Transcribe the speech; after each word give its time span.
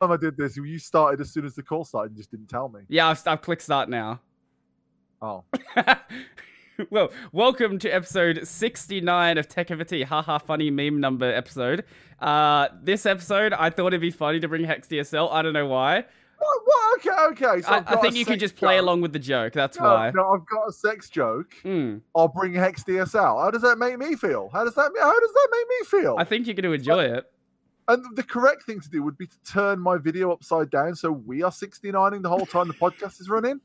time 0.00 0.12
I 0.12 0.16
did 0.16 0.36
this, 0.36 0.56
you 0.56 0.78
started 0.78 1.20
as 1.20 1.30
soon 1.30 1.44
as 1.44 1.54
the 1.54 1.62
call 1.62 1.84
started 1.84 2.12
and 2.12 2.16
just 2.16 2.30
didn't 2.30 2.48
tell 2.48 2.70
me. 2.70 2.80
Yeah, 2.88 3.08
I've, 3.08 3.22
I've 3.26 3.42
clicked 3.42 3.60
start 3.60 3.90
now. 3.90 4.20
Oh. 5.20 5.44
well, 6.90 7.10
welcome 7.32 7.78
to 7.80 7.90
episode 7.90 8.46
69 8.48 9.36
of 9.36 9.46
Tech 9.46 9.70
Over 9.70 9.84
Tea. 9.84 10.04
Haha, 10.04 10.38
funny 10.38 10.70
meme 10.70 11.00
number 11.00 11.30
episode. 11.30 11.84
Uh, 12.18 12.68
this 12.82 13.04
episode, 13.04 13.52
I 13.52 13.68
thought 13.68 13.88
it'd 13.88 14.00
be 14.00 14.10
funny 14.10 14.40
to 14.40 14.48
bring 14.48 14.64
Hex 14.64 14.88
DSL. 14.88 15.30
I 15.30 15.42
don't 15.42 15.52
know 15.52 15.66
why. 15.66 16.04
What? 16.38 16.60
what? 16.64 17.06
Okay, 17.06 17.44
okay. 17.44 17.60
So 17.60 17.68
I, 17.68 17.82
I 17.86 17.96
think 17.96 18.14
you 18.14 18.24
can 18.24 18.38
just 18.38 18.56
play 18.56 18.76
joke. 18.76 18.82
along 18.84 19.02
with 19.02 19.12
the 19.12 19.18
joke. 19.18 19.52
That's 19.52 19.78
No, 19.78 19.84
why. 19.84 20.12
no, 20.14 20.30
I've 20.32 20.46
got 20.46 20.66
a 20.66 20.72
sex 20.72 21.10
joke. 21.10 21.52
Hmm. 21.62 21.98
I'll 22.16 22.28
bring 22.28 22.54
Hex 22.54 22.84
DSL. 22.84 23.38
How 23.44 23.50
does 23.50 23.60
that 23.60 23.76
make 23.76 23.98
me 23.98 24.16
feel? 24.16 24.48
How 24.50 24.64
does 24.64 24.74
that 24.76 24.90
how 24.98 25.20
does 25.20 25.32
that 25.34 25.48
make 25.52 25.68
me 25.68 26.00
feel? 26.00 26.16
I 26.18 26.24
think 26.24 26.46
you're 26.46 26.54
going 26.54 26.64
to 26.64 26.72
enjoy 26.72 27.04
it. 27.04 27.26
And 27.92 28.16
the 28.16 28.22
correct 28.22 28.64
thing 28.64 28.80
to 28.80 28.88
do 28.88 29.02
would 29.02 29.18
be 29.18 29.26
to 29.26 29.36
turn 29.44 29.78
my 29.80 29.96
video 29.98 30.32
upside 30.32 30.70
down 30.70 30.94
so 30.94 31.10
we 31.10 31.42
are 31.42 31.50
69ing 31.50 32.22
the 32.22 32.28
whole 32.28 32.46
time 32.46 32.68
the 32.68 32.74
podcast 32.74 33.20
is 33.20 33.28
running. 33.28 33.60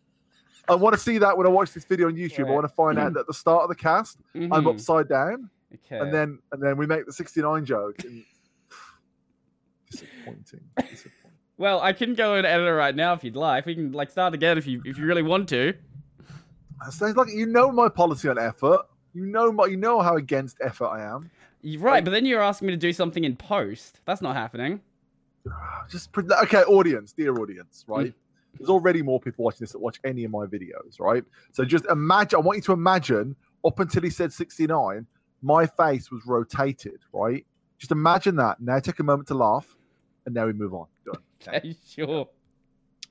I 0.68 0.76
want 0.76 0.94
to 0.96 1.00
see 1.00 1.18
that 1.20 1.38
when 1.38 1.46
I 1.46 1.50
watch 1.50 1.74
this 1.74 1.86
video 1.86 2.08
on 2.08 2.16
YouTube. 2.16 2.48
I 2.48 2.52
want 2.52 2.64
to 2.66 2.74
find 2.76 2.98
out 2.98 3.14
that 3.14 3.22
at 3.22 3.28
the 3.28 3.34
start 3.34 3.64
of 3.64 3.70
the 3.70 3.76
cast, 3.76 4.18
I'm 4.34 4.50
Mhm. 4.50 4.74
upside 4.74 5.08
down, 5.08 5.50
Okay. 5.74 6.00
and 6.00 6.12
then 6.14 6.40
and 6.52 6.62
then 6.62 6.76
we 6.78 6.88
make 6.88 7.06
the 7.06 7.14
69 7.14 7.66
joke. 7.66 8.04
And... 8.04 8.24
Disappointing. 9.92 10.62
Disappointing. 10.80 11.12
Well, 11.58 11.80
I 11.80 11.94
can 11.94 12.16
go 12.16 12.36
and 12.36 12.46
edit 12.46 12.68
it 12.68 12.72
right 12.72 12.94
now 12.94 13.14
if 13.14 13.24
you'd 13.24 13.38
like. 13.38 13.66
We 13.66 13.76
can 13.76 13.94
like 13.94 14.12
start 14.12 14.34
again 14.34 14.58
if 14.58 14.68
you 14.68 14.82
if 14.84 14.98
you 14.98 15.06
really 15.06 15.22
want 15.22 15.48
to. 15.50 15.74
Sounds 16.90 17.16
like 17.16 17.30
you 17.32 17.46
know 17.46 17.72
my 17.72 17.88
policy 17.88 18.28
on 18.28 18.38
effort. 18.38 18.82
You 19.14 19.26
know 19.26 19.54
my, 19.54 19.68
you 19.68 19.78
know 19.78 20.02
how 20.02 20.18
against 20.18 20.58
effort 20.62 20.88
I 20.88 21.04
am. 21.04 21.32
You're 21.66 21.82
right, 21.82 22.06
but 22.06 22.12
then 22.12 22.26
you're 22.26 22.44
asking 22.44 22.68
me 22.68 22.74
to 22.74 22.78
do 22.78 22.94
something 22.94 23.24
in 23.24 23.36
post. 23.36 24.00
That's 24.06 24.22
not 24.22 24.36
happening. 24.36 24.82
Just 25.90 26.16
okay, 26.16 26.62
audience, 26.62 27.12
dear 27.12 27.36
audience, 27.40 27.86
right? 27.88 28.08
Mm. 28.08 28.14
There's 28.60 28.70
already 28.70 29.02
more 29.02 29.20
people 29.20 29.44
watching 29.44 29.62
this 29.62 29.72
that 29.72 29.80
watch 29.80 30.00
any 30.04 30.24
of 30.26 30.32
my 30.32 30.46
videos, 30.46 31.00
right? 31.00 31.26
So 31.52 31.66
just 31.66 31.84
imagine. 31.88 32.38
I 32.38 32.42
want 32.42 32.56
you 32.56 32.62
to 32.62 32.72
imagine 32.72 33.36
up 33.66 33.78
until 33.82 34.02
he 34.02 34.10
said 34.10 34.32
69, 34.32 35.06
my 35.42 35.66
face 35.66 36.10
was 36.10 36.26
rotated, 36.26 37.00
right? 37.12 37.46
Just 37.78 37.92
imagine 37.92 38.38
that. 38.38 38.62
Now 38.62 38.80
take 38.80 39.00
a 39.00 39.04
moment 39.04 39.28
to 39.28 39.34
laugh, 39.34 39.76
and 40.26 40.34
now 40.34 40.46
we 40.46 40.54
move 40.54 40.74
on. 40.74 40.86
Done. 41.06 41.16
Okay. 41.16 41.58
Okay, 41.58 41.76
sure. 41.86 42.30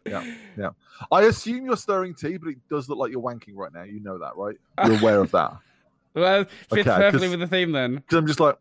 Yeah. 0.06 0.34
Yeah. 0.56 0.70
I 1.12 1.22
assume 1.22 1.66
you're 1.66 1.77
stirring 1.77 2.14
tea, 2.14 2.36
but 2.36 2.48
it 2.48 2.58
does 2.70 2.89
look 2.89 2.98
like 2.98 3.12
you're 3.12 3.22
wanking 3.22 3.55
right 3.55 3.72
now. 3.72 3.83
You 3.83 4.00
know 4.00 4.18
that, 4.18 4.36
right? 4.36 4.56
You're 4.84 4.98
aware 4.98 5.20
of 5.20 5.30
that. 5.33 5.52
Well, 6.15 6.45
fits 6.45 6.73
Okay, 6.73 6.84
perfectly 6.84 7.29
with 7.29 7.41
the 7.41 7.47
theme 7.47 7.73
then. 7.73 7.97
Because 7.97 8.19
I'm 8.19 8.27
just 8.27 8.41
like, 8.41 8.57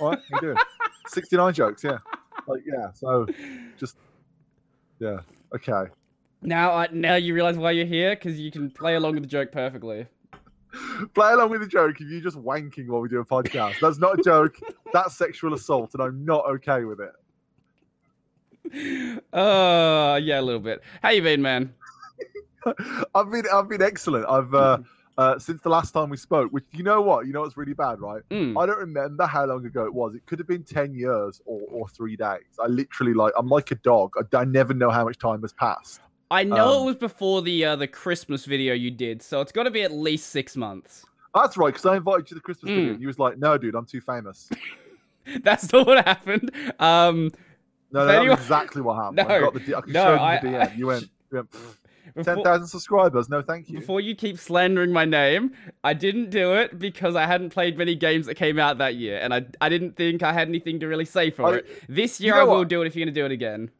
all 0.00 0.10
right, 0.10 0.18
how 0.30 0.36
you 0.36 0.40
doing? 0.40 0.56
69 1.08 1.54
jokes, 1.54 1.84
yeah. 1.84 1.98
Like, 2.46 2.62
yeah. 2.66 2.92
So 2.94 3.26
just, 3.78 3.96
yeah. 4.98 5.20
Okay. 5.54 5.84
Now, 6.42 6.72
I, 6.72 6.88
now 6.92 7.14
you 7.14 7.34
realize 7.34 7.56
why 7.56 7.70
you're 7.70 7.86
here 7.86 8.14
because 8.14 8.38
you 8.38 8.50
can 8.50 8.70
play 8.70 8.96
along 8.96 9.14
with 9.14 9.22
the 9.22 9.28
joke 9.28 9.52
perfectly. 9.52 10.06
Play 11.14 11.32
along 11.32 11.50
with 11.50 11.60
the 11.60 11.68
joke 11.68 12.00
if 12.00 12.08
you're 12.08 12.20
just 12.20 12.36
wanking 12.36 12.88
while 12.88 13.00
we 13.00 13.08
do 13.08 13.20
a 13.20 13.24
podcast. 13.24 13.78
That's 13.80 13.98
not 13.98 14.18
a 14.18 14.22
joke. 14.22 14.58
That's 14.92 15.16
sexual 15.16 15.54
assault, 15.54 15.94
and 15.94 16.02
I'm 16.02 16.24
not 16.24 16.44
okay 16.46 16.84
with 16.84 17.00
it. 17.00 17.12
Uh, 19.32 20.18
yeah, 20.22 20.40
a 20.40 20.42
little 20.42 20.60
bit. 20.60 20.80
How 21.02 21.10
you 21.10 21.22
been, 21.22 21.42
man? 21.42 21.72
I've 23.14 23.30
been, 23.30 23.44
I've 23.52 23.68
been 23.68 23.82
excellent. 23.82 24.26
I've 24.26 24.52
uh, 24.54 24.78
uh, 25.16 25.38
since 25.38 25.60
the 25.62 25.68
last 25.68 25.92
time 25.92 26.08
we 26.10 26.16
spoke. 26.16 26.50
Which 26.52 26.64
you 26.72 26.82
know 26.82 27.00
what? 27.02 27.26
You 27.26 27.32
know 27.32 27.40
what's 27.42 27.56
really 27.56 27.74
bad, 27.74 28.00
right? 28.00 28.22
Mm. 28.30 28.60
I 28.60 28.66
don't 28.66 28.78
remember 28.78 29.26
how 29.26 29.44
long 29.46 29.64
ago 29.66 29.84
it 29.84 29.94
was. 29.94 30.14
It 30.14 30.26
could 30.26 30.38
have 30.38 30.48
been 30.48 30.62
ten 30.64 30.94
years 30.94 31.40
or, 31.44 31.60
or 31.70 31.88
three 31.88 32.16
days. 32.16 32.42
I 32.62 32.66
literally 32.66 33.14
like 33.14 33.32
I'm 33.36 33.48
like 33.48 33.70
a 33.70 33.76
dog. 33.76 34.14
I, 34.18 34.36
I 34.36 34.44
never 34.44 34.74
know 34.74 34.90
how 34.90 35.04
much 35.04 35.18
time 35.18 35.42
has 35.42 35.52
passed. 35.52 36.00
I 36.30 36.42
know 36.42 36.78
um, 36.78 36.82
it 36.82 36.86
was 36.86 36.96
before 36.96 37.42
the 37.42 37.64
uh, 37.64 37.76
the 37.76 37.86
Christmas 37.86 38.44
video 38.44 38.74
you 38.74 38.90
did, 38.90 39.22
so 39.22 39.40
it's 39.40 39.52
got 39.52 39.64
to 39.64 39.70
be 39.70 39.82
at 39.82 39.92
least 39.92 40.30
six 40.30 40.56
months. 40.56 41.04
That's 41.34 41.56
right, 41.56 41.68
because 41.72 41.84
I 41.86 41.96
invited 41.96 42.22
you 42.22 42.28
to 42.28 42.34
the 42.36 42.40
Christmas 42.40 42.70
Mm. 42.70 42.76
video. 42.76 42.92
And 42.92 43.00
you 43.00 43.06
was 43.08 43.18
like, 43.18 43.38
"No, 43.38 43.58
dude, 43.58 43.74
I'm 43.74 43.86
too 43.86 44.00
famous." 44.00 44.48
That's 45.42 45.72
not 45.72 45.86
what 45.86 46.04
happened. 46.06 46.50
Um, 46.78 47.30
No, 47.92 48.06
no, 48.06 48.08
anyone- 48.08 48.38
exactly 48.38 48.82
what 48.82 48.94
happened. 49.02 49.20
I 49.20 49.38
No, 49.38 49.50
got 49.50 49.54
the. 49.54 49.74
I 49.76 49.80
can 49.80 49.92
no, 49.92 50.02
show 50.04 50.14
you 50.14 50.20
I- 50.20 50.40
the 50.40 50.48
DM. 50.48 50.76
You 50.78 50.86
went, 50.86 51.02
you 51.30 51.36
went 51.36 51.50
"Pfft, 51.50 51.76
ten 51.82 51.83
before, 52.14 52.44
thousand 52.44 52.66
subscribers. 52.68 53.28
No, 53.28 53.42
thank 53.42 53.68
you. 53.68 53.78
before 53.80 54.00
you 54.00 54.14
keep 54.14 54.38
slandering 54.38 54.92
my 54.92 55.04
name, 55.04 55.52
I 55.82 55.94
didn't 55.94 56.30
do 56.30 56.54
it 56.54 56.78
because 56.78 57.16
I 57.16 57.26
hadn't 57.26 57.50
played 57.50 57.76
many 57.76 57.94
games 57.94 58.26
that 58.26 58.34
came 58.36 58.58
out 58.58 58.78
that 58.78 58.94
year, 58.96 59.18
and 59.20 59.34
I 59.34 59.46
I 59.60 59.68
didn't 59.68 59.96
think 59.96 60.22
I 60.22 60.32
had 60.32 60.48
anything 60.48 60.80
to 60.80 60.86
really 60.86 61.04
say 61.04 61.30
for 61.30 61.46
I- 61.46 61.56
it. 61.58 61.66
This 61.88 62.20
you 62.20 62.26
year 62.26 62.34
know 62.36 62.40
I 62.40 62.44
will 62.44 62.58
what? 62.58 62.68
do 62.68 62.82
it 62.82 62.86
if 62.86 62.94
you're 62.96 63.04
gonna 63.06 63.14
do 63.14 63.24
it 63.26 63.32
again. 63.32 63.70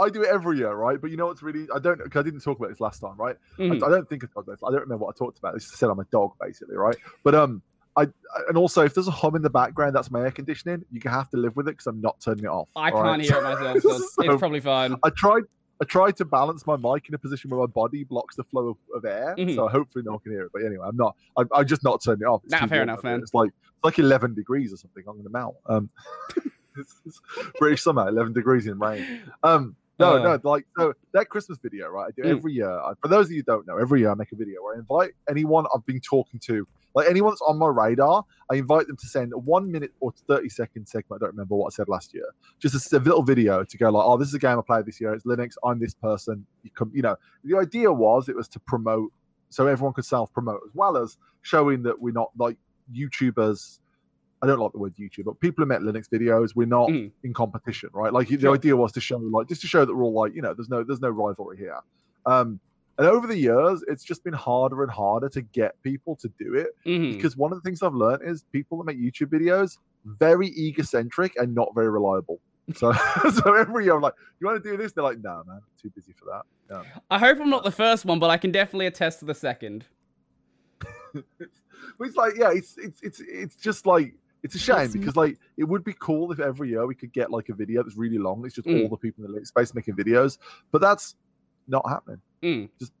I 0.00 0.08
do 0.08 0.22
it 0.22 0.28
every 0.28 0.58
year, 0.58 0.72
right? 0.74 1.00
But 1.00 1.10
you 1.12 1.16
know 1.16 1.26
what's 1.26 1.42
really 1.42 1.68
I 1.74 1.78
don't 1.78 2.02
because 2.02 2.20
I 2.20 2.22
didn't 2.24 2.40
talk 2.40 2.58
about 2.58 2.70
this 2.70 2.80
last 2.80 3.00
time, 3.00 3.16
right? 3.16 3.36
I, 3.58 3.62
Mhm. 3.62 3.76
I 3.84 3.88
don't 3.90 4.08
think 4.08 4.24
I 4.24 4.26
talked 4.26 4.48
about 4.48 4.52
this. 4.54 4.60
I 4.66 4.70
don't 4.72 4.80
remember 4.80 5.04
what 5.04 5.14
I 5.14 5.18
talked 5.18 5.38
about. 5.38 5.54
I 5.54 5.58
just 5.58 5.76
said 5.76 5.88
I'm 5.90 6.00
a 6.00 6.04
dog, 6.10 6.32
basically, 6.40 6.76
right? 6.76 6.96
But 7.22 7.34
um, 7.36 7.62
I 7.96 8.08
and 8.48 8.56
also 8.58 8.82
if 8.84 8.92
there's 8.94 9.06
a 9.06 9.12
hum 9.12 9.36
in 9.36 9.42
the 9.42 9.50
background, 9.50 9.94
that's 9.94 10.10
my 10.10 10.22
air 10.22 10.32
conditioning. 10.32 10.84
You 10.90 11.00
have 11.08 11.28
to 11.30 11.36
live 11.36 11.54
with 11.54 11.68
it 11.68 11.72
because 11.72 11.86
I'm 11.86 12.00
not 12.00 12.18
turning 12.20 12.44
it 12.44 12.48
off. 12.48 12.68
I 12.74 12.90
can't 12.90 13.04
right? 13.04 13.20
hear 13.20 13.36
it 13.36 13.42
myself, 13.44 13.78
so 13.82 13.90
it's, 13.90 14.14
So- 14.14 14.22
it's 14.24 14.38
probably 14.40 14.58
fine. 14.60 14.96
I 15.04 15.10
tried. 15.10 15.42
I 15.80 15.84
tried 15.84 16.16
to 16.18 16.24
balance 16.24 16.66
my 16.66 16.76
mic 16.76 17.08
in 17.08 17.14
a 17.14 17.18
position 17.18 17.50
where 17.50 17.60
my 17.60 17.66
body 17.66 18.04
blocks 18.04 18.36
the 18.36 18.44
flow 18.44 18.68
of, 18.68 18.76
of 18.94 19.04
air, 19.04 19.34
Mhm. 19.36 19.54
so 19.56 19.66
hopefully 19.68 20.04
no 20.04 20.12
one 20.12 20.20
can 20.20 20.32
hear 20.32 20.44
it. 20.44 20.50
But 20.52 20.62
anyway, 20.64 20.86
I'm 20.88 20.96
not. 20.96 21.16
I, 21.36 21.42
I 21.52 21.64
just 21.64 21.82
not 21.82 22.02
turning 22.02 22.22
it 22.22 22.26
off. 22.26 22.42
It's 22.44 22.52
Nah, 22.52 22.66
fair 22.66 22.82
enough, 22.82 23.02
man. 23.02 23.20
It's 23.20 23.34
like 23.34 23.50
it's 23.50 23.84
like 23.84 23.98
11 23.98 24.34
degrees 24.34 24.72
or 24.72 24.76
something. 24.76 25.02
I'm 25.08 25.16
gonna 25.16 25.30
melt. 25.30 25.56
Um, 25.66 25.90
it's, 26.76 27.00
it's 27.06 27.20
British 27.58 27.82
summer, 27.82 28.08
11 28.08 28.32
degrees 28.32 28.66
in 28.66 28.78
rain. 28.78 29.04
Um, 29.42 29.76
no, 29.98 30.16
Uh. 30.16 30.22
no, 30.36 30.48
like 30.48 30.66
so 30.78 30.92
that 31.12 31.28
Christmas 31.28 31.58
video, 31.60 31.88
right? 31.88 32.06
I 32.08 32.10
do 32.20 32.22
Mm. 32.28 32.36
every 32.36 32.52
year. 32.52 32.70
I, 32.70 32.92
for 33.02 33.08
those 33.08 33.26
of 33.26 33.32
you 33.32 33.38
who 33.38 33.42
don't 33.44 33.66
know, 33.66 33.76
every 33.76 34.00
year 34.00 34.10
I 34.10 34.14
make 34.14 34.32
a 34.32 34.36
video 34.36 34.62
where 34.62 34.76
I 34.76 34.78
invite 34.78 35.12
anyone 35.28 35.66
I've 35.74 35.84
been 35.86 36.00
talking 36.00 36.40
to, 36.46 36.66
like 36.94 37.08
anyone 37.08 37.32
that's 37.32 37.40
on 37.42 37.58
my 37.58 37.66
radar. 37.68 38.24
I 38.50 38.56
invite 38.56 38.86
them 38.86 38.96
to 38.96 39.06
send 39.06 39.32
a 39.32 39.38
one 39.38 39.70
minute 39.72 39.92
or 40.00 40.12
30 40.28 40.48
second 40.48 40.86
segment. 40.86 41.20
I 41.22 41.24
don't 41.26 41.32
remember 41.34 41.54
what 41.56 41.72
I 41.72 41.74
said 41.74 41.88
last 41.88 42.14
year. 42.14 42.26
Just 42.60 42.92
a 42.92 42.98
little 42.98 43.22
video 43.22 43.64
to 43.64 43.78
go 43.78 43.90
like, 43.90 44.04
oh, 44.06 44.16
this 44.16 44.28
is 44.28 44.34
a 44.34 44.38
game 44.38 44.58
I 44.58 44.62
played 44.62 44.86
this 44.86 45.00
year. 45.00 45.12
It's 45.14 45.24
Linux. 45.24 45.52
I'm 45.64 45.78
this 45.80 45.94
person. 45.94 46.46
You 46.62 46.70
come, 46.70 46.90
you 46.94 47.02
know. 47.02 47.16
The 47.44 47.56
idea 47.58 47.92
was 47.92 48.28
it 48.28 48.36
was 48.36 48.48
to 48.48 48.60
promote, 48.60 49.12
so 49.50 49.66
everyone 49.66 49.92
could 49.94 50.04
self 50.04 50.32
promote 50.32 50.60
as 50.66 50.70
well 50.74 50.96
as 50.96 51.16
showing 51.42 51.82
that 51.84 52.00
we're 52.00 52.12
not 52.12 52.30
like 52.38 52.56
YouTubers. 52.94 53.80
I 54.42 54.46
don't 54.46 54.58
like 54.60 54.72
the 54.72 54.78
word 54.78 54.94
YouTube, 54.96 55.24
but 55.24 55.40
people 55.40 55.64
who 55.64 55.68
make 55.68 55.80
Linux 55.80 56.08
videos, 56.08 56.54
we're 56.54 56.66
not 56.66 56.90
Mm. 56.90 57.10
in 57.22 57.32
competition, 57.32 57.88
right? 57.94 58.12
Like 58.12 58.28
the 58.28 58.50
idea 58.50 58.76
was 58.76 58.92
to 58.92 59.00
show, 59.00 59.16
like, 59.16 59.48
just 59.48 59.62
to 59.62 59.66
show 59.66 59.84
that 59.86 59.94
we're 59.94 60.04
all 60.04 60.12
like, 60.12 60.34
you 60.34 60.42
know, 60.42 60.52
there's 60.52 60.68
no, 60.68 60.84
there's 60.84 61.00
no 61.00 61.08
rivalry 61.08 61.56
here. 61.56 61.78
Um, 62.26 62.60
and 62.98 63.06
over 63.06 63.26
the 63.26 63.36
years, 63.36 63.82
it's 63.88 64.04
just 64.04 64.22
been 64.24 64.32
harder 64.34 64.82
and 64.82 64.90
harder 64.92 65.28
to 65.30 65.42
get 65.42 65.80
people 65.82 66.14
to 66.16 66.28
do 66.38 66.54
it 66.54 66.68
Mhm. 66.86 67.14
because 67.16 67.36
one 67.36 67.52
of 67.52 67.60
the 67.62 67.68
things 67.68 67.82
I've 67.82 67.94
learned 67.94 68.22
is 68.24 68.44
people 68.52 68.78
that 68.78 68.84
make 68.84 68.98
YouTube 68.98 69.28
videos 69.28 69.78
very 70.04 70.48
egocentric 70.48 71.34
and 71.36 71.54
not 71.54 71.74
very 71.74 71.88
reliable. 71.90 72.40
So, 72.74 72.92
so 73.42 73.54
every 73.54 73.84
year 73.84 73.94
I'm 73.96 74.00
like, 74.02 74.14
you 74.40 74.46
want 74.46 74.62
to 74.62 74.70
do 74.70 74.76
this? 74.76 74.92
They're 74.92 75.04
like, 75.04 75.18
no, 75.20 75.42
man, 75.46 75.56
I'm 75.56 75.62
too 75.80 75.90
busy 75.90 76.12
for 76.12 76.24
that. 76.26 76.42
No. 76.70 76.82
I 77.10 77.18
hope 77.18 77.38
I'm 77.40 77.50
not 77.50 77.64
the 77.64 77.70
first 77.70 78.04
one, 78.04 78.18
but 78.18 78.30
I 78.30 78.36
can 78.38 78.52
definitely 78.52 78.86
attest 78.86 79.18
to 79.20 79.24
the 79.24 79.34
second. 79.34 79.86
It's 82.00 82.16
like, 82.16 82.32
yeah, 82.36 82.50
it's 82.50 82.76
it's 82.78 83.00
it's 83.02 83.20
it's 83.20 83.56
just 83.56 83.86
like 83.86 84.14
it's 84.42 84.54
a 84.54 84.58
shame 84.58 84.76
It's- 84.76 84.92
because 84.92 85.16
like 85.16 85.38
it 85.56 85.64
would 85.64 85.84
be 85.84 85.94
cool 86.00 86.32
if 86.32 86.40
every 86.40 86.70
year 86.70 86.86
we 86.86 86.94
could 86.94 87.12
get 87.12 87.30
like 87.30 87.50
a 87.50 87.54
video 87.54 87.82
that's 87.82 87.96
really 87.96 88.18
long. 88.18 88.44
It's 88.44 88.54
just 88.54 88.66
Mm. 88.66 88.82
all 88.82 88.88
the 88.88 88.96
people 88.96 89.24
in 89.24 89.32
the 89.32 89.44
space 89.46 89.74
making 89.74 89.94
videos, 89.94 90.38
but 90.72 90.80
that's 90.80 91.14
not 91.68 91.88
happening. 91.88 92.20
Mm. 92.42 92.68
Just 92.78 92.92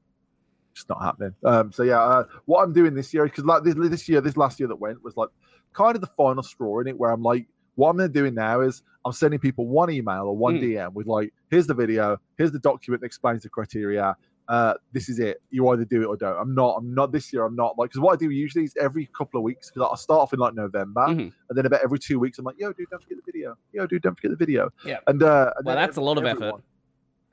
just 0.74 0.88
not 0.88 1.00
happening. 1.02 1.34
Um, 1.44 1.70
so 1.72 1.82
yeah, 1.84 2.00
uh, 2.00 2.24
what 2.46 2.62
I'm 2.64 2.72
doing 2.72 2.94
this 2.94 3.14
year 3.14 3.24
because 3.24 3.44
like 3.44 3.62
this, 3.62 3.74
this 3.76 4.08
year, 4.08 4.20
this 4.20 4.36
last 4.36 4.58
year 4.58 4.68
that 4.68 4.76
went 4.76 5.02
was 5.04 5.16
like 5.16 5.28
kind 5.72 5.94
of 5.94 6.00
the 6.00 6.08
final 6.08 6.42
straw 6.42 6.80
in 6.80 6.88
it, 6.88 6.98
where 6.98 7.10
I'm 7.10 7.22
like, 7.22 7.46
what 7.76 7.90
I'm 7.90 8.12
doing 8.12 8.34
now 8.34 8.60
is 8.60 8.82
I'm 9.04 9.12
sending 9.12 9.38
people 9.38 9.66
one 9.68 9.90
email 9.90 10.22
or 10.24 10.36
one 10.36 10.58
Mm. 10.58 10.62
DM 10.62 10.92
with 10.94 11.06
like, 11.06 11.32
here's 11.50 11.66
the 11.66 11.74
video, 11.74 12.18
here's 12.38 12.52
the 12.52 12.58
document 12.58 13.02
that 13.02 13.06
explains 13.06 13.42
the 13.44 13.48
criteria. 13.48 14.16
Uh, 14.46 14.74
this 14.92 15.08
is 15.08 15.18
it. 15.20 15.40
You 15.50 15.66
either 15.70 15.86
do 15.86 16.02
it 16.02 16.06
or 16.06 16.16
don't. 16.18 16.36
I'm 16.38 16.54
not. 16.54 16.76
I'm 16.76 16.92
not 16.94 17.12
this 17.12 17.32
year. 17.32 17.46
I'm 17.46 17.56
not 17.56 17.78
like 17.78 17.88
because 17.90 18.00
what 18.00 18.12
I 18.12 18.16
do 18.16 18.28
usually 18.30 18.64
is 18.64 18.74
every 18.78 19.06
couple 19.16 19.38
of 19.38 19.42
weeks 19.44 19.70
because 19.70 19.88
I 19.90 19.96
start 19.96 20.20
off 20.20 20.32
in 20.34 20.38
like 20.38 20.52
November 20.54 21.06
Mhm. 21.06 21.32
and 21.48 21.56
then 21.58 21.64
about 21.64 21.82
every 21.82 21.98
two 21.98 22.18
weeks 22.18 22.38
I'm 22.38 22.44
like, 22.44 22.56
yo, 22.58 22.70
dude, 22.74 22.90
don't 22.90 23.02
forget 23.02 23.16
the 23.24 23.32
video. 23.32 23.56
Yo, 23.72 23.86
dude, 23.86 24.02
don't 24.02 24.14
forget 24.16 24.32
the 24.32 24.36
video. 24.36 24.70
Yeah. 24.84 24.98
And 25.06 25.22
uh, 25.22 25.52
and 25.56 25.64
Well, 25.64 25.76
that's 25.76 25.96
a 25.96 26.02
lot 26.02 26.18
of 26.18 26.26
effort. 26.26 26.62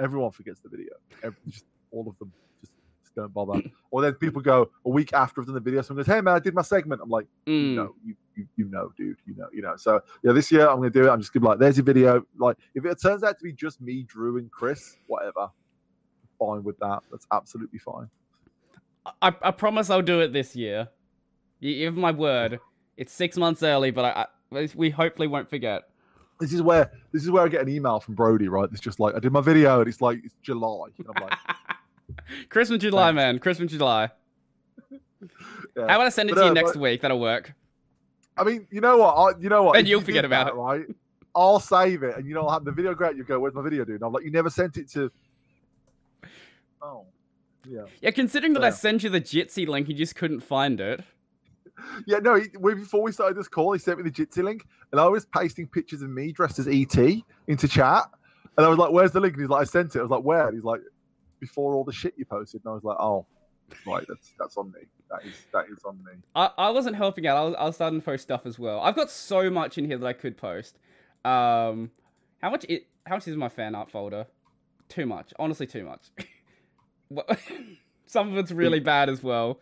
Everyone- 0.01 0.31
forgets 0.31 0.59
the 0.62 0.69
video. 0.69 0.94
Every, 1.24 1.38
just 1.50 1.65
all 1.92 2.07
of 2.09 2.18
them 2.19 2.31
just, 2.62 2.74
just 3.03 3.15
don't 3.15 3.33
bother. 3.33 3.62
or 3.92 4.01
then 4.01 4.13
people 4.15 4.42
go 4.42 4.69
a 4.86 4.89
week 4.89 5.13
after 5.13 5.42
I've 5.42 5.48
done 5.48 5.56
the 5.56 5.62
video. 5.62 5.81
Someone 5.81 6.03
goes, 6.06 6.13
"Hey 6.13 6.21
man, 6.21 6.36
I 6.36 6.39
did 6.39 6.53
my 6.53 6.62
segment." 6.62 7.01
I'm 7.03 7.09
like, 7.09 7.27
"You 7.45 7.53
Mm. 7.53 7.75
know, 7.75 7.95
you, 8.06 8.15
you 8.36 8.48
you 8.56 8.65
know, 8.69 8.92
dude, 8.98 9.18
you 9.25 9.36
know, 9.36 9.48
you 9.53 9.62
know." 9.62 9.75
So 9.75 10.00
yeah, 10.24 10.31
this 10.31 10.51
year 10.51 10.68
I'm 10.69 10.77
gonna 10.77 10.89
do 10.89 11.06
it. 11.06 11.09
I'm 11.09 11.19
just 11.19 11.33
gonna 11.33 11.42
be 11.42 11.48
like, 11.50 11.59
"There's 11.59 11.77
your 11.77 11.83
video." 11.86 12.25
Like, 12.38 12.57
if 12.75 12.86
it 12.86 13.01
turns 13.01 13.24
out 13.24 13.38
to 13.38 13.44
be 13.44 13.51
just 13.53 13.81
me, 13.81 14.03
Drew, 14.03 14.38
and 14.38 14.50
Chris, 14.51 14.98
whatever, 15.07 15.50
fine 16.39 16.63
with 16.63 16.77
that. 16.80 17.04
That's 17.12 17.27
absolutely 17.31 17.80
fine. 17.80 18.09
I, 19.21 19.33
I 19.42 19.51
promise 19.51 19.89
I'll 19.89 20.01
do 20.01 20.21
it 20.21 20.31
this 20.31 20.56
year. 20.56 20.88
You 21.59 21.75
give 21.75 21.95
my 21.97 22.12
word. 22.12 22.59
It's 22.97 23.12
six 23.13 23.36
months 23.36 23.63
early, 23.63 23.92
but 23.92 24.06
I, 24.06 24.27
I 24.56 24.69
we 24.75 24.89
hopefully 24.92 25.27
won't 25.27 25.50
forget. 25.50 25.83
This 26.41 26.51
is 26.53 26.61
where 26.61 26.91
this 27.13 27.23
is 27.23 27.31
where 27.31 27.43
I 27.43 27.47
get 27.47 27.61
an 27.61 27.69
email 27.69 27.99
from 27.99 28.15
Brodie, 28.15 28.49
right? 28.49 28.67
It's 28.71 28.81
just 28.81 28.99
like 28.99 29.15
I 29.15 29.19
did 29.19 29.31
my 29.31 29.41
video 29.41 29.79
and 29.79 29.88
it's 29.88 30.01
like 30.01 30.19
it's 30.23 30.35
July. 30.41 30.88
And 30.97 31.07
I'm 31.15 31.23
like, 31.23 31.38
Christmas 32.49 32.81
July, 32.81 33.07
Thanks. 33.09 33.15
man. 33.15 33.39
Christmas 33.39 33.71
July. 33.71 34.09
yeah. 34.91 34.97
How 35.77 35.83
about 35.83 36.01
I 36.01 36.09
send 36.09 36.29
it 36.29 36.35
But, 36.35 36.41
to 36.41 36.45
you 36.47 36.51
uh, 36.51 36.53
next 36.55 36.73
but- 36.73 36.81
week? 36.81 37.01
That'll 37.01 37.19
work. 37.19 37.53
I 38.38 38.43
mean, 38.43 38.65
you 38.71 38.81
know 38.81 38.97
what? 38.97 39.13
I, 39.13 39.39
you 39.39 39.49
know 39.49 39.63
what? 39.63 39.77
And 39.77 39.85
If 39.85 39.89
you'll 39.91 39.99
you 40.01 40.05
forget 40.05 40.25
about 40.25 40.45
that, 40.47 40.53
it. 40.53 40.57
right? 40.57 40.85
I'll 41.35 41.59
save 41.59 42.01
it, 42.03 42.15
and 42.17 42.25
you 42.25 42.33
know, 42.33 42.41
I'll 42.47 42.53
have 42.53 42.65
the 42.65 42.71
video. 42.71 42.94
Great, 42.95 43.15
you 43.15 43.23
go. 43.23 43.39
Where's 43.39 43.53
my 43.53 43.61
video, 43.61 43.85
dude? 43.85 43.95
And 43.95 44.03
I'm 44.03 44.11
like, 44.13 44.23
you 44.23 44.31
never 44.31 44.49
sent 44.49 44.77
it 44.77 44.89
to. 44.91 45.11
Oh, 46.83 47.05
yeah, 47.69 47.81
Yeah, 48.01 48.09
considering 48.09 48.53
that 48.53 48.63
I 48.63 48.71
sent 48.71 49.03
you 49.03 49.09
the 49.11 49.21
Jitsi 49.21 49.67
link, 49.67 49.87
you 49.87 49.94
just 49.94 50.15
couldn't 50.15 50.39
find 50.39 50.81
it. 50.81 51.01
Yeah. 52.07 52.19
No, 52.19 52.36
he, 52.36 52.48
we- 52.60 52.75
before 52.75 53.01
we 53.01 53.12
started 53.12 53.38
this 53.38 53.48
call, 53.48 53.74
he 53.74 53.80
sent 53.80 53.98
me 53.98 54.04
the 54.04 54.12
Jitsi 54.12 54.44
link, 54.44 54.66
and 54.92 55.00
I 55.00 55.07
was 55.07 55.25
pasting 55.25 55.68
pictures 55.68 56.01
of 56.01 56.10
me 56.10 56.31
dressed 56.31 56.60
as 56.60 56.68
ET 56.68 56.95
into 57.48 57.68
chat, 57.68 58.04
and 58.57 58.66
I 58.66 58.69
was 58.69 58.78
like, 58.78 58.92
"Where's 58.92 59.12
the 59.12 59.19
link?" 59.19 59.33
And 59.33 59.42
he's 59.44 59.50
like, 59.50 59.62
"I 59.62 59.66
sent 59.66 59.95
it." 59.95 60.00
I 60.00 60.01
was 60.01 60.12
like, 60.12 60.24
"Where?" 60.24 60.48
And 60.48 60.56
he's 60.56 60.63
like, 60.63 60.81
"Before 61.39 61.74
all 61.74 61.83
the 61.83 61.94
shit 61.94 62.13
you 62.18 62.25
posted." 62.25 62.62
And 62.66 62.72
I 62.72 62.74
was 62.74 62.83
like, 62.83 62.98
"Oh, 63.00 63.25
right, 63.88 64.06
that's 64.07 64.33
that's 64.39 64.57
on 64.57 64.72
me. 64.72 64.81
That 65.10 65.25
is 65.25 65.33
that 65.54 65.66
is 65.72 65.83
on 65.86 65.98
me." 66.04 66.12
I, 66.36 66.50
I 66.57 66.69
wasn't 66.69 66.95
helping 66.95 67.28
out. 67.28 67.38
I 67.38 67.44
was, 67.44 67.56
I 67.60 67.63
was 67.66 67.75
starting 67.75 68.00
to 68.00 68.06
post 68.06 68.24
stuff 68.24 68.45
as 68.45 68.57
well. 68.60 68.80
I've 68.81 68.95
got 68.95 69.10
so 69.10 69.50
much 69.50 69.78
in 69.78 69.86
here 69.86 69.98
that 69.98 70.06
I 70.07 70.13
could 70.13 70.38
post. 70.38 70.78
Um, 71.25 71.92
how 72.42 72.50
much? 72.51 72.66
It, 72.69 72.88
how 73.06 73.16
much 73.16 73.28
is 73.28 73.36
my 73.36 73.50
fan 73.50 73.75
art 73.75 73.89
folder? 73.92 74.28
Too 74.89 75.06
much. 75.06 75.33
Honestly, 75.39 75.68
too 75.68 75.86
much. 75.86 76.12
Some 78.06 78.31
of 78.31 78.38
it's 78.38 78.51
really 78.51 78.80
bad 78.80 79.10
as 79.10 79.24
well. 79.24 79.60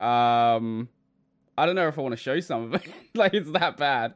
Um, 0.00 0.88
I 1.56 1.66
don't 1.66 1.74
know 1.76 1.88
if 1.88 1.98
I 1.98 2.02
want 2.02 2.12
to 2.12 2.16
show 2.20 2.40
some 2.40 2.64
of 2.64 2.74
it. 2.74 2.88
like 3.14 3.34
it's 3.34 3.50
that 3.52 3.76
bad. 3.76 4.14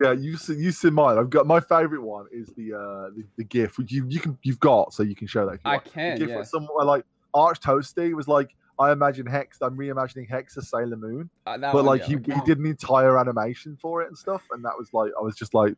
Yeah, 0.00 0.12
you 0.12 0.36
see, 0.36 0.54
you 0.54 0.70
see 0.70 0.90
mine. 0.90 1.18
I've 1.18 1.30
got 1.30 1.46
my 1.46 1.58
favorite 1.60 2.02
one 2.02 2.26
is 2.30 2.48
the 2.56 2.72
uh 2.74 3.10
the, 3.16 3.24
the 3.36 3.44
GIF 3.44 3.78
which 3.78 3.90
you 3.90 4.06
you 4.08 4.20
can 4.20 4.38
you've 4.42 4.60
got 4.60 4.92
so 4.92 5.02
you 5.02 5.16
can 5.16 5.26
show 5.26 5.44
that. 5.46 5.54
If 5.54 5.60
you 5.64 5.70
I 5.70 5.74
want. 5.74 5.84
The 5.84 5.90
can. 5.90 6.18
GIF 6.18 6.28
Yeah. 6.28 6.34
where 6.36 6.44
someone 6.44 6.86
like 6.86 7.04
Arch 7.34 7.60
Toasty 7.60 8.14
was 8.14 8.28
like, 8.28 8.54
I 8.78 8.92
imagine 8.92 9.26
Hex. 9.26 9.58
I'm 9.60 9.76
reimagining 9.76 10.28
Hex 10.28 10.56
as 10.56 10.70
Sailor 10.70 10.96
Moon, 10.96 11.28
Uh, 11.46 11.58
but 11.58 11.74
one, 11.74 11.84
like 11.86 12.02
yeah, 12.08 12.18
he, 12.24 12.32
he 12.32 12.40
did 12.46 12.58
an 12.58 12.66
entire 12.66 13.18
animation 13.18 13.76
for 13.80 14.02
it 14.02 14.08
and 14.08 14.16
stuff, 14.16 14.42
and 14.52 14.64
that 14.64 14.78
was 14.78 14.92
like 14.92 15.10
I 15.18 15.22
was 15.22 15.34
just 15.36 15.52
like 15.52 15.74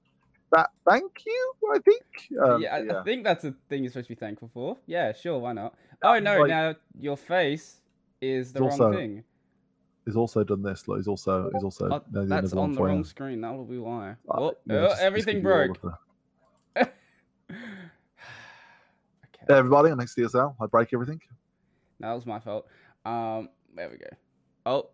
that. 0.52 0.68
Thank 0.86 1.10
you. 1.24 1.52
I 1.74 1.78
think. 1.78 2.04
Um, 2.44 2.60
yeah, 2.62 2.74
I, 2.74 2.82
yeah. 2.82 3.00
I 3.00 3.02
think 3.04 3.24
that's 3.24 3.44
a 3.44 3.54
thing 3.70 3.84
you're 3.84 3.90
supposed 3.92 4.08
to 4.08 4.14
be 4.16 4.18
thankful 4.20 4.50
for. 4.52 4.76
Yeah, 4.86 5.12
sure, 5.14 5.38
why 5.38 5.54
not? 5.54 5.74
Oh 6.02 6.18
no, 6.18 6.40
like- 6.40 6.48
now 6.50 6.74
your 6.98 7.16
face 7.16 7.79
is 8.20 8.52
the 8.52 8.60
wrong 8.60 8.70
also- 8.70 8.92
thing. 8.92 9.24
He's 10.06 10.16
also 10.16 10.42
done 10.42 10.62
this. 10.62 10.88
Look, 10.88 10.96
he's 10.98 11.06
also 11.06 11.50
he's 11.52 11.62
also 11.62 11.88
Oh, 11.90 12.02
no, 12.10 12.24
that's 12.24 12.52
on 12.54 12.72
the 12.72 12.82
wrong 12.82 13.04
screen. 13.04 13.42
That 13.42 13.52
will 13.54 13.66
be 13.66 13.78
why. 13.78 14.12
Uh, 14.28 14.40
Oh, 14.40 14.54
yeah, 14.66 14.76
oh, 14.76 14.80
just- 14.80 14.92
just 14.92 15.02
everything 15.02 15.36
all 15.36 15.42
broke. 15.42 15.78
okay, 16.80 16.90
Hey, 19.48 19.54
everybody, 19.54 19.90
Hex 19.90 20.14
DSL, 20.14 20.54
I 20.60 20.66
break 20.66 20.92
everything. 20.94 21.20
that 22.00 22.12
was 22.12 22.26
my 22.26 22.38
fault. 22.40 22.66
Um, 23.04 23.50
there 23.74 23.90
we 23.90 23.98
go. 23.98 24.06
Oh, 24.66 24.90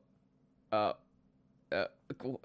uh, 0.72 0.92
uh, 1.72 1.84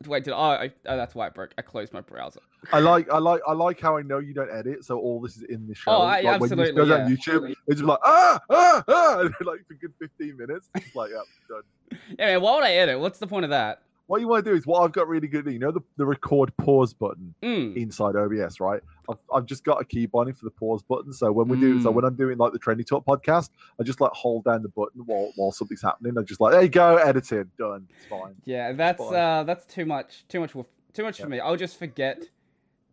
wait, 0.06 0.24
did 0.24 0.34
I? 0.34 0.64
I 0.66 0.72
oh, 0.88 0.98
that's 0.98 1.14
why 1.14 1.28
it 1.28 1.34
broke. 1.34 1.54
I 1.58 1.62
closed 1.62 1.94
my 1.94 2.02
browser. 2.02 2.40
I 2.74 2.80
like, 2.80 3.10
I 3.12 3.20
like, 3.20 3.42
I 3.48 3.54
like 3.54 3.80
how 3.80 3.98
I 3.98 4.02
know 4.02 4.20
you 4.20 4.34
don't 4.34 4.52
edit, 4.52 4.84
so 4.84 5.00
all 5.00 5.22
this 5.22 5.38
is 5.38 5.44
in 5.44 5.68
the 5.68 5.76
show. 5.76 5.92
Oh, 5.92 6.02
I- 6.02 6.22
like, 6.22 6.24
when 6.42 6.50
you 6.50 6.64
absolutely, 6.64 6.74
go 6.74 6.86
down 6.86 7.10
yeah. 7.10 7.16
YouTube, 7.16 7.50
it's 7.68 7.80
just 7.80 7.84
like 7.84 8.00
ah, 8.04 8.40
ah, 8.50 8.84
ah, 8.88 9.20
and 9.20 9.34
like 9.46 9.66
for 9.68 9.74
a 9.74 9.78
good 9.78 9.94
fifteen 10.00 10.38
minutes. 10.38 10.70
It's 10.76 10.96
like, 10.96 11.12
yeah, 11.12 11.22
done. 11.48 12.00
Yeah, 12.18 12.26
man. 12.26 12.42
Why 12.42 12.56
would 12.56 12.64
I 12.64 12.74
edit? 12.74 13.00
What's 13.00 13.20
the 13.20 13.28
point 13.28 13.44
of 13.44 13.50
that? 13.52 13.84
What 14.12 14.20
you 14.20 14.28
want 14.28 14.44
to 14.44 14.52
do 14.52 14.58
is 14.58 14.68
what 14.68 14.82
I've 14.84 14.92
got 14.92 15.08
really 15.08 15.30
good. 15.30 15.48
at, 15.48 15.54
You 15.54 15.60
know 15.60 15.72
the, 15.72 15.80
the 15.96 16.06
record 16.06 16.52
pause 16.58 16.94
button 16.94 17.34
Mm. 17.42 17.78
inside 17.78 18.18
OBS, 18.18 18.60
right? 18.60 18.82
I've, 19.10 19.16
I've 19.34 19.46
just 19.46 19.64
got 19.64 19.80
a 19.80 19.86
key 19.86 20.06
binding 20.06 20.36
for 20.36 20.44
the 20.44 20.52
pause 20.52 20.84
button. 20.84 21.14
So 21.14 21.32
when 21.32 21.48
we 21.48 21.58
do, 21.58 21.82
so 21.82 21.90
Mm. 21.92 21.94
when 21.94 22.04
I'm 22.04 22.16
doing 22.16 22.38
like 22.38 22.52
the 22.52 22.60
Trendy 22.60 22.86
Talk 22.86 23.06
podcast, 23.06 23.52
I 23.80 23.84
just 23.84 24.02
like 24.02 24.12
hold 24.12 24.44
down 24.44 24.64
the 24.64 24.68
button 24.68 25.04
while 25.06 25.32
while 25.38 25.54
something's 25.54 25.82
happening. 25.82 26.18
I'm 26.18 26.26
just 26.26 26.42
like, 26.42 26.52
there 26.52 26.62
you 26.62 26.68
go, 26.68 26.98
edited, 26.98 27.56
done, 27.56 27.88
it's 27.96 28.06
fine. 28.08 28.36
Yeah, 28.44 28.74
that's 28.74 29.00
fine. 29.02 29.16
uh, 29.16 29.44
that's 29.46 29.66
too 29.66 29.86
much. 29.86 30.26
Too 30.28 30.42
much. 30.42 30.52
Too 30.92 31.04
much 31.04 31.18
Yeah. 31.20 31.24
for 31.26 31.30
me. 31.30 31.40
I'll 31.40 31.56
just 31.56 31.80
forget 31.80 32.22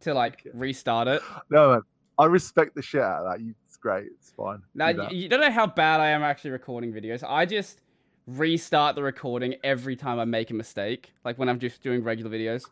to 0.03 0.15
like 0.15 0.47
restart 0.55 1.09
it. 1.09 1.21
No, 1.51 1.73
man, 1.73 1.81
I 2.17 2.27
respect 2.27 2.77
the 2.77 2.83
shit 2.83 3.01
out 3.03 3.25
of 3.25 3.33
that. 3.33 3.41
You, 3.45 3.57
it's 3.67 3.77
great, 3.77 4.07
it's 4.15 4.31
fine. 4.31 4.63
Now, 4.73 4.93
Do 4.93 5.09
you, 5.11 5.23
you 5.23 5.29
don't 5.29 5.41
know 5.41 5.51
how 5.51 5.67
bad 5.67 5.99
I 6.01 6.11
am 6.11 6.23
actually 6.23 6.51
recording 6.53 6.93
videos. 6.93 7.25
I 7.29 7.45
just 7.45 7.81
restart 8.29 8.95
the 8.95 9.03
recording 9.03 9.57
every 9.65 9.97
time 9.97 10.19
I 10.19 10.25
make 10.25 10.51
a 10.51 10.55
mistake, 10.55 11.13
like 11.25 11.39
when 11.39 11.49
I'm 11.49 11.59
just 11.59 11.83
doing 11.83 12.03
regular 12.05 12.31
videos. 12.31 12.67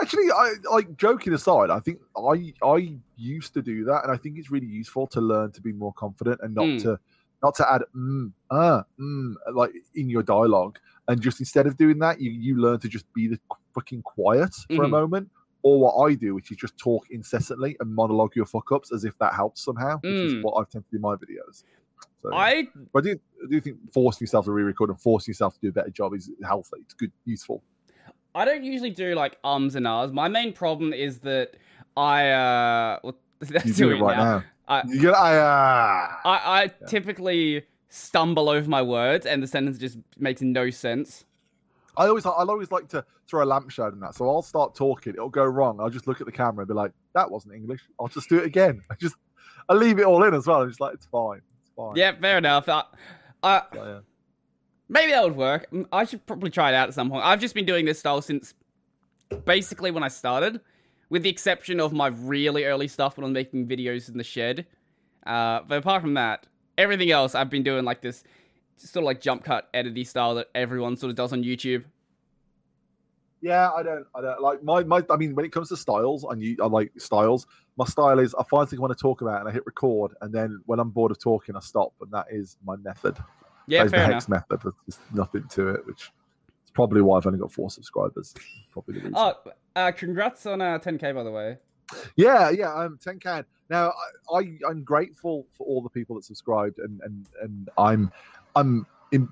Actually, 0.00 0.30
I 0.32 0.54
like 0.70 0.96
joking 0.96 1.32
aside. 1.34 1.70
I 1.70 1.78
think 1.80 2.00
I 2.16 2.52
I 2.64 2.98
used 3.16 3.54
to 3.54 3.62
do 3.62 3.84
that, 3.84 4.02
and 4.04 4.12
I 4.12 4.16
think 4.16 4.38
it's 4.38 4.50
really 4.50 4.66
useful 4.66 5.06
to 5.08 5.20
learn 5.20 5.52
to 5.52 5.60
be 5.60 5.72
more 5.72 5.92
confident 5.92 6.40
and 6.42 6.54
not 6.54 6.66
Mm. 6.66 6.82
to 6.82 6.98
not 7.42 7.54
to 7.56 7.72
add 7.72 7.82
mm, 7.94 8.32
uh, 8.50 8.82
mm, 8.98 9.34
like 9.52 9.72
in 9.94 10.08
your 10.08 10.22
dialogue, 10.22 10.78
and 11.08 11.20
just 11.20 11.38
instead 11.40 11.66
of 11.66 11.76
doing 11.76 11.98
that, 12.00 12.20
you 12.20 12.30
you 12.30 12.56
learn 12.56 12.80
to 12.80 12.88
just 12.88 13.12
be 13.12 13.28
the 13.28 13.38
fucking 13.74 14.02
quiet 14.02 14.52
for 14.74 14.84
a 14.84 14.88
Mhm. 14.88 14.90
moment. 14.90 15.30
Or 15.62 15.80
what 15.80 15.94
I 16.10 16.14
do, 16.14 16.34
which 16.34 16.50
is 16.50 16.58
just 16.58 16.76
talk 16.76 17.06
incessantly 17.10 17.74
and 17.80 17.94
monologue 17.94 18.36
your 18.36 18.44
fuck 18.44 18.70
ups 18.72 18.92
as 18.92 19.04
if 19.04 19.16
that 19.18 19.32
helps 19.32 19.62
somehow, 19.64 19.98
which 19.98 20.22
is 20.22 20.34
Mm. 20.34 20.42
what 20.42 20.54
I've 20.60 20.68
tended 20.68 20.90
to 20.90 20.90
do 20.90 20.96
in 20.96 21.02
my 21.02 21.14
videos. 21.16 21.64
So, 22.22 22.32
I 22.32 22.68
but 22.92 23.04
I 23.04 23.12
do, 23.12 23.20
I 23.44 23.50
do 23.50 23.60
think 23.60 23.92
forcing 23.92 24.24
yourself 24.24 24.46
to 24.46 24.52
re-record 24.52 24.90
and 24.90 25.00
forcing 25.00 25.32
yourself 25.32 25.54
to 25.54 25.60
do 25.60 25.68
a 25.68 25.72
better 25.72 25.90
job 25.90 26.14
is 26.14 26.30
healthy. 26.42 26.78
It's 26.80 26.94
good, 26.94 27.12
useful. 27.24 27.62
I 28.34 28.44
don't 28.44 28.64
usually 28.64 28.90
do 28.90 29.14
like 29.14 29.38
ums 29.44 29.74
and 29.76 29.86
ahs. 29.86 30.12
My 30.12 30.28
main 30.28 30.52
problem 30.52 30.92
is 30.92 31.18
that 31.20 31.54
I 31.96 32.30
uh, 32.30 32.98
well, 33.02 33.16
that's 33.40 33.64
You 33.66 33.74
do 33.74 33.90
it 33.92 34.00
right 34.00 34.16
now. 34.16 34.38
now. 34.38 34.44
I- 34.66 34.82
you 34.86 35.00
get, 35.02 35.14
I, 35.14 35.36
uh, 35.36 36.08
I, 36.24 36.62
I 36.62 36.68
typically 36.88 37.64
stumble 37.90 38.48
over 38.48 38.68
my 38.68 38.82
words 38.82 39.26
and 39.26 39.42
the 39.42 39.46
sentence 39.46 39.78
just 39.78 39.98
makes 40.18 40.40
no 40.40 40.70
sense. 40.70 41.24
I 41.96 42.06
always, 42.08 42.26
I 42.26 42.30
always 42.30 42.72
like 42.72 42.88
to 42.88 43.04
throw 43.28 43.44
a 43.44 43.46
lampshade 43.46 43.92
in 43.92 44.00
that. 44.00 44.14
So 44.16 44.28
I'll 44.28 44.42
start 44.42 44.74
talking, 44.74 45.12
it'll 45.14 45.28
go 45.28 45.44
wrong. 45.44 45.78
I'll 45.80 45.90
just 45.90 46.08
look 46.08 46.20
at 46.20 46.26
the 46.26 46.32
camera 46.32 46.62
and 46.62 46.68
be 46.68 46.74
like, 46.74 46.90
"That 47.14 47.30
wasn't 47.30 47.54
English." 47.54 47.82
I'll 48.00 48.08
just 48.08 48.28
do 48.28 48.38
it 48.38 48.46
again. 48.46 48.82
I 48.90 48.94
just, 48.96 49.14
I 49.68 49.74
leave 49.74 50.00
it 50.00 50.04
all 50.06 50.24
in 50.24 50.34
as 50.34 50.46
well. 50.46 50.62
I'm 50.62 50.68
just 50.68 50.80
like, 50.80 50.94
it's 50.94 51.06
fine, 51.06 51.40
Yeah, 51.96 52.12
fair 52.20 52.38
enough. 52.38 52.68
I, 52.68 52.84
I, 53.42 53.62
So, 53.72 53.84
yeah. 53.84 54.00
Maybe 54.88 55.12
that 55.12 55.24
would 55.24 55.36
work. 55.36 55.66
I 55.92 56.04
should 56.04 56.26
probably 56.26 56.50
try 56.50 56.70
it 56.70 56.74
out 56.74 56.88
at 56.88 56.94
some 56.94 57.10
point. 57.10 57.24
I've 57.24 57.40
just 57.40 57.54
been 57.54 57.64
doing 57.64 57.84
this 57.84 57.98
style 57.98 58.20
since 58.20 58.54
basically 59.44 59.90
when 59.90 60.02
I 60.02 60.08
started, 60.08 60.60
with 61.08 61.22
the 61.22 61.30
exception 61.30 61.80
of 61.80 61.92
my 61.92 62.08
really 62.08 62.64
early 62.64 62.88
stuff 62.88 63.16
when 63.16 63.24
I'm 63.24 63.32
making 63.32 63.66
videos 63.66 64.08
in 64.08 64.18
the 64.18 64.24
shed. 64.24 64.66
Uh, 65.26 65.60
but 65.66 65.78
apart 65.78 66.02
from 66.02 66.14
that, 66.14 66.46
everything 66.76 67.10
else 67.10 67.34
I've 67.34 67.50
been 67.50 67.62
doing 67.62 67.84
like 67.84 68.02
this 68.02 68.24
sort 68.76 69.02
of 69.02 69.06
like 69.06 69.20
jump 69.20 69.44
cut 69.44 69.68
editing 69.72 70.04
style 70.04 70.34
that 70.34 70.48
everyone 70.54 70.96
sort 70.96 71.10
of 71.10 71.16
does 71.16 71.32
on 71.32 71.42
YouTube. 71.42 71.84
Yeah, 73.44 73.70
I 73.72 73.82
don't, 73.82 74.06
I 74.14 74.22
don't 74.22 74.40
like 74.40 74.62
my, 74.62 74.82
my. 74.84 75.04
I 75.10 75.16
mean, 75.16 75.34
when 75.34 75.44
it 75.44 75.52
comes 75.52 75.68
to 75.68 75.76
styles, 75.76 76.24
and 76.24 76.42
you, 76.42 76.56
I 76.62 76.66
like 76.66 76.90
styles. 76.96 77.46
My 77.76 77.84
style 77.84 78.18
is 78.18 78.34
I 78.36 78.42
find 78.44 78.66
something 78.66 78.78
I 78.78 78.80
want 78.80 78.96
to 78.96 79.02
talk 79.02 79.20
about, 79.20 79.40
and 79.40 79.46
I 79.46 79.52
hit 79.52 79.66
record, 79.66 80.14
and 80.22 80.32
then 80.32 80.62
when 80.64 80.78
I'm 80.78 80.88
bored 80.88 81.10
of 81.10 81.18
talking, 81.18 81.54
I 81.54 81.60
stop, 81.60 81.92
and 82.00 82.10
that 82.10 82.24
is 82.30 82.56
my 82.64 82.76
method. 82.76 83.18
Yeah, 83.66 83.80
that 83.80 83.84
is 83.84 83.90
fair 83.90 84.00
the 84.00 84.04
enough. 84.06 84.14
hex 84.14 84.28
method. 84.30 84.72
There's 84.86 84.98
nothing 85.12 85.44
to 85.46 85.68
it, 85.74 85.86
which 85.86 86.10
is 86.64 86.70
probably 86.72 87.02
why 87.02 87.18
I've 87.18 87.26
only 87.26 87.38
got 87.38 87.52
four 87.52 87.68
subscribers. 87.68 88.32
Probably 88.72 88.94
the 88.94 89.00
reason. 89.00 89.14
Oh, 89.14 89.34
uh, 89.76 89.92
congrats 89.92 90.46
on 90.46 90.62
uh, 90.62 90.78
10k 90.78 91.14
by 91.14 91.22
the 91.22 91.30
way. 91.30 91.58
Yeah, 92.16 92.48
yeah, 92.48 92.72
I'm 92.72 92.96
10 92.96 93.20
can. 93.20 93.44
Now 93.68 93.92
I, 94.32 94.38
I 94.38 94.58
I'm 94.70 94.82
grateful 94.84 95.46
for 95.52 95.66
all 95.66 95.82
the 95.82 95.90
people 95.90 96.16
that 96.16 96.24
subscribed 96.24 96.78
and 96.78 96.98
and 97.02 97.28
and 97.42 97.68
I'm 97.76 98.10
I'm 98.56 98.86
in, 99.12 99.28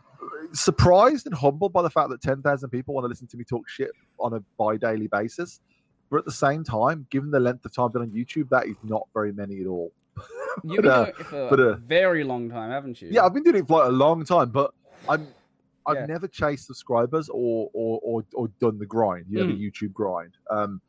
surprised 0.52 1.26
and 1.26 1.34
humbled 1.34 1.72
by 1.72 1.82
the 1.82 1.90
fact 1.90 2.10
that 2.10 2.20
10,000 2.22 2.70
people 2.70 2.94
want 2.94 3.04
to 3.04 3.08
listen 3.08 3.26
to 3.28 3.36
me 3.36 3.44
talk 3.44 3.68
shit 3.68 3.90
on 4.20 4.34
a 4.34 4.40
bi-daily 4.58 5.08
basis. 5.08 5.60
But 6.10 6.18
at 6.18 6.24
the 6.24 6.32
same 6.32 6.62
time, 6.62 7.06
given 7.10 7.30
the 7.30 7.40
length 7.40 7.64
of 7.64 7.74
time 7.74 7.86
I've 7.86 7.92
been 7.94 8.02
on 8.02 8.10
YouTube, 8.10 8.48
that 8.50 8.66
is 8.66 8.76
not 8.82 9.08
very 9.14 9.32
many 9.32 9.60
at 9.60 9.66
all. 9.66 9.92
You've 10.64 10.82
been 10.82 10.90
uh, 10.90 11.04
doing 11.04 11.14
it 11.18 11.26
for 11.26 11.48
but, 11.48 11.60
a 11.60 11.70
uh, 11.70 11.76
very 11.76 12.22
long 12.22 12.50
time, 12.50 12.70
haven't 12.70 13.00
you? 13.00 13.08
Yeah, 13.10 13.24
I've 13.24 13.32
been 13.32 13.42
doing 13.42 13.56
it 13.56 13.66
for 13.66 13.78
like 13.80 13.88
a 13.88 13.92
long 13.92 14.24
time, 14.24 14.50
but 14.50 14.72
I'm 15.08 15.28
I've 15.86 15.96
Yeah. 15.96 16.06
never 16.06 16.28
chased 16.28 16.66
subscribers 16.66 17.28
or 17.30 17.70
or 17.72 17.98
or, 18.02 18.24
or 18.34 18.48
done 18.60 18.78
the 18.78 18.86
grind, 18.86 19.26
you 19.30 19.38
know, 19.38 19.46
Mm. 19.46 19.56
the 19.58 19.70
YouTube 19.70 19.92
grind. 19.94 20.34
Um 20.50 20.80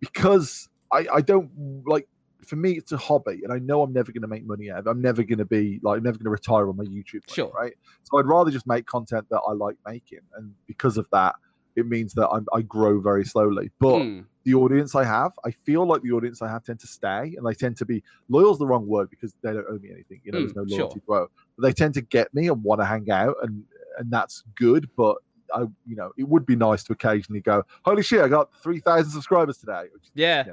because 0.00 0.68
I, 0.92 1.06
I 1.12 1.20
don't 1.20 1.50
like 1.86 2.06
for 2.46 2.56
me 2.56 2.72
it's 2.72 2.92
a 2.92 2.96
hobby 2.96 3.40
and 3.42 3.52
I 3.52 3.58
know 3.58 3.82
I'm 3.82 3.92
never 3.92 4.12
gonna 4.12 4.28
make 4.28 4.46
money 4.46 4.70
out 4.70 4.78
of 4.80 4.86
it. 4.86 4.90
I'm 4.90 5.02
never 5.02 5.22
gonna 5.22 5.44
be 5.44 5.80
like 5.82 5.98
I'm 5.98 6.04
never 6.04 6.18
gonna 6.18 6.30
retire 6.30 6.68
on 6.68 6.76
my 6.76 6.84
YouTube 6.84 7.14
money, 7.26 7.34
Sure. 7.34 7.52
right? 7.54 7.72
So 8.04 8.18
I'd 8.18 8.26
rather 8.26 8.50
just 8.50 8.66
make 8.66 8.86
content 8.86 9.26
that 9.30 9.40
I 9.46 9.52
like 9.52 9.76
making 9.86 10.20
and 10.36 10.54
because 10.66 10.96
of 10.98 11.06
that 11.12 11.34
it 11.76 11.86
means 11.86 12.12
that 12.14 12.28
I'm, 12.28 12.44
I 12.52 12.62
grow 12.62 13.00
very 13.00 13.24
slowly. 13.24 13.70
But 13.78 14.02
Hmm. 14.02 14.20
the 14.44 14.54
audience 14.54 14.94
I 14.96 15.04
have, 15.04 15.32
I 15.44 15.50
feel 15.52 15.86
like 15.86 16.02
the 16.02 16.10
audience 16.12 16.42
I 16.42 16.48
have 16.48 16.64
tend 16.64 16.80
to 16.80 16.86
stay 16.88 17.34
and 17.36 17.46
they 17.46 17.54
tend 17.54 17.76
to 17.76 17.84
be 17.84 18.02
loyal's 18.28 18.58
the 18.58 18.66
wrong 18.66 18.86
word 18.86 19.10
because 19.10 19.34
they 19.42 19.52
don't 19.52 19.66
owe 19.70 19.78
me 19.78 19.90
anything. 19.92 20.20
You 20.24 20.32
know, 20.32 20.38
there's 20.40 20.56
no 20.56 20.66
sure. 20.66 20.78
loyalty 20.78 21.00
to 21.00 21.12
owe. 21.14 21.28
But 21.56 21.62
they 21.68 21.72
tend 21.72 21.94
to 21.94 22.00
get 22.00 22.32
me 22.34 22.48
and 22.48 22.62
want 22.64 22.80
to 22.80 22.84
hang 22.84 23.10
out 23.10 23.36
and 23.42 23.62
and 23.98 24.10
that's 24.10 24.42
good. 24.56 24.88
But 24.96 25.16
I, 25.54 25.62
you 25.86 25.96
know, 25.96 26.10
it 26.16 26.28
would 26.28 26.46
be 26.46 26.56
nice 26.56 26.82
to 26.84 26.92
occasionally 26.92 27.40
go, 27.40 27.62
"Holy 27.84 28.02
shit, 28.02 28.20
I 28.22 28.28
got 28.28 28.48
three 28.62 28.80
thousand 28.80 29.10
subscribers 29.12 29.58
today." 29.58 29.84
Which 29.92 30.04
Yeah. 30.14 30.44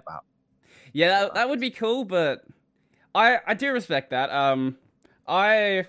Yeah, 0.95 1.09
that, 1.09 1.33
that 1.33 1.49
would 1.49 1.59
be 1.59 1.71
cool, 1.71 2.05
but 2.05 2.45
I 3.13 3.39
I 3.45 3.53
do 3.53 3.71
respect 3.73 4.11
that. 4.11 4.29
Um, 4.31 4.77
I 5.27 5.85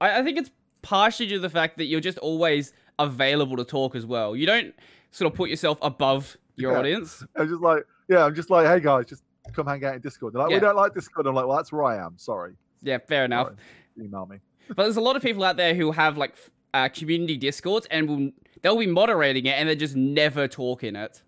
I, 0.00 0.18
I 0.18 0.22
think 0.24 0.36
it's 0.38 0.50
partially 0.82 1.26
due 1.28 1.36
to 1.36 1.40
the 1.40 1.48
fact 1.50 1.78
that 1.78 1.84
you're 1.84 2.00
just 2.00 2.18
always 2.18 2.72
available 2.98 3.56
to 3.56 3.64
talk 3.64 3.94
as 3.94 4.04
well. 4.04 4.34
You 4.34 4.46
don't 4.46 4.74
sort 5.12 5.30
of 5.32 5.36
put 5.36 5.48
yourself 5.48 5.78
above 5.80 6.36
your 6.56 6.72
Yeah. 6.72 6.78
audience. 6.78 7.24
I'm 7.36 7.48
just 7.48 7.60
like, 7.62 7.84
yeah, 8.08 8.24
I'm 8.24 8.34
just 8.34 8.50
like, 8.50 8.66
hey 8.66 8.80
guys, 8.80 9.06
just 9.06 9.22
come 9.52 9.66
hang 9.66 9.84
out 9.84 9.94
in 9.94 10.00
Discord. 10.00 10.32
They're 10.34 10.42
like, 10.42 10.50
Yeah. 10.50 10.56
we 10.56 10.60
don't 10.60 10.76
like 10.76 10.92
Discord. 10.94 11.26
I'm 11.26 11.34
like, 11.34 11.46
well, 11.46 11.56
that's 11.56 11.70
where 11.72 11.84
I 11.84 12.04
am. 12.04 12.14
Sorry. 12.18 12.54
Yeah, 12.82 12.98
fair 12.98 13.24
enough. 13.26 13.48
Sorry. 13.48 14.06
Email 14.06 14.26
me. 14.26 14.38
But 14.68 14.82
there's 14.84 14.96
a 14.96 15.00
lot 15.00 15.14
of 15.16 15.22
people 15.22 15.44
out 15.44 15.56
there 15.56 15.74
who 15.74 15.92
have 15.92 16.16
like 16.16 16.34
uh, 16.74 16.88
community 16.88 17.36
discords 17.36 17.86
and 17.90 18.08
will 18.08 18.30
they'll 18.62 18.76
be 18.78 18.86
moderating 18.86 19.46
it 19.46 19.50
and 19.58 19.68
they're 19.68 19.74
just 19.76 19.96
never 19.96 20.48
talk 20.48 20.82
in 20.84 20.96
it. 20.96 21.22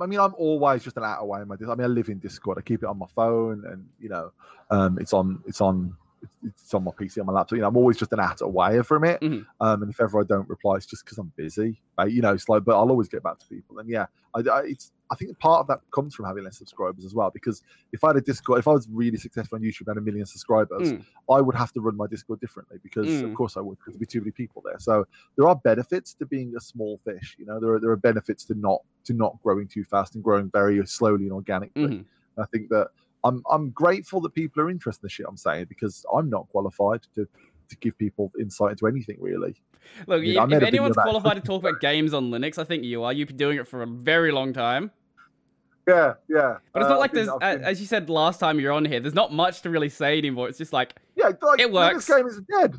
I 0.00 0.06
mean, 0.06 0.20
I'm 0.20 0.34
always 0.34 0.84
just 0.84 0.96
an 0.96 1.04
out 1.04 1.22
away 1.22 1.42
in 1.42 1.48
my. 1.48 1.54
I 1.54 1.74
mean, 1.74 1.80
I 1.80 1.86
live 1.86 2.08
in 2.08 2.18
Discord. 2.18 2.58
I 2.58 2.62
keep 2.62 2.82
it 2.82 2.86
on 2.86 2.98
my 2.98 3.06
phone, 3.14 3.64
and 3.66 3.86
you 3.98 4.08
know, 4.08 4.32
um, 4.70 4.98
it's 4.98 5.12
on, 5.12 5.42
it's 5.46 5.60
on, 5.60 5.96
it's, 6.44 6.74
on 6.74 6.84
my 6.84 6.90
PC, 6.92 7.18
on 7.20 7.26
my 7.26 7.32
laptop. 7.32 7.56
You 7.56 7.62
know, 7.62 7.68
I'm 7.68 7.76
always 7.76 7.96
just 7.96 8.12
an 8.12 8.20
out 8.20 8.40
away 8.40 8.82
from 8.82 9.04
it. 9.04 9.20
Mhm. 9.20 9.46
Um, 9.60 9.82
and 9.82 9.90
if 9.90 10.00
ever 10.00 10.20
I 10.20 10.24
don't 10.24 10.48
reply, 10.48 10.76
it's 10.76 10.86
just 10.86 11.04
because 11.04 11.18
I'm 11.18 11.32
busy. 11.36 11.80
Right? 11.98 12.10
You 12.10 12.22
know, 12.22 12.32
it's 12.32 12.48
like, 12.48 12.64
but 12.64 12.76
I'll 12.76 12.90
always 12.90 13.08
get 13.08 13.22
back 13.22 13.38
to 13.38 13.46
people. 13.46 13.78
And 13.78 13.88
yeah, 13.88 14.06
I, 14.34 14.40
I, 14.40 14.60
it's. 14.66 14.92
I 15.12 15.16
think 15.16 15.36
part 15.40 15.58
of 15.58 15.66
that 15.66 15.80
comes 15.92 16.14
from 16.14 16.26
having 16.26 16.44
less 16.44 16.56
subscribers 16.58 17.04
as 17.04 17.14
well. 17.16 17.32
Because 17.32 17.64
if 17.92 18.04
I 18.04 18.10
had 18.10 18.16
a 18.16 18.20
Discord, 18.20 18.60
if 18.60 18.68
I 18.68 18.72
was 18.72 18.86
really 18.88 19.16
successful 19.16 19.56
on 19.56 19.62
YouTube 19.62 19.88
and 19.88 19.98
a 19.98 20.00
million 20.00 20.24
subscribers, 20.24 20.92
Mm. 20.92 21.04
I 21.28 21.40
would 21.40 21.56
have 21.56 21.72
to 21.72 21.80
run 21.80 21.96
my 21.96 22.06
Discord 22.06 22.38
differently 22.40 22.78
because, 22.80 23.08
Mm. 23.08 23.24
of 23.24 23.34
course, 23.34 23.56
I 23.56 23.60
would 23.60 23.76
because 23.78 23.94
there'd 23.94 24.00
be 24.00 24.06
too 24.06 24.20
many 24.20 24.30
people 24.30 24.62
there. 24.64 24.78
So 24.78 25.04
there 25.36 25.48
are 25.48 25.56
benefits 25.56 26.14
to 26.14 26.26
being 26.26 26.54
a 26.56 26.60
small 26.60 27.00
fish. 27.04 27.34
You 27.40 27.46
know, 27.46 27.58
there 27.58 27.72
are 27.74 27.80
there 27.80 27.90
are 27.90 27.96
benefits 27.96 28.44
to 28.46 28.54
not 28.54 28.82
to 29.04 29.12
not 29.14 29.36
growing 29.42 29.66
too 29.66 29.82
fast 29.82 30.14
and 30.14 30.22
growing 30.22 30.48
very 30.50 30.86
slowly 30.86 31.24
and 31.24 31.32
organically. 31.32 31.82
Mhm. 31.88 32.04
I 32.38 32.46
think 32.46 32.68
that 32.68 32.90
I'm 33.24 33.42
I'm 33.50 33.70
grateful 33.70 34.20
that 34.22 34.34
people 34.34 34.62
are 34.62 34.70
interested 34.70 35.02
in 35.04 35.06
the 35.06 35.10
shit 35.10 35.26
I'm 35.28 35.36
saying 35.36 35.66
because 35.68 36.04
I'm 36.14 36.30
not 36.30 36.48
qualified 36.48 37.02
to 37.14 37.26
to 37.68 37.76
give 37.78 37.96
people 37.98 38.32
insight 38.40 38.72
into 38.72 38.86
anything 38.86 39.16
really. 39.20 39.54
Look, 40.06 40.22
I 40.22 40.26
if, 40.26 40.52
if 40.52 40.62
anyone's 40.62 40.96
qualified 40.96 41.36
to 41.36 41.40
talk 41.42 41.62
about 41.62 41.80
games 41.80 42.12
on 42.14 42.30
Linux, 42.30 42.58
I 42.58 42.64
think 42.64 42.84
you 42.84 43.02
are. 43.04 43.12
You've 43.12 43.28
been 43.28 43.36
doing 43.36 43.58
it 43.58 43.66
for 43.68 43.82
a 43.82 43.86
very 43.86 44.32
long 44.32 44.52
time. 44.52 44.90
Yeah, 45.88 46.14
yeah. 46.28 46.58
But 46.72 46.82
it's 46.82 46.86
Uh, 46.86 46.88
not 46.88 46.92
I've 46.92 46.98
like 47.00 47.12
been- 47.12 47.26
there's, 47.26 47.28
uh, 47.30 47.38
been- 47.38 47.64
as 47.64 47.80
you 47.80 47.86
said 47.86 48.10
last 48.10 48.38
time 48.38 48.60
you're 48.60 48.70
on 48.72 48.84
here, 48.84 49.00
there's 49.00 49.14
not 49.14 49.32
much 49.32 49.62
to 49.62 49.70
really 49.70 49.88
say 49.88 50.18
anymore. 50.18 50.48
It's 50.48 50.58
just 50.58 50.72
like, 50.72 50.94
yeah, 51.16 51.30
like, 51.42 51.58
it 51.60 51.72
works. 51.72 52.06
Linux 52.08 52.16
game 52.16 52.26
is 52.26 52.40
dead. 52.42 52.74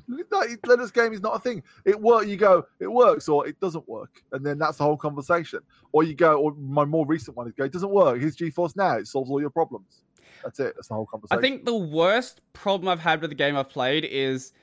Linux 0.66 0.94
game 0.94 1.12
is 1.12 1.20
not 1.22 1.36
a 1.36 1.40
thing. 1.40 1.64
It 1.86 2.00
work. 2.00 2.28
You 2.28 2.38
go, 2.38 2.66
it 2.80 2.88
works, 2.88 3.28
or 3.28 3.48
it 3.48 3.60
doesn't 3.60 3.88
work, 3.90 4.22
and 4.32 4.46
then 4.46 4.58
that's 4.60 4.78
the 4.78 4.84
whole 4.84 4.98
conversation. 4.98 5.60
Or 5.92 6.04
you 6.04 6.14
go, 6.14 6.40
or 6.40 6.54
my 6.54 6.86
more 6.86 7.06
recent 7.06 7.36
one 7.36 7.48
is 7.48 7.54
go, 7.54 7.64
it 7.66 7.74
doesn't 7.74 7.90
work. 7.92 8.20
Here's 8.20 8.38
GeForce 8.38 8.76
now. 8.78 8.98
It 8.98 9.08
solves 9.08 9.30
all 9.32 9.42
your 9.42 9.50
problems. 9.50 10.04
That's 10.44 10.60
it. 10.60 10.74
That's 10.76 10.88
the 10.88 10.94
whole 10.94 11.06
conversation. 11.06 11.38
I 11.38 11.42
think 11.42 11.66
the 11.66 11.76
worst 11.76 12.42
problem 12.54 12.88
I've 12.90 13.00
had 13.00 13.22
with 13.22 13.30
the 13.32 13.36
game 13.36 13.56
I've 13.56 13.70
played 13.70 14.06
is 14.06 14.54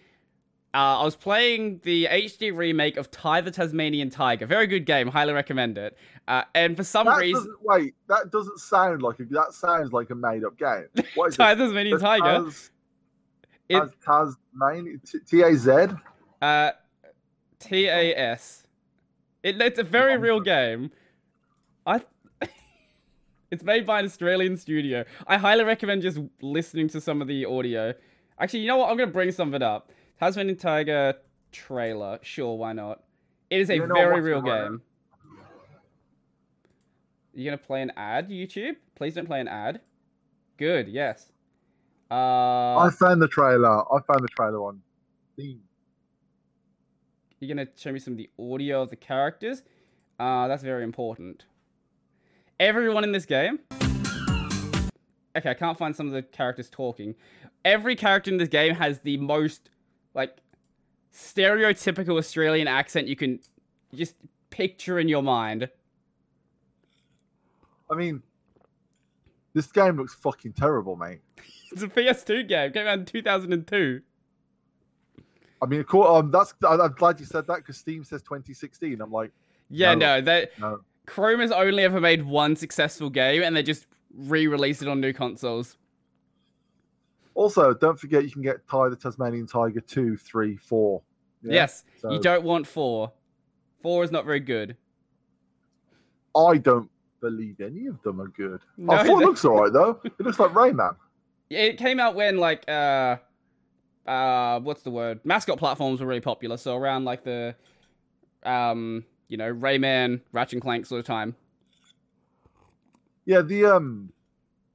uh, 0.74 1.00
I 1.00 1.04
was 1.04 1.16
playing 1.16 1.80
the 1.82 2.06
HD 2.06 2.54
remake 2.54 2.96
of 2.96 3.10
Ty 3.10 3.40
the 3.40 3.50
Tasmanian 3.50 4.10
Tiger. 4.10 4.46
Very 4.46 4.66
good 4.66 4.84
game. 4.84 5.08
Highly 5.08 5.32
recommend 5.32 5.78
it. 5.78 5.96
Uh, 6.26 6.42
and 6.54 6.76
for 6.76 6.84
some 6.84 7.06
that 7.06 7.18
reason, 7.18 7.54
wait. 7.62 7.94
That 8.06 8.30
doesn't 8.30 8.58
sound 8.58 9.00
like 9.02 9.18
a. 9.18 9.24
That 9.24 9.52
sounds 9.54 9.92
like 9.92 10.10
a 10.10 10.14
made 10.14 10.44
up 10.44 10.58
game. 10.58 10.86
What 11.14 11.28
is 11.30 11.36
Ty 11.36 11.54
the 11.54 11.64
Tasmanian 11.64 11.98
Tiger. 11.98 12.24
Taz- 12.44 12.70
It- 13.68 13.82
Taz- 14.06 14.34
Tasmanian 14.52 15.00
T 15.26 15.40
A 15.42 15.54
Z. 15.56 15.70
Uh, 16.42 16.72
T 17.58 17.86
A 17.86 18.14
S. 18.14 18.66
It, 19.42 19.60
it's 19.60 19.78
a 19.78 19.84
very 19.84 20.16
real 20.18 20.40
game. 20.40 20.90
It's 23.50 23.64
made 23.64 23.86
by 23.86 24.00
an 24.00 24.04
Australian 24.06 24.56
studio. 24.56 25.04
I 25.26 25.38
highly 25.38 25.64
recommend 25.64 26.02
just 26.02 26.18
listening 26.42 26.88
to 26.88 27.00
some 27.00 27.22
of 27.22 27.28
the 27.28 27.46
audio. 27.46 27.94
Actually, 28.38 28.60
you 28.60 28.66
know 28.68 28.76
what? 28.76 28.90
I'm 28.90 28.96
gonna 28.96 29.10
bring 29.10 29.32
some 29.32 29.48
of 29.48 29.54
it 29.54 29.62
up. 29.62 29.90
Tasmanian 30.20 30.56
Tiger 30.56 31.14
trailer. 31.50 32.18
Sure, 32.22 32.56
why 32.56 32.72
not? 32.74 33.02
It 33.50 33.60
is 33.60 33.70
a 33.70 33.76
You 33.76 33.86
know, 33.86 33.94
I'm 33.94 34.08
very 34.08 34.20
real 34.20 34.38
it 34.38 34.42
right 34.42 34.60
now. 34.62 34.68
game. 34.68 34.82
You 37.32 37.44
gonna 37.46 37.56
play 37.56 37.80
an 37.82 37.92
ad, 37.96 38.28
YouTube? 38.28 38.76
Please 38.94 39.14
don't 39.14 39.26
play 39.26 39.40
an 39.40 39.48
ad. 39.48 39.80
Good. 40.58 40.88
Yes. 40.88 41.32
Uh, 42.10 42.76
I 42.76 42.90
found 42.90 43.22
the 43.22 43.28
trailer. 43.28 43.80
I 43.92 44.00
found 44.02 44.22
the 44.22 44.28
trailer 44.28 44.58
on. 44.64 44.82
You're 45.36 45.56
gonna 47.48 47.68
show 47.76 47.92
me 47.92 47.98
some 47.98 48.14
of 48.14 48.18
the 48.18 48.28
audio 48.38 48.82
of 48.82 48.90
the 48.90 48.96
characters. 48.96 49.62
Uh, 50.18 50.48
that's 50.48 50.62
very 50.64 50.82
important. 50.84 51.44
Everyone 52.60 53.04
in 53.04 53.12
this 53.12 53.24
game. 53.26 53.60
Okay, 55.36 55.50
I 55.50 55.54
can't 55.54 55.78
find 55.78 55.94
some 55.94 56.06
of 56.08 56.12
the 56.12 56.22
characters 56.22 56.68
talking. 56.68 57.14
Every 57.64 57.94
character 57.94 58.30
in 58.30 58.38
this 58.38 58.48
game 58.48 58.74
has 58.74 59.00
the 59.00 59.16
most 59.18 59.70
like 60.14 60.38
stereotypical 61.14 62.18
Australian 62.18 62.66
accent 62.68 63.06
you 63.06 63.16
can 63.16 63.38
just 63.94 64.16
picture 64.50 64.98
in 64.98 65.08
your 65.08 65.22
mind. 65.22 65.68
I 67.90 67.94
mean, 67.94 68.22
this 69.54 69.70
game 69.70 69.96
looks 69.96 70.14
fucking 70.14 70.52
terrible, 70.54 70.96
mate. 70.96 71.20
It's 71.70 71.82
a 71.82 71.86
PS2 71.88 72.48
game. 72.48 72.72
Came 72.72 72.86
out 72.86 72.98
in 72.98 73.04
2002. 73.04 74.00
I 75.60 75.66
mean, 75.66 75.80
of 75.80 75.86
course, 75.86 76.08
um, 76.08 76.30
that's. 76.30 76.54
I, 76.66 76.76
I'm 76.76 76.92
glad 76.92 77.20
you 77.20 77.26
said 77.26 77.46
that 77.46 77.56
because 77.56 77.76
Steam 77.76 78.04
says 78.04 78.22
2016. 78.22 78.98
I'm 79.02 79.12
like, 79.12 79.32
Yeah, 79.68 79.92
No. 79.92 80.16
no, 80.16 80.20
that 80.22 80.58
no. 80.58 80.80
Krome 81.08 81.40
has 81.40 81.50
only 81.50 81.82
ever 81.82 82.00
made 82.00 82.22
one 82.22 82.54
successful 82.54 83.10
game, 83.10 83.42
and 83.42 83.56
they 83.56 83.62
just 83.62 83.86
re-released 84.14 84.82
it 84.82 84.88
on 84.88 85.00
new 85.00 85.12
consoles. 85.12 85.76
Also, 87.34 87.72
don't 87.72 87.98
forget 87.98 88.24
you 88.24 88.30
can 88.30 88.42
get 88.42 88.66
Ty 88.68 88.88
the 88.88 88.96
Tasmanian 88.96 89.46
Tiger 89.46 89.80
two, 89.80 90.16
three, 90.16 90.56
four. 90.56 91.02
Yeah? 91.42 91.52
Yes, 91.54 91.84
So 92.00 92.10
you 92.10 92.18
don't 92.18 92.42
want 92.42 92.66
four. 92.66 93.12
Four 93.80 94.02
is 94.02 94.10
not 94.10 94.24
very 94.24 94.40
good. 94.40 94.76
I 96.36 96.58
don't 96.58 96.90
believe 97.20 97.60
any 97.60 97.86
of 97.86 98.02
them 98.02 98.20
are 98.20 98.28
good. 98.28 98.60
No, 98.76 98.94
oh, 98.94 99.04
four 99.04 99.18
they- 99.20 99.24
looks 99.24 99.44
alright 99.44 99.72
though. 99.72 100.00
It 100.04 100.20
looks 100.20 100.38
like 100.38 100.50
Rayman. 100.50 100.96
It 101.48 101.78
came 101.78 101.98
out 102.00 102.14
when 102.14 102.38
like 102.38 102.68
uh 102.68 103.16
uh 104.06 104.60
what's 104.60 104.82
the 104.82 104.90
word? 104.90 105.20
Mascot 105.24 105.58
platforms 105.58 106.00
were 106.00 106.06
really 106.06 106.20
popular, 106.20 106.56
so 106.56 106.76
around 106.76 107.04
like 107.04 107.22
the 107.24 107.54
um 108.42 109.04
you 109.28 109.36
know 109.36 109.52
Rayman, 109.52 110.20
Ratchet 110.32 110.54
and 110.54 110.62
Clank 110.62 110.86
sort 110.86 110.98
of 111.00 111.06
time. 111.06 111.36
Yeah, 113.26 113.42
the 113.42 113.66
um, 113.66 114.10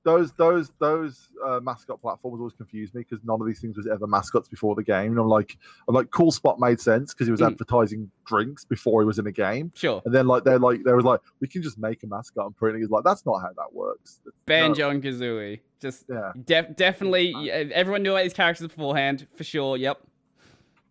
those 0.03 0.31
those 0.33 0.71
those 0.79 1.29
uh, 1.45 1.59
mascot 1.61 2.01
platforms 2.01 2.39
always 2.39 2.53
confused 2.53 2.93
me 2.93 3.01
because 3.01 3.23
none 3.23 3.41
of 3.41 3.47
these 3.47 3.59
things 3.59 3.77
was 3.77 3.87
ever 3.87 4.05
mascots 4.05 4.47
before 4.47 4.75
the 4.75 4.83
game. 4.83 5.11
And 5.11 5.19
I'm 5.19 5.27
like, 5.27 5.57
I'm 5.87 5.95
like, 5.95 6.11
Cool 6.11 6.31
Spot 6.31 6.59
made 6.59 6.79
sense 6.79 7.13
because 7.13 7.25
he 7.27 7.31
was 7.31 7.41
Mm. 7.41 7.47
advertising 7.51 8.11
drinks 8.27 8.63
before 8.63 9.01
he 9.01 9.05
was 9.07 9.17
in 9.17 9.25
a 9.27 9.31
game. 9.31 9.71
Sure, 9.75 10.01
And 10.05 10.13
then 10.13 10.27
like 10.27 10.43
they're 10.43 10.59
like 10.59 10.83
they 10.83 10.93
was 10.93 11.05
like, 11.05 11.21
we 11.39 11.47
can 11.47 11.63
just 11.63 11.79
make 11.79 12.03
a 12.03 12.07
mascot 12.07 12.45
and 12.45 12.55
print 12.55 12.75
it. 12.77 12.81
He's 12.81 12.89
like, 12.89 13.03
that's 13.03 13.25
not 13.25 13.39
how 13.41 13.49
that 13.57 13.73
works. 13.73 14.19
No. 14.25 14.31
Banjo 14.45 14.89
and 14.89 15.01
Kazooie. 15.01 15.61
Just 15.81 16.05
Yeah, 16.09 16.31
def- 16.45 16.75
definitely, 16.77 17.33
yeah, 17.39 17.53
everyone 17.73 18.03
knew 18.03 18.11
about 18.11 18.23
these 18.23 18.33
characters 18.33 18.67
beforehand 18.67 19.27
for 19.35 19.43
sure. 19.43 19.77
Yep. 19.77 19.99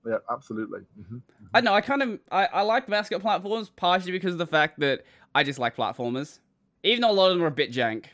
Yeah, 0.06 0.16
absolutely. 0.30 0.80
hmm 1.08 1.18
I 1.54 1.60
know. 1.60 1.74
I 1.74 1.80
kind 1.80 2.02
of 2.02 2.18
I, 2.30 2.46
I 2.46 2.62
like 2.62 2.88
mascot 2.88 3.20
platforms 3.20 3.70
partially 3.76 4.12
because 4.12 4.32
of 4.32 4.38
the 4.38 4.46
fact 4.46 4.80
that 4.80 5.04
I 5.34 5.44
just 5.44 5.58
like 5.58 5.76
platformers, 5.76 6.38
even 6.82 7.02
though 7.02 7.10
a 7.10 7.12
lot 7.12 7.30
of 7.30 7.36
them 7.36 7.44
are 7.44 7.48
a 7.48 7.50
bit 7.50 7.72
jank. 7.72 8.06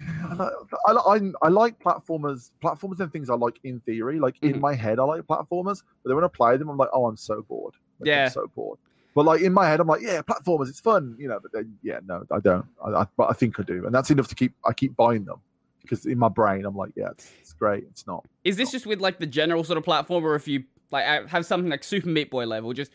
I, 0.30 0.34
like- 0.34 0.52
I, 0.88 0.92
I, 0.92 1.20
I 1.42 1.48
like 1.48 1.78
platformers, 1.78 2.50
platformers 2.62 3.00
and 3.00 3.12
things 3.12 3.30
I 3.30 3.34
like 3.34 3.58
in 3.64 3.80
theory. 3.80 4.18
Like 4.18 4.34
in 4.42 4.54
Mhm. 4.54 4.60
my 4.60 4.74
head, 4.74 4.98
I 4.98 5.04
like 5.04 5.22
platformers, 5.22 5.82
but 6.02 6.08
then 6.08 6.16
when 6.16 6.24
I 6.24 6.28
play 6.28 6.56
them, 6.56 6.68
I'm 6.68 6.76
like, 6.76 6.88
oh, 6.92 7.06
I'm 7.06 7.16
so 7.16 7.42
bored. 7.42 7.74
Like, 8.00 8.08
Yeah. 8.08 8.24
I'm 8.24 8.30
so 8.30 8.46
bored. 8.54 8.78
But 9.14 9.26
like 9.26 9.42
in 9.42 9.52
my 9.52 9.68
head, 9.68 9.78
I'm 9.78 9.86
like, 9.86 10.00
yeah, 10.02 10.22
platformers, 10.22 10.68
it's 10.68 10.80
fun, 10.80 11.14
you 11.18 11.28
know. 11.28 11.38
But 11.40 11.52
then, 11.52 11.76
yeah, 11.82 12.00
no, 12.06 12.24
I 12.32 12.40
don't. 12.40 12.64
I, 12.84 12.90
I, 13.02 13.06
but 13.16 13.28
I 13.30 13.34
think 13.34 13.60
I 13.60 13.62
do, 13.62 13.84
and 13.84 13.94
that's 13.94 14.10
enough 14.10 14.26
to 14.28 14.34
keep. 14.34 14.54
I 14.64 14.72
keep 14.72 14.96
buying 14.96 15.24
them 15.26 15.38
because 15.82 16.06
in 16.06 16.18
my 16.18 16.30
brain, 16.30 16.64
I'm 16.64 16.74
like, 16.74 16.92
yeah, 16.96 17.10
it's, 17.10 17.30
it's 17.40 17.52
great. 17.52 17.84
It's 17.90 18.06
not. 18.06 18.24
Is 18.42 18.56
this 18.56 18.70
just 18.72 18.86
with 18.86 19.00
like 19.02 19.18
the 19.18 19.26
general 19.26 19.64
sort 19.64 19.76
of 19.76 19.84
platformer? 19.84 20.34
if 20.34 20.48
you 20.48 20.64
like 20.92 21.06
uh, 21.06 21.26
have 21.26 21.44
something 21.44 21.70
like 21.70 21.82
Super 21.82 22.08
Meat 22.08 22.30
Boy 22.30 22.46
level, 22.46 22.72
just 22.72 22.92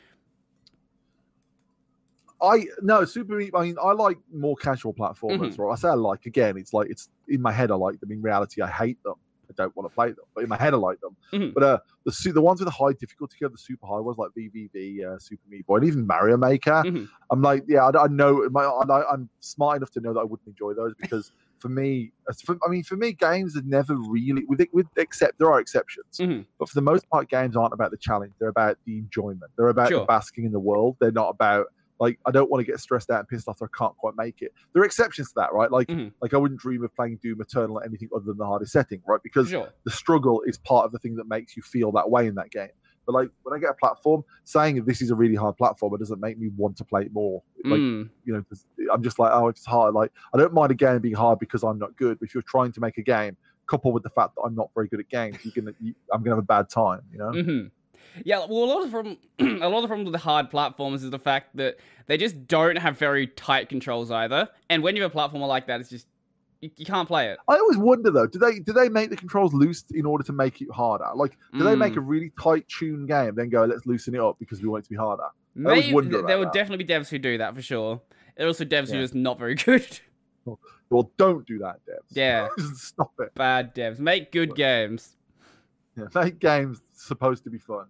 I 2.41 2.65
no 2.81 3.03
Super 3.03 3.35
Meat. 3.35 3.51
I 3.55 3.63
mean, 3.63 3.75
I 3.81 3.91
like 3.93 4.17
more 4.31 4.55
casual 4.55 4.93
platformers. 4.93 5.53
Mm-hmm. 5.53 5.61
Right? 5.61 5.73
I 5.73 5.75
say 5.75 5.89
I 5.89 5.93
like 5.93 6.25
again. 6.25 6.57
It's 6.57 6.73
like 6.73 6.89
it's 6.89 7.09
in 7.27 7.41
my 7.41 7.51
head. 7.51 7.71
I 7.71 7.75
like 7.75 7.99
them. 7.99 8.11
In 8.11 8.21
reality, 8.21 8.61
I 8.61 8.69
hate 8.69 9.01
them. 9.03 9.15
I 9.49 9.53
don't 9.55 9.75
want 9.75 9.89
to 9.89 9.95
play 9.95 10.07
them. 10.07 10.25
But 10.35 10.43
in 10.43 10.49
my 10.49 10.57
head, 10.57 10.73
I 10.73 10.77
like 10.77 10.99
them. 10.99 11.15
Mhm. 11.33 11.53
But 11.53 11.63
uh, 11.63 11.79
the 12.05 12.31
the 12.33 12.41
ones 12.41 12.59
with 12.59 12.67
the 12.67 12.71
high 12.71 12.93
difficulty, 12.93 13.37
the 13.41 13.57
super 13.57 13.87
high 13.87 13.99
ones 13.99 14.17
like 14.17 14.31
VVV, 14.37 15.05
uh, 15.05 15.17
Super 15.17 15.41
Meat 15.49 15.65
Boy, 15.65 15.77
and 15.77 15.85
even 15.85 16.05
Mario 16.05 16.37
Maker. 16.37 16.83
Mhm. 16.85 17.07
I'm 17.31 17.41
like, 17.41 17.63
yeah, 17.67 17.87
I, 17.87 18.03
I 18.03 18.07
know. 18.07 18.47
My, 18.51 18.63
I, 18.63 19.11
I'm 19.11 19.29
smart 19.39 19.77
enough 19.77 19.91
to 19.91 20.01
know 20.01 20.13
that 20.13 20.19
I 20.19 20.23
wouldn't 20.23 20.47
enjoy 20.47 20.73
those 20.73 20.93
because 20.99 21.31
for 21.59 21.69
me, 21.69 22.11
for, 22.45 22.57
I 22.65 22.69
mean, 22.69 22.83
for 22.83 22.95
me, 22.95 23.13
games 23.13 23.57
are 23.57 23.61
never 23.63 23.95
really, 23.95 24.45
with 24.47 24.61
with 24.73 24.87
except 24.97 25.39
there 25.39 25.51
are 25.51 25.59
exceptions, 25.59 26.17
Mhm. 26.19 26.45
but 26.59 26.69
for 26.69 26.75
the 26.75 26.81
most 26.81 27.09
part, 27.09 27.29
games 27.29 27.55
aren't 27.55 27.73
about 27.73 27.91
the 27.91 27.97
challenge. 27.97 28.33
They're 28.39 28.49
about 28.49 28.77
the 28.85 28.97
enjoyment. 28.99 29.51
They're 29.57 29.69
about 29.69 29.89
Sure. 29.89 30.05
basking 30.05 30.45
in 30.45 30.51
the 30.51 30.59
world. 30.59 30.97
They're 30.99 31.11
not 31.11 31.29
about 31.29 31.67
like 31.99 32.19
I 32.27 32.31
don't 32.31 32.47
want 32.51 32.63
to 32.63 32.71
get 32.71 32.79
stressed 32.79 33.09
out 33.09 33.17
and 33.21 33.27
pissed 33.27 33.47
off. 33.47 33.59
I 33.59 33.65
can't 33.75 33.97
quite 33.97 34.13
make 34.15 34.43
it. 34.43 34.53
There 34.73 34.83
are 34.83 34.85
exceptions 34.85 35.29
to 35.29 35.33
that, 35.37 35.51
right? 35.51 35.71
Like, 35.71 35.87
Mhm. 35.87 36.11
like 36.21 36.31
I 36.35 36.37
wouldn't 36.37 36.59
dream 36.59 36.83
of 36.83 36.93
playing 36.93 37.17
Doom 37.23 37.41
Eternal 37.41 37.79
or 37.79 37.83
anything 37.83 38.09
other 38.15 38.23
than 38.25 38.37
the 38.37 38.45
hardest 38.45 38.71
setting, 38.71 39.01
right? 39.07 39.19
Because 39.23 39.49
Sure. 39.49 39.69
the 39.83 39.89
struggle 39.89 40.43
is 40.43 40.59
part 40.59 40.85
of 40.85 40.91
the 40.91 40.99
thing 40.99 41.15
that 41.15 41.27
makes 41.27 41.57
you 41.57 41.63
feel 41.63 41.91
that 41.93 42.07
way 42.11 42.27
in 42.27 42.35
that 42.35 42.51
game. 42.51 42.69
But 43.07 43.13
like 43.13 43.29
when 43.43 43.55
I 43.55 43.59
get 43.59 43.71
a 43.71 43.73
platform, 43.73 44.23
saying 44.43 44.83
this 44.85 45.01
is 45.01 45.09
a 45.09 45.15
really 45.15 45.33
hard 45.33 45.57
platform, 45.57 45.95
it 45.95 45.97
doesn't 45.99 46.19
make 46.19 46.37
me 46.37 46.49
want 46.55 46.77
to 46.77 46.83
play 46.83 47.03
it 47.03 47.13
more. 47.13 47.41
Like 47.63 47.79
Mm. 47.79 48.09
you 48.25 48.33
know, 48.33 48.43
I'm 48.93 49.01
just 49.01 49.17
like, 49.17 49.31
oh, 49.33 49.47
it's 49.47 49.65
hard. 49.65 49.95
Like 49.95 50.11
I 50.33 50.37
don't 50.37 50.53
mind 50.53 50.71
a 50.71 50.75
game 50.75 50.99
being 50.99 51.15
hard 51.15 51.39
because 51.39 51.63
I'm 51.63 51.79
not 51.79 51.95
good. 51.95 52.19
But 52.19 52.27
if 52.27 52.35
you're 52.35 52.43
trying 52.43 52.71
to 52.73 52.79
make 52.81 52.97
a 52.99 53.01
game, 53.01 53.35
coupled 53.65 53.93
with 53.93 54.03
the 54.03 54.09
fact 54.11 54.35
that 54.35 54.41
I'm 54.41 54.53
not 54.53 54.69
very 54.75 54.87
good 54.87 54.99
at 54.99 55.09
games, 55.09 55.37
you're 55.43 55.53
gonna, 55.55 55.75
you, 55.81 55.95
I'm 56.13 56.21
gonna 56.21 56.35
have 56.35 56.43
a 56.43 56.45
bad 56.45 56.69
time. 56.69 57.01
You 57.11 57.17
know? 57.17 57.31
hmm 57.31 57.65
Yeah, 58.25 58.39
well, 58.49 58.63
a 58.63 58.65
lot 58.65 58.77
of 58.83 58.85
the 58.85 58.91
problem, 58.91 59.17
a 59.61 59.67
lot 59.69 59.77
of 59.77 59.81
the 59.83 59.87
problem 59.87 60.05
with 60.05 60.13
the 60.13 60.19
hard 60.19 60.49
platforms 60.49 61.03
is 61.03 61.09
the 61.09 61.19
fact 61.19 61.55
that 61.57 61.77
they 62.07 62.17
just 62.17 62.47
don't 62.47 62.77
have 62.77 62.97
very 62.97 63.27
tight 63.27 63.69
controls 63.69 64.11
either. 64.11 64.47
And 64.69 64.83
when 64.83 64.95
you 64.95 65.01
have 65.03 65.13
a 65.13 65.17
platformer 65.17 65.47
like 65.47 65.67
that, 65.67 65.79
it's 65.81 65.89
just 65.89 66.07
you, 66.61 66.69
you 66.77 66.85
can't 66.85 67.07
play 67.07 67.29
it. 67.29 67.37
I 67.47 67.55
always 67.57 67.77
wonder 67.77 68.09
though, 68.11 68.27
do 68.27 68.39
they 68.39 68.59
do 68.59 68.73
they 68.73 68.89
make 68.89 69.09
the 69.09 69.15
controls 69.17 69.53
loose 69.53 69.83
in 69.93 70.05
order 70.05 70.23
to 70.23 70.33
make 70.33 70.61
it 70.61 70.71
harder? 70.71 71.07
Like, 71.15 71.37
do 71.53 71.63
they 71.63 71.75
make 71.75 71.93
Mm. 71.93 71.97
a 71.97 72.01
really 72.01 72.31
tight 72.41 72.67
tuned 72.67 73.07
game, 73.07 73.35
then 73.35 73.49
go, 73.49 73.65
let's 73.65 73.85
loosen 73.85 74.15
it 74.15 74.21
up 74.21 74.37
because 74.39 74.61
we 74.61 74.67
want 74.67 74.83
it 74.83 74.85
to 74.85 74.89
be 74.91 74.95
harder? 74.95 75.27
Maybe 75.55 75.93
wonder 75.93 76.09
th- 76.11 76.19
about 76.19 76.27
there 76.27 76.37
will 76.37 76.45
that. 76.45 76.53
definitely 76.53 76.83
be 76.85 76.93
devs 76.93 77.09
who 77.09 77.19
do 77.19 77.37
that 77.39 77.55
for 77.55 77.61
sure. 77.61 78.01
There 78.35 78.45
are 78.45 78.49
also 78.49 78.65
devs 78.65 78.87
who 78.87 78.93
Yeah. 78.93 78.99
are 78.99 79.03
just 79.03 79.15
not 79.15 79.37
very 79.39 79.55
good. 79.55 79.99
Well, 80.89 81.11
don't 81.17 81.45
do 81.45 81.57
that, 81.59 81.81
devs. 81.85 82.05
Yeah. 82.11 82.47
Stop 82.75 83.11
it. 83.19 83.35
Bad 83.35 83.75
devs. 83.75 83.99
Make 83.99 84.31
good 84.31 84.55
games. 84.55 85.17
Yeah, 85.97 86.05
make 86.15 86.39
games 86.39 86.81
supposed 86.93 87.43
to 87.43 87.49
be 87.49 87.57
fun. 87.57 87.87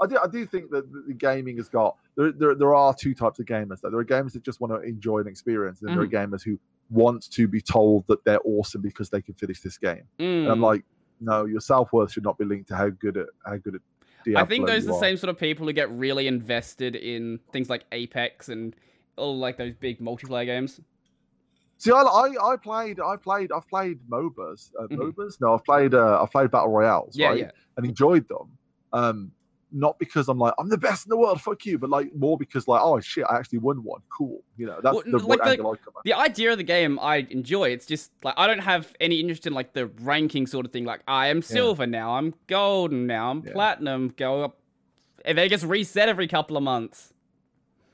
I 0.00 0.06
do, 0.08 0.18
I 0.18 0.26
do 0.26 0.44
think 0.46 0.70
that 0.72 0.90
the- 0.92 1.14
gaming 1.14 1.58
has 1.58 1.68
got 1.68 1.96
there, 2.16 2.32
there. 2.32 2.54
There 2.56 2.74
are 2.74 2.92
two 2.92 3.14
types 3.14 3.38
of 3.38 3.46
gamers. 3.46 3.80
Though 3.80 3.90
there 3.90 4.00
are 4.00 4.04
gamers 4.04 4.32
that 4.32 4.42
just 4.42 4.60
want 4.60 4.72
to 4.72 4.80
enjoy 4.80 5.18
an 5.18 5.28
experience, 5.28 5.80
and 5.80 5.88
then 5.90 5.96
there 5.96 6.04
are 6.04 6.08
Mm-hmm. 6.08 6.34
gamers 6.34 6.42
who 6.42 6.58
want 6.90 7.30
to 7.30 7.46
be 7.48 7.60
told 7.60 8.06
that 8.08 8.24
they're 8.24 8.40
awesome 8.44 8.82
because 8.82 9.08
they 9.10 9.22
can 9.22 9.34
finish 9.34 9.60
this 9.60 9.78
game. 9.78 10.02
And 10.18 10.48
I'm 10.48 10.58
Mm. 10.58 10.62
like, 10.62 10.84
no, 11.20 11.44
your 11.44 11.60
self 11.60 11.92
worth 11.92 12.12
should 12.12 12.24
not 12.24 12.36
be 12.38 12.44
linked 12.44 12.68
to 12.68 12.76
how 12.76 12.88
good 12.90 13.16
at 13.16 13.26
how 13.46 13.56
good 13.56 13.76
at. 13.76 13.80
Diablo 14.24 14.42
I 14.42 14.46
think 14.46 14.66
those 14.66 14.84
are 14.84 14.88
the 14.88 14.92
are. 14.94 15.00
same 15.00 15.16
sort 15.16 15.30
of 15.30 15.38
people 15.38 15.66
who 15.66 15.72
get 15.72 15.90
really 15.90 16.26
invested 16.26 16.94
in 16.94 17.40
things 17.52 17.70
like 17.70 17.84
Apex 17.92 18.50
and 18.50 18.76
all 19.16 19.38
like 19.38 19.56
those 19.56 19.72
big 19.74 19.98
multiplayer 20.00 20.44
games. 20.44 20.80
See, 21.78 21.90
I, 21.90 22.02
I, 22.02 22.52
I 22.52 22.56
played, 22.56 23.00
I 23.00 23.16
played, 23.16 23.50
I've 23.52 23.66
played 23.66 23.98
MOBAs. 24.10 24.72
Uh, 24.78 24.86
Mhm. 24.88 24.98
MOBAs? 25.14 25.40
No, 25.40 25.54
I've 25.54 25.64
played, 25.64 25.94
uh, 25.94 26.22
I've 26.22 26.30
played 26.30 26.50
battle 26.50 26.68
royales, 26.68 27.16
Yeah, 27.16 27.28
right? 27.28 27.38
yeah. 27.38 27.50
And 27.78 27.86
enjoyed 27.86 28.28
them. 28.28 28.58
Um, 28.92 29.32
not 29.72 29.98
because 29.98 30.28
I'm 30.28 30.38
like 30.38 30.54
I'm 30.58 30.68
the 30.68 30.78
best 30.78 31.06
in 31.06 31.10
the 31.10 31.16
world, 31.16 31.40
fuck 31.40 31.64
you, 31.66 31.78
but 31.78 31.90
like 31.90 32.14
more 32.14 32.36
because 32.38 32.66
like 32.68 32.80
oh 32.82 32.98
shit, 33.00 33.24
I 33.30 33.36
actually 33.36 33.58
won 33.58 33.82
one, 33.84 34.00
cool. 34.08 34.42
You 34.56 34.66
know, 34.66 34.78
that's 34.82 34.94
Well, 34.94 35.02
the 35.06 35.18
like 35.18 35.38
the- 35.40 35.44
angle 35.50 35.72
I 35.72 35.76
come 35.76 35.94
at. 35.98 36.04
The 36.04 36.12
idea 36.14 36.52
of 36.52 36.58
the 36.58 36.64
game 36.64 36.98
I 37.00 37.26
enjoy. 37.30 37.70
It's 37.70 37.86
just 37.86 38.10
like 38.22 38.34
I 38.36 38.46
don't 38.46 38.58
have 38.60 38.92
any 39.00 39.20
interest 39.20 39.46
in 39.46 39.52
like 39.52 39.72
the 39.72 39.86
ranking 40.02 40.46
sort 40.46 40.66
of 40.66 40.72
thing. 40.72 40.84
Like 40.84 41.02
I 41.08 41.28
am 41.28 41.42
silver 41.42 41.86
now, 41.86 42.14
I'm 42.16 42.34
golden 42.46 43.06
now, 43.06 43.30
I'm 43.30 43.42
Yeah. 43.46 43.52
platinum, 43.52 44.12
go 44.16 44.42
up, 44.44 44.58
and 45.24 45.38
it 45.38 45.48
gets 45.48 45.64
reset 45.64 46.08
every 46.08 46.26
couple 46.28 46.56
of 46.56 46.62
months. 46.62 47.12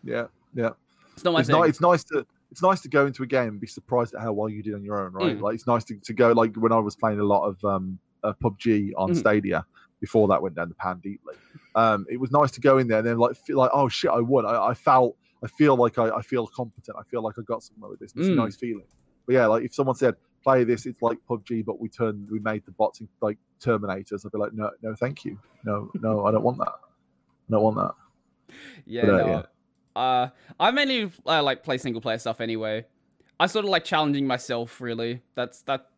Yeah, 0.02 0.26
yeah. 0.54 0.70
It's 1.14 1.24
not 1.24 1.32
my 1.32 1.40
It's 1.40 1.48
thing. 1.48 1.58
nice. 1.58 1.68
It's 1.70 1.80
nice 1.80 2.04
to. 2.04 2.26
It's 2.52 2.62
nice 2.62 2.80
to 2.82 2.88
go 2.88 3.06
into 3.06 3.22
a 3.22 3.26
game 3.26 3.48
and 3.48 3.60
be 3.60 3.66
surprised 3.66 4.14
at 4.14 4.22
how 4.22 4.32
well 4.32 4.48
you 4.48 4.62
did 4.62 4.74
on 4.74 4.82
your 4.84 5.04
own, 5.04 5.12
right? 5.12 5.36
Mm. 5.36 5.40
Like 5.42 5.54
it's 5.56 5.66
nice 5.66 5.84
to, 5.86 5.96
to 5.98 6.12
go 6.14 6.32
like 6.32 6.54
when 6.56 6.72
I 6.72 6.78
was 6.78 6.94
playing 6.94 7.18
a 7.18 7.24
lot 7.24 7.44
of 7.44 7.62
um, 7.64 7.98
uh, 8.22 8.32
PUBG 8.42 8.92
on 8.96 9.10
Mhm. 9.10 9.16
Stadia 9.16 9.66
before 10.00 10.28
that 10.28 10.42
went 10.42 10.54
down 10.54 10.68
the 10.68 10.74
pan 10.74 11.00
deeply. 11.02 11.34
Um, 11.74 12.06
it 12.10 12.18
was 12.18 12.30
nice 12.30 12.50
to 12.52 12.60
go 12.60 12.78
in 12.78 12.88
there 12.88 12.98
and 12.98 13.06
then 13.06 13.18
like 13.18 13.36
feel 13.36 13.58
like 13.58 13.70
oh 13.74 13.88
shit, 13.88 14.10
I 14.10 14.20
won. 14.20 14.46
I, 14.46 14.68
I 14.68 14.74
felt. 14.74 15.16
I 15.44 15.48
feel 15.48 15.76
like 15.76 15.98
I, 15.98 16.08
I 16.10 16.22
feel 16.22 16.46
competent. 16.46 16.96
I 16.98 17.02
feel 17.10 17.22
like 17.22 17.34
I 17.38 17.42
got 17.42 17.62
somewhere 17.62 17.90
with 17.90 18.00
this. 18.00 18.12
It's 18.16 18.28
Mm. 18.28 18.32
a 18.32 18.36
nice 18.36 18.56
feeling. 18.56 18.86
But 19.26 19.34
yeah, 19.34 19.46
like 19.46 19.64
if 19.64 19.74
someone 19.74 19.94
said 19.96 20.14
play 20.42 20.64
this, 20.64 20.86
it's 20.86 21.02
like 21.02 21.18
PUBG, 21.28 21.64
but 21.64 21.78
we 21.80 21.88
turned 21.88 22.30
we 22.30 22.38
made 22.38 22.64
the 22.64 22.72
bots 22.72 23.00
in, 23.00 23.08
like 23.20 23.36
Terminators. 23.60 24.24
I'd 24.24 24.32
be 24.32 24.38
like, 24.38 24.54
no, 24.54 24.70
no, 24.82 24.94
thank 24.94 25.24
you. 25.24 25.38
No, 25.64 25.90
no, 26.00 26.24
I 26.24 26.30
don't 26.30 26.42
want 26.42 26.58
that. 26.58 26.68
I 26.68 27.50
don't 27.50 27.62
want 27.62 27.76
that. 27.76 28.54
Yeah, 28.86 29.02
But, 29.06 29.10
uh, 29.14 29.18
no. 29.18 29.26
yeah. 29.28 29.42
Uh, 30.00 30.28
I 30.60 30.70
mainly 30.70 31.10
uh, 31.26 31.42
like 31.42 31.62
play 31.64 31.78
single 31.78 32.00
player 32.00 32.18
stuff 32.18 32.40
anyway. 32.40 32.86
I 33.40 33.46
sort 33.46 33.64
of 33.64 33.70
like 33.70 33.84
challenging 33.84 34.26
myself. 34.26 34.80
Really, 34.80 35.22
that's 35.34 35.62
that. 35.62 35.90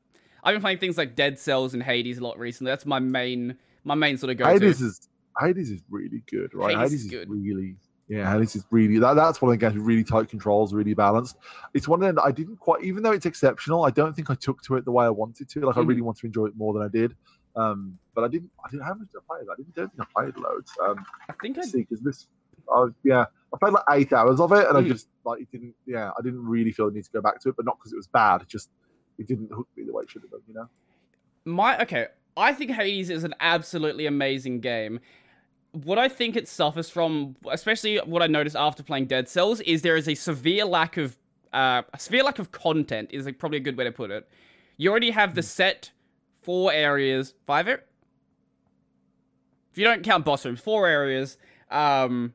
I've 0.43 0.55
been 0.55 0.63
playing 0.63 0.79
things 0.79 0.97
like 0.99 1.15
Dead 1.17 1.39
Cells 1.39 1.75
and 1.75 1.83
Hades 1.83 2.19
a 2.19 2.23
lot 2.25 2.39
recently. 2.39 2.71
That's 2.71 2.87
my 2.87 3.01
main, 3.01 3.57
my 3.85 3.95
main 3.95 4.19
sort 4.19 4.31
of 4.31 4.37
go. 4.38 4.45
Hades 4.47 4.81
is 4.81 5.09
Hades 5.41 5.71
is 5.71 5.83
really 5.91 6.23
good, 6.31 6.53
right? 6.55 6.77
Hades 6.77 6.91
Hades, 6.91 7.05
is 7.05 7.11
good. 7.11 7.29
really 7.31 7.77
yeah. 8.09 8.33
Hades 8.33 8.57
is 8.57 8.64
really 8.71 8.99
that, 8.99 9.14
that's 9.14 9.41
one 9.43 9.51
of 9.53 9.59
the 9.59 9.64
games 9.64 9.77
with 9.77 9.85
really 9.87 10.03
tight 10.05 10.29
controls, 10.29 10.73
really 10.73 10.95
balanced. 10.95 11.37
It's 11.75 11.87
one 11.87 12.01
of 12.03 12.07
them 12.07 12.14
that 12.17 12.23
I 12.23 12.33
didn't 12.33 12.57
quite, 12.57 12.83
even 12.83 13.03
though 13.03 13.12
it's 13.12 13.27
exceptional, 13.27 13.85
I 13.85 13.91
don't 13.91 14.14
think 14.17 14.31
I 14.31 14.35
took 14.35 14.62
to 14.62 14.77
it 14.77 14.85
the 14.85 14.93
way 14.93 15.05
I 15.05 15.11
wanted 15.11 15.49
to. 15.51 15.61
Like 15.61 15.77
I 15.77 15.81
Mhm. 15.83 15.88
really 15.88 16.01
want 16.01 16.19
to 16.19 16.27
enjoy 16.27 16.47
it 16.47 16.57
more 16.57 16.73
than 16.73 16.83
I 16.83 16.88
did. 16.88 17.14
Um, 17.57 17.99
but 18.14 18.25
I 18.25 18.29
didn't. 18.29 18.51
I 18.64 18.71
didn't. 18.71 18.85
How 18.85 18.95
much 18.95 19.09
did 19.12 19.19
I 19.19 19.23
play? 19.27 19.38
I 19.51 19.57
didn't. 19.57 19.75
Don't 19.75 19.91
think 19.97 20.09
I 20.17 20.23
played 20.23 20.37
loads. 20.38 20.73
Um, 20.83 21.05
I 21.29 21.33
think 21.41 21.59
I 21.59 21.62
see, 21.62 21.81
because 21.81 22.01
this, 22.01 22.27
I 22.73 22.87
yeah, 23.03 23.25
I 23.53 23.57
played 23.59 23.73
like 23.73 23.85
eight 23.91 24.12
hours 24.12 24.38
of 24.41 24.53
it, 24.53 24.67
and 24.69 24.77
Mhm. 24.77 24.85
I 24.85 24.88
just 24.88 25.09
like 25.25 25.43
it 25.43 25.51
didn't. 25.51 25.75
Yeah, 25.85 26.11
I 26.17 26.23
didn't 26.23 26.45
really 26.47 26.71
feel 26.73 26.87
the 26.87 26.93
need 26.95 27.05
to 27.05 27.11
go 27.11 27.21
back 27.21 27.41
to 27.41 27.49
it, 27.49 27.57
but 27.57 27.64
not 27.64 27.79
because 27.79 27.93
it 27.93 27.97
was 27.97 28.07
bad. 28.07 28.43
It 28.43 28.49
just 28.49 28.71
it 29.19 29.27
didn't 29.27 29.51
hook 29.53 29.67
me 29.77 29.83
the 29.85 29.93
way 29.93 30.05
it 30.05 30.11
should 30.11 30.23
have 30.23 30.31
done. 30.31 30.41
You 30.47 30.55
know. 30.55 30.69
my 31.45 31.81
okay. 31.83 32.09
I 32.38 32.53
think 32.53 32.70
Hades 32.70 33.11
is 33.11 33.24
an 33.24 33.35
absolutely 33.40 34.07
amazing 34.07 34.61
game. 34.61 35.01
What 35.72 35.98
I 35.98 36.09
think 36.09 36.37
it 36.37 36.48
suffers 36.48 36.88
from, 36.88 37.37
especially 37.51 37.98
what 37.98 38.22
I 38.22 38.27
noticed 38.27 38.57
after 38.57 38.83
playing 38.83 39.07
Dead 39.07 39.29
Cells, 39.29 39.61
is 39.61 39.83
there 39.83 39.96
is 39.96 40.09
a 40.09 40.14
severe 40.14 40.64
lack 40.64 40.96
of 40.96 41.16
uh, 41.53 41.83
a 41.92 41.98
severe 41.98 42.22
lack 42.22 42.38
of 42.38 42.53
content. 42.53 43.11
Is 43.12 43.27
like 43.27 43.38
probably 43.38 43.59
a 43.59 43.62
good 43.62 43.77
way 43.77 43.85
to 43.85 43.92
put 43.92 44.11
it. 44.11 44.29
You 44.77 44.90
already 44.90 45.11
have 45.11 45.35
the 45.35 45.42
set 45.42 45.90
four 46.42 46.72
areas, 46.72 47.35
five. 47.46 47.68
ar- 47.68 47.83
If 49.72 49.79
you 49.79 49.85
don't 49.85 50.03
count 50.03 50.24
boss 50.24 50.44
rooms, 50.44 50.61
four 50.61 50.87
areas. 50.87 51.37
Um, 51.70 52.33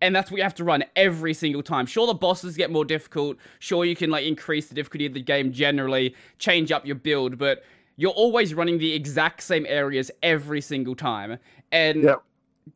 and 0.00 0.14
that's 0.14 0.30
what 0.30 0.38
you 0.38 0.42
have 0.42 0.54
to 0.54 0.64
run 0.64 0.84
every 0.96 1.34
single 1.34 1.62
time. 1.62 1.86
Sure, 1.86 2.06
the 2.06 2.14
bosses 2.14 2.56
get 2.56 2.70
more 2.70 2.84
difficult. 2.84 3.36
Sure, 3.58 3.84
you 3.84 3.96
can 3.96 4.10
like 4.10 4.24
increase 4.24 4.68
the 4.68 4.74
difficulty 4.74 5.06
of 5.06 5.14
the 5.14 5.20
game 5.22 5.52
generally, 5.52 6.14
change 6.38 6.72
up 6.72 6.86
your 6.86 6.96
build, 6.96 7.36
but 7.36 7.64
you're 8.00 8.12
always 8.12 8.54
running 8.54 8.78
the 8.78 8.94
exact 8.94 9.42
same 9.42 9.66
areas 9.68 10.10
every 10.22 10.62
single 10.62 10.94
time. 10.94 11.38
And 11.70 12.02
Yep. 12.04 12.22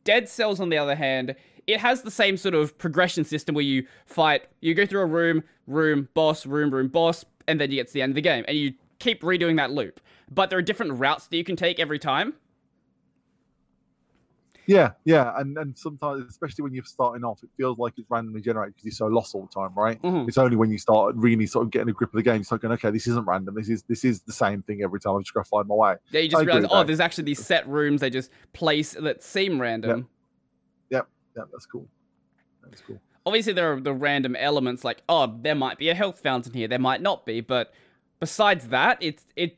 Dead 0.03 0.29
Cells, 0.29 0.59
on 0.59 0.69
the 0.69 0.77
other 0.77 0.93
hand, 0.93 1.35
it 1.65 1.79
has 1.79 2.03
the 2.03 2.11
same 2.11 2.37
sort 2.37 2.53
of 2.53 2.77
progression 2.77 3.23
system 3.23 3.55
where 3.55 3.63
you 3.63 3.87
fight, 4.05 4.43
you 4.61 4.75
go 4.75 4.85
through 4.85 5.01
a 5.01 5.05
room, 5.07 5.43
room, 5.65 6.09
boss, 6.13 6.45
room, 6.45 6.69
room, 6.69 6.89
boss, 6.89 7.25
and 7.47 7.59
then 7.59 7.71
you 7.71 7.77
get 7.77 7.87
to 7.87 7.93
the 7.93 8.03
end 8.03 8.11
of 8.11 8.15
the 8.15 8.21
game, 8.21 8.45
and 8.47 8.55
you 8.55 8.75
keep 8.99 9.23
redoing 9.23 9.57
that 9.57 9.71
loop. 9.71 9.99
But 10.29 10.51
there 10.51 10.59
are 10.59 10.61
different 10.61 10.99
routes 10.99 11.25
that 11.27 11.37
you 11.37 11.43
can 11.43 11.55
take 11.55 11.79
every 11.79 11.97
time. 11.97 12.35
Yeah, 14.67 14.91
yeah, 15.03 15.33
and 15.37 15.57
and 15.57 15.77
sometimes, 15.77 16.25
especially 16.29 16.63
when 16.63 16.73
you're 16.73 16.83
starting 16.85 17.23
off, 17.23 17.43
it 17.43 17.49
feels 17.57 17.77
like 17.77 17.93
it's 17.97 18.09
randomly 18.09 18.41
generated 18.41 18.73
because 18.75 18.85
you're 18.85 18.91
so 18.91 19.07
lost 19.07 19.35
all 19.35 19.47
the 19.51 19.59
time, 19.61 19.73
right? 19.75 20.01
Mhm. 20.01 20.27
It's 20.27 20.37
only 20.37 20.55
when 20.55 20.71
you 20.71 20.77
start 20.77 21.15
really 21.15 21.45
sort 21.45 21.65
of 21.65 21.71
getting 21.71 21.89
a 21.89 21.93
grip 21.93 22.09
of 22.11 22.17
the 22.17 22.23
game, 22.23 22.37
you 22.37 22.43
start 22.43 22.61
going, 22.61 22.71
okay, 22.73 22.89
this 22.91 23.07
isn't 23.07 23.25
random. 23.25 23.55
This 23.55 23.69
is 23.69 23.83
this 23.83 24.03
is 24.03 24.21
the 24.21 24.33
same 24.33 24.61
thing 24.63 24.81
every 24.81 24.99
time. 24.99 25.15
I'm 25.15 25.21
just 25.23 25.33
gonna 25.33 25.43
find 25.45 25.67
my 25.67 25.75
way. 25.75 25.95
Yeah, 26.11 26.21
you 26.21 26.29
just 26.29 26.41
agree 26.41 26.53
realize, 26.53 26.71
oh, 26.73 26.83
there's 26.83 26.99
actually 26.99 27.25
these 27.25 27.45
set 27.45 27.67
rooms 27.67 28.01
they 28.01 28.09
just 28.09 28.31
place 28.53 28.93
that 28.93 29.21
seem 29.23 29.61
random. 29.61 30.07
Yep, 30.89 31.07
yeah, 31.35 31.43
that's 31.51 31.65
cool. 31.65 31.87
That's 32.63 32.81
cool. 32.81 32.99
obviously 33.27 33.53
there 33.53 33.73
are 33.73 33.79
the 33.79 33.93
random 33.93 34.35
elements 34.35 34.83
like 34.83 35.01
oh 35.09 35.35
there 35.41 35.55
might 35.55 35.77
be 35.77 35.89
a 35.89 35.95
health 35.95 36.19
fountain 36.19 36.53
here 36.53 36.67
there 36.67 36.79
might 36.79 37.01
not 37.01 37.25
be 37.25 37.41
but 37.41 37.73
besides 38.19 38.67
that 38.69 38.97
it's 39.01 39.25
it 39.35 39.57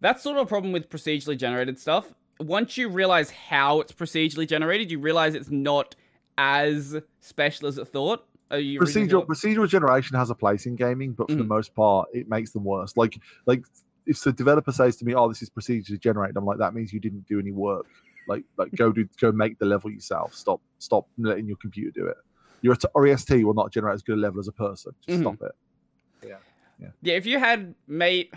that's 0.00 0.22
sort 0.22 0.36
of 0.36 0.42
a 0.42 0.46
problem 0.46 0.72
with 0.72 0.88
procedurally 0.90 1.36
generated 1.36 1.78
stuff 1.78 2.14
once 2.46 2.76
you 2.76 2.88
realize 2.88 3.30
how 3.30 3.80
it's 3.80 3.92
procedurally 3.92 4.46
generated 4.46 4.90
you 4.90 4.98
realize 4.98 5.34
it's 5.34 5.50
not 5.50 5.94
as 6.38 6.96
special 7.20 7.68
as 7.68 7.78
it 7.78 7.86
thought 7.88 8.26
Are 8.50 8.58
you 8.58 8.78
Procedural 8.80 9.10
thought? 9.10 9.28
procedural 9.28 9.68
generation 9.68 10.16
has 10.16 10.30
a 10.30 10.34
place 10.34 10.66
in 10.66 10.76
gaming, 10.76 11.12
but 11.12 11.28
for 11.30 11.36
the 11.36 11.42
Mhm. 11.44 11.48
most 11.48 11.74
part, 11.74 12.08
it 12.12 12.28
makes 12.28 12.50
them 12.52 12.64
worse. 12.64 12.96
Like 12.96 13.18
like 13.46 13.64
if 14.06 14.20
the 14.20 14.32
developer 14.32 14.70
says 14.70 14.96
to 14.98 15.04
me, 15.06 15.14
"Oh, 15.14 15.28
this 15.28 15.40
is 15.42 15.48
procedurally 15.48 15.98
generated," 15.98 16.36
I'm 16.36 16.44
like, 16.44 16.58
that 16.58 16.74
means 16.74 16.92
you 16.92 17.00
didn't 17.00 17.26
do 17.26 17.38
any 17.38 17.52
work. 17.52 17.86
Like 18.28 18.44
like 18.58 18.70
go 18.76 18.92
do 18.92 19.08
go 19.20 19.32
make 19.32 19.58
the 19.58 19.64
level 19.64 19.90
yourself. 19.90 20.34
Stop 20.34 20.60
stop 20.78 21.06
letting 21.18 21.46
your 21.46 21.56
computer 21.56 21.90
do 21.90 22.06
it. 22.06 22.16
Your 22.60 22.76
REST 22.94 23.30
will 23.44 23.54
not 23.54 23.72
generate 23.72 23.94
as 23.94 24.02
good 24.02 24.18
a 24.18 24.20
level 24.20 24.40
as 24.40 24.48
a 24.48 24.52
person. 24.52 24.92
Just 25.06 25.18
Mhm. 25.18 25.22
stop 25.22 25.42
it. 25.42 25.52
Yeah. 26.28 26.38
yeah, 26.78 26.90
yeah 27.02 27.14
if 27.14 27.26
you 27.26 27.38
had 27.38 27.74
made 27.86 28.30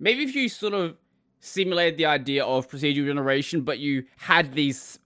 maybe 0.00 0.22
if 0.24 0.34
you 0.34 0.48
sort 0.48 0.74
of 0.74 0.96
simulated 1.40 1.96
the 1.98 2.06
idea 2.06 2.44
of 2.44 2.68
procedural 2.68 3.06
generation 3.06 3.62
but 3.62 3.78
you 3.78 4.04
had 4.16 4.52
these 4.54 4.98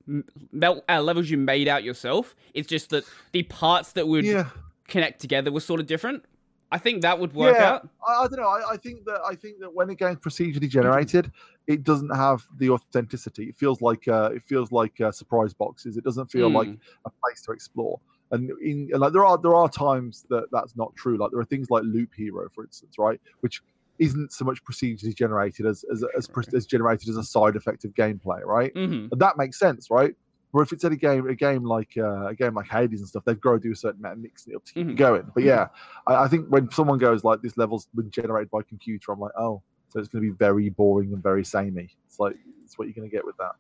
mel- 0.53 0.83
uh, 0.89 1.01
levels 1.01 1.29
you 1.31 1.37
made 1.37 1.69
out 1.69 1.85
yourself 1.85 2.35
it's 2.55 2.69
just 2.69 2.91
that 2.91 3.05
the 3.33 3.43
parts 3.45 3.93
that 3.93 4.07
would 4.09 4.25
Yeah. 4.25 4.49
connect 4.89 5.21
together 5.21 5.51
was 5.53 5.65
sort 5.65 5.81
of 5.81 5.87
different. 5.87 6.25
I 6.71 6.79
think 6.79 7.03
that 7.03 7.19
would 7.19 7.35
work 7.35 7.57
Yeah. 7.59 7.73
out. 7.73 7.89
I, 8.07 8.13
I 8.25 8.29
don't 8.29 8.39
know. 8.41 8.49
I, 8.49 8.73
I 8.73 8.77
think 8.79 9.05
that 9.05 9.21
I 9.27 9.35
think 9.35 9.59
that 9.61 9.73
when 9.75 9.91
a 9.91 9.95
game's 9.95 10.19
procedurally 10.19 10.69
generated, 10.71 11.31
it 11.67 11.85
doesn't 11.85 12.15
have 12.15 12.43
the 12.59 12.71
authenticity. 12.71 13.45
It 13.45 13.57
feels 13.57 13.83
like 13.83 14.09
uh, 14.09 14.31
it 14.35 14.43
feels 14.43 14.73
like 14.73 14.99
uh, 15.01 15.13
surprise 15.13 15.53
boxes. 15.53 15.97
It 15.99 16.05
doesn't 16.05 16.31
feel 16.31 16.49
like 16.51 16.69
Mm. 16.69 16.79
a 17.05 17.11
place 17.11 17.43
to 17.43 17.53
explore. 17.53 18.01
And 18.31 18.51
in 18.63 18.89
and, 18.93 19.01
like 19.01 19.13
there 19.13 19.25
are 19.27 19.37
there 19.37 19.55
are 19.55 19.69
times 19.69 20.25
that 20.31 20.45
that's 20.51 20.75
not 20.75 20.95
true. 20.97 21.17
Like 21.19 21.31
there 21.31 21.41
are 21.41 21.45
things 21.45 21.69
like 21.71 21.83
Loop 21.85 22.11
Hero, 22.15 22.49
for 22.49 22.65
instance, 22.65 22.97
right, 22.99 23.21
which 23.41 23.63
isn't 23.99 24.33
so 24.33 24.45
much 24.45 24.63
procedurally 24.65 25.15
generated 25.15 25.67
as 25.67 25.85
as 25.93 26.05
as, 26.17 26.29
as 26.55 26.67
generated 26.67 27.09
as 27.09 27.17
a 27.17 27.25
side 27.25 27.57
effect 27.57 27.85
of 27.85 27.93
gameplay, 27.95 28.45
right? 28.45 28.73
hmm 28.75 29.07
And 29.11 29.21
that 29.21 29.37
makes 29.37 29.59
sense, 29.59 29.91
right? 29.91 30.15
Or 30.55 30.63
if 30.63 30.71
it's 30.73 30.85
any 30.85 30.97
game, 30.97 31.27
a 31.29 31.35
game 31.35 31.65
like 31.65 31.91
uh, 31.97 32.27
a 32.27 32.35
game 32.35 32.55
like 32.55 32.69
Hades 32.69 33.01
and 33.01 33.09
stuff, 33.09 33.25
they've 33.25 33.41
got 33.41 33.53
to 33.53 33.59
do 33.59 33.73
a 33.73 33.77
certain 33.77 34.01
amount 34.01 34.19
of 34.19 34.23
mixing 34.23 34.55
up 34.55 34.65
to 34.67 34.73
keep 34.75 34.87
Mhm. 34.87 34.91
it 34.91 34.97
going. 34.97 35.31
But 35.35 35.45
yeah, 35.45 35.69
I, 36.07 36.25
I 36.25 36.29
think 36.29 36.49
when 36.49 36.71
someone 36.71 36.99
goes 36.99 37.25
like 37.25 37.41
this 37.41 37.57
level's 37.57 37.87
been 37.95 38.11
generated 38.11 38.51
by 38.51 38.61
computer, 38.63 39.13
I'm 39.13 39.21
like, 39.21 39.33
oh, 39.39 39.63
so 39.89 39.99
it's 39.99 40.09
going 40.09 40.23
to 40.25 40.31
be 40.31 40.37
very 40.37 40.69
boring 40.69 41.13
and 41.15 41.23
very 41.23 41.45
samey. 41.45 41.89
It's 42.07 42.19
like 42.19 42.37
it's 42.65 42.77
what 42.79 42.87
you're 42.87 42.95
going 42.95 43.09
to 43.09 43.15
get 43.15 43.25
with 43.25 43.37
that. 43.39 43.53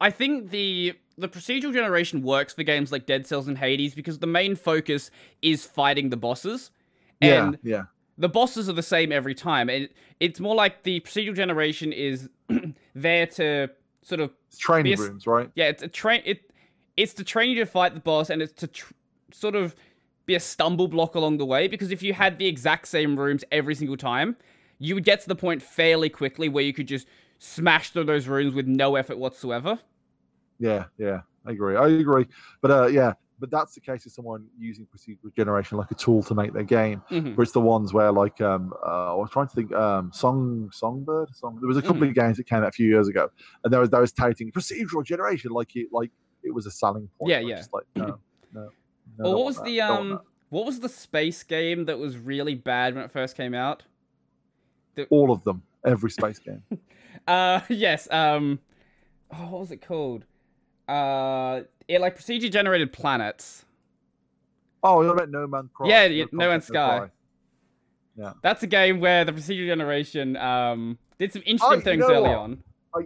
I 0.00 0.10
think 0.10 0.50
the 0.50 0.94
the 1.18 1.28
procedural 1.28 1.72
generation 1.72 2.22
works 2.22 2.52
for 2.54 2.62
games 2.64 2.90
like 2.90 3.06
Dead 3.06 3.26
Cells 3.28 3.46
and 3.46 3.56
Hades 3.58 3.94
because 3.94 4.18
the 4.18 4.26
main 4.26 4.56
focus 4.56 5.10
is 5.42 5.64
fighting 5.66 6.08
the 6.10 6.16
bosses. 6.16 6.70
And 7.20 7.58
yeah, 7.62 7.76
yeah, 7.76 7.82
the 8.20 8.28
bosses 8.28 8.68
are 8.68 8.74
the 8.74 8.82
same 8.82 9.10
every 9.10 9.34
time. 9.34 9.68
And 9.68 9.88
it's 10.20 10.38
more 10.38 10.54
like 10.54 10.82
the 10.84 11.00
procedural 11.00 11.34
generation 11.34 11.92
is 11.92 12.28
there 12.94 13.26
to 13.26 13.68
sort 14.02 14.20
of 14.20 14.30
it's 14.48 14.58
training 14.58 14.90
Yes. 14.90 15.00
rooms, 15.00 15.26
right? 15.26 15.50
yeah, 15.54 15.66
it's 15.66 15.82
a 15.82 15.88
train 15.88 16.22
it 16.24 16.52
it's 16.96 17.14
to 17.14 17.24
train 17.24 17.50
you 17.50 17.56
to 17.56 17.66
fight 17.66 17.94
the 17.94 18.00
boss 18.00 18.30
and 18.30 18.42
it's 18.42 18.52
to 18.52 18.66
tr- 18.66 18.92
sort 19.32 19.54
of 19.54 19.74
be 20.26 20.34
a 20.34 20.40
stumble 20.40 20.86
block 20.86 21.14
along 21.14 21.38
the 21.38 21.46
way 21.46 21.66
because 21.66 21.90
if 21.90 22.02
you 22.02 22.12
had 22.12 22.38
the 22.38 22.46
exact 22.46 22.86
same 22.88 23.18
rooms 23.18 23.42
every 23.50 23.74
single 23.74 23.96
time, 23.96 24.36
you 24.78 24.94
would 24.94 25.04
get 25.04 25.20
to 25.22 25.28
the 25.28 25.34
point 25.34 25.62
fairly 25.62 26.10
quickly 26.10 26.48
where 26.48 26.62
you 26.64 26.72
could 26.74 26.86
just 26.88 27.06
smash 27.38 27.90
through 27.90 28.04
those 28.04 28.28
rooms 28.28 28.54
with 28.54 28.66
no 28.66 28.96
effort 28.96 29.18
whatsoever. 29.18 29.78
Yeah, 30.58 30.84
yeah, 30.98 31.20
I 31.46 31.52
agree. 31.52 31.74
I 31.76 31.88
agree. 31.88 32.26
But 32.60 32.70
uh, 32.70 32.86
yeah, 32.86 33.14
but 33.40 33.50
that's 33.50 33.74
the 33.74 33.80
case 33.80 34.04
of 34.06 34.12
someone 34.12 34.46
using 34.58 34.86
procedural 34.86 35.34
generation 35.34 35.78
like 35.78 35.90
a 35.90 35.94
tool 35.94 36.22
to 36.22 36.34
make 36.34 36.52
their 36.52 36.62
game. 36.62 37.02
Mhm. 37.10 37.36
Where 37.36 37.42
it's 37.42 37.52
the 37.52 37.60
ones 37.60 37.92
where 37.92 38.12
like 38.12 38.40
um 38.40 38.72
uh, 38.86 39.12
I 39.12 39.14
was 39.14 39.30
trying 39.30 39.48
to 39.48 39.54
think 39.54 39.72
um 39.72 40.12
song 40.12 40.70
songbird 40.72 41.34
song 41.34 41.58
there 41.60 41.68
was 41.68 41.78
a 41.78 41.82
couple 41.82 42.02
of 42.02 42.14
games 42.14 42.36
that 42.36 42.44
came 42.44 42.58
out 42.62 42.68
a 42.68 42.72
few 42.72 42.86
years 42.86 43.08
ago 43.08 43.30
and 43.64 43.72
there 43.72 43.80
was 43.80 43.90
there 43.90 44.00
was 44.00 44.12
touting 44.12 44.52
procedural 44.52 45.04
generation 45.04 45.50
like 45.50 45.74
it 45.74 45.88
like 45.90 46.10
it 46.42 46.54
was 46.54 46.66
a 46.66 46.70
selling 46.70 47.08
point. 47.18 47.30
Yeah, 47.30 47.40
yeah. 47.40 47.56
Just 47.56 47.72
like 47.72 47.84
no, 47.96 48.06
no. 48.06 48.18
no 48.52 48.60
Or 48.60 49.24
don't 49.24 49.34
what 49.34 49.44
was 49.46 49.56
that, 49.56 49.64
the 49.64 49.80
um 49.80 50.20
what 50.50 50.66
was 50.66 50.80
the 50.80 50.88
space 50.88 51.42
game 51.42 51.86
that 51.86 51.98
was 51.98 52.18
really 52.18 52.54
bad 52.54 52.94
when 52.94 53.04
it 53.04 53.10
first 53.10 53.36
came 53.36 53.54
out? 53.54 53.84
all 55.08 55.32
of 55.32 55.42
them 55.44 55.62
every 55.84 56.10
space 56.10 56.38
game. 56.38 56.62
Uh 57.28 57.60
yes, 57.68 58.08
um 58.10 58.60
oh, 59.30 59.46
what 59.50 59.60
was 59.60 59.70
it 59.70 59.86
called? 59.86 60.24
Uh 60.90 61.62
it 61.88 62.00
like 62.00 62.14
procedure 62.14 62.48
generated 62.48 62.92
planets. 62.92 63.64
Oh, 64.82 65.02
you 65.02 65.14
meant 65.14 65.30
No 65.30 65.46
Man's 65.46 65.70
Sky. 65.72 65.84
Yeah, 65.88 66.04
yeah, 66.06 66.24
No 66.32 66.48
Man's 66.48 66.66
Sky. 66.66 67.10
Yeah, 68.16 68.32
That's 68.42 68.62
a 68.62 68.66
game 68.66 69.00
where 69.00 69.24
the 69.24 69.32
procedure 69.32 69.66
generation 69.66 70.36
um 70.36 70.98
did 71.18 71.32
some 71.32 71.42
interesting 71.46 71.78
you 71.78 71.84
things 71.84 72.00
know 72.00 72.14
early 72.14 72.30
what? 72.30 72.38
on. 72.38 72.62
I 72.94 73.00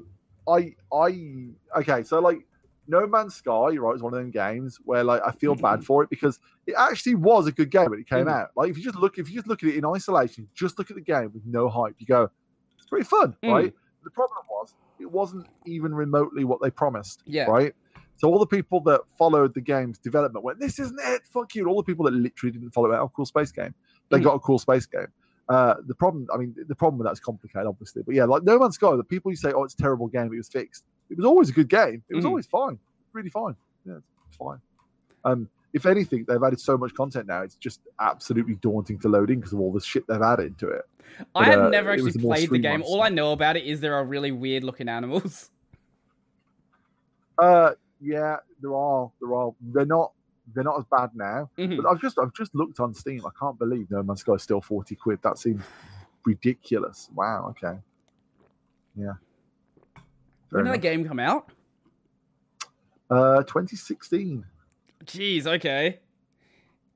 I 0.46 0.74
I, 0.92 1.80
okay, 1.80 2.02
so 2.02 2.20
like 2.20 2.38
No 2.86 3.06
Man's 3.06 3.34
Sky, 3.34 3.76
right, 3.76 3.94
is 3.94 4.02
one 4.02 4.12
of 4.14 4.18
them 4.18 4.30
games 4.30 4.78
where 4.84 5.04
like 5.04 5.22
I 5.24 5.32
feel 5.32 5.54
bad 5.54 5.84
for 5.84 6.02
it 6.02 6.10
because 6.10 6.38
it 6.66 6.74
actually 6.78 7.16
was 7.16 7.46
a 7.46 7.52
good 7.52 7.70
game 7.70 7.90
when 7.90 7.98
it 8.00 8.08
came 8.08 8.26
Mhm. 8.26 8.32
out. 8.32 8.50
Like 8.56 8.70
if 8.70 8.78
you 8.78 8.84
just 8.84 8.96
look 8.96 9.18
if 9.18 9.28
you 9.28 9.34
just 9.36 9.46
look 9.48 9.62
at 9.62 9.68
it 9.70 9.76
in 9.76 9.84
isolation, 9.84 10.48
just 10.54 10.78
look 10.78 10.90
at 10.90 10.96
the 10.96 11.02
game 11.02 11.30
with 11.34 11.44
no 11.44 11.68
hype, 11.68 11.96
you 11.98 12.06
go, 12.06 12.30
it's 12.78 12.86
pretty 12.86 13.04
fun, 13.04 13.36
Mm. 13.42 13.52
right? 13.52 13.74
The 14.04 14.10
problem 14.10 14.38
was 14.50 14.74
it 15.00 15.10
wasn't 15.10 15.46
even 15.66 15.94
remotely 15.94 16.44
what 16.44 16.60
they 16.62 16.70
promised. 16.70 17.22
Yeah. 17.26 17.44
Right. 17.46 17.74
So 18.16 18.28
all 18.28 18.38
the 18.38 18.46
people 18.46 18.80
that 18.82 19.00
followed 19.18 19.54
the 19.54 19.60
game's 19.60 19.98
development 19.98 20.44
went, 20.44 20.60
"This 20.60 20.78
isn't 20.78 21.00
it, 21.02 21.26
fuck 21.26 21.54
you." 21.54 21.62
And 21.62 21.68
all 21.70 21.76
the 21.76 21.82
people 21.84 22.04
that 22.04 22.12
literally 22.14 22.52
didn't 22.52 22.70
follow 22.70 22.92
it, 22.92 22.96
oh, 22.96 23.08
cool 23.14 23.26
space 23.26 23.50
game. 23.50 23.74
They 24.10 24.18
Mhm. 24.20 24.24
got 24.24 24.34
a 24.34 24.38
cool 24.40 24.58
space 24.58 24.86
game. 24.86 25.08
Uh, 25.48 25.74
the 25.86 25.94
problem, 25.94 26.26
I 26.32 26.36
mean, 26.38 26.54
the 26.68 26.74
problem 26.74 26.98
with 26.98 27.06
that's 27.06 27.20
complicated, 27.20 27.66
obviously. 27.66 28.02
But 28.02 28.14
yeah, 28.14 28.24
like 28.24 28.44
No 28.44 28.58
Man's 28.58 28.76
Sky, 28.76 28.94
the 28.96 29.04
people 29.04 29.30
who 29.30 29.36
say, 29.36 29.52
"Oh, 29.52 29.64
it's 29.64 29.74
a 29.74 29.78
terrible 29.78 30.06
game," 30.06 30.32
it 30.32 30.36
was 30.36 30.48
fixed. 30.48 30.84
It 31.10 31.16
was 31.18 31.26
always 31.26 31.50
a 31.50 31.52
good 31.52 31.68
game. 31.68 32.02
It 32.08 32.14
was 32.14 32.24
Mhm. 32.24 32.28
always 32.28 32.46
fine, 32.46 32.78
really 33.12 33.28
fine. 33.30 33.56
Yeah, 33.84 33.98
fine. 34.38 34.60
Um, 35.24 35.48
if 35.74 35.84
anything, 35.86 36.24
they've 36.26 36.42
added 36.42 36.60
so 36.60 36.78
much 36.78 36.94
content 36.94 37.26
now; 37.26 37.42
it's 37.42 37.56
just 37.56 37.80
absolutely 38.00 38.54
daunting 38.54 38.98
to 39.00 39.08
load 39.08 39.28
in 39.28 39.40
because 39.40 39.52
of 39.52 39.60
all 39.60 39.72
the 39.72 39.80
shit 39.80 40.06
they've 40.06 40.22
added 40.22 40.56
to 40.58 40.68
it. 40.68 40.84
I 41.34 41.44
have 41.44 41.60
uh, 41.60 41.68
never 41.68 41.90
actually 41.90 42.12
played 42.12 42.48
the 42.48 42.58
game. 42.58 42.82
All 42.82 43.02
I 43.02 43.08
know 43.08 43.32
about 43.32 43.56
it 43.56 43.64
is 43.64 43.80
there 43.80 43.94
are 43.94 44.04
really 44.04 44.32
weird 44.32 44.64
looking 44.64 44.88
animals. 44.88 45.50
Uh, 47.36 47.72
yeah, 48.00 48.36
there 48.62 48.76
are, 48.76 49.10
there 49.20 49.34
are. 49.34 49.52
They're 49.72 49.84
not, 49.84 50.12
they're 50.54 50.62
not 50.62 50.78
as 50.78 50.84
bad 50.88 51.10
now. 51.16 51.50
Mhm. 51.58 51.82
But 51.82 51.90
I've 51.90 52.00
just, 52.00 52.16
I've 52.16 52.32
just 52.32 52.54
looked 52.54 52.78
on 52.78 52.94
Steam. 52.94 53.26
I 53.26 53.30
can't 53.36 53.58
believe 53.58 53.90
No 53.90 54.04
Man's 54.04 54.20
Sky 54.20 54.34
is 54.34 54.42
still 54.44 54.60
forty 54.60 54.94
quid. 54.94 55.18
That 55.24 55.36
seems 55.36 55.64
ridiculous. 56.24 57.10
Wow. 57.12 57.48
Okay. 57.50 57.76
Yeah. 58.94 59.14
Fair 59.96 60.02
When 60.50 60.64
did 60.66 60.74
that 60.74 60.78
game 60.80 61.08
come 61.08 61.18
out? 61.18 61.50
Uh, 63.10 63.42
2016. 63.42 64.44
Jeez, 65.04 65.46
okay. 65.46 66.00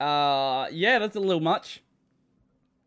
Uh 0.00 0.66
yeah, 0.70 0.98
that's 0.98 1.16
a 1.16 1.20
little 1.20 1.40
much. 1.40 1.82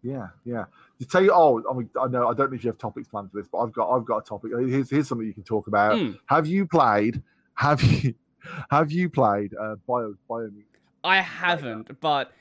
Yeah, 0.04 0.28
yeah. 0.46 0.66
To 1.00 1.06
tell 1.06 1.24
you, 1.24 1.32
oh, 1.34 1.64
I 1.70 1.74
mean, 1.76 1.90
I 2.00 2.08
know 2.08 2.28
I 2.28 2.34
don't 2.34 2.50
know 2.50 2.56
if 2.56 2.64
you 2.64 2.70
have 2.70 2.78
topics 2.78 3.08
planned 3.08 3.32
for 3.32 3.38
this, 3.38 3.48
but 3.48 3.60
I've 3.60 3.72
got, 3.72 3.90
I've 3.90 4.06
got 4.06 4.18
a 4.18 4.22
topic. 4.22 4.52
Here's, 4.58 4.90
here's 4.90 5.08
something 5.08 5.28
you 5.28 5.34
can 5.34 5.44
talk 5.44 5.68
about. 5.68 5.94
Mm. 5.94 6.18
Have 6.26 6.48
you 6.48 6.66
played? 6.66 7.22
Have 7.56 7.82
you, 7.84 8.16
have 8.72 8.92
you 8.92 9.10
played 9.10 9.54
uh, 9.60 9.76
Bio, 9.88 10.16
Biomutant? 10.30 10.64
I 11.04 11.22
haven't, 11.22 12.00
but 12.00 12.32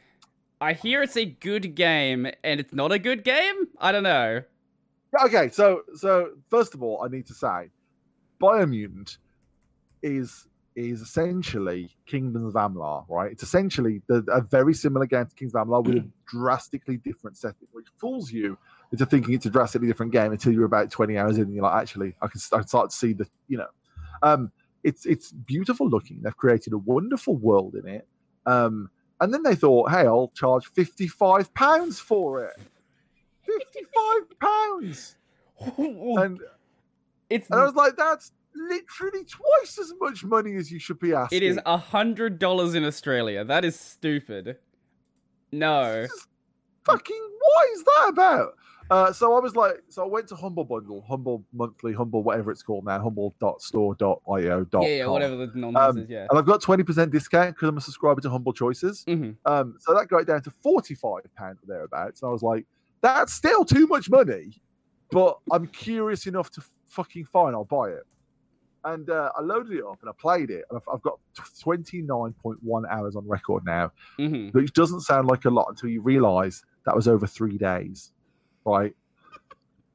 I 0.61 0.75
hear 0.75 1.03
it's 1.03 1.17
a 1.17 1.25
good 1.25 1.75
game 1.75 2.27
and 2.45 2.61
it's 2.61 2.73
not 2.73 2.93
a 2.93 2.99
good 2.99 3.25
game? 3.25 3.69
I 3.79 3.93
don't 3.93 4.03
know. 4.03 4.43
Okay, 5.25 5.49
so 5.51 5.83
so 5.95 6.33
first 6.49 6.75
of 6.75 6.83
all, 6.83 7.03
I 7.03 7.09
need 7.09 7.27
to 7.27 7.35
say, 7.35 7.71
Biomutant 8.41 9.19
is 10.03 10.47
is 10.77 11.01
essentially 11.01 11.91
Kingdoms 12.07 12.55
of 12.55 12.55
Amalur, 12.55 13.05
right? 13.09 13.33
It's 13.33 13.43
essentially 13.43 14.03
the, 14.07 14.25
a 14.33 14.41
very 14.41 14.75
similar 14.75 15.07
game 15.07 15.27
to 15.27 15.35
Kingdoms 15.35 15.55
of 15.55 15.67
Amalur 15.67 15.87
with 15.87 15.97
a 15.99 16.09
drastically 16.27 16.97
different 16.97 17.37
setting, 17.37 17.69
which 17.73 17.87
fools 17.99 18.31
you 18.31 18.57
into 18.93 19.07
thinking 19.07 19.35
it's 19.35 19.47
a 19.47 19.51
drastically 19.51 19.89
different 19.89 20.13
game 20.13 20.33
until 20.33 20.53
you're 20.53 20.65
about 20.65 20.91
20 20.91 21.19
hours 21.19 21.37
in 21.37 21.45
and 21.45 21.55
you're 21.55 21.65
like, 21.65 21.81
actually, 21.81 22.15
I 22.23 22.29
can, 22.29 22.41
I 22.53 22.59
can 22.59 22.69
start 22.69 22.91
to 22.91 22.97
see 22.97 23.13
the, 23.13 23.27
you 23.49 23.59
know, 23.59 23.69
um, 24.23 24.53
it's 24.83 25.07
it's 25.07 25.33
beautiful 25.33 25.89
looking. 25.89 26.21
They've 26.23 26.37
created 26.37 26.73
a 26.73 26.79
wonderful 26.79 27.37
world 27.37 27.75
in 27.75 27.87
it, 27.87 28.07
um, 28.47 28.91
and 29.21 29.33
then 29.33 29.43
they 29.43 29.55
thought, 29.55 29.91
hey, 29.91 30.07
I'll 30.07 30.33
charge 30.35 30.67
55 30.67 31.53
pounds 31.55 32.01
for 32.01 32.45
it. 32.45 32.57
55 33.45 34.39
pounds, 34.41 35.17
and 35.77 36.41
it's 37.29 37.51
and 37.51 37.61
I 37.61 37.65
was 37.65 37.75
like, 37.75 37.97
that's 37.97 38.33
literally 38.55 39.25
twice 39.25 39.79
as 39.79 39.93
much 40.01 40.25
money 40.25 40.57
as 40.57 40.71
you 40.71 40.79
should 40.79 40.99
be 40.99 41.13
asking. 41.15 41.37
it 41.39 41.43
is 41.43 41.59
a 41.67 41.77
hundred 41.77 42.39
dollars 42.39 42.75
in 42.75 42.85
Australia. 42.85 43.45
That 43.45 43.65
is 43.65 43.79
stupid. 43.79 44.57
No. 45.53 46.07
Fucking 46.85 47.29
what 47.41 47.69
is 47.73 47.85
that 47.85 48.07
about? 48.11 48.55
Uh, 48.91 49.13
so 49.13 49.37
I 49.37 49.41
was 49.41 49.55
like, 49.55 49.81
so 49.89 50.03
I 50.03 50.07
went 50.09 50.27
to 50.29 50.35
Humble 50.35 50.65
Bundle, 50.65 51.05
Humble 51.09 51.45
Monthly, 51.53 51.93
Humble 51.93 52.25
whatever 52.25 52.51
it's 52.51 52.63
called 52.63 52.85
now, 52.85 52.99
humble.store.io. 53.01 54.67
Yeah, 54.73 54.81
yeah, 54.89 55.07
whatever 55.07 55.37
the 55.37 55.47
nonsense 55.55 55.77
Um, 55.77 55.99
is, 55.99 56.09
yeah. 56.11 56.27
And 56.29 56.39
I've 56.39 56.47
got 56.47 56.61
20% 56.61 57.11
discount 57.13 57.55
because 57.55 57.69
I'm 57.69 57.77
a 57.77 57.81
subscriber 57.81 58.21
to 58.23 58.31
Humble 58.31 58.53
Choices. 58.53 59.05
Mhm. 59.07 59.37
Um, 59.45 59.77
so 59.79 59.95
that 59.95 60.09
got 60.09 60.23
it 60.23 60.27
down 60.27 60.43
to 60.43 60.51
45 60.51 61.23
pounds 61.37 61.63
or 61.63 61.67
thereabouts. 61.67 62.23
And 62.23 62.29
I 62.31 62.33
was 62.33 62.43
like, 62.43 62.67
that's 63.01 63.33
still 63.33 63.65
too 63.65 63.87
much 63.87 64.11
money, 64.11 64.61
but 65.13 65.39
I'm 65.53 65.67
curious 65.69 66.27
enough 66.27 66.51
to 66.53 66.63
fucking 66.87 67.27
fine, 67.27 67.55
I'll 67.55 67.65
buy 67.65 67.91
it. 67.91 68.03
And 68.85 69.11
uh, 69.11 69.31
I 69.37 69.43
loaded 69.43 69.73
it 69.77 69.85
up 69.85 69.99
and 70.01 70.09
I 70.09 70.13
played 70.19 70.51
it, 70.51 70.65
and 70.71 70.79
I've, 70.79 70.95
I've 70.95 71.03
got 71.03 71.19
29.1 71.63 72.85
hours 72.91 73.15
on 73.17 73.29
record 73.29 73.65
now, 73.67 73.93
Mhm. 74.19 74.55
which 74.55 74.73
doesn't 74.73 75.01
sound 75.03 75.29
like 75.29 75.45
a 75.45 75.51
lot 75.51 75.67
until 75.69 75.91
you 75.91 76.01
realize 76.01 76.63
that 76.87 76.97
was 76.97 77.07
over 77.07 77.27
three 77.27 77.59
days, 77.59 78.13
right? 78.65 78.95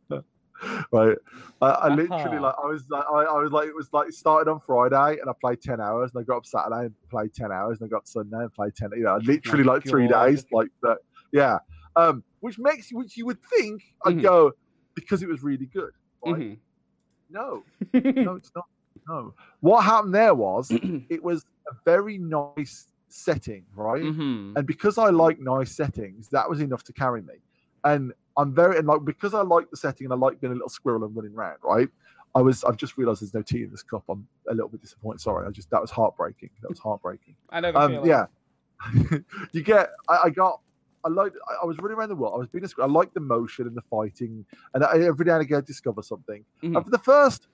right. 0.92 1.18
I, 1.62 1.66
I 1.68 1.88
literally 1.90 2.38
Aha. 2.38 2.40
like 2.48 2.56
I 2.64 2.68
was 2.68 2.90
like 2.90 3.06
I, 3.12 3.24
I 3.24 3.42
was 3.42 3.52
like 3.52 3.68
it 3.68 3.76
was 3.76 3.92
like 3.92 4.08
it 4.10 4.14
started 4.14 4.50
on 4.50 4.60
Friday 4.60 5.20
and 5.20 5.30
I 5.30 5.34
played 5.42 5.62
ten 5.62 5.82
hours 5.82 6.12
and 6.14 6.22
I 6.22 6.24
got 6.24 6.38
up 6.38 6.46
Saturday 6.46 6.86
and 6.86 6.96
played 7.10 7.34
ten 7.34 7.52
hours 7.52 7.80
and 7.82 7.88
I 7.88 7.90
got 7.90 7.98
up 7.98 8.08
Sunday 8.08 8.38
and 8.38 8.54
played 8.54 8.76
ten. 8.76 8.90
You 8.96 9.04
know, 9.04 9.18
literally 9.24 9.64
like 9.64 9.84
three 9.84 10.08
days, 10.08 10.46
like 10.52 10.70
that. 10.84 11.00
Yeah. 11.34 11.58
Um, 11.96 12.24
which 12.42 12.58
makes 12.60 12.92
you, 12.92 12.98
which 12.98 13.18
you 13.18 13.26
would 13.26 13.40
think 13.58 13.82
I'd 14.06 14.18
Mhm. 14.18 14.22
go 14.24 14.52
because 14.96 15.24
it 15.24 15.30
was 15.30 15.42
really 15.44 15.66
good. 15.66 15.92
Right? 16.26 16.36
Mhm. 16.36 16.58
No, 17.30 17.64
no, 17.94 18.36
it's 18.36 18.52
not. 18.56 18.66
No. 19.08 19.34
What 19.62 19.82
happened 19.84 20.16
there 20.16 20.34
was 20.36 20.72
it 21.10 21.24
was 21.24 21.46
a 21.72 21.76
very 21.86 22.18
nice 22.18 22.88
setting, 23.08 23.64
right? 23.76 24.04
Mm-hmm. 24.04 24.58
And 24.58 24.66
because 24.68 24.98
I 24.98 25.10
like 25.10 25.40
nice 25.40 25.72
settings, 25.72 26.28
that 26.30 26.50
was 26.50 26.60
enough 26.62 26.84
to 26.86 26.94
carry 26.94 27.22
me. 27.22 27.36
And 27.84 28.14
I'm 28.38 28.54
very 28.54 28.78
and 28.80 28.88
like 28.88 29.06
because 29.06 29.34
I 29.34 29.42
like 29.42 29.70
the 29.70 29.78
setting 29.78 30.06
and 30.06 30.14
I 30.14 30.18
like 30.18 30.42
being 30.42 30.52
a 30.52 30.56
little 30.56 30.70
squirrel 30.70 31.04
and 31.06 31.16
running 31.16 31.34
around, 31.34 31.58
right? 31.64 31.88
I 32.34 32.42
was 32.42 32.64
I've 32.66 32.76
just 32.78 32.98
realised 32.98 33.22
there's 33.22 33.34
no 33.34 33.42
tea 33.42 33.64
in 33.64 33.72
this 33.72 33.84
cup. 33.84 34.04
I'm 34.10 34.28
a 34.50 34.54
little 34.54 34.68
bit 34.70 34.82
disappointed. 34.82 35.22
Sorry, 35.22 35.48
I 35.48 35.52
just 35.52 35.70
that 35.70 35.80
was 35.82 35.92
heartbreaking. 35.92 36.50
That 36.62 36.70
was 36.70 36.80
heartbreaking. 36.80 37.36
I 37.50 37.60
never 37.62 37.78
the 37.80 37.86
Um, 37.86 37.92
feeling. 37.92 38.10
yeah, 38.10 38.26
you 39.54 39.62
get. 39.64 39.92
I, 40.10 40.20
I 40.26 40.30
got. 40.32 40.60
I 41.06 41.10
like. 41.10 41.32
I, 41.50 41.64
I 41.64 41.66
was 41.66 41.78
running 41.78 41.98
around 41.98 42.10
the 42.10 42.16
world. 42.16 42.34
I 42.36 42.40
was 42.40 42.48
being. 42.50 42.66
A, 42.66 42.82
I 42.82 42.88
like 42.88 43.14
the 43.14 43.20
motion 43.22 43.68
and 43.68 43.76
the 43.78 43.82
fighting, 43.84 44.46
and 44.74 44.84
I, 44.84 45.00
every 45.04 45.26
now 45.26 45.36
and 45.36 45.44
again 45.44 45.60
I 45.60 45.62
discover 45.62 46.02
something. 46.02 46.44
Mhm. 46.64 46.76
And 46.76 46.84
for 46.84 46.92
the 46.92 46.98
first 47.00 47.48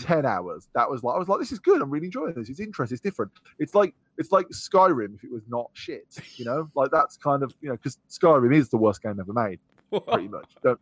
ten 0.00 0.26
hours, 0.26 0.68
that 0.74 0.90
was 0.90 1.02
like 1.02 1.14
I 1.14 1.18
was 1.18 1.28
like, 1.28 1.40
this 1.40 1.52
is 1.52 1.58
good. 1.58 1.80
I'm 1.82 1.90
really 1.90 2.06
enjoying 2.06 2.34
this. 2.34 2.48
It's 2.48 2.60
interesting. 2.60 2.94
It's 2.94 3.02
different. 3.02 3.32
It's 3.58 3.74
like 3.74 3.94
it's 4.18 4.32
like 4.32 4.48
Skyrim 4.48 5.14
if 5.14 5.24
it 5.24 5.30
was 5.30 5.42
not 5.48 5.70
shit. 5.74 6.06
You 6.36 6.44
know, 6.44 6.70
like 6.74 6.90
that's 6.90 7.16
kind 7.16 7.42
of 7.42 7.54
you 7.60 7.68
know 7.68 7.76
because 7.76 7.98
Skyrim 8.08 8.54
is 8.54 8.68
the 8.68 8.76
worst 8.76 9.02
game 9.02 9.18
ever 9.20 9.32
made, 9.32 9.60
pretty 10.06 10.28
much. 10.28 10.50
Don't. 10.62 10.78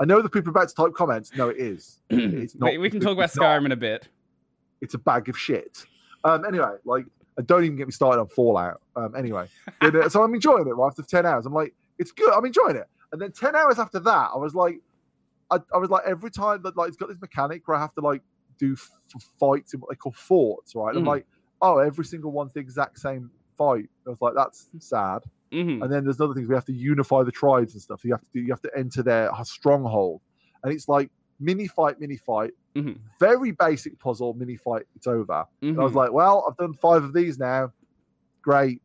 I 0.00 0.06
know 0.06 0.22
the 0.22 0.30
people 0.30 0.48
are 0.48 0.52
about 0.52 0.68
to 0.68 0.74
type 0.74 0.94
comments. 0.94 1.32
No, 1.36 1.50
it 1.50 1.58
is. 1.58 2.00
It's 2.10 2.54
not. 2.54 2.78
we, 2.78 2.88
can 2.88 3.00
talk 3.00 3.12
about 3.12 3.24
it's 3.24 3.36
not 3.36 3.44
Skyrim 3.44 3.66
in 3.66 3.72
a 3.72 3.76
bit. 3.76 4.08
it's 4.80 4.94
a 4.94 4.98
bag 4.98 5.28
of 5.28 5.38
shit. 5.38 5.84
Um, 6.24 6.46
anyway, 6.46 6.76
like, 6.84 7.04
don't 7.44 7.64
even 7.64 7.76
get 7.76 7.86
me 7.86 7.92
started 7.92 8.20
on 8.20 8.28
Fallout. 8.28 8.80
Um, 8.96 9.14
anyway, 9.14 9.46
uh, 9.82 10.08
so 10.08 10.22
I'm 10.22 10.34
enjoying 10.34 10.66
it. 10.66 10.70
Right 10.70 10.86
after 10.86 11.02
ten 11.02 11.26
hours, 11.26 11.46
I'm 11.46 11.52
like, 11.52 11.74
it's 11.98 12.12
good. 12.12 12.32
I'm 12.32 12.44
enjoying 12.44 12.76
it. 12.76 12.86
And 13.12 13.20
then 13.20 13.32
ten 13.32 13.54
hours 13.54 13.78
after 13.78 14.00
that, 14.00 14.30
I 14.34 14.38
was 14.38 14.54
like, 14.54 14.80
I, 15.50 15.58
I 15.74 15.78
was 15.78 15.90
like, 15.90 16.04
every 16.06 16.30
time 16.30 16.62
that 16.62 16.76
like 16.76 16.88
it's 16.88 16.96
got 16.96 17.08
this 17.08 17.20
mechanic 17.20 17.66
where 17.66 17.76
I 17.76 17.80
have 17.80 17.94
to 17.94 18.00
like 18.00 18.22
do 18.60 18.74
f- 18.74 18.90
fights 19.40 19.74
in 19.74 19.80
what 19.80 19.90
they 19.90 19.96
call 19.96 20.12
forts, 20.12 20.74
right? 20.76 20.94
I'm 20.94 21.02
Mhm. 21.02 21.06
like, 21.08 21.26
oh, 21.62 21.78
every 21.78 22.04
single 22.04 22.30
one's 22.30 22.52
the 22.52 22.60
exact 22.60 22.98
same 22.98 23.30
fight. 23.56 23.88
I 24.06 24.10
was 24.10 24.20
like, 24.20 24.34
that's 24.34 24.68
sad. 24.78 25.22
hmm 25.52 25.82
And 25.82 25.90
then 25.92 26.04
there's 26.04 26.20
other 26.20 26.34
things 26.34 26.46
we 26.48 26.54
have 26.54 26.64
to 26.66 26.72
unify 26.72 27.22
the 27.24 27.32
tribes 27.32 27.72
and 27.72 27.82
stuff. 27.82 28.04
You 28.04 28.12
have 28.12 28.20
to 28.20 28.28
do, 28.32 28.40
you 28.40 28.52
have 28.52 28.62
to 28.62 28.70
enter 28.76 29.02
their 29.02 29.30
stronghold, 29.44 30.20
and 30.62 30.72
it's 30.72 30.88
like 30.88 31.10
mini 31.40 31.66
fight, 31.66 31.98
mini 31.98 32.16
fight, 32.18 32.52
Mhm. 32.76 32.98
very 33.18 33.50
basic 33.52 33.98
puzzle, 33.98 34.34
mini 34.34 34.56
fight. 34.56 34.86
It's 34.94 35.06
over. 35.06 35.44
And 35.62 35.80
I 35.80 35.82
was 35.82 35.92
Mhm. 35.92 35.96
like, 35.96 36.12
well, 36.12 36.44
I've 36.48 36.56
done 36.56 36.74
five 36.74 37.02
of 37.02 37.12
these 37.14 37.38
now. 37.38 37.72
Great. 38.42 38.82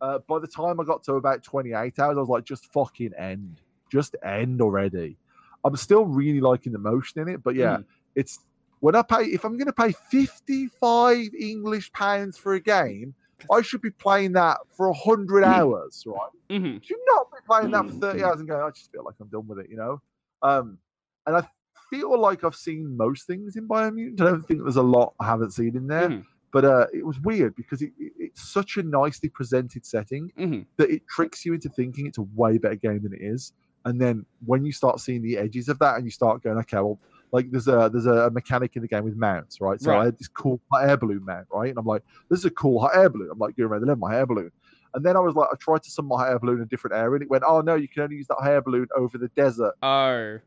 Uh, 0.00 0.18
by 0.28 0.38
the 0.38 0.46
time 0.46 0.78
I 0.80 0.84
got 0.84 1.02
to 1.04 1.14
about 1.14 1.42
28 1.42 1.98
hours, 1.98 2.16
I 2.16 2.20
was 2.20 2.28
like, 2.28 2.44
just 2.44 2.72
fucking 2.72 3.12
end. 3.14 3.60
Just 3.90 4.14
end 4.22 4.60
already. 4.60 5.18
I'm 5.64 5.76
still 5.76 6.06
really 6.06 6.40
liking 6.40 6.72
the 6.72 6.78
motion 6.78 7.20
in 7.22 7.28
it, 7.28 7.42
but 7.42 7.54
yeah, 7.56 7.78
Mhm. 7.78 7.84
it's 8.14 8.38
when 8.80 8.94
I 8.94 9.02
pay, 9.02 9.24
if 9.24 9.44
I'm 9.44 9.56
going 9.56 9.66
to 9.66 9.72
pay 9.72 9.92
55 10.10 11.34
English 11.38 11.92
pounds 11.92 12.36
for 12.36 12.54
a 12.54 12.60
game, 12.60 13.14
I 13.50 13.62
should 13.62 13.80
be 13.80 13.90
playing 13.90 14.32
that 14.32 14.58
for 14.76 14.88
100 14.88 15.44
hours, 15.44 16.04
right? 16.06 16.30
Mhm. 16.50 16.82
should 16.82 16.98
not 17.06 17.30
be 17.32 17.38
playing 17.46 17.70
that 17.72 17.86
for 17.86 17.92
Mm, 17.94 18.00
30 18.00 18.22
hours 18.22 18.38
and 18.40 18.48
going, 18.48 18.62
I 18.62 18.70
just 18.70 18.92
feel 18.92 19.04
like 19.04 19.14
I'm 19.20 19.28
done 19.28 19.46
with 19.48 19.58
it, 19.58 19.68
you 19.70 19.76
know? 19.76 20.00
Um, 20.42 20.78
and 21.26 21.36
I 21.36 21.48
feel 21.90 22.18
like 22.18 22.44
I've 22.44 22.54
seen 22.54 22.96
most 22.96 23.26
things 23.26 23.56
in 23.56 23.66
Biomutant. 23.66 24.20
I 24.20 24.24
don't 24.24 24.42
think 24.46 24.62
there's 24.62 24.76
a 24.76 24.82
lot 24.82 25.14
I 25.18 25.26
haven't 25.26 25.50
seen 25.52 25.76
in 25.76 25.86
there, 25.88 26.08
Mhm. 26.10 26.24
but 26.52 26.64
uh, 26.64 26.86
it 26.92 27.04
was 27.04 27.18
weird 27.20 27.56
because 27.56 27.82
it, 27.82 27.92
it- 27.98 28.12
it's 28.18 28.48
such 28.52 28.76
a 28.76 28.82
nicely 28.82 29.28
presented 29.28 29.84
setting 29.84 30.30
Mhm. 30.38 30.66
that 30.76 30.90
it 30.90 31.06
tricks 31.08 31.44
you 31.44 31.54
into 31.54 31.68
thinking 31.68 32.06
it's 32.06 32.18
a 32.18 32.22
way 32.34 32.58
better 32.58 32.76
game 32.76 33.02
than 33.02 33.12
it 33.12 33.22
is. 33.22 33.52
And 33.84 34.00
then 34.00 34.24
when 34.44 34.64
you 34.64 34.72
start 34.72 35.00
seeing 35.00 35.22
the 35.22 35.36
edges 35.38 35.68
of 35.68 35.78
that 35.80 35.96
and 35.96 36.04
you 36.04 36.10
start 36.10 36.42
going, 36.42 36.58
okay, 36.58 36.76
well, 36.78 36.98
like 37.36 37.50
there's 37.50 37.68
a 37.68 37.90
there's 37.92 38.06
a 38.06 38.30
mechanic 38.30 38.76
in 38.76 38.82
the 38.82 38.88
game 38.88 39.04
with 39.04 39.14
mounts, 39.14 39.60
right? 39.60 39.78
So 39.78 39.90
Right. 39.90 40.00
I 40.00 40.04
had 40.06 40.18
this 40.18 40.26
cool 40.28 40.58
hot 40.72 40.88
air 40.88 40.96
balloon 40.96 41.22
mount, 41.22 41.46
right? 41.52 41.68
And 41.68 41.78
I'm 41.78 41.84
like, 41.84 42.02
this 42.30 42.38
is 42.38 42.44
a 42.46 42.50
cool 42.50 42.80
hot 42.80 42.96
air 42.96 43.10
balloon. 43.10 43.28
I'm 43.30 43.38
like 43.38 43.54
going 43.56 43.68
around 43.68 43.82
the 43.82 43.88
level, 43.88 44.08
my 44.08 44.16
air 44.16 44.24
balloon. 44.24 44.50
And 44.94 45.04
then 45.04 45.16
I 45.16 45.20
was 45.20 45.34
like, 45.34 45.48
I 45.52 45.56
tried 45.56 45.82
to 45.82 45.90
summon 45.90 46.08
my 46.08 46.16
hot 46.16 46.30
air 46.30 46.38
balloon 46.38 46.56
in 46.56 46.62
a 46.62 46.66
different 46.66 46.96
area, 46.96 47.16
and 47.16 47.22
it 47.22 47.30
went, 47.30 47.44
oh 47.46 47.60
no, 47.60 47.74
you 47.74 47.88
can 47.88 48.04
only 48.04 48.16
use 48.16 48.26
that 48.28 48.38
hot 48.40 48.48
air 48.48 48.62
balloon 48.62 48.86
over 48.96 49.18
the 49.18 49.28
desert. 49.36 49.74
Oh. 49.82 50.38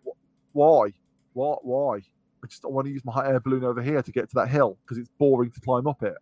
Why? 0.53 0.93
What? 1.33 1.63
Why? 1.63 1.97
I 2.43 2.47
just 2.47 2.63
don't 2.63 2.73
want 2.73 2.87
to 2.87 2.91
use 2.91 3.05
my 3.05 3.13
hot 3.13 3.27
air 3.27 3.39
balloon 3.39 3.63
over 3.63 3.83
here 3.83 4.01
to 4.01 4.11
get 4.11 4.27
to 4.29 4.35
that 4.35 4.49
hill 4.49 4.79
because 4.83 4.97
it's 4.97 5.09
boring 5.19 5.51
to 5.51 5.61
climb 5.61 5.85
up 5.85 6.01
it. 6.01 6.15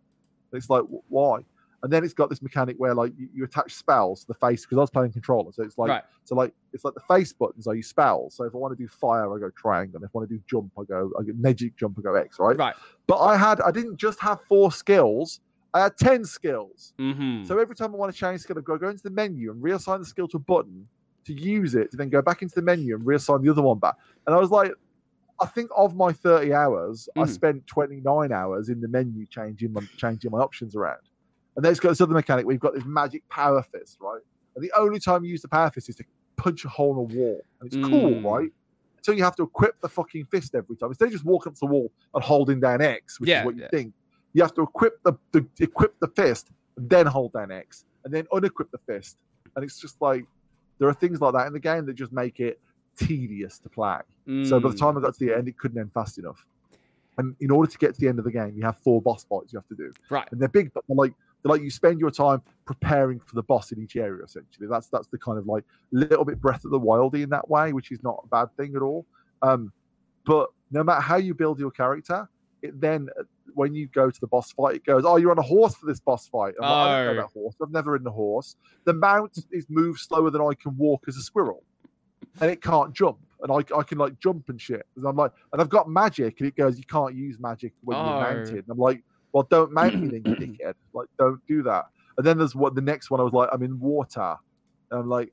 It's 0.52 0.68
like, 0.68 0.84
why? 1.08 1.40
And 1.82 1.92
then 1.92 2.02
it's 2.04 2.14
got 2.14 2.28
this 2.28 2.42
mechanic 2.42 2.76
where 2.78 2.92
like 2.92 3.12
you, 3.16 3.28
you 3.32 3.44
attach 3.44 3.74
spells 3.74 4.22
to 4.22 4.26
the 4.28 4.34
face 4.34 4.64
because 4.64 4.78
I 4.78 4.80
was 4.80 4.90
playing 4.90 5.12
controller, 5.12 5.52
so 5.52 5.62
it's 5.62 5.78
like 5.78 5.90
right. 5.90 6.02
so 6.24 6.34
like 6.34 6.52
it's 6.72 6.84
like 6.84 6.94
the 6.94 7.00
face 7.08 7.32
buttons 7.32 7.68
are 7.68 7.74
you 7.74 7.84
spells. 7.84 8.34
So 8.34 8.44
if 8.44 8.54
I 8.54 8.58
want 8.58 8.76
to 8.76 8.82
do 8.82 8.88
fire, 8.88 9.32
I 9.32 9.38
go 9.38 9.50
triangle. 9.56 10.02
If 10.02 10.08
I 10.08 10.18
want 10.18 10.28
to 10.28 10.34
do 10.36 10.42
jump, 10.50 10.72
I 10.78 10.82
go 10.84 11.10
I 11.18 11.22
go 11.22 11.32
magic 11.36 11.76
jump, 11.76 11.96
I 11.98 12.02
go 12.02 12.14
X, 12.14 12.38
right? 12.40 12.56
Right. 12.56 12.74
But 13.06 13.18
I 13.20 13.36
had 13.36 13.60
I 13.60 13.70
didn't 13.70 13.96
just 13.96 14.18
have 14.20 14.40
four 14.48 14.72
skills. 14.72 15.40
I 15.72 15.80
had 15.82 15.96
ten 15.96 16.24
skills. 16.24 16.94
Mm-hmm. 16.98 17.44
So 17.44 17.58
every 17.58 17.76
time 17.76 17.94
I 17.94 17.96
want 17.96 18.12
to 18.12 18.18
change 18.18 18.40
skill, 18.40 18.58
I 18.58 18.62
go 18.62 18.76
go 18.76 18.88
into 18.88 19.02
the 19.04 19.10
menu 19.10 19.52
and 19.52 19.62
reassign 19.62 20.00
the 20.00 20.06
skill 20.06 20.26
to 20.28 20.38
a 20.38 20.40
button 20.40 20.88
to 21.26 21.32
use 21.32 21.74
it, 21.76 21.90
to 21.92 21.96
then 21.96 22.08
go 22.08 22.22
back 22.22 22.42
into 22.42 22.54
the 22.56 22.62
menu 22.62 22.96
and 22.96 23.04
reassign 23.04 23.44
the 23.44 23.50
other 23.50 23.62
one 23.62 23.78
back. 23.78 23.94
And 24.26 24.34
I 24.34 24.38
was 24.38 24.50
like, 24.50 24.72
I 25.40 25.46
think 25.46 25.70
of 25.76 25.94
my 25.94 26.10
30 26.12 26.52
hours, 26.52 27.08
I 27.16 27.20
Mhm. 27.20 27.28
spent 27.28 27.66
29 27.68 28.32
hours 28.32 28.70
in 28.70 28.80
the 28.80 28.88
menu 28.88 29.26
changing 29.26 29.72
my 29.72 29.82
changing 29.96 30.32
my 30.32 30.38
options 30.38 30.74
around. 30.74 30.98
And 31.58 31.64
then 31.64 31.72
it's 31.72 31.80
got 31.80 31.88
this 31.88 32.00
other 32.00 32.14
mechanic 32.14 32.46
where 32.46 32.52
you've 32.52 32.62
got 32.62 32.72
this 32.72 32.84
magic 32.84 33.28
power 33.28 33.64
fist, 33.64 33.96
right? 34.00 34.20
And 34.54 34.62
the 34.64 34.70
only 34.78 35.00
time 35.00 35.24
you 35.24 35.30
use 35.32 35.42
the 35.42 35.48
power 35.48 35.68
fist 35.72 35.88
is 35.88 35.96
to 35.96 36.04
punch 36.36 36.64
a 36.64 36.68
hole 36.68 36.92
in 36.92 36.98
a 36.98 37.16
wall. 37.18 37.40
And 37.60 37.66
it's 37.66 37.76
cool, 37.82 38.14
Mm. 38.20 38.22
right? 38.22 38.48
Until 38.98 39.14
you 39.14 39.24
have 39.24 39.34
to 39.34 39.42
equip 39.42 39.80
the 39.80 39.88
fucking 39.88 40.26
fist 40.26 40.54
every 40.54 40.76
time. 40.76 40.90
Instead 40.90 41.06
of 41.06 41.10
just 41.10 41.24
walking 41.24 41.50
up 41.50 41.54
to 41.54 41.60
the 41.62 41.66
wall 41.66 41.90
and 42.14 42.22
holding 42.22 42.60
down 42.60 42.80
X, 42.80 43.18
which 43.18 43.28
Yeah, 43.30 43.40
is 43.40 43.44
what 43.46 43.56
you 43.56 43.62
yeah. 43.62 43.68
think, 43.70 43.92
you 44.34 44.42
have 44.42 44.54
to 44.54 44.62
equip 44.62 45.02
the, 45.02 45.14
the 45.32 45.44
equip 45.58 45.98
the 45.98 46.06
fist 46.06 46.52
and 46.76 46.88
then 46.88 47.06
hold 47.06 47.32
down 47.32 47.50
X 47.50 47.84
and 48.04 48.14
then 48.14 48.24
unequip 48.32 48.70
the 48.70 48.78
fist. 48.86 49.16
And 49.56 49.64
it's 49.64 49.80
just 49.80 50.00
like 50.00 50.26
there 50.78 50.88
are 50.88 50.94
things 50.94 51.20
like 51.20 51.32
that 51.32 51.48
in 51.48 51.52
the 51.52 51.58
game 51.58 51.86
that 51.86 51.94
just 51.94 52.12
make 52.12 52.38
it 52.38 52.60
tedious 52.96 53.58
to 53.58 53.68
play. 53.68 53.98
So 54.44 54.60
by 54.60 54.68
the 54.68 54.76
Mm. 54.76 54.78
time 54.78 54.96
I 54.98 55.00
got 55.00 55.14
to 55.14 55.26
the 55.26 55.34
end, 55.36 55.48
it 55.48 55.58
couldn't 55.58 55.78
end 55.80 55.92
fast 55.92 56.18
enough. 56.18 56.46
And 57.16 57.34
in 57.40 57.50
order 57.50 57.68
to 57.68 57.78
get 57.78 57.94
to 57.94 58.00
the 58.00 58.06
end 58.06 58.20
of 58.20 58.24
the 58.24 58.30
game, 58.30 58.54
you 58.56 58.62
have 58.62 58.76
four 58.78 59.02
boss 59.02 59.24
fights 59.24 59.52
you 59.52 59.58
have 59.58 59.66
to 59.68 59.74
do. 59.74 59.92
Right. 60.08 60.28
And 60.30 60.40
they're 60.40 60.48
big, 60.48 60.72
but 60.72 60.84
they're 60.86 60.94
like 60.94 61.14
like 61.48 61.62
you 61.62 61.70
spend 61.70 61.98
your 62.00 62.10
time 62.10 62.42
preparing 62.64 63.18
for 63.20 63.34
the 63.34 63.42
boss 63.42 63.72
in 63.72 63.82
each 63.82 63.96
area. 63.96 64.22
Essentially, 64.24 64.66
that's 64.68 64.88
that's 64.88 65.08
the 65.08 65.18
kind 65.18 65.38
of 65.38 65.46
like 65.46 65.64
little 65.90 66.24
bit 66.24 66.40
Breath 66.40 66.64
of 66.64 66.70
the 66.70 66.80
Wildy 66.80 67.22
in 67.22 67.30
that 67.30 67.48
way, 67.48 67.72
which 67.72 67.90
is 67.90 68.02
not 68.02 68.20
a 68.24 68.26
bad 68.28 68.54
thing 68.56 68.74
at 68.76 68.82
all. 68.82 69.06
Um, 69.42 69.72
but 70.24 70.50
no 70.70 70.84
matter 70.84 71.00
how 71.00 71.16
you 71.16 71.34
build 71.34 71.58
your 71.58 71.70
character, 71.70 72.28
it 72.62 72.78
then 72.80 73.08
uh, 73.18 73.22
when 73.54 73.74
you 73.74 73.86
go 73.88 74.10
to 74.10 74.20
the 74.20 74.26
boss 74.26 74.52
fight, 74.52 74.76
it 74.76 74.84
goes, 74.84 75.04
"Oh, 75.06 75.16
you're 75.16 75.30
on 75.30 75.38
a 75.38 75.42
horse 75.42 75.74
for 75.74 75.86
this 75.86 76.00
boss 76.00 76.28
fight." 76.28 76.54
I'm 76.60 76.68
like, 76.68 76.88
I 76.88 77.04
don't 77.06 77.16
know 77.16 77.26
horse. 77.32 77.54
I've 77.62 77.70
never 77.70 77.92
ridden 77.92 78.06
a 78.06 78.10
horse. 78.12 78.56
The 78.84 78.92
mount 78.92 79.38
is 79.50 79.66
moved 79.68 80.00
slower 80.00 80.30
than 80.30 80.42
I 80.42 80.54
can 80.54 80.76
walk 80.76 81.04
as 81.08 81.16
a 81.16 81.22
squirrel, 81.22 81.62
and 82.40 82.50
it 82.50 82.60
can't 82.62 82.92
jump. 82.92 83.18
And 83.40 83.52
I, 83.52 83.58
I 83.78 83.84
can 83.84 83.98
like 83.98 84.18
jump 84.18 84.48
and 84.48 84.60
shit. 84.60 84.84
And 84.96 85.06
I'm 85.06 85.14
like, 85.14 85.30
and 85.52 85.62
I've 85.62 85.68
got 85.68 85.88
magic, 85.88 86.40
and 86.40 86.48
it 86.48 86.56
goes, 86.56 86.76
you 86.76 86.84
can't 86.84 87.14
use 87.14 87.38
magic 87.38 87.72
when 87.82 87.96
Oh. 87.96 88.04
you're 88.04 88.20
mounted. 88.34 88.54
And 88.56 88.68
I'm 88.70 88.78
like, 88.78 89.04
well, 89.38 89.46
don't 89.50 89.72
mount 89.72 89.94
me 90.00 90.08
then, 90.08 90.22
you 90.24 90.36
dickhead. 90.58 90.74
Like, 90.92 91.08
don't 91.18 91.40
do 91.46 91.62
that. 91.64 91.86
And 92.16 92.26
then 92.26 92.38
there's 92.38 92.54
what 92.54 92.74
the 92.74 92.80
next 92.80 93.10
one. 93.10 93.20
I 93.20 93.24
was 93.24 93.32
like, 93.32 93.48
I'm 93.52 93.62
in 93.62 93.78
water. 93.78 94.34
And 94.90 95.00
I'm 95.00 95.08
like, 95.08 95.32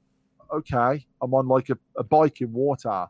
okay, 0.54 1.06
I'm 1.22 1.34
on 1.34 1.48
like 1.48 1.70
a, 1.70 1.78
a 1.98 2.04
bike 2.04 2.42
in 2.42 2.54
water, 2.54 3.08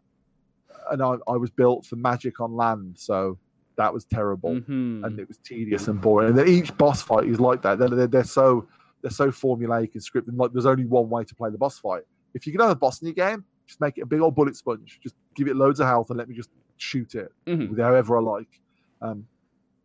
and 0.91 1.01
I, 1.01 1.15
I 1.27 1.35
was 1.37 1.49
built 1.49 1.85
for 1.85 1.95
magic 1.95 2.39
on 2.39 2.55
land, 2.55 2.95
so 2.97 3.37
that 3.77 3.93
was 3.93 4.05
terrible 4.05 4.51
Mhm. 4.55 5.03
and 5.05 5.19
it 5.19 5.27
was 5.27 5.37
tedious 5.39 5.89
and 5.89 5.99
boring. 5.99 6.29
And 6.29 6.37
then 6.37 6.47
each 6.47 6.75
boss 6.77 7.01
fight 7.01 7.25
is 7.27 7.41
like 7.41 7.61
that. 7.63 7.77
They're, 7.77 7.89
they're, 7.89 8.07
they're 8.07 8.23
so 8.23 8.67
they're 9.01 9.11
so 9.11 9.27
formulaic 9.31 9.93
and 9.95 10.01
scripted. 10.01 10.37
Like 10.37 10.53
there's 10.53 10.65
only 10.65 10.85
one 10.85 11.09
way 11.09 11.25
to 11.25 11.35
play 11.35 11.49
the 11.49 11.57
boss 11.57 11.77
fight. 11.79 12.03
If 12.33 12.45
you 12.47 12.53
can 12.53 12.61
have 12.61 12.69
a 12.69 12.75
boss 12.75 13.01
in 13.01 13.07
your 13.07 13.15
game, 13.15 13.43
just 13.67 13.81
make 13.81 13.97
it 13.97 14.01
a 14.01 14.05
big 14.05 14.21
old 14.21 14.33
bullet 14.33 14.55
sponge. 14.55 14.99
Just 15.03 15.15
give 15.35 15.47
it 15.49 15.57
loads 15.57 15.81
of 15.81 15.87
health 15.87 16.09
and 16.09 16.17
let 16.17 16.29
me 16.29 16.35
just 16.35 16.49
shoot 16.77 17.15
it 17.15 17.31
Mhm. 17.47 17.69
with 17.71 17.79
however 17.79 18.17
I 18.17 18.21
like. 18.21 18.61
Um, 19.01 19.27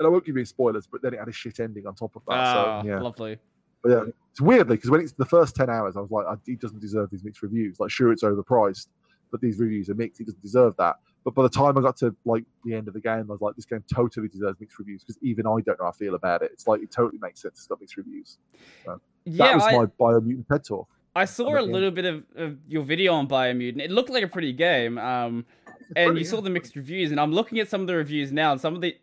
and 0.00 0.06
I 0.06 0.10
won't 0.10 0.24
give 0.24 0.36
you 0.36 0.44
spoilers, 0.44 0.88
but 0.88 1.02
then 1.02 1.14
it 1.14 1.18
had 1.18 1.28
a 1.28 1.32
shit 1.32 1.60
ending 1.60 1.86
on 1.86 1.94
top 1.94 2.16
of 2.16 2.22
that. 2.26 2.34
Ah, 2.34 2.82
so 2.82 2.88
yeah, 2.88 3.00
lovely. 3.00 3.38
but 3.82 3.90
yeah, 3.90 4.02
it's 4.30 4.40
weirdly 4.40 4.76
because 4.76 4.90
when 4.90 5.00
it's 5.00 5.12
the 5.12 5.26
first 5.26 5.54
ten 5.54 5.70
hours, 5.70 5.96
I 5.96 6.00
was 6.00 6.10
like, 6.10 6.26
he 6.46 6.56
doesn't 6.56 6.80
deserve 6.80 7.10
these 7.10 7.22
mixed 7.22 7.42
reviews. 7.42 7.78
Like, 7.78 7.90
sure, 7.90 8.10
it's 8.10 8.24
overpriced, 8.24 8.88
but 9.30 9.40
these 9.40 9.58
reviews 9.60 9.90
are 9.90 9.94
mixed. 9.94 10.18
He 10.18 10.24
doesn't 10.24 10.42
deserve 10.42 10.74
that. 10.78 10.96
But 11.22 11.34
by 11.34 11.42
the 11.42 11.50
time 11.50 11.76
I 11.76 11.82
got 11.82 11.98
to 11.98 12.16
like 12.24 12.44
the 12.64 12.74
end 12.74 12.88
of 12.88 12.94
the 12.94 13.00
game, 13.00 13.26
I 13.28 13.32
was 13.32 13.42
like, 13.42 13.54
this 13.54 13.66
game 13.66 13.84
totally 13.94 14.28
deserves 14.28 14.58
mixed 14.58 14.78
reviews 14.78 15.04
because 15.04 15.18
even 15.22 15.46
I 15.46 15.60
don't 15.60 15.78
know 15.78 15.84
how 15.84 15.88
I 15.90 15.92
feel 15.92 16.14
about 16.14 16.42
it. 16.42 16.50
It's 16.52 16.66
like 16.66 16.82
it 16.82 16.90
totally 16.90 17.18
makes 17.20 17.42
sense 17.42 17.56
to 17.56 17.60
stop 17.60 17.78
mixed 17.80 17.98
reviews. 17.98 18.38
That 18.86 18.98
Yeah, 19.26 19.54
was 19.54 19.64
I, 19.64 19.76
my 19.76 19.84
Biomutant 19.86 20.48
TED 20.48 20.64
talk. 20.64 20.88
I 21.14 21.26
saw 21.26 21.58
a 21.58 21.60
little 21.60 21.90
bit 21.90 22.06
of, 22.06 22.24
of 22.36 22.56
your 22.68 22.82
video 22.84 23.12
on 23.12 23.28
Biomutant. 23.28 23.80
It 23.82 23.90
looked 23.90 24.10
like 24.10 24.22
a 24.22 24.28
pretty 24.28 24.52
game. 24.54 24.96
Um, 24.96 25.44
and 25.96 26.06
pretty, 26.06 26.20
you 26.20 26.24
saw 26.24 26.40
the 26.40 26.50
mixed 26.50 26.76
reviews, 26.76 27.10
and 27.10 27.20
I'm 27.20 27.32
looking 27.32 27.58
at 27.58 27.68
some 27.68 27.80
of 27.80 27.86
the 27.88 27.96
reviews 27.96 28.30
now, 28.32 28.52
and 28.52 28.60
some 28.60 28.74
of 28.74 28.80
the 28.80 28.96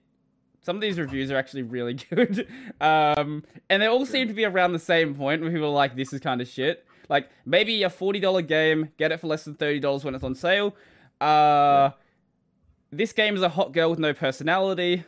some 0.62 0.76
of 0.76 0.82
these 0.82 1.00
reviews 1.00 1.32
are 1.32 1.38
actually 1.38 1.63
really 1.63 1.93
good. 2.10 2.48
Um, 2.82 3.43
and 3.70 3.82
they 3.82 3.88
all 3.88 4.06
seem 4.06 4.28
to 4.28 4.34
be 4.34 4.46
around 4.46 4.74
the 4.74 4.80
same 4.80 5.15
point 5.15 5.41
where 5.41 5.52
people 5.52 5.67
are 5.67 5.72
like, 5.72 5.96
"This 5.96 6.13
is 6.13 6.20
kind 6.20 6.41
of 6.41 6.48
shit." 6.48 6.86
Like 7.10 7.30
maybe 7.46 7.84
a 7.84 7.89
forty 7.89 8.20
dollar 8.20 8.41
game, 8.41 8.91
get 8.98 9.12
it 9.12 9.20
for 9.20 9.28
less 9.28 9.46
than 9.46 9.56
thirty 9.56 9.80
dollars 9.80 10.04
when 10.04 10.15
it's 10.15 10.24
on 10.24 10.36
sale. 10.36 10.76
Uh, 11.22 11.91
this 12.91 13.13
game 13.13 13.36
is 13.36 13.41
a 13.41 13.50
hot 13.50 13.72
girl 13.72 13.89
with 13.89 14.00
no 14.00 14.13
personality. 14.13 15.04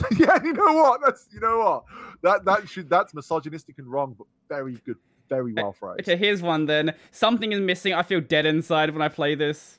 yeah, 0.18 0.42
you 0.42 0.52
know 0.52 0.72
what? 0.72 1.00
That's 1.04 1.28
you 1.32 1.40
know 1.40 1.58
what 1.58 1.84
that 2.22 2.44
that 2.44 2.68
should 2.68 2.88
that's 2.88 3.14
misogynistic 3.14 3.78
and 3.78 3.86
wrong, 3.86 4.14
but 4.16 4.26
very 4.48 4.74
good, 4.84 4.96
very 5.28 5.52
well 5.52 5.72
phrased. 5.72 6.00
Okay, 6.00 6.16
here's 6.16 6.42
one 6.42 6.66
then. 6.66 6.94
Something 7.10 7.52
is 7.52 7.60
missing. 7.60 7.92
I 7.92 8.02
feel 8.02 8.20
dead 8.20 8.46
inside 8.46 8.90
when 8.90 9.02
I 9.02 9.08
play 9.08 9.34
this. 9.34 9.78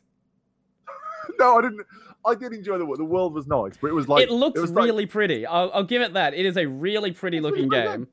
no, 1.40 1.58
I 1.58 1.62
didn't. 1.62 1.86
I 2.26 2.36
did 2.36 2.54
enjoy 2.54 2.78
the 2.78 2.86
world. 2.86 3.00
The 3.00 3.06
world 3.06 3.34
was 3.34 3.48
nice, 3.48 3.78
but 3.82 3.88
it 3.88 3.94
was 3.94 4.08
like 4.08 4.24
it 4.24 4.32
looks 4.32 4.60
was 4.62 4.72
like- 4.72 4.86
really 4.86 5.06
pretty. 5.06 5.46
I'll, 5.46 5.72
I'll 5.74 5.84
give 5.84 6.02
it 6.02 6.14
that. 6.14 6.34
It 6.34 6.46
is 6.46 6.58
a 6.58 6.66
really 6.68 7.12
pretty 7.12 7.40
looking 7.40 7.68
really 7.70 7.84
well 7.88 7.98
game. 7.98 8.08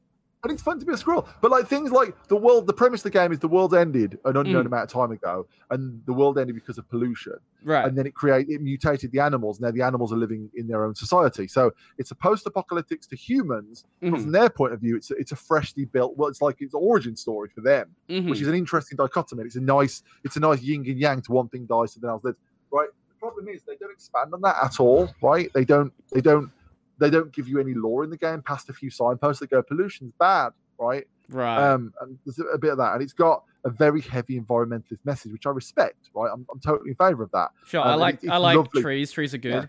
and 0.44 0.52
it's 0.52 0.62
fun 0.62 0.78
to 0.78 0.86
be 0.86 0.92
a 0.92 0.96
squirrel. 0.96 1.28
But 1.42 1.50
like 1.50 1.66
things 1.66 1.90
like 1.90 2.14
the 2.28 2.36
world, 2.36 2.66
the 2.66 2.72
premise 2.72 3.00
of 3.00 3.04
the 3.12 3.18
game 3.18 3.32
is 3.32 3.38
the 3.40 3.48
world 3.48 3.74
ended 3.74 4.18
an 4.24 4.36
unknown 4.36 4.64
Mm. 4.64 4.66
amount 4.68 4.84
of 4.84 4.90
time 4.90 5.10
ago, 5.10 5.46
and 5.70 6.00
the 6.06 6.12
world 6.12 6.38
ended 6.38 6.54
because 6.54 6.78
of 6.78 6.88
pollution. 6.88 7.34
Right. 7.64 7.84
and 7.84 7.98
then 7.98 8.06
it 8.06 8.14
created 8.14 8.52
it 8.54 8.62
mutated 8.62 9.10
the 9.10 9.18
animals. 9.18 9.58
Now 9.60 9.72
the 9.72 9.82
animals 9.82 10.12
are 10.12 10.16
living 10.16 10.48
in 10.54 10.68
their 10.68 10.84
own 10.84 10.94
society. 10.94 11.48
So 11.48 11.72
it's 11.98 12.12
a 12.12 12.14
post-apocalyptic 12.14 13.00
to 13.08 13.16
humans, 13.16 13.84
but 14.00 14.10
Mhm, 14.12 14.22
from 14.22 14.30
their 14.32 14.48
point 14.48 14.72
of 14.74 14.80
view, 14.80 14.94
it's 14.94 15.10
a, 15.10 15.14
it's 15.16 15.32
a 15.32 15.36
freshly 15.36 15.84
built. 15.84 16.16
Well, 16.16 16.28
it's 16.28 16.40
like 16.40 16.56
it's 16.60 16.72
an 16.72 16.80
origin 16.82 17.16
story 17.16 17.48
for 17.52 17.60
them, 17.60 17.88
mhm. 18.08 18.30
which 18.30 18.40
is 18.40 18.46
an 18.46 18.54
interesting 18.54 18.96
dichotomy. 18.96 19.42
It's 19.42 19.56
a 19.56 19.60
nice 19.60 20.04
it's 20.24 20.36
a 20.36 20.40
nice 20.40 20.62
yin 20.62 20.84
and 20.86 20.98
yang 21.00 21.20
to 21.22 21.32
one 21.32 21.48
thing 21.48 21.66
dies 21.66 21.92
to 21.94 22.00
the 22.00 22.06
else 22.08 22.22
lives. 22.22 22.38
Right. 22.70 22.88
Problem 23.18 23.48
is 23.48 23.62
they 23.66 23.76
don't 23.76 23.92
expand 23.92 24.32
on 24.34 24.40
that 24.42 24.56
at 24.62 24.80
all. 24.80 25.10
Right. 25.22 25.50
They 25.54 25.64
don't 25.64 25.92
they 26.12 26.20
don't 26.20 26.50
they 26.98 27.10
don't 27.10 27.32
give 27.32 27.48
you 27.48 27.60
any 27.60 27.74
lore 27.74 28.04
in 28.04 28.10
the 28.10 28.16
game 28.16 28.42
past 28.42 28.68
a 28.68 28.72
few 28.72 28.90
signposts 28.90 29.40
that 29.40 29.50
go 29.50 29.62
pollution's 29.62 30.12
bad. 30.18 30.50
Right. 30.78 31.06
right. 31.28 31.58
Um, 31.72 31.92
and 32.00 32.18
there's 32.24 32.38
a 32.52 32.58
bit 32.58 32.70
of 32.72 32.78
that, 32.78 32.94
and 32.94 33.02
it's 33.02 33.12
got 33.12 33.42
a 33.64 33.70
very 33.70 34.00
heavy 34.00 34.38
environmentalist 34.40 35.04
message, 35.04 35.32
which 35.32 35.46
I 35.46 35.50
respect. 35.50 36.10
Right, 36.14 36.30
I'm, 36.32 36.46
I'm 36.52 36.60
totally 36.60 36.90
in 36.90 36.96
favor 36.96 37.24
of 37.24 37.30
that. 37.32 37.50
sure. 37.66 37.80
um, 37.80 37.88
I 37.88 37.94
like 37.94 38.14
it's- 38.16 38.30
I 38.30 38.36
like 38.36 38.56
lovely. 38.56 38.82
trees. 38.82 39.10
Trees 39.10 39.34
are 39.34 39.38
good. 39.38 39.68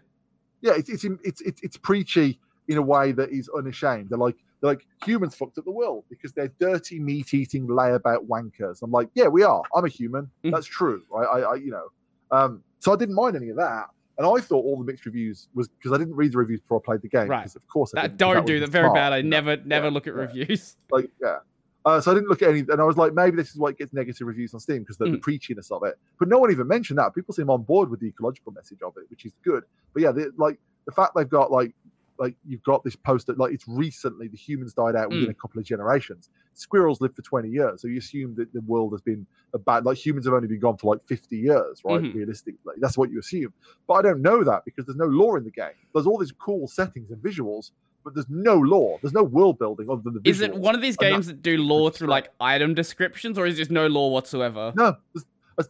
Yeah, 0.62 0.74
it's 0.76 0.90
it's 0.90 1.04
it's 1.24 1.42
it's, 1.42 1.62
it's 1.62 1.78
preachy 1.78 2.40
in 2.68 2.78
a 2.78 2.82
way 2.82 3.12
that 3.14 3.30
is 3.32 3.50
unashamed. 3.58 4.10
They're 4.10 4.18
like 4.20 4.36
they're 4.62 4.72
like 4.72 4.86
humans 5.06 5.34
fucked 5.36 5.58
up 5.58 5.66
the 5.66 5.72
world 5.72 6.04
because 6.10 6.34
they're 6.34 6.52
dirty 6.60 7.00
meat 7.00 7.34
eating 7.34 7.66
layabout 7.68 8.28
wankers. 8.28 8.82
I'm 8.84 8.92
like, 8.92 9.10
yeah, 9.16 9.28
we 9.28 9.42
are. 9.44 9.64
I'm 9.76 9.86
a 9.86 9.90
human. 9.90 10.30
Mhm. 10.44 10.52
That's 10.52 10.68
true. 10.68 11.02
Right? 11.10 11.26
I, 11.26 11.40
I 11.52 11.56
you 11.56 11.72
know, 11.72 11.88
um, 12.32 12.64
so 12.80 12.94
I 12.94 12.96
didn't 12.96 13.16
mind 13.16 13.36
any 13.36 13.50
of 13.50 13.58
that. 13.58 13.86
And 14.18 14.28
I 14.28 14.42
thought 14.42 14.66
all 14.66 14.78
the 14.78 14.84
mixed 14.84 15.06
reviews 15.06 15.48
was 15.54 15.70
because 15.70 15.94
I 15.94 15.98
didn't 15.98 16.16
read 16.16 16.34
the 16.34 16.38
reviews 16.40 16.60
before 16.60 16.82
I 16.84 16.86
played 16.86 17.02
the 17.02 17.08
game. 17.08 17.28
Right. 17.30 17.40
Because 17.44 17.56
of 17.56 17.66
course 17.70 17.94
I 17.96 18.02
That 18.08 18.18
don't 18.18 18.36
would 18.36 18.46
do 18.46 18.60
that. 18.60 18.70
Very 18.70 18.84
smart, 18.86 18.96
bad. 18.96 19.14
I 19.14 19.22
never 19.22 19.56
never 19.64 19.88
Yeah, 19.88 19.94
look 19.94 20.08
at 20.08 20.14
yeah. 20.16 20.20
reviews. 20.22 20.76
like 20.92 21.10
yeah. 21.22 21.38
Uh, 21.86 22.02
so 22.02 22.12
I 22.12 22.14
didn't 22.16 22.28
look 22.28 22.42
at 22.42 22.50
any, 22.50 22.60
and 22.60 22.82
I 22.82 22.84
was 22.84 22.98
like, 22.98 23.14
maybe 23.14 23.38
this 23.38 23.50
is 23.52 23.56
why 23.58 23.70
it 23.70 23.78
gets 23.78 23.94
negative 23.94 24.28
reviews 24.28 24.54
on 24.54 24.60
Steam 24.60 24.80
because 24.80 24.98
the, 24.98 25.06
the 25.06 25.12
Mm. 25.18 25.22
preachiness 25.22 25.72
of 25.72 25.84
it. 25.86 25.98
But 26.20 26.28
no 26.28 26.38
one 26.38 26.52
even 26.52 26.68
mentioned 26.68 27.00
that. 27.00 27.16
People 27.16 27.34
seem 27.34 27.50
on 27.50 27.64
board 27.64 27.90
with 27.90 28.02
the 28.02 28.08
ecological 28.08 28.52
message 28.52 28.80
of 28.86 28.94
it, 28.98 29.10
which 29.10 29.24
is 29.26 29.32
good. 29.46 29.64
But 29.94 30.04
yeah, 30.04 30.12
the, 30.12 30.32
like 30.38 30.60
the 30.86 30.92
fact 30.92 31.14
they've 31.16 31.30
got 31.30 31.50
like 31.52 31.74
like 32.20 32.36
you've 32.46 32.64
got 32.64 32.84
this 32.84 32.96
poster 32.96 33.34
like 33.36 33.54
it's 33.54 33.66
recently 33.68 34.28
the 34.28 34.38
humans 34.38 34.74
died 34.74 34.96
out 34.96 35.10
within 35.10 35.26
Mm. 35.28 35.32
a 35.32 35.34
couple 35.36 35.58
of 35.60 35.66
generations. 35.66 36.30
Squirrels 36.54 37.00
live 37.02 37.16
for 37.16 37.22
twenty 37.22 37.50
years, 37.50 37.82
so 37.82 37.88
you 37.88 37.98
assume 37.98 38.36
that 38.36 38.52
the 38.54 38.62
world 38.62 38.92
has 38.92 39.02
been 39.02 39.26
a 39.54 39.58
bad 39.58 39.86
like 39.86 39.98
humans 39.98 40.26
have 40.26 40.34
only 40.34 40.48
been 40.48 40.60
gone 40.60 40.78
for 40.78 40.94
like 40.94 41.04
fifty 41.08 41.38
years, 41.38 41.82
right? 41.86 42.02
Mhm. 42.02 42.14
Realistically, 42.14 42.74
that's 42.80 42.98
what 42.98 43.10
you 43.10 43.20
assume. 43.20 43.54
But 43.88 43.94
I 43.96 44.02
don't 44.02 44.22
know 44.22 44.44
that 44.44 44.66
because 44.66 44.86
there's 44.86 44.98
no 44.98 45.06
lore 45.06 45.38
in 45.38 45.46
the 45.46 45.52
game. 45.52 45.72
There's 45.94 46.06
all 46.06 46.18
these 46.18 46.34
cool 46.34 46.68
settings 46.68 47.10
and 47.12 47.22
visuals, 47.24 47.72
but 48.04 48.14
there's 48.14 48.30
no 48.30 48.56
lore. 48.56 49.00
There's 49.02 49.14
no 49.14 49.24
world 49.24 49.58
building 49.58 49.90
other 49.90 50.02
than 50.02 50.16
the 50.16 50.20
visuals. 50.20 50.28
Is 50.28 50.42
it 50.42 50.54
one 50.56 50.76
of 50.76 50.82
these 50.82 50.98
that- 50.98 51.10
games 51.10 51.28
that 51.28 51.42
do 51.42 51.58
lore 51.58 51.90
through 51.92 52.10
like 52.10 52.30
item 52.42 52.74
descriptions, 52.74 53.38
or 53.40 53.46
is 53.46 53.56
there 53.58 53.66
no 53.70 53.88
lore 53.88 54.12
whatsoever? 54.12 54.74
No, 54.76 54.98
there's- 55.14 55.26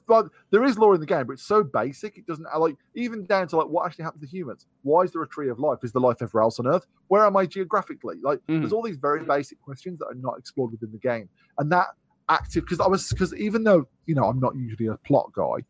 but 0.08 0.28
there 0.52 0.64
is 0.64 0.78
lore 0.78 0.94
in 0.96 1.00
the 1.00 1.06
game, 1.06 1.26
but 1.26 1.34
it's 1.34 1.46
so 1.48 1.64
basic. 1.64 2.18
It 2.18 2.26
doesn't 2.28 2.46
like 2.58 2.76
even 2.96 3.26
down 3.26 3.48
to 3.50 3.58
like 3.58 3.68
what 3.68 3.86
actually 3.86 4.04
happens 4.06 4.24
to 4.24 4.30
humans. 4.30 4.66
Why 4.84 5.02
is 5.02 5.12
there 5.12 5.24
a 5.24 5.28
tree 5.28 5.50
of 5.50 5.60
life? 5.60 5.80
Is 5.84 5.92
there 5.92 6.02
life 6.02 6.22
ever 6.22 6.42
else 6.42 6.60
on 6.60 6.68
Earth? 6.68 6.86
Where 7.08 7.26
am 7.26 7.36
I 7.38 7.46
geographically? 7.46 8.18
Like, 8.22 8.40
Mhm. 8.48 8.62
there's 8.62 8.74
all 8.74 8.84
these 8.84 8.98
very 8.98 9.24
basic 9.24 9.60
questions 9.62 10.00
that 10.00 10.08
are 10.08 10.16
not 10.16 10.38
explored 10.38 10.72
within 10.72 10.92
the 10.92 10.98
game, 11.00 11.30
and 11.58 11.72
that 11.72 11.88
active 12.30 12.64
because 12.64 12.80
I 12.80 12.88
was 12.88 13.10
because 13.10 13.34
even 13.36 13.64
though 13.64 13.88
you 14.06 14.16
know 14.16 14.26
I'm 14.26 14.40
not 14.40 14.56
usually 14.56 14.88
a 14.88 14.98
plot 14.98 15.32
guy, 15.34 15.64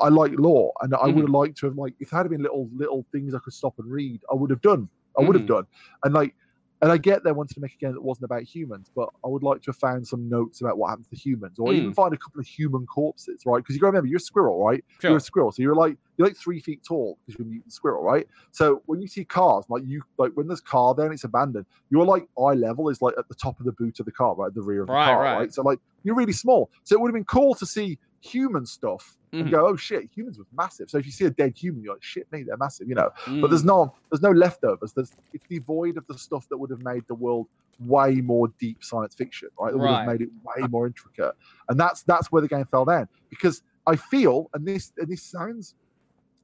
I 0.00 0.08
like 0.08 0.32
lore, 0.38 0.72
and 0.80 0.94
I 0.94 1.06
would 1.06 1.16
have 1.22 1.30
liked 1.30 1.56
to 1.58 1.66
have 1.66 1.76
like 1.76 1.94
if 2.00 2.10
there 2.10 2.18
had 2.18 2.30
been 2.30 2.42
little 2.42 2.68
little 2.74 3.06
things 3.12 3.34
I 3.34 3.38
could 3.38 3.52
stop 3.52 3.74
and 3.78 3.90
read, 3.90 4.20
I 4.30 4.34
would 4.34 4.50
have 4.50 4.60
done. 4.62 4.88
I 5.18 5.22
would 5.22 5.34
have 5.36 5.44
Mhm. 5.44 5.48
done, 5.48 5.66
and 6.04 6.14
like. 6.14 6.34
And 6.82 6.90
I 6.90 6.96
get 6.96 7.24
they 7.24 7.32
wanted 7.32 7.54
to 7.54 7.60
make 7.60 7.74
a 7.74 7.76
game 7.76 7.92
that 7.92 8.02
wasn't 8.02 8.24
about 8.24 8.42
humans, 8.42 8.90
but 8.94 9.10
I 9.24 9.28
would 9.28 9.42
like 9.42 9.62
to 9.62 9.70
have 9.70 9.76
found 9.76 10.06
some 10.06 10.28
notes 10.28 10.60
about 10.60 10.78
what 10.78 10.88
happens 10.88 11.08
to 11.08 11.16
humans, 11.16 11.58
or 11.58 11.72
even 11.72 11.88
hmm. 11.88 11.92
find 11.92 12.14
a 12.14 12.16
couple 12.16 12.40
of 12.40 12.46
human 12.46 12.86
corpses, 12.86 13.42
right? 13.44 13.58
Because 13.58 13.74
you 13.74 13.80
got 13.80 13.88
to 13.88 13.92
remember, 13.92 14.08
you're 14.08 14.16
a 14.16 14.20
squirrel, 14.20 14.64
right? 14.64 14.82
You're 15.02 15.16
a 15.18 15.20
squirrel, 15.20 15.52
so 15.52 15.62
you're 15.62 15.74
like 15.74 15.96
you're 16.16 16.26
like 16.26 16.36
three 16.36 16.60
feet 16.60 16.82
tall 16.82 17.18
because 17.26 17.38
you're 17.38 17.46
a 17.46 17.50
mutant 17.50 17.72
squirrel, 17.72 18.02
right? 18.02 18.26
So 18.52 18.82
when 18.86 19.00
you 19.00 19.08
see 19.08 19.24
cars, 19.24 19.66
like 19.68 19.82
you 19.86 20.02
like 20.18 20.32
when 20.34 20.46
there's 20.46 20.60
car 20.60 20.94
there 20.94 21.06
and 21.06 21.14
it's 21.14 21.24
abandoned, 21.24 21.66
your 21.90 22.04
like 22.04 22.28
eye 22.38 22.54
level 22.54 22.88
is 22.88 23.02
like 23.02 23.14
at 23.18 23.28
the 23.28 23.34
top 23.34 23.58
of 23.60 23.66
the 23.66 23.72
boot 23.72 24.00
of 24.00 24.06
the 24.06 24.12
car, 24.12 24.34
right? 24.34 24.48
At 24.48 24.54
the 24.54 24.62
rear 24.62 24.82
of 24.82 24.86
the 24.86 24.94
car, 24.94 25.20
right. 25.20 25.36
right. 25.36 25.54
So 25.54 25.62
like 25.62 25.80
you're 26.02 26.14
really 26.14 26.32
small. 26.32 26.70
So 26.84 26.94
it 26.94 27.00
would 27.00 27.08
have 27.08 27.14
been 27.14 27.24
cool 27.24 27.54
to 27.56 27.66
see 27.66 27.98
human 28.20 28.66
stuff 28.66 29.16
Mhm. 29.32 29.40
and 29.42 29.50
go, 29.50 29.66
oh 29.66 29.76
shit, 29.76 30.10
humans 30.14 30.38
were 30.38 30.46
massive. 30.52 30.90
So 30.90 30.98
if 30.98 31.06
you 31.06 31.12
see 31.12 31.24
a 31.24 31.30
dead 31.30 31.56
human, 31.56 31.82
you're 31.82 31.94
like, 31.94 32.02
shit, 32.02 32.30
me, 32.32 32.42
they're 32.42 32.56
massive, 32.56 32.88
you 32.88 32.94
know. 32.94 33.10
But 33.26 33.32
Mm. 33.32 33.50
there's 33.50 33.64
no 33.64 33.94
there's 34.10 34.22
no 34.22 34.30
leftovers. 34.32 34.92
There's 34.92 35.12
it's 35.32 35.44
devoid 35.48 35.96
of 35.96 36.06
the 36.08 36.18
stuff 36.18 36.46
that 36.50 36.58
would 36.58 36.70
have 36.70 36.82
made 36.82 37.04
the 37.08 37.14
world 37.14 37.46
way 37.78 38.20
more 38.20 38.48
deep 38.58 38.82
science 38.82 39.14
fiction, 39.14 39.48
right? 39.58 39.72
That 39.72 39.78
would 39.78 39.90
have 39.90 40.06
made 40.06 40.20
it 40.22 40.30
way 40.44 40.66
more 40.68 40.86
intricate. 40.86 41.34
And 41.68 41.78
that's 41.80 42.02
that's 42.02 42.30
where 42.32 42.42
the 42.42 42.48
game 42.48 42.66
fell 42.70 42.84
down. 42.84 43.08
Because 43.30 43.62
I 43.86 43.96
feel, 43.96 44.50
and 44.54 44.66
this 44.66 44.92
and 44.98 45.08
this 45.08 45.22
sounds 45.22 45.74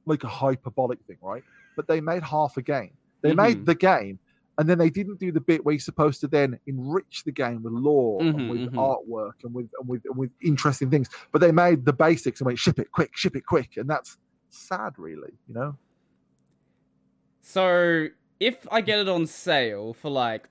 like 0.05 0.23
a 0.23 0.27
hyperbolic 0.27 0.99
thing, 1.05 1.17
right? 1.21 1.43
But 1.75 1.87
they 1.87 2.01
made 2.01 2.23
half 2.23 2.57
a 2.57 2.61
game. 2.61 2.97
They 3.21 3.33
Mhm. 3.33 3.35
made 3.35 3.65
the 3.65 3.75
game, 3.75 4.19
and 4.57 4.67
then 4.67 4.77
they 4.77 4.89
didn't 4.89 5.19
do 5.19 5.31
the 5.31 5.39
bit 5.39 5.63
where 5.63 5.73
you're 5.73 5.79
supposed 5.79 6.19
to 6.21 6.27
then 6.27 6.59
enrich 6.65 7.23
the 7.25 7.31
game 7.31 7.61
with 7.61 7.73
lore 7.73 8.21
Mhm, 8.21 8.29
and 8.35 8.49
with 8.49 8.59
mhm. 8.61 8.73
artwork 8.73 9.43
and 9.43 9.53
with 9.53 9.69
and 9.79 9.87
with 9.87 10.03
and 10.05 10.15
with 10.15 10.31
interesting 10.41 10.89
things. 10.89 11.09
But 11.31 11.41
they 11.41 11.51
made 11.51 11.85
the 11.85 11.93
basics 11.93 12.41
and 12.41 12.45
went 12.45 12.59
ship 12.59 12.79
it 12.79 12.91
quick, 12.91 13.15
ship 13.15 13.35
it 13.35 13.45
quick, 13.45 13.77
and 13.77 13.89
that's 13.89 14.17
sad, 14.49 14.93
really. 14.97 15.33
You 15.47 15.53
know. 15.53 15.77
So 17.41 18.07
if 18.39 18.67
I 18.71 18.81
get 18.81 18.99
it 18.99 19.07
on 19.09 19.25
sale 19.25 19.93
for 19.93 20.09
like, 20.09 20.49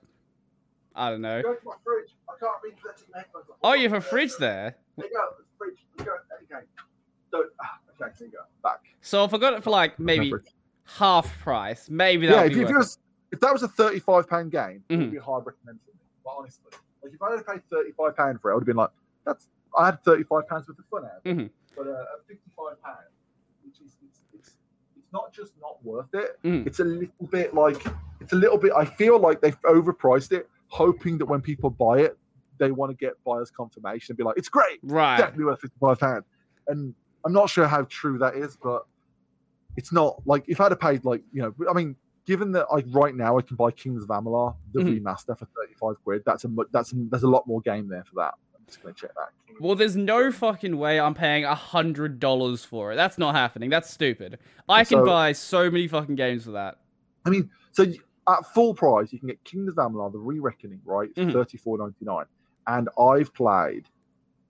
I 0.95 1.09
don't 1.09 1.21
know. 1.21 1.41
Go 1.41 1.53
to 1.53 1.59
my 1.65 1.73
fridge. 1.83 2.15
I 2.29 2.33
can't 2.39 2.51
read 2.63 2.73
the 3.11 3.17
headphones. 3.17 3.45
Oh, 3.63 3.73
you 3.73 3.83
have 3.83 3.93
a 3.97 4.01
fridge 4.01 4.31
there. 4.39 4.75
There 4.97 5.05
you 5.05 5.13
go. 5.13 5.43
Fridge. 5.57 5.77
There 5.97 6.05
you 6.05 6.11
go. 6.11 6.17
There 6.29 6.39
you 6.41 6.47
go. 6.49 6.67
Don't, 7.31 7.51
okay, 8.01 8.13
there 8.17 8.27
you 8.27 8.33
go. 8.33 8.39
Back. 8.63 8.79
So 9.01 9.23
if 9.23 9.33
I 9.33 9.37
got 9.37 9.53
it 9.53 9.63
for 9.63 9.69
like 9.69 9.99
maybe 9.99 10.33
half 10.85 11.37
price, 11.39 11.89
maybe 11.89 12.25
that 12.27 12.33
Yeah, 12.33 12.43
would 12.43 12.51
if, 12.51 12.57
be 12.57 12.61
if, 12.63 12.67
worth 12.69 12.75
it 12.75 12.79
was, 12.79 12.97
if 13.31 13.39
that 13.41 13.51
was 13.53 13.63
a 13.63 13.67
thirty-five 13.67 14.27
pound 14.29 14.51
game, 14.51 14.83
it 14.89 14.93
Mhm. 14.95 14.99
would 14.99 15.11
be 15.11 15.17
a 15.17 15.21
hard 15.21 15.45
recommend 15.45 15.79
for 15.85 15.91
me. 15.91 15.99
But 16.23 16.31
honestly, 16.37 16.71
like 17.03 17.13
if 17.13 17.21
I 17.21 17.31
had 17.35 17.45
paid 17.45 17.61
thirty-five 17.69 18.15
pound 18.15 18.41
for 18.41 18.49
it, 18.49 18.53
I 18.53 18.55
would 18.55 18.61
have 18.61 18.67
been 18.67 18.75
like, 18.77 18.91
"That's 19.25 19.47
I 19.77 19.85
had 19.87 20.03
thirty-five 20.03 20.47
pounds 20.47 20.67
worth 20.67 20.79
of 20.79 20.85
fun 20.85 21.05
out." 21.05 21.23
Mhm. 21.23 21.49
But 21.75 21.87
uh, 21.87 21.91
at 22.13 22.25
fifty-five 22.27 22.81
pound, 22.81 22.97
which 23.65 23.79
is 23.81 23.97
it's, 24.05 24.21
it's 24.33 24.55
it's 24.97 25.11
not 25.13 25.31
just 25.33 25.53
not 25.61 25.83
worth 25.83 26.13
it. 26.13 26.37
Mhm. 26.43 26.65
It's 26.67 26.79
a 26.79 26.83
little 26.85 27.27
bit 27.27 27.53
like 27.53 27.85
it's 28.19 28.33
a 28.33 28.37
little 28.37 28.57
bit. 28.57 28.71
I 28.75 28.85
feel 28.85 29.19
like 29.19 29.41
they've 29.41 29.59
overpriced 29.61 30.31
it, 30.31 30.49
hoping 30.67 31.17
that 31.19 31.25
when 31.25 31.41
people 31.41 31.69
buy 31.69 31.99
it, 31.99 32.17
they 32.57 32.71
want 32.71 32.89
to 32.91 32.95
get 32.95 33.13
buyer's 33.23 33.51
confirmation 33.51 34.13
and 34.13 34.17
be 34.17 34.23
like, 34.23 34.37
"It's 34.37 34.49
great." 34.49 34.79
Right. 34.83 35.17
definitely 35.17 35.45
worth 35.45 35.61
55 35.61 35.99
pounds. 35.99 36.25
And 36.67 36.95
I'm 37.25 37.33
not 37.33 37.49
sure 37.49 37.67
how 37.67 37.83
true 37.83 38.17
that 38.19 38.35
is, 38.35 38.57
but 38.57 38.85
it's 39.75 39.91
not 39.91 40.21
like 40.25 40.43
if 40.47 40.59
I'd 40.59 40.71
have 40.71 40.79
paid 40.79 41.05
like, 41.05 41.23
you 41.31 41.41
know, 41.41 41.53
I 41.69 41.73
mean, 41.73 41.95
given 42.27 42.51
that 42.51 42.67
like 42.71 42.85
right 42.89 43.15
now 43.15 43.37
I 43.39 43.41
can 43.41 43.55
buy 43.55 43.71
Kings 43.71 44.03
of 44.03 44.09
Amalur, 44.09 44.55
the 44.73 44.81
Mhm. 44.81 45.01
remaster 45.01 45.35
for 45.37 45.45
35 45.45 45.95
quid, 46.03 46.23
that's 46.25 46.43
a 46.43 46.49
that's 46.71 46.91
a, 46.93 46.95
there's 47.09 47.23
a 47.23 47.27
lot 47.29 47.47
more 47.47 47.61
game 47.61 47.87
there 47.87 48.03
for 48.03 48.15
that. 48.15 48.35
I'm 48.55 48.65
just 48.67 48.81
gonna 48.83 48.93
check 48.93 49.11
that. 49.15 49.29
Well, 49.59 49.73
there's 49.75 49.95
no 49.95 50.31
fucking 50.31 50.77
way 50.77 50.99
I'm 50.99 51.15
paying 51.15 51.45
a 51.45 51.55
hundred 51.55 52.19
dollars 52.19 52.63
for 52.63 52.91
it. 52.91 52.95
That's 52.97 53.17
not 53.17 53.33
happening. 53.33 53.71
That's 53.71 53.89
stupid. 53.89 54.37
I 54.69 54.83
can 54.83 54.99
So- 54.99 55.05
buy 55.05 55.31
so 55.31 55.71
many 55.71 55.87
fucking 55.87 56.15
games 56.15 56.43
for 56.43 56.51
that. 56.51 56.77
I 57.25 57.31
mean, 57.31 57.49
so 57.71 57.85
at 58.27 58.45
full 58.53 58.75
price, 58.75 59.11
you 59.11 59.19
can 59.19 59.29
get 59.29 59.43
Kings 59.45 59.69
of 59.69 59.75
Amalur, 59.75 60.11
the 60.11 60.19
re-reckoning, 60.19 60.81
right, 60.85 61.09
for 61.15 61.21
Mhm. 61.21 61.31
34.99. 61.33 62.25
And 62.67 62.89
I've 62.99 63.33
played, 63.33 63.87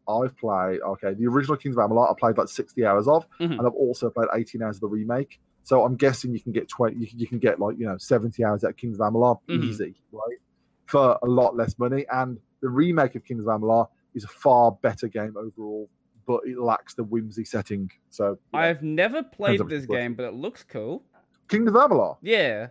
I've 0.09 0.35
played, 0.35 0.81
okay, 0.81 1.13
the 1.13 1.27
original 1.27 1.55
Kings 1.57 1.77
of 1.77 1.87
Amalur, 1.89 2.09
I 2.09 2.13
played 2.19 2.37
like 2.37 2.47
60 2.49 2.85
hours 2.85 3.07
of, 3.07 3.27
Mhm. 3.39 3.51
and 3.59 3.61
I've 3.61 3.73
also 3.75 4.09
played 4.09 4.27
18 4.33 4.61
hours 4.63 4.77
of 4.77 4.81
the 4.81 4.87
remake. 4.87 5.39
So 5.67 5.83
I'm 5.83 5.97
guessing 5.97 6.33
you 6.33 6.39
can 6.39 6.53
get 6.53 6.69
20, 6.69 6.95
you 6.95 7.05
can, 7.07 7.19
you 7.19 7.27
can 7.27 7.39
get 7.39 7.59
like, 7.59 7.77
you 7.77 7.85
know, 7.85 7.97
70 7.97 8.41
hours 8.41 8.63
at 8.63 8.77
Kings 8.77 8.97
of 9.01 9.01
Amalur 9.11 9.37
Mhm. 9.49 9.63
easy, 9.65 9.95
right? 10.13 10.37
For 10.85 11.19
a 11.21 11.25
lot 11.27 11.57
less 11.57 11.77
money. 11.77 12.05
And 12.09 12.39
the 12.61 12.69
remake 12.69 13.15
of 13.15 13.25
Kings 13.25 13.41
of 13.41 13.47
Amalur 13.47 13.89
is 14.13 14.23
a 14.23 14.29
far 14.29 14.71
better 14.81 15.09
game 15.09 15.35
overall, 15.35 15.89
but 16.25 16.39
it 16.45 16.57
lacks 16.57 16.93
the 16.93 17.03
whimsy 17.03 17.43
setting. 17.43 17.91
So 18.09 18.37
yeah. 18.53 18.59
I've 18.61 18.81
never 18.81 19.21
played 19.21 19.59
this 19.67 19.85
game, 19.85 20.13
but 20.13 20.23
it 20.23 20.33
looks 20.35 20.63
cool. 20.63 21.03
Kings 21.49 21.67
of 21.67 21.73
Amalur. 21.73 22.15
Yeah. 22.21 22.69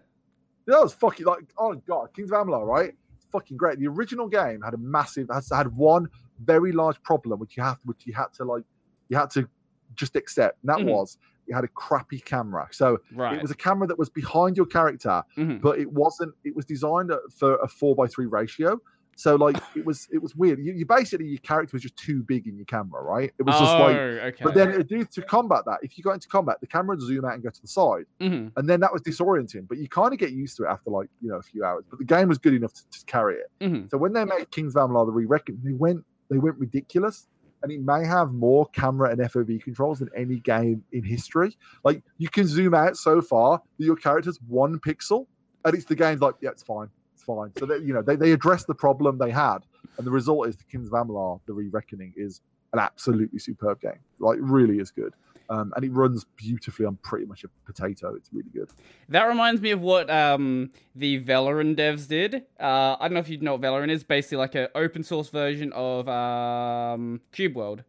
That 0.64 0.80
was 0.82 0.94
fucking 0.94 1.26
like 1.26 1.52
oh 1.58 1.74
god, 1.74 2.14
Kings 2.14 2.32
of 2.32 2.46
Amalur, 2.46 2.66
right? 2.66 2.94
It's 3.14 3.26
fucking 3.26 3.58
great. 3.58 3.78
The 3.78 3.88
original 3.88 4.26
game 4.26 4.62
had 4.62 4.72
a 4.72 4.78
massive 4.78 5.28
has 5.30 5.50
had 5.50 5.68
one 5.76 6.08
very 6.40 6.72
large 6.72 7.02
problem 7.02 7.40
which 7.40 7.58
you 7.58 7.62
have 7.62 7.78
which 7.84 8.06
you 8.06 8.14
had 8.14 8.32
to 8.38 8.44
like 8.44 8.64
you 9.10 9.18
had 9.18 9.28
to 9.32 9.46
just 9.94 10.16
accept, 10.16 10.62
and 10.62 10.70
that 10.70 10.78
Mhm. 10.78 10.92
was 10.94 11.18
it 11.48 11.54
had 11.54 11.64
a 11.64 11.68
crappy 11.68 12.18
camera. 12.20 12.68
So 12.72 12.98
Right. 13.14 13.36
it 13.36 13.42
was 13.42 13.50
a 13.50 13.56
camera 13.56 13.86
that 13.88 13.98
was 13.98 14.08
behind 14.08 14.56
your 14.56 14.66
character, 14.66 15.22
Mhm. 15.36 15.60
but 15.60 15.78
it 15.78 15.90
wasn't. 15.92 16.34
It 16.44 16.54
was 16.56 16.64
designed 16.64 17.10
uh, 17.10 17.18
for 17.30 17.56
a 17.56 17.68
four 17.68 17.94
by 17.94 18.06
three 18.06 18.26
ratio. 18.26 18.80
So 19.18 19.34
like 19.36 19.56
it 19.74 19.86
was 19.86 20.06
it 20.12 20.20
was 20.20 20.36
weird. 20.36 20.58
You, 20.58 20.74
you 20.74 20.84
basically 20.84 21.24
your 21.26 21.38
character 21.38 21.70
was 21.74 21.80
just 21.82 21.96
too 21.96 22.22
big 22.22 22.46
in 22.46 22.54
your 22.56 22.66
camera, 22.66 23.02
right? 23.02 23.32
It 23.38 23.44
was 23.44 23.54
just 23.58 23.74
oh, 23.74 23.78
like. 23.80 23.96
okay. 23.96 24.44
But 24.44 24.52
then 24.52 24.72
it 24.78 24.88
did 24.88 25.10
to 25.12 25.22
combat 25.22 25.62
that. 25.64 25.78
If 25.80 25.96
you 25.96 26.04
got 26.04 26.12
into 26.12 26.28
combat, 26.28 26.58
the 26.60 26.66
camera 26.66 26.96
would 26.96 27.00
zoom 27.00 27.24
out 27.24 27.32
and 27.32 27.42
go 27.42 27.48
to 27.48 27.62
the 27.62 27.66
side, 27.66 28.04
Mhm. 28.20 28.52
and 28.56 28.68
then 28.68 28.80
that 28.80 28.92
was 28.92 29.00
disorienting. 29.00 29.66
But 29.68 29.78
you 29.78 29.88
kind 29.88 30.12
of 30.12 30.18
get 30.18 30.32
used 30.32 30.58
to 30.58 30.64
it 30.64 30.68
after 30.68 30.90
like 30.90 31.08
you 31.22 31.30
know 31.30 31.36
a 31.36 31.42
few 31.42 31.64
hours. 31.64 31.84
But 31.88 31.98
the 31.98 32.04
game 32.04 32.28
was 32.28 32.36
good 32.36 32.52
enough 32.52 32.74
to, 32.74 32.82
to 32.90 33.04
carry 33.06 33.36
it. 33.36 33.50
Mhm. 33.62 33.88
So 33.90 33.96
when 33.96 34.12
they 34.12 34.26
made 34.26 34.50
Kings 34.50 34.76
of 34.76 34.90
Amalur 34.90 35.06
the 35.06 35.12
re-reckon, 35.12 35.60
they 35.64 35.72
went 35.72 36.04
they 36.28 36.36
went 36.38 36.58
ridiculous, 36.58 37.26
and 37.62 37.72
it 37.72 37.80
may 37.80 38.04
have 38.04 38.32
more 38.32 38.66
camera 38.68 39.10
and 39.10 39.20
FOV 39.20 39.62
controls 39.62 39.98
than 39.98 40.08
any 40.16 40.36
game 40.36 40.84
in 40.92 41.02
history. 41.02 41.56
Like 41.84 42.02
you 42.18 42.28
can 42.28 42.46
zoom 42.46 42.74
out 42.74 42.96
so 42.96 43.20
far 43.20 43.62
that 43.78 43.84
your 43.84 43.96
character's 43.96 44.38
one 44.48 44.78
pixel, 44.78 45.26
and 45.64 45.74
it's 45.74 45.84
the 45.84 45.96
game's 45.96 46.20
like, 46.20 46.34
yeah, 46.40 46.50
it's 46.50 46.62
fine, 46.62 46.88
it's 47.14 47.24
fine. 47.24 47.52
So 47.58 47.66
they, 47.66 47.78
you 47.78 47.94
know 47.94 48.02
they 48.02 48.16
they 48.16 48.32
addressed 48.32 48.66
the 48.66 48.74
problem 48.74 49.18
they 49.18 49.30
had, 49.30 49.58
and 49.98 50.06
the 50.06 50.10
result 50.10 50.48
is 50.48 50.56
the 50.56 50.64
Kings 50.64 50.88
of 50.88 50.92
Amalur 50.92 51.40
the 51.46 51.52
re-reckoning 51.52 52.12
is 52.16 52.40
an 52.72 52.78
absolutely 52.78 53.38
superb 53.38 53.80
game. 53.80 53.98
Like 54.18 54.38
really 54.40 54.78
is 54.78 54.90
good. 54.90 55.14
Um, 55.48 55.72
and 55.76 55.84
it 55.84 55.92
runs 55.92 56.24
beautifully 56.36 56.86
on 56.86 56.96
pretty 57.02 57.26
much 57.26 57.44
a 57.44 57.48
potato. 57.64 58.14
It's 58.14 58.28
really 58.32 58.50
good. 58.52 58.70
That 59.08 59.24
reminds 59.24 59.60
me 59.60 59.70
of 59.70 59.80
what 59.80 60.10
um, 60.10 60.70
the 60.94 61.20
Veloren 61.22 61.76
devs 61.76 62.08
did. 62.08 62.34
Uh, 62.58 62.96
I 62.98 63.08
don't 63.08 63.14
know 63.14 63.20
if 63.20 63.28
you 63.28 63.38
know 63.38 63.52
what 63.52 63.60
Veloren 63.60 63.90
is. 63.90 64.02
Basically, 64.04 64.38
like 64.38 64.54
an 64.56 64.68
open 64.74 65.02
source 65.04 65.28
version 65.28 65.72
of 65.72 66.08
um, 66.08 67.20
Cube 67.32 67.54
World. 67.54 67.84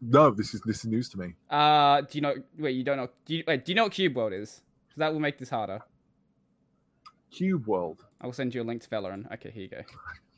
No, 0.00 0.30
this 0.30 0.54
is 0.54 0.62
this 0.62 0.78
is 0.78 0.86
news 0.86 1.08
to 1.10 1.18
me. 1.18 1.34
Uh, 1.50 2.00
do 2.00 2.08
you 2.12 2.22
know? 2.22 2.34
Wait, 2.58 2.74
you 2.74 2.84
don't 2.84 2.96
know? 2.96 3.08
Do 3.26 3.34
you, 3.36 3.44
wait, 3.46 3.64
do 3.66 3.72
you 3.72 3.76
know 3.76 3.82
what 3.84 3.92
Cube 3.92 4.16
World 4.16 4.32
is? 4.32 4.62
'Cause 4.88 4.96
that 4.96 5.12
will 5.12 5.20
make 5.20 5.38
this 5.38 5.50
harder. 5.50 5.80
Cube 7.30 7.66
World. 7.66 8.04
I 8.20 8.26
will 8.26 8.32
send 8.32 8.54
you 8.54 8.62
a 8.62 8.64
link 8.64 8.82
to 8.82 8.88
Veloren. 8.88 9.30
Okay, 9.34 9.50
here 9.50 9.62
you 9.62 9.68
go. 9.68 9.82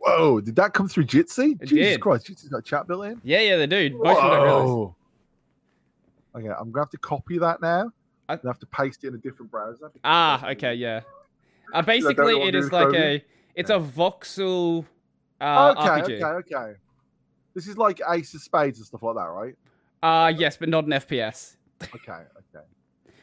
Whoa, 0.00 0.40
did 0.40 0.56
that 0.56 0.72
come 0.72 0.88
through 0.88 1.04
Jitsi? 1.04 1.60
It 1.60 1.68
Jesus 1.68 1.92
did. 1.94 2.00
Christ, 2.00 2.26
Jitsi's 2.26 2.48
got 2.48 2.64
chat 2.64 2.86
built 2.88 3.04
in. 3.04 3.20
Yeah, 3.22 3.40
yeah, 3.40 3.56
they 3.58 3.66
do. 3.66 3.90
Most 3.98 4.16
people 4.16 4.30
don't 4.30 4.42
realize. 4.42 4.68
Whoa. 4.68 4.96
Okay, 6.36 6.48
I'm 6.48 6.70
gonna 6.70 6.82
have 6.84 6.90
to 6.90 6.98
copy 6.98 7.38
that 7.38 7.60
now. 7.60 7.90
I- 8.28 8.38
have 8.44 8.58
to 8.60 8.66
paste 8.66 9.02
it 9.04 9.08
in 9.08 9.14
a 9.14 9.18
different 9.18 9.50
browser. 9.50 9.90
Ah, 10.04 10.48
okay, 10.50 10.74
yeah. 10.74 11.00
Uh, 11.74 11.82
basically, 11.82 12.40
it 12.42 12.54
is 12.54 12.70
like 12.72 12.88
Chrome. 12.88 12.94
a 13.02 13.24
it's 13.54 13.70
a 13.70 13.78
voxel 13.78 14.86
uh, 15.40 15.74
okay, 15.76 15.88
RPG. 16.14 16.22
okay, 16.22 16.56
okay. 16.56 16.72
This 17.54 17.66
is 17.66 17.76
like 17.76 18.00
Ace 18.08 18.32
of 18.34 18.40
Spades 18.42 18.78
and 18.78 18.86
stuff 18.86 19.02
like 19.02 19.16
that, 19.16 19.22
right? 19.24 19.54
Uh 20.02 20.32
yes, 20.34 20.56
but 20.56 20.68
not 20.68 20.84
an 20.84 20.90
FPS. 20.92 21.56
Okay, 21.82 22.12
okay. 22.12 22.64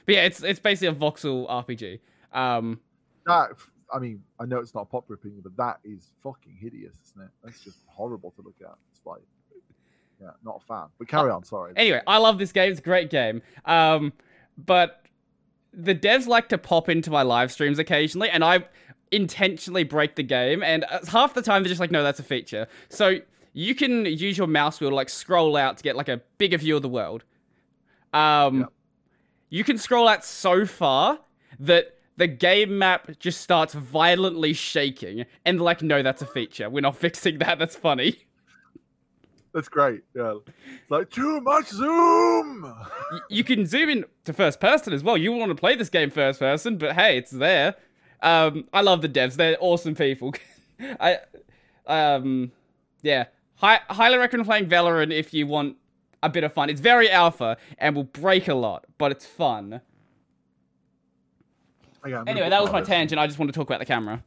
But 0.05 0.15
yeah, 0.15 0.23
it's 0.25 0.43
it's 0.43 0.59
basically 0.59 0.89
a 0.89 0.93
voxel 0.99 1.49
RPG. 1.49 1.99
Um, 2.33 2.79
That, 3.25 3.51
I 3.93 3.99
mean, 3.99 4.21
I 4.39 4.45
know 4.45 4.59
it's 4.59 4.75
not 4.75 4.81
a 4.81 4.85
popular 4.85 5.15
opinion, 5.15 5.41
but 5.41 5.55
that 5.57 5.79
is 5.83 6.11
fucking 6.23 6.57
hideous, 6.59 6.95
isn't 7.09 7.21
it? 7.23 7.29
That's 7.43 7.61
just 7.63 7.77
horrible 7.87 8.31
to 8.31 8.41
look 8.41 8.55
at. 8.61 8.75
It's 8.91 9.05
like, 9.05 9.21
yeah, 10.21 10.31
not 10.43 10.61
a 10.63 10.65
fan. 10.65 10.87
But 10.97 11.07
carry 11.07 11.31
on. 11.31 11.43
Sorry. 11.43 11.73
anyway, 11.75 12.01
I 12.07 12.17
love 12.17 12.37
this 12.37 12.51
game. 12.51 12.71
It's 12.71 12.79
a 12.79 12.83
great 12.83 13.09
game. 13.09 13.41
Um, 13.65 14.13
but 14.57 15.03
the 15.73 15.93
devs 15.95 16.27
like 16.27 16.49
to 16.49 16.57
pop 16.57 16.89
into 16.89 17.11
my 17.11 17.21
live 17.21 17.51
streams 17.51 17.79
occasionally, 17.79 18.29
and 18.29 18.43
I 18.43 18.65
intentionally 19.11 19.83
break 19.83 20.15
the 20.15 20.23
game. 20.23 20.63
And 20.63 20.83
uh, 20.89 20.99
half 21.07 21.33
the 21.33 21.41
time 21.41 21.63
they're 21.63 21.69
just 21.69 21.79
like, 21.79 21.91
"No, 21.91 22.03
that's 22.03 22.19
a 22.19 22.23
feature." 22.23 22.67
So 22.89 23.19
you 23.53 23.73
can 23.75 24.05
use 24.05 24.37
your 24.37 24.47
mouse 24.47 24.79
wheel 24.81 24.89
to 24.89 24.95
like 24.95 25.09
scroll 25.09 25.55
out 25.55 25.77
to 25.77 25.83
get 25.83 25.95
like 25.95 26.09
a 26.09 26.21
bigger 26.37 26.57
view 26.57 26.75
of 26.75 26.81
the 26.81 26.89
world. 26.89 27.23
Um, 28.13 28.59
Yeah. 28.61 28.65
you 29.49 29.63
can 29.63 29.77
scroll 29.77 30.07
out 30.07 30.25
so 30.25 30.65
far 30.65 31.19
that 31.59 31.96
the 32.17 32.27
game 32.27 32.77
map 32.77 33.09
just 33.19 33.41
starts 33.41 33.73
violently 33.73 34.53
shaking, 34.53 35.25
and 35.45 35.61
like, 35.61 35.81
"No, 35.81 36.01
that's 36.01 36.21
a 36.21 36.25
feature. 36.25 36.69
We're 36.69 36.81
not 36.81 36.95
fixing 37.05 37.39
that. 37.39 37.59
That's 37.59 37.75
funny." 37.75 38.25
That's 39.53 39.69
great. 39.69 40.01
Yeah, 40.13 40.35
it's 40.81 40.91
like 40.91 41.09
too 41.09 41.41
much 41.41 41.69
zoom. 41.69 42.75
You 43.29 43.43
can 43.43 43.65
zoom 43.65 43.89
in 43.89 44.05
to 44.25 44.33
first 44.33 44.59
person 44.59 44.93
as 44.93 45.03
well. 45.03 45.17
You 45.17 45.31
want 45.31 45.49
to 45.49 45.55
play 45.55 45.75
this 45.75 45.89
game 45.89 46.11
first 46.11 46.39
person, 46.39 46.77
but 46.77 46.93
hey, 46.95 47.17
it's 47.17 47.31
there. 47.31 47.75
Um, 48.21 48.65
I 48.73 48.81
love 48.81 49.01
the 49.01 49.09
devs; 49.09 49.35
they're 49.35 49.57
awesome 49.59 49.95
people. 49.95 50.33
I, 50.99 51.19
um, 51.87 52.51
yeah, 53.01 53.25
Hi- 53.57 53.81
highly 53.89 54.17
recommend 54.17 54.47
playing 54.47 54.67
Veloren 54.67 55.11
if 55.11 55.33
you 55.33 55.47
want 55.47 55.77
a 56.21 56.29
bit 56.29 56.43
of 56.43 56.53
fun. 56.53 56.69
It's 56.69 56.81
very 56.81 57.09
alpha 57.09 57.57
and 57.79 57.95
will 57.95 58.03
break 58.03 58.47
a 58.47 58.53
lot, 58.53 58.85
but 58.99 59.11
it's 59.11 59.25
fun. 59.25 59.81
Okay, 62.13 62.31
Anyway, 62.31 62.49
that 62.49 62.61
was 62.61 62.71
my 62.71 62.81
tangent. 62.81 63.19
I 63.19 63.27
just 63.27 63.37
want 63.39 63.51
to 63.51 63.57
talk 63.57 63.67
about 63.67 63.79
the 63.79 63.85
camera. 63.85 64.23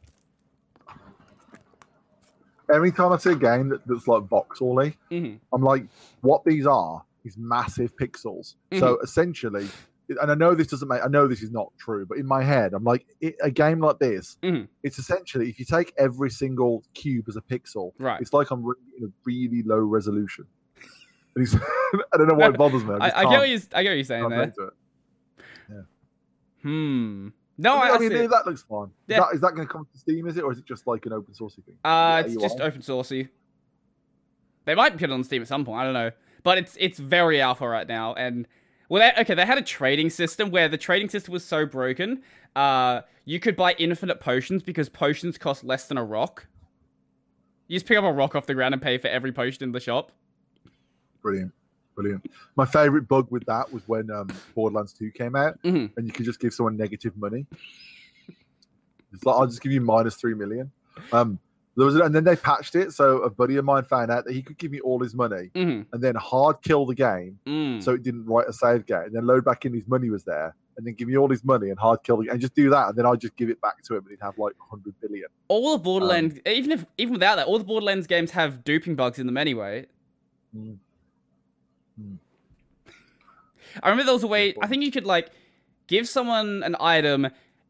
Every 2.73 2.91
time 2.91 3.11
I 3.11 3.17
see 3.17 3.31
a 3.31 3.35
game 3.35 3.69
that, 3.69 3.81
that's 3.85 4.07
like 4.07 4.23
voxel 4.23 4.93
hmm 5.09 5.35
I'm 5.53 5.61
like, 5.61 5.85
what 6.21 6.43
these 6.45 6.65
are 6.65 7.03
is 7.25 7.37
massive 7.37 7.95
pixels. 7.97 8.55
So 8.73 8.93
Mm-hmm. 8.95 9.03
essentially, 9.03 9.67
and 10.09 10.31
I 10.31 10.35
know 10.35 10.55
this 10.55 10.67
doesn't 10.67 10.87
make, 10.87 11.01
I 11.03 11.07
know 11.07 11.27
this 11.27 11.41
is 11.41 11.51
not 11.51 11.71
true, 11.77 12.05
but 12.05 12.17
in 12.17 12.25
my 12.25 12.43
head, 12.43 12.73
I'm 12.73 12.83
like, 12.83 13.05
it, 13.19 13.35
a 13.41 13.51
game 13.51 13.79
like 13.79 13.99
this, 13.99 14.37
Mhm. 14.41 14.67
it's 14.83 14.97
essentially 14.99 15.49
if 15.49 15.59
you 15.59 15.65
take 15.65 15.93
every 15.97 16.29
single 16.29 16.83
cube 16.93 17.25
as 17.27 17.35
a 17.35 17.41
pixel, 17.41 17.91
Right. 17.99 18.21
it's 18.21 18.31
like 18.33 18.51
I'm 18.51 18.63
re- 18.63 18.75
in 18.97 19.05
a 19.05 19.11
really 19.25 19.63
low 19.63 19.79
resolution. 19.79 20.45
And 21.35 21.45
it's, 21.45 21.55
I 22.13 22.17
don't 22.17 22.27
know 22.27 22.33
why 22.35 22.47
it 22.49 22.57
bothers 22.57 22.83
me. 22.83 22.93
I, 22.99 23.09
I, 23.09 23.19
I 23.21 23.23
get 23.25 23.39
what 23.39 23.49
you 23.49 23.55
I 23.73 23.83
get 23.83 23.89
what 23.91 23.95
you're 23.95 24.03
saying 24.03 24.29
there. 24.29 24.43
it. 24.43 25.85
Hmm. 26.61 27.29
No, 27.57 27.75
I 27.75 27.89
I, 27.95 27.97
mean, 27.99 28.11
it. 28.11 28.29
that 28.29 28.45
looks 28.47 28.63
fun. 28.63 28.85
Is 28.87 28.91
Yeah. 29.07 29.19
that, 29.19 29.35
is 29.35 29.41
that 29.41 29.53
going 29.53 29.67
to 29.67 29.71
come 29.71 29.85
to 29.91 29.97
Steam? 29.99 30.27
Is 30.27 30.37
it, 30.37 30.43
or 30.43 30.51
is 30.51 30.57
it 30.59 30.65
just 30.65 30.87
like 30.87 31.05
an 31.05 31.13
open 31.13 31.33
sourcey 31.33 31.63
thing? 31.63 31.75
Uh, 31.83 32.23
it's 32.25 32.35
just 32.35 32.59
open 32.59 32.81
sourcey. 32.81 33.29
They 34.65 34.75
might 34.75 34.93
put 34.93 35.03
it 35.03 35.11
on 35.11 35.23
Steam 35.23 35.41
at 35.41 35.47
some 35.47 35.65
point. 35.65 35.79
I 35.79 35.83
don't 35.83 35.93
know, 35.93 36.11
but 36.43 36.57
it's 36.57 36.77
it's 36.79 36.97
very 36.99 37.41
alpha 37.41 37.67
right 37.67 37.87
now. 37.87 38.13
And 38.13 38.47
well, 38.89 39.01
they, 39.15 39.21
okay, 39.21 39.33
they 39.33 39.45
had 39.45 39.57
a 39.57 39.63
trading 39.63 40.09
system 40.09 40.51
where 40.51 40.67
the 40.69 40.77
trading 40.77 41.09
system 41.09 41.33
was 41.33 41.43
so 41.43 41.65
broken. 41.65 42.21
Uh, 42.55 43.01
you 43.25 43.39
could 43.39 43.55
buy 43.55 43.73
infinite 43.79 44.19
potions 44.19 44.61
because 44.63 44.89
potions 44.89 45.37
cost 45.37 45.63
less 45.63 45.87
than 45.87 45.97
a 45.97 46.03
rock. 46.03 46.47
You 47.67 47.75
just 47.75 47.85
pick 47.85 47.97
up 47.97 48.03
a 48.03 48.11
rock 48.11 48.35
off 48.35 48.45
the 48.45 48.53
ground 48.53 48.73
and 48.73 48.81
pay 48.81 48.97
for 48.97 49.07
every 49.07 49.31
potion 49.31 49.63
in 49.63 49.71
the 49.71 49.79
shop. 49.79 50.11
Brilliant. 51.21 51.53
Brilliant. 52.01 52.31
My 52.55 52.65
favorite 52.65 53.07
bug 53.07 53.27
with 53.29 53.45
that 53.45 53.71
was 53.71 53.83
when 53.87 54.09
um, 54.11 54.29
Borderlands 54.55 54.93
2 54.93 55.11
came 55.11 55.35
out 55.35 55.61
Mhm. 55.63 55.91
and 55.97 56.07
you 56.07 56.11
could 56.13 56.25
just 56.25 56.39
give 56.39 56.53
someone 56.53 56.75
negative 56.77 57.15
money. 57.17 57.45
It's 59.13 59.23
like, 59.25 59.35
I'll 59.35 59.47
just 59.47 59.61
give 59.61 59.71
you 59.71 59.81
minus 59.81 60.15
3 60.15 60.33
million. 60.33 60.71
Um, 61.11 61.37
there 61.77 61.85
was, 61.85 61.95
and 61.95 62.13
then 62.13 62.23
they 62.23 62.35
patched 62.35 62.75
it. 62.75 62.91
So 62.91 63.19
a 63.19 63.29
buddy 63.29 63.55
of 63.57 63.65
mine 63.65 63.83
found 63.83 64.11
out 64.11 64.25
that 64.25 64.33
he 64.33 64.41
could 64.41 64.57
give 64.57 64.71
me 64.71 64.79
all 64.81 64.99
his 65.01 65.13
money 65.13 65.49
Mm-hmm. 65.53 65.93
and 65.93 66.01
then 66.03 66.15
hard 66.15 66.61
kill 66.61 66.85
the 66.85 66.95
game 66.95 67.39
Mm. 67.45 67.81
so 67.83 67.93
it 67.93 68.03
didn't 68.03 68.25
write 68.25 68.47
a 68.47 68.53
save 68.53 68.85
game 68.85 69.03
and 69.03 69.15
then 69.15 69.25
load 69.25 69.45
back 69.45 69.65
in 69.65 69.73
his 69.73 69.87
money 69.87 70.09
was 70.09 70.23
there 70.23 70.53
and 70.77 70.87
then 70.87 70.93
give 70.93 71.07
me 71.07 71.17
all 71.17 71.29
his 71.29 71.43
money 71.43 71.69
and 71.69 71.77
hard 71.77 71.99
kill 72.03 72.17
the, 72.17 72.29
and 72.29 72.39
just 72.39 72.55
do 72.55 72.69
that. 72.69 72.89
And 72.89 72.97
then 72.97 73.05
I'd 73.05 73.19
just 73.21 73.35
give 73.35 73.49
it 73.49 73.59
back 73.61 73.81
to 73.83 73.95
him 73.95 73.99
and 74.03 74.09
he'd 74.11 74.21
have 74.23 74.37
like 74.37 74.53
100 74.69 74.93
billion. 75.01 75.27
all 75.49 75.73
the 75.77 75.83
Borderlands, 75.83 76.39
even 76.45 76.71
if 76.71 76.85
even 76.97 77.13
without 77.13 77.35
that, 77.35 77.47
all 77.47 77.57
the 77.57 77.63
Borderlands 77.65 78.07
games 78.07 78.31
have 78.31 78.63
duping 78.63 78.95
bugs 78.95 79.19
in 79.19 79.25
them 79.25 79.37
anyway. 79.37 79.85
Mm. 80.55 80.77
I 83.81 83.89
remember 83.89 84.05
there 84.05 84.13
was 84.13 84.23
a 84.23 84.27
way. 84.27 84.53
I 84.61 84.67
think 84.67 84.83
you 84.83 84.91
could 84.91 85.05
like 85.05 85.29
give 85.87 86.07
someone 86.07 86.63
an 86.63 86.75
item 86.79 87.27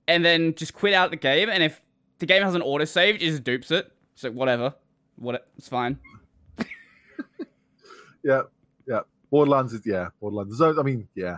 and 0.08 0.24
then 0.26 0.54
just 0.56 0.74
quit 0.74 0.94
out 0.94 1.10
the 1.12 1.18
game, 1.18 1.50
and 1.50 1.62
if 1.64 1.82
the 2.20 2.26
game 2.26 2.44
has 2.44 2.56
an 2.56 2.62
autosave, 2.62 3.16
it 3.16 3.20
just 3.20 3.44
dupes 3.44 3.72
it. 3.72 3.92
So 4.16 4.30
whatever, 4.32 4.74
what 5.16 5.48
it's 5.58 5.68
fine. 5.68 5.98
Yeah, 8.24 8.44
yeah. 8.88 9.00
Borderlands 9.32 9.74
is 9.74 9.82
yeah. 9.86 10.10
Borderlands. 10.20 10.58
So, 10.58 10.80
I 10.80 10.84
mean, 10.84 11.08
yeah, 11.16 11.38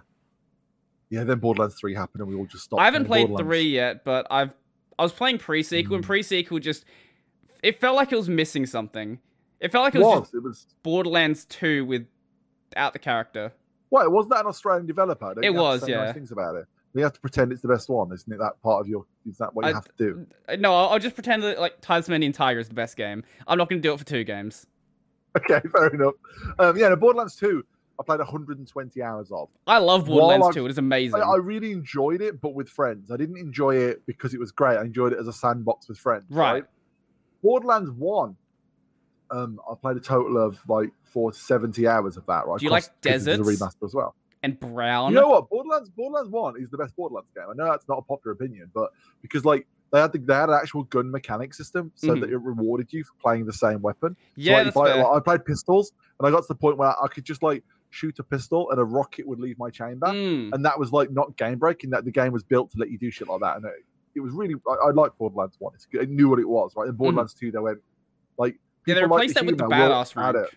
yeah. 1.10 1.24
Then 1.24 1.40
Borderlands 1.40 1.76
three 1.76 1.94
happened, 1.96 2.22
and 2.22 2.30
we 2.30 2.36
all 2.36 2.46
just 2.46 2.66
stopped. 2.66 2.82
I 2.82 2.86
haven't 2.86 3.06
played 3.06 3.36
three 3.38 3.62
yet, 3.70 4.04
but 4.04 4.28
I've 4.30 4.54
I 5.00 5.04
was 5.04 5.14
playing 5.14 5.38
pre-sequel, 5.38 5.96
and 5.96 6.04
Mm. 6.04 6.08
pre-sequel 6.08 6.60
just 6.60 6.86
it 7.64 7.80
felt 7.80 7.96
like 7.96 8.12
it 8.12 8.18
was 8.18 8.30
missing 8.30 8.66
something. 8.66 9.20
It 9.60 9.72
felt 9.72 9.84
like 9.86 9.96
It 9.96 10.02
it 10.02 10.04
was, 10.04 10.34
It 10.34 10.44
was. 10.44 10.68
Borderlands 10.84 11.46
two 11.46 11.86
without 11.86 12.92
the 12.94 13.00
character. 13.00 13.54
Well, 13.94 14.10
wasn't 14.10 14.32
that 14.34 14.40
an 14.40 14.48
Australian 14.48 14.88
developer? 14.88 15.36
Don't 15.36 15.44
It 15.44 15.54
was, 15.54 15.88
yeah. 15.88 16.06
Nice 16.06 16.16
things 16.16 16.32
about 16.32 16.56
it. 16.56 16.66
You 16.96 17.04
have 17.04 17.14
to 17.14 17.20
pretend 17.20 17.52
it's 17.52 17.62
the 17.62 17.68
best 17.68 17.90
one, 17.90 18.12
isn't 18.12 18.34
it? 18.34 18.40
That 18.40 18.60
part 18.64 18.82
of 18.82 18.88
your 18.88 19.06
is 19.30 19.38
that 19.38 19.54
what 19.54 19.66
you 19.66 19.72
I- 19.72 19.74
have 19.76 19.86
to 19.86 19.92
do? 19.96 20.26
No, 20.58 20.74
I'll, 20.76 20.90
I'll 20.90 21.00
just 21.00 21.14
pretend 21.14 21.44
that 21.44 21.60
like 21.60 21.80
Tasmanian 21.80 22.32
Tiger 22.32 22.60
is 22.60 22.68
the 22.68 22.74
best 22.74 22.98
game. 22.98 23.24
I'm 23.46 23.60
not 23.60 23.70
going 23.70 23.80
to 23.80 23.88
do 23.88 23.94
it 23.94 24.00
for 24.00 24.06
two 24.06 24.24
games. 24.24 24.66
Okay, 25.38 25.62
fair 25.76 25.90
enough. 25.90 26.16
Um, 26.58 26.76
yeah, 26.76 26.90
no, 26.90 26.96
Borderlands 26.96 27.36
two. 27.36 27.64
I 28.00 28.04
played 28.04 28.18
120 28.18 29.04
hours 29.04 29.32
of. 29.32 29.50
I 29.68 29.78
love 29.78 30.08
Borderlands 30.08 30.48
I've- 30.48 30.56
2. 30.56 30.66
It 30.66 30.70
is 30.72 30.78
amazing. 30.80 31.22
I, 31.22 31.26
I 31.26 31.36
really 31.36 31.72
enjoyed 31.72 32.24
it, 32.24 32.42
but 32.42 32.56
with 32.56 32.70
friends. 32.70 33.12
I 33.12 33.18
didn't 33.18 33.38
enjoy 33.38 33.76
it 33.76 34.04
because 34.08 34.34
it 34.34 34.40
was 34.40 34.52
great. 34.52 34.78
I 34.78 34.82
enjoyed 34.82 35.14
it 35.14 35.20
as 35.20 35.28
a 35.28 35.34
sandbox 35.34 35.88
with 35.88 36.00
friends. 36.00 36.26
Right. 36.32 36.64
Borderlands 37.44 37.92
one. 37.92 38.38
Um, 39.34 39.60
I 39.70 39.74
played 39.76 39.98
a 39.98 40.00
total 40.00 40.38
of 40.38 40.60
like 40.70 40.92
for 41.04 41.34
seventy 41.34 41.88
hours 41.88 42.18
of 42.18 42.26
that. 42.28 42.46
Right? 42.46 42.60
Do 42.60 42.66
you 42.66 42.72
like 42.72 42.86
it's 43.04 43.26
a 43.28 43.38
remaster 43.38 43.84
as 43.84 43.94
well? 43.94 44.16
And 44.44 44.60
brown. 44.60 45.12
You 45.14 45.20
know 45.22 45.30
what? 45.30 45.50
Borderlands 45.50 45.90
Borderlands 45.90 46.30
One 46.30 46.62
is 46.62 46.70
the 46.70 46.78
best 46.78 46.96
Borderlands 46.96 47.30
game. 47.36 47.46
I 47.50 47.54
know 47.54 47.66
that's 47.66 47.88
not 47.88 47.98
a 48.00 48.02
popular 48.02 48.34
opinion, 48.34 48.70
but 48.74 48.92
because 49.22 49.44
like 49.46 49.66
they 49.92 50.00
had 50.02 50.12
the, 50.12 50.20
they 50.20 50.34
had 50.34 50.50
an 50.50 50.56
actual 50.62 50.84
gun 50.84 51.10
mechanic 51.12 51.54
system, 51.54 51.92
so 51.96 52.10
Mhm. 52.10 52.22
that 52.22 52.30
it 52.30 52.38
rewarded 52.38 52.92
you 52.92 53.04
for 53.04 53.14
playing 53.22 53.46
the 53.46 53.54
same 53.54 53.82
weapon. 53.82 54.16
So, 54.20 54.26
yeah, 54.36 54.54
like, 54.58 54.64
that's 54.66 54.76
if 54.76 54.82
I, 54.82 55.02
like, 55.02 55.18
I 55.18 55.20
played 55.20 55.46
pistols, 55.46 55.94
and 56.20 56.28
I 56.28 56.32
got 56.32 56.42
to 56.42 56.48
the 56.48 56.56
point 56.56 56.78
where 56.78 56.90
I 57.02 57.08
could 57.08 57.24
just 57.24 57.42
like 57.44 57.64
shoot 57.92 58.18
a 58.20 58.24
pistol, 58.24 58.70
and 58.72 58.80
a 58.80 58.84
rocket 58.84 59.28
would 59.28 59.40
leave 59.40 59.58
my 59.60 59.70
chamber, 59.70 60.08
Mm. 60.08 60.52
and 60.52 60.66
that 60.66 60.78
was 60.78 60.92
like 60.92 61.12
not 61.12 61.38
game 61.38 61.58
breaking. 61.60 61.92
That 61.92 62.06
the 62.06 62.12
game 62.12 62.34
was 62.34 62.44
built 62.44 62.72
to 62.72 62.78
let 62.80 62.90
you 62.90 62.98
do 62.98 63.12
shit 63.12 63.28
like 63.28 63.40
that, 63.42 63.58
and 63.58 63.66
it, 63.66 63.86
it 64.16 64.20
was 64.20 64.34
really 64.34 64.56
I, 64.68 64.88
I 64.88 64.92
like 64.92 65.16
Borderlands 65.18 65.56
One. 65.60 65.74
It's 65.76 65.86
good. 65.86 66.02
I 66.02 66.06
knew 66.06 66.28
what 66.28 66.40
it 66.40 66.50
was, 66.50 66.74
right? 66.76 66.90
In 66.90 66.96
Borderlands 66.96 67.34
Two, 67.34 67.52
they 67.52 67.60
went 67.60 67.80
like 68.38 68.56
Mm. 68.56 68.60
Yeah, 68.86 68.96
they 68.96 69.02
people 69.02 69.16
like 69.16 69.22
replaced 69.22 69.36
that 69.36 69.46
with 69.46 69.58
the 69.58 69.64
badass 69.66 70.36
it, 70.44 70.50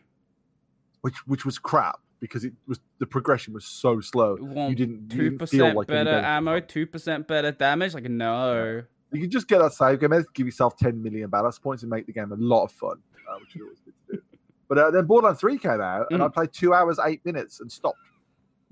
which 1.03 1.17
which 1.27 1.45
was 1.45 1.59
crap 1.59 2.01
because 2.21 2.45
it 2.45 2.53
was 2.67 2.81
the 2.99 3.07
progression 3.07 3.53
was 3.55 3.65
so 3.65 4.01
slow. 4.01 4.37
You 4.69 4.75
didn't, 4.75 5.11
two 5.11 5.31
feel 5.31 5.39
percent 5.39 5.77
like 5.77 5.87
better 5.87 6.11
ammo, 6.25 6.61
two 6.61 6.87
percent 6.87 7.29
better 7.29 7.53
damage. 7.53 7.95
Like 7.95 8.05
no. 8.11 8.83
You 9.13 9.21
can 9.21 9.31
just 9.31 9.47
get 9.47 9.61
that 9.61 9.73
save 9.73 10.01
game, 10.01 10.11
give 10.35 10.47
yourself 10.47 10.77
10 10.77 11.01
million 11.01 11.31
badass 11.31 11.63
points, 11.63 11.85
and 11.85 11.91
make 11.91 12.07
the 12.07 12.13
game 12.13 12.33
a 12.33 12.37
lot 12.37 12.65
of 12.65 12.73
fun, 12.73 13.01
uh, 13.31 13.37
which 13.41 13.55
is 13.55 13.63
always 13.63 13.79
good 13.85 13.95
to 14.09 14.17
do. 14.17 14.23
But 14.69 14.79
uh, 14.79 14.91
then 14.91 15.07
Borderlands 15.07 15.39
3 15.41 15.59
came 15.59 15.81
out, 15.81 16.09
and 16.11 16.21
I 16.21 16.27
Mm. 16.27 16.35
played 16.35 16.53
two 16.53 16.75
hours, 16.75 16.99
eight 17.07 17.25
minutes, 17.25 17.61
and 17.61 17.71
stopped. 17.71 17.99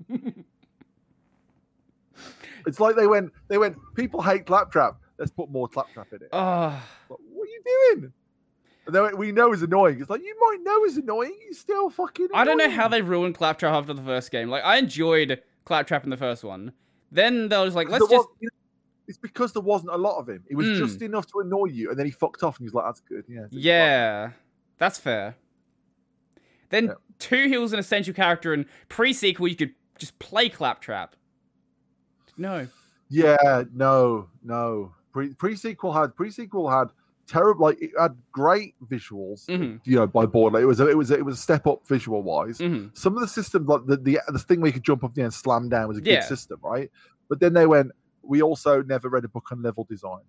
It's 2.67 2.79
like 2.79 2.95
they 2.95 3.07
went, 3.07 3.31
they 3.47 3.57
went. 3.57 3.77
People 3.95 4.21
hate 4.21 4.45
Claptrap. 4.45 4.95
Let's 5.19 5.31
put 5.31 5.49
more 5.49 5.67
Claptrap 5.67 6.07
in 6.13 6.23
it. 6.23 6.29
Oh, 6.33 6.81
Like, 7.09 7.19
what 7.31 7.43
are 7.43 7.47
you 7.47 7.61
doing? 7.95 8.13
We 9.17 9.31
know 9.31 9.51
it's 9.51 9.61
annoying. 9.63 9.99
It's 9.99 10.09
like 10.09 10.21
you 10.21 10.35
might 10.39 10.63
know 10.63 10.83
it's 10.83 10.97
annoying. 10.97 11.35
He's 11.47 11.59
still 11.59 11.89
fucking. 11.89 12.27
I 12.33 12.43
don't 12.43 12.57
know 12.57 12.69
how 12.69 12.87
they 12.87 13.01
ruined 13.01 13.35
Claptrap 13.35 13.73
after 13.73 13.93
the 13.93 14.01
first 14.03 14.29
game. 14.31 14.49
Like 14.49 14.63
I 14.63 14.77
enjoyed 14.77 15.41
Claptrap 15.65 16.03
in 16.03 16.09
the 16.11 16.17
first 16.17 16.43
one. 16.43 16.71
Then 17.11 17.49
they 17.49 17.57
was 17.57 17.73
like, 17.75 17.89
let's 17.89 18.07
just 18.09 18.27
was- 18.41 18.49
it's 19.07 19.17
because 19.17 19.53
there 19.53 19.61
wasn't 19.61 19.91
a 19.91 19.97
lot 19.97 20.17
of 20.19 20.27
him. 20.27 20.43
It 20.49 20.55
was 20.55 20.67
Mm. 20.67 20.77
just 20.79 21.01
enough 21.01 21.27
to 21.27 21.39
annoy 21.39 21.65
you, 21.65 21.89
and 21.89 21.97
then 21.97 22.05
he 22.07 22.11
fucked 22.11 22.41
off, 22.43 22.57
and 22.57 22.63
he 22.63 22.67
was 22.67 22.73
like, 22.73 22.85
"That's 22.85 22.99
good." 23.01 23.23
Yeah. 23.27 23.41
it's 23.43 23.53
fine." 23.53 23.61
Yeah, 23.61 24.31
that's 24.79 24.97
fair. 24.99 25.35
Then 26.69 26.85
Yeah. 26.85 26.93
two, 27.19 27.47
he 27.47 27.57
was 27.57 27.71
an 27.73 27.79
essential 27.79 28.13
character, 28.13 28.51
and 28.53 28.65
pre-sequel 28.89 29.47
you 29.47 29.55
could 29.55 29.75
just 29.99 30.17
play 30.19 30.49
Claptrap. 30.49 31.15
No. 32.37 32.67
Yeah, 33.09 33.63
no, 33.73 34.27
no. 34.43 34.93
Pre 35.13 35.33
pre 35.35 35.55
sequel 35.55 35.93
had 35.93 36.15
pre 36.15 36.29
sequel 36.31 36.69
had 36.69 36.89
terrible 37.27 37.65
like 37.65 37.81
it 37.81 37.91
had 37.99 38.15
great 38.31 38.75
visuals. 38.85 39.45
Mhm. 39.47 39.81
You 39.85 39.95
know, 39.97 40.07
by 40.07 40.25
board 40.25 40.55
it 40.55 40.65
was 40.65 40.79
a, 40.79 40.87
it 40.87 40.97
was 40.97 41.11
a, 41.11 41.17
it 41.17 41.25
was 41.25 41.35
a 41.37 41.41
step 41.41 41.67
up 41.67 41.87
visual 41.87 42.21
wise. 42.23 42.59
hmm 42.59 42.87
Some 42.93 43.15
of 43.15 43.21
the 43.21 43.27
systems 43.27 43.67
like 43.67 43.85
the, 43.85 43.97
the 43.97 44.19
the 44.29 44.39
thing 44.39 44.61
where 44.61 44.67
you 44.67 44.73
could 44.73 44.83
jump 44.83 45.03
up 45.03 45.13
there 45.15 45.25
and 45.25 45.33
slam 45.33 45.69
down 45.69 45.87
was 45.87 45.97
a 45.97 46.01
good 46.01 46.23
system, 46.23 46.59
right? 46.63 46.89
But 47.29 47.39
then 47.39 47.53
they 47.53 47.65
went. 47.65 47.91
We 48.21 48.41
also 48.41 48.81
never 48.81 49.09
read 49.09 49.23
a 49.25 49.27
book 49.29 49.51
on 49.51 49.61
level 49.61 49.85
design. 49.87 50.21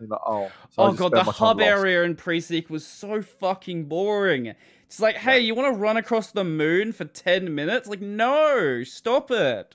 Like, 0.00 0.20
oh, 0.26 0.50
so 0.70 0.82
oh 0.82 0.92
god, 0.92 1.12
the 1.12 1.22
hub 1.22 1.60
area 1.60 2.02
in 2.02 2.16
pre-sequel 2.16 2.74
was 2.74 2.86
so 2.86 3.22
fucking 3.22 3.84
boring. 3.84 4.54
It's 4.86 5.00
like, 5.00 5.16
hey, 5.16 5.40
you 5.40 5.54
want 5.54 5.72
to 5.74 5.78
run 5.80 5.96
across 5.96 6.32
the 6.32 6.44
moon 6.44 6.92
for 6.92 7.04
ten 7.04 7.54
minutes? 7.54 7.88
Like, 7.88 8.00
no, 8.00 8.82
stop 8.84 9.30
it. 9.30 9.74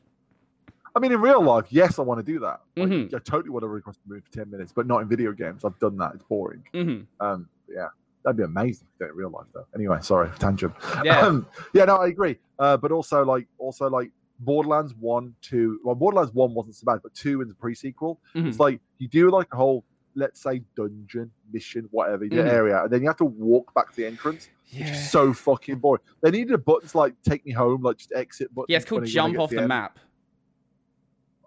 I 0.95 0.99
mean, 0.99 1.11
in 1.11 1.21
real 1.21 1.41
life, 1.41 1.65
yes, 1.69 1.99
I 1.99 2.01
want 2.01 2.19
to 2.25 2.31
do 2.33 2.39
that. 2.39 2.61
Like, 2.75 2.89
Mhm. 2.89 3.13
I 3.13 3.19
totally 3.19 3.49
want 3.49 3.63
to 3.63 3.69
across 3.75 3.97
the 4.05 4.13
moon 4.13 4.21
for 4.21 4.31
ten 4.31 4.49
minutes, 4.49 4.71
but 4.73 4.87
not 4.87 5.01
in 5.01 5.07
video 5.07 5.31
games. 5.31 5.63
I've 5.63 5.77
done 5.79 5.97
that. 5.97 6.15
It's 6.15 6.23
boring. 6.23 6.63
hmm 6.73 7.01
Um, 7.19 7.47
yeah, 7.67 7.89
that'd 8.23 8.37
be 8.37 8.43
amazing 8.43 8.87
if 8.95 8.99
you 8.99 9.05
did 9.05 9.09
it 9.09 9.11
in 9.13 9.17
real 9.17 9.29
life, 9.29 9.47
though. 9.53 9.65
Anyway, 9.75 9.97
sorry, 10.01 10.29
tangent. 10.39 10.73
Yeah. 11.03 11.19
Um, 11.27 11.45
yeah, 11.73 11.85
no, 11.85 11.97
I 11.97 12.07
agree. 12.07 12.37
Uh, 12.57 12.77
but 12.77 12.91
also, 12.91 13.23
like, 13.23 13.47
also 13.57 13.89
like 13.89 14.11
Borderlands 14.39 14.95
one, 14.95 15.35
two. 15.41 15.79
Well, 15.83 15.95
Borderlands 15.95 16.33
one 16.33 16.53
wasn't 16.53 16.75
so 16.75 16.85
bad, 16.85 16.99
but 17.03 17.13
two 17.13 17.41
in 17.41 17.47
the 17.47 17.55
pre-sequel, 17.55 18.19
Mhm. 18.35 18.47
it's 18.47 18.59
like 18.59 18.79
you 18.97 19.07
do 19.07 19.29
like 19.29 19.47
a 19.53 19.57
whole, 19.57 19.83
let's 20.15 20.41
say, 20.41 20.61
dungeon 20.75 21.29
mission, 21.51 21.87
whatever, 21.91 22.27
do 22.27 22.37
Mhm. 22.37 22.47
area, 22.49 22.83
and 22.83 22.91
then 22.91 23.01
you 23.01 23.07
have 23.07 23.17
to 23.17 23.25
walk 23.25 23.73
back 23.73 23.89
to 23.91 23.95
the 23.97 24.05
entrance, 24.05 24.49
which 24.71 24.81
Yeah. 24.81 24.91
is 24.91 25.11
so 25.11 25.33
fucking 25.33 25.79
boring. 25.79 26.01
They 26.21 26.31
needed 26.31 26.53
a 26.53 26.57
button 26.57 26.87
to 26.89 26.97
like 26.97 27.21
take 27.21 27.45
me 27.45 27.51
home, 27.51 27.81
like 27.83 27.97
just 27.97 28.11
exit 28.13 28.53
button. 28.55 28.65
Yeah, 28.69 28.77
it's 28.77 28.85
called 28.85 29.01
when 29.01 29.09
you're 29.09 29.21
gonna 29.23 29.33
jump 29.33 29.43
off 29.43 29.49
the 29.51 29.59
end. 29.59 29.67
map. 29.67 29.99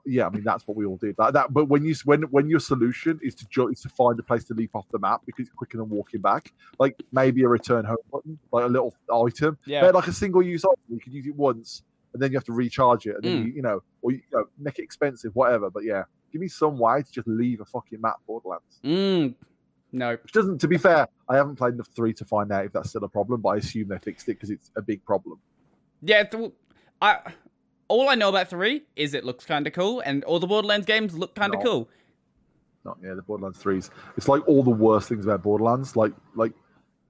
Yeah, 0.05 0.27
I 0.27 0.31
mean 0.31 0.43
that's 0.43 0.67
what 0.67 0.77
we 0.77 0.85
all 0.85 0.97
did. 0.97 1.15
Like 1.17 1.33
that, 1.35 1.53
but 1.53 1.67
when 1.67 1.85
you 1.85 1.95
when 2.05 2.23
when 2.25 2.49
your 2.49 2.59
solution 2.59 3.21
is 3.23 3.35
to 3.37 3.47
ju- 3.49 3.69
is 3.69 3.81
to 3.83 3.89
find 3.89 4.19
a 4.19 4.23
place 4.23 4.45
to 4.47 4.55
leap 4.55 4.71
off 4.75 4.87
the 4.91 4.99
map 4.99 5.21
because 5.27 5.47
it's 5.47 5.55
quicker 5.55 5.79
than 5.79 5.89
walking 5.89 6.21
back, 6.21 6.53
like 6.81 7.01
maybe 7.13 7.43
a 7.45 7.49
return 7.49 7.85
home 7.85 7.97
button, 8.11 8.39
like 8.51 8.65
a 8.65 8.69
little 8.69 8.95
item, 9.15 9.57
Yeah. 9.65 9.83
They're 9.83 9.93
like 9.93 10.09
a 10.09 10.13
single 10.13 10.43
use 10.43 10.65
item. 10.65 10.77
You 10.89 10.99
can 11.01 11.13
use 11.13 11.27
it 11.27 11.37
once, 11.37 11.85
and 12.13 12.21
then 12.23 12.33
you 12.33 12.37
have 12.37 12.45
to 12.47 12.53
recharge 12.53 13.07
it, 13.07 13.15
and 13.17 13.25
then 13.25 13.43
Mm. 13.43 13.47
you, 13.47 13.53
you 13.53 13.63
know, 13.63 13.81
or 14.03 14.11
you, 14.11 14.19
you 14.31 14.39
know, 14.39 14.45
make 14.59 14.79
it 14.81 14.83
expensive, 14.83 15.37
whatever. 15.37 15.71
But 15.71 15.85
yeah, 15.85 16.03
give 16.33 16.41
me 16.41 16.49
some 16.49 16.79
way 16.79 17.03
to 17.03 17.13
just 17.13 17.29
leave 17.29 17.61
a 17.61 17.65
fucking 17.65 18.01
map 18.01 18.17
Borderlands. 18.27 18.81
Mm. 18.83 19.35
No. 19.93 20.17
Which 20.21 20.33
doesn't, 20.33 20.59
to 20.63 20.69
be 20.69 20.79
fair, 20.79 21.07
I 21.29 21.37
haven't 21.37 21.57
played 21.57 21.75
enough 21.75 21.89
three 21.95 22.13
to 22.15 22.25
find 22.25 22.51
out 22.51 22.65
if 22.65 22.73
that's 22.73 22.89
still 22.89 23.05
a 23.05 23.09
problem, 23.09 23.41
but 23.41 23.51
I 23.51 23.57
assume 23.59 23.89
they 23.89 23.99
fixed 23.99 24.27
it 24.29 24.33
because 24.35 24.51
it's 24.51 24.71
a 24.75 24.83
big 24.83 25.05
problem. 25.05 25.39
Yeah, 26.01 26.25
th- 26.25 26.51
I 27.01 27.21
all 27.89 28.09
I 28.09 28.15
know 28.15 28.29
about 28.29 28.49
three 28.49 28.83
is 28.97 29.15
it 29.15 29.25
looks 29.25 29.45
kind 29.45 29.67
of 29.67 29.73
cool, 29.73 30.01
and 30.01 30.25
all 30.25 30.39
the 30.39 30.47
Borderlands 30.47 30.87
games 30.87 31.17
look 31.17 31.35
kind 31.35 31.55
of 31.55 31.63
cool. 31.63 31.89
Not 32.85 32.99
yeah, 33.03 33.15
the 33.15 33.23
Borderlands 33.23 33.59
threes. 33.59 33.91
It's 34.17 34.29
like 34.29 34.47
all 34.49 34.63
the 34.63 34.71
worst 34.71 35.09
things 35.09 35.25
about 35.25 35.43
Borderlands. 35.43 35.95
Like 35.97 36.13
like, 36.35 36.53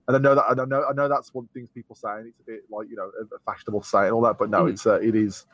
and 0.08 0.16
I 0.16 0.20
know 0.20 0.34
that 0.34 0.44
and 0.50 0.60
I 0.60 0.64
know 0.64 0.84
I 0.84 0.92
know 0.92 1.08
that's 1.08 1.32
one 1.32 1.48
thing 1.54 1.68
people 1.74 1.96
saying. 1.96 2.26
It's 2.28 2.40
a 2.40 2.44
bit 2.44 2.60
like 2.70 2.88
you 2.90 2.96
know 2.96 3.10
a, 3.20 3.38
fashionable 3.50 3.80
to 3.80 3.86
say 3.88 4.04
and 4.04 4.12
all 4.12 4.20
that, 4.22 4.38
but 4.38 4.50
no, 4.50 4.64
Mm. 4.64 4.70
it's 4.72 4.86
uh, 4.86 5.00
it 5.00 5.14
is. 5.14 5.46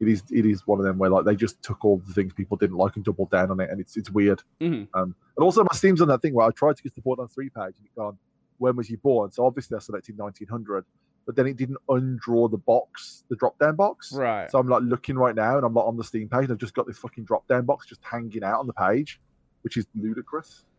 It 0.00 0.08
is, 0.08 0.22
it 0.30 0.46
is 0.46 0.66
one 0.66 0.78
of 0.78 0.86
them 0.86 0.96
where 0.96 1.10
like 1.10 1.26
they 1.26 1.36
just 1.36 1.62
took 1.62 1.84
all 1.84 1.98
the 1.98 2.14
things 2.14 2.32
people 2.32 2.56
didn't 2.56 2.78
like 2.78 2.96
and 2.96 3.04
doubled 3.04 3.30
down 3.30 3.50
on 3.50 3.60
it, 3.60 3.68
and 3.68 3.78
it's 3.78 3.98
it's 3.98 4.10
weird. 4.10 4.42
Mhm. 4.58 4.88
Um, 4.94 5.14
and 5.36 5.44
also 5.44 5.62
my 5.62 5.74
Steam's 5.74 6.00
on 6.00 6.08
that 6.08 6.22
thing 6.22 6.32
where 6.32 6.46
I 6.46 6.50
tried 6.52 6.78
to 6.78 6.82
get 6.82 6.94
the 6.94 7.02
Borderlands 7.02 7.34
three 7.34 7.50
page 7.50 7.74
and 7.76 7.84
it 7.84 7.94
gone, 7.94 8.16
when 8.56 8.76
was 8.76 8.88
you 8.88 8.96
born? 8.96 9.30
So 9.30 9.44
obviously 9.44 9.76
I 9.76 9.80
selected 9.80 10.16
1900, 10.16 10.86
but 11.26 11.36
then 11.36 11.46
it 11.46 11.56
didn't 11.56 11.78
undraw 11.88 12.50
the 12.50 12.58
box, 12.58 13.24
the 13.28 13.36
drop 13.36 13.58
down 13.58 13.76
box. 13.76 14.12
Right. 14.12 14.50
So 14.50 14.58
I'm 14.58 14.68
like 14.68 14.82
looking 14.82 15.16
right 15.16 15.34
now, 15.34 15.56
and 15.56 15.64
I'm 15.64 15.74
not 15.74 15.86
on 15.86 15.96
the 15.96 16.04
Steam 16.04 16.28
page. 16.28 16.44
And 16.44 16.52
I've 16.52 16.58
just 16.58 16.74
got 16.74 16.86
this 16.86 16.98
fucking 16.98 17.24
drop 17.24 17.46
down 17.46 17.64
box 17.66 17.86
just 17.86 18.00
hanging 18.02 18.42
out 18.42 18.60
on 18.60 18.66
the 18.66 18.72
page, 18.72 19.20
which 19.62 19.76
is 19.76 19.86
ludicrous. 19.94 20.64
Know- 20.64 20.70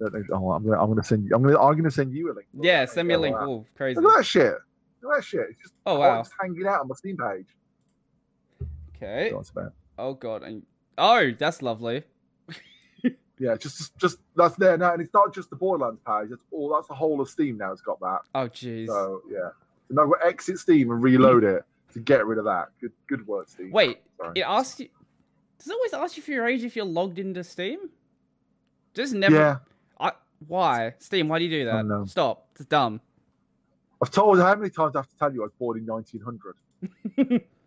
Oh, 0.00 0.52
I'm 0.52 0.64
gonna, 0.64 0.80
I'm 0.80 0.88
gonna 0.88 1.02
send 1.02 1.24
you. 1.24 1.34
I'm 1.34 1.42
gonna, 1.42 1.58
I'm 1.58 1.76
gonna 1.76 1.90
send 1.90 2.14
you 2.14 2.30
a 2.30 2.34
link. 2.34 2.46
yeah, 2.60 2.84
send 2.84 3.08
me 3.08 3.14
a 3.14 3.18
oh, 3.18 3.20
link. 3.20 3.36
at. 3.36 3.42
Oh, 3.42 3.66
crazy. 3.76 4.00
Look 4.00 4.12
at 4.12 4.18
that 4.18 4.24
shit. 4.24 4.54
Look 5.02 5.12
at 5.12 5.16
that 5.16 5.24
shit. 5.24 5.46
It's 5.50 5.60
just, 5.60 5.74
Oh 5.86 5.96
oh, 5.96 6.00
wow. 6.00 6.20
it's 6.20 6.30
hanging 6.40 6.66
out 6.66 6.82
on 6.82 6.88
my 6.88 6.94
Steam 6.94 7.16
page. 7.16 7.46
Okay. 8.96 9.32
That's 9.34 9.50
about. 9.50 9.72
Oh 9.98 10.14
god. 10.14 10.44
And... 10.44 10.62
Oh, 10.96 11.32
that's 11.36 11.62
lovely. 11.62 12.04
Yeah, 13.40 13.56
just, 13.56 13.78
just, 13.78 13.98
just 13.98 14.18
that's 14.36 14.56
there 14.56 14.76
now, 14.76 14.92
and 14.92 15.02
it's 15.02 15.14
not 15.14 15.34
just 15.34 15.50
the 15.50 15.56
Borderlands 15.56 16.00
page. 16.06 16.30
That's 16.30 16.42
all. 16.50 16.74
That's 16.74 16.88
the 16.88 16.94
whole 16.94 17.20
of 17.20 17.28
Steam 17.28 17.58
now. 17.58 17.72
It's 17.72 17.80
got 17.80 18.00
that. 18.00 18.20
Oh 18.34 18.48
jeez. 18.48 18.86
So 18.86 19.22
yeah, 19.30 19.50
so 19.88 19.94
now 19.94 20.06
we'll 20.06 20.18
exit 20.24 20.58
Steam 20.58 20.90
and 20.90 21.02
reload 21.02 21.44
it 21.44 21.62
to 21.92 22.00
get 22.00 22.26
rid 22.26 22.38
of 22.38 22.44
that. 22.44 22.68
Good, 22.80 22.92
good 23.06 23.26
work, 23.26 23.48
Steam. 23.48 23.70
Wait, 23.70 24.00
Sorry. 24.16 24.32
it 24.36 24.42
asks 24.42 24.80
you. 24.80 24.88
Does 25.58 25.68
it 25.68 25.72
always 25.72 25.92
ask 25.92 26.16
you 26.16 26.22
for 26.22 26.30
your 26.30 26.46
age 26.46 26.64
if 26.64 26.76
you're 26.76 26.84
logged 26.84 27.18
into 27.18 27.42
Steam? 27.44 27.90
Just 28.94 29.14
never. 29.14 29.36
Yeah, 29.36 29.56
I, 30.00 30.12
why? 30.46 30.94
Steam, 30.98 31.28
why 31.28 31.38
do 31.38 31.44
you 31.44 31.50
do 31.50 31.64
that? 31.66 32.08
Stop. 32.08 32.48
It's 32.56 32.64
dumb. 32.66 33.00
I've 34.02 34.10
told 34.10 34.38
how 34.38 34.54
many 34.54 34.70
times 34.70 34.94
I 34.94 35.00
have 35.00 35.08
to 35.08 35.16
tell 35.16 35.32
you 35.32 35.42
I 35.42 35.46
was 35.46 35.52
born 35.58 35.78
in 35.78 35.86
1900. 35.86 37.40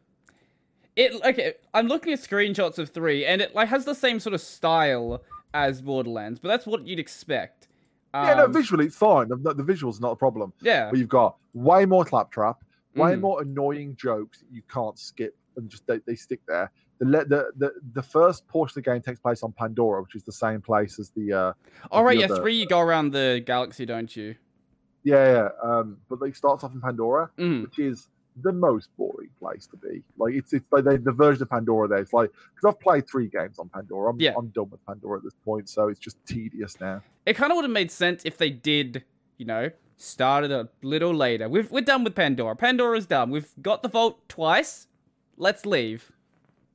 It 0.95 1.13
okay. 1.23 1.53
I'm 1.73 1.87
looking 1.87 2.11
at 2.13 2.19
screenshots 2.19 2.77
of 2.77 2.89
three, 2.89 3.25
and 3.25 3.41
it 3.41 3.55
like 3.55 3.69
has 3.69 3.85
the 3.85 3.95
same 3.95 4.19
sort 4.19 4.33
of 4.33 4.41
style 4.41 5.21
as 5.53 5.81
Borderlands, 5.81 6.39
but 6.39 6.47
that's 6.49 6.65
what 6.65 6.85
you'd 6.87 6.99
expect. 6.99 7.67
yeah, 8.13 8.33
no, 8.35 8.45
Um, 8.45 8.53
visually 8.53 8.85
it's 8.85 8.95
fine. 8.97 9.27
The, 9.29 9.53
the 9.53 9.63
visual's 9.63 9.99
not 10.01 10.11
a 10.11 10.15
problem. 10.15 10.53
yeah. 10.61 10.89
But 10.89 10.99
you've 10.99 11.09
got 11.09 11.37
way 11.53 11.85
more 11.85 12.03
claptrap, 12.05 12.57
way 12.95 13.13
Mhm. 13.15 13.21
more 13.21 13.41
annoying 13.41 13.95
jokes 13.95 14.39
that 14.39 14.51
you 14.51 14.61
can't 14.69 14.97
skip 14.99 15.35
and 15.57 15.69
just 15.69 15.85
they, 15.87 15.99
they 16.05 16.15
stick 16.15 16.41
there. 16.47 16.71
The, 16.99 17.05
the 17.05 17.51
the 17.57 17.71
the 17.93 18.03
first 18.03 18.47
portion 18.47 18.79
of 18.79 18.83
the 18.85 18.91
game 18.91 19.01
takes 19.01 19.19
place 19.19 19.43
on 19.43 19.51
Pandora, 19.53 20.01
which 20.03 20.15
is 20.15 20.23
the 20.23 20.31
same 20.31 20.61
place 20.61 20.99
as 20.99 21.09
the 21.11 21.33
uh 21.33 21.53
All 21.91 22.03
right, 22.03 22.15
the 22.15 22.19
yeah. 22.21 22.25
other- 22.31 22.41
Three, 22.41 22.55
you 22.55 22.65
go 22.67 22.79
around 22.79 23.11
the 23.11 23.41
galaxy, 23.45 23.85
don't 23.85 24.15
you? 24.15 24.35
yeah 25.03 25.25
yeah 25.35 25.49
um 25.63 25.97
but 26.09 26.21
it 26.27 26.35
starts 26.35 26.63
off 26.63 26.73
in 26.73 26.79
Pandora, 26.81 27.31
Mm. 27.37 27.63
which 27.63 27.79
is 27.79 28.07
the 28.43 28.51
most 28.53 28.89
boring 28.97 29.20
place 29.41 29.67
to 29.67 29.77
be. 29.77 30.03
Like 30.17 30.35
it's 30.35 30.53
it's 30.53 30.71
like 30.71 30.83
the, 30.83 30.97
the 30.97 31.11
version 31.11 31.41
of 31.43 31.49
Pandora 31.49 31.87
there. 31.87 31.97
It's 31.97 32.13
like 32.13 32.31
because 32.55 32.73
I've 32.73 32.79
played 32.79 33.09
three 33.09 33.27
games 33.27 33.59
on 33.59 33.69
Pandora. 33.69 34.11
I'm 34.11 34.19
Yeah. 34.19 34.33
I'm 34.37 34.47
done 34.49 34.69
with 34.69 34.85
Pandora 34.85 35.17
at 35.17 35.23
this 35.23 35.33
point, 35.43 35.67
so 35.67 35.87
it's 35.89 35.99
just 35.99 36.17
tedious 36.25 36.79
now. 36.79 37.01
It 37.25 37.33
kind 37.35 37.51
of 37.51 37.55
would 37.57 37.65
have 37.65 37.71
made 37.71 37.91
sense 37.91 38.21
if 38.23 38.37
they 38.37 38.49
did, 38.49 39.03
you 39.37 39.45
know, 39.45 39.71
started 39.97 40.51
a 40.51 40.69
little 40.81 41.13
later. 41.13 41.49
We've, 41.49 41.69
we're 41.71 41.81
done 41.81 42.03
with 42.03 42.15
Pandora. 42.15 42.55
Pandora's 42.55 43.05
done. 43.05 43.29
We've 43.29 43.51
got 43.61 43.83
the 43.83 43.89
vault 43.89 44.27
twice. 44.29 44.87
Let's 45.37 45.65
leave. 45.65 46.11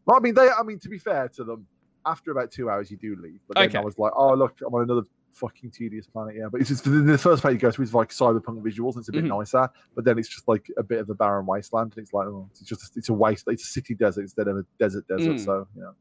Well, 0.04 0.16
I 0.16 0.20
mean, 0.20 0.34
they. 0.34 0.48
I 0.48 0.62
mean, 0.62 0.78
to 0.80 0.88
be 0.88 0.98
fair 0.98 1.28
to 1.36 1.44
them, 1.44 1.66
after 2.04 2.30
about 2.30 2.50
two 2.52 2.70
hours, 2.70 2.90
you 2.90 2.96
do 2.96 3.16
leave. 3.20 3.40
But 3.48 3.56
then 3.56 3.68
Okay. 3.68 3.78
I 3.78 3.80
was 3.80 3.98
like, 3.98 4.12
oh 4.16 4.34
look, 4.34 4.54
I'm 4.64 4.74
on 4.74 4.82
another 4.82 5.02
fucking 5.36 5.70
tedious 5.70 6.06
planet. 6.06 6.34
Yeah, 6.36 6.48
but 6.50 6.60
it's 6.60 6.70
just 6.70 6.84
the 6.84 7.18
first 7.18 7.42
place 7.42 7.52
you 7.54 7.58
go 7.58 7.70
to 7.70 7.82
is 7.82 7.94
like 7.94 8.08
cyberpunk 8.10 8.62
visuals, 8.62 8.94
and 8.94 9.00
it's 9.02 9.08
a 9.08 9.12
bit 9.12 9.24
Mhm. 9.24 9.38
nicer. 9.38 9.68
But 9.94 10.04
then 10.04 10.18
it's 10.18 10.28
just 10.28 10.48
like 10.48 10.70
a 10.76 10.82
bit 10.82 10.98
of 10.98 11.10
a 11.10 11.14
barren 11.14 11.46
wasteland, 11.46 11.92
and 11.96 12.02
it's 12.02 12.12
like 12.12 12.26
oh, 12.26 12.48
it's 12.50 12.60
just 12.62 12.96
it's 12.96 13.08
a 13.08 13.12
waste. 13.12 13.44
It's 13.48 13.62
a 13.64 13.70
city 13.70 13.94
desert 13.94 14.22
instead 14.22 14.48
of 14.48 14.56
a 14.56 14.64
desert 14.78 15.06
desert. 15.08 15.36
Mm. 15.36 15.44
So 15.44 15.68
yeah, 15.76 15.92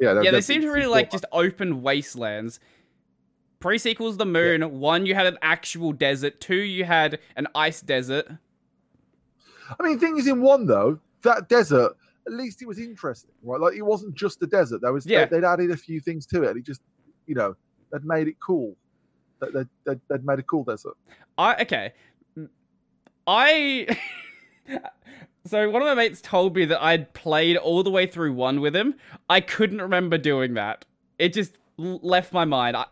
yeah, 0.00 0.20
yeah, 0.22 0.30
they 0.30 0.40
seem 0.40 0.62
to 0.62 0.70
really 0.70 0.86
like 0.86 1.10
just 1.10 1.24
open 1.32 1.82
wastelands. 1.82 2.60
Pre 3.60 3.78
sequels, 3.78 4.18
the 4.18 4.26
moon. 4.26 4.78
One, 4.78 5.06
you 5.06 5.14
had 5.14 5.26
an 5.26 5.38
actual 5.40 5.92
desert. 5.92 6.40
Two, 6.40 6.56
you 6.56 6.84
had 6.84 7.18
an 7.34 7.46
ice 7.54 7.80
desert. 7.80 8.26
I 9.78 9.82
mean, 9.82 9.98
thing 9.98 10.18
is, 10.18 10.26
in 10.26 10.40
one 10.42 10.66
though, 10.66 11.00
that 11.22 11.48
desert, 11.48 11.96
at 12.26 12.32
least 12.32 12.60
it 12.62 12.68
was 12.68 12.78
interesting, 12.78 13.30
right? 13.42 13.60
Like 13.60 13.74
it 13.74 13.82
wasn't 13.82 14.14
just 14.14 14.42
a 14.42 14.46
desert. 14.46 14.82
There 14.82 14.92
was 14.92 15.06
Yeah. 15.06 15.24
they, 15.24 15.36
would 15.36 15.44
added 15.44 15.70
a 15.70 15.76
few 15.76 16.00
things 16.00 16.26
to 16.26 16.42
it. 16.42 16.56
It 16.56 16.64
just, 16.64 16.82
you 17.26 17.34
know, 17.34 17.56
they'd 17.90 18.04
made 18.04 18.28
it 18.28 18.36
cool. 18.40 18.76
They, 19.52 19.60
they, 19.60 19.64
they'd, 19.86 20.00
they'd 20.08 20.24
made 20.24 20.38
a 20.38 20.42
cool 20.42 20.64
desert. 20.64 20.94
I 21.38 21.62
okay. 21.62 21.92
I 23.26 23.86
so 25.46 25.70
one 25.70 25.82
of 25.82 25.88
my 25.88 25.94
mates 25.94 26.20
told 26.20 26.54
me 26.56 26.64
that 26.66 26.82
I'd 26.82 27.12
played 27.14 27.56
all 27.56 27.82
the 27.82 27.90
way 27.90 28.06
through 28.06 28.32
one 28.34 28.60
with 28.60 28.74
him. 28.74 28.94
I 29.28 29.40
couldn't 29.40 29.80
remember 29.80 30.18
doing 30.18 30.54
that. 30.54 30.84
It 31.18 31.32
just 31.32 31.56
left 31.76 32.32
my 32.32 32.44
mind. 32.44 32.76
I, 32.76 32.86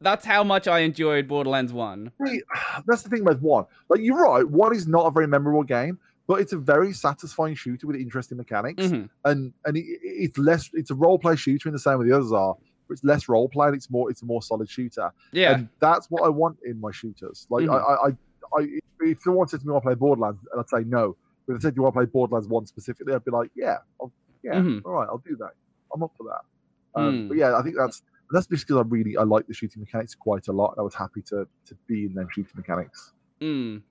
that's 0.00 0.24
how 0.26 0.44
much 0.44 0.68
I 0.68 0.80
enjoyed 0.80 1.28
Borderlands 1.28 1.72
One. 1.72 2.12
See, 2.26 2.42
that's 2.86 3.02
the 3.02 3.08
thing 3.08 3.22
about 3.22 3.40
one. 3.40 3.64
Like 3.88 4.00
you're 4.00 4.22
right, 4.22 4.46
one 4.48 4.74
is 4.74 4.86
not 4.86 5.06
a 5.06 5.10
very 5.10 5.26
memorable 5.26 5.62
game, 5.62 5.98
but 6.26 6.40
it's 6.40 6.52
a 6.52 6.58
very 6.58 6.92
satisfying 6.92 7.54
shooter 7.54 7.86
with 7.86 7.96
interesting 7.96 8.36
mechanics, 8.38 8.84
Mhm. 8.84 9.08
and 9.24 9.52
and 9.64 9.76
it, 9.76 9.84
it's 10.02 10.36
less. 10.38 10.68
It's 10.74 10.90
a 10.90 10.94
role 10.94 11.18
play 11.18 11.36
shooter 11.36 11.68
in 11.68 11.72
the 11.72 11.78
same 11.78 11.98
way 11.98 12.06
the 12.08 12.16
others 12.16 12.32
are. 12.32 12.54
It's 12.90 13.02
less 13.04 13.28
role 13.28 13.48
playing. 13.48 13.74
It's 13.74 13.90
more. 13.90 14.10
It's 14.10 14.22
a 14.22 14.26
more 14.26 14.42
solid 14.42 14.68
shooter. 14.68 15.10
Yeah, 15.32 15.54
And 15.54 15.68
that's 15.80 16.10
what 16.10 16.22
I 16.24 16.28
want 16.28 16.58
in 16.64 16.80
my 16.80 16.92
shooters. 16.92 17.46
Like 17.50 17.64
Mhm. 17.64 17.72
I, 17.74 17.78
I, 17.78 18.08
I, 18.08 18.60
I, 18.62 18.80
if 19.00 19.22
someone 19.22 19.48
said 19.48 19.60
to 19.60 19.66
me, 19.66 19.70
"I 19.70 19.74
want 19.74 19.84
to 19.84 19.88
play 19.88 19.94
Borderlands," 19.94 20.40
and 20.52 20.60
I'd 20.60 20.68
say 20.68 20.84
no. 20.86 21.16
But 21.46 21.54
if 21.54 21.60
they 21.62 21.66
said, 21.68 21.74
"Do 21.74 21.78
you 21.78 21.82
want 21.82 21.94
to 21.94 21.98
play 22.00 22.06
Borderlands 22.06 22.48
One 22.48 22.66
specifically?" 22.66 23.14
I'd 23.14 23.24
be 23.24 23.30
like, 23.30 23.50
"Yeah, 23.54 23.78
I'll, 24.00 24.12
yeah, 24.42 24.54
Mhm. 24.54 24.82
all 24.84 24.92
right, 24.92 25.08
I'll 25.08 25.22
do 25.26 25.36
that. 25.36 25.50
I'm 25.94 26.02
up 26.02 26.12
for 26.16 26.24
that." 26.24 27.00
Um, 27.00 27.14
Mm. 27.14 27.28
But 27.28 27.36
yeah, 27.38 27.56
I 27.56 27.62
think 27.62 27.76
that's 27.76 28.02
that's 28.30 28.46
just 28.46 28.66
because 28.66 28.78
I 28.84 28.88
really 28.88 29.16
I 29.16 29.22
like 29.22 29.46
the 29.46 29.54
shooting 29.54 29.80
mechanics 29.80 30.14
quite 30.14 30.48
a 30.48 30.52
lot. 30.52 30.74
I 30.78 30.82
was 30.82 30.94
happy 30.94 31.22
to 31.22 31.46
to 31.66 31.74
be 31.86 32.04
in 32.06 32.14
them 32.14 32.28
shooting 32.30 32.52
mechanics. 32.54 33.12
Mm. 33.40 33.82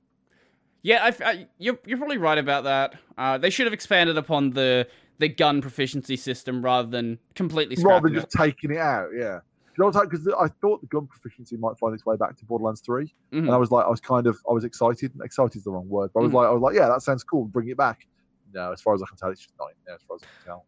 Yeah, 0.81 1.03
I, 1.05 1.23
I, 1.29 1.47
you're 1.57 1.79
you're 1.85 1.97
probably 1.97 2.17
right 2.17 2.37
about 2.37 2.63
that. 2.65 2.95
Uh, 3.17 3.37
they 3.37 3.49
should 3.49 3.65
have 3.65 3.73
expanded 3.73 4.17
upon 4.17 4.49
the 4.51 4.87
the 5.19 5.29
gun 5.29 5.61
proficiency 5.61 6.15
system 6.17 6.63
rather 6.63 6.89
than 6.89 7.19
completely 7.35 7.75
rather 7.83 8.09
than 8.09 8.15
just 8.19 8.31
taking 8.31 8.71
it 8.71 8.77
out. 8.77 9.09
Yeah. 9.15 9.39
You 9.77 9.83
know 9.85 9.91
Because 9.91 10.27
I 10.27 10.47
thought 10.61 10.81
the 10.81 10.87
gun 10.87 11.07
proficiency 11.07 11.57
might 11.57 11.77
find 11.79 11.93
its 11.95 12.05
way 12.05 12.15
back 12.15 12.37
to 12.37 12.45
Borderlands 12.45 12.81
3. 12.81 13.05
it. 13.31 13.35
Mhm. 13.35 13.39
And 13.39 13.51
I 13.51 13.57
was 13.57 13.71
like, 13.71 13.85
I 13.85 13.89
was 13.89 13.99
kind 14.01 14.27
of, 14.27 14.37
I 14.47 14.53
was 14.53 14.63
excited. 14.63 15.11
Excited 15.23 15.55
is 15.57 15.63
the 15.63 15.71
wrong 15.71 15.89
word. 15.89 16.11
But 16.13 16.19
I 16.19 16.23
was 16.23 16.31
Mhm. 16.31 16.35
like, 16.35 16.47
I 16.47 16.51
was 16.51 16.61
like, 16.61 16.75
yeah, 16.75 16.89
that 16.89 17.01
sounds 17.01 17.23
cool. 17.23 17.45
Bring 17.45 17.69
it 17.69 17.77
back. 17.77 18.07
No, 18.53 18.71
as 18.71 18.81
far 18.81 18.93
as 18.93 19.01
I 19.01 19.07
can 19.07 19.17
tell, 19.17 19.29
it's 19.29 19.41
just 19.41 19.53
not 19.59 19.69
in 19.69 19.75
there. 19.85 19.95
As 19.95 20.03
far 20.03 20.15
as 20.17 20.21
I 20.23 20.25
can 20.25 20.45
tell. 20.45 20.65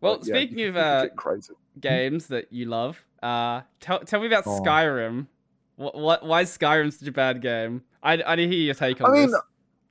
Well, 0.00 0.16
But, 0.18 0.26
speaking 0.26 0.58
you 0.58 0.68
of 0.70 0.76
uh, 0.76 1.08
crazy. 1.16 1.54
games 1.80 2.28
that 2.28 2.52
you 2.52 2.66
love, 2.66 3.04
uh, 3.22 3.62
tell 3.80 4.00
tell 4.00 4.20
me 4.20 4.26
about 4.26 4.44
Oh. 4.46 4.60
Skyrim. 4.60 5.26
What, 5.76 5.94
what 5.96 6.24
why 6.26 6.42
is 6.42 6.56
Skyrim 6.56 6.92
such 6.92 7.06
a 7.08 7.12
bad 7.12 7.40
game? 7.42 7.82
I 8.02 8.20
I 8.22 8.34
need 8.36 8.46
to 8.46 8.52
hear 8.56 8.64
your 8.66 8.74
take 8.74 9.00
on 9.00 9.10
I 9.10 9.12
mean, 9.12 9.30
this. 9.30 9.40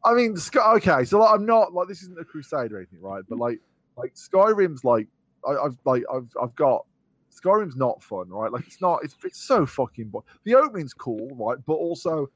I 0.03 0.13
mean, 0.13 0.35
okay, 0.55 1.03
so 1.03 1.19
like, 1.19 1.33
I'm 1.33 1.45
not 1.45 1.73
like 1.73 1.87
this 1.87 2.01
isn't 2.03 2.19
a 2.19 2.23
crusade 2.23 2.71
or 2.71 2.77
anything, 2.77 3.01
right? 3.01 3.23
But 3.27 3.39
like, 3.39 3.59
like 3.97 4.13
Skyrim's 4.15 4.83
like, 4.83 5.07
I, 5.47 5.51
I've 5.65 5.77
like, 5.85 6.03
I've, 6.13 6.29
I've 6.41 6.55
got 6.55 6.85
Skyrim's 7.31 7.75
not 7.75 8.01
fun, 8.01 8.29
right? 8.29 8.51
Like, 8.51 8.65
it's 8.67 8.81
not. 8.81 9.03
It's 9.03 9.15
it's 9.23 9.41
so 9.43 9.65
fucking. 9.65 10.09
Bo- 10.09 10.25
the 10.43 10.55
opening's 10.55 10.93
cool, 10.93 11.29
right? 11.35 11.57
But 11.65 11.73
also 11.73 12.29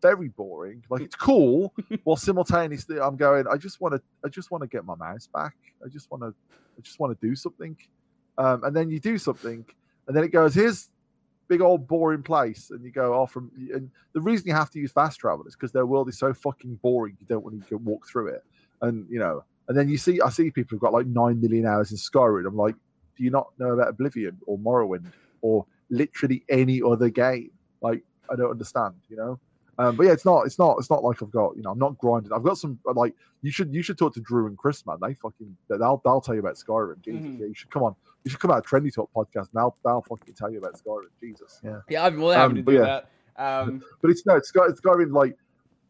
very 0.00 0.28
boring. 0.28 0.84
Like, 0.90 1.02
it's 1.02 1.16
cool, 1.16 1.74
while 2.04 2.16
simultaneously 2.16 2.98
I'm 3.00 3.16
going. 3.16 3.46
I 3.46 3.56
just 3.56 3.80
want 3.80 3.94
to. 3.94 4.02
I 4.24 4.28
just 4.28 4.50
want 4.50 4.62
to 4.62 4.68
get 4.68 4.84
my 4.84 4.94
mouse 4.94 5.28
back. 5.32 5.54
I 5.84 5.88
just 5.88 6.10
want 6.10 6.22
to. 6.22 6.34
I 6.78 6.80
just 6.82 6.98
want 7.00 7.18
to 7.18 7.26
do 7.26 7.34
something. 7.34 7.76
Um, 8.38 8.62
and 8.64 8.74
then 8.74 8.88
you 8.88 9.00
do 9.00 9.18
something, 9.18 9.64
and 10.06 10.16
then 10.16 10.22
it 10.22 10.28
goes, 10.28 10.54
here's 10.54 10.88
big 11.48 11.60
old 11.60 11.88
boring 11.88 12.22
place, 12.22 12.70
and 12.70 12.84
you 12.84 12.90
go 12.90 13.14
off 13.14 13.32
from. 13.32 13.50
And 13.72 13.90
the 14.12 14.20
reason 14.20 14.46
you 14.46 14.54
have 14.54 14.70
to 14.70 14.78
use 14.78 14.92
fast 14.92 15.18
travel 15.18 15.46
is 15.46 15.54
because 15.54 15.72
their 15.72 15.86
world 15.86 16.08
is 16.08 16.18
so 16.18 16.32
fucking 16.32 16.76
boring. 16.82 17.16
You 17.20 17.26
don't 17.26 17.42
want 17.42 17.66
to 17.68 17.78
walk 17.78 18.06
through 18.06 18.28
it, 18.28 18.44
and 18.82 19.06
you 19.10 19.18
know. 19.18 19.44
And 19.68 19.76
then 19.76 19.88
you 19.88 19.98
see, 19.98 20.18
I 20.22 20.30
see 20.30 20.50
people 20.50 20.70
who've 20.70 20.80
got 20.80 20.94
like 20.94 21.06
nine 21.06 21.40
million 21.40 21.66
hours 21.66 21.90
in 21.90 21.98
Skyrim. 21.98 22.46
I'm 22.46 22.56
like, 22.56 22.74
do 23.16 23.24
you 23.24 23.30
not 23.30 23.48
know 23.58 23.72
about 23.72 23.88
Oblivion 23.88 24.38
or 24.46 24.58
Morrowind 24.58 25.12
or 25.42 25.66
literally 25.90 26.42
any 26.48 26.80
other 26.80 27.10
game? 27.10 27.50
Like, 27.82 28.02
I 28.30 28.36
don't 28.36 28.50
understand, 28.50 28.94
you 29.10 29.16
know. 29.16 29.38
Um, 29.78 29.94
but 29.96 30.06
yeah, 30.06 30.12
it's 30.12 30.24
not, 30.24 30.44
it's 30.44 30.58
not, 30.58 30.76
it's 30.78 30.90
not 30.90 31.04
like 31.04 31.22
I've 31.22 31.30
got, 31.30 31.56
you 31.56 31.62
know, 31.62 31.70
I'm 31.70 31.78
not 31.78 31.96
grinding. 31.98 32.32
I've 32.32 32.42
got 32.42 32.58
some 32.58 32.78
like 32.94 33.14
you 33.42 33.52
should, 33.52 33.72
you 33.72 33.80
should 33.82 33.96
talk 33.96 34.12
to 34.14 34.20
Drew 34.20 34.46
and 34.48 34.58
Chris, 34.58 34.84
man. 34.84 34.96
They 35.00 35.14
fucking, 35.14 35.56
they'll, 35.68 36.00
they'll 36.04 36.20
tell 36.20 36.34
you 36.34 36.40
about 36.40 36.56
Skyrim. 36.56 37.00
Jesus, 37.00 37.24
Mhm. 37.26 37.38
yeah, 37.38 37.46
you 37.46 37.54
should 37.54 37.70
come 37.70 37.84
on. 37.84 37.94
You 38.24 38.30
should 38.30 38.40
come 38.40 38.50
out 38.50 38.66
Trendy 38.66 38.92
Talk 38.92 39.08
podcast. 39.14 39.48
Now 39.54 39.74
they'll, 39.84 39.92
they'll 39.92 40.02
fucking 40.02 40.34
tell 40.34 40.50
you 40.50 40.58
about 40.58 40.74
Skyrim. 40.74 41.10
Jesus, 41.20 41.60
yeah. 41.64 41.80
yeah, 41.88 42.04
I'd 42.04 42.14
be 42.14 42.18
more 42.18 42.30
than 42.32 42.40
happy 42.40 42.50
um, 42.50 42.56
to 42.56 42.62
but 42.62 42.72
do 42.72 42.78
yeah. 42.78 43.00
that. 43.36 43.40
Um, 43.42 43.82
But 44.02 44.10
it's 44.10 44.26
no, 44.26 44.34
it's 44.34 44.48
Sky, 44.48 44.62
it's 44.68 44.80
Skyrim 44.80 45.12
like 45.12 45.36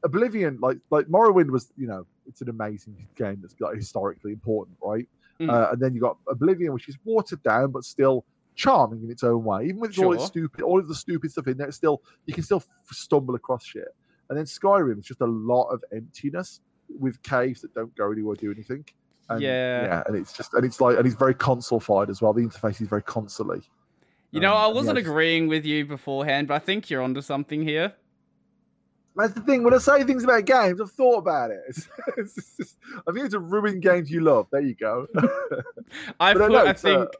Oblivion, 0.05 0.59
like 0.61 0.79
like 0.91 1.07
Morrowind 1.07 1.51
was, 1.51 1.73
you 1.77 1.87
know, 1.87 2.07
it's 2.27 2.43
an 2.43 2.51
amazing 2.51 2.95
game 3.17 3.39
that's 3.41 3.55
like 3.59 3.77
historically 3.77 4.33
important, 4.33 4.77
right? 4.83 5.09
Mhm. 5.41 5.51
Uh, 5.51 5.71
and 5.73 5.81
then 5.81 5.95
you 5.95 6.01
got 6.01 6.19
Oblivion, 6.29 6.73
which 6.75 6.89
is 6.89 6.99
watered 7.05 7.43
down 7.43 7.71
but 7.71 7.85
still 7.85 8.25
charming 8.59 9.05
in 9.05 9.11
its 9.11 9.23
own 9.23 9.45
way. 9.45 9.65
Even 9.65 9.79
with 9.79 9.97
all 9.99 10.13
its 10.13 10.27
stupid, 10.27 10.63
all 10.63 10.81
of 10.81 10.89
the 10.89 10.95
stupid 10.95 11.31
stuff 11.31 11.47
in 11.47 11.57
there, 11.57 11.69
it's 11.69 11.77
still 11.77 12.03
you 12.27 12.35
can 12.35 12.43
still 12.43 12.59
f- 12.59 12.67
stumble 12.91 13.37
across 13.37 13.65
shit. 13.65 13.89
And 14.29 14.37
then 14.37 14.45
Skyrim 14.45 14.99
is 14.99 15.07
just 15.07 15.21
a 15.21 15.27
lot 15.27 15.69
of 15.69 15.83
emptiness 15.93 16.61
with 16.99 17.23
caves 17.23 17.63
that 17.63 17.73
don't 17.73 17.95
go 17.97 18.11
anywhere, 18.11 18.35
do 18.35 18.51
anything. 18.51 18.85
And, 19.31 19.41
Yeah. 19.41 19.85
yeah, 19.85 20.03
and 20.07 20.17
it's 20.17 20.33
just 20.33 20.53
and 20.55 20.65
it's 20.65 20.81
like 20.81 20.99
and 20.99 21.07
it's 21.07 21.17
very 21.17 21.35
console-fied 21.35 22.11
as 22.11 22.21
well. 22.21 22.33
The 22.33 22.43
interface 22.43 22.81
is 22.83 22.89
very 22.89 23.03
console 23.03 23.55
you 24.31 24.41
know, 24.41 24.55
um, 24.55 24.59
I 24.59 24.67
wasn't 24.67 24.99
yeah, 24.99 25.05
agreeing 25.05 25.49
with 25.49 25.65
you 25.65 25.87
beforehand, 25.87 26.49
but 26.49 26.55
I 26.55 26.59
think 26.59 26.91
you're 26.91 27.01
onto 27.01 27.23
something 27.23 27.63
here. 27.63 27.95
That's 29.17 29.33
the 29.33 29.41
thing. 29.41 29.63
When 29.65 29.73
I 29.73 29.79
say 29.79 30.05
things 30.05 30.23
about 30.23 30.45
games, 30.45 30.83
I've 30.83 30.93
thought 30.93 31.19
about 31.19 31.51
it. 31.51 31.61
It's, 31.69 31.89
it's 32.19 32.57
just, 32.59 32.77
I'm 33.07 33.17
here 33.17 33.29
to 33.31 33.39
ruin 33.39 33.81
games 33.81 34.11
you 34.11 34.21
love. 34.21 34.47
There 34.53 34.61
you 34.61 34.75
go. 34.75 35.07
I 36.21 36.35
But 36.35 36.43
I 36.43 36.49
know, 36.49 36.67
I 36.67 36.71
it's, 36.71 36.85
uh, 36.85 36.89
think, 36.89 37.11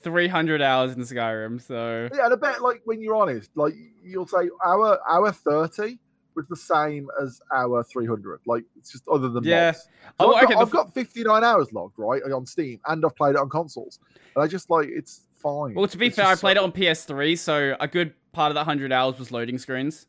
300 0.00 0.62
hours 0.62 0.92
in 0.92 1.02
Skyrim, 1.02 1.60
so 1.60 2.08
yeah, 2.14 2.24
and 2.26 2.32
I 2.32 2.36
bet, 2.36 2.62
like, 2.62 2.82
when 2.84 3.00
you're 3.00 3.16
honest, 3.16 3.50
like, 3.56 3.74
you'll 4.02 4.26
say 4.26 4.48
our 4.64 4.98
our 5.08 5.32
30 5.32 5.98
was 6.34 6.46
the 6.46 6.56
same 6.56 7.08
as 7.20 7.40
our 7.52 7.82
300. 7.82 8.40
Like, 8.46 8.62
it's 8.76 8.92
just 8.92 9.08
other 9.08 9.28
than 9.28 9.42
Yeah. 9.42 9.72
So 9.72 9.80
Oh, 10.20 10.34
I've, 10.34 10.44
okay, 10.44 10.54
got, 10.54 10.62
I've 10.62 10.70
got 10.70 10.94
59 10.94 11.42
hours 11.42 11.72
logged, 11.72 11.94
right, 11.98 12.22
on 12.22 12.46
Steam, 12.46 12.78
and 12.86 13.04
I've 13.04 13.16
played 13.16 13.30
it 13.30 13.38
on 13.38 13.48
consoles. 13.48 13.98
And 14.36 14.44
I 14.44 14.46
just, 14.46 14.70
like, 14.70 14.88
it's 14.88 15.22
fine. 15.42 15.74
Well, 15.74 15.88
to 15.88 15.98
be 15.98 16.06
It's 16.06 16.16
fair, 16.16 16.26
I 16.26 16.36
played 16.36 16.56
so- 16.56 16.62
it 16.62 16.64
on 16.64 16.72
PS3, 16.72 17.36
so 17.36 17.76
a 17.80 17.88
good 17.88 18.14
part 18.32 18.50
of 18.52 18.54
that 18.54 18.60
100 18.66 18.92
hours 18.92 19.18
was 19.18 19.32
loading 19.32 19.58
screens. 19.58 20.06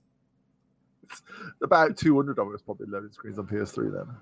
About 1.63 1.97
200 1.97 2.37
of 2.37 2.47
it 2.47 2.51
was 2.51 2.61
probably 2.61 2.85
loading 2.87 3.11
screens 3.11 3.39
on 3.39 3.47
PS3 3.47 3.91
then. 3.91 4.15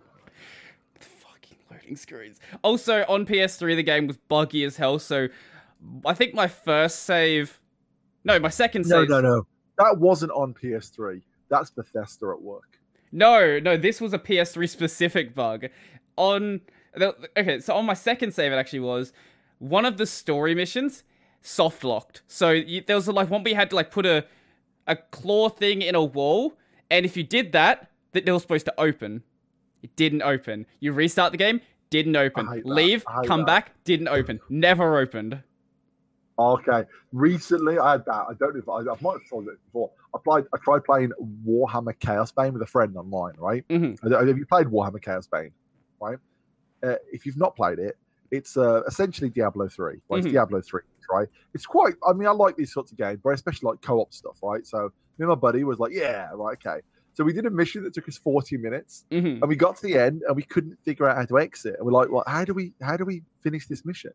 Fucking 1.00 1.58
loading 1.70 1.96
screens. 1.98 2.40
Also, 2.64 3.04
on 3.10 3.26
PS3, 3.26 3.76
the 3.76 3.84
game 3.84 4.08
was 4.08 4.16
buggy 4.30 4.64
as 4.64 4.78
hell, 4.78 4.98
so 5.00 5.28
I 6.06 6.14
think 6.14 6.34
my 6.34 6.48
first 6.48 7.04
save. 7.04 7.60
No, 8.24 8.40
my 8.40 8.50
second 8.50 8.88
No, 8.88 9.02
save. 9.02 9.10
no, 9.10 9.22
no. 9.22 9.30
No. 9.30 9.48
That 9.78 10.00
wasn't 10.00 10.32
on 10.32 10.54
PS3. 10.54 11.22
That's 11.50 11.70
Bethesda 11.70 12.30
at 12.32 12.42
work. 12.42 12.80
No, 13.12 13.60
no, 13.60 13.78
this 13.78 14.02
was 14.02 14.14
a 14.14 14.20
PS3 14.20 14.68
specific 14.68 15.34
bug. 15.34 15.68
On 16.18 16.62
okay, 17.38 17.60
so 17.60 17.76
on 17.76 17.86
my 17.86 17.94
second 17.94 18.34
save, 18.34 18.52
it 18.52 18.56
actually 18.56 18.80
was 18.80 19.14
one 19.60 19.86
of 19.86 19.98
the 19.98 20.06
story 20.06 20.56
missions 20.56 21.04
soft 21.42 21.84
locked. 21.84 22.22
So 22.28 22.52
you, 22.52 22.82
there 22.86 22.96
was 22.96 23.08
like 23.08 23.30
one 23.30 23.44
where 23.44 23.52
you 23.52 23.56
had 23.56 23.70
to 23.70 23.76
like 23.76 23.92
put 23.92 24.06
a 24.06 24.26
a 24.88 24.96
claw 24.96 25.50
thing 25.50 25.82
in 25.82 25.96
a 25.96 26.04
wall, 26.04 26.58
and 26.90 27.06
if 27.06 27.16
you 27.16 27.24
did 27.24 27.52
that, 27.52 27.92
that 28.14 28.26
they 28.26 28.32
were 28.32 28.40
supposed 28.40 28.66
to 28.66 28.74
open. 28.80 29.24
It 29.84 29.96
didn't 29.96 30.24
open. 30.24 30.66
You 30.80 30.92
restart 30.92 31.32
the 31.32 31.38
game, 31.38 31.62
didn't 31.90 32.16
open. 32.16 32.62
Leave, 32.66 33.06
come 33.26 33.42
that. 33.42 33.46
back, 33.46 33.84
didn't 33.84 34.08
open. 34.08 34.40
Never 34.50 34.98
opened. 34.98 35.44
Okay. 36.40 36.84
Recently, 37.14 37.80
I 37.80 37.94
had 37.94 38.06
that. 38.06 38.26
I 38.30 38.34
don't 38.40 38.54
know 38.54 38.60
if 38.60 38.70
I, 38.70 38.80
I 38.92 38.96
might 39.02 39.14
have 39.14 39.30
told 39.30 39.48
it 39.48 39.56
before. 39.66 39.90
I 40.14 40.20
played. 40.24 40.46
I 40.54 40.58
tried 40.58 40.84
playing 40.84 41.12
Warhammer 41.48 41.98
Chaos 42.00 42.32
Bane 42.32 42.54
with 42.54 42.62
a 42.62 42.68
friend 42.68 42.96
online. 42.96 43.34
Right? 43.38 43.68
Mhm. 43.70 44.00
Don't- 44.02 44.28
Have 44.28 44.38
you 44.38 44.46
played 44.46 44.68
Warhammer 44.68 45.02
Chaos 45.02 45.28
Bane? 45.28 45.52
Right? 46.02 46.18
Uh, 46.84 46.96
if 47.12 47.26
you've 47.26 47.38
not 47.38 47.56
played 47.56 47.80
it, 47.80 47.98
it's 48.30 48.56
uh, 48.58 48.84
essentially 48.88 49.30
Diablo 49.30 49.68
three. 49.68 50.00
Right? 50.10 50.22
Mhm. 50.22 50.26
It's 50.26 50.32
Diablo 50.34 50.62
three. 50.62 50.82
Right? 51.12 51.28
It's 51.54 51.66
quite. 51.66 51.96
I 52.08 52.14
mean, 52.14 52.28
I 52.28 52.32
like 52.32 52.56
these 52.56 52.72
sorts 52.74 52.92
of 52.92 52.98
games, 52.98 53.20
but 53.24 53.30
I 53.32 53.34
especially 53.34 53.68
like 53.72 53.82
co-op 53.82 54.14
stuff. 54.14 54.38
Right? 54.44 54.66
So 54.68 54.92
me 55.18 55.24
and 55.24 55.30
my 55.30 55.36
buddy 55.36 55.64
was 55.64 55.80
like, 55.80 55.92
yeah, 55.94 56.30
right, 56.34 56.58
okay. 56.64 56.82
So 57.14 57.24
we 57.24 57.34
did 57.34 57.48
a 57.48 57.50
mission 57.50 57.84
that 57.84 57.96
took 57.96 58.08
us 58.08 58.18
forty 58.18 58.58
minutes, 58.58 59.06
Mhm. 59.12 59.40
and 59.42 59.48
we 59.50 59.56
got 59.56 59.76
to 59.78 59.82
the 59.88 59.98
end, 59.98 60.22
and 60.28 60.36
we 60.36 60.44
couldn't 60.44 60.78
figure 60.84 61.08
out 61.10 61.16
how 61.18 61.26
to 61.26 61.40
exit. 61.40 61.76
And 61.78 61.86
we're 61.88 61.92
like, 61.94 62.12
well, 62.12 62.24
how 62.28 62.46
do 62.46 62.54
we? 62.54 62.74
How 62.80 62.96
do 62.96 63.06
we 63.06 63.24
finish 63.42 63.68
this 63.68 63.84
mission? 63.86 64.12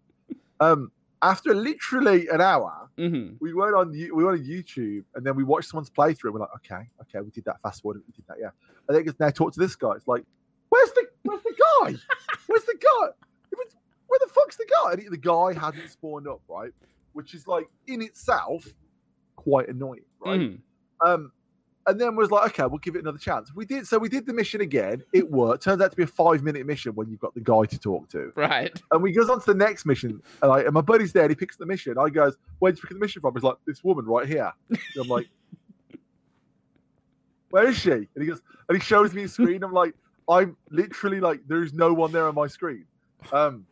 Um, 0.61 0.93
after 1.23 1.55
literally 1.55 2.29
an 2.29 2.41
hour, 2.41 2.89
hmm 2.99 3.31
we 3.41 3.55
went 3.55 3.75
on 3.75 3.91
we 3.93 4.11
went 4.25 4.39
on 4.41 4.45
YouTube 4.45 5.05
and 5.15 5.25
then 5.25 5.37
we 5.37 5.45
watched 5.45 5.69
someone's 5.71 5.91
playthrough. 5.91 6.25
and 6.25 6.35
We're 6.35 6.41
like, 6.41 6.55
okay, 6.57 6.83
okay, 7.03 7.21
we 7.25 7.31
did 7.31 7.45
that 7.45 7.61
fast 7.63 7.83
forward. 7.83 8.03
We 8.07 8.13
did 8.13 8.25
that, 8.29 8.37
yeah. 8.41 8.51
And 8.89 8.97
then 8.97 9.09
it 9.09 9.21
now 9.21 9.31
talk 9.31 9.53
to 9.55 9.61
this 9.61 9.77
guy. 9.77 9.93
It's 9.93 10.09
like, 10.09 10.25
where's 10.69 10.91
the 10.93 11.07
where's 11.23 11.43
the 11.43 11.55
guy? 11.81 11.95
Where's 12.47 12.65
the 12.65 12.77
guy? 12.81 13.09
Where 14.09 14.19
the 14.21 14.31
fuck's 14.35 14.57
the 14.57 14.67
guy? 14.67 14.93
And 14.93 15.11
the 15.11 15.17
guy 15.17 15.55
hadn't 15.59 15.89
spawned 15.89 16.29
up, 16.29 16.43
right? 16.49 16.73
Which 17.15 17.33
is 17.33 17.47
like 17.47 17.67
in 17.87 18.03
itself 18.03 18.67
quite 19.37 19.69
annoying, 19.69 20.05
right? 20.21 20.41
hmm 20.41 20.57
Um, 21.09 21.33
and 21.87 22.01
then 22.01 22.15
was 22.17 22.31
like, 22.31 22.51
okay, 22.51 22.67
we'll 22.67 22.79
give 22.79 22.97
it 22.97 23.01
another 23.01 23.19
chance. 23.19 23.55
We 23.55 23.65
did 23.65 23.87
so 23.87 23.99
we 23.99 24.09
did 24.09 24.27
the 24.27 24.33
mission 24.33 24.61
again. 24.61 25.03
It 25.13 25.31
worked. 25.31 25.65
Turns 25.65 25.83
out 25.83 25.91
to 25.91 25.97
be 25.97 26.05
a 26.05 26.07
five 26.07 26.43
minute 26.43 26.67
mission 26.67 26.95
when 26.95 27.11
you've 27.11 27.21
got 27.21 27.35
the 27.35 27.41
guy 27.41 27.65
to 27.65 27.79
talk 27.79 28.09
to. 28.11 28.33
Right. 28.37 28.81
And 28.91 29.03
we 29.03 29.13
goes 29.13 29.29
on 29.29 29.41
to 29.41 29.47
the 29.47 29.55
next 29.55 29.87
mission. 29.87 30.23
And, 30.43 30.51
like, 30.51 30.65
and 30.65 30.75
my 30.75 30.81
buddy's 30.81 31.13
there. 31.13 31.25
And 31.25 31.31
he 31.31 31.37
picks 31.37 31.57
the 31.57 31.67
mission. 31.67 31.97
I 31.99 32.09
goes, 32.09 32.37
"Where'd 32.59 32.77
you 32.77 32.83
pick 32.83 32.91
the 32.91 33.01
mission 33.01 33.21
from?" 33.21 33.35
He's 33.35 33.43
like, 33.43 33.57
"This 33.67 33.83
woman 33.83 34.05
right 34.07 34.29
here." 34.29 34.53
And 34.71 34.79
I'm 35.01 35.09
like, 35.09 35.29
"Where 37.51 37.69
is 37.69 37.79
she?" 37.79 37.91
And 37.91 38.09
he 38.17 38.27
goes, 38.27 38.41
and 38.69 38.81
he 38.81 38.85
shows 38.85 39.13
me 39.13 39.23
his 39.23 39.33
screen. 39.33 39.63
I'm 39.63 39.73
like, 39.73 39.95
"I'm 40.29 40.57
literally 40.71 41.21
like, 41.21 41.41
there's 41.47 41.73
no 41.73 41.93
one 41.93 42.13
there 42.13 42.29
on 42.29 42.35
my 42.35 42.47
screen." 42.47 42.87
Um, 43.33 43.67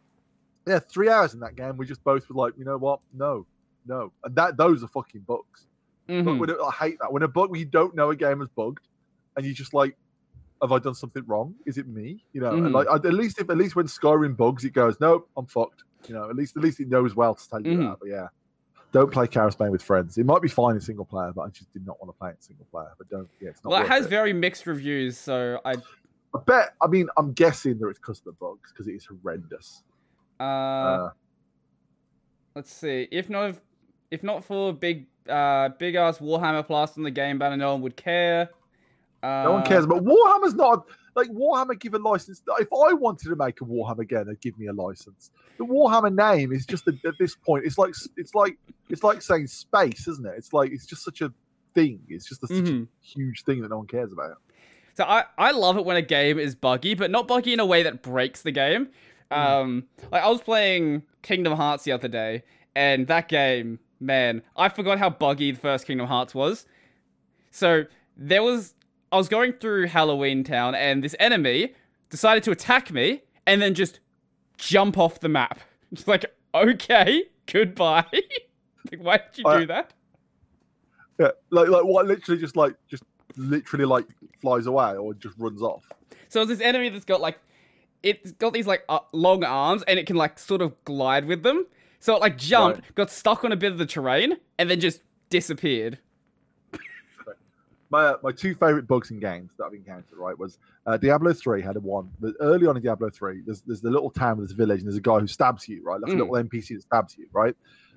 yeah, 0.66 0.78
three 0.78 1.08
hours 1.08 1.34
in 1.34 1.40
that 1.40 1.56
game. 1.56 1.76
We 1.76 1.86
just 1.86 2.04
both 2.04 2.28
were 2.28 2.36
like, 2.36 2.54
you 2.58 2.64
know 2.64 2.76
what? 2.76 3.00
No, 3.14 3.46
no. 3.86 4.12
And 4.24 4.34
that 4.36 4.56
those 4.56 4.84
are 4.84 4.88
fucking 4.88 5.22
bugs. 5.22 5.66
Hmm 6.10 6.24
But 6.24 6.38
when 6.38 6.50
it, 6.50 6.56
I 6.60 6.70
hate 6.72 6.96
that 7.00 7.12
when 7.12 7.22
a 7.22 7.28
bug 7.28 7.50
when 7.50 7.60
you 7.60 7.66
don't 7.66 7.94
know 7.94 8.10
a 8.10 8.16
game 8.16 8.42
is 8.42 8.48
bugged, 8.48 8.86
and 9.36 9.46
you 9.46 9.54
just 9.54 9.72
like, 9.74 9.96
have 10.60 10.72
I 10.72 10.78
done 10.78 10.94
something 10.94 11.22
wrong? 11.26 11.54
Is 11.66 11.78
it 11.78 11.86
me? 11.88 12.24
You 12.32 12.40
know, 12.42 12.52
Mhm. 12.52 12.64
and 12.66 12.72
like 12.74 12.86
at 12.90 13.04
least 13.14 13.40
if 13.40 13.48
at 13.50 13.56
least 13.56 13.76
when 13.76 13.86
Skyrim 13.86 14.36
bugs, 14.36 14.64
it 14.64 14.70
goes, 14.70 14.98
nope, 15.00 15.28
I'm 15.36 15.46
fucked. 15.46 15.84
You 16.08 16.14
know, 16.14 16.28
at 16.28 16.36
least 16.36 16.56
at 16.56 16.62
least 16.62 16.80
it 16.80 16.88
knows 16.88 17.14
well 17.14 17.34
to 17.34 17.48
tell 17.48 17.60
you 17.60 17.76
Mhm. 17.76 17.90
that. 17.90 17.96
But 18.00 18.08
yeah, 18.08 18.28
don't 18.92 19.12
play 19.12 19.26
Chaos 19.26 19.54
Bane 19.54 19.70
with 19.70 19.82
friends. 19.82 20.18
It 20.18 20.26
might 20.26 20.42
be 20.42 20.48
fine 20.48 20.74
in 20.74 20.80
single 20.80 21.04
player, 21.04 21.32
but 21.34 21.42
I 21.42 21.48
just 21.50 21.72
did 21.72 21.86
not 21.86 22.00
want 22.00 22.14
to 22.14 22.18
play 22.18 22.30
it 22.30 22.36
in 22.36 22.40
single 22.40 22.66
player. 22.70 22.92
But 22.98 23.08
don't, 23.08 23.28
yeah, 23.40 23.50
it's 23.50 23.62
not. 23.62 23.70
Well, 23.70 23.82
it 23.82 23.88
has 23.88 24.06
it. 24.06 24.08
very 24.08 24.32
mixed 24.32 24.66
reviews, 24.66 25.16
so 25.18 25.60
I 25.64 25.74
I 26.34 26.38
bet. 26.46 26.74
I 26.82 26.86
mean, 26.86 27.08
I'm 27.16 27.32
guessing 27.32 27.78
there 27.78 27.90
is 27.90 27.98
customer 27.98 28.34
bugs 28.40 28.72
because 28.72 28.86
it 28.88 28.94
is 28.94 29.04
horrendous. 29.06 29.82
uh, 30.38 30.42
Uh, 30.42 31.10
let's 32.54 32.72
see. 32.72 33.08
If 33.10 33.28
not, 33.28 33.56
if 34.10 34.22
not 34.22 34.44
for 34.44 34.72
big, 34.72 35.06
uh, 35.28 35.70
big 35.78 35.94
ass 35.94 36.18
Warhammer 36.18 36.66
Plus 36.66 36.96
on 36.96 37.02
the 37.04 37.10
game 37.10 37.38
banner, 37.38 37.56
no 37.56 37.72
one 37.72 37.82
would 37.82 37.96
care. 37.96 38.50
Uh, 39.22 39.42
no 39.44 39.52
one 39.52 39.64
cares. 39.64 39.86
But 39.86 40.04
Warhammer's 40.04 40.54
not 40.54 40.86
like 41.14 41.28
Warhammer. 41.28 41.78
Give 41.78 41.94
a 41.94 41.98
license. 41.98 42.42
If 42.58 42.68
I 42.72 42.92
wanted 42.94 43.28
to 43.28 43.36
make 43.36 43.60
a 43.60 43.64
Warhammer 43.64 44.00
again, 44.00 44.26
they'd 44.26 44.40
give 44.40 44.58
me 44.58 44.66
a 44.68 44.72
license. 44.72 45.30
The 45.58 45.64
Warhammer 45.66 46.14
name 46.14 46.52
is 46.52 46.64
just 46.64 46.88
at 46.88 46.94
this 47.18 47.36
point. 47.36 47.66
It's 47.66 47.76
like 47.76 47.92
it's 48.16 48.34
like 48.34 48.56
it's 48.88 49.02
like 49.04 49.20
saying 49.20 49.48
space, 49.48 50.08
isn't 50.08 50.26
it? 50.26 50.34
It's 50.38 50.52
like 50.52 50.70
it's 50.72 50.86
just 50.86 51.04
such 51.04 51.20
a 51.20 51.32
thing. 51.74 52.00
It's 52.08 52.26
just 52.28 52.42
a, 52.44 52.46
such 52.46 52.56
Mhm. 52.64 52.84
a 52.84 53.06
huge 53.06 53.44
thing 53.44 53.60
that 53.60 53.68
no 53.68 53.78
one 53.78 53.86
cares 53.86 54.12
about. 54.12 54.38
So 54.94 55.04
I, 55.04 55.24
I 55.38 55.52
love 55.52 55.76
it 55.76 55.84
when 55.84 55.96
a 55.96 56.02
game 56.02 56.38
is 56.38 56.54
buggy, 56.54 56.94
but 56.94 57.10
not 57.10 57.28
buggy 57.28 57.52
in 57.52 57.60
a 57.60 57.66
way 57.66 57.82
that 57.84 58.02
breaks 58.02 58.42
the 58.42 58.50
game. 58.52 58.88
Um, 59.30 59.84
like 60.10 60.22
I 60.24 60.28
was 60.28 60.40
playing 60.42 61.02
Kingdom 61.22 61.52
Hearts 61.56 61.84
the 61.84 61.92
other 61.92 62.08
day, 62.08 62.42
and 62.74 63.06
that 63.06 63.28
game, 63.28 63.78
man, 64.00 64.42
I 64.56 64.68
forgot 64.68 64.98
how 64.98 65.10
buggy 65.10 65.52
the 65.52 65.58
first 65.58 65.86
Kingdom 65.86 66.06
Hearts 66.06 66.34
was. 66.34 66.66
So 67.50 67.84
there 68.16 68.42
was, 68.42 68.74
I 69.12 69.16
was 69.16 69.28
going 69.28 69.52
through 69.54 69.88
Halloween 69.88 70.42
Town, 70.44 70.74
and 70.74 71.04
this 71.04 71.14
enemy 71.20 71.74
decided 72.08 72.42
to 72.44 72.50
attack 72.50 72.90
me, 72.90 73.22
and 73.46 73.60
then 73.60 73.74
just 73.74 74.00
jump 74.56 74.98
off 74.98 75.20
the 75.20 75.28
map. 75.28 75.60
Just 75.92 76.06
like, 76.06 76.24
okay, 76.54 77.24
goodbye. 77.52 78.04
like, 78.12 79.00
why 79.00 79.16
did 79.16 79.38
you 79.38 79.44
I- 79.46 79.58
do 79.60 79.66
that? 79.66 79.92
Yeah, 81.18 81.30
like 81.50 81.68
like 81.68 81.84
what? 81.84 82.06
Literally, 82.06 82.40
just 82.40 82.56
like 82.56 82.74
just 82.88 83.02
literally 83.36 83.84
like 83.84 84.06
flies 84.40 84.64
away 84.66 84.96
or 84.96 85.12
just 85.14 85.36
runs 85.36 85.60
off. 85.60 85.84
So 86.28 86.40
it's 86.40 86.48
this 86.48 86.60
enemy 86.62 86.88
that's 86.88 87.04
got 87.04 87.20
like 87.20 87.38
it's 88.02 88.32
got 88.32 88.54
these 88.54 88.66
like 88.66 88.84
uh, 88.88 89.00
long 89.12 89.44
arms 89.44 89.82
and 89.82 89.98
it 89.98 90.06
can 90.06 90.16
like 90.16 90.38
sort 90.38 90.62
of 90.62 90.82
glide 90.84 91.26
with 91.26 91.42
them. 91.42 91.66
So 92.00 92.16
it 92.16 92.20
like 92.20 92.36
jumped, 92.38 92.78
Right. 92.80 92.94
got 92.94 93.10
stuck 93.10 93.44
on 93.44 93.52
a 93.52 93.56
bit 93.56 93.70
of 93.72 93.78
the 93.78 93.86
terrain, 93.86 94.36
and 94.58 94.68
then 94.70 94.80
just 94.80 95.02
disappeared. 95.28 95.98
my 97.90 98.04
uh, 98.06 98.16
my 98.22 98.30
two 98.32 98.54
favorite 98.54 98.86
bugs 98.86 99.10
in 99.10 99.18
games 99.18 99.50
that 99.58 99.64
I've 99.64 99.74
encountered 99.74 100.16
right 100.16 100.38
was 100.38 100.58
uh, 100.86 100.96
Diablo 100.96 101.32
three 101.32 101.60
had 101.60 101.76
a 101.76 101.80
one. 101.80 102.10
The, 102.20 102.34
early 102.40 102.66
on 102.66 102.76
in 102.76 102.82
Diablo 102.82 103.10
three, 103.10 103.42
there's 103.44 103.62
there's 103.62 103.80
the 103.80 103.90
little 103.90 104.10
town 104.10 104.38
with 104.38 104.48
this 104.48 104.56
village, 104.56 104.80
and 104.80 104.86
there's 104.86 104.96
a 104.96 105.00
guy 105.00 105.18
who 105.18 105.26
stabs 105.26 105.68
you, 105.68 105.82
right? 105.84 106.00
Like 106.00 106.12
Mm. 106.12 106.20
a 106.20 106.24
little 106.24 106.34
NPC 106.36 106.68
that 106.76 106.82
stabs 106.82 107.16
you, 107.18 107.26
right? 107.32 107.54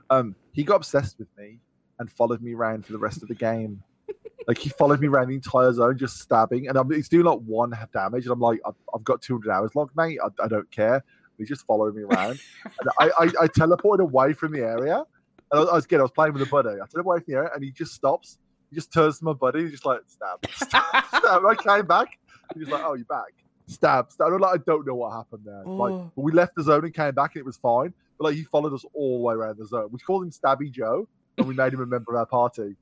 Um, 0.09 0.35
he 0.51 0.63
got 0.63 0.75
obsessed 0.77 1.17
with 1.19 1.27
me 1.37 1.59
and 1.99 2.11
followed 2.11 2.41
me 2.41 2.53
around 2.53 2.85
for 2.85 2.91
the 2.91 2.99
rest 2.99 3.21
of 3.21 3.29
the 3.29 3.35
game. 3.35 3.83
like 4.47 4.57
he 4.57 4.69
followed 4.69 4.99
me 4.99 5.07
around 5.07 5.29
the 5.29 5.35
entire 5.35 5.71
zone, 5.71 5.97
just 5.97 6.19
stabbing, 6.19 6.67
and 6.67 6.77
I'm, 6.77 6.91
he's 6.91 7.07
doing 7.07 7.25
like 7.25 7.39
one 7.39 7.71
damage, 7.93 8.25
and 8.25 8.33
I'm 8.33 8.39
like, 8.39 8.59
I've, 8.65 8.73
I've 8.93 9.03
got 9.03 9.21
200 9.21 9.49
hours 9.51 9.75
logged, 9.75 9.95
mate. 9.95 10.19
I, 10.23 10.43
I 10.43 10.47
don't 10.47 10.69
care. 10.71 11.03
He's 11.37 11.47
just 11.49 11.65
following 11.65 11.95
me 11.95 12.03
around. 12.03 12.39
and 12.65 12.89
I, 12.99 13.09
I 13.19 13.23
I 13.43 13.47
teleported 13.47 13.99
away 14.01 14.33
from 14.33 14.51
the 14.53 14.59
area. 14.61 15.03
And 15.51 15.59
I 15.59 15.59
was, 15.59 15.69
I 15.69 15.73
was 15.73 15.85
again, 15.85 15.99
I 15.99 16.03
was 16.03 16.11
playing 16.11 16.33
with 16.33 16.41
a 16.43 16.45
buddy. 16.47 16.69
I 16.69 16.85
teleported 16.85 17.05
away 17.05 17.17
from 17.19 17.25
the 17.27 17.37
area, 17.37 17.49
and 17.55 17.63
he 17.63 17.71
just 17.71 17.93
stops. 17.93 18.37
He 18.69 18.75
just 18.75 18.91
turns 18.93 19.19
to 19.19 19.25
my 19.25 19.33
buddy. 19.33 19.61
He's 19.61 19.71
just 19.71 19.85
like, 19.85 19.99
stab, 20.07 20.39
stab, 20.55 21.05
stab. 21.07 21.45
I 21.45 21.55
came 21.55 21.85
back. 21.85 22.17
He's 22.57 22.67
like, 22.69 22.81
oh, 22.83 22.93
you're 22.95 23.05
back. 23.05 23.33
Stab, 23.67 24.11
stab. 24.11 24.27
I'm 24.33 24.39
like, 24.39 24.55
I 24.59 24.63
don't 24.65 24.85
know 24.85 24.95
what 24.95 25.13
happened 25.13 25.43
there. 25.45 25.63
Like, 25.65 25.91
Oh. 25.91 26.11
but 26.15 26.21
we 26.21 26.31
left 26.31 26.55
the 26.55 26.63
zone 26.63 26.83
and 26.85 26.93
came 26.93 27.13
back, 27.13 27.35
and 27.35 27.41
it 27.41 27.45
was 27.45 27.57
fine. 27.57 27.93
But 28.17 28.25
like, 28.25 28.35
he 28.35 28.43
followed 28.43 28.73
us 28.73 28.83
all 28.93 29.17
the 29.19 29.23
way 29.23 29.33
around 29.35 29.57
the 29.57 29.65
zone. 29.65 29.89
We 29.91 29.99
called 29.99 30.23
him 30.23 30.31
Stabby 30.31 30.71
Joe, 30.71 31.07
and 31.37 31.47
we 31.47 31.53
made 31.53 31.73
him 31.73 31.81
a 31.81 31.85
member 31.85 32.13
of 32.13 32.19
our 32.19 32.25
party. 32.25 32.75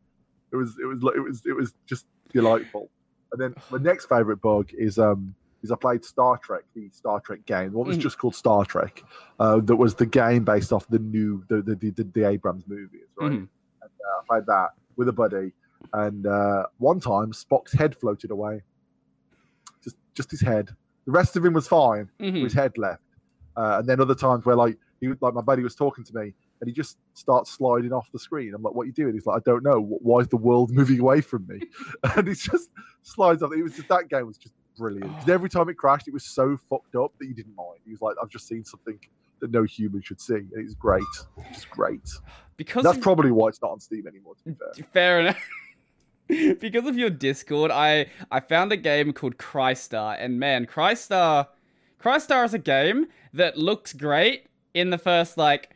It 0.51 0.55
was, 0.55 0.77
it 0.81 0.85
was, 0.85 0.99
it 1.15 1.19
was, 1.19 1.41
it 1.45 1.53
was 1.55 1.73
just 1.85 2.05
delightful. 2.33 2.89
And 3.31 3.41
then 3.41 3.55
my 3.69 3.77
next 3.77 4.05
favorite 4.07 4.41
bug 4.41 4.71
is 4.73 4.97
um 4.99 5.35
is 5.63 5.71
I 5.71 5.75
played 5.75 6.03
Star 6.03 6.37
Trek, 6.37 6.63
the 6.73 6.89
Star 6.89 7.19
Trek 7.19 7.45
game. 7.45 7.73
What 7.73 7.87
was 7.87 7.97
Mhm. 7.97 8.01
just 8.01 8.17
called 8.17 8.35
Star 8.35 8.65
Trek. 8.65 9.03
Uh, 9.39 9.59
that 9.61 9.75
was 9.75 9.95
the 9.95 10.05
game 10.05 10.43
based 10.43 10.71
off 10.73 10.87
the 10.87 10.99
new 10.99 11.43
the 11.49 11.61
the, 11.61 11.75
the, 11.75 12.03
the 12.03 12.23
Abrams 12.27 12.67
movies, 12.67 13.07
right? 13.19 13.31
Mhm. 13.31 13.47
I 13.83 13.87
played 14.27 14.45
that 14.47 14.69
with 14.97 15.07
a 15.07 15.13
buddy, 15.13 15.53
and 15.93 16.25
uh, 16.27 16.65
one 16.77 16.99
time 16.99 17.31
Spock's 17.31 17.73
head 17.73 17.95
floated 17.95 18.31
away. 18.31 18.61
Just 19.83 19.97
just 20.13 20.31
his 20.31 20.41
head. 20.41 20.69
The 21.05 21.11
rest 21.11 21.35
of 21.35 21.43
him 21.45 21.53
was 21.53 21.67
fine. 21.67 22.09
Mhm. 22.19 22.43
His 22.43 22.53
head 22.53 22.77
left. 22.77 23.01
Uh, 23.55 23.77
and 23.79 23.87
then 23.87 23.99
other 23.99 24.15
times 24.15 24.45
where 24.45 24.55
like 24.55 24.77
he 24.99 25.07
was- 25.07 25.17
like 25.21 25.33
my 25.33 25.41
buddy 25.41 25.63
was 25.63 25.75
talking 25.75 26.03
to 26.05 26.15
me 26.15 26.33
and 26.59 26.67
he 26.67 26.71
just 26.73 26.97
starts 27.13 27.51
sliding 27.51 27.91
off 27.91 28.11
the 28.11 28.19
screen. 28.19 28.53
I'm 28.53 28.61
like, 28.61 28.73
"What 28.75 28.83
are 28.83 28.85
you 28.85 28.93
doing?" 28.93 29.13
He's 29.13 29.25
like, 29.25 29.37
"I 29.37 29.43
don't 29.43 29.63
know. 29.63 29.81
Why 29.81 30.19
is 30.19 30.27
the 30.27 30.37
world 30.37 30.71
moving 30.73 30.99
away 30.99 31.21
from 31.21 31.47
me?" 31.47 31.61
and 32.15 32.27
he 32.27 32.33
just 32.35 32.69
slides 33.01 33.41
off. 33.43 33.51
It 33.53 33.63
was 33.63 33.75
just 33.75 33.87
that 33.89 34.09
game 34.09 34.27
was 34.27 34.37
just 34.37 34.53
brilliant. 34.77 35.11
'Cause 35.19 35.29
oh. 35.29 35.33
every 35.33 35.49
time 35.49 35.69
it 35.69 35.75
crashed, 35.75 36.07
it 36.07 36.13
was 36.13 36.25
so 36.25 36.57
fucked 36.69 36.95
up 36.95 37.11
that 37.19 37.27
you 37.27 37.33
didn't 37.33 37.55
mind. 37.55 37.79
He 37.85 37.91
was 37.91 38.01
like, 38.01 38.15
"I've 38.21 38.29
just 38.29 38.47
seen 38.47 38.63
something 38.63 38.99
that 39.39 39.51
no 39.51 39.63
human 39.63 40.01
should 40.01 40.21
see." 40.21 40.35
And 40.35 40.53
it 40.53 40.63
was 40.63 40.75
great. 40.75 41.03
It's 41.49 41.65
great. 41.65 42.09
Because 42.57 42.83
That's 42.83 42.97
of- 42.97 43.03
probably 43.03 43.31
why 43.31 43.49
it's 43.49 43.61
not 43.61 43.71
on 43.71 43.79
Steam 43.79 44.07
anymore. 44.07 44.35
To 44.35 44.43
be 44.49 44.53
fair. 44.53 44.85
Fair 44.93 45.19
enough. 45.21 45.49
because 46.59 46.85
of 46.85 46.97
your 46.97 47.09
Discord, 47.09 47.71
I 47.71 48.07
I 48.31 48.39
found 48.39 48.71
a 48.71 48.77
game 48.77 49.13
called 49.13 49.37
Crystar, 49.37 50.15
and 50.19 50.39
man, 50.39 50.65
Crystar, 50.65 51.47
Crystar 52.01 52.45
is 52.45 52.53
a 52.53 52.59
game 52.59 53.07
that 53.33 53.57
looks 53.57 53.93
great 53.93 54.47
in 54.73 54.89
the 54.89 54.97
first 54.97 55.37
like 55.37 55.75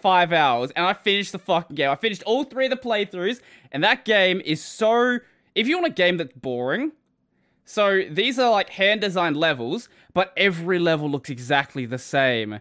five 0.00 0.32
hours, 0.32 0.70
and 0.72 0.86
I 0.86 0.92
finished 0.92 1.32
the 1.32 1.38
fucking 1.38 1.76
game. 1.76 1.90
I 1.90 1.96
finished 1.96 2.22
all 2.24 2.44
three 2.44 2.66
of 2.66 2.70
the 2.70 2.76
playthroughs, 2.76 3.40
and 3.72 3.82
that 3.84 4.04
game 4.04 4.40
is 4.44 4.62
so. 4.62 5.18
If 5.54 5.66
you 5.66 5.76
want 5.76 5.92
a 5.92 5.94
game 5.94 6.16
that's 6.16 6.32
boring, 6.32 6.92
so 7.70 8.02
these 8.10 8.36
are 8.38 8.50
like 8.50 8.70
hand 8.70 9.00
designed 9.00 9.36
levels, 9.36 9.88
but 10.12 10.32
every 10.36 10.80
level 10.80 11.08
looks 11.08 11.30
exactly 11.30 11.86
the 11.86 11.98
same. 11.98 12.58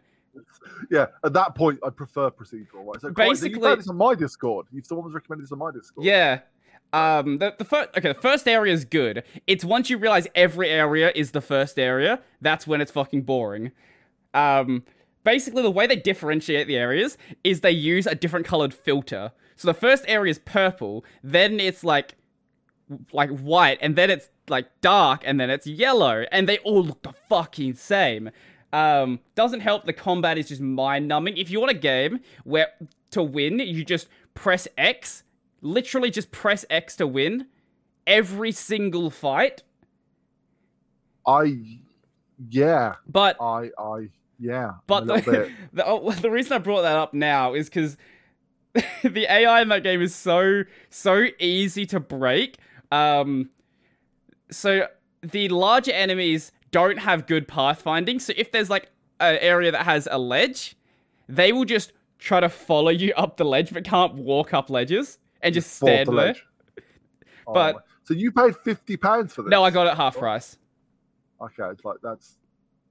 Yeah, 0.91 1.07
at 1.24 1.34
that 1.34 1.55
point, 1.55 1.80
I 1.84 1.89
prefer 1.89 2.30
procedural. 2.30 2.86
Right? 2.86 3.01
So 3.01 3.10
Basically- 3.12 3.57
you 3.57 3.64
found 3.64 3.80
this 3.80 3.88
on 3.89 3.97
my 3.97 4.14
Discord. 4.14 4.68
If 4.72 4.86
someone 4.86 5.05
was 5.05 5.16
recommending 5.16 5.45
this 5.45 5.51
on 5.51 5.57
my 5.57 5.72
Discord, 5.72 6.05
Yeah. 6.05 6.41
Um 6.93 7.39
the, 7.39 7.55
the 7.57 7.66
first 7.66 7.89
okay, 7.97 8.07
the 8.07 8.14
first 8.14 8.47
area 8.47 8.72
is 8.72 8.86
good. 8.86 9.24
It's 9.47 9.66
once 9.66 9.89
you 9.89 9.97
realize 9.97 10.28
every 10.36 10.70
area 10.70 11.12
is 11.16 11.32
the 11.32 11.41
first 11.41 11.80
area, 11.80 12.20
that's 12.41 12.68
when 12.68 12.80
it's 12.80 12.91
fucking 12.91 13.24
boring. 13.24 13.72
Um 14.36 14.84
basically 15.24 15.64
the 15.64 15.72
way 15.72 15.88
they 15.88 15.95
differentiate 15.95 16.68
the 16.68 16.78
areas 16.78 17.18
is 17.43 17.62
they 17.62 17.72
use 17.72 18.05
a 18.07 18.14
different 18.16 18.45
colored 18.45 18.74
filter. 18.76 19.32
So 19.55 19.68
the 19.68 19.74
first 19.74 20.03
area 20.07 20.32
is 20.32 20.39
purple, 20.39 21.03
then 21.24 21.60
it's 21.60 21.84
like 21.84 22.16
like 23.11 23.29
white, 23.29 23.77
and 23.81 23.95
then 23.95 24.09
it's 24.09 24.29
like 24.47 24.67
dark, 24.81 25.21
and 25.25 25.39
then 25.39 25.49
it's 25.49 25.67
yellow, 25.67 26.25
and 26.31 26.47
they 26.47 26.57
all 26.59 26.83
look 26.83 27.01
the 27.03 27.13
fucking 27.27 27.75
same. 27.75 28.31
Um, 28.71 29.19
doesn't 29.35 29.61
help. 29.61 29.85
The 29.85 29.93
combat 29.93 30.37
is 30.37 30.49
just 30.49 30.61
mind 30.61 31.07
numbing. 31.07 31.37
If 31.37 31.49
you 31.49 31.59
want 31.59 31.71
a 31.71 31.77
game 31.77 32.19
where 32.43 32.67
to 33.11 33.23
win, 33.23 33.59
you 33.59 33.83
just 33.83 34.07
press 34.33 34.67
X, 34.77 35.23
literally 35.61 36.11
just 36.11 36.31
press 36.31 36.65
X 36.69 36.95
to 36.97 37.07
win 37.07 37.47
every 38.05 38.51
single 38.51 39.09
fight. 39.09 39.63
I, 41.25 41.59
yeah, 42.49 42.95
But 43.07 43.37
I, 43.41 43.71
I, 43.77 44.09
Yeah, 44.39 44.73
But 44.87 45.05
the, 45.05 45.51
the, 45.73 45.85
oh, 45.85 46.11
the 46.11 46.31
reason 46.31 46.53
I 46.53 46.57
brought 46.59 46.83
that 46.83 46.95
up 46.95 47.13
now 47.13 47.53
is 47.53 47.69
because 47.69 47.97
the 49.03 49.31
AI 49.31 49.61
in 49.61 49.69
that 49.69 49.83
game 49.83 50.01
is 50.01 50.15
so 50.15 50.63
so 50.89 51.25
easy 51.39 51.85
to 51.87 51.99
break. 51.99 52.57
Um, 52.91 53.49
so 54.51 54.87
the 55.21 55.49
larger 55.49 55.91
enemies 55.91 56.51
don't 56.71 56.97
have 56.97 57.27
good 57.27 57.47
pathfinding. 57.47 58.21
So 58.21 58.33
if 58.35 58.51
there's 58.51 58.69
like 58.69 58.89
an 59.19 59.37
area 59.41 59.71
that 59.71 59.83
has 59.85 60.07
a 60.09 60.17
ledge, 60.17 60.75
they 61.27 61.51
will 61.53 61.65
just 61.65 61.93
try 62.17 62.39
to 62.39 62.49
follow 62.49 62.89
you 62.89 63.13
up 63.15 63.37
the 63.37 63.45
ledge, 63.45 63.73
but 63.73 63.83
can't 63.83 64.15
walk 64.15 64.53
up 64.53 64.69
ledges 64.69 65.19
and 65.41 65.53
just 65.53 65.81
off 65.81 65.87
stand 65.89 66.07
the 66.07 66.11
there. 66.13 66.25
ledge. 66.27 66.45
Oh 67.47 67.53
But- 67.53 67.75
my- 67.75 67.81
so 68.03 68.15
you 68.15 68.31
paid 68.31 68.55
fifty 68.57 68.97
pounds 68.97 69.35
for 69.35 69.43
this? 69.43 69.51
No, 69.51 69.63
I 69.63 69.69
got 69.69 69.85
it 69.85 69.93
half 69.95 70.17
price. 70.17 70.57
Okay, 71.39 71.63
it's 71.71 71.85
like 71.85 71.97
that's 72.01 72.39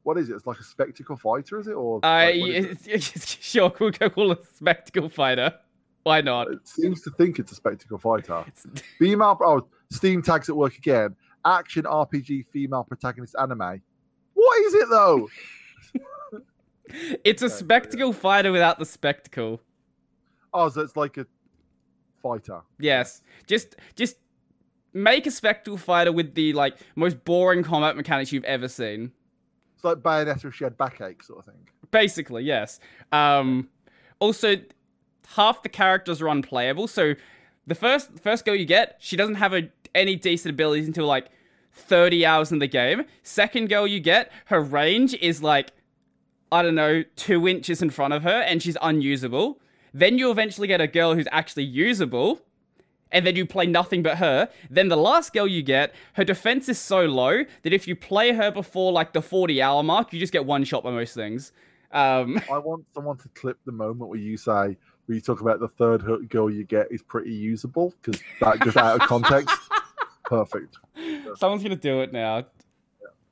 what 0.04 0.16
is 0.16 0.30
it? 0.30 0.34
It's 0.34 0.46
like 0.46 0.60
a 0.60 0.62
spectacle 0.62 1.16
fighter, 1.16 1.58
is 1.58 1.66
it? 1.66 1.72
Or 1.72 1.96
Uh, 2.04 2.26
like, 2.26 2.34
is 2.36 2.86
it? 2.86 3.02
sure, 3.40 3.72
we'll 3.80 3.90
go 3.90 4.08
call 4.10 4.30
it 4.30 4.44
spectacle 4.54 5.08
fighter. 5.08 5.54
Why 6.04 6.20
not? 6.20 6.52
It 6.52 6.68
seems 6.68 7.02
to 7.02 7.10
think 7.10 7.40
it's 7.40 7.50
a 7.50 7.56
spectacle 7.56 7.98
fighter. 7.98 8.44
Female. 9.00 9.36
Oh, 9.40 9.66
Steam 9.90 10.22
tags 10.22 10.48
at 10.48 10.56
work 10.56 10.76
again. 10.76 11.16
Action 11.44 11.84
RPG 11.84 12.46
female 12.48 12.84
protagonist 12.84 13.34
anime. 13.40 13.80
What 14.34 14.60
is 14.62 14.74
it 14.74 14.88
though? 14.90 15.28
It's 17.24 17.42
a 17.42 17.50
spectacle 17.50 18.12
fighter 18.12 18.50
without 18.52 18.78
the 18.78 18.86
spectacle. 18.86 19.60
Oh, 20.54 20.68
so 20.68 20.80
it's 20.80 20.96
like 20.96 21.16
a 21.16 21.26
fighter. 22.22 22.60
Yes. 22.78 23.22
Just 23.46 23.76
just 23.94 24.16
make 24.92 25.26
a 25.26 25.30
spectacle 25.30 25.76
fighter 25.76 26.12
with 26.12 26.34
the 26.34 26.52
like 26.54 26.76
most 26.96 27.24
boring 27.24 27.62
combat 27.62 27.96
mechanics 27.96 28.32
you've 28.32 28.44
ever 28.44 28.68
seen. 28.68 29.12
It's 29.74 29.84
like 29.84 29.98
Bayonetta 29.98 30.46
if 30.46 30.54
she 30.54 30.64
had 30.64 30.76
backache, 30.76 31.22
sort 31.22 31.40
of 31.40 31.44
thing. 31.46 31.68
Basically, 31.90 32.44
yes. 32.44 32.80
Um 33.12 33.68
also 34.18 34.56
half 35.28 35.62
the 35.62 35.68
characters 35.68 36.22
are 36.22 36.28
unplayable, 36.28 36.88
so 36.88 37.14
the 37.66 37.74
first 37.74 38.18
first 38.20 38.44
girl 38.44 38.54
you 38.54 38.64
get, 38.64 38.96
she 38.98 39.16
doesn't 39.16 39.36
have 39.36 39.52
a, 39.52 39.70
any 39.94 40.16
decent 40.16 40.54
abilities 40.54 40.86
until 40.86 41.06
like 41.06 41.28
30 41.72 42.26
hours 42.26 42.52
in 42.52 42.58
the 42.58 42.66
game. 42.66 43.04
Second 43.22 43.68
girl 43.68 43.86
you 43.86 44.00
get, 44.00 44.32
her 44.46 44.60
range 44.60 45.14
is 45.14 45.42
like 45.42 45.72
I 46.50 46.62
don't 46.62 46.74
know, 46.74 47.04
two 47.16 47.46
inches 47.46 47.82
in 47.82 47.90
front 47.90 48.14
of 48.14 48.22
her, 48.22 48.40
and 48.40 48.62
she's 48.62 48.76
unusable. 48.80 49.60
Then 49.92 50.18
you 50.18 50.30
eventually 50.30 50.66
get 50.66 50.80
a 50.80 50.86
girl 50.86 51.14
who's 51.14 51.28
actually 51.30 51.64
usable, 51.64 52.40
and 53.12 53.26
then 53.26 53.36
you 53.36 53.44
play 53.46 53.66
nothing 53.66 54.02
but 54.02 54.18
her. 54.18 54.48
Then 54.70 54.88
the 54.88 54.96
last 54.96 55.32
girl 55.32 55.46
you 55.46 55.62
get, 55.62 55.94
her 56.14 56.24
defense 56.24 56.68
is 56.68 56.78
so 56.78 57.04
low 57.04 57.44
that 57.62 57.72
if 57.72 57.86
you 57.86 57.94
play 57.94 58.32
her 58.32 58.50
before 58.50 58.92
like 58.92 59.12
the 59.12 59.22
40 59.22 59.60
hour 59.60 59.82
mark, 59.82 60.12
you 60.12 60.20
just 60.20 60.32
get 60.32 60.46
one 60.46 60.64
shot 60.64 60.84
by 60.84 60.90
most 60.90 61.14
things. 61.14 61.52
Um, 61.92 62.40
I 62.50 62.58
want 62.58 62.86
someone 62.94 63.18
to 63.18 63.28
clip 63.30 63.58
the 63.64 63.72
moment 63.72 64.08
where 64.08 64.18
you 64.18 64.36
say, 64.36 64.76
where 65.06 65.14
you 65.14 65.20
talk 65.20 65.40
about 65.40 65.60
the 65.60 65.68
third 65.68 66.28
girl 66.28 66.50
you 66.50 66.64
get 66.64 66.90
is 66.90 67.02
pretty 67.02 67.32
usable, 67.32 67.92
because 68.02 68.22
that 68.40 68.60
just 68.62 68.76
out 68.76 69.00
of 69.00 69.06
context. 69.06 69.54
Perfect. 70.28 70.76
someone's 71.36 71.62
gonna 71.62 71.74
do 71.74 72.02
it 72.02 72.12
now. 72.12 72.44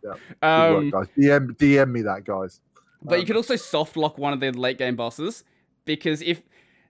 yeah. 0.03 0.14
Good 0.40 0.47
Um, 0.49 0.90
work, 0.90 1.07
guys. 1.07 1.14
DM, 1.16 1.57
DM 1.57 1.90
me 1.92 2.03
that, 2.03 2.24
guys. 2.24 2.61
But 3.03 3.16
you 3.16 3.20
Um, 3.20 3.26
could 3.26 3.36
also 3.36 3.57
soft 3.57 3.97
lock 3.97 4.16
one 4.18 4.32
of 4.32 4.40
the 4.40 4.51
late 4.51 4.78
game 4.78 4.97
bosses 4.97 5.44
because 5.84 6.22
if 6.22 6.42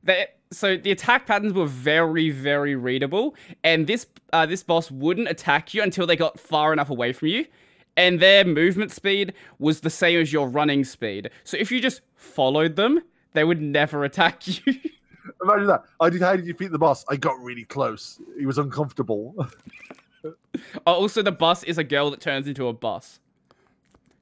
they 0.05 0.29
so 0.53 0.77
the 0.77 0.93
attack 0.93 1.27
patterns 1.27 1.53
were 1.53 1.67
very 1.67 2.31
very 2.31 2.77
readable, 2.77 3.35
and 3.65 3.89
this 3.89 4.07
uh, 4.33 4.47
this 4.47 4.63
boss 4.63 4.91
wouldn't 4.93 5.29
attack 5.29 5.75
you 5.75 5.83
until 5.83 6.07
they 6.07 6.15
got 6.17 6.39
far 6.39 6.73
enough 6.73 6.89
away 6.89 7.13
from 7.13 7.29
you, 7.29 7.47
and 7.97 8.21
their 8.21 8.45
movement 8.45 8.93
speed 8.93 9.33
was 9.59 9.81
the 9.81 9.91
same 9.91 10.21
as 10.21 10.33
your 10.33 10.49
running 10.49 10.85
speed. 10.85 11.31
So 11.43 11.57
if 11.57 11.73
you 11.73 11.81
just 11.81 12.01
followed 12.15 12.77
them, 12.77 13.03
they 13.33 13.43
would 13.43 13.61
never 13.61 14.05
attack 14.11 14.47
you. 14.47 14.75
Imagine 15.43 15.67
that. 15.69 15.85
I 16.01 16.11
did. 16.11 16.21
How 16.23 16.37
did 16.37 16.47
you 16.47 16.55
beat 16.55 16.71
the 16.73 16.79
boss? 16.79 17.05
I 17.09 17.17
got 17.17 17.39
really 17.41 17.65
close. 17.65 18.21
He 18.39 18.47
was 18.47 18.59
uncomfortable. 18.59 19.35
Oh, 20.87 20.95
also, 20.95 21.23
the 21.23 21.31
bus 21.31 21.63
is 21.63 21.79
a 21.79 21.85
girl 21.85 22.11
that 22.11 22.21
turns 22.21 22.49
into 22.49 22.67
a 22.67 22.73
bus 22.73 23.21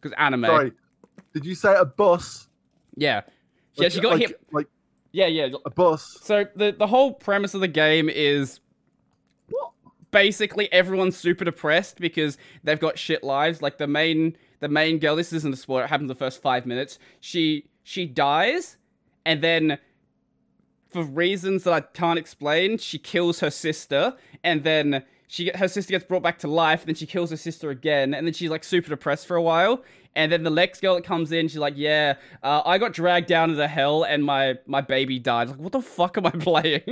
because 0.01 0.15
anime. 0.19 0.45
Sorry. 0.45 0.73
Did 1.33 1.47
you 1.47 1.55
say 1.55 1.75
a 1.75 1.85
bus? 1.85 2.49
Yeah, 2.97 3.23
yeah, 3.75 3.85
Like- 3.85 3.93
she 3.93 4.01
got 4.01 4.11
like, 4.13 4.21
hit. 4.21 4.41
Like 4.53 4.67
Yeah, 5.13 5.29
yeah. 5.29 5.49
a 5.65 5.71
bus. 5.71 6.19
So 6.23 6.45
the 6.57 6.73
the 6.79 6.87
whole 6.87 7.15
premise 7.15 7.55
of 7.55 7.61
the 7.63 7.69
game 7.69 8.11
is 8.11 8.61
What? 9.49 9.71
basically 10.11 10.71
everyone's 10.73 11.17
super 11.17 11.45
depressed 11.45 11.99
because 11.99 12.37
they've 12.65 12.81
got 12.81 12.99
shit 12.99 13.25
lives. 13.25 13.63
Like 13.63 13.79
the 13.79 13.87
main 13.87 14.37
the 14.61 14.69
main 14.69 14.99
girl, 14.99 15.17
this 15.17 15.33
isn't 15.33 15.55
a 15.55 15.57
spoiler, 15.57 15.85
it 15.85 15.89
happens 15.89 16.09
the 16.09 16.15
first 16.15 16.43
five 16.43 16.67
minutes. 16.67 16.99
She 17.21 17.67
she 17.85 18.05
dies 18.05 18.77
and 19.25 19.41
then 19.43 19.79
for 20.95 21.03
reasons 21.05 21.65
that 21.65 21.73
I 21.75 21.81
can't 21.83 22.19
explain, 22.19 22.79
she 22.79 22.99
kills 22.99 23.41
her 23.41 23.51
sister 23.51 24.15
and 24.43 24.65
then 24.65 25.05
she 25.27 25.51
her 25.55 25.69
sister 25.69 25.91
gets 25.91 26.05
brought 26.05 26.23
back 26.23 26.39
to 26.41 26.49
life, 26.49 26.81
and 26.83 26.89
then 26.89 26.95
she 26.95 27.07
kills 27.07 27.31
her 27.31 27.37
sister 27.37 27.71
again, 27.71 28.15
and 28.15 28.27
then 28.27 28.33
she's 28.35 28.51
like 28.51 28.63
super 28.65 28.89
depressed 28.91 29.27
for 29.27 29.37
a 29.37 29.43
while. 29.43 29.83
And 30.17 30.31
then 30.31 30.45
the 30.45 30.51
next 30.51 30.81
girl 30.81 30.95
that 30.95 31.03
comes 31.05 31.33
in, 31.33 31.49
she's 31.49 31.59
like, 31.59 31.75
"Yeah, 31.77 32.15
uh, 32.43 32.63
I 32.65 32.79
got 32.79 32.93
dragged 32.93 33.27
down 33.27 33.51
into 33.51 33.67
hell, 33.67 34.05
and 34.05 34.23
my 34.25 34.59
my 34.67 34.81
baby 34.81 35.19
died." 35.19 35.49
Like, 35.49 35.59
what 35.59 35.73
the 35.73 35.81
fuck 35.83 36.17
am 36.19 36.27
I 36.27 36.31
playing? 36.39 36.83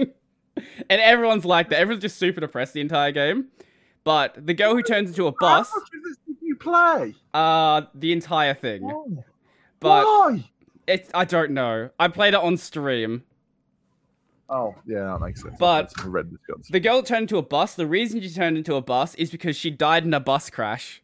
and 0.90 1.00
everyone's 1.00 1.44
like 1.44 1.68
that. 1.68 1.78
Everyone's 1.78 2.02
just 2.02 2.16
super 2.18 2.40
depressed 2.40 2.72
the 2.74 2.80
entire 2.80 3.12
game. 3.12 3.46
But 4.02 4.44
the 4.44 4.54
girl 4.54 4.74
who 4.74 4.82
turns 4.82 5.10
into 5.10 5.26
a 5.28 5.32
bus, 5.32 5.70
How 5.70 5.78
much 5.78 5.88
of 5.94 6.02
this 6.02 6.16
did 6.26 6.36
you 6.42 6.56
play? 6.56 7.14
uh, 7.34 7.82
the 7.94 8.12
entire 8.12 8.54
thing. 8.54 8.82
Why? 8.82 9.04
But 9.78 10.04
Why? 10.04 10.50
it's 10.88 11.08
I 11.14 11.24
don't 11.26 11.52
know. 11.52 11.90
I 12.00 12.08
played 12.08 12.34
it 12.34 12.40
on 12.40 12.56
stream. 12.56 13.22
Oh, 14.54 14.74
yeah, 14.86 15.04
that 15.04 15.20
makes 15.20 15.42
sense. 15.42 15.54
But-. 15.58 15.92
The 16.70 16.78
girl 16.80 17.02
turned 17.02 17.22
into 17.22 17.38
a 17.38 17.42
bus. 17.42 17.74
The 17.74 17.86
reason 17.86 18.20
she 18.20 18.28
turned 18.28 18.58
into 18.58 18.74
a 18.74 18.82
bus 18.82 19.14
is 19.14 19.30
because 19.30 19.56
she 19.56 19.70
died 19.70 20.04
in 20.04 20.12
a 20.12 20.20
bus 20.20 20.50
crash. 20.50 21.02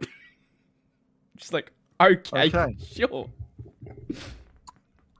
Just 1.36 1.52
like, 1.52 1.70
okay, 2.00 2.48
Okay. 2.48 2.76
sure. 2.92 3.30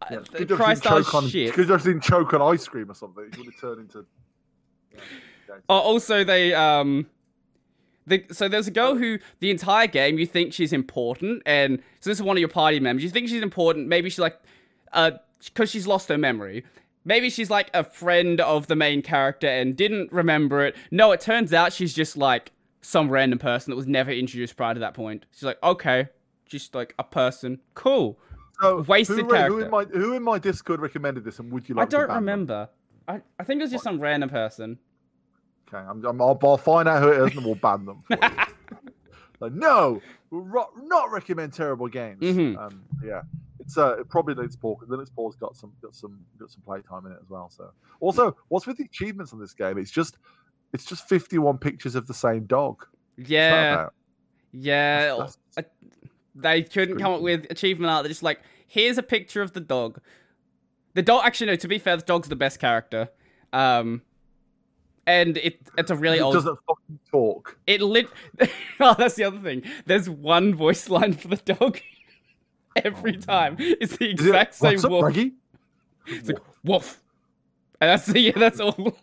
Uh, 0.03 0.07
Yeah, 0.11 0.19
job 0.19 0.37
she 0.39 0.45
Christ 0.47 0.83
choke 0.83 1.15
on. 1.15 1.29
shit. 1.29 1.55
Good 1.55 1.69
job 1.69 1.81
she 1.81 1.85
didn't 1.89 2.03
choke 2.03 2.35
on 2.35 2.43
ice 2.43 2.67
cream 2.67 2.91
or 2.91 2.95
something. 2.95 3.25
She 3.33 3.39
would 3.41 3.53
have 3.53 3.61
turned 3.61 3.81
into. 3.81 4.05
Yeah, 4.93 5.01
okay. 5.51 5.61
Oh, 5.69 5.79
also 5.79 6.25
they 6.25 6.53
um, 6.55 7.07
the 8.07 8.25
so 8.33 8.49
there's 8.49 8.67
a 8.67 8.71
girl 8.73 8.97
who 8.97 9.19
the 9.41 9.51
entire 9.51 9.87
game 9.87 10.19
you 10.19 10.27
think 10.27 10.53
she's 10.53 10.73
important, 10.73 11.43
and 11.47 11.79
so 12.01 12.11
this 12.11 12.19
is 12.19 12.23
one 12.23 12.37
of 12.37 12.41
your 12.41 12.49
party 12.49 12.81
members. 12.81 13.03
You 13.05 13.11
think 13.11 13.29
she's 13.29 13.43
important. 13.43 13.89
Maybe 13.89 14.11
she's 14.11 14.19
like, 14.19 14.39
uh, 14.93 15.13
because 15.45 15.71
she's 15.71 15.87
lost 15.87 16.09
her 16.09 16.19
memory. 16.19 16.65
Maybe 17.05 17.29
she's 17.31 17.51
like 17.51 17.71
a 17.75 17.85
friend 17.85 18.41
of 18.41 18.67
the 18.67 18.77
main 18.77 19.03
character 19.03 19.47
and 19.47 19.77
didn't 19.77 20.11
remember 20.13 20.65
it. 20.65 20.75
No, 20.91 21.13
it 21.13 21.21
turns 21.21 21.53
out 21.53 21.73
she's 21.73 21.93
just 21.93 22.17
like 22.17 22.53
some 22.81 23.11
random 23.11 23.39
person 23.39 23.71
that 23.71 23.77
was 23.77 23.87
never 23.87 24.11
introduced 24.11 24.57
prior 24.57 24.75
to 24.75 24.81
that 24.81 24.95
point. 24.95 25.27
She's 25.33 25.43
like, 25.43 25.63
okay, 25.63 26.09
just 26.47 26.75
like 26.75 26.95
a 26.99 27.05
person. 27.05 27.61
Cool. 27.75 28.19
So, 28.61 28.83
wasted 28.83 29.17
who, 29.19 29.25
Who 29.25 29.31
character. 29.31 29.65
in, 29.65 29.71
my, 29.71 29.85
who 29.85 30.13
in 30.15 30.23
my 30.23 30.39
Discord 30.39 30.81
recommended 30.81 31.25
this, 31.25 31.39
and 31.41 31.51
would 31.53 31.69
you 31.69 31.75
like? 31.75 31.89
I 31.89 31.91
don't 31.91 32.07
them? 32.09 32.17
remember. 32.17 32.69
I, 33.09 33.21
I 33.39 33.45
think 33.45 33.61
it 33.61 33.65
was 33.65 33.73
just 33.73 33.85
some 33.85 34.01
random 34.01 34.31
person. 34.31 34.79
Okay, 35.69 35.85
I'm, 35.85 36.05
I'm, 36.05 36.23
I'll, 36.23 36.39
I'll 36.43 36.57
find 36.57 36.89
out 36.89 37.03
who 37.03 37.09
it 37.11 37.27
is, 37.31 37.37
and 37.37 37.45
we'll 37.45 37.57
ban 37.57 37.85
them. 37.85 38.03
Like, 39.41 39.53
no, 39.53 40.01
we'll 40.31 40.43
ro- 40.43 40.71
not 40.85 41.11
recommend 41.11 41.53
terrible 41.53 41.89
games. 41.89 42.23
Mhm. 42.23 42.57
Um, 42.57 42.83
yeah, 43.05 43.23
it's 43.65 43.79
uh, 43.79 43.99
it 44.01 44.09
probably 44.09 44.35
Linux 44.35 44.59
Paul. 44.61 44.77
Because 44.79 44.97
Linux 44.97 45.15
Paul's 45.15 45.37
got 45.37 45.57
some 45.57 45.73
got 45.83 45.95
some 45.95 46.19
got 46.39 46.51
some 46.51 46.63
playtime 46.63 47.07
in 47.07 47.13
it 47.13 47.19
as 47.23 47.29
well. 47.31 47.51
So, 47.51 47.71
also, 48.01 48.37
what's 48.49 48.67
with 48.67 48.77
the 48.79 48.85
achievements 48.85 49.33
on 49.33 49.41
this 49.41 49.55
game? 49.55 49.79
It's 49.79 49.91
just 49.91 50.19
it's 50.73 50.85
just 50.85 51.09
51 51.09 51.59
pictures 51.59 51.95
of 51.95 52.07
the 52.07 52.15
same 52.15 52.45
dog. 52.45 52.85
Yeah, 53.17 53.89
yeah. 54.53 55.07
That's- 55.07 55.39
that's- 55.55 55.73
they 56.37 56.63
couldn't 56.63 56.99
come 56.99 57.13
up 57.13 57.21
with 57.21 57.47
achievement 57.49 57.91
art. 57.93 58.03
They're 58.03 58.09
just 58.09 58.25
like, 58.25 58.41
here's 58.67 58.99
a 58.99 59.05
picture 59.05 59.41
of 59.41 59.53
the 59.53 59.61
dog. 59.61 60.01
The 60.95 61.03
dog, 61.03 61.23
actually, 61.25 61.47
no. 61.49 61.57
To 61.57 61.69
be 61.69 61.79
fair, 61.79 61.97
the 61.97 62.03
dog's 62.03 62.29
the 62.29 62.35
best 62.35 62.59
character. 62.59 63.09
Um, 63.53 64.03
and 65.07 65.37
it 65.37 65.61
it's 65.79 65.93
a 65.93 65.97
really 65.97 66.19
it 66.19 66.23
old. 66.23 66.35
doesn't 66.35 66.59
fucking 66.67 66.99
talk. 67.11 67.57
It 67.69 67.81
lit. 67.83 68.09
oh, 68.81 68.95
that's 68.99 69.15
the 69.15 69.25
other 69.25 69.39
thing. 69.39 69.63
There's 69.87 70.11
one 70.11 70.55
voice 70.57 70.89
line 70.89 71.13
for 71.13 71.29
the 71.29 71.55
dog. 71.55 71.79
Every 72.85 73.17
Oh, 73.17 73.21
time, 73.21 73.57
it's 73.59 73.97
the 73.97 74.09
exact 74.11 74.55
same 74.55 74.73
What's 74.73 74.85
up, 74.85 74.91
woof. 74.91 75.05
Reggie? 75.05 75.35
It's 76.07 76.29
like 76.29 76.39
woof, 76.65 77.01
and 77.81 77.91
that's 77.91 78.09
yeah, 78.15 78.33
that's 78.37 78.61
all. 78.61 78.97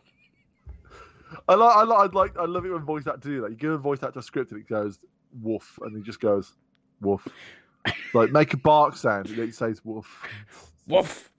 I 1.48 1.56
like, 1.56 1.76
I 1.76 1.84
like, 1.84 2.00
I 2.00 2.18
like, 2.20 2.38
I 2.38 2.46
love 2.46 2.66
it 2.66 2.72
when 2.72 2.84
voice 2.84 3.08
actors 3.08 3.22
do 3.24 3.42
that. 3.42 3.52
You 3.52 3.56
give 3.58 3.72
a 3.72 3.78
voice 3.78 4.04
actor 4.04 4.20
a 4.20 4.22
script 4.24 4.52
and 4.52 4.60
it 4.62 4.68
goes 4.68 5.00
woof, 5.42 5.80
and 5.82 5.96
he 5.96 6.04
just 6.04 6.20
goes 6.20 6.54
woof. 7.02 7.28
like 8.14 8.32
make 8.32 8.54
a 8.54 8.58
bark 8.58 8.96
sound, 8.96 9.28
and 9.30 9.40
it 9.40 9.56
says 9.56 9.82
woof, 9.84 10.08
Woof. 10.88 11.32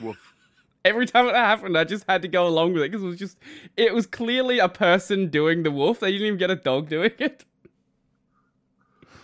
woof. 0.00 0.34
Every 0.82 1.04
time 1.04 1.26
it 1.26 1.34
happened, 1.34 1.76
I 1.76 1.84
just 1.84 2.04
had 2.08 2.22
to 2.22 2.28
go 2.28 2.46
along 2.46 2.72
with 2.72 2.82
it 2.84 2.90
because 2.90 3.04
it 3.04 3.08
was 3.08 3.18
just, 3.18 3.38
it 3.76 3.92
was 3.92 4.06
clearly 4.06 4.58
a 4.60 4.68
person 4.68 5.28
doing 5.28 5.62
the 5.62 5.70
wolf. 5.70 6.00
They 6.00 6.10
didn't 6.12 6.26
even 6.28 6.38
get 6.38 6.50
a 6.50 6.56
dog 6.56 6.88
doing 6.88 7.10
it. 7.18 7.44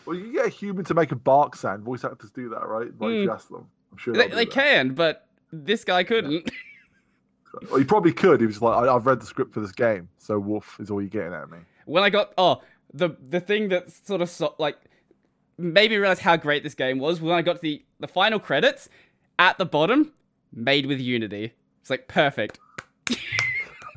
Well, 0.07 0.17
you 0.17 0.33
get 0.33 0.47
a 0.47 0.51
human 0.51 0.85
to 0.87 0.95
make 0.95 1.13
a 1.13 1.17
bark 1.17 1.57
sound. 1.57 1.83
Voice 1.83 2.05
actors 2.05 2.31
do 2.31 2.49
that, 2.51 2.67
right? 2.67 2.89
Like, 2.99 3.11
if 3.11 3.17
you 3.17 3.25
hmm. 3.25 3.31
ask 3.31 3.49
them, 3.49 3.67
I'm 3.93 3.99
sure 3.99 4.15
They, 4.15 4.29
they 4.29 4.47
can, 4.47 4.95
but 4.95 5.27
this 5.53 5.85
guy 5.85 6.05
couldn't. 6.05 6.51
Well, 7.71 7.79
he 7.79 7.87
probably 7.87 8.13
could. 8.13 8.43
He 8.43 8.47
was 8.47 8.61
like, 8.61 8.77
I, 8.77 8.95
"I've 8.95 9.07
read 9.07 9.19
the 9.19 9.25
script 9.25 9.55
for 9.55 9.61
this 9.61 9.73
game, 9.73 10.11
so 10.19 10.39
woof 10.39 10.77
is 10.79 10.91
all 10.91 11.01
you're 11.01 11.09
getting 11.09 11.33
at 11.33 11.51
me." 11.51 11.57
when 11.87 12.03
I 12.03 12.11
got 12.11 12.35
oh 12.37 12.61
the 12.93 13.17
the 13.21 13.41
thing 13.41 13.71
that 13.71 13.91
sort 13.91 14.21
of 14.21 14.29
so, 14.29 14.55
like 14.59 14.77
made 15.57 15.91
me 15.91 15.97
realize 15.97 16.21
how 16.21 16.37
great 16.37 16.63
this 16.63 16.75
game 16.75 16.99
was 16.99 17.21
when 17.21 17.33
I 17.33 17.41
got 17.41 17.55
to 17.55 17.63
the 17.63 17.83
the 17.99 18.09
final 18.09 18.39
credits 18.39 18.91
at 19.39 19.57
the 19.57 19.65
bottom, 19.65 20.13
made 20.53 20.87
with 20.87 21.01
Unity. 21.01 21.55
It's 21.81 21.91
like 21.91 22.09
perfect. 22.09 22.59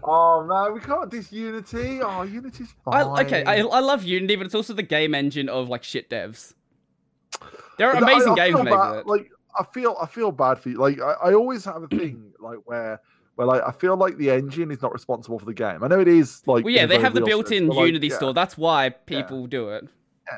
Oh 0.04 0.44
man, 0.44 0.74
we 0.74 0.80
can't 0.80 1.10
diss 1.10 1.32
Unity. 1.32 2.02
Oh, 2.02 2.24
Unity's 2.24 2.74
I, 2.88 3.04
fine. 3.04 3.26
okay, 3.26 3.44
I, 3.44 3.58
I 3.60 3.80
love 3.80 4.04
Unity, 4.04 4.36
but 4.36 4.46
it's 4.46 4.56
also 4.56 4.74
the 4.74 4.84
game 4.84 5.14
engine 5.14 5.50
of 5.50 5.70
like 5.70 5.84
shit 5.84 6.10
devs. 6.10 6.54
There 7.78 7.88
are 7.90 7.94
But 7.94 8.04
I- 8.04 8.12
amazing 8.14 8.32
I 8.34 8.36
games 8.36 8.64
made 8.64 8.70
bad- 8.72 8.90
with 8.92 9.00
it. 9.00 9.08
Like 9.08 9.32
I 9.60 9.64
feel, 9.74 9.96
I 10.02 10.06
feel 10.06 10.32
bad 10.32 10.60
for 10.60 10.70
you. 10.70 10.78
Like 10.78 11.00
I, 11.02 11.14
I 11.30 11.34
always 11.34 11.66
have 11.66 11.84
a 11.84 11.88
thing 11.98 12.32
like 12.40 12.60
where, 12.66 13.00
where 13.36 13.48
like 13.48 13.62
I 13.66 13.72
feel 13.72 13.98
like 13.98 14.18
the 14.18 14.30
engine 14.32 14.72
is 14.72 14.82
not 14.82 14.94
responsible 14.94 15.40
for 15.40 15.46
the 15.46 15.54
game. 15.54 15.84
I 15.84 15.88
know 15.88 16.00
it 16.00 16.08
is 16.08 16.42
like. 16.46 16.64
well, 16.66 16.74
yeah, 16.74 16.86
they 16.86 17.00
have 17.00 17.14
the 17.14 17.22
built-in 17.22 17.68
like, 17.68 17.86
Unity 17.88 18.08
yeah, 18.08 18.16
store. 18.18 18.34
That's 18.34 18.58
why 18.58 18.90
people 18.90 19.48
do 19.48 19.70
it. 19.70 19.86
Yeah, 20.28 20.38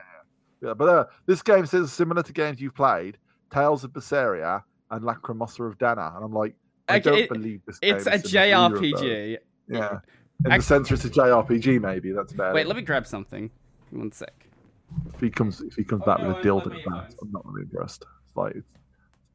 yeah. 0.70 0.74
but 0.74 0.90
uh, 0.90 1.06
this 1.26 1.42
game 1.42 1.66
says 1.66 1.92
similar 1.92 2.24
to 2.24 2.34
games 2.34 2.60
you've 2.62 2.76
played, 2.76 3.18
Tales 3.54 3.84
of 3.84 3.92
Berseria 3.92 4.64
and 4.92 5.04
Lacrimosa 5.04 5.68
of 5.68 5.78
Dana, 5.78 6.14
and 6.16 6.24
I'm 6.26 6.34
like, 6.34 6.56
I 6.90 6.96
Okay, 6.98 7.10
don't 7.10 7.20
it- 7.20 7.30
believe 7.30 7.62
this. 7.66 7.80
Game 7.80 7.96
It's 7.96 8.06
a 8.08 8.20
similar 8.20 8.22
to 8.30 8.40
either 8.40 8.76
of 8.76 8.82
those. 8.82 9.02
JRPG. 9.02 9.38
Yeah, 9.72 10.00
in 10.46 10.52
Ac- 10.52 10.58
the 10.58 10.64
sense 10.64 10.92
it's 10.92 11.06
a 11.06 11.10
JRPG, 11.10 11.82
maybe 11.82 12.12
that's 12.12 12.34
about 12.34 12.54
Wait, 12.54 12.62
it. 12.62 12.68
let 12.68 12.76
me 12.76 12.82
grab 12.82 13.06
something. 13.08 13.50
One 13.92 14.12
sec. 14.12 14.34
If 15.14 15.20
he 15.22 15.30
comes, 15.30 15.62
if 15.62 15.76
he 15.76 15.84
comes 15.84 16.02
Oh, 16.04 16.06
back 16.06 16.20
no, 16.22 16.30
with 16.30 16.38
a 16.38 16.42
dildo 16.42 16.72
me 16.72 16.84
bat. 16.88 17.14
I'm 17.22 17.32
not 17.32 17.46
really 17.46 17.64
impressed. 17.64 18.06
It's 18.28 18.36
like 18.36 18.56
it's 18.56 18.74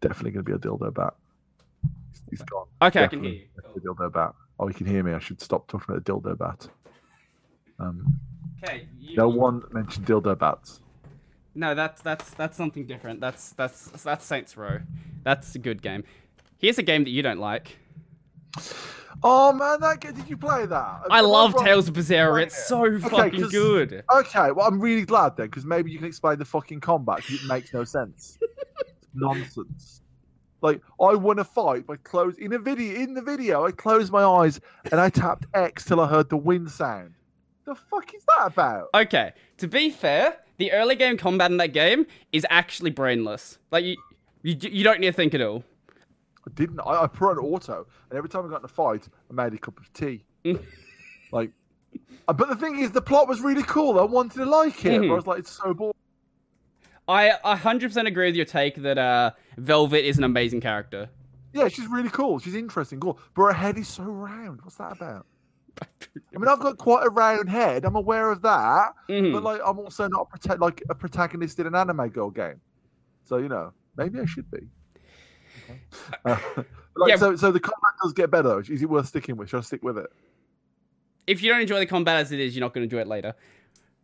definitely 0.00 0.32
going 0.32 0.44
to 0.44 0.50
be 0.50 0.54
a 0.56 0.58
dildo 0.58 0.92
bat. 0.92 1.14
He's- 1.82 2.22
he's 2.30 2.42
gone. 2.42 2.66
Okay, 2.82 3.04
I 3.04 3.06
can 3.06 3.22
hear 3.24 3.44
Definitely 3.56 3.82
you. 3.84 3.92
a 3.92 3.94
dildo 3.94 4.12
bat. 4.12 4.34
Oh, 4.58 4.66
he 4.66 4.74
can 4.74 4.86
hear 4.86 5.02
me. 5.02 5.12
I 5.12 5.18
should 5.18 5.40
stop 5.40 5.66
talking 5.68 5.86
about 5.94 6.04
the 6.04 6.12
dildo 6.12 6.36
bat. 6.38 6.68
Um, 7.78 8.18
Okay. 8.62 8.88
You, 8.98 9.16
no 9.16 9.28
one 9.28 9.62
mentioned 9.70 10.06
dildo 10.06 10.36
bats. 10.38 10.80
No, 11.54 11.74
that's 11.74 12.00
that's 12.02 12.30
that's 12.30 12.56
something 12.56 12.86
different. 12.86 13.20
That's 13.20 13.50
that's 13.52 13.88
that's 14.02 14.24
Saints 14.24 14.56
Row. 14.56 14.80
That's 15.24 15.54
a 15.54 15.58
good 15.58 15.82
game. 15.82 16.04
Here's 16.58 16.78
a 16.78 16.82
game 16.82 17.04
that 17.04 17.10
you 17.10 17.22
don't 17.22 17.38
like. 17.38 17.76
Oh 19.22 19.52
man, 19.52 19.80
that 19.80 20.00
game, 20.00 20.12
did 20.14 20.28
you 20.28 20.36
play 20.36 20.66
that? 20.66 21.00
I 21.10 21.18
Am 21.18 21.24
love 21.26 21.54
wrong? 21.54 21.64
Tales 21.64 21.88
of 21.88 21.94
Berseria. 21.94 22.42
It's 22.42 22.66
so 22.68 22.82
'cause- 23.00 23.10
fucking 23.10 23.48
good. 23.48 24.04
Okay, 24.14 24.52
well, 24.52 24.66
I'm 24.66 24.80
really 24.80 25.04
glad 25.04 25.36
then, 25.36 25.46
because 25.46 25.64
maybe 25.64 25.90
you 25.90 25.98
can 25.98 26.06
explain 26.06 26.38
the 26.38 26.44
fucking 26.44 26.80
combat. 26.80 27.18
'cause 27.18 27.42
it 27.42 27.46
makes 27.48 27.72
no 27.72 27.84
sense. 27.84 28.38
Nonsense. 29.14 30.02
Like 30.62 30.80
I 31.00 31.14
won 31.14 31.38
a 31.38 31.44
fight 31.44 31.86
by 31.86 31.96
close 31.96 32.36
in 32.38 32.52
a 32.52 32.58
video. 32.58 32.94
In 33.00 33.14
the 33.14 33.22
video, 33.22 33.66
I 33.66 33.70
closed 33.72 34.10
my 34.12 34.24
eyes 34.24 34.60
and 34.90 35.00
I 35.00 35.10
tapped 35.10 35.46
X 35.54 35.84
till 35.84 36.00
I 36.00 36.06
heard 36.08 36.28
the 36.30 36.36
wind 36.36 36.70
sound. 36.70 37.12
The 37.64 37.74
fuck 37.74 38.14
is 38.14 38.24
that 38.36 38.46
about? 38.46 38.88
Okay, 38.94 39.32
to 39.58 39.68
be 39.68 39.90
fair, 39.90 40.36
the 40.58 40.72
early 40.72 40.94
game 40.96 41.16
combat 41.18 41.50
in 41.50 41.56
that 41.58 41.72
game 41.72 42.06
is 42.32 42.46
actually 42.48 42.90
brainless. 42.90 43.58
Like 43.70 43.84
you, 43.84 43.96
you, 44.42 44.56
you 44.60 44.84
don't 44.84 45.00
need 45.00 45.08
to 45.08 45.12
think 45.12 45.34
at 45.34 45.40
all. 45.42 45.62
Didn't. 46.56 46.80
I, 46.80 47.04
I 47.04 47.06
put 47.06 47.30
on 47.30 47.38
auto, 47.38 47.86
and 48.10 48.16
every 48.18 48.28
time 48.28 48.44
I 48.44 48.48
got 48.50 48.60
in 48.60 48.64
a 48.64 48.68
fight, 48.68 49.06
I 49.30 49.32
made 49.34 49.54
a 49.54 49.58
cup 49.58 49.78
of 49.78 49.92
tea. 49.92 50.24
like, 51.32 51.50
uh, 52.26 52.32
but 52.32 52.48
the 52.48 52.56
thing 52.56 52.78
is, 52.80 52.90
the 52.90 53.00
plot 53.02 53.28
was 53.28 53.40
really 53.40 53.62
cool. 53.62 54.00
I 54.00 54.04
wanted 54.04 54.38
to 54.38 54.44
like 54.46 54.84
it. 54.84 55.00
Mhm. 55.00 55.08
But 55.08 55.12
I 55.12 55.16
was 55.16 55.26
like, 55.26 55.38
it's 55.40 55.50
so 55.50 55.72
boring. 55.74 55.92
I 57.08 57.30
100% 57.44 58.06
agree 58.08 58.26
with 58.26 58.34
your 58.34 58.44
take 58.46 58.76
that 58.82 58.98
uh, 58.98 59.30
Velvet 59.58 60.04
is 60.08 60.18
an 60.18 60.24
amazing 60.24 60.60
character. 60.60 61.08
Yeah, 61.52 61.68
she's 61.68 61.86
really 61.86 62.08
cool. 62.10 62.38
She's 62.40 62.56
interesting, 62.56 62.98
cool. 62.98 63.18
But 63.34 63.42
her 63.44 63.52
head 63.52 63.78
is 63.78 63.86
so 63.86 64.02
round. 64.02 64.60
What's 64.62 64.76
that 64.76 64.92
about? 64.92 65.24
I 65.82 66.38
mean, 66.38 66.48
I've 66.48 66.58
got 66.58 66.78
quite 66.78 67.06
a 67.06 67.10
round 67.10 67.48
head. 67.48 67.84
I'm 67.84 67.94
aware 67.96 68.30
of 68.32 68.42
that. 68.42 68.92
Mhm. 69.08 69.32
But 69.32 69.42
like, 69.44 69.60
I'm 69.64 69.78
also 69.78 70.08
not 70.08 70.26
a 70.34 70.38
prote- 70.38 70.58
like 70.58 70.82
a 70.90 70.94
protagonist 70.94 71.58
in 71.60 71.66
an 71.66 71.74
anime 71.74 72.08
girl 72.08 72.30
game. 72.30 72.60
So 73.24 73.36
you 73.36 73.48
know, 73.48 73.72
maybe 73.96 74.18
I 74.20 74.24
should 74.24 74.50
be. 74.50 74.68
Uh, 76.24 76.36
like, 76.96 77.08
Yeah. 77.08 77.16
So, 77.16 77.36
so 77.36 77.52
the 77.52 77.60
combat 77.60 77.92
does 78.02 78.12
get 78.12 78.30
better. 78.30 78.60
Is 78.60 78.82
it 78.82 78.88
worth 78.88 79.06
sticking 79.08 79.36
with? 79.36 79.50
Should 79.50 79.58
I 79.58 79.62
stick 79.62 79.82
with 79.82 79.98
it? 79.98 80.06
if 81.26 81.42
you 81.42 81.50
don't 81.50 81.60
enjoy 81.60 81.80
the 81.80 81.86
combat 81.86 82.16
as 82.18 82.30
it 82.30 82.38
is, 82.38 82.54
you're 82.54 82.60
not 82.64 82.72
going 82.72 82.88
to 82.88 82.96
enjoy 82.96 83.02
it 83.02 83.08
later. 83.08 83.34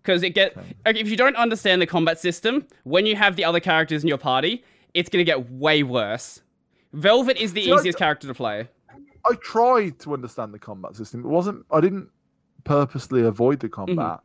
Because 0.03 0.25
it 0.25 0.31
get 0.31 0.57
Okay. 0.57 0.99
if 1.01 1.09
you 1.09 1.17
don't 1.17 1.37
understand 1.37 1.81
the 1.81 1.87
combat 1.87 2.19
system, 2.19 2.67
when 2.83 3.07
you 3.07 3.15
have 3.15 3.37
the 3.37 3.45
other 3.45 3.61
characters 3.61 4.03
in 4.03 4.09
your 4.09 4.19
party, 4.19 4.65
it's 4.93 5.09
going 5.09 5.25
to 5.25 5.25
get 5.25 5.49
way 5.53 5.85
worse. 5.85 6.41
Velvet 6.93 7.37
is 7.37 7.53
the 7.53 7.63
See, 7.65 7.73
easiest 7.73 7.97
d- 7.97 8.03
character 8.03 8.27
to 8.27 8.35
play. 8.35 8.69
I 9.25 9.35
tried 9.37 10.01
to 10.01 10.15
understand 10.15 10.53
the 10.53 10.59
combat 10.59 10.97
system. 10.97 11.21
It 11.21 11.29
wasn't. 11.29 11.65
I 11.71 11.81
didn't 11.81 12.09
purposely 12.65 13.23
avoid 13.23 13.61
the 13.61 13.69
combat. 13.69 14.19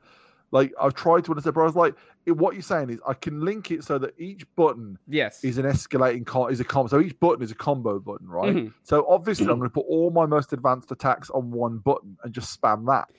Like 0.52 0.74
I 0.82 0.90
tried 0.90 1.24
to 1.26 1.32
understand, 1.34 1.54
but 1.54 1.62
I 1.62 1.66
was 1.66 1.76
like, 1.76 1.94
what 2.36 2.54
you're 2.56 2.62
saying 2.62 2.90
is 2.90 3.00
I 3.08 3.14
can 3.14 3.40
link 3.42 3.72
it 3.72 3.84
so 3.84 3.98
that 4.00 4.14
each 4.20 4.46
button 4.56 4.98
Yes. 5.08 5.44
is 5.44 5.58
an 5.58 5.66
escalating 5.66 6.26
com- 6.26 6.50
is 6.52 6.60
a 6.60 6.64
combo. 6.66 6.88
So 6.90 7.00
each 7.00 7.18
button 7.20 7.42
is 7.42 7.52
a 7.52 7.56
combo 7.56 8.00
button, 8.00 8.28
right? 8.28 8.56
Mhm. 8.56 8.74
So 8.84 9.06
obviously 9.08 9.46
I'm 9.48 9.58
going 9.60 9.70
to 9.70 9.74
put 9.74 9.86
all 9.88 10.12
my 10.12 10.26
most 10.26 10.52
advanced 10.54 10.92
attacks 10.92 11.30
on 11.30 11.52
one 11.52 11.78
button 11.78 12.18
and 12.24 12.34
just 12.34 12.60
spam 12.62 12.86
that, 12.88 13.10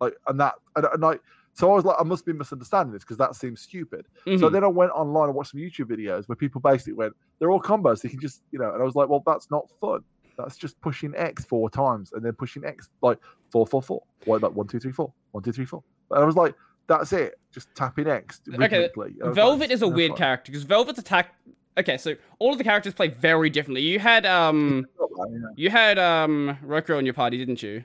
like 0.00 0.14
and 0.26 0.40
that 0.40 0.54
and, 0.74 0.86
and 0.92 1.04
I. 1.04 1.18
So 1.52 1.70
I 1.72 1.74
was 1.74 1.84
like, 1.86 1.96
I 1.98 2.02
must 2.02 2.26
be 2.26 2.34
misunderstanding 2.34 2.92
this 2.92 3.02
because 3.02 3.16
that 3.16 3.34
seems 3.34 3.62
stupid. 3.62 4.06
So 4.24 4.30
Mhm. 4.30 4.52
then 4.52 4.62
I 4.64 4.66
went 4.66 4.92
online 4.92 5.28
and 5.28 5.34
watched 5.34 5.52
some 5.52 5.60
YouTube 5.60 5.86
videos 5.86 6.28
where 6.28 6.36
people 6.36 6.60
basically 6.60 6.92
went, 6.92 7.14
they're 7.38 7.50
all 7.50 7.62
combos. 7.62 8.00
So 8.00 8.02
you 8.04 8.10
can 8.10 8.20
just, 8.20 8.42
you 8.50 8.58
know, 8.58 8.70
and 8.72 8.82
I 8.82 8.84
was 8.84 8.94
like, 8.94 9.08
well, 9.08 9.22
that's 9.24 9.50
not 9.50 9.70
fun. 9.80 10.00
That's 10.36 10.58
just 10.58 10.78
pushing 10.82 11.14
X 11.16 11.46
four 11.46 11.70
times 11.70 12.12
and 12.12 12.22
then 12.22 12.34
pushing 12.34 12.62
X 12.64 12.90
like 13.00 13.18
four, 13.50 13.66
four, 13.66 13.80
four. 13.80 14.02
What, 14.26 14.42
like 14.42 14.52
one, 14.52 14.66
two, 14.66 14.78
three, 14.78 14.92
four. 14.92 15.14
One, 15.30 15.42
two, 15.42 15.52
three, 15.52 15.64
four. 15.64 15.82
And 16.10 16.20
I 16.22 16.26
was 16.26 16.36
like, 16.36 16.54
that's 16.86 17.12
it. 17.12 17.38
Just 17.52 17.68
X 17.80 18.40
rhythmically. 18.46 18.46
And 18.46 18.58
I 18.74 18.78
was 18.78 18.90
like, 18.96 19.34
Velvet 19.34 19.70
is 19.70 19.82
a 19.82 19.88
weird 19.88 20.10
fine." 20.12 20.18
character 20.18 20.52
because 20.52 20.64
Velvet's 20.64 20.98
attack. 20.98 21.34
Okay, 21.78 21.98
so 21.98 22.14
all 22.38 22.52
of 22.52 22.58
the 22.58 22.64
characters 22.64 22.94
play 22.94 23.08
very 23.08 23.50
differently. 23.50 23.82
You 23.82 23.98
had 23.98 24.24
um, 24.26 24.86
Yeah. 24.98 25.36
you 25.56 25.70
had 25.70 25.98
um, 25.98 26.58
Rokurou 26.64 26.98
in 26.98 27.04
your 27.04 27.14
party, 27.14 27.36
didn't 27.38 27.62
you? 27.62 27.84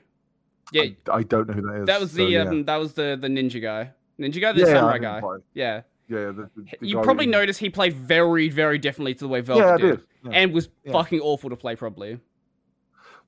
Yeah, 0.72 0.84
I, 1.10 1.16
I 1.18 1.22
don't 1.22 1.46
know 1.48 1.54
who 1.54 1.62
that 1.62 1.80
is. 1.82 1.86
that 1.86 2.00
was 2.00 2.10
so, 2.12 2.16
the 2.18 2.24
yeah. 2.24 2.42
um, 2.42 2.64
that 2.64 2.76
was 2.76 2.94
the 2.94 3.18
the 3.20 3.28
ninja 3.28 3.60
guy. 3.60 3.90
Ninja 4.18 4.40
guy, 4.40 4.52
the 4.52 4.60
Yeah, 4.60 4.66
samurai 4.66 4.98
guy. 4.98 5.20
play. 5.20 5.38
Yeah, 5.54 5.82
Yeah, 6.08 6.26
the, 6.26 6.50
the, 6.56 6.64
the 6.80 6.86
you 6.86 7.00
probably 7.02 7.26
noticed 7.26 7.58
he 7.60 7.68
played 7.70 7.94
very, 7.94 8.48
very 8.48 8.78
differently 8.78 9.14
to 9.14 9.20
the 9.20 9.28
way 9.28 9.40
Velvet 9.40 9.64
Yeah, 9.64 9.76
did, 9.76 9.96
did. 9.96 10.06
Yeah. 10.24 10.30
and 10.38 10.52
was 10.52 10.68
fucking 10.90 11.20
awful 11.20 11.50
to 11.50 11.56
play. 11.56 11.76
Probably. 11.76 12.20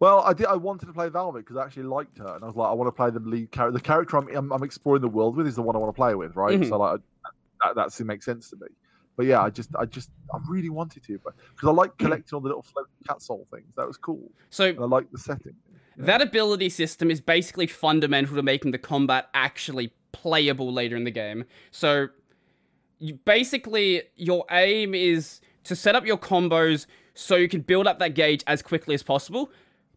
Well, 0.01 0.21
I 0.21 0.33
did. 0.33 0.47
I 0.47 0.55
wanted 0.57 0.87
to 0.87 0.93
play 0.93 1.09
Velvet 1.09 1.41
because 1.45 1.57
I 1.57 1.65
actually 1.65 1.85
liked 1.85 2.19
her, 2.19 2.35
and 2.35 2.43
I 2.43 2.47
was 2.47 2.57
like, 2.57 2.69
I 2.69 2.73
want 2.73 2.89
to 2.89 2.93
play 2.93 3.11
the 3.11 3.21
lead 3.21 3.51
character. 3.53 3.79
The 3.79 3.85
character 3.85 4.17
I'm, 4.17 4.29
I'm, 4.37 4.53
I'm 4.53 4.63
exploring 4.63 5.03
the 5.03 5.09
world 5.09 5.37
with 5.37 5.47
is 5.47 5.55
the 5.57 5.63
one 5.63 5.77
I 5.77 5.79
want 5.79 5.95
to 5.95 5.97
play 5.97 6.15
with, 6.15 6.37
right? 6.37 6.59
Mhm. 6.61 6.69
So 6.69 6.79
like, 6.79 7.01
that 7.63 7.75
that's, 7.77 8.01
it 8.01 8.05
makes 8.05 8.25
sense 8.25 8.51
to 8.51 8.57
me. 8.57 8.69
But 9.17 9.27
yeah, 9.27 9.41
I 9.41 9.51
just, 9.51 9.71
I 9.79 9.85
just, 9.85 10.11
I 10.35 10.39
really 10.49 10.71
wanted 10.71 11.05
to, 11.05 11.21
but 11.23 11.35
because 11.55 11.69
I 11.69 11.73
like 11.73 11.97
collecting 11.99 12.35
all 12.35 12.41
the 12.41 12.49
little 12.49 12.63
floating 12.63 12.91
cat 13.07 13.23
soul 13.23 13.47
things. 13.51 13.73
That 13.77 13.87
was 13.87 13.97
cool, 13.97 14.31
So 14.51 14.65
and 14.67 14.81
I 14.81 14.85
like 14.85 15.11
the 15.13 15.19
setting. 15.19 15.55
Yeah. 15.97 16.07
that 16.07 16.23
ability 16.23 16.71
system 16.71 17.09
is 17.13 17.21
basically 17.21 17.69
fundamental 17.69 18.35
to 18.35 18.43
making 18.43 18.73
the 18.73 18.79
combat 18.79 19.29
actually 19.33 19.93
playable 20.11 20.73
later 20.73 20.97
in 20.97 21.05
the 21.05 21.13
game. 21.13 21.45
So 21.71 22.09
you 22.99 23.15
basically 23.25 24.03
your 24.17 24.45
aim 24.51 24.95
is 24.95 25.41
to 25.65 25.77
set 25.77 25.95
up 25.95 26.05
your 26.05 26.19
combos 26.19 26.87
so 27.15 27.37
you 27.37 27.49
can 27.49 27.61
build 27.61 27.87
up 27.87 28.01
that 28.01 28.15
gauge 28.15 28.43
as 28.49 28.63
quickly 28.63 28.95
as 28.97 29.05
possible. 29.05 29.53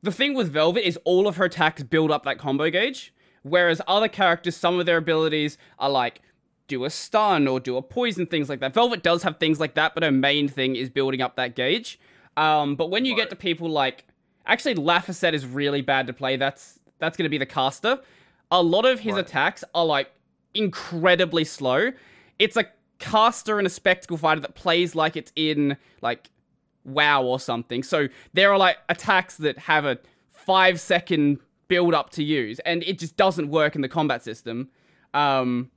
The 0.07 0.13
thing 0.13 0.35
with 0.35 0.49
Velvet 0.53 0.87
is 0.87 0.97
all 1.03 1.27
of 1.27 1.35
her 1.35 1.43
attacks 1.43 1.83
build 1.83 2.11
up 2.11 2.23
that 2.23 2.37
combo 2.39 2.69
gauge, 2.69 3.13
whereas 3.43 3.81
other 3.89 4.07
characters, 4.07 4.55
some 4.55 4.79
of 4.79 4.85
their 4.85 4.95
abilities 4.95 5.57
are 5.79 5.89
like 5.89 6.21
do 6.69 6.85
a 6.85 6.89
stun 6.89 7.45
or 7.45 7.59
do 7.59 7.75
a 7.75 7.81
poison, 7.81 8.25
things 8.25 8.47
like 8.47 8.61
that. 8.61 8.73
Velvet 8.73 9.03
does 9.03 9.23
have 9.23 9.37
things 9.37 9.59
like 9.59 9.73
that, 9.73 9.93
but 9.93 10.03
her 10.03 10.11
main 10.11 10.47
thing 10.47 10.77
is 10.77 10.89
building 10.89 11.21
up 11.21 11.35
that 11.35 11.57
gauge. 11.57 11.99
Um, 12.37 12.77
but 12.77 12.89
when 12.89 13.03
you 13.03 13.17
get 13.17 13.29
to 13.31 13.35
people 13.35 13.69
like, 13.69 14.05
actually, 14.45 14.75
Laphicet 14.75 15.33
is 15.33 15.45
really 15.45 15.81
bad 15.81 16.07
to 16.07 16.13
play. 16.13 16.37
That's 16.37 16.79
that's 16.99 17.17
going 17.17 17.25
to 17.25 17.29
be 17.29 17.37
the 17.37 17.45
caster. 17.45 17.99
A 18.49 18.63
lot 18.63 18.85
of 18.85 19.01
his 19.01 19.15
Right. 19.15 19.25
attacks 19.27 19.65
are 19.75 19.83
like 19.85 20.09
incredibly 20.53 21.43
slow. 21.43 21.91
It's 22.39 22.55
a 22.55 22.63
caster 22.99 23.57
and 23.57 23.67
a 23.67 23.69
spectacle 23.69 24.15
fighter 24.15 24.39
that 24.39 24.55
plays 24.55 24.95
like 24.95 25.17
it's 25.17 25.33
in 25.35 25.75
like 26.01 26.29
WoW 26.87 27.21
or 27.23 27.39
something. 27.39 27.83
So 27.83 28.07
there 28.33 28.51
are 28.51 28.57
like 28.57 28.77
attacks 28.89 29.37
that 29.37 29.57
have 29.59 29.85
a 29.85 29.99
five 30.29 30.79
second 30.79 31.39
build 31.67 31.93
up 31.93 32.09
to 32.11 32.23
use, 32.23 32.59
and 32.59 32.83
it 32.83 32.97
just 32.97 33.17
doesn't 33.17 33.49
work 33.49 33.75
in 33.75 33.81
the 33.81 33.89
combat 33.89 34.23
system. 34.23 34.69
Um, 35.13 35.69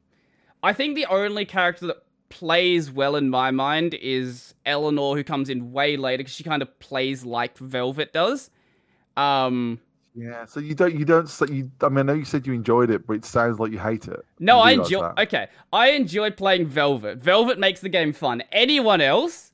I 0.62 0.72
think 0.72 0.94
the 0.94 1.06
only 1.06 1.44
character 1.44 1.86
that 1.88 1.96
plays 2.28 2.90
well 2.92 3.16
in 3.16 3.28
my 3.28 3.50
mind 3.50 3.94
is 3.94 4.54
Eleanor, 4.64 5.16
who 5.16 5.24
comes 5.24 5.48
in 5.50 5.72
way 5.72 5.96
later 5.96 6.18
because 6.18 6.32
she 6.34 6.44
kind 6.44 6.62
of 6.62 6.78
plays 6.78 7.24
like 7.24 7.58
Velvet 7.58 8.12
does. 8.12 8.50
Um, 9.16 9.80
Yeah, 10.14 10.44
so 10.44 10.60
you 10.60 10.74
don't, 10.74 10.94
you 10.94 11.04
don't, 11.04 11.28
so 11.28 11.46
you. 11.46 11.70
I 11.80 11.88
mean, 11.88 11.98
I 11.98 12.02
know 12.02 12.12
you 12.14 12.24
said 12.24 12.46
you 12.46 12.52
enjoyed 12.52 12.90
it, 12.90 13.06
but 13.06 13.14
it 13.14 13.24
sounds 13.24 13.58
like 13.58 13.72
you 13.72 13.78
hate 13.78 14.06
it. 14.06 14.24
No, 14.38 14.58
I 14.58 14.72
enjoy. 14.72 15.00
that. 15.02 15.18
Okay, 15.26 15.48
I 15.72 15.90
enjoy 15.90 16.30
playing 16.30 16.66
Velvet. 16.68 17.18
Velvet 17.18 17.58
makes 17.58 17.80
the 17.80 17.88
game 17.88 18.12
fun. 18.12 18.42
Anyone 18.52 19.00
else 19.00 19.52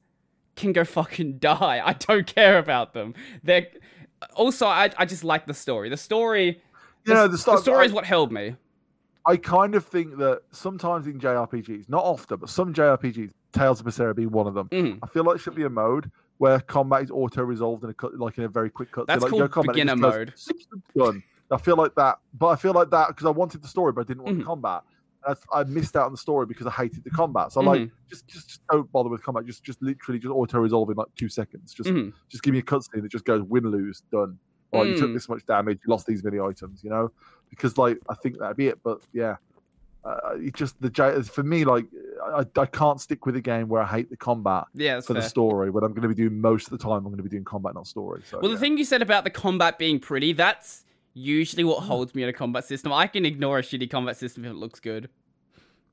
can 0.56 0.72
go 0.72 0.84
fucking 0.84 1.38
die. 1.38 1.80
I 1.84 1.92
don't 1.92 2.26
care 2.26 2.58
about 2.58 2.92
them. 2.94 3.14
They're 3.42 3.68
also. 4.34 4.66
I 4.66 4.90
I 4.98 5.04
just 5.04 5.24
like 5.24 5.46
the 5.46 5.54
story. 5.54 5.88
The 5.88 5.96
story. 5.96 6.60
You 7.04 7.14
know, 7.14 7.28
the, 7.28 7.38
stuff, 7.38 7.60
story 7.60 7.82
I, 7.84 7.86
is 7.86 7.92
what 7.92 8.04
held 8.04 8.32
me. 8.32 8.56
I 9.26 9.36
kind 9.36 9.76
of 9.76 9.86
think 9.86 10.16
that 10.18 10.42
sometimes 10.50 11.06
in 11.06 11.20
JRPGs, 11.20 11.88
not 11.88 12.02
often, 12.02 12.38
but 12.38 12.48
some 12.48 12.74
JRPGs, 12.74 13.30
Tales 13.52 13.78
of 13.78 13.86
Berseria 13.86 14.14
being 14.14 14.32
one 14.32 14.48
of 14.48 14.54
them, 14.54 14.68
Mhm. 14.70 14.98
I 15.02 15.06
feel 15.06 15.22
like 15.22 15.36
it 15.36 15.38
should 15.38 15.54
be 15.54 15.62
a 15.64 15.70
mode 15.70 16.10
where 16.38 16.58
combat 16.60 17.02
is 17.02 17.10
auto 17.12 17.42
resolved 17.42 17.84
in 17.84 17.90
a 17.90 17.94
cut, 17.94 18.18
like 18.18 18.38
in 18.38 18.44
a 18.44 18.48
very 18.48 18.70
quick 18.70 18.90
cut. 18.90 19.06
That's 19.06 19.22
like, 19.22 19.30
called 19.30 19.50
combat, 19.52 19.74
beginner 19.74 20.24
just 20.26 20.48
goes, 20.96 21.12
Done. 21.12 21.22
I 21.50 21.56
feel 21.58 21.76
like 21.76 21.94
that, 21.94 22.18
but 22.34 22.48
I 22.48 22.56
feel 22.56 22.72
like 22.72 22.90
that 22.90 23.08
because 23.08 23.24
I 23.24 23.30
wanted 23.30 23.62
the 23.62 23.68
story, 23.68 23.92
but 23.92 24.00
I 24.00 24.04
didn't 24.04 24.24
want 24.24 24.38
the 24.38 24.44
combat. 24.44 24.82
That's, 25.26 25.42
I 25.52 25.64
missed 25.64 25.96
out 25.96 26.06
on 26.06 26.12
the 26.12 26.18
story 26.18 26.46
because 26.46 26.66
I 26.66 26.70
hated 26.70 27.02
the 27.04 27.10
combat. 27.10 27.52
So 27.52 27.60
like, 27.60 27.80
Mhm. 27.82 27.90
just, 28.08 28.26
just 28.28 28.48
just 28.48 28.60
don't 28.70 28.90
bother 28.92 29.08
with 29.08 29.22
combat. 29.22 29.44
Just 29.46 29.64
just 29.64 29.82
literally 29.82 30.18
just 30.20 30.30
auto 30.32 30.58
resolve 30.58 30.88
in 30.90 30.96
like 30.96 31.08
two 31.16 31.28
seconds. 31.28 31.74
Just 31.74 31.90
Mhm. 31.90 32.12
just 32.28 32.42
give 32.42 32.52
me 32.52 32.60
a 32.60 32.62
cutscene 32.62 33.02
that 33.02 33.10
just 33.10 33.24
goes 33.24 33.42
win 33.42 33.64
lose 33.64 34.02
done. 34.12 34.38
Or 34.72 34.84
you 34.86 34.96
took 34.98 35.10
Mm. 35.10 35.14
this 35.14 35.28
much 35.28 35.44
damage, 35.46 35.80
you 35.86 35.90
lost 35.90 36.06
these 36.06 36.22
many 36.24 36.38
items. 36.40 36.82
You 36.84 36.90
know, 36.90 37.10
because 37.50 37.76
like 37.78 37.98
I 38.08 38.14
think 38.14 38.38
that'd 38.38 38.56
be 38.56 38.68
it. 38.68 38.78
But 38.82 39.00
yeah, 39.12 39.36
uh, 40.04 40.36
it 40.38 40.54
just 40.54 40.80
the 40.80 41.22
for 41.32 41.42
me 41.42 41.64
like 41.64 41.86
I, 42.24 42.44
I 42.56 42.66
can't 42.66 43.00
stick 43.00 43.26
with 43.26 43.36
a 43.36 43.40
game 43.40 43.68
where 43.68 43.82
I 43.82 43.86
hate 43.86 44.10
the 44.10 44.16
combat 44.16 44.64
Yeah, 44.74 45.00
for 45.00 45.14
the 45.14 45.22
story 45.22 45.70
when 45.70 45.82
I'm 45.84 45.90
going 45.92 46.02
to 46.02 46.08
be 46.08 46.14
doing 46.14 46.40
most 46.40 46.66
of 46.66 46.70
the 46.70 46.78
time 46.82 46.98
I'm 46.98 47.04
going 47.04 47.16
to 47.16 47.22
be 47.22 47.28
doing 47.28 47.44
combat 47.44 47.74
not 47.74 47.86
story. 47.86 48.22
So 48.24 48.38
Well, 48.40 48.50
yeah. 48.50 48.54
the 48.56 48.60
thing 48.60 48.78
you 48.78 48.84
said 48.84 49.02
about 49.02 49.24
the 49.24 49.30
combat 49.30 49.78
being 49.78 49.98
pretty, 50.00 50.32
that's 50.32 50.84
usually 51.18 51.64
what 51.64 51.78
Mm. 51.82 51.86
holds 51.86 52.14
me 52.14 52.22
in 52.22 52.28
a 52.28 52.32
combat 52.32 52.64
system. 52.66 52.92
I 52.92 53.06
can 53.06 53.24
ignore 53.24 53.58
a 53.58 53.62
shitty 53.62 53.88
combat 53.90 54.16
system 54.18 54.44
if 54.44 54.50
it 54.50 54.54
looks 54.56 54.80
good. 54.80 55.08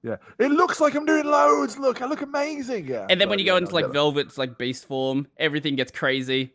yeah, 0.03 0.17
it 0.37 0.51
looks 0.51 0.81
like 0.81 0.95
I'm 0.95 1.05
doing 1.05 1.23
loads. 1.23 1.77
Look, 1.77 2.01
I 2.01 2.05
look 2.07 2.21
amazing. 2.21 2.87
Yeah, 2.89 3.07
And 3.09 3.21
then 3.21 3.29
when 3.29 3.39
you 3.39 3.45
go 3.45 3.55
into 3.55 3.73
like. 3.73 3.85
Velvet's 3.91 4.37
like 4.37 4.57
beast 4.57 4.85
form, 4.85 5.27
everything 5.37 5.77
gets 5.77 5.93
crazy. 5.93 6.51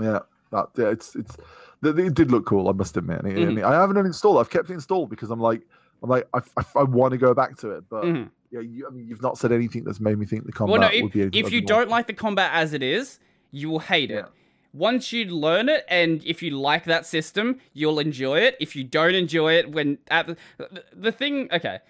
Yeah, 0.00 0.20
that 0.50 0.66
yeah, 0.76 0.88
it's 0.88 1.14
it's 1.14 1.36
it 1.84 2.14
did 2.14 2.32
look 2.32 2.46
cool. 2.46 2.68
I 2.68 2.72
must 2.72 2.96
admit. 2.96 3.20
And 3.20 3.28
it- 3.28 3.38
and 3.48 3.56
Mhm. 3.58 3.62
I 3.62 3.72
haven't 3.80 3.96
uninstalled. 3.96 4.40
I've 4.40 4.50
kept 4.50 4.68
it 4.68 4.72
installed 4.74 5.10
because 5.10 5.30
I'm 5.30 5.38
like 5.40 5.62
I'm 6.02 6.10
like 6.10 6.26
I, 6.34 6.40
I, 6.56 6.64
I 6.80 6.82
want 6.82 7.12
to 7.12 7.18
go 7.18 7.34
back 7.34 7.56
to 7.58 7.70
it, 7.70 7.84
but 7.88 8.02
Mhm. 8.04 8.30
yeah, 8.50 8.60
you, 8.60 8.86
I 8.86 8.90
mean 8.90 9.06
you've 9.06 9.22
not 9.22 9.38
said 9.38 9.52
anything 9.52 9.84
that's 9.84 10.00
made 10.00 10.18
me 10.18 10.26
think 10.26 10.44
the 10.46 10.50
combat 10.52 10.72
Well, 10.80 10.90
no, 10.90 11.02
would 11.04 11.14
if, 11.16 11.30
be. 11.30 11.38
if 11.38 11.52
you 11.52 11.60
don't 11.60 11.88
like 11.88 12.08
the 12.08 12.14
combat 12.14 12.50
as 12.52 12.72
it 12.72 12.82
is, 12.82 13.20
you 13.52 13.70
will 13.70 13.78
hate 13.78 14.10
it. 14.10 14.14
Yeah. 14.26 14.39
Once 14.72 15.12
you 15.12 15.24
learn 15.24 15.68
it, 15.68 15.84
and 15.88 16.22
if 16.24 16.42
you 16.42 16.50
like 16.50 16.84
that 16.84 17.04
system, 17.04 17.58
you'll 17.72 17.98
enjoy 17.98 18.38
it. 18.38 18.56
If 18.60 18.76
you 18.76 18.84
don't 18.84 19.14
enjoy 19.14 19.54
it, 19.54 19.72
when 19.72 19.98
at 20.08 20.26
the, 20.28 20.36
the, 20.92 21.10
thing, 21.10 21.48
okay, 21.52 21.80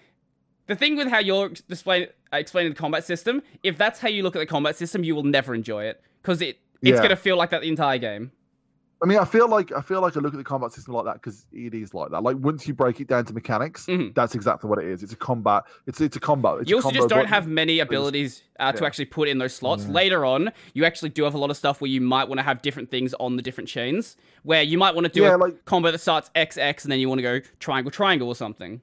the 0.67 0.75
thing 0.75 0.95
with 0.95 1.07
how 1.07 1.19
you're 1.19 1.51
uh, 1.51 2.05
explaining 2.33 2.71
the 2.71 2.77
combat 2.77 3.03
system, 3.05 3.43
if 3.61 3.77
that's 3.77 3.99
how 3.99 4.07
you 4.09 4.23
look 4.23 4.35
at 4.35 4.39
the 4.39 4.45
combat 4.47 4.75
system, 4.75 5.03
you 5.03 5.13
will 5.13 5.23
never 5.23 5.53
enjoy 5.53 5.85
it 5.85 6.01
because 6.21 6.41
it 6.41 6.59
it's 6.81 6.95
Yeah. 6.97 7.01
gonna 7.03 7.15
feel 7.15 7.37
like 7.37 7.51
that 7.51 7.61
the 7.61 7.69
entire 7.69 7.99
game. 7.99 8.31
I 9.03 9.07
mean, 9.07 9.17
I 9.17 9.25
feel 9.25 9.49
like 9.49 9.71
I 9.71 9.81
feel 9.81 9.99
like 9.99 10.15
I 10.15 10.19
look 10.19 10.33
at 10.33 10.37
the 10.37 10.43
combat 10.43 10.71
system 10.73 10.93
like 10.93 11.05
that 11.05 11.15
because 11.15 11.45
it 11.51 11.73
is 11.73 11.93
like 11.95 12.11
that. 12.11 12.21
Like 12.21 12.37
once 12.37 12.67
you 12.67 12.75
break 12.75 12.99
it 13.01 13.07
down 13.07 13.25
to 13.25 13.33
mechanics, 13.33 13.87
Mhm. 13.87 14.13
that's 14.13 14.35
exactly 14.35 14.69
what 14.69 14.77
it 14.77 14.85
is. 14.85 15.01
It's 15.01 15.13
a 15.13 15.15
combat. 15.15 15.63
It's 15.87 15.99
it's 16.01 16.17
a 16.17 16.19
combat. 16.19 16.59
It's 16.61 16.69
you 16.69 16.75
also 16.75 16.91
just 16.91 17.09
don't 17.09 17.19
button. 17.19 17.27
have 17.29 17.47
many 17.47 17.79
abilities 17.79 18.43
uh, 18.59 18.71
to 18.71 18.81
yeah. 18.81 18.85
actually 18.85 19.05
put 19.05 19.27
in 19.27 19.39
those 19.39 19.55
slots. 19.55 19.85
Yeah. 19.85 19.91
Later 19.93 20.23
on, 20.23 20.51
you 20.75 20.85
actually 20.85 21.09
do 21.09 21.23
have 21.23 21.33
a 21.33 21.37
lot 21.39 21.49
of 21.49 21.57
stuff 21.57 21.81
where 21.81 21.89
you 21.89 21.99
might 21.99 22.27
want 22.27 22.37
to 22.37 22.43
have 22.43 22.61
different 22.61 22.91
things 22.91 23.15
on 23.15 23.37
the 23.37 23.41
different 23.41 23.67
chains. 23.67 24.17
Where 24.43 24.61
you 24.61 24.77
might 24.77 24.93
want 24.93 25.05
to 25.07 25.11
do 25.11 25.21
Yeah, 25.23 25.35
a 25.35 25.37
like- 25.37 25.65
combo 25.65 25.89
that 25.91 25.97
starts 25.99 26.29
XX 26.35 26.83
and 26.83 26.91
then 26.91 26.99
you 26.99 27.09
want 27.09 27.19
to 27.19 27.23
go 27.23 27.39
triangle 27.59 27.89
triangle 27.89 28.27
or 28.27 28.35
something. 28.35 28.81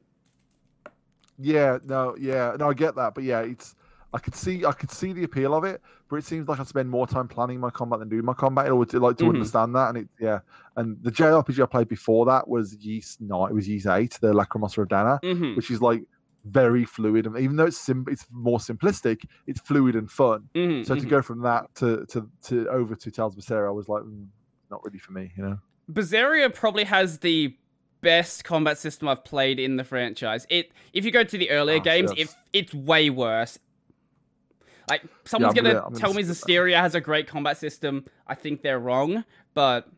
Yeah, 1.38 1.78
no, 1.86 2.16
yeah, 2.18 2.56
no, 2.58 2.70
I 2.70 2.74
get 2.74 2.96
that, 2.96 3.14
but 3.14 3.22
yeah, 3.22 3.40
it's 3.42 3.76
I 4.12 4.18
could 4.18 4.34
see 4.34 4.64
I 4.64 4.72
could 4.72 4.90
see 4.90 5.12
the 5.12 5.24
appeal 5.24 5.54
of 5.54 5.64
it, 5.64 5.82
but 6.08 6.16
it 6.16 6.24
seems 6.24 6.48
like 6.48 6.60
I 6.60 6.64
spend 6.64 6.88
more 6.88 7.06
time 7.06 7.28
planning 7.28 7.60
my 7.60 7.70
combat 7.70 7.98
than 7.98 8.08
doing 8.08 8.24
my 8.24 8.32
combat. 8.34 8.66
I 8.66 8.72
would 8.72 8.92
like 8.94 9.18
to 9.18 9.24
Mhm. 9.24 9.28
understand 9.30 9.74
that, 9.74 9.88
and 9.90 9.98
it 9.98 10.08
yeah, 10.18 10.40
and 10.76 10.96
the 11.02 11.10
JRPG 11.10 11.62
I 11.62 11.66
played 11.66 11.88
before 11.88 12.24
that 12.26 12.48
was 12.48 12.74
Ys 12.80 13.18
Eight. 13.20 13.50
It 13.50 13.54
was 13.54 13.68
Ys 13.68 13.86
Eight, 13.86 14.18
the 14.20 14.32
Lacrimosa 14.32 14.78
of 14.78 14.88
Dana, 14.88 15.20
hmm 15.22 15.54
which 15.56 15.70
is 15.70 15.82
like 15.82 16.02
very 16.44 16.84
fluid, 16.86 17.26
and 17.26 17.36
even 17.36 17.56
though 17.56 17.66
it's 17.66 17.76
sim- 17.78 18.06
it's 18.08 18.24
more 18.32 18.58
simplistic, 18.58 19.24
it's 19.46 19.60
fluid 19.60 19.94
and 19.94 20.10
fun. 20.10 20.48
hmm 20.54 20.82
So 20.84 20.94
to 20.94 21.04
go 21.06 21.20
from 21.20 21.42
that 21.42 21.66
to 21.76 22.06
to, 22.06 22.30
to 22.44 22.66
over 22.68 22.94
to 22.94 23.10
Tales 23.10 23.36
of 23.36 23.42
Berseria, 23.44 23.68
I 23.68 23.72
was 23.72 23.88
like, 23.88 24.02
mm, 24.04 24.26
not 24.70 24.82
really 24.84 24.98
for 24.98 25.12
me, 25.12 25.32
you 25.36 25.42
know. 25.42 25.58
Berseria 25.92 26.54
probably 26.54 26.84
has 26.84 27.18
the 27.18 27.54
best 28.00 28.44
combat 28.44 28.78
system 28.78 29.08
I've 29.08 29.24
played 29.24 29.58
in 29.58 29.76
the 29.76 29.84
franchise. 29.84 30.46
It 30.48 30.70
if 30.94 31.04
you 31.04 31.10
go 31.10 31.24
to 31.24 31.36
the 31.36 31.50
earlier 31.50 31.76
Oh, 31.76 31.80
games, 31.80 32.12
yes. 32.16 32.28
if 32.30 32.34
it's 32.54 32.72
way 32.72 33.10
worse. 33.10 33.58
Like 34.88 35.02
someone's 35.24 35.50
I'm 35.58 35.64
gonna, 35.64 35.74
gonna- 35.74 35.86
I'm 35.86 35.92
gonna 35.92 36.00
tell 36.00 36.14
me 36.14 36.22
skip 36.22 36.28
that. 36.72 36.80
Has 36.82 36.94
a 36.94 37.00
great 37.00 37.26
combat 37.26 37.56
system. 37.58 38.04
I 38.26 38.34
think 38.34 38.62
they're 38.62 38.78
wrong, 38.78 39.24
but 39.54 39.88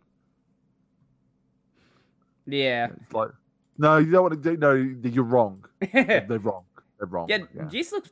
yeah, 2.47 2.89
It's 3.03 3.13
like, 3.13 3.31
no, 3.79 3.99
you 3.99 4.11
don't 4.11 4.23
want 4.23 4.43
to 4.43 4.51
do. 4.51 4.57
No, 4.57 4.73
you're 5.09 5.25
wrong. 5.25 5.65
They're 5.93 6.39
wrong. 6.39 6.65
They're 6.99 7.07
wrong. 7.07 7.29
yeah, 7.29 7.39
yeah. 7.55 7.65
Geese 7.65 7.93
looks. 7.93 8.11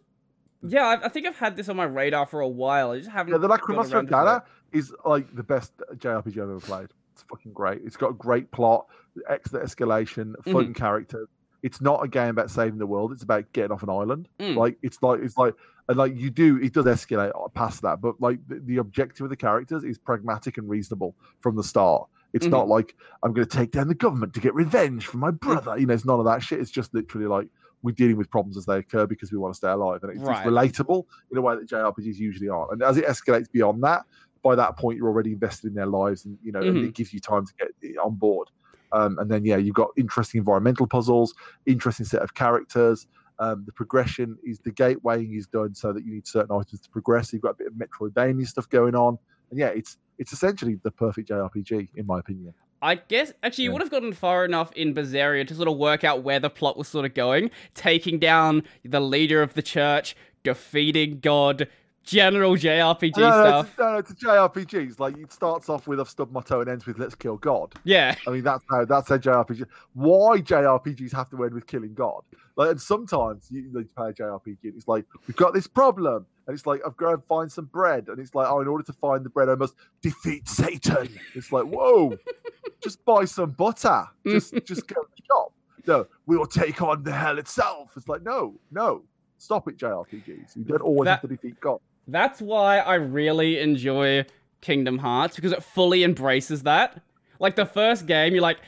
Yeah, 0.62 0.86
I, 0.86 1.06
I 1.06 1.08
think 1.08 1.26
I've 1.26 1.36
had 1.36 1.56
this 1.56 1.68
on 1.68 1.76
my 1.76 1.84
radar 1.84 2.26
for 2.26 2.40
a 2.40 2.48
while. 2.48 2.92
I 2.92 2.98
just 2.98 3.10
haven't. 3.10 3.32
Yeah, 3.32 3.38
the 3.38 3.48
Lacrimosa 3.48 4.08
to 4.08 4.44
is 4.72 4.92
like 5.04 5.34
the 5.34 5.42
best 5.42 5.72
JRPG 5.96 6.32
I've 6.32 6.38
ever 6.38 6.60
played. 6.60 6.88
It's 7.12 7.22
fucking 7.28 7.52
great. 7.52 7.82
It's 7.84 7.96
got 7.96 8.10
a 8.10 8.14
great 8.14 8.50
plot, 8.50 8.86
excellent 9.28 9.66
escalation, 9.66 10.32
Mm-hmm. 10.36 10.52
fun 10.52 10.74
characters. 10.74 11.28
It's 11.62 11.80
not 11.80 12.04
a 12.04 12.08
game 12.08 12.30
about 12.30 12.50
saving 12.50 12.78
the 12.78 12.86
world. 12.86 13.12
It's 13.12 13.22
about 13.22 13.52
getting 13.52 13.72
off 13.72 13.82
an 13.82 13.90
island. 13.90 14.28
Mm. 14.38 14.56
Like 14.56 14.78
it's 14.82 15.02
like 15.02 15.20
it's 15.20 15.36
like 15.36 15.54
and 15.88 15.96
like 15.96 16.16
you 16.16 16.30
do. 16.30 16.58
It 16.58 16.72
does 16.74 16.84
escalate 16.86 17.32
past 17.54 17.82
that, 17.82 18.00
but 18.00 18.20
like 18.20 18.38
the, 18.46 18.60
the 18.60 18.76
objective 18.78 19.24
of 19.24 19.30
the 19.30 19.36
characters 19.36 19.84
is 19.84 19.98
pragmatic 19.98 20.58
and 20.58 20.68
reasonable 20.68 21.14
from 21.40 21.56
the 21.56 21.64
start. 21.64 22.08
It's 22.34 22.46
Mhm. 22.46 22.50
not 22.50 22.68
like 22.68 22.94
I'm 23.22 23.32
going 23.32 23.46
to 23.48 23.56
take 23.56 23.70
down 23.72 23.88
the 23.88 23.94
government 23.94 24.34
to 24.34 24.40
get 24.40 24.54
revenge 24.54 25.06
for 25.06 25.16
my 25.16 25.30
brother. 25.30 25.76
You 25.78 25.86
know, 25.86 25.94
it's 25.94 26.04
none 26.04 26.18
of 26.20 26.26
that 26.26 26.42
shit. 26.42 26.60
It's 26.60 26.70
just 26.70 26.92
literally 26.94 27.26
like 27.26 27.48
we're 27.82 27.92
dealing 27.92 28.16
with 28.16 28.30
problems 28.30 28.56
as 28.56 28.66
they 28.66 28.76
occur 28.78 29.06
because 29.06 29.32
we 29.32 29.38
want 29.38 29.54
to 29.54 29.56
stay 29.56 29.68
alive, 29.70 30.02
and 30.02 30.12
it's, 30.12 30.20
Right. 30.20 30.46
it's 30.46 30.46
relatable 30.46 31.04
in 31.30 31.38
a 31.38 31.40
way 31.40 31.54
that 31.56 31.66
JRPGs 31.68 32.16
usually 32.16 32.48
aren't. 32.48 32.72
And 32.72 32.82
as 32.82 32.96
it 32.98 33.04
escalates 33.06 33.50
beyond 33.50 33.82
that, 33.84 34.04
by 34.42 34.54
that 34.56 34.76
point 34.76 34.98
you're 34.98 35.06
already 35.08 35.32
invested 35.32 35.68
in 35.68 35.74
their 35.74 35.86
lives, 35.86 36.24
and 36.24 36.36
you 36.42 36.52
know, 36.52 36.60
and 36.60 36.76
Mhm. 36.76 36.88
it 36.88 36.94
gives 36.94 37.12
you 37.14 37.20
time 37.20 37.46
to 37.46 37.52
get 37.56 37.96
on 37.98 38.14
board. 38.16 38.48
Um, 38.92 39.18
and 39.18 39.30
then 39.30 39.44
yeah, 39.44 39.56
you've 39.56 39.74
got 39.74 39.90
interesting 39.96 40.38
environmental 40.38 40.86
puzzles, 40.86 41.34
interesting 41.66 42.06
set 42.06 42.22
of 42.22 42.34
characters. 42.34 43.06
Um, 43.40 43.62
the 43.66 43.72
progression 43.72 44.36
is 44.44 44.58
the 44.60 44.72
gateway 44.72 45.24
is 45.24 45.46
done 45.46 45.74
so 45.74 45.92
that 45.92 46.04
you 46.04 46.12
need 46.14 46.26
certain 46.26 46.50
items 46.56 46.80
to 46.80 46.90
progress. 46.90 47.32
You've 47.32 47.42
got 47.42 47.50
a 47.50 47.54
bit 47.54 47.66
of 47.68 47.74
Metroidvania 47.74 48.46
stuff 48.46 48.68
going 48.68 48.94
on, 48.96 49.18
and 49.50 49.58
yeah, 49.60 49.68
it's 49.68 49.96
it's 50.18 50.32
essentially 50.32 50.74
the 50.82 50.90
perfect 50.90 51.28
JRPG 51.28 51.90
in 51.94 52.06
my 52.06 52.18
opinion. 52.18 52.54
I 52.82 52.96
guess 52.96 53.32
actually 53.42 53.64
you 53.64 53.70
Yeah. 53.70 53.74
would 53.74 53.82
have 53.82 53.90
gotten 53.90 54.12
far 54.12 54.44
enough 54.44 54.72
in 54.72 54.94
Berseria 54.94 55.46
to 55.46 55.54
sort 55.54 55.68
of 55.68 55.76
work 55.76 56.02
out 56.04 56.22
where 56.22 56.38
the 56.40 56.50
plot 56.50 56.76
was 56.76 56.88
sort 56.88 57.04
of 57.04 57.14
going, 57.14 57.50
taking 57.74 58.18
down 58.18 58.62
the 58.84 59.00
leader 59.00 59.42
of 59.42 59.54
the 59.54 59.62
church, 59.62 60.16
defeating 60.44 61.20
God, 61.20 61.68
general 62.08 62.56
JRPG 62.56 63.16
No, 63.18 63.30
no, 63.30 63.44
stuff. 63.46 63.68
It's, 63.68 63.78
no, 63.78 63.92
no, 63.92 63.98
it's 63.98 64.10
a 64.10 64.14
JRPG. 64.14 64.88
It's 64.88 65.00
like 65.00 65.16
it 65.18 65.32
starts 65.32 65.68
off 65.68 65.86
with 65.86 66.00
I've 66.00 66.08
stubbed 66.08 66.32
my 66.32 66.40
toe 66.40 66.60
and 66.60 66.70
ends 66.70 66.86
with 66.86 66.98
Let's 66.98 67.14
kill 67.14 67.36
God. 67.36 67.74
Yeah. 67.84 68.14
I 68.26 68.30
mean, 68.30 68.42
that's 68.42 68.64
how 68.70 68.84
that's 68.84 69.08
how 69.08 69.18
JRPG. 69.18 69.66
Why 69.94 70.40
JRPGs 70.40 71.12
have 71.14 71.30
to 71.30 71.44
end 71.44 71.54
with 71.54 71.66
killing 71.66 71.94
God? 71.94 72.22
Like, 72.56 72.72
and 72.72 72.80
sometimes 72.80 73.46
you, 73.50 73.62
you 73.62 73.88
play 73.96 74.10
a 74.10 74.12
JRPG, 74.12 74.58
and 74.64 74.74
it's 74.74 74.88
like 74.88 75.04
we've 75.28 75.36
got 75.36 75.54
this 75.54 75.68
problem, 75.68 76.26
and 76.46 76.54
it's 76.54 76.66
like 76.66 76.80
I've 76.84 76.96
got 76.96 77.12
to 77.12 77.18
find 77.18 77.50
some 77.50 77.66
bread, 77.66 78.08
and 78.08 78.18
it's 78.18 78.34
like 78.34 78.48
oh, 78.50 78.60
in 78.60 78.66
order 78.66 78.82
to 78.84 78.92
find 78.92 79.24
the 79.24 79.30
bread, 79.30 79.48
I 79.48 79.54
must 79.54 79.74
defeat 80.02 80.48
Satan. 80.48 81.08
It's 81.36 81.52
like 81.52 81.66
whoa, 81.66 82.16
just 82.82 83.04
buy 83.04 83.26
some 83.26 83.50
butter, 83.52 84.06
just 84.26 84.54
just 84.64 84.88
go 84.88 85.00
to 85.02 85.08
the 85.16 85.22
shop. 85.24 85.52
No, 85.86 86.06
we 86.26 86.36
will 86.36 86.46
take 86.46 86.82
on 86.82 87.04
the 87.04 87.12
hell 87.12 87.38
itself. 87.38 87.92
It's 87.96 88.08
like 88.08 88.22
no, 88.22 88.54
no, 88.72 89.04
stop 89.38 89.68
it, 89.68 89.78
JRPGs. 89.78 90.56
You 90.56 90.64
don't 90.64 90.82
always 90.82 91.06
That- 91.06 91.20
have 91.20 91.22
to 91.22 91.28
defeat 91.28 91.60
God. 91.60 91.78
That's 92.08 92.40
why 92.40 92.78
I 92.78 92.94
really 92.94 93.60
enjoy 93.60 94.24
Kingdom 94.62 94.98
Hearts 94.98 95.36
because 95.36 95.52
it 95.52 95.62
fully 95.62 96.02
embraces 96.02 96.62
that. 96.62 97.02
Like 97.38 97.54
the 97.54 97.66
first 97.66 98.06
game, 98.06 98.32
you're 98.32 98.42
like, 98.42 98.58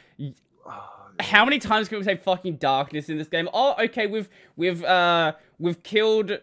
how 1.19 1.45
many 1.45 1.59
times 1.59 1.89
can 1.89 1.99
we 1.99 2.05
say 2.05 2.17
fucking 2.17 2.57
darkness 2.57 3.09
in 3.09 3.17
this 3.19 3.29
game? 3.29 3.49
Oh, 3.53 3.75
okay, 3.79 4.07
we've 4.07 4.29
we've 4.57 4.85
uh 4.85 5.33
we've 5.59 5.83
killed 5.83 6.39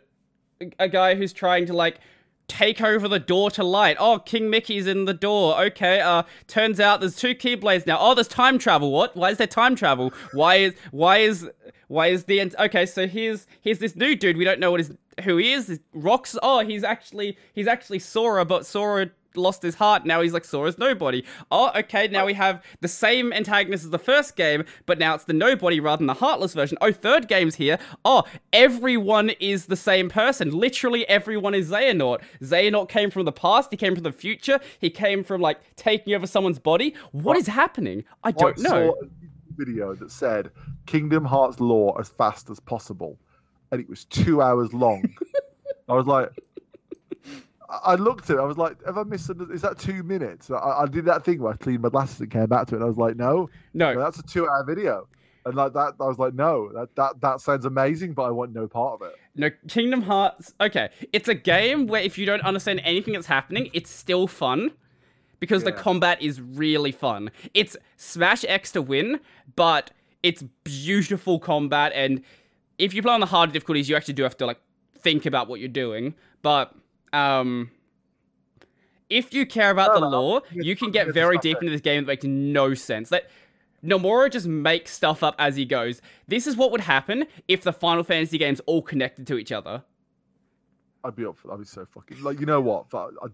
a 0.80 0.90
guy 0.90 1.16
who's 1.16 1.34
trying 1.34 1.68
to 1.68 1.74
like 1.74 2.00
take 2.48 2.82
over 2.82 3.08
the 3.08 3.20
door 3.20 3.52
to 3.52 3.64
light. 3.64 3.98
Oh, 4.00 4.20
King 4.20 4.50
Mickey's 4.50 4.88
in 4.88 5.06
the 5.06 5.14
door. 5.14 5.60
Okay, 5.66 6.02
uh 6.02 6.24
turns 6.48 6.80
out 6.80 7.00
there's 7.00 7.16
two 7.16 7.36
keyblades 7.36 7.86
now. 7.86 7.98
Oh, 8.00 8.16
there's 8.16 8.28
time 8.28 8.58
travel. 8.58 8.92
What? 8.92 9.16
Why 9.16 9.30
is 9.30 9.38
there 9.38 9.48
time 9.48 9.76
travel? 9.76 10.14
Why 10.34 10.56
is 10.56 10.74
why 10.92 11.20
is 11.20 11.50
why 11.88 12.08
is 12.08 12.26
the 12.26 12.40
end 12.40 12.56
Okay, 12.60 12.86
so 12.86 13.08
here's 13.08 13.48
here's 13.62 13.80
this 13.80 13.96
new 13.96 14.16
dude. 14.16 14.36
We 14.36 14.44
don't 14.44 14.60
know 14.60 14.72
what 14.72 14.80
his 14.80 14.92
who 15.24 15.38
he 15.38 15.54
is. 15.54 15.80
Roxas. 15.94 16.40
Oh, 16.44 16.60
he's 16.60 16.84
actually 16.84 17.38
he's 17.54 17.68
actually 17.68 18.00
Sora, 18.00 18.46
but 18.46 18.66
Sora 18.66 19.12
lost 19.36 19.62
his 19.62 19.76
heart. 19.76 20.06
Now 20.06 20.22
he's 20.22 20.34
like 20.34 20.46
Sora's 20.46 20.78
nobody. 20.78 21.24
Oh, 21.52 21.72
okay. 21.76 22.08
Now 22.08 22.26
we 22.26 22.34
have 22.34 22.64
the 22.82 22.88
same 22.88 23.32
antagonist 23.32 23.84
as 23.86 23.92
the 23.92 24.00
first 24.00 24.36
game, 24.36 24.64
but 24.86 24.98
now 24.98 25.16
it's 25.16 25.26
the 25.26 25.34
nobody 25.34 25.80
rather 25.80 26.00
than 26.00 26.08
the 26.08 26.16
heartless 26.16 26.54
version. 26.54 26.78
Oh, 26.82 26.92
third 26.92 27.28
game's 27.28 27.56
here. 27.56 27.78
Oh, 28.04 28.24
everyone 28.52 29.32
is 29.40 29.68
the 29.68 29.76
same 29.76 30.10
person. 30.10 30.52
Literally 30.52 31.08
everyone 31.08 31.54
is 31.54 31.70
Xehanort. 31.70 32.22
Xehanort 32.42 32.90
came 32.90 33.12
from 33.12 33.26
the 33.26 33.32
past. 33.32 33.70
He 33.72 33.78
came 33.78 33.94
from 33.94 34.04
the 34.04 34.12
future. 34.12 34.60
He 34.80 34.90
came 34.90 35.24
from 35.24 35.42
like 35.42 35.60
taking 35.76 36.14
over 36.14 36.28
someone's 36.28 36.60
body. 36.60 36.96
what 37.12 37.38
is 37.38 37.48
happening? 37.48 38.04
I 38.24 38.32
don't 38.32 38.60
I 38.60 38.62
know. 38.62 38.70
saw 38.70 39.06
a 39.06 39.08
video 39.56 39.96
that 39.96 40.12
said 40.12 40.52
Kingdom 40.86 41.26
Hearts 41.26 41.60
lore 41.60 42.00
as 42.00 42.10
fast 42.10 42.50
as 42.50 42.60
possible, 42.60 43.20
and 43.72 43.82
it 43.82 43.90
was 43.90 44.06
two 44.06 44.42
hours 44.42 44.74
long. 44.74 45.04
I 45.90 45.94
was 45.94 46.06
like, 46.08 46.30
I- 47.70 47.96
looked 47.96 48.30
at 48.30 48.38
it. 48.38 48.40
I 48.40 48.46
was 48.46 48.58
like, 48.58 48.84
have 48.86 48.98
I 48.98 49.04
missed? 49.04 49.30
Another, 49.30 49.54
is 49.54 49.62
that 49.62 49.78
two 49.78 50.04
minutes? 50.04 50.50
I, 50.50 50.56
I 50.56 50.86
did 50.90 51.06
that 51.06 51.24
thing 51.26 51.42
where 51.42 51.54
I 51.54 51.56
cleaned 51.58 51.82
my 51.82 51.90
glasses 51.90 52.20
and 52.22 52.32
came 52.32 52.46
back 52.48 52.68
to 52.68 52.76
it. 52.76 52.78
and 52.78 52.84
I 52.86 52.88
was 52.88 52.98
like, 52.98 53.16
no, 53.18 53.50
No, 53.74 53.94
no, 53.94 54.00
that's 54.00 54.20
a 54.20 54.24
two-hour 54.24 54.64
video. 54.66 55.08
And 55.46 55.56
like 55.56 55.74
that, 55.74 55.94
I 56.00 56.04
was 56.06 56.18
like, 56.20 56.34
no, 56.34 56.70
that, 56.74 56.94
that 56.96 57.22
that 57.22 57.40
sounds 57.40 57.64
amazing, 57.64 58.12
but 58.14 58.24
I 58.24 58.32
want 58.32 58.54
no 58.54 58.68
part 58.68 59.02
of 59.02 59.08
it. 59.08 59.16
No, 59.36 59.50
Kingdom 59.70 60.02
Hearts. 60.02 60.54
Okay, 60.60 60.90
it's 61.14 61.30
a 61.30 61.36
game 61.36 61.88
where 61.88 62.02
if 62.02 62.18
you 62.18 62.26
don't 62.26 62.42
understand 62.42 62.82
anything 62.84 63.14
that's 63.14 63.28
happening, 63.28 63.70
it's 63.74 63.90
still 63.90 64.28
fun 64.28 64.72
because 65.40 65.64
the 65.64 65.72
combat 65.72 66.22
is 66.22 66.42
really 66.42 66.92
fun. 66.92 67.32
It's 67.54 67.78
Smash 67.96 68.44
X 68.46 68.72
to 68.74 68.82
win, 68.82 69.22
but 69.56 69.92
it's 70.22 70.44
beautiful 70.66 71.40
combat. 71.40 71.94
And 71.96 72.24
if 72.78 72.94
you 72.94 73.02
play 73.02 73.14
on 73.14 73.20
the 73.20 73.26
harder 73.26 73.52
difficulties, 73.52 73.90
you 73.90 73.96
actually 73.96 74.14
do 74.14 74.24
have 74.24 74.38
to 74.38 74.46
like 74.46 74.60
think 75.00 75.26
about 75.26 75.48
what 75.48 75.60
you're 75.60 75.70
doing. 75.70 76.16
But 76.42 76.74
um, 77.14 77.72
if 79.10 79.34
you 79.34 79.46
care 79.46 79.72
about 79.72 79.94
No, 79.94 80.02
the 80.02 80.10
no, 80.10 80.22
lore, 80.22 80.42
you 80.52 80.76
can 80.76 80.92
get 80.92 81.14
very 81.14 81.38
deep 81.38 81.58
into 81.62 81.72
this 81.72 81.82
game 81.82 82.04
that 82.04 82.08
makes 82.08 82.24
no 82.26 82.74
sense. 82.74 83.10
That 83.10 83.30
Nomura 83.84 84.32
just 84.32 84.48
makes 84.48 84.92
stuff 84.92 85.24
up 85.24 85.36
as 85.40 85.56
he 85.56 85.66
goes. 85.66 86.02
This 86.28 86.48
is 86.48 86.56
what 86.56 86.72
would 86.72 86.82
happen 86.82 87.26
if 87.48 87.62
the 87.62 87.74
Final 87.74 88.04
Fantasy 88.04 88.38
games 88.38 88.60
all 88.66 88.82
connected 88.82 89.28
to 89.28 89.38
each 89.38 89.52
other. 89.52 89.84
I'd 91.04 91.16
be 91.16 91.26
up 91.26 91.38
for. 91.38 91.54
I'd 91.54 91.60
be 91.60 91.66
so 91.66 91.86
fucking 91.86 92.22
like. 92.22 92.40
You 92.40 92.46
know 92.46 92.60
what? 92.60 92.88
I, 92.94 93.08
I, 93.24 93.28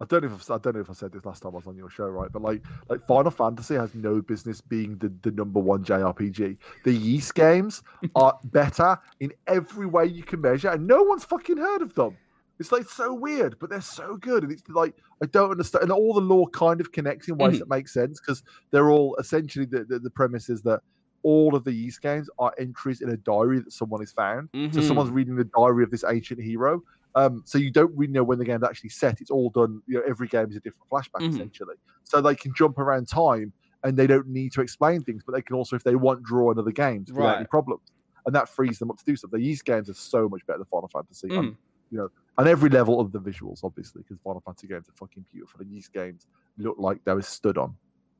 I 0.00 0.04
don't 0.04 0.22
know 0.22 0.28
if 0.34 0.34
I've, 0.50 0.50
I 0.56 0.58
don't 0.62 0.74
know 0.74 0.80
if 0.80 0.90
I 0.90 0.92
said 0.92 1.12
this 1.12 1.24
last 1.24 1.42
time 1.42 1.52
I 1.52 1.56
was 1.56 1.66
on 1.66 1.76
your 1.76 1.88
show, 1.88 2.06
right? 2.06 2.30
But 2.30 2.42
like, 2.42 2.62
like 2.88 3.06
Final 3.06 3.30
Fantasy 3.30 3.74
has 3.76 3.94
no 3.94 4.20
business 4.20 4.60
being 4.60 4.98
the, 4.98 5.10
the 5.22 5.30
number 5.30 5.58
one 5.58 5.84
JRPG. 5.84 6.58
The 6.84 6.90
Ys 6.94 7.32
games 7.32 7.82
are 8.14 8.38
better 8.44 8.98
in 9.20 9.32
every 9.46 9.86
way 9.86 10.04
you 10.06 10.22
can 10.22 10.40
measure, 10.40 10.68
and 10.70 10.86
no 10.86 11.02
one's 11.02 11.24
fucking 11.24 11.56
heard 11.56 11.82
of 11.82 11.94
them. 11.94 12.16
It's 12.58 12.72
like 12.72 12.88
so 12.88 13.12
weird, 13.12 13.58
but 13.58 13.68
they're 13.70 13.80
so 13.82 14.16
good, 14.16 14.42
and 14.42 14.52
it's 14.52 14.62
like 14.68 14.94
I 15.22 15.26
don't 15.26 15.50
understand. 15.50 15.84
And 15.84 15.92
all 15.92 16.14
the 16.14 16.20
lore 16.20 16.48
kind 16.50 16.80
of 16.80 16.92
connects 16.92 17.28
in 17.28 17.36
ways 17.36 17.56
Mhm. 17.56 17.58
that 17.60 17.68
make 17.68 17.88
sense 17.88 18.18
because 18.20 18.42
they're 18.70 18.90
all 18.90 19.14
essentially 19.16 19.66
the, 19.66 19.84
the 19.84 19.98
the 19.98 20.10
premise 20.10 20.48
is 20.48 20.62
that 20.62 20.80
all 21.22 21.54
of 21.56 21.64
the 21.64 21.72
Ys 21.72 21.98
games 21.98 22.30
are 22.38 22.52
entries 22.58 23.00
in 23.02 23.10
a 23.10 23.16
diary 23.16 23.58
that 23.58 23.72
someone 23.72 24.00
has 24.00 24.12
found. 24.12 24.48
So 24.54 24.80
Mhm. 24.80 24.82
someone's 24.86 25.10
reading 25.10 25.36
the 25.36 25.44
diary 25.56 25.82
of 25.84 25.90
this 25.90 26.04
ancient 26.04 26.40
hero. 26.40 26.82
Um, 27.16 27.42
so 27.44 27.58
you 27.58 27.70
don't 27.72 27.92
really 27.96 28.12
know 28.12 28.22
when 28.22 28.38
the 28.38 28.44
game's 28.44 28.62
actually 28.62 28.90
set. 28.90 29.20
It's 29.20 29.30
all 29.30 29.50
done. 29.50 29.82
You 29.88 29.96
know, 29.96 30.02
every 30.06 30.28
game 30.28 30.48
is 30.50 30.56
a 30.56 30.60
different 30.60 30.88
flashback 30.90 31.22
Mhm. 31.22 31.30
essentially. 31.34 31.74
So 32.04 32.20
they 32.20 32.34
can 32.36 32.52
jump 32.54 32.78
around 32.78 33.08
time, 33.08 33.52
and 33.82 33.96
they 33.96 34.06
don't 34.06 34.28
need 34.28 34.52
to 34.52 34.60
explain 34.60 35.02
things, 35.02 35.22
but 35.24 35.34
they 35.34 35.42
can 35.42 35.56
also, 35.56 35.74
if 35.76 35.82
they 35.82 35.96
want, 35.96 36.22
draw 36.22 36.50
another 36.52 36.70
game 36.72 37.04
without 37.08 37.24
any 37.36 37.38
Right. 37.38 37.50
problems, 37.50 37.82
and 38.26 38.34
that 38.34 38.48
frees 38.48 38.78
them 38.78 38.90
up 38.90 38.98
to 38.98 39.04
do 39.04 39.16
stuff. 39.16 39.30
The 39.32 39.38
Ys 39.38 39.62
games 39.62 39.88
are 39.90 39.94
so 39.94 40.28
much 40.28 40.46
better 40.46 40.58
than 40.58 40.66
Final 40.66 40.88
Fantasy. 40.88 41.28
Mm. 41.28 41.56
You 41.90 41.98
know, 41.98 42.08
on 42.36 42.46
every 42.48 42.68
level 42.68 43.00
of 43.00 43.12
the 43.12 43.20
visuals, 43.20 43.60
obviously, 43.64 44.02
because 44.02 44.18
Final 44.22 44.40
Fantasy 44.42 44.66
games 44.66 44.88
are 44.88 44.92
fucking 44.92 45.24
beautiful. 45.32 45.60
And 45.60 45.72
Ys 45.72 45.88
games 45.88 46.26
look 46.58 46.76
like 46.78 47.02
they 47.04 47.14
were 47.14 47.22
stood 47.22 47.56
on. 47.56 47.76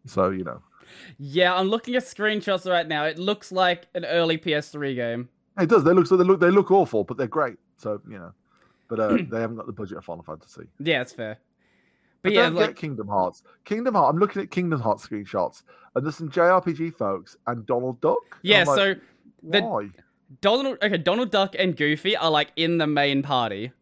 So 0.06 0.31
you 0.31 0.44
know, 0.44 0.62
Yeah, 1.18 1.52
I'm 1.55 1.68
looking 1.68 1.97
at 1.97 2.05
screenshots 2.05 2.70
right 2.70 2.86
now. 2.86 3.05
It 3.05 3.18
looks 3.18 3.51
like 3.51 3.89
an 3.94 4.05
early 4.05 4.39
PS3 4.39 4.94
game. 4.94 5.28
it 5.59 5.68
does. 5.68 5.82
They 5.85 5.93
look 5.93 6.06
so 6.06 6.16
they 6.16 6.23
look 6.24 6.39
they 6.39 6.51
look 6.51 6.70
awful, 6.70 7.02
but 7.02 7.16
they're 7.16 7.27
great. 7.27 7.59
So 7.77 8.01
you 8.09 8.18
know, 8.18 8.32
but 8.88 9.00
uh, 9.00 9.08
they 9.30 9.40
haven't 9.40 9.56
got 9.56 9.66
the 9.66 9.72
budget 9.72 9.98
of 9.98 10.04
Final 10.04 10.24
Fantasy. 10.24 10.68
Yeah, 10.78 11.02
it's 11.02 11.12
fair. 11.12 11.38
But 12.22 12.30
But 12.30 12.32
yeah, 12.32 12.48
like 12.48 12.68
get 12.68 12.76
Kingdom 12.76 13.08
Hearts. 13.08 13.42
Kingdom 13.64 13.94
Hearts. 13.94 14.12
I'm 14.12 14.18
looking 14.18 14.42
at 14.42 14.50
Kingdom 14.50 14.80
Hearts 14.80 15.06
screenshots, 15.06 15.62
and 15.94 16.04
there's 16.04 16.16
some 16.16 16.30
JRPG 16.30 16.94
folks 16.94 17.36
and 17.46 17.64
Donald 17.66 18.00
Duck. 18.00 18.38
yeah, 18.42 18.64
like, 18.64 18.76
so 18.76 18.94
the- 19.42 19.62
why? 19.62 19.88
Donald 20.40 20.78
okay, 20.82 20.98
Donald 20.98 21.30
Duck 21.30 21.54
and 21.58 21.76
Goofy 21.76 22.16
are 22.16 22.30
like 22.30 22.50
in 22.56 22.78
the 22.78 22.86
main 22.86 23.22
party. 23.22 23.72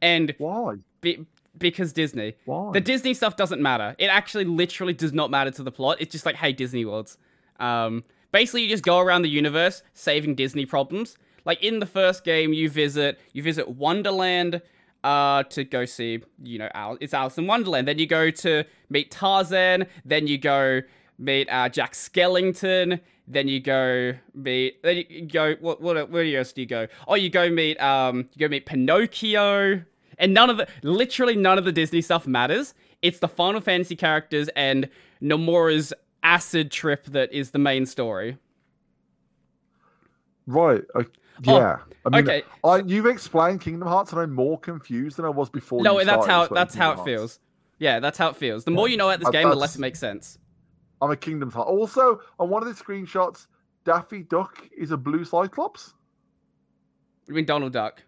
And 0.00 0.34
Why? 0.38 0.76
be, 1.00 1.26
because 1.56 1.92
Disney. 1.92 2.36
Why? 2.44 2.72
The 2.72 2.80
Disney 2.80 3.14
stuff 3.14 3.36
doesn't 3.36 3.60
matter. 3.60 3.96
It 3.98 4.06
actually 4.06 4.44
literally 4.44 4.92
does 4.92 5.12
not 5.12 5.30
matter 5.30 5.50
to 5.52 5.62
the 5.62 5.72
plot. 5.72 5.96
It's 6.00 6.12
just 6.12 6.26
like, 6.26 6.36
hey, 6.36 6.52
Disney 6.52 6.84
Worlds. 6.84 7.18
Um, 7.58 8.04
basically, 8.30 8.62
you 8.62 8.68
just 8.68 8.84
go 8.84 8.98
around 8.98 9.22
the 9.22 9.28
universe 9.28 9.82
saving 9.94 10.34
Disney 10.34 10.66
problems. 10.66 11.16
Like 11.48 11.64
in 11.64 11.78
the 11.78 11.86
first 11.86 12.24
game, 12.24 12.52
you 12.52 12.68
visit 12.68 13.18
you 13.32 13.42
visit 13.42 13.70
Wonderland 13.70 14.60
uh, 15.02 15.44
to 15.44 15.64
go 15.64 15.86
see 15.86 16.20
you 16.42 16.58
know 16.58 16.68
Al- 16.74 16.98
it's 17.00 17.14
Alice 17.14 17.38
in 17.38 17.46
Wonderland. 17.46 17.88
Then 17.88 17.98
you 17.98 18.06
go 18.06 18.30
to 18.30 18.64
meet 18.90 19.10
Tarzan. 19.10 19.86
Then 20.04 20.26
you 20.26 20.36
go 20.36 20.82
meet 21.18 21.48
uh, 21.48 21.70
Jack 21.70 21.94
Skellington. 21.94 23.00
Then 23.26 23.48
you 23.48 23.60
go 23.60 24.12
meet. 24.34 24.82
Then 24.82 25.04
you 25.08 25.26
go. 25.26 25.54
What? 25.54 25.80
What? 25.80 26.10
Where 26.10 26.36
else 26.36 26.52
do 26.52 26.60
you 26.60 26.66
go? 26.66 26.86
Oh, 27.08 27.14
you 27.14 27.30
go 27.30 27.48
meet. 27.48 27.80
Um, 27.80 28.28
you 28.34 28.46
go 28.46 28.48
meet 28.48 28.66
Pinocchio. 28.66 29.82
And 30.18 30.34
none 30.34 30.50
of 30.50 30.58
the, 30.58 30.68
literally 30.82 31.36
none 31.36 31.56
of 31.56 31.64
the 31.64 31.72
Disney 31.72 32.02
stuff 32.02 32.26
matters. 32.26 32.74
It's 33.00 33.20
the 33.20 33.28
Final 33.28 33.62
Fantasy 33.62 33.96
characters 33.96 34.50
and 34.54 34.90
Nomura's 35.22 35.94
acid 36.22 36.70
trip 36.70 37.06
that 37.06 37.32
is 37.32 37.52
the 37.52 37.58
main 37.58 37.86
story. 37.86 38.36
right. 40.46 41.06
Uh, 41.46 41.50
Oh, 41.52 41.58
yeah. 41.58 41.76
I 42.04 42.08
mean, 42.10 42.24
okay. 42.28 42.42
I, 42.64 42.78
you've 42.78 43.06
explained 43.06 43.60
Kingdom 43.60 43.86
Hearts, 43.88 44.12
and 44.12 44.20
I'm 44.20 44.32
more 44.34 44.58
confused 44.58 45.16
than 45.18 45.24
I 45.24 45.28
was 45.30 45.50
before. 45.50 45.82
No, 45.82 45.98
you 45.98 46.04
that's 46.06 46.26
how 46.26 46.46
that's 46.48 46.74
how 46.74 46.92
it 46.92 46.96
Hearts. 46.96 47.06
feels. 47.08 47.40
Yeah, 47.78 48.00
that's 48.00 48.18
how 48.18 48.28
it 48.30 48.36
feels. 48.36 48.64
The 48.64 48.70
more 48.70 48.88
you 48.88 48.96
know 48.96 49.08
about 49.08 49.20
this 49.20 49.28
Uh, 49.28 49.32
game, 49.32 49.48
the 49.48 49.54
less 49.56 49.76
it 49.76 49.80
makes 49.80 49.98
sense. 50.00 50.38
I'm 51.00 51.10
a 51.10 51.16
Kingdom 51.16 51.50
Hearts. 51.50 51.68
Also, 51.70 52.20
on 52.40 52.48
one 52.48 52.66
of 52.66 52.68
the 52.68 52.82
screenshots, 52.82 53.46
Daffy 53.84 54.22
Duck 54.22 54.68
is 54.76 54.90
a 54.90 54.96
blue 54.96 55.24
Cyclops. 55.24 55.94
You 57.28 57.34
mean, 57.34 57.44
Donald 57.44 57.72
Duck. 57.72 58.02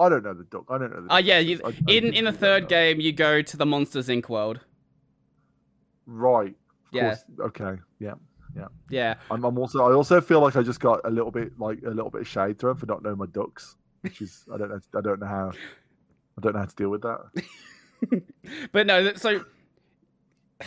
I 0.00 0.08
don't 0.08 0.24
know 0.24 0.32
the 0.32 0.44
duck. 0.44 0.64
I 0.70 0.78
don't 0.78 0.90
know. 0.94 1.02
The 1.02 1.12
Oh 1.12 1.16
yeah, 1.18 1.40
you, 1.40 1.60
I 1.64 1.74
in 1.88 2.14
in 2.14 2.24
the 2.24 2.32
third 2.32 2.68
game, 2.68 3.00
you 3.00 3.12
go 3.12 3.42
to 3.42 3.56
the 3.56 3.66
Monsters 3.66 4.08
Inc. 4.08 4.28
world. 4.30 4.60
Right. 6.06 6.54
Of 6.86 6.92
Yeah. 6.92 7.02
course. 7.16 7.24
Okay. 7.48 7.80
Yeah. 7.98 8.14
Yeah, 8.90 9.14
I'm, 9.30 9.44
I'm 9.44 9.58
also. 9.58 9.80
I 9.84 9.92
also 9.92 10.20
feel 10.20 10.40
like 10.40 10.56
I 10.56 10.62
just 10.62 10.80
got 10.80 11.00
a 11.04 11.10
little 11.10 11.30
bit 11.30 11.58
like 11.58 11.80
a 11.84 11.90
little 11.90 12.10
bit 12.10 12.20
of 12.22 12.28
shade 12.28 12.58
thrown 12.58 12.76
for 12.76 12.86
not 12.86 13.02
knowing 13.02 13.18
my 13.18 13.26
ducks, 13.26 13.76
which 14.02 14.20
is 14.22 14.44
I 14.52 14.56
don't 14.58 14.68
know. 14.70 14.80
I 14.96 15.00
don't 15.00 15.20
know 15.20 15.26
how. 15.26 15.52
I 16.36 16.40
don't 16.40 16.52
know 16.54 16.60
how 16.60 16.64
to 16.66 16.74
deal 16.76 16.88
with 16.90 17.02
that. 17.02 18.22
but 18.72 18.86
no. 18.86 19.14
So 19.14 19.44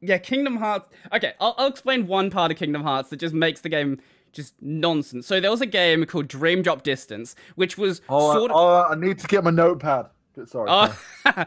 yeah, 0.00 0.18
Kingdom 0.18 0.56
Hearts. 0.56 0.88
Okay, 1.12 1.32
I'll, 1.40 1.54
I'll 1.58 1.68
explain 1.68 2.06
one 2.06 2.30
part 2.30 2.50
of 2.52 2.58
Kingdom 2.58 2.82
Hearts 2.82 3.10
that 3.10 3.16
just 3.16 3.34
makes 3.34 3.60
the 3.60 3.68
game 3.68 4.00
just 4.32 4.54
nonsense. 4.60 5.26
So 5.26 5.40
there 5.40 5.50
was 5.50 5.60
a 5.60 5.66
game 5.66 6.04
called 6.06 6.28
Dream 6.28 6.62
Drop 6.62 6.82
Distance, 6.82 7.34
which 7.56 7.76
was 7.76 8.00
Oh, 8.08 8.32
sort 8.32 8.50
of. 8.50 8.56
oh, 8.56 8.84
I 8.90 8.94
need 8.94 9.18
to 9.18 9.26
get 9.26 9.42
my 9.42 9.50
notepad. 9.50 10.06
Sorry. 10.46 10.68
Oh. 10.70 10.96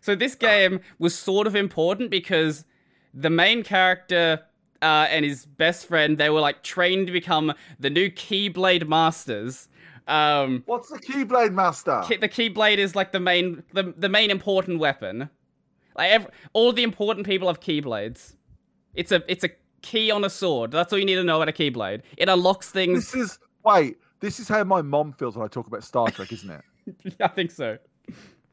so 0.00 0.14
this 0.14 0.34
game 0.34 0.80
was 0.98 1.14
sort 1.16 1.46
of 1.46 1.54
important 1.54 2.10
because 2.10 2.64
the 3.14 3.30
main 3.30 3.62
character 3.62 4.40
uh, 4.82 5.06
and 5.10 5.24
his 5.24 5.46
best 5.46 5.86
friend 5.86 6.18
they 6.18 6.30
were 6.30 6.40
like 6.40 6.62
trained 6.62 7.06
to 7.06 7.12
become 7.12 7.52
the 7.78 7.90
new 7.90 8.10
Keyblade 8.10 8.86
masters. 8.88 9.68
Um, 10.08 10.62
What's 10.66 10.88
the 10.88 10.98
Keyblade 10.98 11.52
Master? 11.52 12.02
The 12.08 12.28
Keyblade 12.28 12.78
is 12.78 12.96
like 12.96 13.12
the 13.12 13.20
main 13.20 13.62
the, 13.72 13.94
the 13.96 14.08
main 14.08 14.30
important 14.30 14.80
weapon. 14.80 15.30
Like 15.96 16.10
ev- 16.10 16.30
all 16.52 16.72
the 16.72 16.82
important 16.82 17.26
people 17.26 17.48
have 17.48 17.60
Keyblades. 17.60 18.34
It's 18.94 19.12
a 19.12 19.22
it's 19.28 19.44
a 19.44 19.50
key 19.82 20.10
on 20.10 20.24
a 20.24 20.30
sword. 20.30 20.72
That's 20.72 20.92
all 20.92 20.98
you 20.98 21.04
need 21.04 21.16
to 21.16 21.24
know 21.24 21.40
about 21.40 21.48
a 21.48 21.52
Keyblade. 21.52 22.02
It 22.16 22.28
unlocks 22.28 22.70
things. 22.70 23.12
This 23.12 23.30
is 23.30 23.38
wait. 23.64 23.98
This 24.20 24.40
is 24.40 24.48
how 24.48 24.64
my 24.64 24.82
mom 24.82 25.12
feels 25.12 25.36
when 25.36 25.44
I 25.44 25.48
talk 25.48 25.66
about 25.66 25.84
Star 25.84 26.10
Trek, 26.10 26.32
isn't 26.32 26.50
it? 26.50 27.16
I 27.20 27.28
think 27.28 27.50
so. 27.50 27.78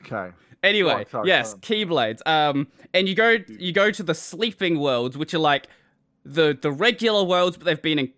Okay. 0.06 0.32
Anyway, 0.64 0.94
Right, 0.94 1.10
sorry, 1.10 1.28
yes, 1.28 1.54
carry 1.62 1.86
keyblades. 1.86 2.26
Um, 2.26 2.68
and 2.94 3.08
you 3.08 3.16
go 3.16 3.38
you 3.48 3.72
go 3.72 3.92
to 3.92 4.04
the 4.04 4.16
sleeping 4.16 4.80
worlds, 4.80 5.18
which 5.18 5.34
are 5.34 5.40
like 5.40 5.68
the 6.26 6.58
the 6.60 6.72
regular 6.72 7.24
worlds, 7.24 7.58
but 7.58 7.66
they've 7.66 7.82
been 7.82 8.00
in, 8.00 8.14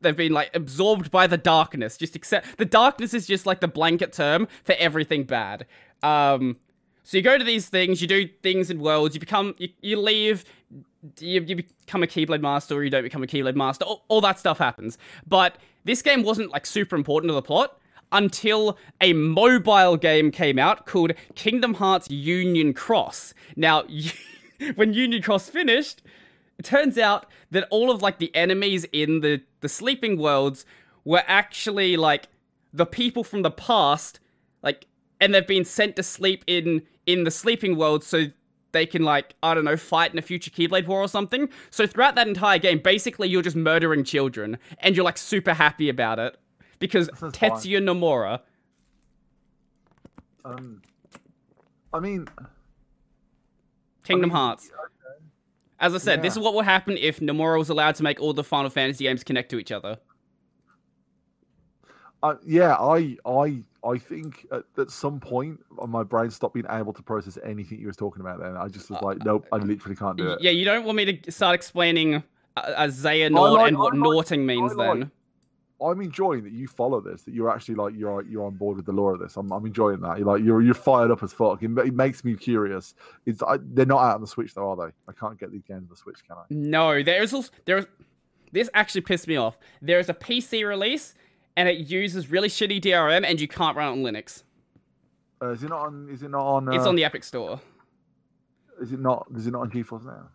they've 0.00 0.16
been 0.16 0.32
like 0.32 0.54
absorbed 0.54 1.10
by 1.10 1.26
the 1.26 1.36
darkness. 1.36 1.96
Just 1.96 2.16
accept 2.16 2.56
the 2.56 2.64
darkness 2.64 3.12
is 3.12 3.26
just 3.26 3.46
like 3.46 3.60
the 3.60 3.68
blanket 3.68 4.12
term 4.12 4.48
for 4.64 4.74
everything 4.78 5.24
bad. 5.24 5.66
Um, 6.02 6.56
so 7.02 7.16
you 7.16 7.22
go 7.22 7.38
to 7.38 7.44
these 7.44 7.68
things, 7.68 8.00
you 8.00 8.08
do 8.08 8.26
things 8.42 8.70
in 8.70 8.80
worlds, 8.80 9.14
you 9.14 9.20
become 9.20 9.54
you, 9.58 9.68
you 9.80 10.00
leave. 10.00 10.44
You, 11.20 11.40
you 11.40 11.54
become 11.54 12.02
a 12.02 12.06
Keyblade 12.08 12.40
Master 12.40 12.74
or 12.74 12.82
you 12.82 12.90
don't 12.90 13.04
become 13.04 13.22
a 13.22 13.28
Keyblade 13.28 13.54
Master. 13.54 13.84
All, 13.84 14.04
all 14.08 14.20
that 14.22 14.40
stuff 14.40 14.58
happens. 14.58 14.98
But 15.24 15.56
this 15.84 16.02
game 16.02 16.24
wasn't 16.24 16.50
like 16.50 16.66
super 16.66 16.96
important 16.96 17.30
to 17.30 17.34
the 17.34 17.42
plot 17.42 17.78
until 18.12 18.78
a 19.00 19.12
mobile 19.12 19.96
game 19.96 20.30
came 20.30 20.58
out 20.58 20.86
called 20.86 21.12
Kingdom 21.34 21.74
Hearts 21.74 22.10
Union 22.10 22.72
Cross. 22.72 23.34
Now, 23.56 23.84
when 24.74 24.92
Union 24.92 25.22
Cross 25.22 25.50
finished, 25.50 26.02
it 26.58 26.64
turns 26.64 26.96
out 26.96 27.26
that 27.50 27.66
all 27.70 27.90
of 27.90 28.02
like 28.02 28.18
the 28.18 28.34
enemies 28.34 28.84
in 28.92 29.20
the 29.20 29.42
the 29.60 29.68
sleeping 29.68 30.18
worlds 30.18 30.64
were 31.04 31.22
actually 31.26 31.96
like 31.96 32.28
the 32.72 32.86
people 32.86 33.24
from 33.24 33.42
the 33.42 33.50
past, 33.50 34.20
like, 34.62 34.86
and 35.20 35.34
they've 35.34 35.46
been 35.46 35.64
sent 35.64 35.96
to 35.96 36.02
sleep 36.02 36.44
in 36.46 36.82
in 37.06 37.24
the 37.24 37.30
sleeping 37.30 37.76
world 37.76 38.02
so 38.04 38.26
they 38.72 38.86
can 38.86 39.02
like 39.02 39.34
I 39.42 39.54
don't 39.54 39.64
know 39.64 39.76
fight 39.76 40.12
in 40.12 40.18
a 40.18 40.22
future 40.22 40.50
Keyblade 40.50 40.86
War 40.86 41.00
or 41.00 41.08
something. 41.08 41.48
So 41.70 41.86
throughout 41.86 42.14
that 42.14 42.28
entire 42.28 42.58
game, 42.58 42.78
basically 42.78 43.28
you're 43.28 43.42
just 43.42 43.56
murdering 43.56 44.04
children, 44.04 44.58
and 44.78 44.96
you're 44.96 45.04
like 45.04 45.18
super 45.18 45.54
happy 45.54 45.88
about 45.88 46.18
it 46.18 46.36
because 46.78 47.08
Tetsuya 47.08 47.80
Nomura. 47.82 48.40
Um, 50.44 50.82
I 51.92 52.00
mean, 52.00 52.28
Kingdom 54.04 54.30
I 54.30 54.34
mean, 54.34 54.36
Hearts. 54.36 54.70
As 55.78 55.94
I 55.94 55.98
said, 55.98 56.18
Yeah. 56.18 56.22
this 56.22 56.34
is 56.34 56.38
what 56.38 56.54
would 56.54 56.64
happen 56.64 56.96
if 56.96 57.20
Nomura 57.20 57.58
was 57.58 57.68
allowed 57.68 57.96
to 57.96 58.02
make 58.02 58.20
all 58.20 58.32
the 58.32 58.44
Final 58.44 58.70
Fantasy 58.70 59.04
games 59.04 59.22
connect 59.24 59.50
to 59.50 59.58
each 59.58 59.72
other. 59.72 59.98
Uh, 62.22 62.36
yeah, 62.46 62.74
I, 62.76 63.16
I, 63.26 63.62
I 63.84 63.98
think 63.98 64.46
at, 64.50 64.62
at 64.78 64.90
some 64.90 65.20
point 65.20 65.60
uh, 65.80 65.86
my 65.86 66.02
brain 66.02 66.30
stopped 66.30 66.54
being 66.54 66.66
able 66.70 66.92
to 66.94 67.02
process 67.02 67.38
anything 67.44 67.78
you 67.78 67.86
was 67.88 67.96
talking 67.96 68.20
about. 68.22 68.40
Then 68.40 68.56
I 68.56 68.68
just 68.68 68.88
was 68.90 69.02
like, 69.02 69.22
nope, 69.24 69.46
I 69.52 69.56
literally 69.58 69.96
can't 69.96 70.16
do 70.16 70.30
it. 70.30 70.40
Yeah, 70.40 70.50
you 70.50 70.64
don't 70.64 70.84
want 70.84 70.96
me 70.96 71.12
to 71.20 71.30
start 71.30 71.54
explaining 71.54 72.14
uh, 72.14 72.20
uh, 72.56 72.86
Xehanort 72.86 73.36
I 73.36 73.50
like- 73.50 73.68
and 73.68 73.78
what 73.78 73.92
like- 73.92 74.02
Norting 74.02 74.46
means 74.46 74.74
like- 74.74 74.98
then. 75.00 75.10
I'm 75.78 76.00
enjoying 76.00 76.44
that 76.44 76.52
you 76.52 76.68
follow 76.68 77.00
this. 77.00 77.22
That 77.22 77.34
you're 77.34 77.50
actually 77.50 77.74
like 77.74 77.94
you're 77.96 78.22
you're 78.22 78.46
on 78.46 78.54
board 78.54 78.76
with 78.76 78.86
the 78.86 78.92
lore 78.92 79.12
of 79.12 79.20
this. 79.20 79.36
I'm, 79.36 79.52
I'm 79.52 79.66
enjoying 79.66 80.00
that. 80.00 80.18
You're 80.18 80.26
like 80.26 80.42
you're 80.42 80.62
you're 80.62 80.74
fired 80.74 81.10
up 81.10 81.22
as 81.22 81.32
fuck. 81.32 81.62
It, 81.62 81.70
it 81.78 81.94
makes 81.94 82.24
me 82.24 82.34
curious. 82.34 82.94
It's 83.26 83.42
I, 83.42 83.58
they're 83.60 83.84
not 83.86 84.02
out 84.02 84.14
on 84.16 84.20
the 84.22 84.26
Switch 84.26 84.54
though, 84.54 84.70
are 84.70 84.76
they? 84.76 84.92
I 85.08 85.12
can't 85.12 85.38
get 85.38 85.52
these 85.52 85.64
games 85.64 85.82
on 85.82 85.88
the 85.90 85.96
Switch, 85.96 86.18
can 86.26 86.36
I? 86.38 86.44
No, 86.50 87.02
there 87.02 87.22
is 87.22 87.34
also 87.34 87.50
there 87.66 87.78
is 87.78 87.86
this 88.52 88.70
actually 88.72 89.02
pissed 89.02 89.28
me 89.28 89.36
off. 89.36 89.58
There 89.82 89.98
is 89.98 90.08
a 90.08 90.14
PC 90.14 90.66
release 90.66 91.14
and 91.56 91.68
it 91.68 91.90
uses 91.90 92.30
really 92.30 92.48
shitty 92.48 92.80
DRM 92.80 93.24
and 93.28 93.38
you 93.40 93.48
can't 93.48 93.76
run 93.76 93.88
it 93.88 93.92
on 93.92 93.98
Linux. 94.14 94.44
Uh, 95.42 95.50
is 95.50 95.62
it 95.62 95.68
not 95.68 95.86
on? 95.86 96.08
Is 96.10 96.22
it 96.22 96.30
not 96.30 96.46
on? 96.46 96.68
Uh, 96.68 96.72
It's 96.72 96.86
on 96.86 96.96
the 96.96 97.04
Epic 97.04 97.22
Store. 97.22 97.60
Is 98.80 98.92
it 98.92 99.00
not? 99.00 99.26
Is 99.36 99.46
it 99.46 99.50
not 99.50 99.60
on 99.62 99.70
GeForce 99.70 100.06
now? 100.06 100.28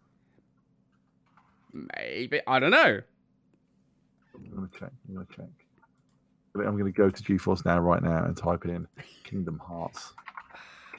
Maybe 1.73 2.41
I 2.45 2.59
don't 2.59 2.71
know. 2.71 3.01
I'm 4.35 4.55
gonna 4.55 4.69
check. 4.77 4.91
I'm 5.07 5.15
gonna 5.15 5.27
check. 5.35 5.49
I'm 6.55 6.77
gonna 6.77 6.91
go 6.91 7.09
to 7.09 7.23
GeForce 7.23 7.65
now 7.65 7.79
right 7.79 8.01
now 8.01 8.25
and 8.25 8.35
type 8.35 8.65
in 8.65 8.87
Kingdom 9.23 9.59
Hearts. 9.59 10.13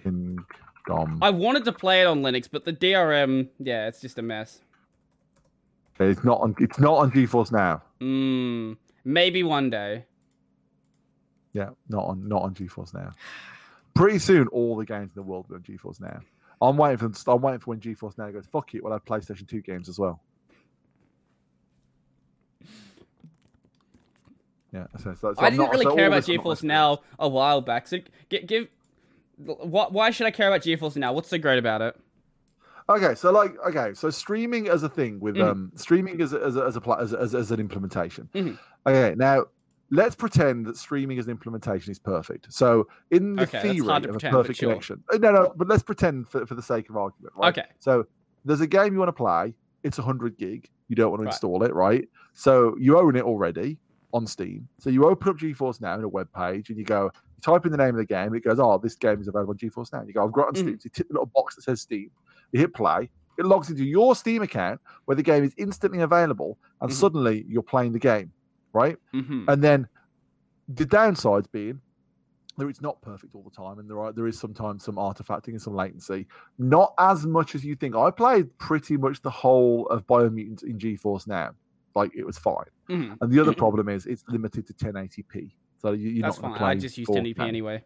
Kingdom. 0.03 1.19
I 1.23 1.31
wanted 1.31 1.65
to 1.67 1.73
play 1.73 2.03
it 2.03 2.07
on 2.07 2.23
Linux, 2.23 2.49
but 2.51 2.65
the 2.65 2.73
DRM, 2.73 3.49
yeah, 3.59 3.87
it's 3.87 4.01
just 4.01 4.19
a 4.19 4.23
mess. 4.23 4.61
Okay, 5.95 6.11
it's 6.11 6.25
not 6.25 6.41
on. 6.41 6.55
It's 6.59 6.79
not 6.79 6.95
on 6.99 7.11
GeForce 7.11 7.53
now. 7.53 7.83
Mm, 8.01 8.77
maybe 9.05 9.43
one 9.43 9.71
day. 9.71 10.07
Yeah, 11.53 11.71
not 11.89 12.05
on. 12.05 12.27
Not 12.29 12.43
on 12.43 12.55
GeForce 12.55 12.95
now. 12.95 13.13
Pretty 13.95 14.19
soon, 14.19 14.49
all 14.49 14.77
the 14.77 14.87
games 14.87 15.13
in 15.15 15.15
the 15.17 15.23
world 15.23 15.47
will 15.49 15.59
be 15.59 15.73
on 15.73 15.79
GeForce 15.79 16.01
now. 16.01 16.21
I'm 16.61 16.77
waiting 16.77 17.13
for. 17.13 17.31
I'm 17.31 17.43
waiting 17.43 17.61
for 17.61 17.71
when 17.71 17.81
GeForce 17.81 18.17
now 18.17 18.31
goes. 18.31 18.47
Fuck 18.47 18.75
it. 18.75 18.83
We'll 18.83 18.93
have 18.93 19.05
PlayStation 19.05 19.47
Two 19.47 19.61
games 19.61 19.89
as 19.89 19.99
well. 19.99 20.21
Yeah, 24.73 24.87
so, 24.99 25.15
so, 25.15 25.35
so 25.35 25.43
I 25.43 25.51
didn't 25.51 25.59
not- 25.67 25.71
really 25.73 25.97
care 25.97 26.07
about 26.07 26.17
this 26.17 26.29
is 26.29 26.37
not 26.37 26.45
my 26.45 26.51
GeForce 26.55 26.63
Now 26.63 27.01
a 27.19 27.29
while 27.29 27.61
back. 27.61 27.87
So 27.87 27.99
give, 28.29 28.47
give 28.47 28.69
what? 29.37 29.93
Why 29.93 30.11
should 30.11 30.27
I 30.27 30.31
care 30.31 30.49
about 30.49 30.63
GeForce 30.63 30.97
Now? 30.97 31.13
What's 31.13 31.29
so 31.29 31.39
great 31.39 31.59
about 31.59 31.83
it? 31.83 31.97
Okay, 32.89 33.15
so 33.15 33.31
like, 33.31 33.55
okay, 33.69 33.95
so 33.95 34.11
streaming 34.11 34.69
as 34.69 34.83
a 34.83 34.89
thing 34.89 35.21
with 35.21 35.37
Mhm. 35.37 35.45
um, 35.49 35.73
streaming 35.77 36.21
as 36.21 36.33
a, 36.33 36.41
as 36.43 36.57
a, 36.57 36.65
as 36.65 36.77
a 36.77 36.91
as, 36.99 37.13
a, 37.13 37.19
as, 37.19 37.35
as 37.35 37.51
an 37.51 37.61
implementation. 37.61 38.29
Mhm. 38.35 38.59
Okay, 38.87 39.15
now 39.17 39.45
let's 39.91 40.15
pretend 40.17 40.67
that 40.67 40.77
streaming 40.77 41.19
as 41.19 41.27
an 41.27 41.31
implementation 41.31 41.93
is 41.93 41.99
perfect. 41.99 42.53
So 42.53 42.89
in 43.11 43.37
the 43.37 43.43
Okay, 43.43 43.61
theory 43.61 43.89
of 43.89 44.17
a 44.17 44.19
perfect 44.19 44.59
sure. 44.59 44.71
connection, 44.71 45.05
uh, 45.13 45.19
no, 45.19 45.31
no, 45.33 45.53
but 45.57 45.69
let's 45.69 45.83
pretend 45.83 46.29
for, 46.29 46.45
for 46.47 46.55
the 46.55 46.63
sake 46.63 46.89
of 46.91 46.97
argument, 46.97 47.35
right? 47.37 47.57
Okay. 47.57 47.69
So 47.79 48.05
there's 48.45 48.61
a 48.63 48.67
game 48.67 48.95
you 48.95 48.99
want 48.99 49.11
to 49.11 49.13
play. 49.13 49.55
It's 49.85 49.99
100 49.99 50.37
gig. 50.37 50.69
You 50.89 50.97
don't 50.97 51.11
want 51.11 51.21
to 51.21 51.27
Right. 51.27 51.33
install 51.35 51.63
it, 51.63 51.73
right? 51.75 52.09
So 52.33 52.75
you 52.79 52.99
own 52.99 53.15
it 53.17 53.23
already 53.23 53.79
on 54.13 54.27
Steam. 54.27 54.69
So 54.79 54.91
you 54.91 55.05
open 55.07 55.29
up 55.31 55.37
GeForce 55.37 55.81
Now 55.81 55.95
in 55.95 56.05
a 56.05 56.09
web 56.09 56.29
page 56.35 56.69
and 56.69 56.79
you 56.79 56.85
go, 56.85 57.05
you 57.05 57.41
type 57.41 57.65
in 57.65 57.73
the 57.73 57.79
name 57.79 57.91
of 57.91 57.97
the 57.97 58.05
game. 58.05 58.35
It 58.35 58.45
goes, 58.45 58.59
oh, 58.61 58.79
this 58.79 58.95
game 58.95 59.21
is 59.21 59.29
available 59.29 59.53
on 59.53 59.59
GeForce 59.59 59.93
Now. 59.93 60.03
You 60.07 60.13
go, 60.13 60.25
I've 60.25 60.33
got 60.33 60.43
it 60.43 60.49
on 60.49 60.55
Steam. 60.57 60.79
So 60.81 60.85
you 60.85 60.91
tick 60.91 61.09
the 61.09 61.15
little 61.15 61.31
box 61.35 61.55
that 61.57 61.63
says 61.63 61.81
Steam. 61.81 62.11
You 62.53 62.61
hit 62.61 62.75
play. 62.75 63.09
It 63.39 63.47
logs 63.47 63.71
into 63.71 63.85
your 63.85 64.15
Steam 64.15 64.43
account 64.43 64.81
where 65.07 65.15
the 65.17 65.23
game 65.23 65.43
is 65.43 65.55
instantly 65.57 66.01
available, 66.01 66.59
and 66.83 66.91
Mhm. 66.91 66.95
suddenly 66.95 67.47
you're 67.49 67.63
playing 67.63 67.93
the 67.93 67.99
game, 67.99 68.31
right? 68.75 68.99
hmm 69.13 69.45
And 69.49 69.63
then 69.65 69.89
the 70.69 70.85
downsides 70.85 71.51
being 71.51 71.81
that 72.59 72.67
it's 72.67 72.83
not 72.83 73.01
perfect 73.01 73.35
all 73.35 73.43
the 73.43 73.51
time, 73.51 73.79
and 73.79 73.89
there 73.89 73.99
are 73.99 74.13
there 74.13 74.27
is 74.27 74.39
sometimes 74.39 74.85
some 74.85 74.97
artifacting 74.97 75.49
and 75.49 75.63
some 75.63 75.75
latency. 75.75 76.27
Not 76.59 76.93
as 76.99 77.25
much 77.27 77.55
as 77.55 77.65
you 77.65 77.75
think. 77.75 77.97
I 77.97 78.11
played 78.11 78.57
pretty 78.59 78.99
much 78.99 79.23
the 79.23 79.31
whole 79.31 79.87
of 79.87 80.07
Biomutant 80.07 80.63
in 80.65 80.79
GeForce 80.79 81.27
now, 81.27 81.53
like 81.95 82.15
it 82.15 82.25
was 82.27 82.39
fine. 82.39 82.67
Hmm 82.93 83.15
And 83.21 83.33
the 83.33 83.41
other 83.41 83.53
problem 83.65 83.89
is 83.89 84.07
it's 84.07 84.25
limited 84.29 84.67
to 84.67 84.75
1080p, 84.75 85.53
so 85.79 85.93
you, 85.93 86.11
you're 86.11 86.23
That's 86.27 86.41
not 86.43 86.59
fine. 86.59 86.79
I 86.79 86.81
just 86.81 86.99
use 86.99 87.07
full 87.07 87.17
1080p 87.17 87.41
anyway. 87.49 87.85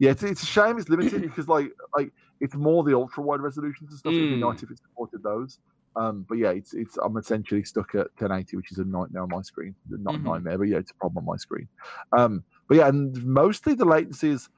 Yeah, 0.00 0.10
it's, 0.10 0.22
it's 0.24 0.42
a 0.42 0.46
shame 0.46 0.78
it's 0.78 0.88
limited 0.88 1.22
because 1.22 1.46
like 1.48 1.70
like 1.96 2.10
it's 2.40 2.54
more 2.54 2.82
the 2.82 2.94
ultra 2.94 3.22
wide 3.22 3.40
resolutions 3.40 3.90
and 3.90 3.98
stuff. 3.98 4.14
It'd 4.14 4.30
be 4.30 4.36
Mm. 4.36 4.40
nice 4.52 4.62
if 4.62 4.70
it 4.70 4.78
supported 4.78 5.22
those. 5.22 5.58
Um, 5.96 6.26
but 6.28 6.38
yeah, 6.38 6.50
it's 6.50 6.74
it's 6.74 6.96
I'm 6.96 7.16
essentially 7.16 7.62
stuck 7.64 7.94
at 7.94 8.08
1080, 8.18 8.56
which 8.56 8.72
is 8.72 8.78
a 8.78 8.84
nightmare 8.84 9.22
on 9.22 9.28
my 9.28 9.42
screen. 9.42 9.76
Not 9.88 10.14
Mhm. 10.16 10.20
a 10.20 10.28
nightmare, 10.30 10.58
but 10.58 10.64
yeah, 10.68 10.78
it's 10.78 10.90
a 10.90 10.94
problem 10.96 11.18
on 11.18 11.32
my 11.34 11.36
screen. 11.36 11.68
Um, 12.16 12.44
but 12.68 12.78
yeah, 12.78 12.88
and 12.88 13.14
mostly 13.24 13.74
the 13.74 13.84
latency 13.84 14.30
is 14.30 14.48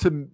to 0.00 0.28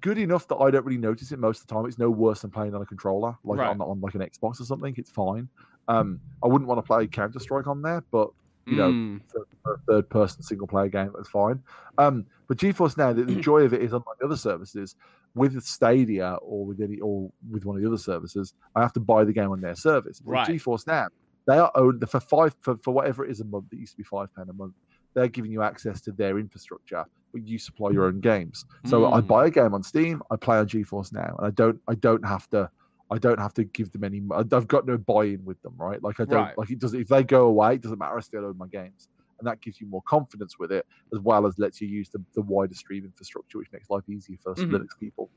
good 0.00 0.18
enough 0.18 0.46
that 0.48 0.56
I 0.56 0.70
don't 0.70 0.84
really 0.84 0.98
notice 0.98 1.32
it 1.32 1.38
most 1.40 1.60
of 1.62 1.66
the 1.66 1.74
time. 1.74 1.86
It's 1.86 1.98
no 1.98 2.10
worse 2.10 2.42
than 2.42 2.50
playing 2.52 2.74
on 2.74 2.82
a 2.82 2.86
controller, 2.86 3.36
like 3.44 3.58
Right. 3.58 3.68
on, 3.70 3.80
on 3.80 4.00
like 4.00 4.14
an 4.14 4.20
Xbox 4.20 4.60
or 4.60 4.64
something. 4.64 4.94
It's 4.96 5.10
fine. 5.10 5.48
Um, 5.88 6.20
I 6.44 6.48
wouldn't 6.48 6.68
want 6.68 6.78
to 6.78 6.82
play 6.82 7.06
Counter 7.06 7.38
Strike 7.38 7.66
on 7.66 7.82
there, 7.82 8.04
but 8.12 8.28
you 8.70 8.76
know, 8.76 8.92
Mm. 8.92 9.20
for 9.62 9.74
a 9.74 9.78
third 9.88 10.10
person 10.10 10.42
single 10.42 10.66
player 10.66 10.88
game, 10.88 11.12
that's 11.14 11.28
fine. 11.28 11.62
Um, 11.98 12.26
but 12.48 12.58
GeForce 12.58 12.96
Now, 12.96 13.12
the, 13.12 13.24
the 13.24 13.40
joy 13.40 13.60
of 13.62 13.72
it 13.72 13.82
is 13.82 13.92
unlike 13.92 14.04
the 14.20 14.26
other 14.26 14.36
services, 14.36 14.94
with 15.34 15.60
Stadia 15.62 16.36
or 16.42 16.66
with 16.66 16.80
any 16.80 16.98
or 17.00 17.30
with 17.50 17.64
one 17.64 17.76
of 17.76 17.82
the 17.82 17.88
other 17.88 17.98
services, 17.98 18.54
I 18.74 18.80
have 18.80 18.92
to 18.94 19.00
buy 19.00 19.24
the 19.24 19.32
game 19.32 19.50
on 19.50 19.60
their 19.60 19.74
service. 19.76 20.20
But 20.20 20.32
Right. 20.32 20.48
GeForce 20.48 20.86
Now, 20.86 21.08
they 21.46 21.58
are 21.58 21.70
owned 21.76 22.02
for 22.08 22.18
five 22.20 22.54
for, 22.60 22.76
for 22.82 22.92
whatever 22.92 23.24
it 23.24 23.30
is 23.30 23.40
a 23.40 23.44
month. 23.44 23.66
It 23.72 23.78
used 23.78 23.92
to 23.92 23.98
be 23.98 24.04
five 24.04 24.28
pound 24.34 24.50
a 24.50 24.52
month. 24.52 24.74
They're 25.14 25.28
giving 25.28 25.52
you 25.52 25.62
access 25.62 26.00
to 26.02 26.12
their 26.12 26.38
infrastructure, 26.38 27.04
but 27.32 27.46
you 27.46 27.58
supply 27.58 27.90
your 27.90 28.06
own 28.06 28.20
games. 28.20 28.64
So 28.84 29.12
I 29.12 29.20
Mm. 29.20 29.26
buy 29.28 29.46
a 29.46 29.50
game 29.50 29.74
on 29.74 29.82
Steam, 29.82 30.22
I 30.30 30.36
play 30.36 30.58
on 30.58 30.66
GeForce 30.66 31.12
Now, 31.12 31.36
and 31.38 31.46
I 31.46 31.50
don't 31.50 31.80
I 31.88 31.94
don't 31.94 32.26
have 32.26 32.48
to 32.50 32.70
I 33.10 33.18
don't 33.18 33.38
have 33.38 33.54
to 33.54 33.64
give 33.64 33.92
them 33.92 34.04
any. 34.04 34.20
I've 34.34 34.66
got 34.68 34.86
no 34.86 34.98
buy-in 34.98 35.44
with 35.44 35.60
them, 35.62 35.74
right? 35.76 36.02
Like 36.02 36.18
I 36.20 36.24
don't 36.24 36.32
Right. 36.32 36.58
like 36.58 36.70
it 36.70 36.80
doesn't. 36.80 37.00
If 37.00 37.08
they 37.08 37.22
go 37.22 37.46
away, 37.46 37.74
it 37.74 37.82
doesn't 37.82 37.98
matter. 37.98 38.16
I 38.16 38.20
still 38.20 38.44
own 38.44 38.58
my 38.58 38.66
games, 38.66 39.08
and 39.38 39.46
that 39.46 39.60
gives 39.62 39.80
you 39.80 39.86
more 39.88 40.02
confidence 40.08 40.54
with 40.58 40.72
it, 40.72 40.84
as 41.14 41.20
well 41.20 41.46
as 41.46 41.54
lets 41.58 41.80
you 41.80 41.86
use 41.88 42.10
the, 42.10 42.24
the 42.34 42.42
wider 42.42 42.74
Steam 42.74 43.04
infrastructure, 43.04 43.58
which 43.58 43.68
makes 43.72 43.88
life 43.90 44.08
easier 44.08 44.36
for 44.42 44.54
Mhm. 44.54 44.70
Linux 44.72 44.88
people. 44.98 45.30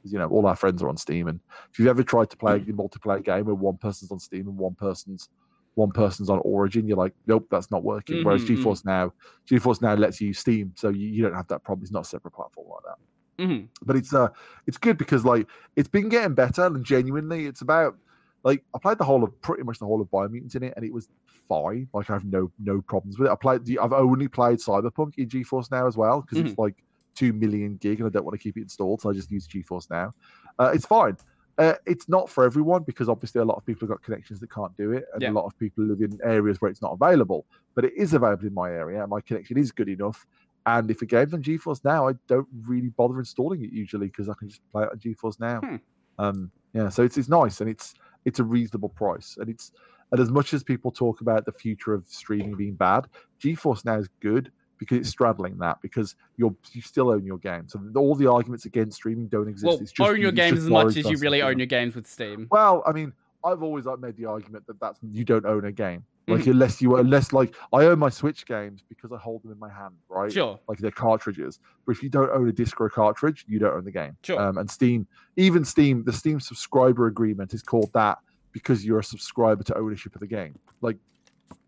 Because 0.00 0.12
you 0.12 0.18
know 0.18 0.28
all 0.28 0.46
our 0.46 0.56
friends 0.56 0.82
are 0.82 0.88
on 0.88 0.96
Steam, 0.96 1.28
and 1.28 1.40
if 1.72 1.78
you've 1.78 1.88
ever 1.88 2.02
tried 2.02 2.30
to 2.30 2.36
play 2.36 2.56
a 2.56 2.60
Mm. 2.60 2.72
multiplayer 2.76 3.24
game 3.24 3.46
where 3.46 3.54
one 3.54 3.78
person's 3.78 4.10
on 4.10 4.18
Steam 4.18 4.48
and 4.48 4.58
one 4.58 4.74
person's 4.74 5.28
one 5.76 5.90
person's 5.92 6.30
on 6.30 6.40
Origin, 6.44 6.86
you're 6.86 6.96
like, 6.96 7.14
nope, 7.26 7.46
that's 7.50 7.70
not 7.70 7.82
working. 7.82 8.22
Whereas 8.22 8.44
Mhm, 8.44 8.50
mhm. 8.54 8.78
GeForce 8.78 8.84
now, 8.84 9.12
GeForce 9.50 9.82
now 9.82 9.94
lets 9.94 10.20
you 10.20 10.28
use 10.28 10.38
Steam, 10.38 10.72
so 10.76 10.88
you, 10.90 11.08
you 11.08 11.22
don't 11.22 11.34
have 11.34 11.48
that 11.48 11.64
problem. 11.64 11.82
It's 11.82 11.92
not 11.92 12.02
a 12.06 12.08
separate 12.08 12.32
platform 12.34 12.68
like 12.68 12.82
that 12.86 12.98
Mhm. 13.38 13.68
but 13.84 13.96
it's 13.96 14.14
uh 14.14 14.28
it's 14.66 14.78
good 14.78 14.96
because 14.96 15.24
like 15.24 15.48
it's 15.76 15.88
been 15.88 16.08
getting 16.08 16.34
better 16.34 16.66
and 16.66 16.84
genuinely 16.84 17.46
it's 17.46 17.62
about 17.62 17.96
like 18.44 18.62
I 18.74 18.78
played 18.78 18.98
the 18.98 19.04
whole 19.04 19.24
of 19.24 19.40
pretty 19.40 19.62
much 19.64 19.78
the 19.78 19.86
whole 19.86 20.00
of 20.00 20.08
Biomutant 20.10 20.54
in 20.54 20.62
it 20.64 20.74
and 20.76 20.84
it 20.84 20.92
was 20.92 21.08
fine. 21.48 21.88
Like 21.92 22.10
I 22.10 22.12
have 22.14 22.24
no 22.24 22.50
no 22.58 22.80
problems 22.82 23.18
with 23.18 23.28
it. 23.28 23.32
I 23.32 23.36
played 23.36 23.64
the 23.64 23.78
I've 23.78 23.92
only 23.92 24.28
played 24.28 24.58
Cyberpunk 24.58 25.14
in 25.18 25.28
GeForce 25.28 25.70
now 25.70 25.86
as 25.86 25.96
well 25.96 26.20
because 26.20 26.38
it's 26.38 26.58
like 26.58 26.76
two 27.14 27.32
million 27.32 27.76
gig 27.76 28.00
and 28.00 28.06
I 28.06 28.10
don't 28.10 28.24
want 28.24 28.38
to 28.38 28.42
keep 28.42 28.56
it 28.56 28.62
installed, 28.62 29.00
so 29.00 29.10
I 29.10 29.12
just 29.12 29.30
use 29.30 29.46
GeForce 29.48 29.88
now. 29.90 30.14
Uh, 30.58 30.72
it's 30.74 30.86
fine. 30.86 31.16
Uh, 31.56 31.74
it's 31.86 32.08
not 32.08 32.28
for 32.28 32.42
everyone 32.44 32.82
because 32.82 33.08
obviously 33.08 33.40
a 33.40 33.44
lot 33.44 33.56
of 33.56 33.64
people 33.64 33.86
have 33.86 33.96
got 33.96 34.02
connections 34.02 34.40
that 34.40 34.50
can't 34.50 34.76
do 34.76 34.90
it, 34.92 35.04
and 35.12 35.22
Yeah. 35.22 35.30
a 35.30 35.32
lot 35.32 35.44
of 35.46 35.56
people 35.56 35.84
live 35.84 36.00
in 36.00 36.18
areas 36.24 36.60
where 36.60 36.68
it's 36.70 36.82
not 36.82 36.92
available. 36.92 37.46
But 37.76 37.84
it 37.84 37.92
is 37.96 38.12
available 38.12 38.46
in 38.46 38.54
my 38.54 38.70
area, 38.72 39.00
and 39.00 39.08
my 39.08 39.20
connection 39.20 39.56
is 39.56 39.70
good 39.70 39.88
enough. 39.88 40.26
And 40.66 40.90
if 40.90 41.02
a 41.02 41.06
game's 41.06 41.34
on 41.34 41.42
GeForce 41.42 41.84
now, 41.84 42.08
I 42.08 42.12
don't 42.26 42.48
really 42.66 42.88
bother 42.88 43.18
installing 43.18 43.62
it 43.62 43.70
usually 43.70 44.06
because 44.06 44.28
I 44.28 44.34
can 44.38 44.48
just 44.48 44.62
play 44.70 44.84
it 44.84 44.90
on 44.90 44.98
GeForce 44.98 45.38
now. 45.38 45.60
Hmm. 45.60 45.76
Um, 46.18 46.50
yeah, 46.72 46.88
so 46.88 47.02
it's 47.02 47.18
it's 47.18 47.28
nice 47.28 47.60
and 47.60 47.68
it's 47.68 47.94
it's 48.24 48.38
a 48.38 48.44
reasonable 48.44 48.88
price, 48.88 49.36
and 49.38 49.48
it's 49.48 49.72
and 50.10 50.20
as 50.20 50.30
much 50.30 50.54
as 50.54 50.62
people 50.62 50.90
talk 50.90 51.20
about 51.20 51.44
the 51.44 51.52
future 51.52 51.92
of 51.92 52.06
streaming 52.06 52.54
being 52.56 52.74
bad, 52.74 53.06
GeForce 53.40 53.84
now 53.84 53.98
is 53.98 54.08
good 54.20 54.50
because 54.78 54.98
it's 54.98 55.08
straddling 55.08 55.58
that 55.58 55.80
because 55.82 56.16
you're 56.36 56.54
you 56.72 56.82
still 56.82 57.10
own 57.10 57.24
your 57.24 57.38
game. 57.38 57.68
So 57.68 57.80
all 57.96 58.14
the 58.14 58.30
arguments 58.30 58.64
against 58.64 58.96
streaming 58.96 59.28
don't 59.28 59.48
exist. 59.48 59.66
Well, 59.66 59.78
it's 59.80 59.92
just, 59.92 60.08
own 60.08 60.20
your 60.20 60.32
games 60.32 60.58
as 60.58 60.68
much 60.68 60.96
as 60.96 61.08
you 61.08 61.16
really 61.18 61.42
own 61.42 61.58
your 61.58 61.66
games 61.66 61.94
with 61.94 62.06
Steam. 62.06 62.48
Well, 62.50 62.82
I 62.86 62.92
mean, 62.92 63.12
I've 63.44 63.62
always 63.62 63.84
like 63.86 63.98
made 63.98 64.16
the 64.16 64.26
argument 64.26 64.66
that 64.66 64.80
that's 64.80 64.98
you 65.02 65.24
don't 65.24 65.46
own 65.46 65.64
a 65.64 65.72
game. 65.72 66.04
Like 66.26 66.42
Mhm. 66.44 66.52
unless 66.52 66.80
you 66.80 66.94
are 66.94 67.00
unless 67.00 67.32
like 67.34 67.54
I 67.72 67.84
own 67.84 67.98
my 67.98 68.08
Switch 68.08 68.46
games 68.46 68.82
because 68.88 69.12
I 69.12 69.18
hold 69.18 69.42
them 69.42 69.52
in 69.52 69.58
my 69.58 69.68
hand, 69.68 69.94
right? 70.08 70.32
Sure. 70.32 70.58
Like 70.68 70.78
they're 70.78 70.90
cartridges. 70.90 71.60
But 71.84 71.96
if 71.96 72.02
you 72.02 72.08
don't 72.08 72.30
own 72.30 72.48
a 72.48 72.52
disc 72.52 72.80
or 72.80 72.86
a 72.86 72.90
cartridge, 72.90 73.44
you 73.46 73.58
don't 73.58 73.74
own 73.74 73.84
the 73.84 73.90
game. 73.92 74.16
Sure. 74.22 74.40
Um, 74.40 74.56
and 74.56 74.70
Steam, 74.70 75.06
even 75.36 75.64
Steam, 75.66 76.02
the 76.04 76.12
Steam 76.14 76.40
subscriber 76.40 77.06
agreement 77.08 77.52
is 77.52 77.62
called 77.62 77.90
that 77.92 78.18
because 78.52 78.86
you're 78.86 79.00
a 79.00 79.04
subscriber 79.04 79.62
to 79.64 79.76
ownership 79.76 80.14
of 80.14 80.20
the 80.20 80.26
game. 80.26 80.58
Like 80.80 80.96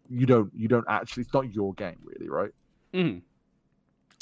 you 0.08 0.24
don't 0.24 0.50
you 0.54 0.68
don't 0.68 0.86
actually 0.88 1.22
it's 1.24 1.34
not 1.34 1.52
your 1.52 1.74
game 1.74 1.98
really, 2.02 2.28
right? 2.30 2.52
Mhm. 2.94 3.20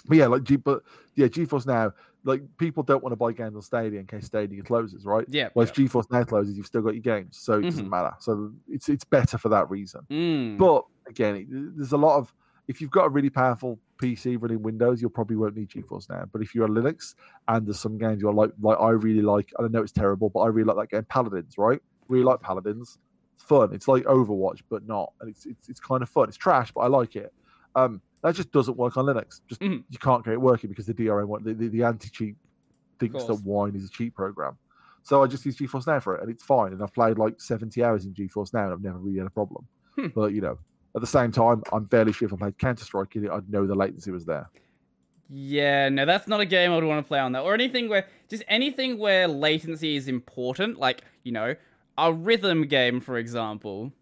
But 0.07 0.17
yeah, 0.19 0.27
like 0.27 0.43
G, 0.45 0.57
but 0.57 0.83
yeah, 1.15 1.27
GeForce 1.27 1.67
Now, 1.67 1.93
like 2.25 2.43
people 2.59 2.83
don't 2.83 3.03
want 3.03 3.13
to 3.13 3.17
buy 3.17 3.33
games 3.33 3.55
on 3.57 3.63
Stadia 3.63 4.01
in 4.01 4.07
case 4.07 4.27
Stadia 4.27 4.63
closes, 4.63 5.05
right? 5.05 5.27
Yeah. 5.29 5.49
Well, 5.55 5.65
if 5.65 5.73
GeForce 5.75 6.11
Now 6.11 6.25
closes, 6.25 6.57
you've 6.57 6.67
still 6.67 6.83
got 6.83 6.95
your 6.95 7.03
games, 7.03 7.37
so 7.39 7.55
it 7.55 7.63
doesn't 7.63 7.87
Mhm. 7.87 7.91
matter. 7.91 8.15
So 8.21 8.53
it's 8.69 8.89
it's 8.89 9.05
better 9.05 9.39
for 9.39 9.49
that 9.51 9.69
reason. 9.71 10.03
Mm. 10.11 10.59
But 10.59 10.85
again, 11.09 11.37
it, 11.37 11.47
there's 11.77 11.93
a 11.93 11.97
lot 11.97 12.19
of 12.19 12.33
if 12.67 12.81
you've 12.81 12.91
got 12.91 13.05
a 13.05 13.09
really 13.11 13.29
powerful 13.31 13.79
PC 13.99 14.37
running 14.41 14.63
Windows, 14.63 15.01
you'll 15.03 15.11
probably 15.11 15.37
won't 15.37 15.55
need 15.57 15.69
GeForce 15.69 16.09
Now. 16.09 16.25
But 16.33 16.41
if 16.43 16.55
you're 16.55 16.65
on 16.65 16.71
Linux 16.71 17.15
and 17.49 17.67
there's 17.67 17.79
some 17.79 17.99
games 17.99 18.23
you're 18.23 18.33
like, 18.33 18.51
like 18.61 18.79
I 18.81 18.91
really 18.91 19.21
like, 19.21 19.53
I 19.59 19.69
know 19.69 19.83
it's 19.83 19.93
terrible, 19.93 20.31
but 20.31 20.41
I 20.41 20.47
really 20.49 20.67
like 20.73 20.89
that 20.91 20.97
game, 20.97 21.05
Paladins, 21.11 21.59
right? 21.59 21.81
Really 22.09 22.25
like 22.25 22.41
Paladins. 22.41 22.99
It's 23.35 23.45
fun. 23.45 23.75
It's 23.75 23.87
like 23.87 24.05
Overwatch, 24.05 24.63
but 24.71 24.87
not. 24.87 25.13
And 25.21 25.29
it's 25.29 25.45
it's, 25.45 25.69
it's 25.69 25.81
kind 25.81 26.03
of 26.03 26.09
fun. 26.09 26.29
It's 26.29 26.39
trash, 26.39 26.73
but 26.73 26.81
I 26.81 26.87
like 26.87 27.17
it. 27.17 27.33
Um, 27.77 28.01
that 28.25 28.35
just 28.35 28.51
doesn't 28.51 28.77
work 28.77 28.97
on 28.97 29.05
Linux. 29.05 29.41
Just 29.47 29.61
Mhm. 29.61 29.85
you 29.89 29.99
can't 29.99 30.25
get 30.25 30.33
it 30.33 30.41
working 30.41 30.71
because 30.71 30.87
the 30.87 30.95
DRM, 30.95 31.45
the, 31.45 31.55
the, 31.55 31.69
the 31.69 31.83
anti-cheat 31.85 32.35
thinks 32.99 33.25
that. 33.25 33.35
Wine 33.45 33.77
is 33.77 33.85
a 33.85 33.89
cheat 33.89 34.15
program. 34.15 34.57
So 35.03 35.23
I 35.23 35.27
just 35.27 35.45
use 35.45 35.57
GeForce 35.59 35.87
Now 35.87 36.01
for 36.01 36.17
it, 36.17 36.23
and 36.23 36.31
it's 36.31 36.43
fine. 36.43 36.73
And 36.73 36.83
I've 36.83 36.95
played 36.95 37.19
like 37.19 37.39
70 37.41 37.85
hours 37.85 38.07
in 38.07 38.15
GeForce 38.15 38.55
Now, 38.55 38.65
and 38.65 38.73
I've 38.73 38.83
never 38.83 38.99
really 38.99 39.19
had 39.19 39.27
a 39.27 39.31
problem. 39.31 39.67
Hmm. 39.97 40.07
But 40.15 40.33
you 40.33 40.41
know, 40.41 40.59
at 40.97 41.03
the 41.03 41.07
same 41.07 41.31
time, 41.31 41.63
I'm 41.73 41.87
fairly 41.87 42.13
sure 42.13 42.27
if 42.27 42.33
I 42.33 42.37
played 42.37 42.59
Counter 42.59 42.85
Strike 42.85 43.15
in 43.17 43.27
it, 43.27 43.31
I'd 43.31 43.49
know 43.51 43.67
the 43.67 43.75
latency 43.75 44.11
was 44.11 44.25
there. 44.25 44.49
Yeah, 45.29 45.89
no, 45.89 46.05
that's 46.07 46.29
not 46.29 46.41
a 46.41 46.47
game 46.47 46.71
I 46.71 46.77
would 46.77 46.85
want 46.85 47.05
to 47.05 47.09
play 47.09 47.19
on 47.19 47.33
that. 47.33 47.43
Or 47.43 47.55
anything 47.55 47.89
where 47.89 48.07
just 48.29 48.43
anything 48.49 48.99
where 48.99 49.27
latency 49.29 49.97
is 49.97 50.09
important, 50.09 50.79
like, 50.79 51.03
you 51.23 51.33
know, 51.33 51.55
a 51.99 52.13
rhythm 52.13 52.63
game, 52.63 53.01
for 53.01 53.19
example. 53.19 53.93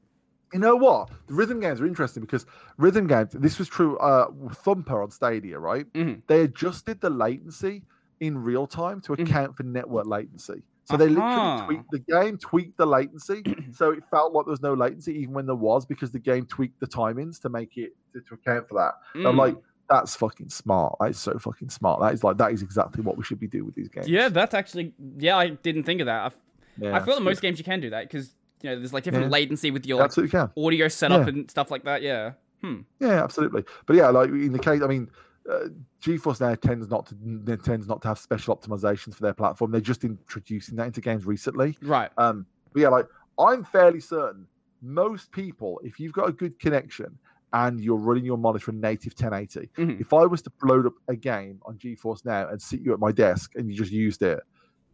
You 0.52 0.58
know 0.58 0.76
what? 0.76 1.10
The 1.28 1.34
rhythm 1.34 1.60
games 1.60 1.80
are 1.80 1.86
interesting 1.86 2.22
because 2.22 2.46
rhythm 2.76 3.06
games. 3.06 3.30
This 3.32 3.58
was 3.58 3.68
true. 3.68 3.96
Uh, 3.98 4.26
Thumper 4.52 5.02
on 5.02 5.10
Stadia, 5.10 5.58
right? 5.58 5.90
Mhm. 5.94 6.22
They 6.26 6.42
adjusted 6.42 7.00
the 7.00 7.10
latency 7.10 7.84
in 8.20 8.36
real 8.38 8.66
time 8.66 9.00
to 9.02 9.12
Mhm. 9.12 9.22
account 9.22 9.56
for 9.56 9.62
network 9.62 10.06
latency. 10.06 10.62
So 10.84 10.96
they 10.96 11.08
literally 11.08 11.48
Uh-huh. 11.48 11.64
tweaked 11.64 11.90
the 11.90 11.98
game, 12.00 12.36
tweaked 12.38 12.76
the 12.76 12.86
latency, 12.86 13.42
so 13.72 13.92
it 13.92 14.04
felt 14.10 14.32
like 14.34 14.44
there 14.46 14.50
was 14.50 14.60
no 14.62 14.74
latency 14.74 15.14
even 15.20 15.32
when 15.34 15.46
there 15.46 15.54
was 15.56 15.86
because 15.86 16.10
the 16.10 16.18
game 16.18 16.44
tweaked 16.44 16.80
the 16.80 16.86
timings 16.86 17.40
to 17.42 17.48
make 17.48 17.76
it 17.76 17.92
to, 18.12 18.20
to 18.20 18.34
account 18.34 18.68
for 18.68 18.74
that. 18.78 18.94
And 19.14 19.26
I'm 19.28 19.34
Mm. 19.36 19.38
like, 19.38 19.56
that's 19.88 20.14
fucking 20.16 20.48
smart. 20.50 20.96
That 21.00 21.10
is 21.10 21.18
so 21.18 21.38
fucking 21.38 21.70
smart. 21.70 22.00
That 22.00 22.12
is 22.14 22.22
like 22.24 22.36
that 22.38 22.52
is 22.52 22.62
exactly 22.62 23.02
what 23.02 23.16
we 23.16 23.24
should 23.24 23.38
be 23.40 23.46
doing 23.48 23.64
with 23.66 23.74
these 23.74 23.88
games. 23.88 24.08
yeah, 24.08 24.28
that's 24.28 24.54
actually, 24.54 24.92
yeah, 25.18 25.36
I 25.36 25.50
didn't 25.50 25.84
think 25.84 26.00
of 26.00 26.06
that. 26.06 26.32
yeah 26.78 26.94
I, 26.94 26.96
I 26.96 27.00
feel 27.04 27.14
that 27.14 27.20
most 27.22 27.36
good. 27.40 27.48
games 27.48 27.58
you 27.58 27.64
can 27.64 27.80
do 27.80 27.90
that 27.90 28.04
because, 28.10 28.34
you 28.62 28.70
know, 28.70 28.76
there's 28.78 28.92
like 28.92 29.04
different 29.04 29.26
Yeah. 29.26 29.30
latency 29.32 29.70
with 29.70 29.86
your 29.86 29.98
like, 29.98 30.06
absolutely 30.06 30.30
can. 30.30 30.50
audio 30.56 30.88
setup 30.88 31.22
Yeah. 31.26 31.32
and 31.32 31.50
stuff 31.50 31.70
like 31.70 31.84
that. 31.84 32.02
Yeah. 32.02 32.32
Hmm. 32.62 32.80
Yeah, 33.00 33.22
absolutely. 33.22 33.64
But 33.86 33.96
yeah, 33.96 34.08
like 34.08 34.28
in 34.30 34.52
the 34.52 34.58
case, 34.58 34.82
I 34.82 34.86
mean, 34.86 35.10
uh, 35.50 35.68
GeForce 36.00 36.40
now 36.40 36.54
tends 36.54 36.88
not 36.88 37.06
to 37.06 37.56
tends 37.56 37.88
not 37.88 38.00
to 38.02 38.08
have 38.08 38.18
special 38.18 38.56
optimizations 38.56 39.14
for 39.14 39.22
their 39.22 39.34
platform. 39.34 39.72
They're 39.72 39.80
just 39.80 40.04
introducing 40.04 40.76
that 40.76 40.86
into 40.86 41.00
games 41.00 41.26
recently. 41.26 41.76
Right. 41.82 42.10
Um, 42.18 42.46
but 42.72 42.82
yeah, 42.82 42.88
like 42.88 43.06
I'm 43.38 43.64
fairly 43.64 43.98
certain 44.00 44.46
most 44.80 45.32
people, 45.32 45.80
if 45.84 45.98
you've 45.98 46.12
got 46.12 46.28
a 46.28 46.32
good 46.32 46.58
connection 46.60 47.18
and 47.52 47.80
you're 47.80 47.96
running 47.98 48.24
your 48.24 48.38
monitor 48.38 48.70
in 48.70 48.80
native 48.80 49.14
1080, 49.14 49.68
Mhm. 49.76 50.00
if 50.00 50.12
I 50.12 50.24
was 50.24 50.40
to 50.42 50.52
load 50.62 50.86
up 50.86 50.94
a 51.08 51.16
game 51.16 51.60
on 51.66 51.76
GeForce 51.78 52.24
Now 52.24 52.48
and 52.48 52.60
sit 52.62 52.80
you 52.80 52.92
at 52.92 52.98
my 53.00 53.12
desk 53.12 53.52
and 53.56 53.68
you 53.70 53.76
just 53.76 53.92
used 53.92 54.22
it, 54.22 54.40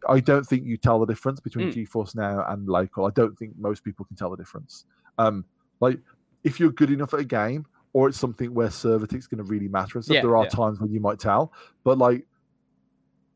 I 0.07 0.19
don't 0.19 0.45
think 0.45 0.65
you 0.65 0.77
tell 0.77 0.99
the 0.99 1.05
difference 1.05 1.39
between 1.39 1.71
Mm. 1.71 1.73
GeForce 1.73 2.15
Now 2.15 2.45
and 2.47 2.67
local. 2.67 3.05
I 3.05 3.11
don't 3.11 3.37
think 3.37 3.57
most 3.57 3.83
people 3.83 4.05
can 4.05 4.15
tell 4.15 4.29
the 4.29 4.37
difference. 4.37 4.85
Um, 5.17 5.43
like 5.79 5.99
if 6.43 6.59
you're 6.59 6.71
good 6.71 6.91
enough 6.91 7.13
at 7.13 7.19
a 7.19 7.25
game, 7.25 7.65
or 7.93 8.07
it's 8.07 8.17
something 8.19 8.53
where 8.53 8.69
server 8.69 9.07
tick's 9.07 9.25
going 9.27 9.43
to 9.43 9.49
really 9.49 9.67
matter 9.67 9.97
and 9.97 10.05
stuff. 10.05 10.15
Yeah, 10.15 10.21
there 10.21 10.37
are 10.37 10.43
yeah. 10.43 10.49
times 10.49 10.79
when 10.79 10.91
you 10.91 10.99
might 10.99 11.19
tell, 11.19 11.51
but 11.83 11.97
like 11.97 12.25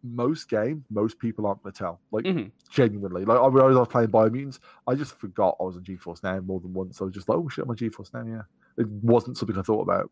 most 0.04 0.50
game, 0.50 0.84
most 0.92 1.18
people 1.18 1.48
aren't 1.48 1.64
going 1.64 1.74
to 1.74 1.80
tell. 1.80 2.00
Like 2.12 2.26
Mhm. 2.26 2.52
genuinely. 2.70 3.26
Like 3.26 3.40
I 3.40 3.44
I 3.44 3.48
was 3.48 3.88
playing 3.88 4.10
Biomutants, 4.10 4.60
I 4.86 4.96
just 4.96 5.16
forgot 5.16 5.56
I 5.60 5.64
was 5.64 5.78
on 5.78 5.84
GeForce 5.84 6.22
Now 6.24 6.40
more 6.42 6.60
than 6.60 6.74
once. 6.74 7.02
I 7.02 7.06
was 7.06 7.14
just 7.14 7.28
like, 7.30 7.38
oh 7.38 7.48
shit, 7.50 7.64
I'm 7.64 7.72
on 7.72 7.78
GeForce 7.78 8.14
Now. 8.14 8.26
Yeah, 8.26 8.42
it 8.78 8.88
wasn't 8.88 9.38
something 9.38 9.58
I 9.58 9.62
thought 9.64 9.82
about. 9.82 10.12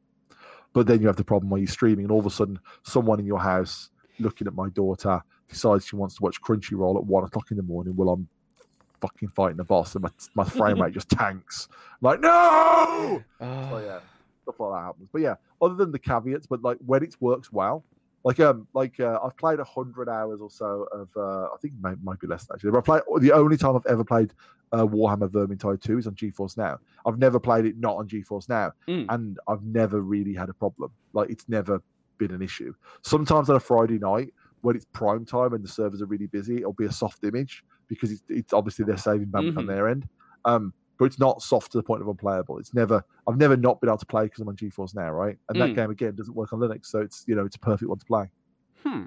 But 0.74 0.88
then 0.88 1.02
you 1.02 1.08
have 1.08 1.18
the 1.18 1.24
problem 1.24 1.50
where 1.50 1.60
you're 1.60 1.68
streaming, 1.68 2.06
and 2.06 2.12
all 2.12 2.20
of 2.22 2.26
a 2.26 2.30
sudden, 2.32 2.58
someone 2.84 3.20
in 3.20 3.26
your 3.26 3.40
house 3.40 3.91
looking 4.22 4.48
at 4.48 4.54
my 4.54 4.70
daughter 4.70 5.22
decides 5.50 5.86
she 5.88 5.96
wants 5.96 6.16
to 6.16 6.24
watch 6.24 6.42
Crunchyroll 6.42 6.98
at 6.98 7.04
one 7.06 7.24
o'clock 7.24 7.52
in 7.52 7.58
the 7.58 7.64
morning 7.64 7.96
while 7.96 8.10
I'm 8.10 8.28
fucking 9.02 9.30
fighting 9.30 9.58
the 9.58 9.64
boss, 9.64 9.96
and 9.96 10.04
my, 10.04 10.10
my 10.36 10.44
frame 10.44 10.82
rate 10.82 10.94
just 10.94 11.10
tanks. 11.10 11.68
like, 12.02 12.20
no! 12.22 13.22
So 13.40 13.46
Oh, 13.46 13.80
yeah, 13.84 14.00
stuff 14.44 14.60
like 14.60 14.72
that 14.80 14.86
happens. 14.86 15.10
But 15.12 15.22
yeah, 15.22 15.36
other 15.62 15.76
than 15.76 15.92
the 15.92 16.00
caveats, 16.00 16.48
but 16.48 16.62
like 16.62 16.78
when 16.86 17.04
it 17.04 17.16
works 17.20 17.52
well, 17.52 17.84
like 18.24 18.40
um, 18.40 18.68
like 18.76 19.00
uh, 19.00 19.18
I've 19.24 19.36
played 19.38 19.60
a 19.60 19.64
hundred 19.64 20.08
hours 20.08 20.42
or 20.42 20.52
so 20.52 20.88
of 20.92 21.10
uh, 21.18 21.46
I 21.54 21.58
think 21.62 21.74
it 21.74 21.82
might, 21.82 21.98
might 22.04 22.20
be 22.20 22.28
less 22.28 22.46
than 22.46 22.56
actually. 22.56 22.70
But 22.72 22.78
I 22.80 22.82
played 22.82 23.02
the 23.22 23.32
only 23.32 23.58
time 23.58 23.76
I've 23.76 23.86
ever 23.88 24.04
played 24.04 24.34
uh, 24.72 24.86
Warhammer 24.86 25.28
Vermintide 25.28 25.82
two 25.82 25.98
is 25.98 26.06
on 26.06 26.14
GeForce 26.14 26.56
Now. 26.56 26.78
I've 27.06 27.18
never 27.18 27.40
played 27.40 27.66
it 27.66 27.78
not 27.80 27.96
on 27.96 28.08
GeForce 28.08 28.48
Now, 28.48 28.74
Mm. 28.88 29.08
and 29.10 29.40
I've 29.48 29.64
never 29.64 30.02
really 30.02 30.36
had 30.36 30.50
a 30.50 30.54
problem. 30.54 30.92
Like 31.14 31.32
it's 31.32 31.50
never 31.50 31.82
been 32.28 32.36
an 32.36 32.42
issue. 32.42 32.74
Sometimes 33.02 33.50
on 33.50 33.56
a 33.56 33.60
Friday 33.60 33.98
night 33.98 34.34
when 34.62 34.76
it's 34.76 34.86
prime 34.94 35.26
time 35.26 35.54
and 35.54 35.64
the 35.64 35.68
servers 35.68 36.02
are 36.02 36.06
really 36.06 36.28
busy, 36.28 36.58
it'll 36.58 36.72
be 36.74 36.86
a 36.86 36.92
soft 36.92 37.24
image 37.24 37.64
because 37.88 38.12
it's, 38.12 38.22
it's 38.30 38.54
obviously 38.54 38.86
they're 38.86 38.96
saving 38.98 39.28
bandwidth 39.28 39.58
on 39.58 39.64
Mhm. 39.66 39.68
their 39.68 39.88
end. 39.90 40.08
Um, 40.46 40.72
but 41.00 41.06
it's 41.06 41.18
not 41.20 41.42
soft 41.42 41.72
to 41.72 41.80
the 41.80 41.84
point 41.84 42.00
of 42.04 42.08
unplayable. 42.08 42.60
It's 42.60 42.76
never. 42.76 43.04
I've 43.28 43.38
never 43.38 43.58
not 43.58 43.82
been 43.82 43.90
able 43.90 43.98
to 43.98 44.06
play 44.06 44.26
because 44.26 44.40
I'm 44.40 44.48
on 44.50 44.56
GeForce 44.56 44.94
now, 44.96 45.10
right? 45.10 45.36
And 45.50 45.60
that 45.60 45.70
Mm. 45.72 45.76
game 45.76 45.90
again 45.90 46.16
doesn't 46.16 46.36
work 46.36 46.54
on 46.54 46.60
Linux, 46.60 46.86
so 46.86 47.00
it's 47.00 47.24
you 47.28 47.34
know 47.34 47.44
it's 47.44 47.56
a 47.56 47.60
perfect 47.60 47.90
one 47.90 47.98
to 47.98 48.06
play. 48.06 48.30
Hmm. 48.86 49.06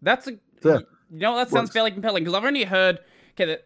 That's 0.00 0.26
a. 0.26 0.38
Yeah. 0.64 0.78
You 1.10 1.18
know, 1.18 1.36
that 1.36 1.50
sounds 1.50 1.64
Works. 1.66 1.72
fairly 1.74 1.90
compelling 1.90 2.24
because 2.24 2.34
I've 2.34 2.46
only 2.46 2.64
heard. 2.64 3.00
Okay, 3.32 3.44
the, 3.44 3.60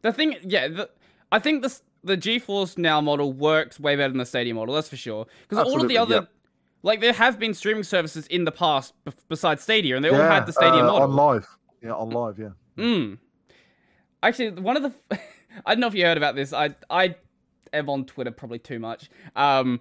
the 0.00 0.12
thing, 0.12 0.36
yeah, 0.42 0.68
the, 0.68 0.88
I 1.30 1.38
think 1.38 1.62
this 1.62 1.82
the 2.04 2.16
GeForce 2.16 2.78
Now 2.78 3.00
model 3.02 3.32
works 3.34 3.78
way 3.78 3.94
better 3.96 4.08
than 4.08 4.18
the 4.18 4.24
Stadia 4.26 4.54
model. 4.54 4.74
That's 4.74 4.88
for 4.88 4.96
sure. 4.96 5.26
Because 5.46 5.66
all 5.66 5.82
of 5.82 5.88
the 5.88 5.98
other, 5.98 6.14
yeah. 6.14 6.20
Like, 6.82 7.00
there 7.00 7.12
have 7.12 7.38
been 7.38 7.54
streaming 7.54 7.82
services 7.82 8.26
in 8.28 8.44
the 8.44 8.52
past 8.52 8.94
b- 9.04 9.12
besides 9.28 9.62
Stadia, 9.62 9.96
and 9.96 10.04
they 10.04 10.10
all 10.10 10.16
had 10.16 10.46
the 10.46 10.52
Stadia 10.52 10.82
uh, 10.82 10.86
model. 10.86 11.02
on 11.02 11.16
live. 11.16 11.46
Yeah, 11.82 11.90
OnLive. 11.90 12.38
Yeah. 12.38 12.48
Mm. 12.82 13.18
Actually, 14.22 14.50
one 14.50 14.76
of 14.76 14.82
the 14.82 15.18
I 15.66 15.74
don't 15.74 15.80
know 15.80 15.86
if 15.86 15.94
you 15.94 16.04
heard 16.04 16.16
about 16.16 16.34
this. 16.34 16.52
I 16.52 16.74
I 16.90 17.16
am 17.72 17.88
on 17.88 18.04
Twitter 18.04 18.30
probably 18.30 18.58
too 18.58 18.78
much. 18.78 19.10
Um, 19.36 19.80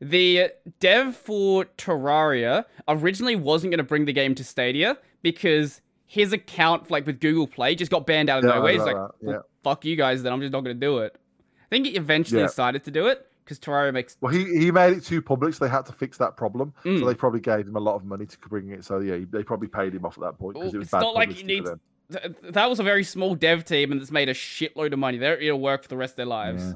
the 0.00 0.50
dev 0.80 1.16
for 1.16 1.64
Terraria 1.78 2.64
originally 2.88 3.36
wasn't 3.36 3.70
going 3.72 3.78
to 3.78 3.84
bring 3.84 4.04
the 4.04 4.12
game 4.12 4.34
to 4.34 4.44
Stadia 4.44 4.98
because 5.22 5.80
his 6.06 6.32
account, 6.32 6.90
like 6.90 7.06
with 7.06 7.20
Google 7.20 7.46
Play, 7.46 7.74
just 7.74 7.90
got 7.90 8.06
banned 8.06 8.28
out 8.30 8.38
of 8.38 8.44
Yeah, 8.48 8.56
nowhere. 8.56 8.72
He's 8.72 8.82
like, 8.82 8.94
"Well, 8.94 9.14
yeah. 9.22 9.38
"Fuck 9.62 9.84
you 9.84 9.96
guys, 9.96 10.22
then 10.22 10.32
I'm 10.32 10.40
just 10.40 10.52
not 10.52 10.64
going 10.64 10.76
to 10.76 10.80
do 10.86 10.98
it." 10.98 11.16
I 11.16 11.68
think 11.70 11.86
he 11.86 11.96
eventually 11.96 12.40
Yeah. 12.42 12.46
decided 12.46 12.84
to 12.84 12.90
do 12.90 13.06
it 13.08 13.26
because 13.46 13.60
Terraria 13.60 13.92
makes. 13.92 14.16
Well, 14.20 14.32
he, 14.32 14.44
he 14.58 14.72
made 14.72 14.92
it 14.96 15.04
too 15.04 15.22
public, 15.22 15.54
so 15.54 15.64
they 15.64 15.70
had 15.70 15.86
to 15.86 15.92
fix 15.92 16.18
that 16.18 16.36
problem. 16.36 16.74
Mm. 16.84 16.98
So 16.98 17.06
they 17.06 17.14
probably 17.14 17.40
gave 17.40 17.66
him 17.66 17.76
a 17.76 17.80
lot 17.80 17.94
of 17.94 18.04
money 18.04 18.26
to 18.26 18.38
bring 18.48 18.70
it. 18.70 18.84
So 18.84 18.98
yeah, 18.98 19.24
they 19.30 19.44
probably 19.44 19.68
paid 19.68 19.94
him 19.94 20.04
off 20.04 20.18
at 20.18 20.24
that 20.24 20.38
point 20.38 20.54
because 20.54 20.74
it 20.74 20.78
was 20.78 20.86
it's 20.86 20.92
bad 20.92 21.00
not 21.00 21.14
like 21.14 21.30
needs- 21.44 21.70
That 22.42 22.68
was 22.68 22.80
a 22.80 22.82
very 22.82 23.04
small 23.04 23.36
dev 23.36 23.64
team, 23.64 23.92
and 23.92 24.00
it's 24.02 24.10
made 24.10 24.28
a 24.28 24.34
shitload 24.34 24.92
of 24.92 24.98
money. 24.98 25.18
They're 25.18 25.38
it'll 25.38 25.60
work 25.60 25.82
for 25.84 25.88
the 25.88 25.96
rest 25.96 26.12
of 26.12 26.16
their 26.16 26.26
lives. 26.26 26.62
Yeah. 26.64 26.72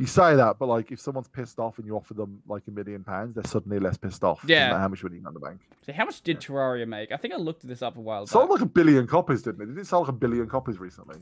You 0.00 0.06
say 0.06 0.34
that, 0.34 0.58
but 0.58 0.66
like 0.66 0.90
if 0.90 0.98
someone's 0.98 1.28
pissed 1.28 1.58
off 1.58 1.76
and 1.76 1.86
you 1.86 1.94
offer 1.94 2.14
them 2.14 2.42
like 2.48 2.62
a 2.66 2.70
million 2.70 3.04
pounds, 3.04 3.34
they're 3.34 3.44
suddenly 3.44 3.78
less 3.78 3.98
pissed 3.98 4.24
off. 4.24 4.42
Yeah. 4.46 4.76
how 4.78 4.88
much 4.88 5.02
money 5.02 5.16
you 5.16 5.22
got 5.22 5.28
in 5.28 5.34
the 5.34 5.40
bank. 5.40 5.60
So 5.84 5.92
how 5.92 6.06
much 6.06 6.22
did 6.22 6.40
Terraria 6.40 6.88
make? 6.88 7.12
I 7.12 7.18
think 7.18 7.34
I 7.34 7.36
looked 7.36 7.68
this 7.68 7.82
up 7.82 7.98
a 7.98 8.00
while 8.00 8.26
Sold 8.26 8.48
back. 8.48 8.52
like 8.54 8.62
a 8.62 8.66
billion 8.66 9.06
copies, 9.06 9.42
didn't 9.42 9.60
it? 9.60 9.66
Did 9.66 9.78
it 9.78 9.86
sell 9.86 10.00
like 10.00 10.08
a 10.08 10.12
billion 10.12 10.48
copies 10.48 10.78
recently? 10.78 11.16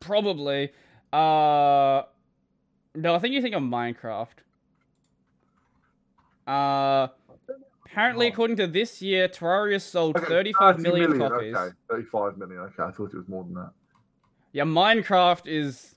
Probably. 0.00 0.70
Uh, 1.12 2.02
no, 2.98 3.14
I 3.14 3.18
think 3.18 3.34
you 3.34 3.42
think 3.42 3.54
of 3.54 3.62
Minecraft. 3.62 4.28
Uh, 6.46 7.08
apparently, 7.86 8.26
Oh. 8.26 8.30
according 8.30 8.56
to 8.56 8.66
this 8.66 9.02
year, 9.02 9.28
Terraria 9.28 9.80
sold 9.80 10.16
Okay, 10.16 10.26
35 10.26 10.76
30 10.76 10.82
million, 10.82 11.18
copies. 11.18 11.54
Okay, 11.54 11.74
35 11.90 12.38
million. 12.38 12.58
Okay, 12.60 12.82
I 12.82 12.90
thought 12.90 13.12
it 13.12 13.16
was 13.16 13.28
more 13.28 13.44
than 13.44 13.54
that. 13.54 13.70
Yeah, 14.52 14.64
Minecraft 14.64 15.46
is. 15.46 15.94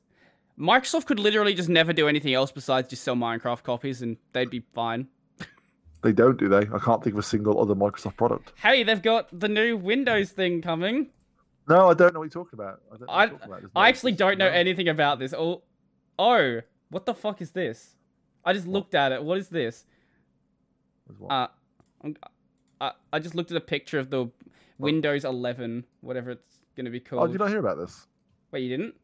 Microsoft 0.59 1.05
could 1.05 1.19
literally 1.19 1.53
just 1.53 1.69
never 1.69 1.93
do 1.93 2.07
anything 2.07 2.33
else 2.33 2.51
besides 2.51 2.89
just 2.89 3.03
sell 3.03 3.15
Minecraft 3.15 3.63
copies, 3.63 4.01
and 4.01 4.17
they'd 4.33 4.49
be 4.49 4.63
fine. 4.73 5.07
They 6.03 6.11
don't, 6.11 6.37
do 6.37 6.49
they? 6.49 6.67
I 6.73 6.79
can't 6.79 7.03
think 7.03 7.13
of 7.13 7.19
a 7.19 7.23
single 7.23 7.59
other 7.61 7.75
Microsoft 7.75 8.17
product. 8.17 8.53
Hey, 8.61 8.83
they've 8.83 9.01
got 9.01 9.27
the 9.37 9.47
new 9.47 9.77
Windows 9.77 10.31
thing 10.31 10.61
coming. 10.61 11.07
No, 11.69 11.89
I 11.89 11.93
don't 11.93 12.13
know 12.13 12.19
what 12.19 12.33
you're 12.33 12.43
talking 12.43 12.59
about. 12.59 12.81
I, 12.91 12.97
don't 12.97 13.09
I, 13.09 13.23
about. 13.45 13.63
I 13.75 13.89
actually 13.89 14.11
don't 14.13 14.37
know 14.37 14.49
no. 14.49 14.53
anything 14.53 14.89
about 14.89 15.19
this. 15.19 15.33
Oh, 15.33 15.61
oh, 16.19 16.61
what 16.91 17.05
the 17.05 17.13
fuck 17.15 17.41
is 17.41 17.51
this? 17.51 17.95
I 18.45 18.53
just 18.53 18.67
looked 18.67 18.93
at 18.93 19.11
it. 19.11 19.23
What 19.23 19.37
is 19.37 19.49
this? 19.49 19.85
One. 21.17 21.31
Uh, 21.31 21.47
I, 22.79 22.91
I 23.13 23.19
just 23.19 23.35
looked 23.35 23.51
at 23.51 23.57
a 23.57 23.61
picture 23.61 23.99
of 23.99 24.09
the 24.09 24.27
Windows 24.77 25.25
11, 25.25 25.85
whatever 26.01 26.31
it's 26.31 26.59
gonna 26.75 26.89
be 26.89 26.99
called. 26.99 27.23
oh, 27.23 27.27
did 27.27 27.33
you 27.33 27.39
not 27.39 27.49
hear 27.49 27.59
about 27.59 27.77
this? 27.77 28.07
Wait, 28.51 28.61
you 28.61 28.69
didn't? 28.69 28.95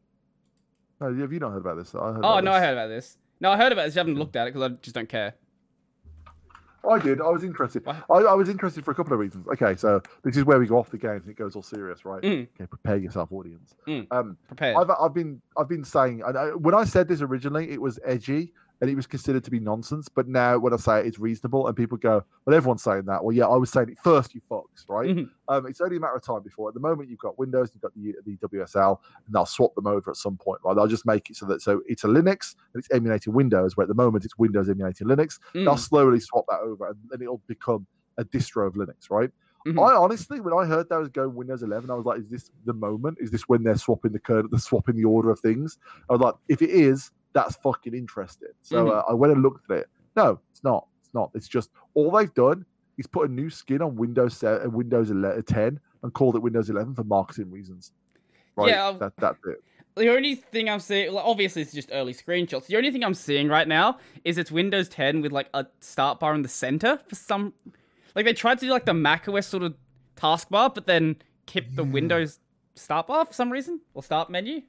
No, 1.00 1.14
have 1.14 1.32
you 1.32 1.38
not 1.38 1.52
heard 1.52 1.58
about 1.60 1.76
this? 1.76 1.94
I 1.94 2.12
heard 2.12 2.24
Oh 2.24 2.40
no, 2.40 2.52
I 2.52 2.60
heard 2.60 2.72
about 2.72 2.88
this. 2.88 3.18
No, 3.40 3.50
I 3.50 3.56
heard 3.56 3.72
about 3.72 3.86
this. 3.86 3.96
I 3.96 4.00
haven't 4.00 4.16
looked 4.16 4.34
at 4.36 4.48
it 4.48 4.54
because 4.54 4.70
I 4.70 4.74
just 4.82 4.94
don't 4.94 5.08
care. 5.08 5.34
I 6.88 6.98
did. 6.98 7.20
I 7.20 7.28
was 7.28 7.44
interested. 7.44 7.86
I, 7.86 8.02
I 8.08 8.34
was 8.34 8.48
interested 8.48 8.84
for 8.84 8.90
a 8.90 8.94
couple 8.94 9.12
of 9.12 9.18
reasons. 9.18 9.46
Okay, 9.48 9.76
so 9.76 10.00
this 10.22 10.36
is 10.36 10.44
where 10.44 10.58
we 10.58 10.66
go 10.66 10.78
off 10.78 10.90
the 10.90 10.98
games 10.98 11.22
and 11.22 11.30
it 11.30 11.36
goes 11.36 11.56
all 11.56 11.62
serious, 11.62 12.04
right? 12.04 12.22
Mm. 12.22 12.48
Okay, 12.54 12.66
prepare 12.66 12.96
yourself, 12.96 13.32
audience. 13.32 13.74
Mm. 13.86 14.06
Um, 14.10 14.36
Prepared. 14.46 14.76
I've, 14.76 14.90
I've 14.90 15.14
been 15.14 15.40
I've 15.56 15.68
been 15.68 15.84
saying 15.84 16.22
I, 16.24 16.54
when 16.54 16.74
I 16.74 16.84
said 16.84 17.08
this 17.08 17.20
originally, 17.20 17.70
it 17.70 17.80
was 17.80 17.98
edgy 18.04 18.52
and 18.80 18.88
it 18.90 18.94
was 18.94 19.06
considered 19.06 19.44
to 19.44 19.50
be 19.50 19.60
nonsense. 19.60 20.08
But 20.08 20.28
now 20.28 20.58
when 20.58 20.72
I 20.72 20.76
say 20.76 21.00
it, 21.00 21.06
it's 21.06 21.18
reasonable, 21.18 21.66
and 21.66 21.76
people 21.76 21.98
go, 21.98 22.24
"Well, 22.46 22.56
everyone's 22.56 22.82
saying 22.82 23.04
that." 23.06 23.24
Well, 23.24 23.34
yeah, 23.34 23.46
I 23.46 23.56
was 23.56 23.70
saying 23.70 23.90
it 23.90 23.98
first, 23.98 24.34
you 24.34 24.40
fucks, 24.50 24.88
right? 24.88 25.10
Mhm. 25.10 25.30
Um, 25.48 25.66
it's 25.66 25.80
only 25.80 25.96
a 25.96 26.00
matter 26.00 26.16
of 26.16 26.22
time 26.22 26.42
before. 26.42 26.68
At 26.68 26.74
the 26.74 26.80
moment, 26.80 27.08
you've 27.08 27.18
got 27.18 27.38
Windows, 27.38 27.70
you've 27.74 27.82
got 27.82 27.94
the, 27.94 28.14
the 28.24 28.36
WSL, 28.36 29.00
and 29.26 29.34
they'll 29.34 29.46
swap 29.46 29.74
them 29.74 29.86
over 29.86 30.10
at 30.10 30.16
some 30.16 30.36
point, 30.36 30.60
right? 30.64 30.74
They'll 30.74 30.86
just 30.86 31.06
make 31.06 31.30
it 31.30 31.36
so 31.36 31.46
that 31.46 31.62
so 31.62 31.82
it's 31.86 32.04
a 32.04 32.08
Linux 32.08 32.54
and 32.74 32.80
it's 32.80 32.90
emulating 32.92 33.32
Windows, 33.32 33.76
where 33.76 33.84
at 33.84 33.88
the 33.88 33.94
moment 33.94 34.24
it's 34.24 34.36
Windows 34.38 34.68
emulating 34.68 35.06
Linux. 35.06 35.38
They'll 35.64 35.76
Mm, 35.76 35.78
slowly 35.78 36.20
swap 36.20 36.44
that 36.48 36.60
over, 36.60 36.88
and 36.88 36.98
then 37.10 37.22
it'll 37.22 37.42
become 37.46 37.86
a 38.18 38.24
distro 38.24 38.66
of 38.66 38.74
Linux, 38.74 39.10
right? 39.10 39.30
mhm. 39.66 39.78
I 39.80 39.94
honestly, 39.94 40.40
when 40.40 40.54
I 40.54 40.64
heard 40.66 40.88
that 40.88 40.98
was 40.98 41.08
going 41.08 41.34
Windows 41.34 41.62
11, 41.62 41.90
I 41.90 41.94
was 41.94 42.04
like, 42.06 42.20
"Is 42.20 42.28
this 42.30 42.50
the 42.64 42.72
moment? 42.72 43.18
Is 43.20 43.30
this 43.30 43.48
when 43.48 43.62
they're 43.62 43.76
swapping 43.76 44.12
the 44.12 44.18
kernel, 44.20 44.48
they're 44.50 44.60
swapping 44.60 44.96
the 44.96 45.04
order 45.04 45.30
of 45.30 45.40
things?" 45.40 45.78
I 46.08 46.12
was 46.14 46.20
like, 46.20 46.34
"If 46.48 46.62
it 46.62 46.70
is, 46.70 47.10
that's 47.32 47.56
fucking 47.56 47.94
interesting." 47.94 48.48
So 48.62 48.86
Mhm. 48.86 48.96
uh, 48.96 49.02
I 49.08 49.14
went 49.14 49.32
and 49.32 49.42
looked 49.42 49.70
at 49.70 49.78
it. 49.78 49.88
No, 50.16 50.40
it's 50.50 50.64
not. 50.64 50.86
It's 51.00 51.12
not. 51.14 51.30
It's 51.34 51.48
just 51.48 51.70
all 51.94 52.10
they've 52.10 52.32
done 52.34 52.64
is 52.96 53.06
put 53.06 53.28
a 53.28 53.32
new 53.32 53.48
skin 53.50 53.80
on 53.82 53.94
Windows 53.96 54.36
7, 54.36 54.66
uh, 54.66 54.70
Windows 54.70 55.10
11, 55.10 55.42
10 55.44 55.80
and 56.02 56.12
called 56.12 56.34
it 56.36 56.40
Windows 56.42 56.68
11 56.70 56.94
for 56.94 57.04
marketing 57.04 57.50
reasons. 57.50 57.92
Right? 58.56 58.70
Yeah, 58.70 58.92
that, 58.98 59.12
that's 59.18 59.38
it. 59.46 59.62
The 59.94 60.08
only 60.14 60.34
thing 60.36 60.68
I'm 60.68 60.80
seeing, 60.80 61.12
well, 61.12 61.24
obviously, 61.26 61.62
it's 61.62 61.72
just 61.72 61.90
early 61.92 62.14
screenshots. 62.14 62.66
The 62.66 62.76
only 62.76 62.90
thing 62.92 63.04
I'm 63.04 63.14
seeing 63.14 63.48
right 63.48 63.66
now 63.66 63.98
is 64.24 64.38
it's 64.38 64.50
Windows 64.52 64.88
10 64.88 65.22
with 65.22 65.32
like 65.32 65.48
a 65.54 65.66
start 65.80 66.20
bar 66.20 66.34
in 66.34 66.42
the 66.42 66.48
center 66.48 66.98
for 67.08 67.14
some. 67.14 67.52
Like 68.14 68.24
they 68.24 68.32
tried 68.32 68.58
to 68.60 68.66
do 68.66 68.70
like 68.72 68.84
the 68.84 68.94
macOS 68.94 69.46
sort 69.46 69.62
of 69.64 69.74
taskbar, 70.16 70.72
but 70.74 70.86
then 70.86 71.16
kept 71.46 71.74
the 71.76 71.84
Yeah. 71.84 71.90
Windows 71.92 72.38
start 72.74 73.06
bar 73.08 73.24
for 73.26 73.32
some 73.32 73.50
reason 73.50 73.80
or 73.94 74.02
start 74.02 74.30
menu. 74.30 74.62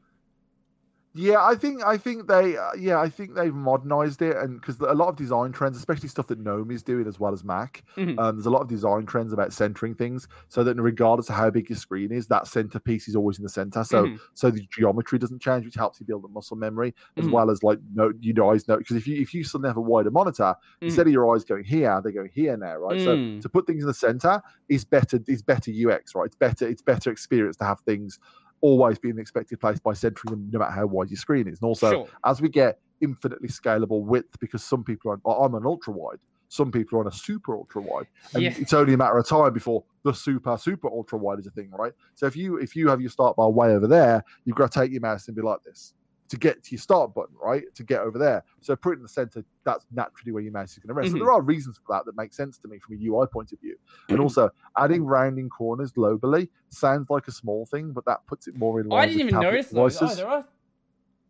Yeah, 1.21 1.43
I 1.43 1.55
think 1.55 1.83
I 1.83 1.97
think 1.97 2.27
they 2.27 2.55
uh, 2.55 2.71
yeah 2.77 2.99
I 3.01 3.09
think 3.09 3.33
they've 3.33 3.53
modernized 3.53 4.21
it 4.21 4.37
and 4.37 4.61
because 4.61 4.79
a 4.79 4.93
lot 4.93 5.09
of 5.09 5.15
design 5.15 5.51
trends, 5.51 5.75
especially 5.75 6.07
stuff 6.07 6.27
that 6.27 6.39
GNOME 6.39 6.71
is 6.71 6.81
doing 6.83 7.07
as 7.07 7.19
well 7.19 7.33
as 7.33 7.43
Mac, 7.43 7.83
Mhm. 7.97 8.19
um, 8.19 8.35
there's 8.35 8.45
a 8.45 8.49
lot 8.51 8.61
of 8.61 8.67
design 8.69 9.05
trends 9.05 9.33
about 9.33 9.51
centering 9.51 9.95
things 9.95 10.27
so 10.47 10.63
that 10.63 10.75
regardless 10.79 11.27
of 11.29 11.35
how 11.35 11.49
big 11.49 11.67
your 11.69 11.77
screen 11.77 12.11
is, 12.11 12.27
that 12.27 12.47
centerpiece 12.47 13.07
is 13.07 13.15
always 13.15 13.37
in 13.39 13.43
the 13.43 13.49
center. 13.49 13.83
So 13.83 14.07
Mhm. 14.07 14.19
so 14.35 14.51
the 14.51 14.61
geometry 14.71 15.17
doesn't 15.19 15.41
change, 15.41 15.65
which 15.65 15.75
helps 15.75 15.99
you 15.99 16.05
build 16.05 16.25
up 16.25 16.31
muscle 16.31 16.57
memory 16.57 16.93
as 17.17 17.27
Mhm. 17.27 17.35
well 17.35 17.49
as 17.49 17.63
like 17.63 17.79
no 17.93 18.13
your 18.21 18.53
eyes 18.53 18.67
know 18.67 18.77
because 18.77 18.95
if 18.95 19.07
you 19.07 19.19
if 19.19 19.33
you 19.33 19.43
suddenly 19.43 19.69
have 19.69 19.77
a 19.77 19.81
wider 19.81 20.11
monitor, 20.11 20.55
instead 20.85 21.07
of 21.07 21.13
your 21.13 21.33
eyes 21.35 21.43
going 21.43 21.63
here, 21.65 21.99
they're 22.03 22.13
going 22.13 22.31
here 22.33 22.55
now, 22.55 22.75
right? 22.77 23.01
Mm. 23.01 23.01
So 23.01 23.17
to 23.41 23.49
put 23.49 23.65
things 23.67 23.83
in 23.83 23.87
the 23.87 23.93
center 23.95 24.41
is 24.69 24.85
better 24.85 25.19
is 25.27 25.41
better 25.41 25.71
UX, 25.71 26.13
right? 26.15 26.27
It's 26.27 26.35
better 26.35 26.67
it's 26.67 26.83
better 26.83 27.11
experience 27.11 27.57
to 27.57 27.65
have 27.65 27.79
things 27.81 28.19
always 28.61 28.99
be 28.99 29.09
in 29.09 29.15
the 29.15 29.21
expected 29.21 29.59
place 29.59 29.79
by 29.79 29.93
centering 29.93 30.31
them 30.31 30.49
no 30.51 30.59
matter 30.59 30.71
how 30.71 30.85
wide 30.85 31.09
your 31.09 31.17
screen 31.17 31.47
is. 31.47 31.59
And 31.61 31.67
also 31.67 31.91
sure. 31.91 32.07
as 32.25 32.41
we 32.41 32.49
get 32.49 32.79
infinitely 33.01 33.47
scalable 33.47 34.03
width, 34.03 34.39
because 34.39 34.63
some 34.63 34.83
people 34.83 35.11
are 35.11 35.19
on, 35.23 35.45
I'm 35.45 35.55
an 35.55 35.65
ultra 35.65 35.93
wide, 35.93 36.19
some 36.49 36.71
people 36.71 36.97
are 36.97 37.01
on 37.01 37.07
a 37.07 37.11
super 37.11 37.55
ultra 37.55 37.81
wide, 37.81 38.07
and 38.33 38.43
Yeah. 38.43 38.53
it's 38.57 38.73
only 38.73 38.93
a 38.93 38.97
matter 38.97 39.17
of 39.17 39.27
time 39.27 39.53
before 39.53 39.83
the 40.03 40.13
super 40.13 40.57
super 40.57 40.89
ultra 40.89 41.17
wide 41.17 41.39
is 41.39 41.47
a 41.47 41.51
thing, 41.51 41.69
right? 41.71 41.93
So 42.15 42.25
if 42.25 42.35
you 42.35 42.57
if 42.57 42.75
you 42.75 42.89
have 42.89 43.01
your 43.01 43.09
start 43.09 43.35
bar 43.35 43.49
way 43.51 43.69
over 43.69 43.87
there, 43.87 44.23
you've 44.45 44.55
got 44.55 44.71
to 44.71 44.79
take 44.79 44.91
your 44.91 45.01
mouse 45.01 45.27
and 45.27 45.35
be 45.35 45.41
like 45.41 45.61
this 45.63 45.93
to 46.29 46.37
get 46.37 46.63
to 46.63 46.71
your 46.71 46.79
start 46.79 47.13
button, 47.13 47.35
right? 47.41 47.63
To 47.75 47.83
get 47.83 48.01
over 48.01 48.17
there. 48.17 48.43
So 48.61 48.75
put 48.75 48.91
it 48.91 48.97
in 48.97 49.03
the 49.03 49.09
center, 49.09 49.43
that's 49.65 49.85
naturally 49.91 50.31
where 50.31 50.43
your 50.43 50.51
mouse 50.51 50.71
is 50.73 50.79
going 50.79 50.89
to 50.89 50.93
rest. 50.93 51.09
Mhm. 51.09 51.19
So 51.19 51.25
there 51.25 51.31
are 51.31 51.41
reasons 51.41 51.77
for 51.77 51.95
that 51.95 52.05
that 52.05 52.15
make 52.15 52.33
sense 52.33 52.57
to 52.59 52.67
me 52.67 52.79
from 52.79 52.95
a 52.95 52.99
UI 52.99 53.25
point 53.27 53.51
of 53.51 53.59
view. 53.59 53.75
And 54.09 54.19
also 54.19 54.49
adding 54.77 55.03
rounding 55.03 55.49
corners 55.49 55.91
globally 55.91 56.49
sounds 56.69 57.09
like 57.09 57.27
a 57.27 57.31
small 57.31 57.65
thing, 57.65 57.91
but 57.91 58.05
that 58.05 58.25
puts 58.27 58.47
it 58.47 58.55
more 58.55 58.79
in 58.79 58.87
line 58.89 58.99
I 58.99 59.05
didn't 59.07 59.25
with 59.25 59.29
even 59.33 59.41
notice 59.41 59.69
those. 59.69 60.21
Oh, 60.21 60.27
are. 60.27 60.45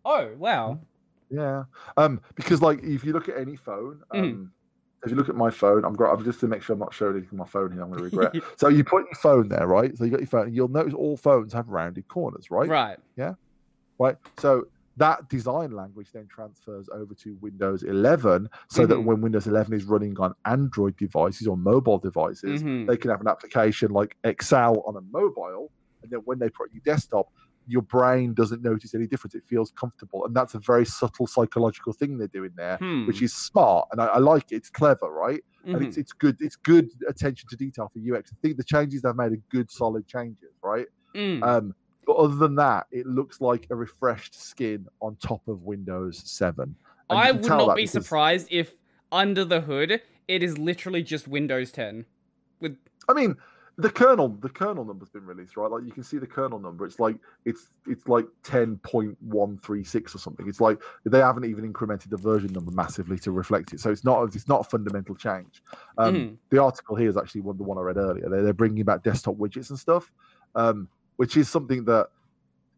Oh, 0.05 0.35
wow. 0.37 0.79
Yeah, 1.29 1.65
um, 1.95 2.21
because 2.35 2.61
like 2.61 2.81
if 2.83 3.03
you 3.03 3.13
look 3.13 3.29
at 3.29 3.37
any 3.37 3.55
phone, 3.55 4.01
um, 4.11 4.19
Mhm. 4.19 4.51
if 5.03 5.11
you 5.11 5.15
look 5.15 5.29
at 5.29 5.35
my 5.35 5.51
phone, 5.51 5.85
I'm, 5.85 5.95
I'm 5.99 6.23
just 6.23 6.39
to 6.39 6.47
make 6.47 6.63
sure 6.63 6.73
I'm 6.73 6.79
not 6.79 6.93
showing 6.93 7.17
anything 7.17 7.39
on 7.39 7.45
my 7.45 7.45
phone 7.45 7.71
here. 7.71 7.83
I'm 7.83 7.91
going 7.91 7.99
to 7.99 8.17
regret. 8.17 8.33
so 8.57 8.67
you 8.67 8.83
put 8.83 9.05
your 9.05 9.15
phone 9.15 9.47
there, 9.47 9.67
right? 9.67 9.95
So 9.95 10.03
you 10.05 10.11
got 10.11 10.19
your 10.19 10.27
phone, 10.27 10.51
you'll 10.53 10.67
notice 10.67 10.93
all 10.95 11.15
phones 11.17 11.53
have 11.53 11.69
rounded 11.69 12.07
corners, 12.07 12.49
right? 12.49 12.67
Right. 12.67 12.97
Yeah. 13.15 13.35
Right. 13.99 14.17
So 14.39 14.65
that 14.99 15.27
design 15.29 15.71
language 15.71 16.11
then 16.13 16.27
transfers 16.27 16.87
over 16.93 17.13
to 17.15 17.35
Windows 17.41 17.83
11, 17.83 18.47
so 18.69 18.85
that 18.85 18.95
Mhm. 18.95 19.05
when 19.05 19.21
Windows 19.21 19.47
11 19.47 19.73
is 19.73 19.83
running 19.85 20.17
on 20.19 20.33
Android 20.45 20.95
devices 20.95 21.47
or 21.47 21.57
mobile 21.57 21.97
devices, 21.99 22.63
Mhm. 22.63 22.87
they 22.87 22.95
can 22.95 23.09
have 23.11 23.21
an 23.21 23.27
application 23.27 23.91
like 23.91 24.15
Excel 24.23 24.81
on 24.87 24.95
a 24.95 25.01
mobile, 25.01 25.71
and 26.03 26.11
then 26.11 26.19
when 26.25 26.39
they 26.39 26.49
put 26.49 26.65
it 26.67 26.69
on 26.71 26.75
your 26.75 26.95
desktop, 26.95 27.27
your 27.67 27.81
brain 27.83 28.33
doesn't 28.33 28.63
notice 28.63 28.95
any 28.95 29.05
difference. 29.05 29.35
It 29.35 29.43
feels 29.45 29.71
comfortable, 29.71 30.25
and 30.25 30.35
that's 30.35 30.55
a 30.55 30.59
very 30.59 30.85
subtle 30.85 31.27
psychological 31.27 31.93
thing 31.93 32.17
they're 32.17 32.27
doing 32.27 32.53
there, 32.55 32.77
Hmm. 32.77 33.05
which 33.05 33.21
is 33.21 33.33
smart, 33.35 33.87
and 33.91 34.01
I, 34.01 34.07
I 34.07 34.17
like 34.17 34.51
it. 34.51 34.55
It's 34.55 34.69
clever, 34.69 35.09
right? 35.11 35.41
And 35.65 35.75
Mhm. 35.75 35.85
it's 35.87 35.97
it's 35.97 36.13
good. 36.13 36.37
It's 36.39 36.55
good 36.55 36.89
attention 37.07 37.47
to 37.49 37.55
detail 37.55 37.89
for 37.93 37.99
UX. 37.99 38.31
I 38.33 38.37
think 38.41 38.57
the 38.57 38.63
changes 38.63 39.01
they've 39.03 39.15
made 39.15 39.33
are 39.33 39.43
good, 39.49 39.69
solid 39.69 40.07
changes, 40.07 40.53
right? 40.63 40.87
Mm. 41.15 41.43
Um, 41.43 41.73
but 42.09 42.15
other 42.17 42.37
than 42.37 42.55
that, 42.55 42.87
it 42.89 43.05
looks 43.05 43.39
like 43.39 43.67
a 43.69 43.75
refreshed 43.75 44.33
skin 44.33 44.87
on 44.99 45.15
top 45.17 45.47
of 45.47 45.61
Windows 45.61 46.19
7. 46.25 46.75
And 47.11 47.19
I 47.19 47.31
would 47.31 47.45
not 47.45 47.75
be 47.75 47.83
because- 47.83 47.91
surprised 47.91 48.47
if 48.49 48.73
under 49.11 49.45
the 49.45 49.61
hood 49.61 50.01
it 50.27 50.41
is 50.41 50.57
literally 50.57 51.03
just 51.03 51.27
Windows 51.27 51.71
10. 51.71 52.05
With 52.61 52.77
I 53.07 53.13
mean, 53.13 53.35
the 53.77 53.91
kernel, 53.91 54.29
the 54.29 54.49
kernel 54.49 54.85
number's 54.85 55.09
been 55.09 55.23
released, 55.27 55.55
right? 55.55 55.69
Like 55.69 55.83
you 55.85 55.91
can 55.91 56.01
see 56.03 56.17
the 56.17 56.25
kernel 56.25 56.57
number. 56.57 56.83
It's 56.83 56.99
like 56.99 57.17
it's 57.45 57.67
it's 57.85 58.07
like 58.07 58.25
ten 58.41 58.77
point 58.77 59.15
one 59.21 59.55
three 59.59 59.83
six 59.83 60.15
or 60.15 60.17
something. 60.17 60.47
It's 60.49 60.59
like 60.59 60.81
they 61.05 61.19
haven't 61.19 61.45
even 61.45 61.71
incremented 61.71 62.09
the 62.09 62.17
version 62.17 62.51
number 62.53 62.71
massively 62.71 63.19
to 63.19 63.31
reflect 63.31 63.71
it. 63.71 63.79
So 63.81 63.91
it's 63.91 64.03
not 64.03 64.23
it's 64.35 64.47
not 64.47 64.61
a 64.61 64.63
fundamental 64.63 65.13
change. 65.15 65.61
Um, 65.99 66.15
Mhm. 66.15 66.37
The 66.49 66.57
article 66.61 66.95
here 66.95 67.09
is 67.09 67.17
actually 67.17 67.41
one 67.41 67.57
the 67.57 67.63
one 67.63 67.77
I 67.77 67.81
read 67.81 67.97
earlier. 67.97 68.27
They're, 68.29 68.41
they're 68.41 68.53
bringing 68.53 68.83
back 68.83 69.03
desktop 69.03 69.35
widgets 69.35 69.69
and 69.69 69.77
stuff, 69.77 70.11
um, 70.55 70.87
which 71.19 71.35
is 71.37 71.49
something 71.49 71.83
that. 71.85 72.07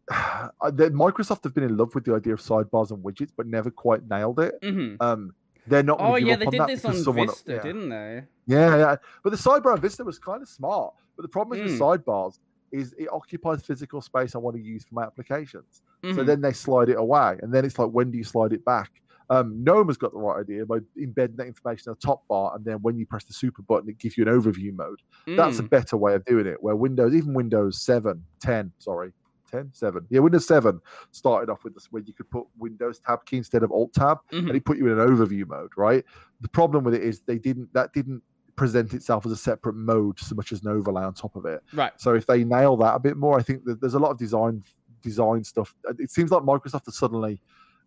That 0.80 0.92
Microsoft 0.92 1.44
have 1.44 1.54
been 1.54 1.64
in 1.64 1.76
love 1.76 1.94
with 1.94 2.04
the 2.04 2.14
idea 2.14 2.32
of 2.34 2.40
sidebars 2.40 2.90
and 2.90 3.02
widgets, 3.04 3.30
but 3.36 3.46
never 3.46 3.70
quite 3.70 4.08
nailed 4.08 4.38
it. 4.40 4.54
Mhm. 4.62 4.96
Um, 5.00 5.34
they're 5.68 5.82
not. 5.84 5.98
Oh 6.00 6.16
yeah, 6.16 6.36
they 6.36 6.46
did 6.46 6.66
this 6.66 6.84
on 6.84 6.94
someone- 6.96 7.28
Vista, 7.28 7.52
yeah. 7.52 7.62
didn't 7.62 7.88
they? 7.88 8.24
Yeah, 8.46 8.76
yeah. 8.76 8.96
But 9.22 9.30
the 9.30 9.36
sidebar 9.36 9.72
on 9.74 9.80
Vista 9.80 10.02
was 10.04 10.18
kind 10.18 10.42
of 10.42 10.48
smart. 10.48 10.92
But 11.16 11.22
the 11.22 11.28
problem 11.28 11.60
is 11.60 11.72
with 11.72 11.80
Mm. 11.80 11.84
sidebars 12.04 12.38
is 12.72 12.94
it 12.98 13.08
occupies 13.12 13.62
physical 13.62 14.00
space 14.00 14.34
I 14.34 14.38
want 14.38 14.56
to 14.56 14.62
use 14.62 14.82
for 14.84 14.94
my 14.94 15.04
applications. 15.04 15.82
So 16.02 16.08
Mhm. 16.14 16.26
then 16.26 16.40
they 16.40 16.52
slide 16.52 16.88
it 16.88 16.98
away. 16.98 17.38
And 17.42 17.52
then 17.54 17.64
it's 17.66 17.78
like, 17.78 17.90
when 17.90 18.10
do 18.10 18.16
you 18.18 18.24
slide 18.24 18.52
it 18.52 18.64
back? 18.64 18.90
Um, 19.30 19.62
Gnome 19.64 19.88
has 19.88 19.96
got 19.96 20.12
the 20.12 20.18
right 20.18 20.40
idea 20.40 20.66
by 20.66 20.78
embedding 20.96 21.36
that 21.36 21.46
information 21.46 21.90
in 21.90 21.96
the 22.00 22.06
top 22.06 22.26
bar. 22.28 22.54
And 22.54 22.64
then 22.64 22.76
when 22.82 22.96
you 22.98 23.06
press 23.06 23.24
the 23.24 23.32
super 23.32 23.62
button, 23.62 23.88
it 23.88 23.98
gives 23.98 24.16
you 24.16 24.26
an 24.26 24.30
overview 24.40 24.74
mode. 24.74 25.00
That's 25.26 25.58
a 25.58 25.62
Mm. 25.62 25.70
better 25.70 25.96
way 25.96 26.14
of 26.14 26.24
doing 26.24 26.46
it. 26.46 26.62
Where 26.62 26.76
Windows, 26.76 27.14
even 27.14 27.32
Windows 27.34 27.80
7, 27.80 28.24
10, 28.40 28.72
sorry, 28.78 29.12
10, 29.50 29.70
7. 29.72 30.06
Yeah, 30.10 30.20
Windows 30.20 30.46
7 30.46 30.80
started 31.10 31.50
off 31.50 31.62
with 31.64 31.74
this 31.74 31.88
where 31.92 32.02
you 32.02 32.12
could 32.14 32.30
put 32.30 32.46
Windows 32.58 33.00
tab 33.00 33.24
key 33.26 33.36
instead 33.38 33.62
of 33.62 33.70
Alt 33.70 33.92
tab 33.92 34.18
Mhm. 34.32 34.48
and 34.48 34.56
it 34.56 34.64
put 34.64 34.78
you 34.78 34.86
in 34.86 34.98
an 34.98 35.06
overview 35.06 35.46
mode, 35.46 35.70
right? 35.76 36.04
The 36.40 36.48
problem 36.48 36.84
with 36.84 36.94
it 36.94 37.02
is 37.02 37.20
they 37.20 37.38
didn't 37.38 37.72
that 37.74 37.92
didn't 37.92 38.22
present 38.56 38.92
itself 38.92 39.24
as 39.24 39.32
a 39.32 39.36
separate 39.36 39.74
mode 39.74 40.18
so 40.18 40.34
much 40.34 40.52
as 40.52 40.62
an 40.62 40.68
overlay 40.68 41.02
on 41.02 41.14
top 41.14 41.36
of 41.36 41.46
it. 41.46 41.62
Right. 41.72 41.92
So 41.98 42.14
if 42.14 42.26
they 42.26 42.44
nail 42.44 42.76
that 42.78 42.94
a 42.94 42.98
bit 42.98 43.16
more, 43.16 43.38
I 43.38 43.42
think 43.42 43.64
that 43.64 43.80
there's 43.80 43.94
a 43.94 43.98
lot 43.98 44.10
of 44.10 44.18
design 44.18 44.62
design 45.02 45.42
stuff. 45.42 45.74
It 45.98 46.10
seems 46.10 46.30
like 46.30 46.42
Microsoft 46.44 46.84
has 46.84 46.96
suddenly 46.96 47.40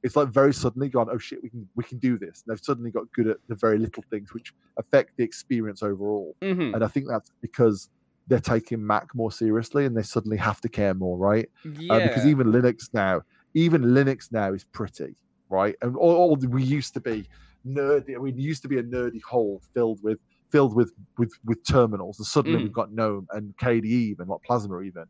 it's 0.04 0.16
like 0.16 0.30
very 0.30 0.54
suddenly 0.54 0.90
gone, 0.90 1.08
oh 1.12 1.18
shit, 1.18 1.42
we 1.44 1.50
can 1.50 1.68
we 1.76 1.84
can 1.84 1.98
do 1.98 2.18
this. 2.18 2.44
And 2.46 2.56
they've 2.56 2.64
suddenly 2.64 2.92
got 2.92 3.12
good 3.14 3.28
at 3.28 3.38
the 3.48 3.56
very 3.56 3.78
little 3.80 4.04
things 4.10 4.34
which 4.34 4.54
affect 4.78 5.18
the 5.18 5.24
experience 5.24 5.82
overall. 5.84 6.36
Mhm. 6.42 6.74
And 6.76 6.84
I 6.84 6.88
think 6.88 7.08
that's 7.10 7.32
because 7.42 7.90
they're 8.28 8.40
taking 8.40 8.86
Mac 8.86 9.14
more 9.14 9.32
seriously 9.32 9.86
and 9.86 9.96
they 9.96 10.02
suddenly 10.04 10.38
have 10.38 10.60
to 10.62 10.70
care 10.70 10.94
more, 10.94 11.18
right? 11.18 11.48
Yeah. 11.64 11.94
uh, 11.94 12.08
because 12.08 12.26
even 12.26 12.48
Linux 12.48 12.90
now, 12.94 13.22
even 13.54 13.84
Linux 13.84 14.32
now 14.32 14.52
is 14.54 14.64
pretty, 14.64 15.16
right? 15.50 15.76
And 15.82 15.96
all, 15.96 16.16
all 16.16 16.36
we 16.36 16.64
used 16.64 16.94
to 16.96 17.00
be 17.02 17.28
nerdy. 17.66 18.16
I 18.16 18.20
mean, 18.20 18.38
used 18.38 18.62
to 18.64 18.68
be 18.68 18.78
a 18.80 18.84
nerdy 18.84 19.22
hole 19.22 19.62
filled 19.74 20.02
with 20.04 20.20
filled 20.52 20.76
with 20.76 20.92
with 21.18 21.34
with 21.46 21.64
terminals, 21.66 22.20
and 22.20 22.26
suddenly 22.26 22.60
Mm. 22.60 22.64
we've 22.64 22.74
got 22.74 22.92
GNOME 22.94 23.28
and 23.32 23.56
KDE 23.58 23.86
even, 23.86 24.28
like 24.28 24.42
Plasma 24.44 24.82
even. 24.82 25.06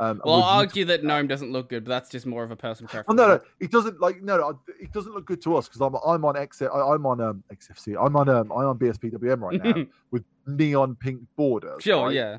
Um, 0.00 0.20
Well, 0.24 0.36
I'll 0.36 0.58
argue 0.60 0.84
that 0.86 1.02
GNOME 1.02 1.26
doesn't 1.26 1.50
look 1.50 1.68
good, 1.70 1.84
but 1.84 1.88
that's 1.90 2.08
just 2.08 2.24
more 2.24 2.44
of 2.44 2.50
a 2.52 2.56
personal 2.56 2.88
preference. 2.88 3.06
Oh 3.08 3.14
no, 3.26 3.34
no, 3.34 3.40
it 3.58 3.70
doesn't 3.72 4.00
like 4.00 4.22
no, 4.22 4.36
no, 4.36 4.60
it 4.80 4.92
doesn't 4.92 5.12
look 5.12 5.26
good 5.26 5.42
to 5.42 5.56
us 5.56 5.66
because 5.68 5.80
I'm 5.80 5.94
I'm 6.06 6.24
on 6.24 6.36
X, 6.36 6.62
I- 6.62 6.66
I'm 6.66 7.04
on 7.04 7.20
um 7.20 7.42
XFC, 7.52 7.96
I'm 8.00 8.14
on 8.16 8.28
um 8.28 8.52
I'm 8.52 8.66
on 8.66 8.78
BSPWM 8.78 9.40
right 9.40 9.62
now 9.62 9.84
with 10.12 10.24
neon 10.46 10.94
pink 10.96 11.20
borders. 11.36 11.82
Sure, 11.82 12.06
right? 12.06 12.14
yeah. 12.14 12.38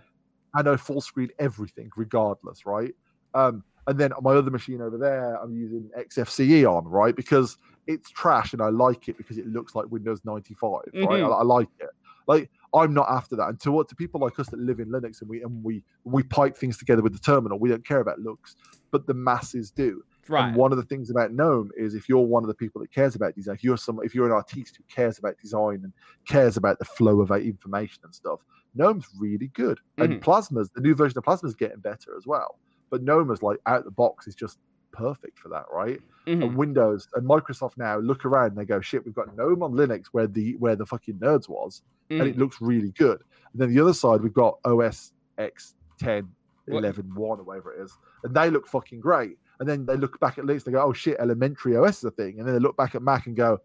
I 0.56 0.61
know 0.61 0.77
full 0.77 1.02
screen 1.02 1.30
everything, 1.38 1.90
regardless, 1.98 2.65
right? 2.65 2.94
Um, 3.34 3.64
and 3.88 3.99
then 3.99 4.14
on 4.14 4.23
my 4.23 4.34
other 4.36 4.52
machine 4.52 4.81
over 4.81 4.98
there, 4.98 5.36
I'm 5.36 5.56
using 5.56 5.90
XFCE 5.98 6.65
on, 6.65 6.86
right? 6.88 7.15
Because 7.15 7.57
it's 7.88 8.10
trash 8.10 8.53
and 8.53 8.61
I 8.61 8.69
like 8.69 9.10
it 9.10 9.18
because 9.18 9.38
it 9.38 9.48
looks 9.48 9.76
like 9.76 9.86
Windows 9.91 10.22
95, 10.23 10.72
right? 10.72 10.86
I, 10.94 11.19
Mhm. 11.19 11.40
I 11.40 11.44
like 11.44 11.69
it. 11.80 11.90
Like 12.27 12.49
I'm 12.74 12.94
not 12.94 13.08
after 13.10 13.36
that. 13.36 13.50
And 13.50 13.60
to 13.62 13.72
what 13.72 13.88
to 13.90 13.96
people 13.96 14.22
like 14.22 14.40
us 14.40 14.50
that 14.50 14.60
live 14.60 14.80
in 14.80 14.90
Linux 14.90 15.22
and 15.22 15.30
we 15.30 15.41
and 15.41 15.64
we 15.64 15.84
we 16.04 16.24
pipe 16.24 16.58
things 16.58 16.78
together 16.78 17.02
with 17.02 17.14
the 17.14 17.20
terminal, 17.20 17.60
we 17.60 17.70
don't 17.70 17.86
care 17.86 18.00
about 18.00 18.20
looks, 18.20 18.56
but 18.91 19.08
the 19.08 19.14
masses 19.14 19.72
do. 19.72 20.04
Right. 20.28 20.46
And 20.46 20.56
one 20.56 20.72
of 20.72 20.78
the 20.78 20.84
things 20.84 21.10
about 21.10 21.32
GNOME 21.32 21.72
is 21.76 21.96
if 21.96 22.08
you're 22.08 22.20
one 22.20 22.44
of 22.44 22.48
the 22.48 22.54
people 22.54 22.80
that 22.82 22.91
cares 22.91 23.16
about 23.16 23.36
design, 23.36 23.56
if 23.56 23.64
you're 23.64 23.78
some, 23.78 24.00
if 24.04 24.14
you're 24.14 24.28
an 24.28 24.32
artist 24.32 24.78
who 24.78 24.84
cares 24.94 25.18
about 25.18 25.40
design 25.41 25.82
and 25.84 25.91
cares 26.28 26.56
about 26.56 26.78
the 26.78 26.86
flow 26.86 27.20
of 27.22 27.32
information 27.32 28.02
and 28.04 28.14
stuff, 28.14 28.40
GNOME's 28.76 29.08
really 29.18 29.48
good. 29.48 29.80
And 29.98 30.14
mm-hmm. 30.14 30.20
Plasma's 30.20 30.70
the 30.76 30.82
new 30.82 30.94
version 30.94 31.18
of 31.18 31.24
Plasma's 31.24 31.56
getting 31.56 31.80
better 31.80 32.16
as 32.16 32.28
well. 32.28 32.60
But 32.91 33.02
GNOME 33.02 33.32
is 33.32 33.41
like 33.41 33.58
out 33.66 33.86
the 33.86 33.91
box 33.91 34.28
is 34.28 34.36
just 34.36 34.60
perfect 34.91 35.40
for 35.40 35.49
that, 35.49 35.66
right? 35.72 35.99
Mhm. 36.28 36.44
And 36.44 36.56
Windows 36.57 37.07
and 37.16 37.28
Microsoft 37.28 37.78
now 37.78 37.98
look 37.98 38.26
around 38.26 38.48
and 38.49 38.57
they 38.57 38.66
go, 38.66 38.82
shit, 38.82 39.06
we've 39.06 39.16
got 39.16 39.36
GNOME 39.36 39.64
on 39.64 39.74
Linux 39.74 40.07
where 40.07 40.28
the 40.28 40.56
where 40.57 40.76
the 40.76 40.86
fucking 40.86 41.16
nerds 41.16 41.48
was, 41.49 41.82
and 42.10 42.22
Mhm. 42.22 42.28
it 42.30 42.38
looks 42.38 42.61
really 42.61 42.91
good. 42.91 43.22
And 43.53 43.61
then 43.61 43.70
the 43.74 43.80
other 43.80 43.94
side, 43.94 44.22
we've 44.22 44.34
got 44.34 44.60
OS 44.66 45.14
X 45.38 45.76
10, 45.98 46.30
What- 46.66 46.80
11, 46.80 47.14
1, 47.16 47.40
or 47.40 47.44
whatever 47.44 47.74
it 47.74 47.82
is, 47.82 47.98
and 48.24 48.34
they 48.36 48.49
look 48.49 48.68
fucking 48.68 48.99
great. 48.99 49.38
And 49.60 49.68
then 49.68 49.86
they 49.86 49.98
look 49.98 50.20
back 50.20 50.38
at 50.38 50.45
Linux, 50.45 50.64
they 50.64 50.72
go, 50.72 50.82
oh 50.82 50.94
shit, 50.94 51.18
elementary 51.20 51.76
OS 51.76 51.98
is 51.99 52.03
a 52.06 52.11
thing. 52.11 52.40
And 52.40 52.48
then 52.48 52.53
they 52.56 52.61
look 52.61 52.78
back 52.78 52.95
at 52.95 53.02
Mac 53.02 53.28
and 53.28 53.36
go, 53.36 53.60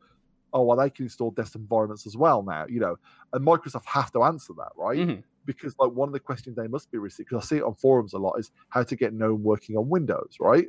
oh, 0.52 0.62
well, 0.64 0.76
they 0.76 0.88
can 0.90 1.04
install 1.06 1.30
desktop 1.32 1.60
environments 1.62 2.06
as 2.06 2.16
well 2.16 2.42
now, 2.42 2.64
you 2.68 2.80
know. 2.80 2.96
And 3.32 3.44
Microsoft 3.46 3.84
have 3.86 4.10
to 4.12 4.22
answer 4.22 4.52
that, 4.56 4.70
right? 4.76 4.98
Mhm. 4.98 5.22
Because 5.44 5.76
like 5.78 5.92
one 5.92 6.08
of 6.08 6.12
the 6.12 6.20
questions 6.20 6.56
they 6.56 6.66
must 6.68 6.90
be 6.90 6.98
receiving, 6.98 7.26
because 7.30 7.44
I 7.44 7.46
see 7.46 7.56
it 7.58 7.62
on 7.64 7.74
forums 7.74 8.12
a 8.14 8.18
lot, 8.18 8.38
is 8.38 8.50
how 8.70 8.82
to 8.84 8.96
get 8.96 9.12
GNOME 9.14 9.42
working 9.42 9.76
on 9.76 9.88
Windows, 9.88 10.36
right? 10.40 10.68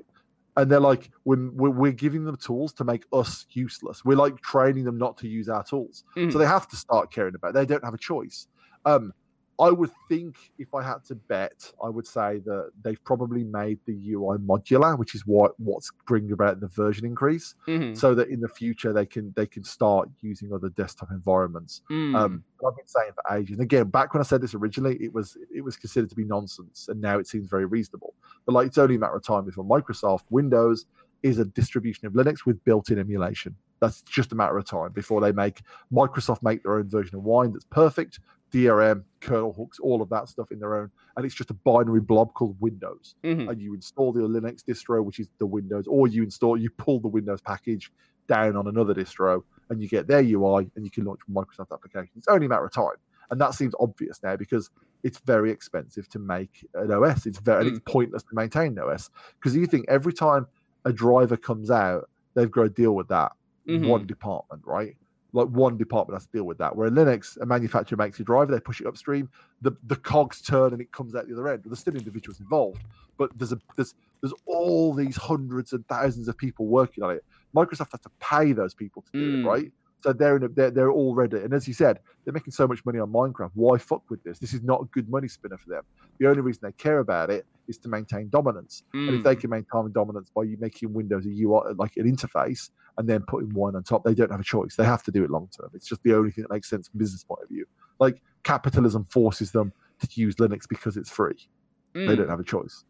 And 0.57 0.71
they're 0.71 0.79
like, 0.79 1.09
we're, 1.25 1.49
we're, 1.51 1.69
we're 1.69 1.91
giving 1.91 2.23
them 2.23 2.37
tools 2.37 2.71
to 2.73 2.83
make 2.85 3.03
us 3.11 3.45
useless. 3.51 4.05
We're 4.05 4.15
like 4.17 4.39
training 4.41 4.85
them 4.85 4.97
not 4.97 5.17
to 5.17 5.27
use 5.27 5.49
our 5.49 5.63
tools. 5.63 6.03
So 6.13 6.19
Mhm. 6.21 6.37
they 6.39 6.45
have 6.45 6.67
to 6.69 6.75
start 6.75 7.11
caring 7.11 7.35
about. 7.35 7.49
It. 7.49 7.53
They 7.55 7.65
don't 7.65 7.83
have 7.83 7.93
a 7.93 7.97
choice. 7.97 8.47
Um, 8.85 9.13
I 9.57 9.69
would 9.69 9.91
think 10.09 10.35
if 10.57 10.73
I 10.75 10.83
had 10.83 11.03
to 11.05 11.15
bet, 11.15 11.71
I 11.81 11.87
would 11.87 12.05
say 12.05 12.39
that 12.45 12.71
they've 12.83 13.01
probably 13.05 13.43
made 13.45 13.79
the 13.85 13.93
UI 14.11 14.37
modular, 14.37 14.97
which 14.97 15.15
is 15.15 15.25
what 15.25 15.57
what's 15.59 15.91
bringing 16.05 16.33
about 16.33 16.59
the 16.59 16.67
version 16.67 17.05
increase, 17.05 17.55
Mhm. 17.67 17.95
so 17.95 18.13
that 18.15 18.27
in 18.27 18.41
the 18.41 18.49
future 18.49 18.91
they 18.91 19.05
can 19.05 19.31
they 19.37 19.45
can 19.45 19.63
start 19.63 20.09
using 20.21 20.51
other 20.51 20.69
desktop 20.69 21.11
environments. 21.11 21.81
Mm. 21.89 22.15
Um, 22.15 22.43
I've 22.67 22.75
been 22.75 22.87
saying 22.87 23.11
for 23.13 23.33
ages. 23.37 23.53
And 23.53 23.63
again, 23.63 23.89
back 23.89 24.13
when 24.13 24.19
I 24.19 24.25
said 24.25 24.41
this 24.41 24.53
originally, 24.55 24.97
it 24.97 25.13
was 25.13 25.37
it 25.53 25.61
was 25.61 25.77
considered 25.77 26.09
to 26.09 26.15
be 26.15 26.25
nonsense, 26.25 26.89
and 26.89 26.99
now 26.99 27.17
it 27.17 27.27
seems 27.27 27.47
very 27.47 27.65
reasonable. 27.65 28.13
But 28.45 28.53
like, 28.53 28.67
it's 28.67 28.77
only 28.77 28.95
a 28.95 28.99
matter 28.99 29.15
of 29.15 29.23
time 29.23 29.45
before 29.45 29.63
Microsoft 29.63 30.23
Windows 30.29 30.85
is 31.23 31.39
a 31.39 31.45
distribution 31.45 32.05
of 32.05 32.13
Linux 32.13 32.45
with 32.45 32.61
built-in 32.65 32.99
emulation. 32.99 33.55
That's 33.79 34.01
just 34.01 34.31
a 34.31 34.35
matter 34.35 34.57
of 34.57 34.65
time 34.65 34.91
before 34.91 35.21
they 35.21 35.31
make 35.31 35.61
Microsoft 35.91 36.43
make 36.43 36.61
their 36.63 36.75
own 36.75 36.87
version 36.87 37.15
of 37.15 37.23
Wine 37.23 37.51
that's 37.51 37.65
perfect, 37.65 38.19
DRM, 38.51 39.03
kernel 39.19 39.53
hooks, 39.53 39.79
all 39.79 40.01
of 40.01 40.09
that 40.09 40.29
stuff 40.29 40.51
in 40.51 40.59
their 40.59 40.75
own, 40.75 40.89
and 41.17 41.25
it's 41.25 41.35
just 41.35 41.49
a 41.51 41.53
binary 41.53 41.99
blob 41.99 42.33
called 42.33 42.55
Windows 42.61 43.15
Mhm. 43.23 43.49
and 43.49 43.61
you 43.61 43.73
install 43.73 44.13
the 44.13 44.21
Linux 44.21 44.63
distro, 44.63 45.03
which 45.03 45.19
is 45.19 45.29
the 45.39 45.45
Windows, 45.45 45.87
or 45.87 46.07
you 46.07 46.23
install, 46.23 46.57
you 46.57 46.69
pull 46.69 46.99
the 46.99 47.07
Windows 47.07 47.41
package 47.41 47.91
down 48.27 48.55
on 48.55 48.67
another 48.67 48.93
distro, 48.93 49.43
and 49.69 49.81
you 49.81 49.87
get 49.89 50.07
their 50.07 50.21
UI, 50.21 50.69
and 50.75 50.85
you 50.85 50.91
can 50.91 51.03
launch 51.05 51.19
Microsoft 51.29 51.71
applications. 51.73 52.11
It's 52.15 52.27
only 52.27 52.45
a 52.45 52.49
matter 52.49 52.65
of 52.65 52.71
time, 52.71 52.95
and 53.31 53.41
that 53.41 53.53
seems 53.55 53.73
obvious 53.79 54.21
now 54.23 54.35
because 54.35 54.69
it's 55.03 55.19
very 55.19 55.51
expensive 55.51 56.07
to 56.09 56.19
make 56.19 56.67
an 56.75 56.91
OS. 56.91 57.25
It's 57.25 57.39
very, 57.39 57.61
and 57.61 57.69
it's 57.69 57.79
pointless 57.85 58.23
to 58.23 58.35
maintain 58.35 58.77
an 58.77 58.79
OS 58.79 59.09
because 59.39 59.55
you 59.55 59.65
think 59.67 59.85
every 59.87 60.13
time 60.13 60.47
a 60.85 60.93
driver 60.93 61.35
comes 61.37 61.69
out, 61.71 62.09
they've 62.35 62.49
got 62.51 62.63
to 62.63 62.69
deal 62.69 62.95
with 62.95 63.07
that 63.09 63.31
Mhm. 63.67 63.87
one 63.87 64.05
department, 64.07 64.61
right? 64.65 64.95
Like 65.35 65.49
one 65.49 65.77
department 65.77 66.15
has 66.15 66.25
to 66.27 66.31
deal 66.31 66.45
with 66.45 66.57
that. 66.59 66.75
Where 66.75 66.87
in 66.87 66.95
Linux, 66.95 67.37
a 67.41 67.45
manufacturer 67.45 67.97
makes 67.97 68.19
a 68.19 68.23
driver, 68.23 68.51
they 68.53 68.59
push 68.59 68.79
it 68.79 68.87
upstream, 68.87 69.29
the, 69.61 69.73
the 69.85 69.97
cogs 69.97 70.41
turn 70.41 70.71
and 70.71 70.81
it 70.81 70.91
comes 70.93 71.13
out 71.15 71.27
the 71.27 71.33
other 71.33 71.49
end. 71.49 71.61
But 71.63 71.69
there's 71.69 71.79
still 71.79 71.95
individuals 71.95 72.39
involved. 72.39 72.81
But 73.17 73.37
there's 73.37 73.51
a 73.51 73.59
there's 73.75 73.93
there's 74.21 74.33
all 74.45 74.93
these 74.93 75.17
hundreds 75.17 75.73
and 75.73 75.85
thousands 75.87 76.27
of 76.27 76.37
people 76.37 76.65
working 76.67 77.03
on 77.03 77.11
it. 77.11 77.23
Microsoft 77.55 77.91
has 77.91 78.01
to 78.01 78.11
pay 78.19 78.53
those 78.53 78.73
people 78.73 79.01
to 79.03 79.11
do 79.11 79.37
Mm. 79.37 79.43
it, 79.43 79.47
right? 79.47 79.71
So 80.05 80.13
they're 80.13 80.37
in 80.37 80.43
a, 80.43 80.49
they're 80.49 80.69
they're 80.69 80.91
already 80.91 81.37
and 81.37 81.51
as 81.51 81.67
you 81.67 81.73
said, 81.73 81.97
they're 82.23 82.33
making 82.33 82.51
so 82.51 82.67
much 82.67 82.85
money 82.85 82.99
on 82.99 83.11
Minecraft. 83.11 83.49
Why 83.55 83.79
fuck 83.79 84.03
with 84.11 84.21
this? 84.21 84.37
This 84.37 84.53
is 84.53 84.61
not 84.61 84.81
a 84.81 84.85
good 84.93 85.09
money 85.09 85.27
spinner 85.27 85.57
for 85.57 85.69
them. 85.71 85.81
The 86.19 86.27
only 86.27 86.41
reason 86.41 86.59
they 86.61 86.73
care 86.73 86.99
about 86.99 87.31
it 87.31 87.47
is 87.67 87.79
to 87.79 87.89
maintain 87.89 88.29
dominance. 88.29 88.83
And 88.93 89.15
if 89.15 89.23
they 89.23 89.35
Mm. 89.35 89.39
can 89.41 89.49
maintain 89.49 89.91
dominance 89.91 90.29
by 90.35 90.43
you 90.43 90.57
making 90.59 90.93
Windows 90.93 91.25
a 91.25 91.29
UI 91.29 91.73
like 91.75 91.93
an 91.97 92.05
interface 92.05 92.69
and 92.99 93.09
then 93.09 93.23
putting 93.27 93.51
one 93.55 93.75
on 93.75 93.83
top, 93.83 94.03
they 94.03 94.13
don't 94.13 94.29
have 94.29 94.39
a 94.39 94.43
choice. 94.43 94.75
They 94.75 94.85
have 94.85 95.01
to 95.05 95.11
do 95.11 95.23
it 95.23 95.31
long 95.31 95.49
term. 95.59 95.71
It's 95.73 95.87
just 95.87 96.03
the 96.03 96.13
only 96.13 96.29
thing 96.29 96.43
that 96.43 96.53
makes 96.53 96.69
sense 96.69 96.87
from 96.87 96.99
a 96.99 97.01
business 97.01 97.23
point 97.23 97.41
of 97.41 97.49
view. 97.49 97.65
Like 97.99 98.21
capitalism 98.43 99.05
forces 99.05 99.51
them 99.53 99.73
to 100.01 100.07
use 100.21 100.35
Linux 100.35 100.69
because 100.69 100.97
it's 100.97 101.09
free. 101.09 101.49
They 101.95 102.01
Mm. 102.13 102.17
don't 102.17 102.29
have 102.29 102.39
a 102.39 102.43
choice. 102.43 102.83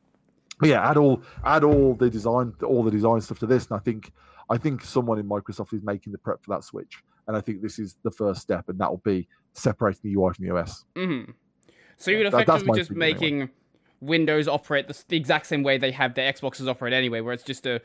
But 0.60 0.70
yeah, 0.70 0.90
add 0.90 0.98
all 0.98 1.22
add 1.46 1.64
all 1.64 1.96
the 1.96 2.10
design 2.10 2.54
all 2.64 2.84
the 2.84 2.92
design 2.92 3.22
stuff 3.22 3.40
to 3.40 3.46
this, 3.46 3.68
and 3.70 3.78
I 3.78 3.80
think 3.80 4.12
I 4.50 4.58
think 4.58 4.84
someone 4.84 5.18
in 5.20 5.28
Microsoft 5.28 5.74
is 5.74 5.82
making 5.84 6.12
the 6.12 6.18
prep 6.20 6.44
for 6.44 6.52
that 6.56 6.64
switch. 6.64 7.04
And 7.28 7.36
I 7.36 7.42
think 7.42 7.62
this 7.62 7.80
is 7.80 7.98
the 8.04 8.12
first 8.12 8.42
step, 8.42 8.70
and 8.70 8.78
that 8.80 8.90
will 8.90 9.02
be 9.04 9.28
separating 9.54 10.02
the 10.04 10.14
UI 10.14 10.34
from 10.34 10.46
the 10.46 10.52
OS. 10.56 10.86
Mhm. 10.96 11.34
So 11.98 12.12
you're 12.12 12.30
that- 12.30 12.42
effectively 12.42 12.68
my 12.68 12.76
just 12.76 12.90
thinking 12.90 13.04
anyway. 13.04 13.14
making 13.46 13.50
Windows 14.02 14.48
operate 14.48 14.88
the, 14.88 15.04
the 15.08 15.18
exact 15.18 15.48
same 15.48 15.64
way 15.64 15.78
they 15.78 15.92
have 15.92 16.14
their 16.14 16.32
Xboxes 16.32 16.68
operate 16.68 16.94
anyway, 16.94 17.22
where 17.22 17.34
it's 17.34 17.44
just 17.44 17.66
a 17.66 17.82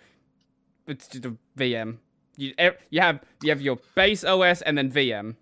it's 0.87 1.07
just 1.09 1.25
a 1.25 1.37
VM. 1.57 1.99
You 2.37 2.53
you 2.91 3.01
have 3.01 3.21
you 3.43 3.51
have 3.51 3.61
your 3.61 3.79
base 3.95 4.25
OS 4.25 4.61
and 4.63 4.77
then 4.77 4.91
VM. 4.91 5.37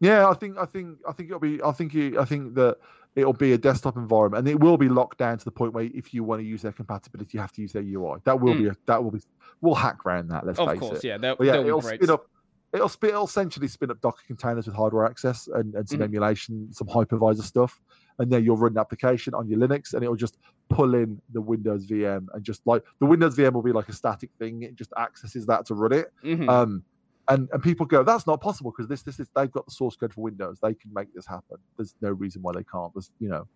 Yeah, 0.00 0.28
I 0.28 0.34
think 0.34 0.56
I 0.58 0.66
think 0.66 0.98
I 1.08 1.12
think 1.12 1.30
it'll 1.30 1.40
be 1.40 1.60
I 1.62 1.72
think 1.72 1.94
I 2.16 2.24
think 2.24 2.54
that 2.54 2.76
it'll 3.18 3.32
be 3.32 3.52
a 3.52 3.58
desktop 3.58 3.96
environment 3.96 4.38
and 4.38 4.48
it 4.48 4.60
will 4.60 4.76
be 4.78 4.88
locked 4.88 5.18
down 5.18 5.36
to 5.36 5.44
the 5.44 5.50
point 5.50 5.72
where 5.72 5.84
if 5.92 6.14
you 6.14 6.22
want 6.22 6.40
to 6.40 6.46
use 6.46 6.62
their 6.62 6.72
compatibility, 6.72 7.30
you 7.36 7.40
have 7.40 7.52
to 7.52 7.60
use 7.62 7.72
their 7.72 7.82
UI. 7.82 8.18
That 8.24 8.40
will 8.40 8.54
be 8.54 8.68
a, 8.68 8.76
that 8.86 9.02
will 9.02 9.10
be 9.10 9.20
we'll 9.60 9.74
hack 9.74 10.06
around 10.06 10.28
that. 10.28 10.46
Let's 10.46 10.58
Of 10.58 10.68
face 10.70 10.78
course, 10.78 10.98
it. 11.04 11.08
yeah, 11.08 11.18
But 11.18 11.40
yeah, 11.44 11.60
be 11.60 11.66
it'll 11.68 11.80
great. 11.80 11.96
spin 12.00 12.10
up. 12.10 12.26
It'll, 12.72 12.88
spin, 12.90 13.10
it'll 13.10 13.24
essentially 13.24 13.66
spin 13.66 13.90
up 13.90 13.98
Docker 14.02 14.22
containers 14.26 14.66
with 14.66 14.76
hardware 14.76 15.06
access 15.06 15.48
and, 15.48 15.74
and 15.74 15.88
some 15.88 16.00
Mhm. 16.00 16.04
emulation, 16.04 16.70
some 16.70 16.86
hypervisor 16.86 17.40
stuff, 17.42 17.80
and 18.18 18.30
then 18.30 18.44
you'll 18.44 18.58
run 18.58 18.72
an 18.72 18.78
application 18.78 19.32
on 19.32 19.48
your 19.48 19.58
Linux, 19.58 19.94
and 19.94 20.02
it'll 20.02 20.16
just 20.16 20.36
pull 20.68 20.94
in 20.94 21.18
the 21.32 21.40
Windows 21.40 21.86
VM 21.86 22.26
and 22.34 22.44
just 22.44 22.60
like 22.66 22.84
the 23.00 23.06
Windows 23.06 23.36
VM 23.36 23.54
will 23.54 23.62
be 23.62 23.72
like 23.72 23.88
a 23.88 23.92
static 23.94 24.28
thing. 24.38 24.62
It 24.64 24.74
just 24.76 24.92
accesses 24.98 25.46
that 25.46 25.64
to 25.66 25.74
run 25.74 25.92
it. 25.94 26.12
Mhm. 26.22 26.46
Um, 26.48 26.84
and 27.28 27.48
and 27.52 27.62
people 27.62 27.86
go, 27.86 28.02
that's 28.02 28.26
not 28.26 28.40
possible 28.40 28.70
because 28.70 28.88
this 28.88 29.02
this 29.02 29.20
is 29.20 29.28
they've 29.34 29.50
got 29.50 29.64
the 29.66 29.72
source 29.72 29.96
code 29.96 30.12
for 30.12 30.22
Windows. 30.22 30.58
They 30.60 30.74
can 30.74 30.92
make 30.92 31.12
this 31.14 31.26
happen. 31.26 31.58
There's 31.76 31.94
no 32.00 32.10
reason 32.10 32.42
why 32.42 32.52
they 32.54 32.64
can't. 32.64 32.92
There's 32.94 33.10
you 33.18 33.28
know, 33.28 33.46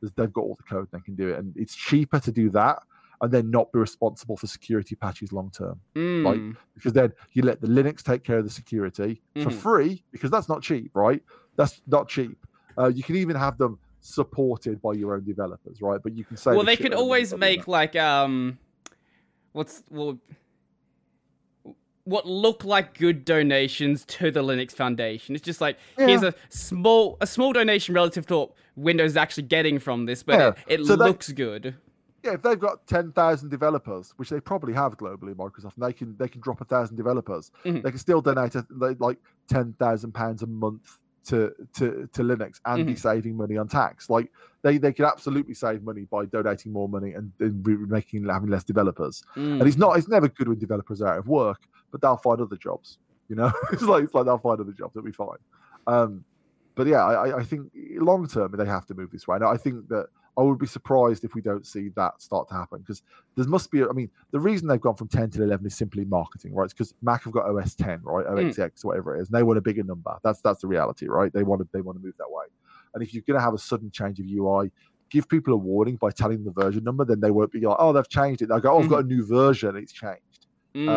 there's, 0.00 0.12
they've 0.12 0.32
got 0.32 0.42
all 0.42 0.56
the 0.56 0.62
code. 0.74 0.88
They 0.92 1.00
can 1.00 1.14
do 1.14 1.28
it, 1.30 1.38
and 1.38 1.52
it's 1.56 1.74
cheaper 1.74 2.20
to 2.20 2.32
do 2.32 2.50
that 2.50 2.82
and 3.20 3.32
then 3.32 3.50
not 3.50 3.72
be 3.72 3.80
responsible 3.80 4.36
for 4.36 4.46
security 4.46 4.94
patches 4.94 5.32
long 5.32 5.50
term 5.50 5.80
like, 5.96 6.38
Mm. 6.38 6.56
because 6.72 6.92
then 6.92 7.12
you 7.32 7.42
let 7.42 7.60
the 7.60 7.66
Linux 7.66 8.00
take 8.00 8.22
care 8.22 8.38
of 8.38 8.44
the 8.44 8.50
security 8.50 9.20
for 9.42 9.50
Mhm. 9.50 9.54
free 9.54 10.04
because 10.12 10.30
that's 10.30 10.48
not 10.48 10.62
cheap, 10.62 10.92
right? 10.94 11.20
That's 11.56 11.82
not 11.88 12.08
cheap. 12.08 12.38
Uh, 12.78 12.86
you 12.86 13.02
can 13.02 13.16
even 13.16 13.34
have 13.34 13.58
them 13.58 13.76
supported 14.00 14.80
by 14.80 14.92
your 14.92 15.16
own 15.16 15.24
developers, 15.24 15.82
right? 15.82 16.00
But 16.00 16.16
you 16.16 16.24
can 16.24 16.36
say 16.36 16.52
well, 16.54 16.64
they 16.64 16.76
could 16.76 16.94
always 16.94 17.34
make 17.34 17.66
like 17.66 17.96
um, 17.96 18.56
what's 19.50 19.82
well, 19.90 20.16
what 22.08 22.26
look 22.26 22.64
like 22.64 22.96
good 22.98 23.24
donations 23.24 24.04
to 24.06 24.30
the 24.30 24.42
Linux 24.42 24.72
Foundation. 24.72 25.34
It's 25.34 25.44
just 25.44 25.60
like 25.60 25.78
here's 25.96 26.22
a 26.22 26.34
small 26.48 27.16
a 27.20 27.26
small 27.26 27.52
donation 27.52 27.94
relative 27.94 28.26
to 28.26 28.36
what 28.38 28.50
Windows 28.76 29.12
is 29.12 29.16
actually 29.16 29.44
getting 29.44 29.78
from 29.78 30.06
this, 30.06 30.22
but 30.22 30.38
Yeah, 30.38 30.52
it, 30.66 30.80
it 30.80 30.86
so 30.86 30.96
they- 30.96 31.04
looks 31.04 31.30
good. 31.32 31.74
yeah. 32.24 32.32
If 32.34 32.42
they've 32.42 32.58
got 32.58 32.86
ten 32.86 33.12
thousand 33.12 33.50
developers, 33.50 34.14
which 34.16 34.30
they 34.30 34.40
probably 34.40 34.72
have 34.74 34.96
globally, 34.96 35.34
Microsoft, 35.34 35.76
and 35.76 35.84
they 35.86 35.92
can 35.92 36.16
they 36.18 36.28
can 36.28 36.40
drop 36.40 36.60
a 36.60 36.64
thousand 36.64 36.96
developers. 36.96 37.50
Mhm. 37.64 37.82
They 37.82 37.90
can 37.90 37.98
still 37.98 38.20
donate 38.20 38.54
a, 38.54 38.64
like- 38.98 39.18
ten 39.48 39.74
thousand 39.78 40.12
pounds 40.12 40.42
a 40.42 40.46
month 40.46 40.98
to 41.24 41.52
to 41.74 42.08
to 42.14 42.22
Linux 42.22 42.60
and 42.64 42.86
be 42.86 42.94
Mhm. 42.94 42.98
saving 42.98 43.36
money 43.36 43.56
on 43.58 43.68
tax. 43.68 44.08
Like 44.08 44.32
they 44.62 44.78
they 44.78 44.92
could 44.94 45.04
absolutely 45.04 45.54
save 45.54 45.82
money 45.82 46.04
by 46.10 46.24
donating 46.24 46.72
more 46.72 46.88
money 46.88 47.12
and, 47.12 47.32
and 47.40 47.66
re- 47.66 47.76
making 47.76 48.26
having 48.26 48.48
less 48.48 48.64
developers. 48.64 49.22
Mm. 49.36 49.58
And 49.60 49.62
it's 49.68 49.76
not 49.76 49.98
it's 49.98 50.08
never 50.08 50.28
good 50.28 50.48
when 50.48 50.58
developers 50.58 51.02
are 51.02 51.12
out 51.14 51.18
of 51.18 51.28
work, 51.28 51.60
but 51.90 52.00
they'll 52.00 52.16
find 52.16 52.40
other 52.40 52.56
jobs. 52.56 52.98
You 53.28 53.36
know, 53.36 53.52
it's 53.72 53.82
like 53.82 54.04
it's 54.04 54.14
like 54.14 54.26
they'll 54.26 54.38
find 54.38 54.60
other 54.60 54.72
jobs. 54.72 54.96
It'll 54.96 55.06
be 55.06 55.12
fine. 55.12 55.38
Um, 55.86 56.24
but 56.74 56.86
yeah, 56.86 57.04
I, 57.04 57.38
I 57.38 57.42
think 57.42 57.72
long 57.96 58.26
term 58.28 58.54
they 58.56 58.64
have 58.64 58.86
to 58.86 58.94
move 58.94 59.10
this 59.10 59.26
way. 59.26 59.36
And 59.36 59.44
I 59.44 59.56
think 59.56 59.88
that 59.88 60.06
I 60.36 60.42
would 60.42 60.58
be 60.58 60.66
surprised 60.66 61.24
if 61.24 61.34
we 61.34 61.42
don't 61.42 61.66
see 61.66 61.88
that 61.96 62.22
start 62.22 62.48
to 62.48 62.54
happen 62.54 62.78
because 62.78 63.02
there 63.34 63.46
must 63.46 63.70
be. 63.72 63.82
I 63.82 63.92
mean, 63.92 64.08
the 64.30 64.38
reason 64.38 64.68
they've 64.68 64.80
gone 64.80 64.94
from 64.94 65.08
10 65.08 65.30
to 65.30 65.42
11 65.42 65.66
is 65.66 65.76
simply 65.76 66.04
marketing, 66.04 66.54
right? 66.54 66.64
It's 66.64 66.72
because 66.72 66.94
Mac 67.02 67.24
have 67.24 67.32
got 67.32 67.46
OS 67.46 67.74
10, 67.74 68.02
right? 68.04 68.24
OS 68.26 68.56
Mm. 68.56 68.84
Whatever 68.84 69.16
it 69.16 69.22
is, 69.22 69.28
and 69.28 69.36
they 69.36 69.42
want 69.42 69.58
a 69.58 69.62
bigger 69.62 69.82
number. 69.82 70.16
That's 70.22 70.40
that's 70.40 70.60
the 70.60 70.68
reality, 70.68 71.08
right? 71.08 71.32
They 71.32 71.42
want 71.42 71.62
to 71.62 71.68
they 71.72 71.80
want 71.80 71.98
to 71.98 72.04
move 72.04 72.14
that 72.18 72.30
way. 72.30 72.44
And 72.94 73.02
if 73.02 73.12
you're 73.12 73.24
going 73.26 73.38
to 73.38 73.44
have 73.44 73.54
a 73.54 73.58
sudden 73.58 73.90
change 73.90 74.20
of 74.20 74.26
UI, 74.26 74.70
give 75.10 75.28
people 75.28 75.54
a 75.54 75.56
warning 75.56 75.96
by 75.96 76.10
telling 76.10 76.44
them 76.44 76.54
the 76.54 76.62
version 76.62 76.84
number. 76.84 77.04
Then 77.04 77.20
they 77.20 77.30
won't 77.30 77.50
be 77.50 77.60
like, 77.60 77.76
oh, 77.78 77.92
they've 77.92 78.08
changed 78.08 78.42
it. 78.42 78.48
They'll 78.48 78.60
go, 78.60 78.72
oh, 78.72 78.80
I've 78.80 78.88
got 78.88 79.04
a 79.04 79.06
new 79.06 79.26
version. 79.26 79.76
It's 79.76 79.92
changed. 79.92 80.46
Mm. 80.74 80.88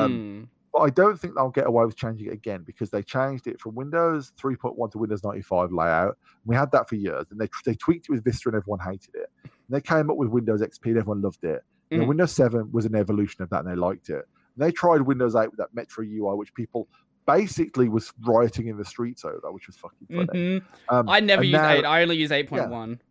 But 0.74 0.80
I 0.80 0.90
don't 0.90 1.20
think 1.20 1.36
they'll 1.36 1.50
get 1.50 1.68
away 1.68 1.84
with 1.86 1.98
changing 1.98 2.28
it 2.28 2.34
again 2.34 2.64
because 2.66 2.90
they 2.90 3.04
changed 3.04 3.46
it 3.48 3.60
from 3.60 3.76
Windows 3.76 4.32
3.1 4.42 4.92
to 4.92 4.98
Windows 4.98 5.24
95 5.24 5.72
layout. 5.74 6.18
We 6.46 6.56
had 6.56 6.72
that 6.72 6.88
for 6.88 6.96
years, 6.96 7.28
and 7.30 7.40
they 7.40 7.50
they 7.66 7.76
tweaked 7.76 8.06
it 8.08 8.12
with 8.12 8.24
Vista, 8.24 8.50
and 8.50 8.56
everyone 8.56 8.80
hated 8.80 9.16
it. 9.16 9.30
And 9.44 9.52
they 9.70 9.82
came 9.82 10.10
up 10.10 10.16
with 10.18 10.30
Windows 10.30 10.62
XP, 10.62 10.86
and 10.92 10.98
everyone 10.98 11.22
loved 11.22 11.44
it. 11.44 11.64
And 11.92 12.04
Mhm. 12.04 12.08
Windows 12.08 12.32
7 12.32 12.72
was 12.72 12.86
an 12.86 12.96
evolution 12.96 13.44
of 13.44 13.50
that, 13.50 13.66
and 13.66 13.68
they 13.68 13.76
liked 13.76 14.10
it. 14.10 14.26
And 14.56 14.66
they 14.66 14.72
tried 14.72 15.02
Windows 15.02 15.36
8 15.36 15.50
with 15.50 15.58
that 15.58 15.74
Metro 15.74 16.06
UI, 16.06 16.36
which 16.38 16.54
people 16.54 16.88
basically 17.28 17.90
was 17.90 18.14
rioting 18.26 18.68
in 18.68 18.78
the 18.78 18.86
streets 18.86 19.26
over, 19.26 19.52
which 19.52 19.68
was 19.68 19.76
fucking 19.78 20.08
funny. 20.10 20.60
Mhm. 20.60 20.64
Um, 20.90 21.10
I 21.10 21.20
never 21.20 21.42
and 21.42 21.52
use 21.52 21.60
now- 21.60 21.70
eight. 21.70 21.86
I 21.86 22.02
only 22.02 22.16
use 22.18 22.32
eight 22.32 22.48
point 22.50 22.70
one. 22.70 23.02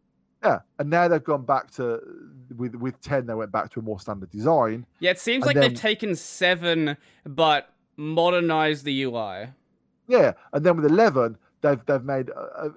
Yeah, 0.43 0.61
and 0.79 0.89
now 0.89 1.07
they've 1.09 1.23
gone 1.23 1.45
back 1.45 1.71
to 1.73 2.01
with 2.57 2.75
with 2.75 3.01
10. 3.03 3.27
They 3.27 3.35
went 3.35 3.53
back 3.53 3.71
to 3.73 3.81
a 3.81 3.83
more 3.83 4.01
standard 4.01 4.31
design. 4.31 4.87
Yeah, 4.99 5.11
it 5.11 5.19
seems 5.19 5.43
And 5.45 5.47
like 5.49 5.55
then- 5.57 5.71
they've 5.73 5.79
taken 5.81 6.15
seven, 6.17 6.97
but 7.25 7.69
modernized 7.97 8.85
the 8.85 9.03
UI. 9.05 9.49
Yeah, 10.09 10.33
and 10.53 10.65
then 10.65 10.77
with 10.77 10.87
eleven, 10.87 11.37
they've 11.61 11.85
they've 11.87 12.03
made. 12.05 12.31
A, 12.31 12.41
a, 12.67 12.71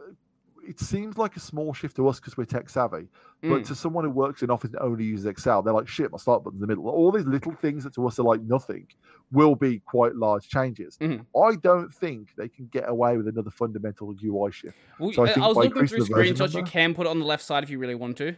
it 0.65 0.80
seems 0.80 1.18
like 1.18 1.35
a 1.35 1.40
small 1.40 1.73
shift 1.73 1.95
to 1.98 2.07
us 2.07 2.19
because 2.19 2.38
we're 2.38 2.45
tech 2.45 2.69
savvy, 2.69 3.07
but 3.41 3.48
Mm. 3.61 3.65
to 3.68 3.76
someone 3.76 4.03
who 4.06 4.10
works 4.10 4.41
in 4.44 4.49
office 4.49 4.72
and 4.72 4.80
only 4.80 5.03
uses 5.03 5.26
Excel, 5.26 5.61
they're 5.61 5.73
like, 5.73 5.88
"Shit, 5.88 6.11
my 6.11 6.18
start 6.18 6.44
button's 6.44 6.61
in 6.61 6.68
the 6.68 6.68
middle." 6.68 6.88
All 6.90 7.11
these 7.11 7.26
little 7.26 7.53
things 7.53 7.84
that 7.84 7.94
to 7.95 8.07
us 8.07 8.18
are 8.19 8.23
like 8.23 8.41
nothing 8.41 8.88
will 9.31 9.56
be 9.56 9.80
quite 9.80 10.15
large 10.15 10.48
changes. 10.48 10.98
Mhm. 10.99 11.26
I 11.35 11.56
don't 11.56 11.91
think 11.94 12.34
they 12.38 12.48
can 12.48 12.68
get 12.68 12.88
away 12.88 13.18
with 13.18 13.27
another 13.27 13.49
fundamental 13.52 14.14
UI 14.23 14.52
shift. 14.52 14.77
Well, 14.99 15.11
So 15.11 15.23
I 15.23 15.26
I, 15.30 15.34
think 15.34 15.44
I 15.44 15.48
was 15.48 15.57
looking 15.57 15.72
through 15.72 15.81
increasing 15.81 15.99
the 16.14 16.15
version 16.15 16.35
screenshots. 16.38 16.53
You 16.56 16.64
can 16.64 16.94
put 16.95 17.07
it 17.07 17.10
on 17.10 17.19
the 17.19 17.26
left 17.26 17.44
side 17.44 17.64
if 17.64 17.69
you 17.69 17.80
really 17.80 17.95
want 17.95 18.18
to. 18.18 18.35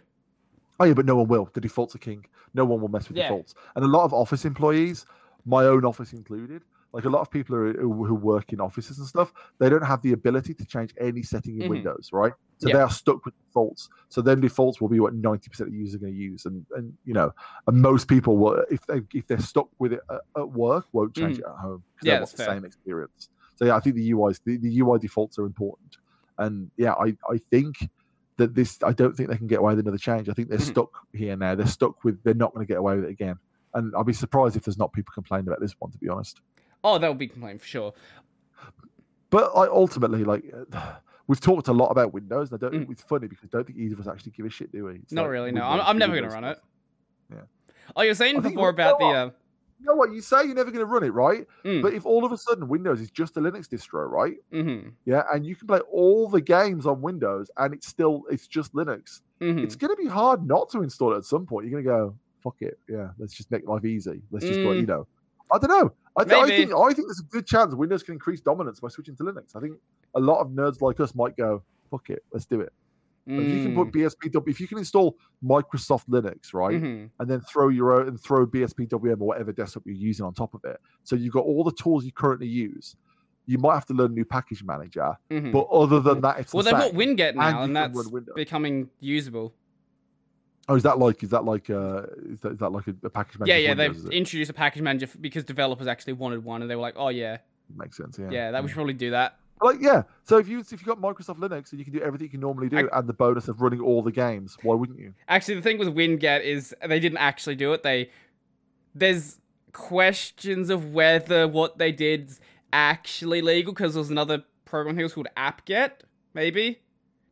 Oh 0.80 0.85
yeah, 0.85 0.93
but 0.93 1.06
no 1.06 1.15
one 1.15 1.27
will. 1.27 1.49
The 1.53 1.61
defaults 1.61 1.95
are 1.95 1.99
king. 1.99 2.26
No 2.53 2.65
one 2.65 2.81
will 2.81 2.89
mess 2.89 3.07
with 3.07 3.18
Yeah. 3.18 3.23
defaults. 3.30 3.53
And 3.76 3.85
a 3.85 3.88
lot 3.88 4.03
of 4.06 4.14
office 4.14 4.45
employees, 4.45 5.06
my 5.45 5.65
own 5.65 5.85
office 5.85 6.11
included, 6.14 6.64
like 6.96 7.04
a 7.04 7.10
lot 7.10 7.20
of 7.20 7.30
people 7.30 7.58
who, 7.58 8.06
who 8.06 8.16
work 8.16 8.54
in 8.54 8.62
offices 8.62 8.98
and 9.00 9.08
stuff, 9.08 9.34
they 9.60 9.68
don't 9.68 9.84
have 9.86 10.02
the 10.02 10.14
ability 10.14 10.54
to 10.54 10.66
change 10.66 10.94
any 11.00 11.22
setting 11.22 11.58
in 11.60 11.66
Mhm. 11.66 11.70
Windows, 11.70 12.08
right? 12.14 12.32
So 12.58 12.70
Yeah. 12.70 12.76
they 12.76 12.80
are 12.82 12.90
stuck 12.90 13.26
with 13.26 13.34
defaults. 13.48 13.90
So 14.08 14.22
then 14.22 14.40
defaults 14.40 14.80
will 14.80 14.88
be 14.88 15.02
what 15.02 15.14
ninety 15.14 15.50
percent 15.50 15.68
of 15.68 15.74
users 15.76 15.96
are 15.96 16.00
going 16.06 16.14
to 16.14 16.18
use, 16.18 16.46
and 16.46 16.66
and 16.72 16.94
you 17.04 17.14
know, 17.14 17.32
and 17.68 17.82
most 17.82 18.08
people 18.08 18.38
will 18.38 18.64
if 18.72 18.80
they 18.88 19.02
if 19.14 19.28
they're 19.28 19.40
stuck 19.40 19.68
with 19.78 19.92
it 19.92 20.00
at, 20.10 20.22
at 20.38 20.50
work, 20.52 20.86
won't 20.94 21.14
change 21.14 21.36
Mhm. 21.36 21.40
it 21.42 21.46
at 21.46 21.60
home 21.62 21.84
because 21.96 22.08
Yeah, 22.08 22.14
they 22.16 22.20
want 22.22 22.32
the 22.32 22.38
fair. 22.38 22.54
same 22.54 22.64
experience. 22.66 23.30
So 23.58 23.66
yeah, 23.66 23.76
I 23.76 23.82
think 23.82 23.96
the 23.98 24.10
UIs 24.12 24.40
the, 24.46 24.58
the 24.58 24.80
UI 24.80 24.98
defaults 24.98 25.38
are 25.38 25.46
important, 25.46 25.98
and 26.38 26.72
yeah, 26.78 26.94
I 26.94 27.18
I 27.30 27.40
think 27.52 27.76
that 28.38 28.56
this 28.56 28.80
I 28.84 28.94
don't 28.94 29.16
think 29.18 29.30
they 29.30 29.38
can 29.38 29.48
get 29.48 29.60
away 29.60 29.74
with 29.76 29.80
another 29.86 29.98
change. 29.98 30.30
I 30.30 30.34
think 30.34 30.48
they're 30.48 30.60
Mhm. 30.60 30.72
stuck 30.72 30.92
here 31.12 31.36
now. 31.36 31.56
They're 31.56 31.68
stuck 31.68 32.06
with. 32.06 32.24
They're 32.24 32.34
not 32.34 32.54
going 32.54 32.66
to 32.66 32.72
get 32.72 32.78
away 32.80 32.96
with 32.96 33.06
it 33.06 33.12
again. 33.12 33.36
And 33.74 33.94
I'll 33.98 34.06
be 34.06 34.14
surprised 34.14 34.56
if 34.56 34.64
there's 34.64 34.78
not 34.78 34.94
people 34.94 35.12
complaining 35.14 35.50
about 35.50 35.60
this 35.60 35.76
one, 35.80 35.92
to 35.92 35.98
be 35.98 36.08
honest. 36.08 36.40
Oh, 36.86 36.98
that 36.99 37.07
would 37.10 37.18
be 37.18 37.28
complaint 37.28 37.60
for 37.62 37.68
sure. 37.68 37.94
But 39.30 39.52
I 39.56 39.68
ultimately 39.68 40.24
like. 40.24 40.44
We've 41.28 41.41
talked 41.41 41.68
a 41.70 41.74
lot 41.74 41.88
about 41.88 42.14
Windows, 42.14 42.52
and 42.52 42.64
I 42.64 42.70
don't. 42.70 42.88
Mm. 42.88 42.91
It's 42.91 43.02
funny 43.02 43.26
because 43.28 43.45
I 43.52 43.57
don't 43.57 43.66
think 43.66 43.80
either 43.80 43.95
of 43.95 43.99
us 44.02 44.07
actually 44.07 44.34
give 44.34 44.45
a 44.45 44.49
shit, 44.52 44.72
do 44.72 44.86
we? 44.86 44.94
It's 44.98 45.12
Not 45.12 45.24
like 45.24 45.32
really. 45.32 45.52
No, 45.52 45.64
I'm, 45.64 45.82
I'm 45.82 45.98
never 45.98 46.14
gonna 46.14 46.30
run 46.32 46.44
it. 46.44 46.60
stuff. 47.32 47.45
Oh, 47.95 48.03
you're 48.03 48.14
saying 48.14 48.38
I 48.38 48.41
before 48.41 48.70
about 48.70 48.99
the. 48.99 49.06
Uh, 49.06 49.30
You 49.80 49.86
know 49.88 49.95
what? 49.95 50.12
You 50.14 50.22
say 50.22 50.45
you're 50.45 50.53
never 50.56 50.70
going 50.72 50.80
to 50.86 50.86
run 50.86 51.03
it, 51.03 51.10
right? 51.14 51.45
mm, 51.64 51.82
But 51.82 51.94
if 51.94 52.06
all 52.06 52.24
of 52.26 52.32
a 52.32 52.38
sudden 52.38 52.68
Windows 52.68 53.02
is 53.02 53.10
just 53.12 53.38
a 53.38 53.40
Linux 53.41 53.68
distro, 53.68 54.07
right? 54.10 54.38
mhm, 54.53 54.94
Yeah, 55.06 55.24
and 55.34 55.45
you 55.45 55.56
can 55.56 55.68
play 55.68 55.80
all 55.91 56.30
the 56.30 56.41
games 56.41 56.86
on 56.86 57.02
Windows, 57.02 57.49
and 57.57 57.74
it's 57.74 57.88
still 57.88 58.24
it's 58.32 58.48
just 58.48 58.74
Linux. 58.74 59.22
mhm. 59.41 59.64
It's 59.64 59.76
going 59.76 59.95
to 59.95 60.02
be 60.02 60.07
hard 60.07 60.45
not 60.48 60.70
to 60.72 60.82
install 60.84 61.14
it 61.14 61.18
at 61.18 61.26
some 61.26 61.45
point. 61.48 61.68
You're 61.68 61.82
going 61.82 61.84
to 61.84 61.90
go, 61.90 62.16
fuck 62.44 62.56
it, 62.62 62.80
yeah, 62.88 63.10
let's 63.20 63.34
just 63.34 63.49
make 63.52 63.68
life 63.68 63.84
easy. 63.86 64.22
Let's 64.32 64.45
just, 64.45 64.60
Mm. 64.60 64.80
you 64.82 64.86
know, 64.88 65.07
I 65.52 65.57
don't 65.60 65.70
know. 65.70 65.91
I, 66.18 66.24
th- 66.24 66.36
I 66.44 66.48
think 66.48 66.74
I 66.74 66.94
think 66.94 67.08
there's 67.08 67.20
a 67.20 67.24
good 67.30 67.46
chance 67.46 67.76
Windows 67.76 68.04
can 68.04 68.14
increase 68.14 68.42
dominance 68.42 68.80
by 68.80 68.88
switching 68.88 69.16
to 69.18 69.24
Linux. 69.24 69.56
I 69.56 69.60
think 69.60 69.78
a 70.16 70.20
lot 70.20 70.40
of 70.40 70.48
nerds 70.50 70.82
like 70.82 71.00
us 71.00 71.14
might 71.14 71.36
go, 71.36 71.62
fuck 71.92 72.10
it, 72.10 72.24
let's 72.32 72.46
do 72.46 72.62
it. 72.62 72.72
But 73.28 73.34
If 73.40 73.48
you 73.48 73.64
can 73.64 73.76
put 73.76 73.92
BSPW, 73.92 74.50
if 74.50 74.60
you 74.62 74.68
can 74.68 74.78
install 74.78 75.18
Microsoft 75.44 76.08
Linux, 76.08 76.54
right, 76.54 76.80
Mhm. 76.82 77.10
and 77.20 77.30
then 77.30 77.42
throw 77.42 77.70
your 77.70 77.94
own 78.00 78.08
and 78.08 78.22
throw 78.22 78.46
BSPWM 78.46 79.20
or 79.20 79.26
whatever 79.28 79.52
desktop 79.52 79.84
you're 79.88 79.96
using 79.96 80.26
on 80.26 80.34
top 80.34 80.54
of 80.54 80.64
it, 80.64 80.80
so 81.04 81.16
you've 81.16 81.34
got 81.34 81.44
all 81.44 81.64
the 81.64 81.72
tools 81.72 82.06
you 82.06 82.12
currently 82.12 82.48
use. 82.48 82.96
You 83.48 83.58
might 83.58 83.74
have 83.74 83.86
to 83.88 83.94
learn 83.94 84.12
a 84.12 84.14
new 84.14 84.26
package 84.26 84.64
manager, 84.64 85.18
Mhm. 85.32 85.52
but 85.52 85.62
other 85.72 86.00
than 86.00 86.22
that, 86.22 86.40
it's 86.40 86.54
well, 86.54 86.64
the 86.64 86.70
they've 86.72 86.80
got. 86.80 86.94
WinGet 86.94 87.36
now, 87.36 87.50
you 87.60 87.64
and 87.66 87.76
that's 87.76 88.10
becoming 88.36 88.90
usable. 89.00 89.54
Oh, 90.68 90.76
is 90.76 90.84
that 90.84 90.98
like 90.98 91.24
is 91.24 91.30
that 91.30 91.46
like 91.46 91.70
uh 91.70 92.04
is 92.30 92.40
that, 92.42 92.54
is 92.54 92.60
that 92.60 92.72
like 92.72 92.88
a, 92.88 92.96
a 93.04 93.10
package 93.10 93.40
manager? 93.40 93.58
Yeah, 93.58 93.74
yeah. 93.74 93.76
Windows, 93.76 94.04
They've 94.04 94.14
introduced 94.14 94.50
a 94.50 94.54
package 94.54 94.82
manager 94.82 95.08
because 95.22 95.44
developers 95.44 95.88
actually 95.88 96.14
wanted 96.14 96.44
one, 96.44 96.62
and 96.62 96.72
they 96.72 96.76
were 96.76 96.82
like, 96.82 96.96
"Oh 96.98 97.10
yeah, 97.10 97.38
makes 97.76 97.98
sense. 97.98 98.18
Yeah, 98.18 98.30
yeah, 98.32 98.52
that 98.52 98.64
we 98.64 98.70
should 98.70 98.76
probably 98.76 98.94
do 98.94 99.12
that." 99.12 99.38
Like 99.62 99.78
yeah, 99.80 100.04
so 100.24 100.38
if 100.38 100.48
you 100.48 100.60
if 100.60 100.72
you 100.72 100.86
got 100.86 101.00
Microsoft 101.00 101.38
Linux 101.38 101.72
and 101.72 101.80
you 101.80 101.86
can 101.86 101.94
do 101.94 102.02
everything 102.02 102.26
you 102.26 102.32
can 102.32 102.40
normally 102.40 102.68
do, 102.68 102.90
and 102.92 103.08
the 103.08 103.14
bonus 103.14 103.48
of 103.48 103.62
running 103.62 103.80
all 103.80 104.02
the 104.02 104.12
games, 104.12 104.58
why 104.64 104.74
wouldn't 104.76 105.00
you? 105.00 105.14
Actually, 105.28 105.56
the 105.56 105.62
thing 105.62 105.78
with 105.78 105.90
WinGet 105.90 106.42
is 106.42 106.76
they 106.86 107.00
didn't 107.00 107.20
actually 107.20 107.56
do 107.56 107.72
it. 107.74 107.84
They 107.84 108.10
there's 108.96 109.40
questions 109.72 110.70
of 110.70 110.94
whether 110.94 111.48
what 111.48 111.78
they 111.78 111.92
did's 111.92 112.40
actually 112.74 113.42
legal 113.42 113.72
because 113.72 113.94
there's 113.94 114.10
another 114.10 114.44
program 114.66 114.98
here 114.98 115.08
called 115.10 115.28
AppGet, 115.38 115.92
maybe 116.34 116.80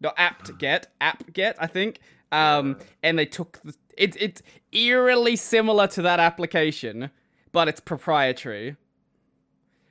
not 0.03 0.15
AppGet, 0.17 0.85
AppGet, 1.01 1.55
I 1.57 1.67
think. 1.67 1.99
Um, 2.33 2.77
and 3.03 3.17
they 3.17 3.25
took 3.25 3.59
the, 3.63 3.75
it's 3.95 4.17
it's 4.19 4.41
eerily 4.71 5.35
similar 5.35 5.87
to 5.87 6.01
that 6.01 6.19
application, 6.19 7.11
but 7.51 7.67
it's 7.67 7.79
proprietary. 7.79 8.75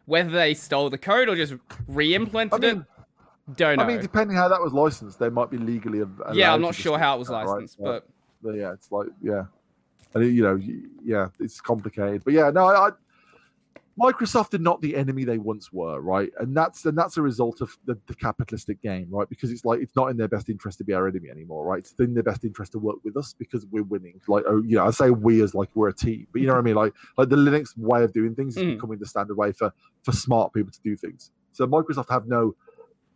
Whether 0.07 0.31
they 0.31 0.55
stole 0.55 0.91
the 0.91 0.99
code 0.99 1.29
or 1.29 1.37
just 1.37 1.55
re-implemented 1.87 2.65
I 2.65 2.73
mean, 2.73 2.81
it, 2.81 3.57
don't 3.57 3.77
know. 3.79 3.85
I 3.85 3.87
mean, 3.87 4.01
depending 4.01 4.37
how 4.37 4.49
that 4.49 4.61
was 4.61 4.73
licensed, 4.73 5.21
they 5.21 5.29
might 5.29 5.51
be 5.51 5.59
legally. 5.59 6.03
yeah, 6.33 6.53
I'm 6.53 6.61
not 6.61 6.75
sure 6.75 6.99
how 6.99 7.15
it 7.15 7.19
was 7.21 7.29
that, 7.29 7.47
right? 7.47 7.47
licensed, 7.47 7.79
but 7.81 8.09
But 8.43 8.57
yeah, 8.57 8.73
it's 8.73 8.91
like 8.91 9.07
yeah, 9.23 9.45
and 10.15 10.37
you 10.37 10.43
know, 10.43 10.59
yeah, 11.05 11.29
it's 11.39 11.61
complicated. 11.61 12.25
But 12.25 12.35
yeah, 12.35 12.51
no, 12.51 12.67
I, 12.67 12.89
I, 12.89 12.91
Microsoft 14.01 14.55
are 14.55 14.59
not 14.59 14.81
the 14.81 14.97
enemy 14.97 15.25
they 15.25 15.39
once 15.39 15.73
were, 15.73 16.01
right? 16.01 16.31
And 16.39 16.57
that's 16.57 16.87
and 16.87 16.97
that's 16.97 17.19
a 17.19 17.23
result 17.23 17.61
of 17.61 17.77
the, 17.85 17.99
the 18.07 18.15
capitalistic 18.15 18.81
game, 18.81 19.09
right? 19.11 19.29
Because 19.29 19.51
it's 19.51 19.65
like 19.65 19.81
it's 19.81 19.95
not 19.95 20.07
in 20.07 20.17
their 20.17 20.29
best 20.29 20.49
interest 20.49 20.79
to 20.79 20.85
be 20.85 20.95
our 20.95 21.07
enemy 21.07 21.29
anymore, 21.31 21.65
right? 21.67 21.81
It's 21.81 21.95
in 21.99 22.15
their 22.15 22.23
best 22.23 22.45
interest 22.45 22.73
to 22.73 22.79
work 22.79 22.97
with 23.05 23.17
us 23.17 23.35
because 23.39 23.67
we're 23.71 23.83
winning. 23.83 24.21
Like, 24.29 24.45
oh, 24.49 24.63
you 24.63 24.77
know, 24.77 24.87
I 24.87 24.91
say 24.93 25.11
we 25.11 25.43
as 25.43 25.55
like 25.55 25.69
we're 25.75 25.89
a 25.89 25.95
team, 25.95 26.27
but 26.33 26.41
you 26.41 26.47
know 26.47 26.55
what 26.55 26.61
I 26.61 26.63
mean? 26.63 26.75
Like, 26.75 26.95
like 27.19 27.29
the 27.29 27.37
Linux 27.37 27.77
way 27.77 28.03
of 28.03 28.13
doing 28.13 28.35
things 28.35 28.57
is 28.57 28.63
Mhm. 28.63 28.75
becoming 28.77 28.99
the 28.99 29.07
standard 29.07 29.37
way 29.37 29.53
for 29.53 29.73
for 30.03 30.13
smart 30.13 30.55
people 30.55 30.73
to 30.73 30.81
do 30.83 30.97
things. 30.97 31.31
So 31.53 31.67
Microsoft 31.67 32.09
have 32.11 32.27
no 32.27 32.55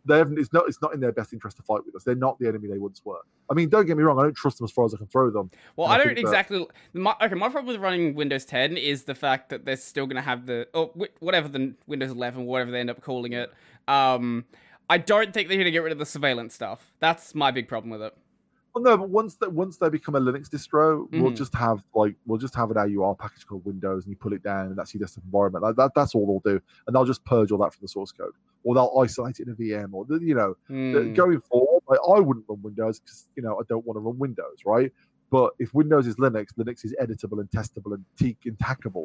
they 0.07 0.17
haven't. 0.17 0.39
it's 0.39 0.51
not 0.53 0.63
it's 0.67 0.81
not 0.81 0.93
in 0.93 0.99
their 0.99 1.11
best 1.11 1.33
interest 1.33 1.57
to 1.57 1.63
fight 1.63 1.85
with 1.85 1.95
us. 1.95 2.03
They're 2.03 2.15
not 2.15 2.39
the 2.39 2.47
enemy 2.47 2.67
they 2.67 2.77
once 2.77 3.01
were. 3.05 3.19
I 3.49 3.53
mean, 3.53 3.69
don't 3.69 3.85
get 3.85 3.97
me 3.97 4.03
wrong, 4.03 4.19
I 4.19 4.23
don't 4.23 4.35
trust 4.35 4.57
them 4.57 4.65
as 4.65 4.71
far 4.71 4.85
as 4.85 4.93
I 4.93 4.97
can 4.97 5.07
throw 5.07 5.29
them. 5.29 5.51
Well, 5.75 5.87
I 5.87 5.95
I 5.95 5.97
don't 5.97 6.07
think 6.07 6.17
that- 6.17 6.31
exactly. 6.31 6.65
My, 6.93 7.15
okay, 7.21 7.35
my 7.35 7.49
problem 7.49 7.67
with 7.67 7.81
running 7.81 8.15
Windows 8.15 8.45
10 8.45 8.77
is 8.77 9.03
the 9.03 9.15
fact 9.15 9.49
that 9.49 9.65
they're 9.65 9.75
still 9.77 10.05
going 10.05 10.15
to 10.15 10.21
have 10.21 10.45
the 10.45 10.67
or 10.73 10.91
whatever 11.19 11.47
the 11.47 11.73
Windows 11.87 12.11
11, 12.11 12.45
whatever 12.45 12.71
they 12.71 12.79
end 12.79 12.89
up 12.89 13.01
calling 13.01 13.33
it. 13.33 13.51
Um, 13.87 14.45
I 14.89 14.97
don't 14.97 15.33
think 15.33 15.49
they're 15.49 15.57
going 15.57 15.65
to 15.65 15.71
get 15.71 15.83
rid 15.83 15.91
of 15.91 15.99
the 15.99 16.05
surveillance 16.05 16.53
stuff. 16.53 16.93
That's 16.99 17.35
my 17.35 17.51
big 17.51 17.67
problem 17.67 17.89
with 17.89 18.01
it. 18.01 18.13
Well, 18.73 18.83
no, 18.83 18.97
but 18.97 19.09
once 19.09 19.35
that 19.35 19.51
once 19.51 19.77
they 19.77 19.89
become 19.89 20.15
a 20.15 20.19
Linux 20.21 20.49
distro, 20.49 21.07
we'll 21.11 21.31
Mhm. 21.31 21.35
just 21.37 21.53
have 21.55 21.83
like 21.95 22.15
we'll 22.27 22.37
just 22.37 22.53
have 22.55 22.69
an 22.69 22.77
AUR 22.77 23.15
package 23.15 23.45
called 23.47 23.65
Windows, 23.65 24.03
and 24.05 24.11
you 24.11 24.17
pull 24.17 24.33
it 24.33 24.43
down, 24.43 24.67
and 24.67 24.77
that's 24.77 24.93
your 24.93 24.99
desktop 24.99 25.23
environment. 25.23 25.63
Like 25.63 25.75
that, 25.77 25.91
that's 25.95 26.13
all 26.13 26.27
they'll 26.43 26.53
do, 26.53 26.61
and 26.85 26.95
they'll 26.95 27.05
just 27.05 27.25
purge 27.25 27.51
all 27.51 27.57
that 27.59 27.73
from 27.73 27.81
the 27.81 27.87
source 27.87 28.11
code, 28.11 28.33
or 28.63 28.75
they'll 28.75 28.93
isolate 28.99 29.39
it 29.39 29.47
in 29.47 29.53
a 29.53 29.55
VM, 29.55 29.93
or 29.93 30.05
you 30.19 30.35
know, 30.35 30.55
the- 30.91 31.05
Hmm. 31.05 31.13
going 31.13 31.41
forward, 31.41 31.81
like, 31.87 31.99
I 32.07 32.19
wouldn't 32.19 32.45
run 32.47 32.61
Windows 32.61 32.99
because 32.99 33.27
you 33.35 33.41
know 33.41 33.55
I 33.59 33.63
don't 33.67 33.85
want 33.85 33.97
to 33.97 34.01
run 34.01 34.19
Windows, 34.19 34.59
right? 34.65 34.91
But 35.29 35.53
if 35.59 35.73
Windows 35.73 36.05
is 36.07 36.15
Linux, 36.17 36.53
Linux 36.57 36.85
is 36.85 36.95
editable 37.01 37.39
and 37.41 37.49
testable 37.49 37.93
and, 37.95 38.05
te- 38.17 38.37
and 38.45 38.57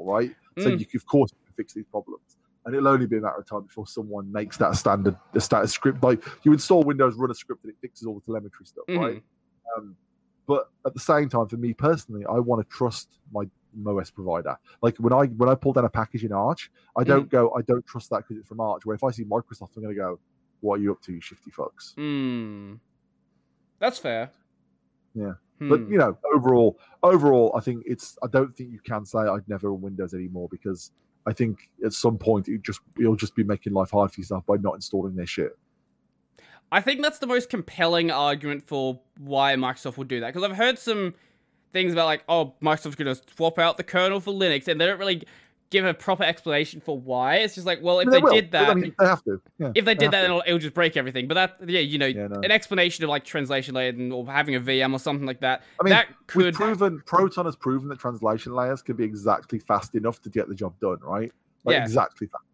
right? 0.06 0.36
So 0.59 0.70
Mm. 0.70 0.78
you 0.78 0.86
can, 0.86 0.98
of 0.98 1.06
course 1.06 1.32
you 1.32 1.39
can 1.47 1.55
fix 1.55 1.72
these 1.74 1.86
problems, 1.86 2.36
and 2.64 2.74
it'll 2.76 2.89
only 2.89 3.06
be 3.06 3.16
a 3.16 3.20
matter 3.20 3.39
of 3.39 3.47
time 3.47 3.62
before 3.62 3.86
someone 3.89 4.30
makes 4.30 4.56
that 4.59 4.76
standard, 4.76 5.16
a 5.34 5.40
status 5.40 5.72
script. 5.72 6.02
Like 6.02 6.22
you 6.44 6.52
install 6.52 6.84
Windows, 6.84 7.16
run 7.16 7.30
a 7.30 7.34
script, 7.34 7.64
and 7.64 7.72
it 7.72 7.78
fixes 7.80 8.06
all 8.06 8.14
the 8.14 8.20
telemetry 8.20 8.66
stuff, 8.66 8.84
right? 8.90 9.22
Um, 9.76 9.97
but 10.47 10.70
at 10.86 10.94
the 10.94 11.01
same 11.01 11.28
time, 11.28 11.48
for 11.48 11.56
me 11.56 11.72
personally, 11.72 12.24
I 12.26 12.39
want 12.39 12.66
to 12.68 12.74
trust 12.76 13.18
my 13.32 13.44
MOS 13.74 14.10
provider. 14.10 14.56
Like 14.82 14.97
when 14.98 15.12
I 15.12 15.26
when 15.26 15.48
I 15.48 15.55
pull 15.55 15.72
down 15.72 15.84
a 15.84 15.89
package 15.89 16.24
in 16.24 16.32
Arch, 16.32 16.70
I 16.97 17.05
don't 17.05 17.28
go, 17.30 17.52
I 17.56 17.62
don't 17.62 17.86
trust 17.86 18.10
that 18.10 18.18
because 18.18 18.36
it's 18.39 18.48
from 18.48 18.60
Arch. 18.60 18.84
Where 18.84 18.94
if 18.94 19.05
I 19.05 19.10
see 19.10 19.24
Microsoft, 19.24 19.76
I'm 19.76 19.82
going 19.82 19.94
to 19.94 20.01
go, 20.01 20.18
what 20.60 20.78
are 20.78 20.82
you 20.82 20.93
up 20.93 21.01
to, 21.02 21.12
you 21.12 21.20
shifty 21.20 21.51
fucks? 21.51 21.94
Hmm. 21.94 22.74
That's 23.78 23.98
fair. 23.98 24.30
Yeah. 25.14 25.32
But 25.59 25.80
Hmm. 25.80 25.93
you 25.93 25.98
know, 25.98 26.18
overall, 26.34 26.78
overall, 27.02 27.52
I 27.56 27.60
think 27.60 27.84
it's. 27.86 28.18
I 28.22 28.26
don't 28.26 28.55
think 28.56 28.72
you 28.72 28.80
can 28.80 29.05
say 29.05 29.20
I'd 29.20 29.48
never 29.48 29.70
run 29.70 29.80
Windows 29.80 30.12
anymore 30.12 30.48
because 30.51 30.90
I 31.24 31.32
think 31.32 31.70
at 31.84 31.93
some 31.93 32.18
point 32.18 32.48
it 32.48 32.62
just 32.62 32.80
you'll 32.98 33.16
just 33.16 33.36
be 33.36 33.44
making 33.44 33.72
life 33.72 33.93
hard 33.93 34.10
for 34.12 34.20
yourself 34.20 34.44
by 34.44 34.56
not 34.56 34.74
installing 34.74 35.14
their 35.14 35.26
shit. 35.26 35.56
I 36.73 36.81
think 36.81 37.03
that's 37.03 37.19
the 37.19 37.27
most 37.27 37.51
compelling 37.51 38.11
argument 38.11 38.66
for 38.66 38.99
why 39.19 39.55
Microsoft 39.55 39.99
would 39.99 40.09
do 40.09 40.20
that. 40.20 40.32
Because 40.35 40.43
I've 40.51 40.57
heard 40.57 40.78
some 40.78 41.15
things 41.73 41.93
about 41.93 42.07
like, 42.07 42.24
oh, 42.28 42.55
Microsoft's 42.62 42.97
going 42.97 43.15
to 43.15 43.23
swap 43.36 43.59
out 43.59 43.77
the 43.77 43.85
kernel 43.85 44.20
for 44.20 44.32
Linux, 44.32 44.66
and 44.69 44.81
they 44.81 44.86
don't 44.86 44.99
really 44.99 45.23
give 45.69 45.85
a 45.86 45.94
proper 45.94 46.23
explanation 46.23 46.81
for 46.81 46.99
why. 46.99 47.36
It's 47.36 47.55
just 47.55 47.66
like, 47.66 47.81
well, 47.82 48.01
if 48.01 48.09
They 48.11 48.20
they, 48.20 48.40
did 48.40 48.51
that, 48.53 48.70
I 48.70 48.74
mean, 48.74 48.94
they 48.99 49.07
have 49.07 49.23
to. 49.24 49.40
Yeah, 49.59 49.73
if 49.74 49.85
they 49.85 49.94
did 49.94 50.11
that, 50.11 50.24
it'll, 50.24 50.43
it'll 50.47 50.59
just 50.59 50.74
break 50.74 50.97
everything. 50.97 51.28
But 51.28 51.35
that, 51.35 51.69
yeah, 51.70 51.81
you 51.81 51.99
know, 51.99 52.07
Yeah, 52.07 52.27
no. 52.27 52.40
an 52.40 52.51
explanation 52.51 53.05
of 53.05 53.11
like 53.11 53.24
translation 53.24 53.74
layer 53.74 53.89
and, 53.90 54.12
or 54.12 54.27
having 54.27 54.55
a 54.55 54.61
VM 54.61 54.93
or 54.93 54.99
something 54.99 55.27
like 55.27 55.40
that. 55.40 55.62
I 55.81 55.85
mean, 55.85 55.90
that 55.93 56.09
We've 56.35 56.47
could. 56.47 56.55
proven 56.55 57.03
Proton 57.07 57.44
has 57.47 57.57
proven 57.57 57.89
that 57.89 57.99
translation 57.99 58.53
layers 58.55 58.82
can 58.82 58.97
be 58.97 59.05
exactly 59.05 59.59
fast 59.59 59.94
enough 59.94 60.20
to 60.23 60.31
get 60.31 60.49
the 60.49 60.55
job 60.55 60.78
done, 60.81 60.99
right? 61.03 61.32
Like 61.65 61.74
Yeah. 61.74 61.82
exactly 61.85 62.27
fast 62.27 62.44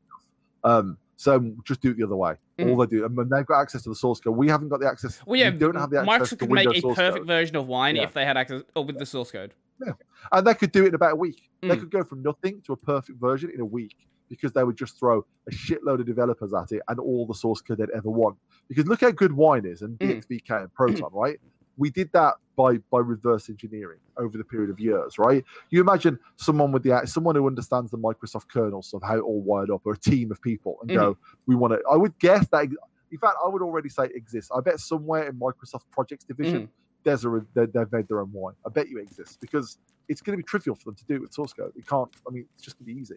enough. 0.65 0.78
Um, 0.78 0.99
so 1.19 1.53
just 1.65 1.81
do 1.81 1.90
it 1.90 1.97
the 1.99 2.05
other 2.05 2.15
way. 2.16 2.35
All 2.61 2.77
they 2.77 2.86
do, 2.86 3.05
and 3.05 3.16
they've 3.31 3.45
got 3.45 3.61
access 3.61 3.82
to 3.82 3.89
the 3.89 3.95
source 3.95 4.20
code, 4.20 4.36
we 4.36 4.49
haven't 4.49 4.69
got 4.69 4.78
the 4.81 4.86
access. 4.86 5.20
Well, 5.27 5.39
yeah, 5.39 5.51
we 5.51 5.59
don't 5.59 5.74
have 5.74 5.90
the 5.90 5.99
access 6.01 6.32
Microsoft 6.32 6.39
could 6.39 6.51
make 6.51 6.66
a 6.69 6.81
perfect 6.81 6.97
code. 7.19 7.27
version 7.27 7.57
of 7.57 7.66
Wine 7.66 7.97
Yeah. 7.97 8.05
if 8.05 8.15
they 8.15 8.24
had 8.24 8.36
access 8.36 8.62
or 8.77 8.85
with 8.85 8.99
the 8.99 9.07
source 9.07 9.31
code. 9.32 9.53
Yeah, 9.85 9.93
and 10.32 10.47
they 10.47 10.55
could 10.55 10.70
do 10.73 10.85
it 10.85 10.89
in 10.89 10.95
about 10.95 11.12
a 11.12 11.16
week. 11.16 11.51
They 11.61 11.69
Mm. 11.69 11.81
could 11.81 11.90
go 11.90 12.05
from 12.05 12.23
nothing 12.23 12.62
to 12.62 12.73
a 12.73 12.77
perfect 12.77 13.20
version 13.20 13.51
in 13.53 13.61
a 13.61 13.65
week 13.65 13.97
because 14.28 14.53
they 14.53 14.62
would 14.62 14.77
just 14.77 14.99
throw 14.99 15.24
a 15.49 15.51
shitload 15.51 16.01
of 16.01 16.07
developers 16.07 16.53
at 16.55 16.70
it 16.73 16.82
and 16.89 16.99
all 17.01 17.27
the 17.27 17.35
source 17.35 17.61
code 17.62 17.78
they'd 17.78 17.90
ever 17.90 18.11
want. 18.11 18.36
Because 18.69 18.86
look 18.86 19.01
how 19.01 19.11
good 19.11 19.32
Wine 19.32 19.65
is 19.66 19.82
and 19.82 19.99
Mm. 19.99 20.09
DXVK 20.20 20.62
and 20.62 20.73
Proton, 20.74 21.11
right? 21.12 21.40
We 21.78 21.90
did 21.90 22.12
that 22.12 22.34
by 22.56 22.78
by 22.90 22.98
reverse 22.98 23.48
engineering 23.48 24.00
over 24.16 24.36
the 24.36 24.44
period 24.44 24.68
of 24.68 24.80
years, 24.80 25.16
right? 25.16 25.44
You 25.70 25.80
imagine 25.80 26.18
someone 26.36 26.72
with 26.72 26.82
the 26.82 27.00
someone 27.06 27.36
who 27.36 27.46
understands 27.46 27.90
the 27.90 27.96
Microsoft 27.96 28.48
kernel 28.52 28.82
stuff, 28.82 29.02
how 29.02 29.16
it 29.16 29.20
all 29.20 29.40
wired 29.40 29.70
up, 29.70 29.82
or 29.84 29.92
a 29.92 29.98
team 29.98 30.30
of 30.32 30.42
people, 30.42 30.78
and 30.82 30.90
go, 30.90 31.14
mm-hmm. 31.14 31.40
we 31.46 31.55
want 31.55 31.72
to. 31.72 31.80
I 31.90 31.96
would 31.96 32.18
guess 32.18 32.46
that. 32.48 32.64
In 33.10 33.18
fact, 33.18 33.36
I 33.42 33.48
would 33.48 33.62
already 33.62 33.88
say 33.88 34.05
it 34.05 34.16
exists. 34.16 34.50
I 34.55 34.60
bet 34.60 34.80
somewhere 34.80 35.28
in 35.28 35.38
Microsoft 35.38 35.84
projects 35.90 36.24
division, 36.24 36.66
mm. 36.66 36.68
there's 37.05 37.24
a 37.24 37.40
they, 37.55 37.64
they've 37.66 37.90
made 37.90 38.06
their 38.09 38.20
own 38.20 38.30
wine. 38.32 38.55
I 38.66 38.68
bet 38.68 38.88
you 38.88 38.98
it 38.98 39.02
exists 39.02 39.38
because 39.40 39.78
it's 40.09 40.20
going 40.20 40.36
to 40.36 40.42
be 40.42 40.46
trivial 40.46 40.74
for 40.74 40.86
them 40.86 40.96
to 40.96 41.05
do 41.05 41.14
it 41.14 41.20
with 41.22 41.32
source 41.32 41.52
code. 41.52 41.72
It 41.76 41.86
can't. 41.86 42.10
I 42.26 42.30
mean, 42.32 42.44
it's 42.55 42.62
just 42.62 42.78
going 42.78 42.88
to 42.88 42.94
be 42.94 43.00
easy. 43.00 43.14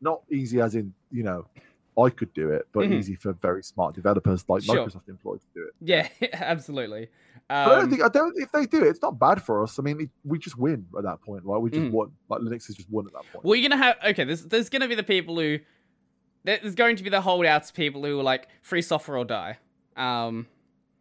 Not 0.00 0.20
easy 0.30 0.60
as 0.60 0.74
in 0.74 0.92
you 1.10 1.22
know, 1.22 1.46
I 1.98 2.08
could 2.08 2.32
do 2.32 2.50
it, 2.50 2.66
but 2.72 2.84
Mhm. 2.86 2.92
easy 2.98 3.14
for 3.14 3.32
very 3.34 3.62
smart 3.62 3.94
developers 3.94 4.44
like 4.48 4.62
Sure. 4.62 4.76
Microsoft 4.86 5.08
employed 5.08 5.40
to 5.40 5.46
do 5.54 5.66
it. 5.68 5.74
Yeah, 5.80 6.08
absolutely. 6.32 7.10
But 7.48 7.54
I 7.54 7.74
don't 7.74 7.84
Um, 7.84 7.90
think 7.90 8.02
I 8.02 8.08
don't. 8.08 8.34
If 8.38 8.50
they 8.52 8.64
do 8.66 8.82
it, 8.84 8.88
it's 8.88 9.02
not 9.02 9.18
bad 9.18 9.42
for 9.42 9.62
us. 9.62 9.78
I 9.78 9.82
mean, 9.82 10.00
it, 10.00 10.10
we 10.24 10.38
just 10.38 10.56
win 10.56 10.86
at 10.96 11.04
that 11.04 11.20
point, 11.20 11.44
right? 11.44 11.58
We 11.60 11.70
just 11.70 11.86
Mhm. 11.88 11.90
won. 11.90 12.12
Like 12.28 12.40
Linux 12.40 12.66
has 12.68 12.76
just 12.76 12.88
won 12.90 13.06
at 13.06 13.12
that 13.12 13.26
point. 13.32 13.44
Well, 13.44 13.54
you're 13.56 13.68
gonna 13.68 13.82
have 13.82 13.96
okay. 14.06 14.24
There's 14.24 14.44
there's 14.46 14.68
gonna 14.70 14.88
be 14.88 14.94
the 14.94 15.02
people 15.02 15.36
who 15.38 15.58
there's 16.44 16.74
going 16.74 16.96
to 16.96 17.02
be 17.04 17.10
the 17.10 17.20
holdouts 17.20 17.70
people 17.70 18.02
who 18.04 18.18
are 18.18 18.22
like 18.24 18.48
free 18.62 18.82
software 18.82 19.18
or 19.18 19.24
die. 19.24 19.58
Um, 19.96 20.46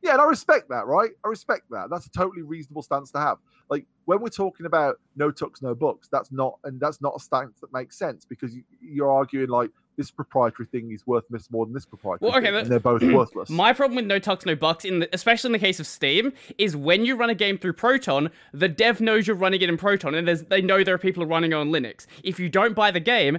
Yeah, 0.03 0.13
and 0.13 0.21
I 0.21 0.25
respect 0.25 0.69
that, 0.69 0.87
right? 0.87 1.11
I 1.23 1.27
respect 1.27 1.63
that. 1.71 1.89
That's 1.89 2.05
a 2.05 2.11
totally 2.11 2.41
reasonable 2.41 2.81
stance 2.81 3.11
to 3.11 3.19
have. 3.19 3.37
Like 3.69 3.85
when 4.05 4.19
we're 4.19 4.29
talking 4.29 4.65
about 4.65 4.99
no 5.15 5.31
tux, 5.31 5.61
no 5.61 5.73
bucks, 5.73 6.09
that's 6.11 6.31
not, 6.31 6.59
and 6.63 6.79
that's 6.79 7.01
not 7.01 7.13
a 7.15 7.19
stance 7.19 7.59
that 7.61 7.71
makes 7.71 7.97
sense 7.97 8.25
because 8.25 8.53
you, 8.55 8.63
you're 8.81 9.11
arguing 9.11 9.49
like 9.49 9.69
this 10.01 10.11
proprietary 10.11 10.67
thing 10.67 10.91
is 10.91 11.05
worth 11.05 11.25
this 11.29 11.51
more 11.51 11.65
than 11.65 11.73
this 11.73 11.85
proprietary. 11.85 12.29
Well, 12.29 12.37
okay, 12.39 12.51
thing, 12.51 12.69
they're 12.69 12.79
both 12.79 13.01
worthless. 13.03 13.49
my 13.49 13.71
problem 13.73 13.95
with 13.95 14.05
no 14.05 14.19
tux, 14.19 14.45
no 14.45 14.55
bucks, 14.55 14.83
in 14.85 14.99
the, 14.99 15.09
especially 15.13 15.49
in 15.49 15.51
the 15.53 15.59
case 15.59 15.79
of 15.79 15.85
Steam, 15.87 16.33
is 16.57 16.75
when 16.75 17.05
you 17.05 17.15
run 17.15 17.29
a 17.29 17.35
game 17.35 17.57
through 17.57 17.73
Proton, 17.73 18.29
the 18.53 18.67
dev 18.67 18.99
knows 19.01 19.27
you're 19.27 19.35
running 19.35 19.61
it 19.61 19.69
in 19.69 19.77
Proton, 19.77 20.15
and 20.15 20.27
there's, 20.27 20.43
they 20.43 20.61
know 20.61 20.83
there 20.83 20.95
are 20.95 20.99
people 20.99 21.25
running 21.25 21.51
it 21.51 21.55
on 21.55 21.69
Linux. 21.69 22.07
If 22.23 22.39
you 22.39 22.49
don't 22.49 22.73
buy 22.75 22.89
the 22.91 22.99
game, 22.99 23.37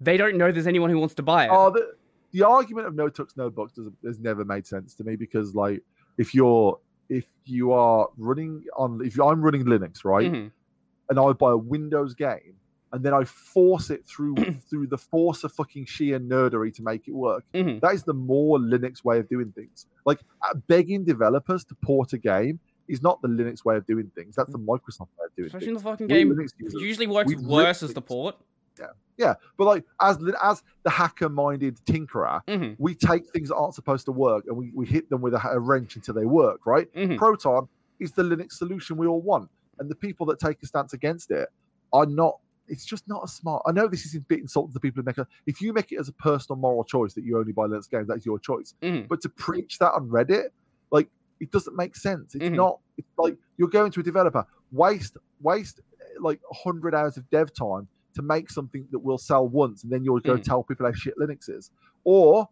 they 0.00 0.16
don't 0.16 0.36
know 0.38 0.52
there's 0.52 0.66
anyone 0.66 0.90
who 0.90 0.98
wants 0.98 1.14
to 1.16 1.22
buy 1.22 1.44
it. 1.46 1.50
Oh, 1.52 1.70
the, 1.70 1.94
the 2.32 2.42
argument 2.46 2.86
of 2.86 2.94
no 2.94 3.08
tux, 3.08 3.36
no 3.36 3.50
bucks 3.50 3.72
doesn't, 3.74 3.96
has 4.04 4.18
never 4.18 4.44
made 4.44 4.66
sense 4.66 4.94
to 4.94 5.04
me 5.04 5.16
because 5.16 5.54
like 5.54 5.82
if 6.18 6.34
you're 6.34 6.78
if 7.08 7.24
you 7.44 7.72
are 7.72 8.08
running 8.16 8.64
on 8.76 9.00
if 9.04 9.20
I'm 9.20 9.40
running 9.42 9.64
Linux, 9.64 10.04
right, 10.04 10.32
Mhm. 10.32 10.50
and 11.10 11.18
I 11.20 11.32
buy 11.32 11.52
a 11.52 11.56
Windows 11.56 12.14
game 12.14 12.54
and 12.94 13.02
then 13.04 13.12
I 13.12 13.24
force 13.24 13.90
it 13.90 14.06
through 14.06 14.34
through 14.70 14.86
the 14.86 14.96
force 14.98 15.44
of 15.44 15.52
fucking 15.52 15.84
sheer 15.86 16.18
nerdery 16.18 16.72
to 16.76 16.82
make 16.82 17.06
it 17.08 17.14
work. 17.14 17.44
Mhm. 17.52 17.80
That 17.82 17.92
is 17.94 18.04
the 18.04 18.14
more 18.14 18.58
Linux 18.58 19.04
way 19.04 19.18
of 19.18 19.28
doing 19.28 19.52
things. 19.52 19.86
Like 20.06 20.20
uh, 20.42 20.54
begging 20.68 21.04
developers 21.04 21.64
to 21.66 21.74
port 21.82 22.12
a 22.12 22.18
game 22.18 22.60
is 22.88 23.02
not 23.02 23.20
the 23.22 23.28
Linux 23.28 23.64
way 23.64 23.76
of 23.76 23.84
doing 23.86 24.10
things. 24.14 24.36
That's 24.36 24.52
the 24.52 24.58
Microsoft 24.58 25.08
way 25.18 25.24
of 25.26 25.34
doing 25.36 25.46
Especially 25.46 25.68
in 25.68 25.74
things. 25.74 25.82
the 25.82 25.90
fucking 25.90 26.06
We 26.08 26.14
game, 26.14 26.38
users- 26.38 26.82
usually 26.82 27.06
works 27.06 27.34
worse 27.42 27.82
as 27.82 27.94
the 27.94 28.02
port. 28.02 28.36
yeah, 28.78 28.86
yeah, 29.16 29.34
but 29.56 29.64
like 29.64 29.84
as 30.00 30.18
as 30.42 30.62
the 30.82 30.90
hacker-minded 30.90 31.78
tinkerer, 31.86 32.40
hmm 32.48 32.72
we 32.78 32.94
take 32.94 33.24
things 33.32 33.48
that 33.48 33.56
aren't 33.56 33.74
supposed 33.74 34.04
to 34.06 34.12
work 34.12 34.44
and 34.48 34.56
we, 34.56 34.70
we 34.74 34.84
hit 34.86 35.08
them 35.10 35.20
with 35.20 35.34
a, 35.34 35.40
a 35.48 35.58
wrench 35.58 35.96
until 35.96 36.14
they 36.14 36.26
work, 36.26 36.60
right? 36.66 36.88
hmm 36.94 37.16
Proton 37.16 37.68
is 38.00 38.12
the 38.12 38.22
Linux 38.22 38.52
solution 38.52 38.96
we 38.96 39.06
all 39.06 39.22
want. 39.22 39.48
And 39.78 39.88
the 39.90 39.94
people 39.94 40.26
that 40.26 40.38
take 40.38 40.62
a 40.62 40.66
stance 40.66 40.92
against 40.92 41.30
it 41.30 41.48
are 41.92 42.06
not, 42.06 42.38
it's 42.68 42.84
just 42.84 43.06
not 43.08 43.22
a 43.24 43.28
smart. 43.28 43.62
I 43.66 43.72
know 43.72 43.86
this 43.88 44.04
is 44.06 44.14
a 44.14 44.20
bit 44.20 44.40
insulting 44.40 44.70
to 44.70 44.74
the 44.74 44.80
people 44.80 45.02
who 45.02 45.06
make 45.06 45.18
a, 45.18 45.26
if 45.46 45.60
you 45.60 45.72
make 45.72 45.92
it 45.92 45.96
as 45.98 46.08
a 46.08 46.12
personal 46.12 46.58
moral 46.58 46.84
choice 46.84 47.14
that 47.14 47.24
you 47.24 47.38
only 47.38 47.52
buy 47.52 47.66
Linux 47.66 47.90
games, 47.90 48.08
that's 48.08 48.24
your 48.24 48.38
choice. 48.38 48.74
Mhm. 48.82 49.08
But 49.08 49.20
to 49.22 49.28
preach 49.28 49.78
that 49.78 49.92
on 49.92 50.08
Reddit, 50.08 50.48
like, 50.90 51.10
it 51.40 51.50
doesn't 51.50 51.76
make 51.76 51.94
sense. 51.96 52.34
It's 52.34 52.44
Mhm. 52.44 52.56
not, 52.56 52.80
it's 52.96 53.08
like 53.18 53.36
you're 53.58 53.68
going 53.68 53.90
to 53.92 54.00
a 54.00 54.02
developer, 54.02 54.46
waste, 54.72 55.16
waste 55.40 55.80
eh, 56.00 56.04
like 56.20 56.40
100 56.50 56.94
hours 56.94 57.16
of 57.16 57.28
dev 57.30 57.52
time 57.52 57.86
to 58.14 58.22
make 58.22 58.48
something 58.50 58.86
that 58.92 58.98
will 59.00 59.18
sell 59.18 59.46
once 59.48 59.82
and 59.82 59.92
then 59.92 60.04
you'll 60.04 60.20
go 60.20 60.36
Mhm. 60.38 60.42
tell 60.44 60.62
people 60.62 60.86
how 60.86 60.92
shit 60.92 61.14
Linux 61.18 61.50
is. 61.50 61.70
Or 62.04 62.48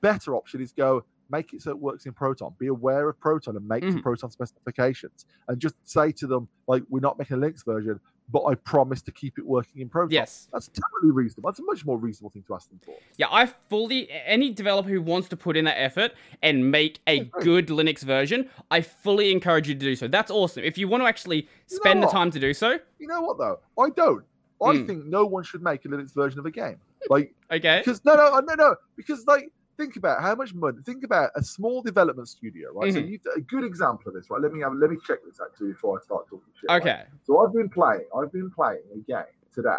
better 0.00 0.34
option 0.34 0.60
is 0.60 0.72
go 0.72 1.04
make 1.30 1.52
it 1.54 1.62
so 1.62 1.70
it 1.70 1.78
works 1.78 2.04
in 2.06 2.12
Proton. 2.12 2.54
Be 2.58 2.66
aware 2.66 3.08
of 3.08 3.18
Proton 3.18 3.56
and 3.56 3.66
make 3.66 3.82
the 3.82 3.88
Mhm. 3.90 4.02
Proton 4.02 4.30
specifications 4.30 5.24
and 5.48 5.58
just 5.58 5.74
say 5.84 6.12
to 6.12 6.26
them, 6.26 6.48
like, 6.66 6.82
we're 6.90 7.00
not 7.00 7.18
making 7.18 7.36
a 7.36 7.40
Linux 7.40 7.64
version, 7.64 7.98
but 8.30 8.44
I 8.44 8.54
promise 8.54 9.02
to 9.02 9.12
keep 9.12 9.38
it 9.38 9.46
working 9.46 9.82
in 9.82 9.88
Proton. 9.88 10.10
Yes. 10.10 10.48
That's 10.52 10.68
totally 10.68 11.12
reasonable. 11.12 11.50
That's 11.50 11.58
a 11.60 11.64
much 11.64 11.84
more 11.84 11.98
reasonable 11.98 12.30
thing 12.30 12.42
to 12.46 12.54
ask 12.54 12.68
them 12.70 12.80
for. 12.84 12.94
Yeah, 13.16 13.26
I 13.30 13.46
fully 13.46 14.08
any 14.10 14.50
developer 14.50 14.88
who 14.88 15.02
wants 15.02 15.28
to 15.28 15.36
put 15.36 15.56
in 15.56 15.64
that 15.66 15.78
effort 15.80 16.12
and 16.42 16.70
make 16.70 17.00
a 17.06 17.20
good 17.40 17.68
Linux 17.68 18.00
version, 18.02 18.48
I 18.70 18.80
fully 18.80 19.30
encourage 19.30 19.68
you 19.68 19.74
to 19.74 19.80
do 19.80 19.94
so. 19.94 20.08
That's 20.08 20.30
awesome. 20.30 20.64
If 20.64 20.78
you 20.78 20.88
want 20.88 21.02
to 21.02 21.06
actually 21.06 21.36
You 21.36 21.42
know 21.70 21.76
spend 21.76 22.02
the 22.02 22.06
time 22.08 22.30
to 22.30 22.40
do 22.40 22.54
so, 22.54 22.78
You 22.98 23.06
know 23.08 23.20
what 23.22 23.38
though? 23.38 23.60
I 23.78 23.90
don't. 23.90 24.24
I 24.62 24.66
Mm. 24.74 24.86
think 24.86 25.04
no 25.04 25.26
one 25.26 25.42
should 25.44 25.62
make 25.62 25.84
a 25.84 25.88
Linux 25.88 26.14
version 26.14 26.38
of 26.38 26.46
a 26.46 26.50
game. 26.50 26.76
Like 27.10 27.34
okay? 27.52 27.82
because 27.84 28.02
no, 28.04 28.14
no, 28.16 28.40
no, 28.40 28.54
no. 28.54 28.76
Because 28.96 29.26
like 29.26 29.50
think 29.76 29.96
about 29.96 30.22
how 30.22 30.34
much 30.34 30.54
money. 30.54 30.78
Think 30.84 31.04
about 31.04 31.30
a 31.36 31.42
small 31.42 31.82
development 31.82 32.28
studio, 32.28 32.72
right? 32.72 32.92
So 32.92 33.00
Mhm. 33.00 33.08
you 33.10 33.18
a 33.36 33.40
good 33.40 33.64
example 33.64 34.08
of 34.08 34.14
this, 34.14 34.30
right? 34.30 34.40
Let 34.40 34.52
me 34.52 34.60
have 34.60 34.74
let 34.74 34.90
me 34.90 34.96
check 35.06 35.18
this 35.24 35.40
actually 35.44 35.72
before 35.72 35.98
I 35.98 36.02
start 36.02 36.26
talking 36.28 36.52
shit. 36.60 36.68
right? 36.70 36.80
Okay. 36.82 37.04
So 37.24 37.38
I've 37.40 37.52
been 37.52 37.68
playing. 37.68 38.06
I've 38.16 38.32
been 38.32 38.50
playing 38.50 38.82
a 38.94 38.98
game 38.98 39.24
today 39.52 39.70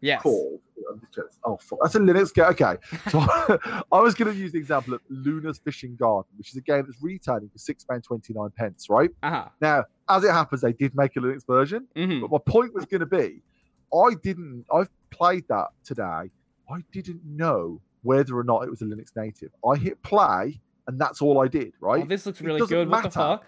Yes. 0.00 0.22
called. 0.22 0.60
I'm 0.90 1.00
just 1.00 1.12
checking- 1.12 1.30
Oh, 1.44 1.56
fuck, 1.58 1.78
that's 1.82 1.94
a 1.96 1.98
Linux 1.98 2.32
game. 2.32 2.46
Okay, 2.46 2.76
so 3.10 3.18
I 3.92 4.00
was 4.00 4.14
going 4.14 4.32
to 4.32 4.38
use 4.38 4.52
the 4.52 4.58
example 4.58 4.94
of 4.94 5.00
Luna's 5.10 5.58
Fishing 5.58 5.96
Garden, 5.96 6.30
which 6.38 6.50
is 6.50 6.56
a 6.56 6.60
game 6.62 6.84
that's 6.86 7.02
retailing 7.02 7.48
for 7.50 7.58
six 7.58 7.84
pound 7.84 8.04
twenty 8.04 8.32
nine 8.32 8.50
pence. 8.56 8.86
Right 8.88 9.10
Uh-huh. 9.22 9.48
now, 9.60 9.84
as 10.08 10.24
it 10.24 10.30
happens, 10.30 10.60
they 10.62 10.72
did 10.72 10.94
make 10.94 11.16
a 11.16 11.20
Linux 11.20 11.44
version. 11.46 11.88
hmm 11.96 12.20
But 12.20 12.30
my 12.30 12.38
point 12.46 12.74
was 12.74 12.86
going 12.86 13.00
to 13.00 13.06
be, 13.06 13.42
I 13.94 14.14
didn't. 14.22 14.64
I've 14.72 14.88
played 15.10 15.44
that 15.48 15.68
today. 15.84 16.30
I 16.70 16.84
didn't 16.92 17.22
know 17.24 17.80
whether 18.08 18.36
or 18.38 18.44
not 18.44 18.62
it 18.64 18.70
was 18.70 18.80
a 18.82 18.86
Linux 18.86 19.14
native. 19.16 19.50
I 19.64 19.76
hit 19.76 20.02
play, 20.02 20.60
and 20.86 20.98
that's 20.98 21.20
all 21.20 21.38
I 21.40 21.48
did. 21.48 21.72
Right? 21.80 22.02
Oh, 22.04 22.06
this 22.06 22.24
looks 22.26 22.40
really 22.40 22.64
good. 22.66 22.88
What 22.88 23.02
the 23.02 23.10
fuck? 23.10 23.44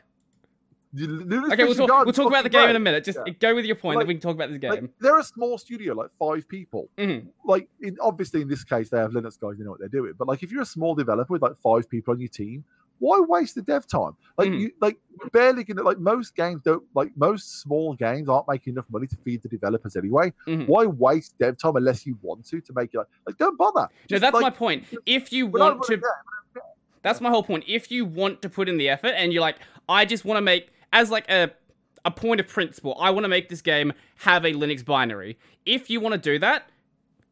Luna's 0.93 1.53
Okay, 1.53 1.63
we'll 1.65 1.75
talk, 1.87 2.05
we'll 2.05 2.13
talk 2.13 2.27
about 2.27 2.43
the 2.43 2.49
game 2.51 2.69
in 2.69 2.75
a 2.75 2.81
minute. 2.81 3.05
Just 3.05 3.19
Yeah. 3.25 3.33
go 3.39 3.55
with 3.55 3.65
your 3.65 3.77
point, 3.77 3.95
Like- 3.97 4.03
then 4.05 4.09
we 4.09 4.15
can 4.15 4.21
talk 4.21 4.35
about 4.35 4.49
this 4.51 4.59
game. 4.59 4.71
Like, 4.71 4.99
they're 4.99 5.19
a 5.21 5.23
small 5.25 5.57
studio, 5.57 5.95
like 5.95 6.11
five 6.19 6.49
people. 6.49 6.91
Mhm. 6.99 7.29
Like, 7.45 7.69
in, 7.81 7.97
obviously, 8.01 8.43
in 8.43 8.49
this 8.49 8.65
case, 8.65 8.91
they 8.91 8.99
have 8.99 9.13
Linux 9.13 9.39
guys. 9.39 9.57
They 9.57 9.63
know 9.65 9.71
what 9.71 9.79
they're 9.79 9.89
doing. 9.89 10.15
But 10.19 10.27
like, 10.27 10.43
if 10.43 10.51
you're 10.51 10.63
a 10.63 10.67
small 10.67 10.97
developer 10.97 11.33
with 11.33 11.43
like 11.43 11.57
five 11.59 11.89
people 11.89 12.13
on 12.15 12.19
your 12.21 12.29
team, 12.29 12.65
why 13.01 13.19
waste 13.19 13.57
the 13.57 13.63
dev 13.63 13.87
time? 13.87 14.13
Like, 14.39 14.49
Mhm. 14.51 14.61
you 14.61 14.71
like 14.81 14.97
barely 15.33 15.65
gonna 15.65 15.83
like 15.83 15.99
most 15.99 16.37
games 16.37 16.63
don't 16.65 16.85
like 16.95 17.11
most 17.17 17.61
small 17.61 17.95
games 17.95 18.29
aren't 18.29 18.47
making 18.47 18.75
enough 18.75 18.87
money 18.91 19.07
to 19.09 19.17
feed 19.17 19.43
the 19.43 19.49
developers 19.49 19.97
anyway. 19.97 20.33
Mhm. 20.47 20.69
Why 20.69 20.87
waste 20.87 21.37
dev 21.39 21.59
time 21.59 21.77
unless 21.77 22.07
you 22.07 22.17
want 22.23 22.47
to 22.47 22.61
to 22.61 22.73
make 22.75 22.95
it 22.95 22.99
like, 22.99 23.07
like 23.27 23.37
don't 23.39 23.59
bother. 23.59 23.89
No, 24.11 24.19
that's 24.19 24.35
like, 24.35 24.43
my 24.43 24.51
point. 24.51 24.85
If 25.05 25.33
you 25.33 25.47
want 25.47 25.83
to 25.85 25.97
game, 25.97 26.05
That's 27.03 27.21
my 27.23 27.31
whole 27.31 27.43
point. 27.43 27.65
If 27.67 27.91
you 27.91 28.05
want 28.05 28.43
to 28.43 28.49
put 28.51 28.69
in 28.69 28.77
the 28.77 28.89
effort 28.91 29.15
and 29.17 29.33
you're 29.33 29.41
like, 29.41 29.57
I 29.89 30.05
just 30.05 30.25
want 30.27 30.37
to 30.37 30.43
make 30.43 30.71
as 30.93 31.11
like 31.11 31.29
a 31.31 31.51
a 32.05 32.11
point 32.11 32.41
of 32.41 32.49
principle. 32.49 32.97
I 33.01 33.11
want 33.11 33.25
to 33.25 33.29
make 33.29 33.49
this 33.51 33.61
game 33.63 33.93
have 34.17 34.45
a 34.45 34.53
Linux 34.53 34.85
binary. 34.85 35.39
If 35.67 35.91
you 35.91 36.01
want 36.01 36.15
to 36.15 36.19
do 36.19 36.39
that, 36.39 36.71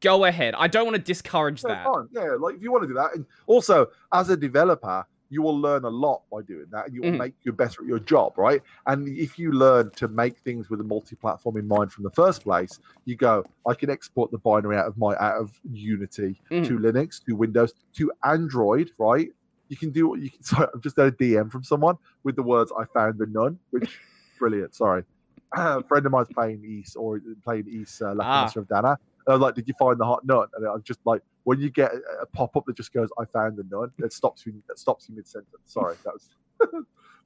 go 0.01 0.24
ahead. 0.27 0.55
I 0.57 0.69
don't 0.69 0.85
want 0.85 0.97
to 0.97 1.03
discourage 1.03 1.62
that. 1.62 1.85
fine. 1.86 2.09
Yeah, 2.12 2.36
like 2.39 2.57
if 2.57 2.62
you 2.62 2.70
want 2.73 2.82
to 2.85 2.89
do 2.89 2.95
that, 2.95 3.15
and 3.15 3.24
also 3.47 3.86
as 4.12 4.28
a 4.31 4.36
developer, 4.36 5.07
you 5.30 5.42
will 5.42 5.59
learn 5.60 5.84
a 5.84 5.88
lot 5.90 6.22
by 6.32 6.40
doing 6.42 6.66
that, 6.70 6.86
and 6.86 6.94
you 6.94 7.02
will 7.02 7.10
Mhm. 7.12 7.18
make 7.18 7.34
you 7.42 7.52
better 7.52 7.82
at 7.82 7.86
your 7.88 7.98
job, 7.98 8.32
right? 8.38 8.62
And 8.86 9.06
if 9.09 9.38
you 9.38 9.52
learn 9.52 9.90
to 9.96 10.09
make 10.09 10.38
things 10.38 10.70
with 10.70 10.80
a 10.80 10.84
multi-platform 10.84 11.56
in 11.59 11.68
mind 11.68 11.92
from 11.92 12.05
the 12.05 12.10
first 12.10 12.42
place, 12.42 12.80
you 13.05 13.14
go, 13.16 13.44
I 13.66 13.74
can 13.74 13.90
export 13.90 14.30
the 14.30 14.38
binary 14.38 14.76
out 14.76 14.86
of 14.86 14.96
my 14.96 15.14
out 15.16 15.36
of 15.40 15.59
Unity 15.70 16.40
Mhm. 16.50 16.66
to 16.66 16.78
Linux, 16.78 17.22
to 17.24 17.34
Windows, 17.36 17.74
to 17.94 18.10
Android, 18.24 18.90
right? 18.98 19.30
You 19.68 19.76
can 19.76 19.90
do 19.90 20.09
what 20.09 20.20
you 20.20 20.30
can. 20.30 20.42
Sorry, 20.66 20.68
I've 20.74 20.80
just 20.80 20.96
had 20.96 21.09
a 21.09 21.12
DM 21.12 21.50
from 21.50 21.62
someone 21.62 21.96
with 22.24 22.36
the 22.36 22.42
words 22.42 22.72
"I 22.78 22.84
found 22.86 23.18
the 23.18 23.26
nun," 23.26 23.59
which 23.70 24.00
brilliant. 24.38 24.74
Sorry, 24.74 25.05
a 25.55 25.82
friend 25.84 26.06
of 26.06 26.12
mine's 26.12 26.28
playing 26.32 26.64
Ys 26.64 26.96
or 26.96 27.20
playing 27.44 27.66
Ys 27.68 28.00
uh, 28.00 28.14
Latin 28.14 28.18
Ah. 28.56 28.60
Of 28.60 28.68
Dana. 28.68 28.98
I 29.28 29.32
was 29.32 29.40
like, 29.40 29.55
"Did 29.55 29.68
you 29.68 29.74
find 29.78 29.98
the 29.98 30.05
hot 30.05 30.24
nun?" 30.26 30.46
And 30.55 30.66
I'm 30.66 30.82
just 30.82 31.00
like, 31.05 31.22
when 31.44 31.60
you 31.60 31.70
get 31.70 31.92
a, 32.22 32.26
pop 32.26 32.56
up 32.56 32.64
that 32.66 32.76
just 32.76 32.92
goes, 32.92 33.09
"I 33.18 33.24
found 33.26 33.56
the 33.56 33.64
nun," 33.70 33.90
it 33.98 34.12
stops 34.12 34.44
you. 34.46 34.55
That 34.68 34.78
stops 34.78 35.09
you 35.09 35.14
mid 35.16 35.26
sentence. 35.26 35.52
Sorry, 35.66 35.96
that 36.05 36.12
was. 36.14 36.30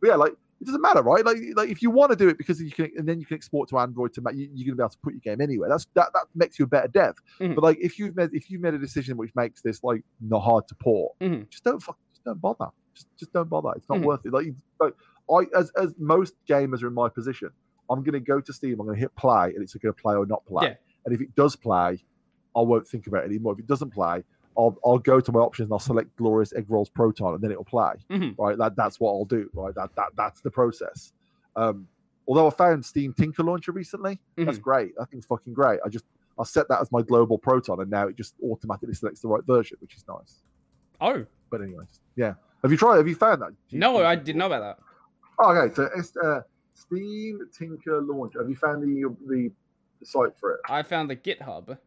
but 0.00 0.06
yeah, 0.08 0.16
like 0.16 0.32
it 0.60 0.64
doesn't 0.66 0.80
matter, 0.80 1.02
right? 1.02 1.24
Like, 1.24 1.38
like 1.56 1.70
if 1.70 1.82
you 1.82 1.90
want 1.90 2.10
to 2.10 2.16
do 2.16 2.28
it 2.28 2.38
because 2.38 2.60
you 2.62 2.70
can, 2.70 2.90
and 2.96 3.08
then 3.08 3.18
you 3.18 3.26
can 3.26 3.34
export 3.36 3.68
to 3.70 3.78
Android 3.78 4.12
to 4.14 4.20
make 4.20 4.36
you, 4.36 4.48
you're 4.52 4.66
gonna 4.66 4.76
be 4.76 4.82
able 4.82 4.90
to 4.90 4.98
put 4.98 5.12
your 5.14 5.20
game 5.20 5.40
anywhere. 5.40 5.68
That's 5.68 5.86
that 5.94 6.10
that 6.14 6.26
makes 6.34 6.58
you 6.58 6.64
a 6.64 6.68
better 6.68 6.88
dev. 6.88 7.14
Mhm. 7.40 7.54
But 7.56 7.64
like 7.64 7.78
if 7.80 7.98
you've 7.98 8.14
made 8.16 8.30
if 8.32 8.50
you've 8.50 8.60
made 8.60 8.74
a 8.74 8.78
decision 8.78 9.16
which 9.16 9.34
makes 9.34 9.60
this 9.62 9.82
like 9.82 10.04
not 10.20 10.40
hard 10.40 10.68
to 10.68 10.74
port, 10.76 11.12
Mhm. 11.20 11.48
just 11.50 11.64
don't 11.64 11.82
fuck, 11.82 11.98
just 12.12 12.24
don't 12.24 12.40
bother. 12.40 12.68
Just 12.94 13.08
just 13.16 13.32
don't 13.32 13.48
bother. 13.48 13.70
It's 13.76 13.88
not 13.88 13.98
Mhm. 13.98 14.04
worth 14.04 14.26
it. 14.26 14.32
Like, 14.32 14.54
like 14.80 14.94
I 15.30 15.46
as 15.58 15.70
as 15.72 15.94
most 15.98 16.34
gamers 16.48 16.82
are 16.82 16.88
in 16.88 16.94
my 16.94 17.08
position, 17.08 17.50
I'm 17.90 18.02
gonna 18.04 18.20
go 18.20 18.40
to 18.40 18.52
Steam. 18.52 18.78
I'm 18.80 18.86
gonna 18.86 18.98
hit 18.98 19.14
play, 19.16 19.52
and 19.54 19.62
it's 19.62 19.74
gonna 19.74 19.92
play 19.94 20.14
or 20.14 20.26
not 20.26 20.44
play. 20.46 20.68
Yeah. 20.68 20.74
And 21.04 21.14
if 21.14 21.20
it 21.20 21.34
does 21.34 21.56
play, 21.56 22.02
I 22.56 22.60
won't 22.60 22.86
think 22.86 23.06
about 23.06 23.22
it 23.24 23.26
anymore. 23.26 23.54
If 23.54 23.60
it 23.60 23.66
doesn't 23.66 23.90
play, 23.90 24.22
I'll 24.56 24.76
I'll 24.84 24.98
go 24.98 25.20
to 25.20 25.32
my 25.32 25.40
options 25.40 25.66
and 25.66 25.72
I'll 25.72 25.78
select 25.78 26.14
GloriousEggroll's 26.16 26.90
Proton, 26.90 27.34
and 27.34 27.42
then 27.42 27.50
it'll 27.50 27.64
play. 27.64 27.94
Mhm. 28.10 28.36
Right, 28.38 28.56
that 28.58 28.76
that's 28.76 29.00
what 29.00 29.10
I'll 29.12 29.24
do. 29.24 29.48
Right, 29.54 29.74
that 29.74 29.94
that 29.96 30.10
that's 30.16 30.40
the 30.42 30.50
process. 30.50 31.12
Um, 31.56 31.88
although 32.28 32.46
I 32.46 32.50
found 32.50 32.84
Steam 32.84 33.12
Tinker 33.14 33.42
Launcher 33.42 33.72
recently, 33.72 34.18
that's 34.36 34.58
Mhm. 34.58 34.62
great. 34.62 34.96
That 34.96 35.10
thing's 35.10 35.26
fucking 35.26 35.54
great. 35.54 35.80
I 35.84 35.88
just 35.88 36.04
I 36.38 36.44
set 36.44 36.68
that 36.68 36.80
as 36.80 36.90
my 36.92 37.02
global 37.02 37.38
Proton, 37.38 37.80
and 37.80 37.90
now 37.90 38.08
it 38.08 38.16
just 38.16 38.34
automatically 38.42 38.94
selects 38.94 39.20
the 39.20 39.28
right 39.28 39.44
version, 39.44 39.76
which 39.80 39.96
is 39.96 40.04
nice. 40.08 40.42
Oh 41.00 41.24
But 41.50 41.62
anyway, 41.62 41.84
yeah. 42.16 42.34
Have 42.62 42.70
you 42.70 42.76
tried? 42.76 42.96
Have 42.98 43.08
you 43.08 43.14
found 43.14 43.42
that? 43.42 43.50
no, 43.72 44.04
I 44.04 44.14
didn't 44.16 44.38
know 44.38 44.46
about 44.46 44.60
that. 44.60 44.78
Oh, 45.38 45.50
okay, 45.54 45.74
so 45.74 45.88
it's 45.96 46.16
uh, 46.16 46.42
Steam 46.74 47.40
Tinker 47.56 48.00
Launcher. 48.02 48.38
Have 48.40 48.48
you 48.48 48.56
found 48.56 48.82
the 48.82 49.16
the, 49.26 49.50
the 50.02 50.06
site 50.06 50.38
for 50.38 50.52
it? 50.52 50.60
I 50.68 50.82
found 50.82 51.08
the 51.10 51.16
GitHub. 51.16 51.78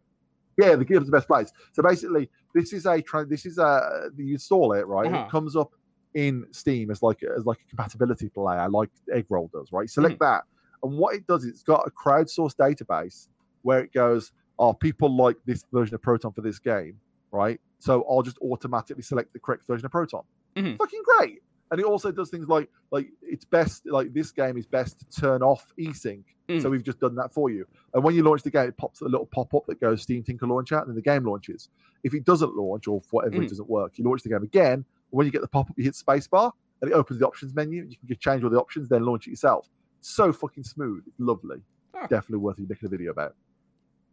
Yeah, 0.58 0.76
the 0.76 0.86
GitHub's 0.86 1.08
the 1.08 1.12
best 1.12 1.28
place. 1.28 1.52
So 1.74 1.84
basically, 1.84 2.30
this 2.54 2.72
is 2.74 2.86
a 2.86 3.04
this 3.28 3.46
is 3.46 3.58
a 3.58 4.10
you 4.18 4.34
install 4.34 4.74
it 4.74 4.88
right. 4.88 5.08
Uh-huh. 5.08 5.26
It 5.26 5.30
comes 5.30 5.56
up 5.56 5.72
in 6.14 6.46
Steam 6.52 6.92
as 6.92 7.04
like 7.04 7.22
as 7.38 7.46
like 7.46 7.58
a 7.66 7.70
compatibility 7.70 8.30
player, 8.30 8.70
like 8.70 8.90
Eggroll 9.14 9.52
does, 9.52 9.72
right? 9.72 9.90
Select 9.90 10.20
that, 10.20 10.44
and 10.82 10.98
what 10.98 11.16
it 11.16 11.28
does 11.28 11.44
it's 11.44 11.64
got 11.64 11.86
a 11.86 11.92
crowdsourced 11.92 12.56
database 12.56 13.28
where 13.64 13.82
it 13.82 13.92
goes, 13.92 14.32
"Oh, 14.58 14.74
people 14.74 15.14
like 15.16 15.36
this 15.46 15.66
version 15.74 15.96
of 15.96 16.02
Proton 16.02 16.32
for 16.32 16.42
this 16.42 16.60
game, 16.60 17.00
right? 17.32 17.60
So 17.80 18.06
I'll 18.10 18.22
just 18.22 18.38
automatically 18.42 19.04
select 19.04 19.34
the 19.34 19.40
correct 19.40 19.68
version 19.68 19.86
of 19.86 19.92
Proton. 19.92 20.24
Mhm. 20.56 20.78
Fucking 20.78 21.02
great." 21.18 21.42
And 21.72 21.80
it 21.80 21.86
also 21.86 22.12
does 22.12 22.30
things 22.30 22.48
like 22.48 22.70
like 22.92 23.08
it's 23.22 23.46
best 23.46 23.86
like 23.88 24.14
this 24.14 24.32
game 24.32 24.58
is 24.58 24.68
best 24.68 25.00
to 25.00 25.22
turn 25.22 25.42
off 25.42 25.74
eSync. 25.80 26.24
Mm. 26.48 26.62
So 26.62 26.70
we've 26.70 26.84
just 26.84 27.00
done 27.00 27.16
that 27.16 27.34
for 27.34 27.50
you. 27.50 27.66
And 27.94 28.04
when 28.04 28.14
you 28.16 28.22
launch 28.24 28.44
the 28.44 28.52
game, 28.52 28.68
it 28.70 28.78
pops 28.78 29.02
a 29.02 29.06
little 29.06 29.26
pop 29.26 29.54
up 29.56 29.66
that 29.68 29.80
goes 29.82 30.04
Steam 30.04 30.22
Tinker 30.24 30.46
Launcher, 30.46 30.78
and 30.78 30.88
then 30.88 30.96
the 30.96 31.02
game 31.02 31.26
launches. 31.26 31.70
If 32.04 32.14
it 32.14 32.24
doesn't 32.24 32.56
launch 32.56 32.88
or 32.88 33.02
for 33.02 33.22
whatever 33.22 33.38
Mm. 33.38 33.46
it 33.46 33.50
doesn't 33.50 33.70
work, 33.70 33.98
you 33.98 34.04
launch 34.06 34.22
the 34.22 34.30
game 34.30 34.44
again. 34.44 34.86
When 35.10 35.26
you 35.26 35.32
get 35.32 35.42
the 35.42 35.48
pop 35.48 35.70
up, 35.70 35.76
you 35.78 35.84
hit 35.86 35.96
spacebar, 35.96 36.52
and 36.82 36.92
it 36.92 36.94
opens 36.94 37.20
the 37.20 37.26
options 37.26 37.56
menu. 37.56 37.84
You 37.84 37.98
can 37.98 38.08
just 38.08 38.22
change 38.22 38.44
all 38.44 38.50
the 38.52 38.60
options, 38.60 38.88
then 38.90 39.04
launch 39.04 39.26
it 39.28 39.32
yourself. 39.32 39.68
so 40.02 40.32
fucking 40.32 40.64
smooth. 40.64 41.02
It's 41.08 41.20
lovely. 41.20 41.58
Oh. 41.96 42.02
Definitely 42.02 42.38
worth 42.38 42.60
you 42.60 42.68
making 42.70 42.86
a 42.86 42.90
video 42.90 43.10
about. 43.10 43.36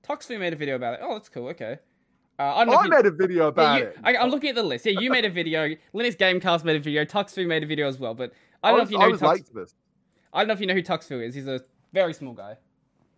Tuxfoo 0.02 0.38
made 0.40 0.54
a 0.54 0.56
video 0.56 0.76
about 0.76 0.94
it. 0.94 1.00
Oh, 1.02 1.12
that's 1.14 1.28
cool. 1.28 1.48
Okay. 1.48 1.78
Uh, 2.38 2.42
I 2.56 2.64
don't 2.64 2.72
know. 2.74 2.78
I 2.80 2.84
you- 2.84 2.90
made 2.90 3.06
a 3.06 3.10
video 3.10 3.42
Yeah, 3.44 3.48
about 3.48 3.78
you- 3.78 3.84
it. 3.86 3.96
I, 4.02 4.16
I'm 4.16 4.30
looking 4.30 4.50
at 4.50 4.56
the 4.56 4.62
list. 4.62 4.86
Yeah, 4.86 4.98
you 4.98 5.10
made 5.10 5.24
a 5.24 5.30
video. 5.30 5.68
Linux 5.94 6.16
Gamecast 6.16 6.64
made 6.64 6.76
a 6.76 6.80
video. 6.80 7.04
Tuxfoo 7.04 7.46
made 7.46 7.62
a 7.62 7.66
video 7.66 7.86
as 7.88 7.98
well. 7.98 8.14
But 8.14 8.32
I 8.62 8.70
don't 8.70 8.78
know 8.78 8.82
was, 8.82 8.88
if 8.88 8.92
you 8.92 8.98
know 8.98 9.04
I 9.04 9.08
was 9.08 9.20
Tux, 9.20 9.28
late 9.28 9.46
to 9.46 9.52
this. 9.54 9.74
I 10.32 10.40
don't 10.40 10.48
know 10.48 10.54
if 10.54 10.60
you 10.60 10.66
know 10.66 10.74
who 10.74 10.82
Tuxfoo 10.82 11.22
is. 11.24 11.34
He's 11.34 11.46
a 11.46 11.60
very 11.92 12.14
small 12.14 12.32
guy. 12.32 12.56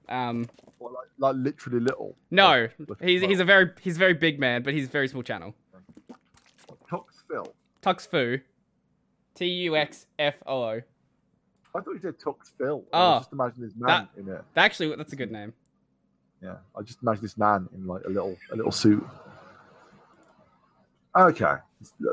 Um, 0.08 0.48
Well, 0.78 0.92
like, 0.92 1.08
like 1.18 1.36
literally 1.42 1.80
little. 1.80 2.16
no, 2.30 2.68
look- 2.86 3.02
he's 3.02 3.22
he's 3.22 3.40
a 3.40 3.44
very 3.44 3.70
he's 3.80 3.96
a 3.96 3.98
very 3.98 4.14
big 4.14 4.38
man, 4.38 4.62
but 4.62 4.74
he's 4.74 4.86
a 4.86 4.90
very 4.90 5.08
small 5.08 5.22
channel. 5.22 5.54
Tux 6.90 7.04
Phil. 7.28 7.54
Tuxfoo, 7.82 8.40
T 9.34 9.46
U 9.46 9.76
X 9.76 10.06
F 10.18 10.34
O 10.46 10.62
O. 10.62 10.80
I 11.76 11.80
thought 11.80 11.90
you 11.92 12.00
said 12.00 12.18
Tux 12.18 12.52
Phil. 12.58 12.84
Oh, 12.92 13.12
I 13.14 13.18
just 13.18 13.32
imagine 13.32 13.62
this 13.62 13.72
man 13.76 14.08
in 14.18 14.28
it. 14.28 14.42
Actually, 14.56 14.94
that's 14.96 15.12
a 15.12 15.16
good 15.16 15.32
name. 15.32 15.52
Yeah, 16.42 16.56
I 16.76 16.82
just 16.82 17.00
imagine 17.02 17.22
this 17.22 17.38
man 17.38 17.68
in 17.74 17.86
like 17.86 18.02
a 18.04 18.08
little 18.08 18.36
a 18.52 18.56
little 18.56 18.72
suit. 18.72 19.04
Okay, 21.16 21.54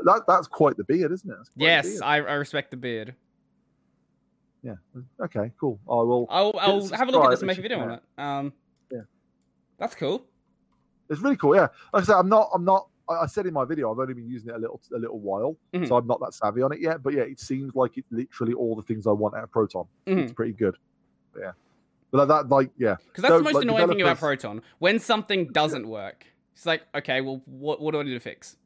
that 0.04 0.22
that's 0.28 0.46
quite 0.46 0.76
the 0.76 0.84
beard, 0.84 1.12
isn't 1.12 1.28
it? 1.28 1.34
That's 1.36 1.48
quite 1.50 1.58
the 1.58 1.64
Yes, 1.64 1.86
beard. 1.88 2.02
I, 2.02 2.16
I 2.18 2.34
respect 2.34 2.70
the 2.70 2.76
beard. 2.76 3.14
yeah. 4.62 4.74
Okay, 5.20 5.50
cool. 5.60 5.80
I 5.88 5.94
will. 5.94 6.26
I'll 6.30 6.52
I'll 6.58 6.88
have 6.90 7.08
a 7.08 7.12
look 7.12 7.24
at 7.24 7.30
this 7.30 7.40
and 7.40 7.48
make 7.48 7.58
a 7.58 7.62
video 7.62 7.80
on 7.80 7.90
it. 7.90 8.02
Um, 8.16 8.52
Yeah. 8.92 9.00
that's 9.78 9.94
cool. 9.96 10.24
It's 11.10 11.20
really 11.20 11.36
cool. 11.36 11.54
Yeah, 11.56 11.68
like 11.92 12.04
I 12.04 12.06
said, 12.06 12.16
I'm 12.16 12.28
not. 12.28 12.48
I'm 12.54 12.64
not. 12.64 12.88
I 13.08 13.26
said 13.26 13.46
in 13.46 13.52
my 13.52 13.64
video, 13.64 13.92
I've 13.92 13.98
only 13.98 14.14
been 14.14 14.28
using 14.28 14.48
it 14.50 14.54
a 14.54 14.58
little 14.58 14.80
a 14.94 14.98
little 14.98 15.18
while, 15.18 15.56
Mhm. 15.74 15.88
so 15.88 15.96
I'm 15.96 16.06
not 16.06 16.20
that 16.20 16.32
savvy 16.32 16.62
on 16.62 16.72
it 16.72 16.80
yet. 16.80 17.02
But 17.02 17.12
yeah, 17.14 17.22
it 17.22 17.40
seems 17.40 17.74
like 17.74 17.98
it's 17.98 18.10
literally 18.12 18.54
all 18.54 18.76
the 18.76 18.82
things 18.82 19.06
I 19.06 19.10
want 19.10 19.34
out 19.34 19.42
of 19.42 19.50
Proton. 19.50 19.86
Mhm. 20.06 20.18
It's 20.18 20.32
pretty 20.32 20.52
good. 20.52 20.78
But 21.34 21.40
yeah, 21.42 21.52
but 22.12 22.26
that, 22.26 22.48
that 22.48 22.54
like 22.54 22.70
yeah, 22.78 22.96
Because 23.08 23.22
that's 23.22 23.32
So, 23.32 23.38
the 23.38 23.44
most 23.44 23.54
like, 23.54 23.64
annoying 23.64 23.88
thing 23.88 24.02
about 24.02 24.18
Proton. 24.18 24.62
When 24.78 24.98
something 25.00 25.48
doesn't 25.48 25.88
work, 25.88 26.26
it's 26.54 26.66
like, 26.66 26.82
okay, 26.94 27.20
well, 27.20 27.42
what 27.46 27.80
what 27.80 27.92
do 27.92 28.00
I 28.00 28.04
need 28.04 28.14
to 28.14 28.20
fix? 28.20 28.56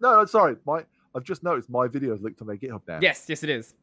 no, 0.00 0.16
no, 0.18 0.24
sorry, 0.24 0.56
my 0.66 0.84
I've 1.14 1.24
just 1.24 1.42
noticed 1.42 1.70
my 1.70 1.86
video 1.86 2.14
is 2.14 2.20
linked 2.20 2.40
on 2.40 2.48
their 2.48 2.56
GitHub 2.56 2.82
now. 2.88 2.98
Yes, 3.00 3.24
yes, 3.28 3.42
it 3.42 3.50
is. 3.50 3.74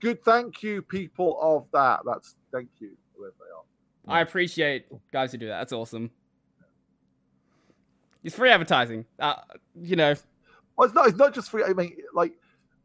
Good. 0.00 0.22
Thank 0.24 0.62
you, 0.62 0.82
people 0.82 1.38
of 1.40 1.70
that. 1.72 2.00
That's 2.06 2.36
thank 2.52 2.68
you, 2.78 2.96
whoever 3.16 3.34
they 3.38 4.12
are. 4.12 4.18
I 4.18 4.20
appreciate 4.20 4.86
guys 5.12 5.32
who 5.32 5.38
do 5.38 5.46
that. 5.48 5.58
That's 5.58 5.72
awesome. 5.72 6.10
It's 8.22 8.34
free 8.34 8.50
advertising. 8.50 9.04
Uh, 9.18 9.36
you 9.80 9.96
know, 9.96 10.14
Well, 10.76 10.86
it's 10.86 10.94
not. 10.94 11.08
It's 11.08 11.16
not 11.16 11.34
just 11.34 11.50
free. 11.50 11.64
I 11.64 11.72
mean, 11.72 11.96
like, 12.12 12.32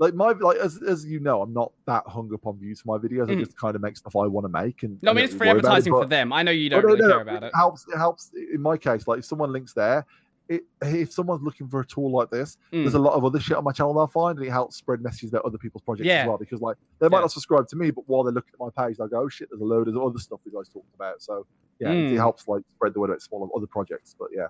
like 0.01 0.13
my 0.15 0.31
like 0.33 0.57
as 0.57 0.81
as 0.83 1.05
you 1.05 1.19
know, 1.21 1.41
I'm 1.43 1.53
not 1.53 1.71
that 1.85 2.03
hung 2.07 2.33
up 2.33 2.45
on 2.45 2.57
views 2.59 2.81
for 2.81 2.97
my 2.97 2.97
videos. 3.07 3.29
I 3.29 3.35
Mhm. 3.35 3.39
just 3.45 3.55
kind 3.57 3.75
of 3.75 3.81
make 3.81 3.95
stuff 3.95 4.15
I 4.17 4.25
want 4.27 4.43
to 4.45 4.49
make. 4.49 4.83
And 4.83 5.01
no, 5.01 5.11
I 5.11 5.13
mean 5.13 5.23
it's 5.25 5.33
free 5.35 5.47
about 5.47 5.57
it, 5.57 5.65
advertising 5.65 5.93
for 5.93 6.05
them. 6.05 6.33
I 6.33 6.43
know 6.43 6.51
you 6.51 6.69
don't 6.69 6.81
no, 6.81 6.87
really 6.87 7.01
no, 7.01 7.09
care 7.09 7.21
about 7.21 7.43
it. 7.43 7.51
helps. 7.55 7.87
It 7.87 7.97
helps 7.97 8.31
in 8.53 8.61
my 8.61 8.75
case. 8.77 9.07
Like 9.07 9.19
if 9.19 9.25
someone 9.25 9.51
links 9.53 9.73
there, 9.73 10.05
it 10.49 10.63
if 10.81 11.11
someone's 11.13 11.43
looking 11.43 11.67
for 11.69 11.79
a 11.81 11.85
tool 11.85 12.11
like 12.11 12.29
this, 12.31 12.57
there's 12.71 12.93
Mm. 12.93 12.95
a 12.95 12.99
lot 12.99 13.13
of 13.13 13.23
other 13.23 13.39
shit 13.39 13.55
on 13.55 13.63
my 13.63 13.71
channel 13.71 13.93
they'll 13.93 14.07
find, 14.07 14.37
and 14.39 14.45
it 14.47 14.51
helps 14.51 14.75
spread 14.75 15.01
messages 15.01 15.29
about 15.29 15.45
other 15.45 15.57
people's 15.59 15.83
projects 15.83 16.07
Yeah. 16.07 16.23
as 16.23 16.27
well. 16.27 16.37
Because 16.37 16.61
like 16.61 16.77
they 16.99 17.07
might 17.07 17.17
Yeah. 17.19 17.21
not 17.21 17.31
subscribe 17.31 17.67
to 17.69 17.75
me, 17.77 17.91
but 17.91 18.03
while 18.09 18.23
they're 18.23 18.33
looking 18.33 18.53
at 18.55 18.59
my 18.59 18.69
page, 18.87 18.97
they 18.97 19.07
go, 19.07 19.21
"Oh 19.21 19.29
shit, 19.29 19.49
there's 19.51 19.61
a 19.61 19.65
load 19.65 19.87
of 19.87 19.95
other 19.97 20.17
stuff 20.19 20.39
you 20.45 20.51
guys 20.51 20.67
talked 20.67 20.93
about." 20.95 21.21
So 21.21 21.45
yeah, 21.79 21.91
it, 21.91 21.93
Mm. 22.09 22.13
it 22.13 22.17
helps 22.17 22.47
like 22.47 22.63
spread 22.71 22.93
the 22.95 22.99
word 22.99 23.11
about 23.11 23.21
small 23.21 23.49
other 23.55 23.67
projects. 23.67 24.15
But 24.17 24.29
yeah. 24.33 24.47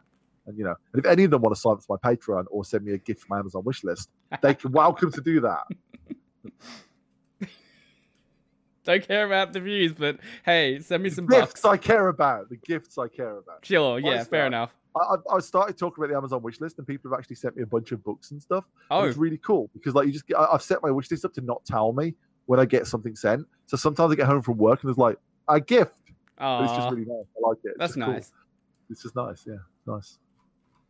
And 0.52 0.60
you 0.60 0.66
know, 0.66 0.76
and 0.94 1.04
if 1.04 1.10
any 1.10 1.24
of 1.24 1.32
them 1.32 1.42
want 1.42 1.56
to 1.56 1.60
sign 1.62 1.74
up 1.74 1.80
to 1.80 1.86
my 1.90 1.96
Patreon 1.98 2.46
or 2.52 2.66
send 2.66 2.84
me 2.86 2.94
a 2.94 2.98
gift 2.98 3.22
from 3.22 3.30
my 3.36 3.40
Amazon 3.40 3.64
wish 3.64 3.84
list, 3.84 4.10
they 4.42 4.54
can 4.54 4.72
welcome 4.74 5.12
to 5.12 5.22
do 5.22 5.40
that. 5.42 5.64
Don't 8.84 9.08
care 9.08 9.26
about 9.26 9.54
the 9.54 9.60
views, 9.60 9.94
but 9.94 10.18
hey, 10.44 10.80
send 10.80 11.04
me 11.04 11.12
some 11.12 11.28
bucks. 11.28 11.54
gifts 11.54 11.66
I 11.66 11.78
care 11.78 12.08
about. 12.08 12.50
The 12.50 12.58
gifts 12.58 12.98
I 12.98 13.08
care 13.08 13.38
about. 13.38 13.64
Sure, 13.64 14.00
yeah, 14.00 14.24
fair 14.24 14.48
enough. 14.48 14.74
I, 14.96 15.16
I- 15.36 15.40
started 15.40 15.78
talking 15.78 16.04
about 16.04 16.12
the 16.12 16.18
Amazon 16.18 16.42
wish 16.42 16.60
list, 16.60 16.80
and 16.80 16.88
people 16.88 17.12
have 17.12 17.18
actually 17.20 17.36
sent 17.38 17.56
me 17.56 17.64
a 17.64 17.68
bunch 17.68 17.92
of 17.92 18.04
books 18.04 18.32
and 18.32 18.42
stuff. 18.42 18.66
Oh, 18.90 19.04
it's 19.04 19.18
really 19.18 19.38
cool 19.38 19.70
because 19.74 19.94
like 19.94 20.08
you 20.08 20.12
just 20.12 20.28
get, 20.28 20.36
I, 20.38 20.48
I've 20.54 20.64
set 20.64 20.82
my 20.84 20.92
wish 20.92 21.10
list 21.12 21.24
up 21.24 21.34
to 21.36 21.42
not 21.42 21.64
tell 21.64 21.94
me 21.94 22.16
when 22.48 22.60
I 22.60 22.66
get 22.66 22.88
something 22.88 23.16
sent. 23.16 23.46
So 23.68 23.78
sometimes 23.78 24.12
I 24.12 24.16
get 24.16 24.26
home 24.26 24.42
from 24.42 24.58
work 24.58 24.82
and 24.82 24.90
there's 24.90 24.98
like 24.98 25.18
a 25.48 25.62
gift. 25.62 25.94
But 26.38 26.64
it's 26.64 26.74
just 26.74 26.90
really 26.90 27.06
nice. 27.06 27.26
I 27.38 27.48
like 27.50 27.58
it. 27.64 27.70
It's 27.70 27.78
that's 27.78 27.94
just 27.96 28.04
cool. 28.06 28.14
nice. 28.14 28.32
It's 28.90 29.04
just 29.04 29.16
nice. 29.16 29.46
Yeah, 29.48 29.58
nice. 29.86 30.18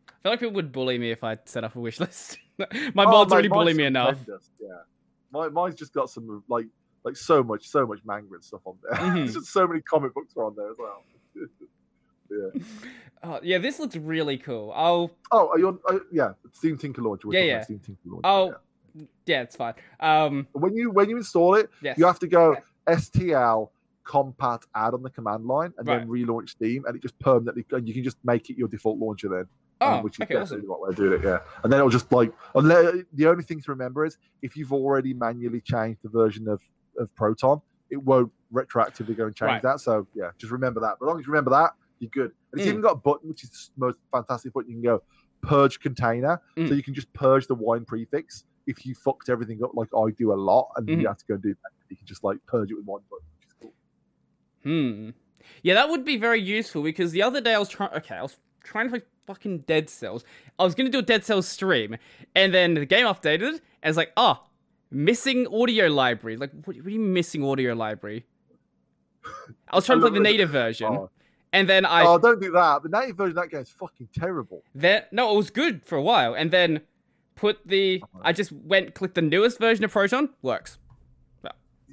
I 0.08 0.14
feel 0.22 0.32
like 0.34 0.40
people 0.40 0.54
would 0.56 0.72
bully 0.72 0.98
me 0.98 1.12
if 1.12 1.24
I 1.24 1.38
set 1.46 1.64
up 1.64 1.76
a 1.76 1.80
wish 1.80 2.00
list. 2.00 2.38
My 2.94 3.06
Oh, 3.06 3.12
mods 3.12 3.32
already 3.32 3.48
bully 3.48 3.74
me 3.74 3.86
enough. 3.86 4.18
Yeah, 4.28 4.68
my, 5.32 5.50
mine's 5.50 5.76
just 5.76 5.94
got 5.94 6.10
some 6.10 6.44
like 6.48 6.68
like 7.04 7.16
so 7.16 7.42
much 7.44 7.68
so 7.68 7.88
much 7.88 8.00
manga 8.06 8.34
and 8.34 8.44
stuff 8.44 8.62
on 8.66 8.78
there. 8.84 9.00
Mhm. 9.00 9.34
Just 9.34 9.48
so 9.48 9.68
many 9.68 9.82
comic 9.82 10.14
books 10.14 10.34
are 10.38 10.46
on 10.46 10.56
there 10.56 10.70
as 10.70 10.78
well. 10.78 11.04
yeah. 12.30 12.64
Oh, 13.24 13.40
yeah, 13.44 13.58
this 13.58 13.80
looks 13.80 13.96
really 13.96 14.38
cool. 14.38 14.72
I'll 14.76 15.12
Oh, 15.32 15.50
are 15.50 15.60
you 15.60 15.68
on? 15.70 15.80
Uh, 15.90 16.00
yeah, 16.12 16.34
Steam 16.54 16.78
Tinker 16.78 17.02
Launcher. 17.02 17.28
We're 17.28 17.40
Yeah, 17.40 17.46
yeah. 17.46 17.62
Steam 17.64 17.80
Tinker 17.80 18.02
Launcher. 18.06 18.22
Oh, 18.28 18.56
yeah. 18.96 19.06
yeah, 19.26 19.42
it's 19.42 19.56
fine. 19.56 19.74
Um, 20.00 20.48
When 20.52 20.76
you 20.76 20.92
when 20.92 21.10
you 21.10 21.18
install 21.18 21.56
it, 21.56 21.70
yes. 21.82 21.98
you 21.98 22.06
have 22.06 22.20
to 22.20 22.28
go 22.28 22.58
STL 22.88 23.70
compat 24.04 24.64
add 24.76 24.94
on 24.94 25.04
the 25.04 25.10
command 25.10 25.46
line 25.46 25.74
and 25.78 25.88
then 25.88 26.08
relaunch 26.08 26.50
Steam, 26.50 26.84
and 26.86 26.96
it 26.96 27.02
just 27.02 27.18
permanently 27.20 27.66
and 27.72 27.88
you 27.88 27.94
can 27.94 28.04
just 28.04 28.18
make 28.24 28.50
it 28.50 28.58
your 28.58 28.68
default 28.68 29.00
launcher 29.00 29.30
then. 29.30 29.46
Oh, 29.82 29.94
um, 29.96 30.04
which 30.04 30.20
is 30.20 30.24
okay, 30.24 30.36
definitely 30.36 30.58
awesome. 30.60 30.68
the 30.68 30.74
right 30.74 30.82
way 30.82 30.90
to 30.90 30.96
do 30.96 31.14
it. 31.14 31.24
Yeah, 31.24 31.40
and 31.64 31.72
then 31.74 31.80
it'll 31.80 31.90
just 31.90 32.12
like 32.12 32.32
unless, 32.56 32.96
the 33.14 33.26
only 33.28 33.44
thing 33.44 33.60
to 33.62 33.72
remember 33.72 34.06
is 34.06 34.18
if 34.42 34.56
you've 34.56 34.72
already 34.72 35.14
manually 35.14 35.60
changed 35.62 36.00
the 36.04 36.10
version 36.10 36.48
of 36.48 36.62
of 37.00 37.14
Proton, 37.16 37.62
it 37.90 37.98
won't 37.98 38.32
retroactively 38.54 39.16
go 39.18 39.26
and 39.26 39.36
change 39.36 39.48
Right. 39.48 39.62
that. 39.64 39.80
So 39.80 40.08
yeah, 40.14 40.32
just 40.38 40.52
remember 40.52 40.80
that. 40.82 40.98
But 41.00 41.06
as 41.06 41.08
long 41.10 41.20
as 41.20 41.26
you 41.26 41.32
remember 41.32 41.52
that, 41.52 41.72
you're 42.00 42.10
good. 42.12 42.32
And 42.52 42.60
it's 42.60 42.66
Mm. 42.66 42.70
even 42.72 42.82
got 42.82 42.92
a 42.92 42.96
button, 42.96 43.30
which 43.30 43.44
is 43.44 43.72
the 43.78 43.86
most 43.86 43.98
fantastic 44.12 44.54
button. 44.54 44.70
You 44.70 44.76
can 44.76 44.84
go 44.84 45.04
purge 45.42 45.80
container, 45.80 46.40
so 46.56 46.62
Mm. 46.64 46.76
you 46.76 46.84
can 46.84 46.94
just 46.94 47.12
purge 47.14 47.48
the 47.48 47.56
wine 47.56 47.86
prefix 47.86 48.44
if 48.68 48.86
you 48.86 48.94
fucked 48.94 49.30
everything 49.30 49.64
up 49.64 49.72
like 49.74 49.88
I 49.96 50.12
do 50.12 50.32
a 50.34 50.36
lot, 50.36 50.70
and 50.76 50.88
Mhm. 50.88 51.02
you 51.02 51.08
have 51.08 51.18
to 51.18 51.26
go 51.28 51.34
and 51.36 51.44
do 51.44 51.50
that. 51.56 51.72
You 51.90 51.98
can 51.98 52.06
just 52.06 52.24
like 52.24 52.38
purge 52.46 52.70
it 52.72 52.76
with 52.76 52.86
one 52.86 53.02
button. 53.10 53.26
Which 53.40 53.48
is 53.48 53.54
cool. 53.60 53.74
Hmm. 54.64 55.10
Yeah, 55.64 55.74
that 55.74 55.90
would 55.90 56.06
be 56.06 56.18
very 56.18 56.40
useful 56.42 56.84
because 56.84 57.12
the 57.12 57.24
other 57.24 57.42
day 57.42 57.56
I 57.56 57.60
was 57.60 57.70
trying. 57.70 57.92
Okay, 57.94 58.16
I 58.16 58.22
was 58.22 58.38
trying 58.64 58.86
to 58.88 59.00
play 59.00 59.02
fucking 59.26 59.60
Dead 59.60 59.90
Cells. 59.90 60.24
I 60.60 60.64
was 60.64 60.76
gonna 60.76 60.90
do 60.90 61.00
a 61.00 61.04
Dead 61.04 61.24
Cells 61.26 61.48
stream, 61.48 61.98
and 62.36 62.54
then 62.54 62.74
the 62.76 62.86
game 62.86 63.06
updated, 63.06 63.50
and 63.52 63.90
it's 63.90 63.98
like, 63.98 64.12
oh, 64.18 64.44
missing 64.90 65.48
audio 65.48 65.88
library. 65.88 66.38
Like, 66.38 66.52
what, 66.66 66.76
what 66.78 66.86
are 66.86 66.90
you 66.90 67.00
missing 67.00 67.44
audio 67.44 67.74
library? 67.74 68.26
I 69.70 69.76
was 69.76 69.86
trying 69.86 70.00
to 70.00 70.08
play 70.10 70.18
the 70.18 70.24
native 70.24 70.50
version, 70.50 70.88
Oh, 70.88 71.10
and 71.54 71.70
then 71.70 71.86
I 71.86 72.04
oh, 72.06 72.18
don't 72.18 72.42
do 72.42 72.52
that. 72.52 72.84
The 72.84 72.90
native 72.90 73.18
version 73.18 73.38
of 73.38 73.44
that 73.44 73.52
game 73.52 73.62
is 73.62 73.70
fucking 73.70 74.10
terrible. 74.18 74.64
then 74.74 75.04
no, 75.12 75.34
it 75.34 75.38
was 75.38 75.50
good 75.50 75.86
for 75.86 75.98
a 75.98 76.02
while, 76.02 76.34
and 76.34 76.52
then 76.52 76.82
put 77.36 77.60
the. 77.66 78.04
I 78.24 78.34
just 78.34 78.52
went 78.52 78.96
click 78.96 79.14
the 79.14 79.22
newest 79.22 79.60
version 79.60 79.86
of 79.86 79.92
Proton. 79.92 80.30
Works. 80.42 80.78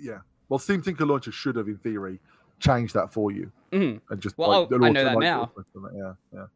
Yeah. 0.01 0.19
Well, 0.49 0.59
Steam 0.61 0.81
Tinker 0.81 1.05
Launcher 1.05 1.33
should 1.33 1.57
have, 1.57 1.67
in 1.67 1.77
theory, 1.77 2.21
changed 2.61 2.95
that 2.95 3.13
for 3.13 3.33
you. 3.33 3.51
Mhm. 3.73 4.01
and 4.09 4.21
just 4.21 4.39
Well, 4.39 4.49
like, 4.63 4.73
I'll- 4.73 4.85
I 4.85 4.91
know 4.91 5.05
that 5.05 5.15
like, 5.17 5.23
now. 5.23 5.53
Yeah, 5.95 6.13
yeah. 6.33 6.47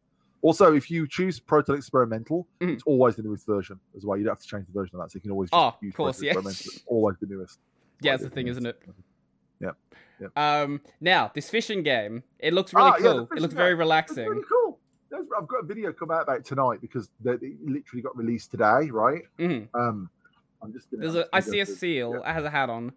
Also, 0.43 0.75
if 0.75 0.91
you 0.91 1.07
choose 1.07 1.39
Proton 1.39 1.75
Experimental, 1.77 2.47
Mhm. 2.61 2.73
it's 2.73 2.83
always 2.83 3.15
the 3.15 3.23
newest 3.23 3.45
version 3.47 3.79
as 3.97 4.05
well. 4.05 4.17
You 4.17 4.25
don't 4.25 4.33
have 4.33 4.41
to 4.41 4.47
change 4.47 4.67
the 4.67 4.73
version 4.73 4.95
of 4.95 5.01
that, 5.01 5.11
so 5.11 5.15
you 5.17 5.21
can 5.21 5.31
always 5.31 5.49
Oh, 5.53 5.73
use 5.81 5.91
of 5.93 5.97
course, 5.97 6.17
Proton 6.17 6.25
yeah. 6.25 6.31
Experimental. 6.31 6.71
It's 6.75 6.83
always 6.85 7.17
the 7.19 7.25
newest. 7.27 7.59
Yeah, 8.01 8.11
that's 8.11 8.23
the 8.23 8.29
thing, 8.29 8.47
isn't 8.49 8.65
it? 8.65 8.81
Yep. 9.61 9.77
Yep. 10.19 10.37
Um, 10.37 10.81
now 11.01 11.31
this 11.33 11.49
fishing 11.49 11.81
game, 11.81 12.23
it 12.39 12.53
looks 12.53 12.73
really 12.73 12.87
Ah, 12.91 12.95
yeah, 12.97 13.01
cool. 13.03 13.19
it 13.31 13.39
looks 13.39 13.53
game. 13.53 13.57
very 13.57 13.71
It's 13.71 13.79
relaxing. 13.79 14.27
really 14.29 14.43
cool. 14.43 14.79
I've 15.37 15.47
got 15.47 15.59
a 15.63 15.65
video 15.65 15.93
come 15.93 16.11
out 16.11 16.23
about 16.23 16.37
it 16.39 16.45
tonight 16.45 16.81
because 16.81 17.09
they, 17.21 17.37
they 17.37 17.55
literally 17.63 18.01
got 18.01 18.15
released 18.17 18.51
today, 18.51 18.89
right? 18.91 19.23
Mhm. 19.39 19.69
Um, 19.73 20.09
I'm 20.61 20.73
just 20.73 20.89
gonna. 20.91 21.01
There's 21.03 21.15
a, 21.15 21.27
I 21.35 21.39
see 21.39 21.59
a 21.61 21.65
seal. 21.65 22.11
through- 22.11 22.21
It 22.23 22.25
has 22.27 22.43
a 22.43 22.49
hat 22.49 22.69
on. 22.69 22.91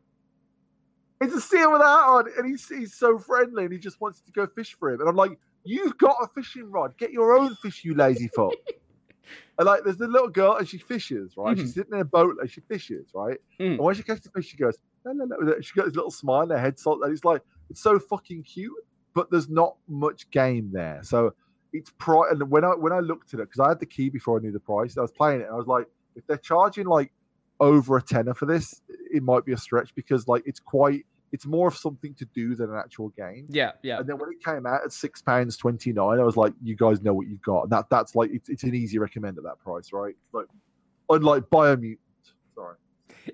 It's 1.20 1.34
a 1.34 1.40
seal 1.40 1.72
with 1.72 1.80
a 1.80 1.84
hat 1.84 2.08
on, 2.08 2.24
and 2.36 2.46
he's 2.46 2.68
he's 2.68 2.94
so 2.94 3.18
friendly, 3.18 3.64
and 3.64 3.72
he 3.72 3.78
just 3.78 4.00
wants 4.00 4.20
to 4.22 4.32
go 4.32 4.46
fish 4.46 4.74
for 4.74 4.90
him. 4.90 5.00
And 5.00 5.08
I'm 5.08 5.16
like, 5.16 5.38
you've 5.66 5.98
got 5.98 6.16
a 6.22 6.28
fishing 6.34 6.70
rod. 6.70 6.96
Get 6.98 7.12
your 7.12 7.36
own 7.36 7.54
fish, 7.56 7.84
you 7.84 7.94
lazy 7.94 8.28
fuck. 8.28 8.52
and 9.58 9.66
like, 9.66 9.84
there's 9.84 9.98
the 9.98 10.08
little 10.08 10.28
girl, 10.28 10.56
and 10.56 10.68
she 10.68 10.78
fishes, 10.78 11.34
right? 11.36 11.56
She's 11.58 11.74
sitting 11.74 11.94
in 11.94 12.00
a 12.00 12.04
boat, 12.04 12.36
and 12.40 12.50
she 12.50 12.60
fishes, 12.62 13.08
right? 13.14 13.38
Mhm. 13.60 13.72
And 13.72 13.78
when 13.78 13.94
she 13.94 14.02
catches 14.02 14.24
the 14.24 14.30
fish, 14.30 14.48
she 14.48 14.56
goes, 14.56 14.78
no, 15.04 15.12
no, 15.12 15.24
no. 15.24 15.60
She 15.60 15.74
got 15.74 15.86
this 15.86 15.94
little 15.94 16.10
smile, 16.10 16.42
and 16.42 16.52
her 16.52 16.58
head 16.58 16.78
salt, 16.78 17.00
and 17.02 17.12
it's 17.12 17.24
like, 17.24 17.42
it's 17.70 17.80
so 17.80 17.98
fucking 17.98 18.44
cute, 18.44 18.72
but 19.14 19.30
there's 19.30 19.48
not 19.48 19.76
much 19.88 20.30
game 20.30 20.70
there. 20.72 21.00
So 21.02 21.34
it's 21.72 21.90
pri 21.98 22.30
And 22.30 22.50
when 22.50 22.64
I 22.64 22.70
when 22.74 22.92
I 22.92 23.00
looked 23.00 23.34
at 23.34 23.40
it, 23.40 23.44
because 23.50 23.60
I 23.60 23.68
had 23.68 23.80
the 23.80 23.86
key 23.86 24.08
before 24.08 24.38
I 24.38 24.42
knew 24.42 24.52
the 24.52 24.60
price, 24.60 24.96
I 24.96 25.02
was 25.02 25.12
playing 25.12 25.40
it, 25.40 25.44
and 25.44 25.52
I 25.52 25.56
was 25.56 25.66
like, 25.66 25.86
if 26.14 26.26
they're 26.26 26.36
charging 26.38 26.86
like 26.86 27.12
over 27.60 27.96
a 27.96 28.02
tenner 28.02 28.34
for 28.34 28.46
this, 28.46 28.82
it 28.88 29.22
might 29.22 29.44
be 29.44 29.52
a 29.52 29.56
stretch 29.56 29.94
because 29.94 30.28
like 30.28 30.42
it's 30.46 30.60
quite 30.60 31.06
it's 31.32 31.44
more 31.46 31.68
of 31.68 31.76
something 31.76 32.14
to 32.14 32.24
do 32.26 32.54
than 32.54 32.70
an 32.70 32.76
actual 32.76 33.08
game. 33.10 33.46
Yeah, 33.48 33.72
yeah. 33.82 33.98
And 33.98 34.08
then 34.08 34.18
when 34.18 34.30
it 34.30 34.42
came 34.44 34.66
out 34.66 34.82
at 34.84 34.92
six 34.92 35.20
pounds 35.20 35.56
twenty 35.56 35.92
nine, 35.92 36.18
I 36.20 36.22
was 36.22 36.36
like, 36.36 36.52
you 36.62 36.76
guys 36.76 37.02
know 37.02 37.12
what 37.14 37.26
you've 37.26 37.42
got. 37.42 37.62
And 37.64 37.72
that 37.72 37.90
that's 37.90 38.14
like 38.14 38.30
it's, 38.32 38.48
it's 38.48 38.62
an 38.62 38.74
easy 38.74 38.98
recommend 38.98 39.36
at 39.38 39.44
that 39.44 39.58
price, 39.58 39.92
right? 39.92 40.14
Like 40.32 40.46
unlike 41.10 41.44
Biomutant. 41.44 41.98
Sorry. 42.54 42.76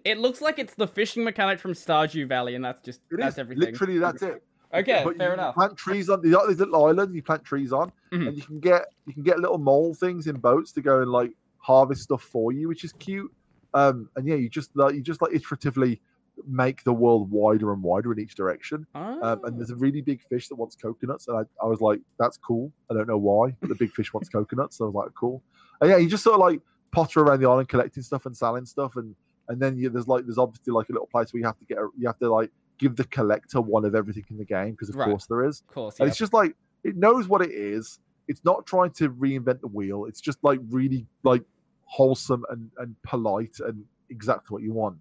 It 0.05 0.19
looks 0.19 0.41
like 0.41 0.59
it's 0.59 0.75
the 0.75 0.87
fishing 0.87 1.23
mechanic 1.23 1.59
from 1.59 1.73
Stardew 1.75 2.27
Valley, 2.29 2.55
and 2.55 2.65
that's 2.65 2.81
just 2.83 3.01
It 3.11 3.19
that's 3.19 3.35
is 3.35 3.39
everything. 3.39 3.73
literally 3.73 3.99
that's 3.99 4.23
it. 4.23 4.43
Okay, 4.75 5.03
But 5.05 5.19
fair 5.19 5.29
you 5.29 5.35
enough. 5.35 5.55
Plant 5.55 5.77
trees 5.77 6.09
on 6.09 6.23
these 6.23 6.33
little 6.33 6.87
islands 6.87 7.15
you 7.15 7.23
plant 7.23 7.45
trees 7.45 7.75
on, 7.75 7.93
Mhm. 8.11 8.29
and 8.29 8.37
you 8.37 8.43
can 8.43 8.59
get 8.59 8.87
you 9.07 9.13
can 9.13 9.23
get 9.23 9.39
little 9.39 9.59
mole 9.59 9.93
things 9.95 10.27
in 10.27 10.37
boats 10.37 10.73
to 10.73 10.81
go 10.81 11.03
and 11.03 11.11
like 11.11 11.33
harvest 11.59 12.03
stuff 12.05 12.23
for 12.23 12.53
you, 12.53 12.69
which 12.69 12.83
is 12.85 12.93
cute. 12.95 13.31
Um, 13.75 14.09
and 14.17 14.27
yeah, 14.27 14.35
you 14.35 14.49
just 14.49 14.75
like 14.75 14.95
you 14.95 15.03
just 15.03 15.21
like 15.21 15.33
iteratively 15.33 16.01
make 16.47 16.83
the 16.85 16.93
world 16.93 17.31
wider 17.31 17.73
and 17.73 17.83
wider 17.83 18.13
in 18.13 18.19
each 18.19 18.35
direction. 18.35 18.87
Um, 18.95 19.45
and 19.45 19.59
there's 19.59 19.71
a 19.71 19.77
really 19.77 20.01
big 20.01 20.23
fish 20.23 20.49
that 20.49 20.57
wants 20.57 20.75
coconuts, 20.77 21.29
and 21.29 21.37
I, 21.39 21.43
I 21.65 21.67
was 21.67 21.81
like, 21.81 22.01
that's 22.19 22.37
cool. 22.39 22.73
I 22.91 22.95
don't 22.95 23.07
know 23.09 23.19
why, 23.19 23.55
but 23.61 23.69
the 23.69 23.75
big 23.75 23.93
fish 23.93 24.13
wants 24.13 24.29
coconuts. 24.29 24.79
So 24.79 24.85
I 24.85 24.89
was 24.89 24.95
like, 24.95 25.15
cool. 25.15 25.43
And 25.81 25.91
yeah, 25.91 25.97
you 25.99 26.09
just 26.09 26.25
sort 26.25 26.35
of 26.35 26.41
like 26.41 26.61
potter 26.91 27.21
around 27.21 27.41
the 27.41 27.49
island 27.49 27.69
collecting 27.69 28.03
stuff 28.03 28.27
and 28.27 28.37
selling 28.37 28.65
stuff, 28.67 28.97
and 28.97 29.15
and 29.49 29.61
then 29.61 29.77
you, 29.77 29.91
there's 29.91 30.09
like 30.09 30.25
there's 30.25 30.39
obviously 30.39 30.73
like 30.73 30.89
a 30.89 30.93
little 30.93 31.09
place 31.09 31.33
where 31.33 31.41
you 31.41 31.47
have 31.47 31.59
to 31.59 31.65
get 31.65 31.79
a, 31.79 31.89
you 31.99 32.07
have 32.07 32.19
to 32.19 32.31
like 32.33 32.51
give 32.79 32.97
the 32.97 33.05
collector 33.05 33.61
one 33.61 33.85
of 33.85 33.95
everything 33.95 34.25
in 34.31 34.39
the 34.39 34.45
game 34.45 34.73
because 34.73 34.89
of 34.89 34.97
Right. 34.97 35.09
course 35.09 35.27
there 35.27 35.45
is. 35.45 35.61
of 35.61 35.75
course, 35.75 36.01
And 36.01 36.09
it's 36.09 36.17
just 36.19 36.33
like 36.33 36.55
it 36.85 36.97
knows 36.97 37.29
what 37.29 37.43
it 37.43 37.51
is. 37.53 37.99
It's 38.29 38.45
not 38.45 38.67
trying 38.67 38.91
to 38.93 39.11
reinvent 39.11 39.61
the 39.61 39.67
wheel. 39.69 40.07
It's 40.07 40.21
just 40.21 40.39
like 40.43 40.61
really 40.71 41.07
like 41.25 41.43
wholesome 41.85 42.45
and, 42.51 42.71
and 42.79 42.97
polite 43.03 43.57
and 43.61 43.85
exactly 44.11 44.55
what 44.55 44.63
you 44.63 44.73
want. 44.73 44.97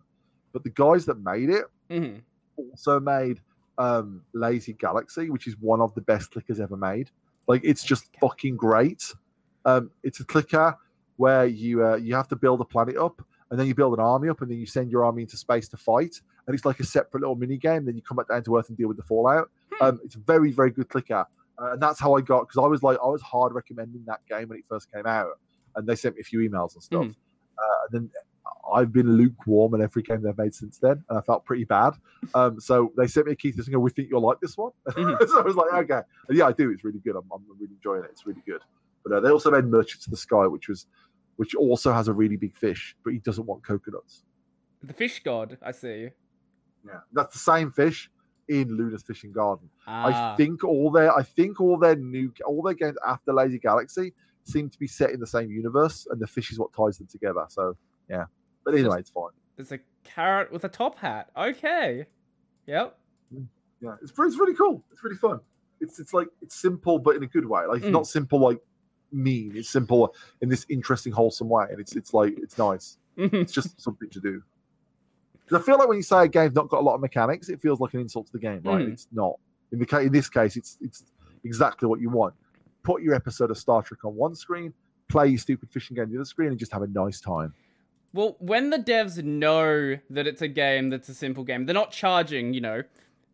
But 0.54 0.64
the 0.64 0.70
guys 0.72 1.06
that 1.06 1.20
made 1.20 1.50
it 1.50 1.66
Mhm. 1.90 2.22
also 2.58 3.00
made 3.00 3.42
um, 3.78 4.22
Lazy 4.34 4.74
Galaxy, 4.74 5.30
which 5.30 5.48
is 5.48 5.56
one 5.60 5.82
of 5.82 5.94
the 5.96 6.02
best 6.02 6.32
clickers 6.32 6.60
ever 6.60 6.78
made. 6.78 7.10
Like 7.48 7.62
it's 7.64 7.84
just 7.84 8.10
fucking 8.20 8.56
great. 8.58 9.14
Um, 9.66 9.92
it's 10.04 10.20
a 10.20 10.26
clicker 10.26 10.76
where 11.18 11.46
you 11.46 11.86
uh, 11.86 11.96
you 11.96 12.14
have 12.16 12.28
to 12.30 12.36
build 12.36 12.62
a 12.62 12.66
planet 12.66 12.98
up, 12.98 13.22
and 13.50 13.60
then 13.60 13.68
you 13.68 13.74
build 13.76 13.94
an 13.94 14.00
army 14.00 14.30
up, 14.30 14.42
and 14.42 14.52
then 14.52 14.58
you 14.60 14.66
send 14.66 14.92
your 14.92 15.04
army 15.06 15.24
into 15.24 15.38
space 15.38 15.68
to 15.70 15.78
fight. 15.78 16.22
And 16.46 16.54
it's 16.56 16.66
like 16.66 16.80
a 16.80 16.84
separate 16.84 17.22
little 17.22 17.36
mini 17.36 17.58
game. 17.58 17.86
Then 17.86 17.96
you 17.96 18.02
come 18.02 18.18
back 18.18 18.28
down 18.28 18.44
to 18.44 18.58
Earth 18.58 18.70
and 18.70 18.78
deal 18.78 18.88
with 18.88 18.98
the 18.98 19.04
fallout. 19.04 19.50
Hmm. 19.74 19.84
Um, 19.86 20.00
it's 20.04 20.16
a 20.16 20.20
very 20.20 20.52
very 20.52 20.70
good 20.72 20.90
clicker, 20.90 21.26
uh, 21.58 21.72
and 21.72 21.82
that's 21.82 22.00
how 22.00 22.14
I 22.16 22.22
got 22.22 22.48
because 22.48 22.64
I 22.64 22.68
was 22.68 22.84
like 22.84 22.98
I 23.04 23.08
was 23.08 23.22
hard 23.22 23.54
recommending 23.54 24.04
that 24.06 24.20
game 24.28 24.50
when 24.50 24.60
it 24.60 24.66
first 24.70 24.92
came 24.92 25.08
out, 25.08 25.40
and 25.76 25.88
they 25.88 25.96
sent 25.96 26.16
me 26.16 26.22
a 26.22 26.24
few 26.24 26.40
emails 26.48 26.74
and 26.76 26.84
stuff. 26.84 27.06
Mhm. 27.06 27.16
Uh, 27.58 27.78
and 27.86 27.92
then 27.92 28.12
I've 28.74 28.92
been 28.92 29.18
lukewarm 29.18 29.74
in 29.76 29.82
every 29.82 30.02
game 30.04 30.22
they've 30.22 30.38
made 30.38 30.54
since 30.54 30.78
then, 30.78 31.04
and 31.10 31.18
I 31.18 31.22
felt 31.22 31.46
pretty 31.46 31.66
bad. 31.66 31.94
Um, 32.34 32.60
so 32.60 32.92
they 32.98 33.08
sent 33.08 33.28
me 33.28 33.34
a 33.34 33.36
key 33.36 33.52
to 33.52 33.64
go, 33.72 33.80
we 33.80 33.90
think 33.92 34.10
you'll 34.10 34.22
like 34.26 34.40
this 34.40 34.58
one. 34.58 34.72
Mhm. 34.90 35.28
so 35.28 35.40
I 35.40 35.44
was 35.44 35.56
like, 35.56 35.74
okay. 35.74 36.02
And 36.30 36.38
yeah, 36.38 36.48
I 36.48 36.52
do. 36.52 36.72
It's 36.72 36.84
really 36.84 37.00
good. 37.00 37.16
I'm, 37.16 37.24
I'm 37.34 37.44
really 37.60 37.74
enjoying 37.74 38.04
it. 38.04 38.10
It's 38.12 38.26
really 38.26 38.44
good. 38.46 38.62
But 39.04 39.14
uh, 39.14 39.20
they 39.20 39.30
also 39.30 39.52
made 39.52 39.66
Merchants 39.66 40.06
of 40.06 40.12
the 40.12 40.18
Sky, 40.18 40.46
which 40.48 40.68
was, 40.70 40.86
which 41.38 41.56
also 41.56 41.92
has 41.92 42.08
a 42.08 42.14
really 42.14 42.38
big 42.38 42.56
fish, 42.56 42.96
but 43.04 43.14
he 43.14 43.20
doesn't 43.20 43.46
want 43.46 43.64
coconuts. 43.66 44.24
The 44.84 44.94
fish 44.94 45.22
god, 45.24 45.58
I 45.62 45.72
see. 45.72 46.10
Yeah, 46.86 47.00
that's 47.14 47.34
the 47.34 47.40
same 47.40 47.72
fish 47.72 48.10
in 48.48 48.76
Luna's 48.76 49.04
Fishing 49.04 49.32
Garden. 49.32 49.70
Ah, 49.88 50.34
I 50.34 50.36
think 50.36 50.64
all 50.64 50.92
their, 50.92 51.16
I 51.16 51.24
think 51.24 51.62
all 51.62 51.78
their 51.78 51.96
new, 51.96 52.34
all 52.46 52.62
their 52.62 52.74
games 52.74 52.98
after 53.08 53.34
Lazy 53.34 53.60
Galaxy 53.60 54.14
seem 54.44 54.70
to 54.70 54.80
be 54.80 54.88
set 54.88 55.12
in 55.12 55.20
the 55.20 55.28
same 55.28 55.52
universe, 55.52 56.08
and 56.10 56.20
the 56.20 56.26
fish 56.28 56.52
is 56.52 56.58
what 56.60 56.74
ties 56.74 56.98
them 56.98 57.08
together. 57.08 57.46
So 57.50 57.76
yeah. 58.10 58.26
But 58.64 58.76
anyway, 58.76 59.00
it's 59.00 59.10
fine. 59.10 59.32
there's 59.56 59.72
a 59.72 59.80
carrot 60.04 60.52
with 60.52 60.64
a 60.64 60.70
top 60.70 60.98
hat. 60.98 61.30
Okay. 61.38 62.06
Yep. 62.68 62.98
Yeah, 63.82 63.96
it's, 64.02 64.12
it's 64.12 64.38
really 64.38 64.54
cool. 64.56 64.84
It's 64.92 65.04
really 65.04 65.16
fun. 65.18 65.40
It's 65.80 66.00
it's 66.00 66.14
like 66.14 66.28
it's 66.42 66.56
simple, 66.56 67.00
but 67.00 67.16
in 67.16 67.24
a 67.24 67.28
good 67.28 67.46
way. 67.46 67.66
Like 67.66 67.78
it's 67.78 67.88
Mm. 67.88 67.92
not 67.94 68.08
simple 68.08 68.40
like 68.40 68.60
mean. 69.12 69.54
It's 69.56 69.70
simple 69.70 70.14
in 70.42 70.50
this 70.50 70.66
interesting, 70.70 71.12
wholesome 71.12 71.50
way, 71.50 71.66
and 71.72 71.80
it's 71.80 71.96
it's 71.96 72.14
like 72.14 72.38
it's 72.38 72.58
nice. 72.58 72.98
Mhm. 73.18 73.34
It's 73.34 73.52
just 73.52 73.80
something 73.82 74.10
to 74.12 74.20
do. 74.20 74.44
Because 75.44 75.62
I 75.62 75.66
feel 75.66 75.78
like 75.80 75.88
when 75.88 75.98
you 75.98 76.04
say 76.04 76.24
a 76.24 76.28
game's 76.28 76.54
not 76.54 76.70
got 76.70 76.80
a 76.82 76.86
lot 76.86 76.94
of 76.96 77.02
mechanics, 77.02 77.50
it 77.50 77.60
feels 77.60 77.80
like 77.80 77.94
an 77.96 78.00
insult 78.02 78.28
to 78.28 78.32
the 78.34 78.40
game, 78.40 78.62
right? 78.64 78.86
Mm. 78.88 78.94
It's 78.94 79.08
not. 79.12 79.40
In 79.72 79.80
the 79.80 79.98
in 80.00 80.12
this 80.12 80.30
case, 80.30 80.56
it's 80.56 80.78
it's 80.82 81.04
exactly 81.44 81.88
what 81.88 82.00
you 82.00 82.10
want. 82.10 82.36
Put 82.84 83.02
your 83.02 83.16
episode 83.16 83.50
of 83.50 83.58
Star 83.58 83.82
Trek 83.82 84.06
on 84.06 84.16
one 84.16 84.36
screen, 84.36 84.74
play 85.10 85.28
your 85.30 85.38
stupid 85.40 85.70
fishing 85.72 85.96
game 85.96 86.06
on 86.06 86.12
the 86.12 86.18
other 86.18 86.26
screen, 86.26 86.50
and 86.50 86.60
just 86.60 86.72
have 86.72 86.84
a 86.84 86.88
nice 86.88 87.20
time. 87.20 87.54
Well, 88.14 88.36
when 88.40 88.70
the 88.70 88.78
devs 88.78 89.24
know 89.24 89.98
that 90.10 90.28
it's 90.28 90.42
a 90.42 90.48
game 90.48 90.90
that's 90.90 91.08
a 91.10 91.14
simple 91.14 91.44
game, 91.44 91.66
they're 91.66 91.74
not 91.74 91.92
charging, 91.92 92.54
you 92.54 92.62
know, 92.62 92.84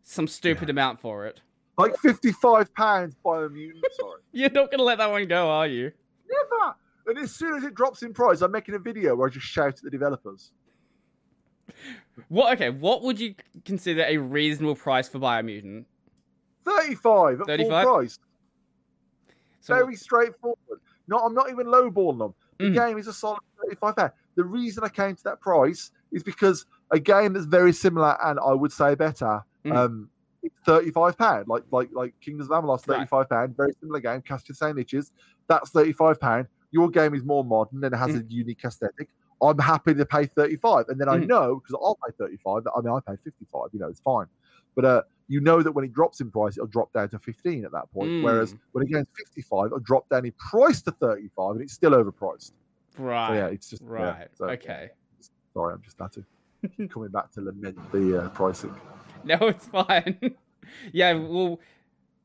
some 0.02 0.28
stupid 0.28 0.70
amount 0.70 1.00
for 1.00 1.26
it. 1.26 1.40
Like 1.76 1.96
fifty-five 1.98 2.72
pounds 2.74 3.14
Biomutant. 3.24 3.80
Sorry. 3.92 4.20
You're 4.32 4.50
not 4.50 4.70
gonna 4.70 4.82
let 4.82 4.98
that 4.98 5.10
one 5.10 5.26
go, 5.26 5.48
are 5.48 5.66
you? 5.66 5.92
Never. 6.28 6.74
And 7.06 7.18
as 7.18 7.34
soon 7.34 7.56
as 7.56 7.64
it 7.64 7.74
drops 7.74 8.02
in 8.02 8.12
price, 8.12 8.40
I'm 8.40 8.50
making 8.52 8.74
a 8.74 8.78
video 8.78 9.14
where 9.16 9.28
I 9.28 9.30
just 9.30 9.46
shout 9.46 9.74
at 9.74 9.82
the 9.82 9.90
developers. 9.90 10.52
What? 12.28 12.52
Okay, 12.54 12.70
what 12.70 13.02
would 13.02 13.20
you 13.20 13.34
consider 13.64 14.02
a 14.06 14.16
reasonable 14.16 14.74
price 14.74 15.08
for 15.08 15.18
Biomutant? 15.18 15.84
35 16.64 17.40
at 17.40 17.46
35? 17.46 17.84
full 17.84 17.94
price. 17.96 18.18
So, 19.60 19.74
Very 19.74 19.96
straightforward. 19.96 20.58
No, 21.06 21.18
I'm 21.18 21.34
not 21.34 21.50
even 21.50 21.66
lowballing 21.66 22.18
them. 22.18 22.34
The 22.58 22.64
Mm. 22.64 22.74
game 22.74 22.98
is 22.98 23.06
a 23.06 23.12
solid 23.12 23.40
35 23.62 23.96
pound. 23.96 24.12
The 24.38 24.44
reason 24.44 24.84
I 24.84 24.88
came 24.88 25.16
to 25.16 25.24
that 25.24 25.40
price 25.40 25.90
is 26.12 26.22
because 26.22 26.64
a 26.92 26.98
game 27.00 27.32
that's 27.32 27.44
very 27.46 27.72
similar 27.72 28.16
and 28.24 28.38
I 28.38 28.52
would 28.52 28.70
say 28.72 28.94
better 28.94 29.42
Mhm. 29.64 29.76
Um, 29.76 30.10
it's 30.44 30.54
thirty-five 30.64 31.18
pound. 31.18 31.48
Like 31.48 31.64
like 31.72 31.88
like 31.92 32.14
Kingdoms 32.20 32.48
of 32.48 32.62
Amalur, 32.64 32.80
thirty-five 32.80 33.28
pound. 33.28 33.56
Very 33.56 33.72
similar 33.80 33.98
game, 33.98 34.22
cast 34.22 34.46
the 34.46 34.54
same. 34.54 34.76
That's 35.48 35.70
thirty-five 35.70 36.20
pound. 36.20 36.46
Your 36.70 36.88
game 36.88 37.14
is 37.14 37.24
more 37.24 37.42
modern 37.44 37.82
and 37.84 37.92
it 37.92 37.98
has 37.98 38.14
a 38.14 38.22
unique 38.28 38.60
aesthetic. 38.64 39.08
I'm 39.42 39.58
happy 39.58 39.94
to 39.94 40.06
pay 40.06 40.26
thirty-five, 40.26 40.84
and 40.88 41.00
then 41.00 41.08
I 41.08 41.16
Mhm. 41.18 41.26
know 41.26 41.56
because 41.56 41.74
I'll 41.74 41.98
pay 42.06 42.12
thirty-five. 42.16 42.62
that- 42.64 42.72
I 42.76 42.80
mean, 42.80 42.94
I 42.94 43.00
pay 43.00 43.16
fifty-five. 43.16 43.70
You 43.72 43.80
know, 43.80 43.88
it's 43.88 44.00
fine. 44.00 44.26
But 44.76 44.84
uh, 44.84 45.02
you 45.26 45.40
know 45.40 45.60
that 45.62 45.72
when 45.72 45.84
it 45.84 45.92
drops 45.92 46.20
in 46.20 46.30
price, 46.30 46.56
it'll 46.56 46.68
drop 46.68 46.92
down 46.92 47.08
to 47.10 47.18
fifteen 47.18 47.64
at 47.64 47.72
that 47.72 47.90
point. 47.92 48.22
Whereas 48.22 48.54
Mm. 48.54 48.58
when 48.72 48.84
it 48.84 48.90
gets 48.90 49.10
fifty-five, 49.16 49.66
it'll 49.66 49.80
drop 49.80 50.08
down 50.08 50.24
in 50.24 50.32
price 50.50 50.80
to 50.82 50.92
thirty-five, 50.92 51.52
and 51.56 51.62
it's 51.62 51.72
still 51.72 51.90
overpriced. 51.92 52.52
Right. 52.98 53.28
So 53.28 53.34
yeah, 53.34 53.46
it's 53.46 53.70
just 53.70 53.82
yeah, 53.82 53.88
right. 53.88 54.28
so, 54.34 54.44
okay. 54.46 54.90
Sorry, 55.54 55.74
I'm 55.74 55.82
just 55.82 55.98
had 55.98 56.12
to 56.12 56.88
coming 56.88 57.08
back 57.10 57.30
to 57.32 57.40
lament 57.40 57.76
the 57.92 58.24
uh, 58.24 58.28
pricing. 58.30 58.74
No, 59.24 59.36
it's 59.42 59.66
fine. 59.66 60.18
yeah, 60.92 61.12
well, 61.14 61.60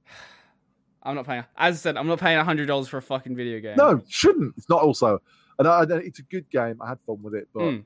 I'm 1.04 1.16
not 1.16 1.26
paying. 1.26 1.44
As 1.58 1.76
I 1.76 1.78
said, 1.78 1.98
I'm 1.98 2.08
not 2.08 2.20
paying 2.20 2.44
hundred 2.44 2.68
dollars 2.68 2.88
for 2.88 2.98
a 2.98 3.02
fucking 3.02 3.36
video 3.36 3.60
game. 3.60 3.76
No, 3.78 4.02
shouldn't. 4.08 4.54
It's 4.58 4.70
not 4.70 4.82
also, 4.82 5.22
and 5.60 5.68
I, 5.68 5.82
I- 5.82 5.98
it's 5.98 6.20
a 6.20 6.24
good 6.24 6.50
game. 6.50 6.82
I 6.82 6.90
had 6.90 7.00
fun 7.06 7.22
with 7.22 7.36
it, 7.36 7.48
but 7.54 7.62
Mm. 7.62 7.86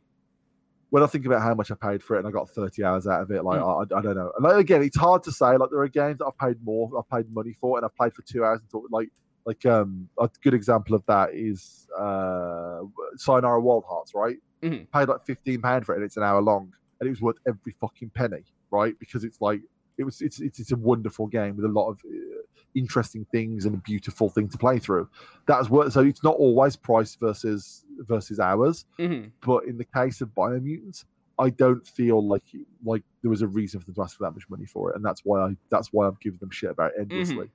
when 0.89 1.03
I 1.03 1.07
think 1.07 1.25
about 1.25 1.41
how 1.41 1.53
much 1.55 1.71
I 1.71 1.75
paid 1.75 2.03
for 2.03 2.15
it 2.15 2.19
and 2.19 2.27
I 2.27 2.31
got 2.31 2.49
30 2.49 2.83
hours 2.83 3.07
out 3.07 3.21
of 3.21 3.31
it, 3.31 3.43
like 3.43 3.59
Mm. 3.59 3.91
I, 3.91 3.97
I 3.97 4.01
don't 4.01 4.15
know. 4.15 4.31
And 4.35 4.43
like, 4.43 4.57
again, 4.57 4.83
it's 4.83 4.97
hard 4.97 5.23
to 5.23 5.31
say. 5.31 5.57
Like 5.57 5.69
there 5.71 5.79
are 5.81 5.87
games 5.87 6.19
that 6.19 6.25
I've 6.27 6.37
paid 6.37 6.63
more, 6.63 6.89
I've 6.97 7.09
paid 7.09 7.31
money 7.33 7.53
for, 7.53 7.77
and 7.77 7.85
I've 7.85 7.95
played 7.95 8.13
for 8.13 8.21
two 8.23 8.43
hours 8.45 8.59
and 8.61 8.69
thought 8.69 8.85
like. 8.91 9.09
Like 9.47 9.65
um, 9.65 10.09
a 10.19 10.29
good 10.43 10.53
example 10.53 10.93
of 10.93 11.03
that 11.07 11.33
is 11.33 11.87
uh, 11.97 12.81
Sayonara 13.15 13.61
Wild 13.61 13.85
Hearts, 13.87 14.13
right? 14.13 14.37
Mhm. 14.61 14.91
Paid 14.91 15.07
like 15.07 15.25
fifteen 15.25 15.61
pound 15.61 15.85
for 15.85 15.93
it, 15.93 15.97
and 15.97 16.05
it's 16.05 16.17
an 16.17 16.23
hour 16.23 16.41
long, 16.41 16.73
and 16.99 17.07
it 17.07 17.09
was 17.09 17.21
worth 17.21 17.37
every 17.47 17.71
fucking 17.79 18.09
penny, 18.13 18.43
right? 18.71 18.93
Because 18.99 19.23
it's 19.23 19.39
like 19.39 19.61
it 19.97 20.03
was, 20.03 20.21
it's 20.21 20.41
it's, 20.41 20.59
it's 20.59 20.71
a 20.73 20.75
wonderful 20.75 21.27
game 21.27 21.55
with 21.55 21.63
a 21.65 21.69
lot 21.69 21.87
of 21.89 21.99
uh, 22.05 22.41
interesting 22.75 23.25
things 23.31 23.65
and 23.65 23.73
a 23.73 23.77
beautiful 23.77 24.29
thing 24.29 24.49
to 24.49 24.57
play 24.57 24.79
through. 24.79 25.07
That's 25.47 25.69
worth. 25.69 25.93
So 25.93 26.01
it's 26.01 26.23
not 26.23 26.35
always 26.35 26.75
price 26.75 27.15
versus 27.15 27.85
versus 27.99 28.39
hours, 28.41 28.85
Mhm. 28.99 29.31
but 29.45 29.63
in 29.65 29.77
the 29.77 29.85
case 29.85 30.19
of 30.21 30.29
Biomutants, 30.35 31.05
I 31.39 31.51
don't 31.51 31.87
feel 31.87 32.21
like 32.27 32.43
like 32.83 33.03
there 33.21 33.29
was 33.31 33.41
a 33.43 33.47
reason 33.47 33.79
for 33.79 33.85
them 33.85 33.95
to 33.95 34.01
ask 34.03 34.17
for 34.17 34.23
that 34.25 34.31
much 34.33 34.49
money 34.49 34.65
for 34.65 34.89
it, 34.91 34.97
and 34.97 35.05
that's 35.05 35.21
why 35.23 35.39
I 35.41 35.55
that's 35.69 35.93
why 35.93 36.05
I'm 36.07 36.17
giving 36.19 36.39
them 36.39 36.49
shit 36.49 36.71
about 36.71 36.91
it 36.97 37.01
endlessly. 37.09 37.49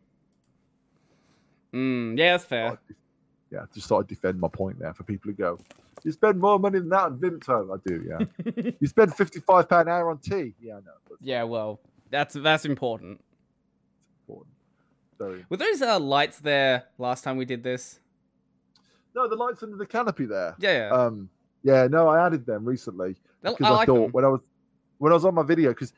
Mm, 1.75 2.19
yeah, 2.19 2.33
that's 2.33 2.45
fair. 2.45 2.79
Yeah, 3.51 3.65
just 3.75 3.87
thought 3.87 4.01
I'd 4.01 4.07
defend 4.07 4.41
my 4.41 4.49
point 4.49 4.79
there 4.79 4.95
for 4.95 5.05
people 5.05 5.31
who 5.31 5.35
go, 5.37 5.59
"You 6.03 6.13
spend 6.13 6.41
more 6.41 6.59
money 6.59 6.79
than 6.79 6.89
that 6.91 7.05
on 7.05 7.19
Vimto." 7.19 7.75
I 7.75 7.79
do, 7.87 8.03
yeah. 8.09 8.73
you 8.81 8.89
spend 8.89 9.15
fifty-five 9.15 9.69
pound 9.69 9.89
an 9.89 9.95
hour 9.95 10.11
on 10.11 10.19
tea. 10.19 10.55
Yeah, 10.61 10.75
I 10.75 10.81
know. 10.81 11.17
Yeah, 11.21 11.43
well, 11.45 11.81
that's 12.11 12.35
that's 12.35 12.65
important. 12.65 13.21
important. 14.27 14.55
Very. 15.19 15.45
Were 15.49 15.59
those 15.59 15.83
uh, 15.83 15.99
lights 16.01 16.41
there 16.41 16.85
last 16.99 17.25
time 17.25 17.37
we 17.37 17.45
did 17.45 17.63
this? 17.63 18.01
No, 19.15 19.29
the 19.29 19.37
lights 19.37 19.63
under 19.63 19.77
the 19.77 19.87
canopy 19.87 20.25
there. 20.25 20.55
Yeah, 20.59 20.89
yeah. 20.89 20.91
Um, 20.91 21.29
yeah, 21.63 21.87
no, 21.87 22.09
I 22.09 22.25
added 22.25 22.47
them 22.47 22.65
recently. 22.65 23.17
Because 23.43 23.67
I 23.67 23.83
I, 23.83 23.85
thought 23.85 24.05
them. 24.05 24.13
when 24.13 24.25
I 24.25 24.29
was 24.29 24.41
when 24.99 25.13
I 25.13 25.15
was 25.15 25.25
on 25.25 25.35
my 25.35 25.43
video 25.43 25.71
because 25.71 25.93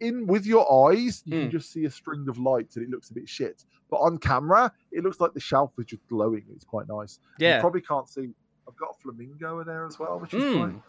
in 0.00 0.26
with 0.26 0.44
your 0.46 0.90
eyes 0.90 1.22
you 1.24 1.34
Mm. 1.34 1.40
can 1.42 1.50
just 1.52 1.72
see 1.72 1.84
a 1.86 1.90
string 1.90 2.26
of 2.28 2.38
lights 2.38 2.76
and 2.76 2.84
it 2.84 2.90
looks 2.90 3.10
a 3.10 3.14
bit 3.14 3.28
shit, 3.28 3.64
but 3.90 3.96
on 3.98 4.18
camera 4.18 4.72
it 4.92 5.02
looks 5.02 5.20
like 5.20 5.32
the 5.34 5.40
shelf 5.40 5.72
is 5.78 5.86
just 5.86 6.06
glowing. 6.08 6.44
It's 6.54 6.64
quite 6.64 6.86
nice. 6.88 7.18
You 7.38 7.46
yeah. 7.46 7.60
probably 7.60 7.80
can't 7.80 8.08
see. 8.08 8.28
I've 8.68 8.76
got 8.76 8.90
a 8.90 9.00
flamingo 9.02 9.60
in 9.60 9.66
there 9.66 9.86
as 9.86 9.98
well, 9.98 10.18
which 10.20 10.34
is 10.34 10.42
Mm. 10.42 10.54
fine. 10.54 10.82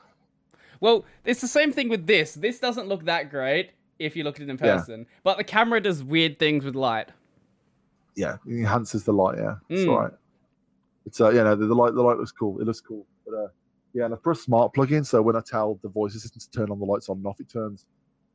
Well, 0.80 1.06
it's 1.26 1.42
the 1.42 1.48
same 1.48 1.72
thing 1.72 1.90
with 1.90 2.06
this. 2.08 2.34
This 2.36 2.60
doesn't 2.60 2.88
look 2.88 3.06
that 3.06 3.30
great 3.30 3.72
if 4.00 4.16
you 4.16 4.24
look 4.24 4.36
at 4.36 4.42
it 4.42 4.50
in 4.50 4.58
Yeah. 4.58 4.78
person, 4.78 5.08
but 5.24 5.38
the 5.38 5.44
camera 5.44 5.80
does 5.82 6.04
weird 6.04 6.38
things 6.40 6.64
with 6.66 6.76
light. 6.76 7.10
Yeah, 8.16 8.38
it 8.46 8.52
enhances 8.52 9.04
the 9.04 9.14
light. 9.14 9.38
Yeah, 9.38 9.56
it's 9.70 9.82
Mm. 9.84 9.90
all 9.92 10.00
right. 10.02 10.14
It's 11.06 11.22
uh, 11.22 11.30
you 11.30 11.44
know, 11.44 11.56
the, 11.56 11.66
the 11.68 11.76
light. 11.76 11.94
The 11.94 12.02
light 12.02 12.18
looks 12.18 12.32
cool. 12.32 12.60
It 12.60 12.66
looks 12.66 12.82
cool. 12.82 13.06
But 13.26 13.34
uh, 13.36 13.48
yeah, 13.94 14.06
and 14.06 14.14
I 14.14 14.18
put 14.18 14.36
a 14.38 14.40
smart 14.40 14.74
plug 14.74 14.92
in, 14.92 15.04
so 15.04 15.22
when 15.22 15.36
I 15.36 15.42
tell 15.42 15.80
the 15.82 15.90
voice 15.90 16.16
assistant 16.16 16.44
to 16.44 16.52
turn 16.52 16.70
on 16.70 16.80
the 16.80 16.86
lights 16.86 17.10
on 17.10 17.18
and 17.18 17.26
off, 17.28 17.40
it 17.40 17.48
turns 17.50 17.86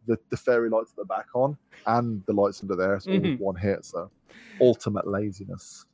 the, 0.06 0.18
the 0.30 0.36
fairy 0.36 0.68
lights 0.68 0.90
at 0.92 0.96
the 0.96 1.04
back 1.04 1.26
on 1.34 1.56
and 1.86 2.22
the 2.26 2.32
lights 2.32 2.62
under 2.62 2.76
there. 2.76 2.94
It's 2.94 3.06
all 3.06 3.14
Mhm. 3.14 3.38
one 3.38 3.56
hit. 3.56 3.84
So 3.84 4.10
ultimate 4.60 5.06
laziness. 5.06 5.84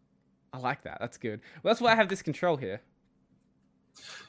I 0.52 0.58
like 0.58 0.82
that. 0.82 0.98
That's 1.00 1.18
good. 1.18 1.40
Well, 1.62 1.72
that's 1.72 1.80
why 1.80 1.92
I 1.92 1.94
have 1.94 2.08
this 2.08 2.22
control 2.22 2.56
here. 2.56 2.80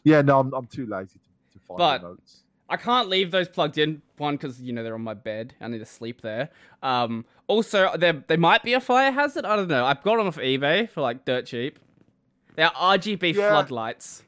Yeah, 0.03 0.21
no, 0.21 0.39
I'm, 0.39 0.53
I'm 0.53 0.65
too 0.67 0.85
lazy 0.85 1.19
to, 1.19 1.59
to 1.59 1.65
find 1.65 1.77
But- 1.77 2.01
notes. 2.03 2.43
I 2.71 2.77
can't 2.77 3.09
leave 3.09 3.31
those 3.31 3.49
plugged 3.49 3.79
in. 3.79 4.03
One, 4.17 4.35
because 4.35 4.61
you 4.61 4.73
know 4.73 4.83
they're 4.83 4.93
on 4.93 5.01
my 5.01 5.15
bed. 5.15 5.55
I 5.59 5.67
need 5.69 5.79
to 5.79 5.87
sleep 5.87 6.21
there. 6.21 6.51
Um, 6.83 7.25
also, 7.47 7.97
they 7.97 8.11
they 8.27 8.37
might 8.37 8.61
be 8.61 8.73
a 8.73 8.79
fire 8.79 9.11
hazard. 9.11 9.43
I 9.43 9.55
don't 9.55 9.67
know. 9.67 9.85
I've 9.85 10.03
got 10.03 10.17
them 10.17 10.27
off 10.27 10.37
eBay 10.37 10.87
for 10.87 11.01
like 11.01 11.25
dirt 11.25 11.47
cheap. 11.47 11.79
They're 12.55 12.69
RGB 12.69 13.33
Yeah. 13.33 13.49
floodlights. 13.49 14.21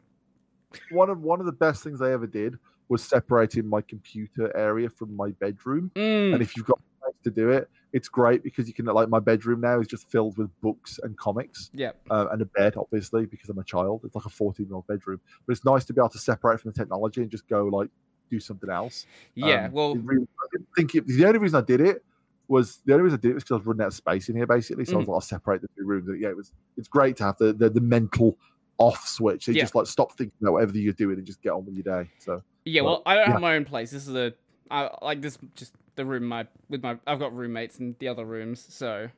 One 0.89 1.11
of 1.11 1.21
one 1.21 1.39
of 1.39 1.45
the 1.45 1.51
best 1.51 1.83
things 1.83 2.01
I 2.01 2.13
ever 2.13 2.25
did 2.25 2.57
was 2.91 3.01
separating 3.03 3.65
my 3.67 3.81
computer 3.81 4.55
area 4.55 4.89
from 4.89 5.15
my 5.15 5.31
bedroom. 5.39 5.89
Mm, 5.95 6.33
And 6.33 6.41
if 6.41 6.55
you've 6.57 6.65
got 6.65 6.77
space 6.79 7.21
to 7.23 7.31
do 7.31 7.49
it, 7.49 7.69
it's 7.93 8.09
great 8.09 8.43
because 8.43 8.67
you 8.67 8.73
can 8.73 8.85
like 8.85 9.07
my 9.07 9.19
bedroom 9.19 9.61
now 9.61 9.79
is 9.79 9.87
just 9.87 10.11
filled 10.11 10.37
with 10.37 10.49
books 10.61 10.99
and 11.01 11.17
comics. 11.17 11.69
yeah. 11.73 11.91
uh, 12.09 12.27
and 12.31 12.41
a 12.41 12.45
bed, 12.45 12.73
obviously, 12.77 13.25
because 13.25 13.49
I'm 13.49 13.57
a 13.59 13.63
child. 13.63 14.01
It's 14.03 14.13
like 14.13 14.25
a 14.25 14.29
14 14.29 14.65
year 14.65 14.75
old 14.75 14.87
bedroom, 14.87 15.21
but 15.47 15.53
it's 15.53 15.63
nice 15.65 15.85
to 15.85 15.93
be 15.93 16.01
able 16.01 16.09
to 16.09 16.19
separate 16.19 16.59
from 16.59 16.71
the 16.71 16.77
technology 16.77 17.21
and 17.21 17.31
just 17.31 17.47
go 17.47 17.63
like 17.65 17.89
do 18.29 18.39
something 18.41 18.69
else. 18.69 19.05
Yeah. 19.35 19.65
Um, 19.67 19.71
well, 19.71 19.95
really, 19.95 20.27
I 20.43 20.45
didn't 20.51 20.67
think 20.75 20.95
it, 20.95 21.07
the 21.07 21.25
only 21.25 21.39
reason 21.39 21.57
I 21.63 21.65
did 21.65 21.79
it 21.79 22.03
was 22.49 22.81
the 22.85 22.91
only 22.93 23.03
reason 23.05 23.19
I 23.19 23.21
did 23.21 23.31
it 23.31 23.33
was 23.35 23.43
because 23.45 23.53
I 23.55 23.57
was 23.59 23.65
running 23.67 23.81
out 23.83 23.87
of 23.87 23.93
space 23.93 24.27
in 24.27 24.35
here, 24.35 24.47
basically. 24.47 24.83
So 24.83 24.95
I 24.95 24.99
was 24.99 25.05
Mm. 25.05 25.09
like, 25.11 25.15
I'll 25.15 25.21
separate 25.21 25.61
the 25.61 25.69
two 25.77 25.85
rooms. 25.85 26.09
And, 26.09 26.21
yeah, 26.21 26.29
it 26.29 26.35
was. 26.35 26.51
It's 26.75 26.89
great 26.89 27.15
to 27.17 27.23
have 27.23 27.37
the 27.37 27.53
the, 27.53 27.69
the 27.69 27.79
mental 27.81 28.37
off 28.77 29.07
switch. 29.07 29.45
They 29.45 29.53
Yeah. 29.53 29.63
just 29.63 29.75
like 29.75 29.87
stop 29.87 30.11
thinking 30.17 30.33
about 30.41 30.53
whatever 30.53 30.77
you're 30.77 30.91
doing 30.93 31.17
and 31.17 31.25
just 31.25 31.41
get 31.41 31.51
on 31.51 31.65
with 31.65 31.75
your 31.75 31.83
day. 31.83 32.09
So 32.19 32.43
yeah. 32.65 32.81
well, 32.81 33.01
I 33.05 33.15
don't 33.15 33.27
yeah. 33.27 33.31
have 33.33 33.41
my 33.41 33.55
own 33.55 33.65
place. 33.65 33.91
This 33.91 34.07
is 34.07 34.15
a 34.15 34.33
I 34.69 34.89
like 35.01 35.21
this. 35.21 35.37
Just 35.55 35.73
the 35.95 36.05
room 36.05 36.25
my 36.25 36.47
with 36.69 36.81
my. 36.83 36.97
I've 37.07 37.19
got 37.19 37.35
roommates 37.35 37.79
in 37.79 37.95
the 37.99 38.07
other 38.07 38.25
rooms, 38.25 38.65
so 38.69 39.09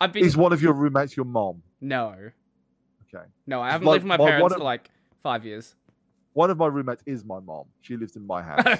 I've 0.00 0.12
been 0.12 0.24
is 0.24 0.36
one 0.36 0.52
of 0.52 0.60
your 0.62 0.72
roommates 0.72 1.16
your 1.16 1.26
mom? 1.26 1.62
no, 1.80 2.14
Okay, 3.14 3.24
no. 3.46 3.60
I 3.62 3.70
haven't 3.70 3.86
Like- 3.86 3.92
lived 3.94 4.04
with 4.04 4.08
my 4.08 4.16
one 4.16 4.28
parents 4.30 4.52
of- 4.54 4.58
for 4.58 4.64
like 4.64 4.90
five 5.22 5.44
years. 5.44 5.74
one 6.32 6.50
of 6.50 6.58
my 6.58 6.66
roommates 6.66 7.02
is 7.06 7.24
my 7.24 7.38
mom. 7.40 7.66
She 7.82 7.96
lives 7.96 8.16
in 8.16 8.26
my 8.26 8.42
house. 8.48 8.78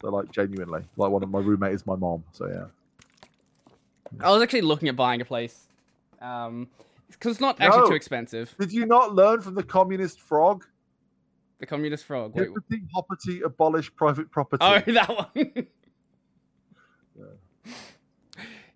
so 0.00 0.10
like 0.10 0.30
genuinely, 0.30 0.82
like 0.96 1.10
one 1.10 1.22
of 1.22 1.30
my 1.30 1.40
roommate 1.40 1.72
is 1.74 1.84
my 1.86 1.96
mom. 1.96 2.22
So 2.32 2.46
yeah. 2.46 2.66
I 4.20 4.30
was 4.30 4.42
actually 4.42 4.60
looking 4.60 4.88
at 4.88 4.94
buying 4.96 5.20
a 5.20 5.24
place, 5.24 5.66
um, 6.22 6.68
because 7.10 7.32
it's 7.32 7.40
not 7.40 7.60
actually 7.60 7.80
No. 7.82 7.88
too 7.88 7.94
expensive. 7.94 8.54
Did 8.60 8.72
you 8.72 8.86
not 8.86 9.14
learn 9.14 9.40
from 9.40 9.54
the 9.56 9.62
communist 9.64 10.20
frog? 10.20 10.64
The 11.58 11.66
communist 11.66 12.04
frog. 12.04 12.34
Wait, 12.34 12.48
Liberty, 12.48 12.82
property, 12.92 13.40
abolish 13.42 13.94
private 13.94 14.30
property. 14.30 14.64
oh, 14.64 14.80
that 14.92 15.08
one. 15.08 15.66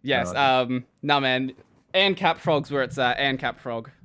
yes. 0.03 0.33
No, 0.33 0.41
um. 0.41 0.85
No, 1.03 1.21
man. 1.21 1.53
Ancap 1.95 2.39
frogs 2.39 2.71
where 2.71 2.83
it's 2.83 2.99
at. 2.99 3.19
Ancap 3.19 3.59
frog. 3.59 3.91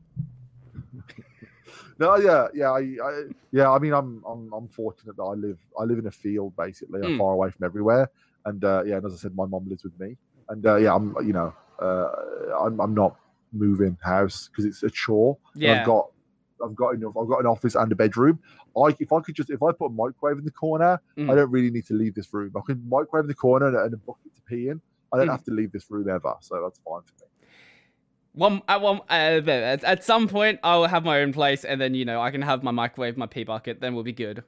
No, 2.00 2.18
yeah, 2.18 2.48
yeah, 2.56 2.72
I, 2.72 2.80
I, 2.80 3.24
yeah. 3.52 3.70
I 3.70 3.78
mean, 3.78 3.94
I'm, 3.94 4.24
I'm, 4.28 4.52
I'm 4.52 4.68
fortunate 4.68 5.16
that 5.16 5.22
I 5.24 5.34
live, 5.34 5.60
I 5.80 5.84
live 5.84 6.00
in 6.00 6.08
a 6.08 6.12
field 6.12 6.56
basically, 6.58 7.00
Mm. 7.02 7.20
far 7.20 7.34
away 7.34 7.52
from 7.52 7.66
everywhere, 7.66 8.10
and 8.46 8.66
uh, 8.66 8.82
yeah, 8.84 8.96
and 8.98 9.06
as 9.06 9.14
I 9.14 9.18
said, 9.18 9.36
my 9.36 9.46
mom 9.46 9.70
lives 9.70 9.84
with 9.84 9.98
me, 10.00 10.18
and 10.50 10.66
uh, 10.66 10.78
yeah, 10.78 10.94
I'm, 10.96 11.16
you 11.24 11.34
know, 11.34 11.54
uh, 11.80 12.10
I'm, 12.60 12.80
I'm 12.82 12.96
not 12.96 13.16
moving 13.54 13.96
house 14.04 14.50
because 14.50 14.66
it's 14.66 14.82
a 14.82 14.90
chore. 14.90 15.38
Yeah. 15.54 15.82
I've 15.82 15.86
got, 15.86 16.10
I've 16.64 16.76
got 16.76 16.96
enough. 16.96 17.14
I've 17.20 17.28
got 17.28 17.40
an 17.40 17.46
office 17.46 17.76
and 17.76 17.92
a 17.92 17.96
bedroom. 17.96 18.40
I, 18.78 18.96
if 19.00 19.14
I 19.14 19.20
could 19.22 19.36
just, 19.36 19.50
if 19.50 19.62
I 19.64 19.72
put 19.72 19.86
a 19.86 19.90
microwave 19.90 20.38
in 20.40 20.46
the 20.46 20.52
corner, 20.52 21.00
Mm. 21.18 21.32
I 21.32 21.36
don't 21.36 21.52
really 21.52 21.70
need 21.72 21.86
to 21.88 21.94
leave 21.94 22.16
this 22.16 22.34
room. 22.34 22.52
I 22.56 22.62
can 22.66 22.84
microwave 22.90 23.24
in 23.26 23.28
the 23.28 23.34
corner 23.36 23.68
and, 23.68 23.76
and 23.78 23.94
a 23.94 23.98
bucket 23.98 24.34
to 24.36 24.42
pee 24.42 24.70
in. 24.70 24.82
I 25.12 25.18
don't 25.18 25.28
Mm. 25.28 25.32
have 25.32 25.44
to 25.44 25.52
leave 25.52 25.72
this 25.72 25.90
room 25.90 26.10
ever, 26.10 26.36
so 26.42 26.62
that's 26.64 26.80
fine 26.80 27.02
for 27.04 27.14
me. 27.26 27.48
One 28.34 28.62
at 28.68 28.82
one 28.82 29.02
uh, 29.10 29.14
at, 29.84 30.04
some 30.04 30.28
point 30.28 30.60
I'll 30.64 30.86
have 30.86 31.06
my 31.06 31.22
own 31.22 31.34
place, 31.34 31.64
and 31.64 31.80
then 31.80 31.94
you 31.94 32.04
know 32.04 32.20
I 32.20 32.32
can 32.32 32.42
have 32.42 32.64
my 32.64 32.72
microwave, 32.72 33.16
my 33.16 33.28
pee 33.28 33.44
bucket. 33.44 33.80
Then 33.80 33.94
we'll 33.94 34.04
be 34.04 34.12
good. 34.12 34.44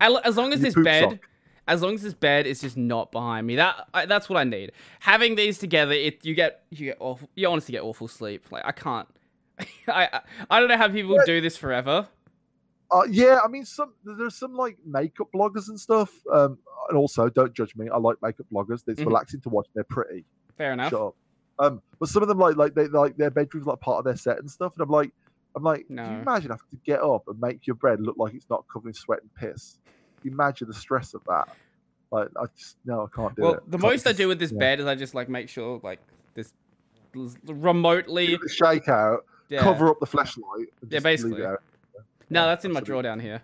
As 0.00 0.12
as 0.24 0.36
long 0.36 0.52
as 0.52 0.60
this 0.60 0.74
bed, 0.74 1.10
sock. 1.10 1.28
as 1.68 1.82
long 1.82 1.94
as 1.94 2.02
this 2.02 2.14
bed 2.14 2.46
is 2.48 2.60
just 2.62 2.76
not 2.76 3.12
behind 3.12 3.46
me, 3.46 3.54
that 3.56 3.86
I, 3.94 4.06
that's 4.06 4.28
what 4.28 4.38
I 4.38 4.42
need. 4.44 4.72
Having 5.00 5.36
these 5.36 5.58
together, 5.58 5.92
it 5.92 6.24
you 6.24 6.34
get 6.34 6.64
you 6.70 6.86
get 6.86 6.96
awful. 6.98 7.30
You 7.36 7.48
honestly 7.48 7.72
get 7.72 7.82
awful 7.84 8.08
sleep. 8.08 8.50
Like 8.50 8.64
I 8.66 8.72
can't. 8.72 9.08
I 9.88 10.20
I, 10.50 10.60
don't 10.60 10.68
know 10.68 10.76
how 10.76 10.88
people 10.88 11.18
do 11.24 11.40
this 11.40 11.56
forever. 11.56 12.08
Uh, 12.90 13.02
yeah, 13.10 13.40
I 13.44 13.48
mean, 13.48 13.64
some 13.64 13.94
there's 14.04 14.36
some 14.36 14.54
like 14.54 14.76
makeup 14.84 15.28
bloggers 15.34 15.68
and 15.68 15.78
stuff. 15.78 16.12
Um, 16.32 16.58
and 16.88 16.96
also, 16.98 17.28
don't 17.28 17.52
judge 17.54 17.74
me. 17.74 17.88
I 17.88 17.96
like 17.98 18.16
makeup 18.22 18.46
bloggers. 18.52 18.82
It's 18.86 19.00
Mhm. 19.00 19.06
relaxing 19.06 19.40
to 19.42 19.48
watch. 19.48 19.66
They're 19.74 19.84
pretty. 19.84 20.24
Fair 20.56 20.72
enough. 20.72 20.90
Shut 20.90 21.00
up. 21.00 21.16
Um, 21.58 21.82
but 21.98 22.08
some 22.08 22.22
of 22.22 22.28
them 22.28 22.38
like 22.38 22.56
like 22.56 22.74
they 22.74 22.86
like 22.86 23.16
their 23.16 23.30
bedrooms 23.30 23.66
like 23.66 23.80
part 23.80 23.98
of 23.98 24.04
their 24.04 24.16
set 24.16 24.38
and 24.38 24.50
stuff. 24.50 24.74
And 24.74 24.82
I'm 24.82 24.90
like, 24.90 25.10
I'm 25.54 25.62
like, 25.62 25.86
can 25.88 25.96
you 25.96 26.02
imagine 26.20 26.50
having 26.50 26.68
to 26.70 26.76
get 26.84 27.00
up 27.00 27.24
and 27.28 27.40
make 27.40 27.66
your 27.66 27.76
bed 27.76 28.00
look 28.00 28.16
like 28.18 28.34
it's 28.34 28.48
not 28.50 28.64
covered 28.72 28.88
in 28.88 28.94
sweat 28.94 29.20
and 29.22 29.34
piss? 29.34 29.78
Imagine 30.24 30.68
the 30.68 30.74
stress 30.74 31.14
of 31.14 31.22
that. 31.28 31.48
Like 32.12 32.28
I 32.38 32.44
just 32.56 32.76
no, 32.84 33.04
I 33.10 33.16
can't 33.16 33.34
do 33.34 33.42
well, 33.42 33.54
it. 33.54 33.64
the 33.70 33.78
Can't 33.78 33.82
most 33.92 34.06
I 34.06 34.12
do 34.12 34.28
with 34.28 34.38
this 34.38 34.52
yeah. 34.52 34.58
bed 34.58 34.80
is 34.80 34.86
I 34.86 34.94
just 34.94 35.14
like 35.14 35.28
make 35.28 35.48
sure 35.48 35.80
like 35.82 35.98
this 36.34 36.52
remotely. 37.46 38.38
Shake 38.48 38.88
out, 38.88 39.24
Yeah. 39.48 39.60
cover 39.62 39.88
up 39.88 40.00
the 40.00 40.06
flashlight. 40.06 40.68
Yeah, 40.88 41.00
basically. 41.00 41.42
No, 41.42 41.56
Yeah, 42.30 42.46
that's 42.46 42.64
in 42.64 42.72
my 42.72 42.80
drawer 42.80 43.02
down 43.02 43.20
here. 43.20 43.42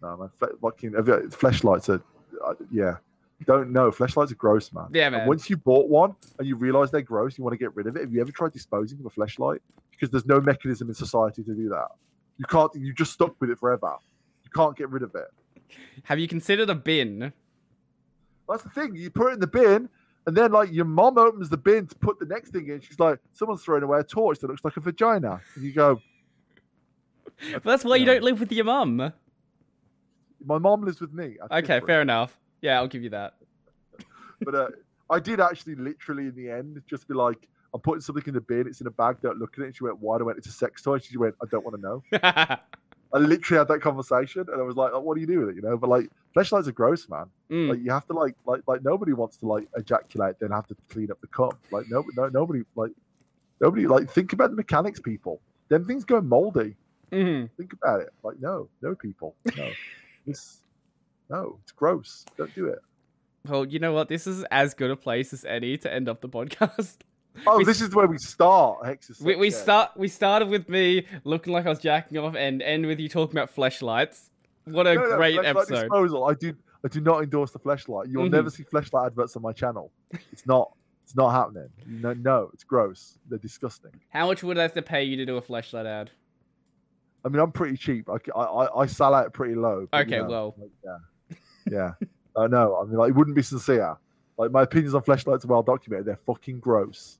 No, 0.00 0.16
man, 0.16 0.30
fle- 0.36 0.56
fucking 0.60 0.92
you- 0.92 1.30
flashlights 1.30 1.88
are, 1.88 2.02
uh, 2.44 2.54
yeah. 2.70 2.96
Don't 3.46 3.70
know. 3.72 3.90
Flashlights 3.90 4.30
are 4.30 4.36
gross, 4.36 4.72
man. 4.72 4.86
Yeah, 4.92 5.06
And 5.06 5.16
man. 5.16 5.26
once 5.28 5.50
you 5.50 5.56
bought 5.56 5.88
one 5.88 6.14
and 6.38 6.46
you 6.46 6.54
realize 6.54 6.92
they're 6.92 7.02
gross, 7.02 7.36
you 7.36 7.42
want 7.42 7.54
to 7.54 7.58
get 7.58 7.74
rid 7.74 7.88
of 7.88 7.96
it. 7.96 8.00
Have 8.02 8.12
you 8.12 8.20
ever 8.20 8.30
tried 8.30 8.52
disposing 8.52 9.00
of 9.00 9.06
a 9.06 9.10
flashlight? 9.10 9.60
Because 9.90 10.10
there's 10.10 10.26
no 10.26 10.40
mechanism 10.40 10.88
in 10.88 10.94
society 10.94 11.42
to 11.42 11.54
do 11.54 11.68
that. 11.70 11.88
You 12.38 12.44
can't. 12.46 12.72
You 12.76 12.92
just 12.92 13.12
stuck 13.12 13.34
with 13.40 13.50
it 13.50 13.58
forever. 13.58 13.96
You 14.44 14.50
can't 14.54 14.76
get 14.76 14.90
rid 14.90 15.02
of 15.02 15.14
it. 15.16 15.26
Have 16.04 16.18
you 16.20 16.28
considered 16.28 16.70
a 16.70 16.74
bin? 16.74 17.32
That's 18.48 18.62
the 18.62 18.70
thing. 18.70 18.94
You 18.94 19.10
put 19.10 19.30
it 19.30 19.34
in 19.34 19.40
the 19.40 19.46
bin, 19.48 19.88
and 20.26 20.36
then 20.36 20.52
like 20.52 20.72
your 20.72 20.84
mom 20.84 21.18
opens 21.18 21.48
the 21.48 21.56
bin 21.56 21.86
to 21.86 21.94
put 21.96 22.18
the 22.18 22.26
next 22.26 22.50
thing 22.50 22.68
in. 22.68 22.80
She's 22.80 22.98
like, 23.00 23.18
"Someone's 23.32 23.62
throwing 23.62 23.82
away 23.82 23.98
a 24.00 24.04
torch 24.04 24.38
that 24.40 24.48
looks 24.48 24.64
like 24.64 24.76
a 24.76 24.80
vagina." 24.80 25.40
And 25.54 25.64
you 25.64 25.72
go, 25.72 26.00
But 27.52 27.64
that's 27.64 27.84
why 27.84 27.96
you 27.96 28.06
don't 28.06 28.22
live 28.22 28.38
with 28.40 28.52
your 28.52 28.64
mum. 28.64 29.12
"My 30.44 30.58
mom 30.58 30.82
lives 30.84 31.00
with 31.00 31.12
me." 31.12 31.36
That's 31.40 31.52
Okay, 31.52 31.60
different. 31.62 31.86
fair 31.86 32.02
enough. 32.02 32.38
Yeah, 32.60 32.78
I'll 32.78 32.88
give 32.88 33.02
you 33.02 33.10
that. 33.10 33.34
But 34.44 34.54
uh, 34.54 34.68
I 35.10 35.18
did 35.20 35.40
actually, 35.40 35.74
literally, 35.76 36.26
in 36.26 36.34
the 36.34 36.50
end, 36.50 36.80
just 36.88 37.06
be 37.08 37.14
like, 37.14 37.48
"I'm 37.74 37.80
putting 37.80 38.00
something 38.00 38.24
in 38.26 38.34
the 38.34 38.40
bin. 38.40 38.66
It's 38.66 38.80
in 38.80 38.86
a 38.86 38.90
bag. 38.90 39.16
Don't 39.22 39.38
look 39.38 39.54
at 39.58 39.62
it." 39.62 39.66
And 39.66 39.76
she 39.76 39.84
went, 39.84 39.98
"Why?" 40.00 40.18
I 40.18 40.22
went, 40.22 40.38
"It's 40.38 40.46
a 40.48 40.52
sex 40.52 40.82
toy." 40.82 40.98
She 40.98 41.16
went, 41.16 41.34
"I 41.42 41.46
don't 41.50 41.64
want 41.64 41.76
to 41.76 41.82
know." 41.82 42.02
I 43.14 43.18
literally 43.18 43.58
had 43.58 43.68
that 43.68 43.80
conversation, 43.80 44.46
and 44.50 44.60
I 44.60 44.64
was 44.64 44.76
like, 44.76 44.92
oh, 44.94 45.00
"What 45.00 45.14
do 45.14 45.20
you 45.20 45.26
do 45.26 45.40
with 45.40 45.50
it?" 45.50 45.56
You 45.56 45.62
know. 45.62 45.76
But 45.76 45.90
like, 45.90 46.10
flashlights 46.32 46.68
are 46.68 46.72
gross, 46.72 47.08
man. 47.08 47.26
Mm. 47.50 47.68
Like, 47.68 47.80
you 47.80 47.90
have 47.90 48.06
to 48.06 48.14
like, 48.14 48.34
like, 48.46 48.62
like 48.66 48.82
nobody 48.82 49.12
wants 49.12 49.36
to 49.38 49.46
like 49.46 49.68
ejaculate, 49.76 50.36
then 50.40 50.50
have 50.50 50.66
to 50.68 50.76
clean 50.88 51.10
up 51.10 51.20
the 51.20 51.26
cum. 51.26 51.50
Like, 51.70 51.86
no, 51.90 52.04
no, 52.16 52.28
nobody, 52.28 52.62
like, 52.74 52.92
nobody, 53.60 53.86
like, 53.86 54.10
think 54.10 54.32
about 54.32 54.50
the 54.50 54.56
mechanics, 54.56 55.00
people. 55.00 55.40
Then 55.68 55.84
things 55.84 56.04
go 56.04 56.20
moldy. 56.20 56.76
Mhm. 57.10 57.50
Think 57.56 57.74
about 57.74 58.00
it. 58.00 58.10
Like, 58.22 58.40
no, 58.40 58.68
no, 58.80 58.94
people, 58.94 59.36
no, 59.56 59.70
this, 60.26 60.62
no, 61.28 61.58
it's 61.62 61.72
gross. 61.72 62.24
Don't 62.38 62.54
do 62.54 62.66
it. 62.66 62.78
Well, 63.46 63.66
you 63.66 63.78
know 63.78 63.92
what? 63.92 64.08
This 64.08 64.26
is 64.26 64.44
as 64.50 64.72
good 64.72 64.90
a 64.90 64.96
place 64.96 65.32
as 65.32 65.44
any 65.44 65.76
to 65.78 65.92
end 65.92 66.08
up 66.08 66.20
the 66.20 66.28
podcast. 66.28 66.96
Oh, 67.46 67.58
We- 67.58 67.64
this 67.64 67.80
is 67.80 67.94
where 67.94 68.06
we 68.06 68.18
start. 68.18 68.86
We, 69.22 69.36
we 69.36 69.50
start. 69.50 69.92
We 69.96 70.08
started 70.08 70.48
with 70.48 70.68
me 70.68 71.06
looking 71.24 71.52
like 71.52 71.64
I 71.66 71.70
was 71.70 71.78
jacking 71.78 72.18
off, 72.18 72.34
and 72.36 72.60
end 72.62 72.86
with 72.86 73.00
you 73.00 73.08
talking 73.08 73.36
about 73.36 73.50
flashlights. 73.50 74.30
What 74.64 74.86
a 74.86 74.94
No, 74.94 75.04
no, 75.04 75.16
great 75.16 75.38
episode! 75.44 75.80
Disposal. 75.82 76.24
I 76.26 76.34
do. 76.34 76.54
I 76.84 76.88
do 76.88 77.00
not 77.00 77.22
endorse 77.22 77.50
the 77.52 77.58
flashlight. 77.58 78.08
You'll 78.08 78.26
Mhm. 78.28 78.32
never 78.32 78.50
see 78.50 78.64
flashlight 78.64 79.06
adverts 79.06 79.34
on 79.36 79.42
my 79.42 79.52
channel. 79.52 79.90
It's 80.32 80.46
not. 80.46 80.72
It's 81.04 81.16
not 81.16 81.30
happening. 81.30 81.68
No, 81.86 82.12
no, 82.12 82.50
it's 82.52 82.64
gross. 82.64 83.18
They're 83.28 83.38
disgusting. 83.38 83.90
How 84.10 84.26
much 84.26 84.42
would 84.42 84.56
I 84.58 84.62
have 84.62 84.72
to 84.74 84.82
pay 84.82 85.02
you 85.02 85.16
to 85.16 85.26
do 85.26 85.36
a 85.36 85.40
flashlight 85.42 85.86
ad? 85.86 86.10
I 87.24 87.28
mean, 87.28 87.40
I'm 87.40 87.50
pretty 87.52 87.76
cheap. 87.76 88.08
I, 88.08 88.16
I, 88.38 88.80
I- 88.82 88.86
sell 88.86 89.14
out 89.14 89.32
pretty 89.32 89.54
low. 89.54 89.86
but, 89.90 90.08
you 90.08 90.14
Okay, 90.16 90.22
know, 90.22 90.28
well. 90.28 90.54
like, 90.58 90.70
yeah, 90.84 91.36
yeah. 91.70 92.06
I 92.36 92.46
know. 92.46 92.76
I 92.80 92.84
mean, 92.84 92.96
like, 92.96 93.10
it 93.10 93.16
wouldn't 93.16 93.36
be 93.36 93.42
sincere. 93.42 93.96
Like, 94.38 94.50
my 94.52 94.62
opinions 94.62 94.94
on 94.94 95.02
flashlights 95.02 95.44
are 95.44 95.48
well 95.48 95.62
documented. 95.62 96.06
They're 96.06 96.16
fucking 96.16 96.60
gross. 96.60 97.18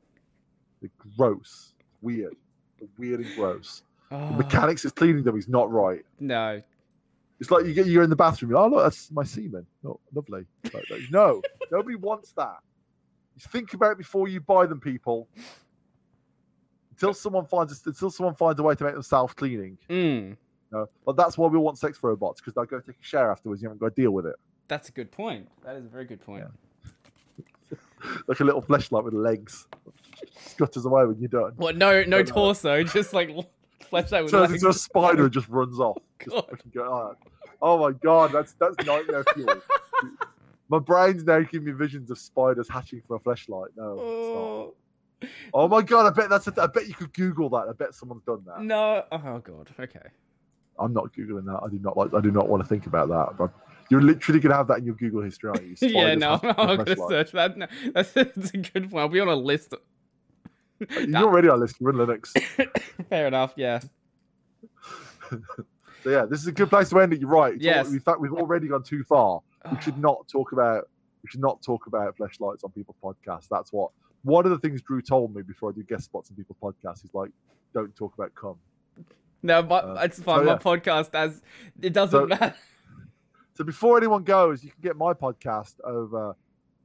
They're 0.82 0.90
gross. 1.16 1.72
Weird. 2.02 2.34
They're 2.78 2.88
weird 2.98 3.20
and 3.20 3.34
gross. 3.36 3.82
The 4.10 4.16
Oh, 4.16 4.30
mechanics 4.34 4.84
is 4.84 4.92
cleaning 4.92 5.22
them 5.24 5.38
is 5.38 5.48
not 5.48 5.70
right. 5.72 6.04
no. 6.20 6.60
It's 7.40 7.50
like 7.50 7.64
you 7.66 7.74
get 7.74 7.86
you're 7.86 8.04
in 8.04 8.10
the 8.10 8.14
bathroom. 8.14 8.50
You're, 8.52 8.60
oh 8.60 8.68
look, 8.68 8.82
that's 8.84 9.10
my 9.10 9.24
semen. 9.24 9.66
Oh, 9.84 9.98
lovely. 10.14 10.44
Like, 10.72 10.88
like, 10.90 11.00
no, 11.10 11.42
nobody 11.72 11.96
wants 11.96 12.32
that. 12.34 12.58
You 13.34 13.40
think 13.48 13.74
about 13.74 13.92
it 13.92 13.98
before 13.98 14.28
you 14.28 14.38
buy 14.40 14.64
them, 14.66 14.78
people. 14.78 15.26
Until 16.90 17.14
someone 17.14 17.46
finds 17.46 17.72
a, 17.84 17.88
until 17.88 18.10
someone 18.10 18.34
finds 18.36 18.60
a 18.60 18.62
way 18.62 18.74
to 18.76 18.84
make 18.84 18.92
them 18.92 19.02
self 19.02 19.34
cleaning. 19.34 19.76
Mm, 19.88 20.36
No, 20.70 20.86
but 21.04 21.16
that's 21.16 21.36
why 21.36 21.48
we 21.48 21.58
want 21.58 21.78
sex 21.78 21.98
robots 22.02 22.40
because 22.40 22.54
they'll 22.54 22.64
go 22.64 22.78
take 22.78 22.96
a 23.00 23.04
shower 23.04 23.32
afterwards. 23.32 23.60
You 23.60 23.68
haven't 23.68 23.80
got 23.80 23.94
to 23.96 24.00
deal 24.00 24.12
with 24.12 24.26
it. 24.26 24.36
that's 24.68 24.88
a 24.88 24.92
good 24.92 25.10
point. 25.10 25.48
That 25.64 25.74
is 25.76 25.84
a 25.84 25.88
very 25.88 26.04
good 26.04 26.20
point. 26.24 26.44
Like 28.26 28.40
a 28.40 28.44
little 28.44 28.62
fleshlight 28.62 29.04
with 29.04 29.14
legs, 29.14 29.66
scutters 30.46 30.84
away 30.84 31.04
when 31.06 31.18
you're 31.18 31.28
done. 31.28 31.52
What? 31.56 31.76
No, 31.76 32.02
no 32.04 32.22
torso. 32.22 32.82
Just 32.84 33.12
like 33.12 33.30
flashlight 33.80 34.24
with 34.24 34.32
Turns 34.32 34.50
legs. 34.50 34.62
into 34.62 34.68
a 34.68 34.72
spider 34.72 35.24
and 35.24 35.32
just 35.32 35.48
runs 35.48 35.78
off. 35.78 35.98
Just 36.24 36.72
go, 36.74 36.82
oh, 36.82 37.16
oh 37.60 37.78
my 37.78 37.92
god, 37.92 38.32
that's 38.32 38.52
that's 38.54 38.76
nightmare 38.86 39.24
fuel. 39.34 39.54
My 40.68 40.78
brain's 40.78 41.24
now 41.24 41.40
giving 41.40 41.64
me 41.66 41.72
visions 41.72 42.10
of 42.10 42.18
spiders 42.18 42.68
hatching 42.68 43.02
from 43.02 43.16
a 43.16 43.20
fleshlight. 43.20 43.68
No. 43.76 43.84
Oh, 44.00 44.74
Oh 45.54 45.68
my 45.68 45.82
god! 45.82 46.06
I 46.06 46.10
bet 46.10 46.28
that's. 46.30 46.48
A, 46.48 46.54
I 46.60 46.66
bet 46.66 46.88
you 46.88 46.94
could 46.94 47.12
Google 47.14 47.48
that. 47.50 47.68
I 47.68 47.72
bet 47.72 47.94
someone's 47.94 48.24
done 48.24 48.42
that. 48.46 48.60
no. 48.62 49.04
Oh 49.12 49.38
god. 49.38 49.70
Okay. 49.78 50.00
I'm 50.80 50.92
not 50.92 51.12
googling 51.12 51.44
that. 51.44 51.60
I 51.64 51.68
do 51.68 51.78
not 51.78 51.96
like. 51.96 52.12
I 52.12 52.20
do 52.20 52.32
not 52.32 52.48
want 52.48 52.60
to 52.62 52.68
think 52.68 52.86
about 52.86 53.08
that. 53.10 53.36
But 53.38 53.52
you're 53.92 54.02
literally 54.02 54.40
gonna 54.40 54.54
have 54.56 54.66
that 54.68 54.78
in 54.78 54.84
your 54.86 54.94
Google 54.96 55.22
history, 55.22 55.48
aren't 55.50 55.62
you? 55.64 55.76
yeah. 55.88 56.14
No, 56.14 56.40
I'm 56.42 56.46
not 56.78 56.84
gonna 56.86 56.96
search 57.08 57.32
that. 57.32 57.56
No, 57.56 57.66
that's, 57.94 58.12
that's 58.12 58.50
a 58.54 58.58
good 58.58 58.90
point. 58.90 58.96
I'll 59.02 59.08
be 59.08 59.20
on 59.20 59.28
a 59.28 59.34
list. 59.36 59.74
You're 60.90 61.16
already 61.16 61.48
on 61.48 61.56
a 61.58 61.60
list. 61.60 61.76
You're 61.80 61.90
in 61.90 61.96
Linux. 61.96 62.32
Fair 63.08 63.26
enough. 63.28 63.52
Yeah. 63.56 63.80
So 66.02 66.10
yeah, 66.10 66.24
this 66.24 66.40
is 66.40 66.48
a 66.48 66.52
good 66.52 66.68
place 66.68 66.88
to 66.90 66.98
end 66.98 67.12
it. 67.12 67.20
You're 67.20 67.30
right. 67.30 67.54
It's 67.54 67.64
all- 67.64 67.72
Yes. 67.72 67.88
in 67.92 68.00
fact, 68.00 68.18
we've 68.20 68.32
already 68.32 68.66
gone 68.66 68.82
too 68.82 69.04
far. 69.04 69.40
We 69.70 69.80
should 69.80 69.98
not 70.08 70.26
talk 70.26 70.50
about. 70.50 70.88
We 71.22 71.28
should 71.28 71.40
not 71.40 71.62
talk 71.62 71.86
about 71.86 72.16
fleshlights 72.16 72.64
on 72.64 72.72
people's 72.72 72.96
podcasts. 73.00 73.46
That's 73.48 73.72
what. 73.72 73.90
One 74.24 74.44
of 74.44 74.50
the 74.50 74.58
things 74.58 74.82
Drew 74.82 75.00
told 75.00 75.32
me 75.32 75.42
before 75.42 75.70
I 75.70 75.72
do 75.74 75.84
guest 75.84 76.04
spots 76.06 76.28
on 76.30 76.36
people's 76.36 76.58
podcasts 76.60 77.04
is 77.04 77.14
like, 77.14 77.30
don't 77.72 77.94
talk 77.94 78.14
about 78.14 78.34
cum. 78.34 78.56
No, 79.44 79.62
but 79.62 79.84
Uh, 79.84 80.00
it's 80.02 80.20
fine. 80.20 80.40
so, 80.40 80.44
My 80.44 80.56
podcast 80.56 81.14
as 81.14 81.40
it 81.80 81.92
doesn't 81.92 82.20
So- 82.20 82.26
matter. 82.26 82.54
So 83.62 83.66
before 83.66 83.96
anyone 83.96 84.24
goes, 84.24 84.64
you 84.64 84.72
can 84.72 84.80
get 84.82 84.96
my 84.96 85.12
podcast 85.12 85.74
over 85.84 86.34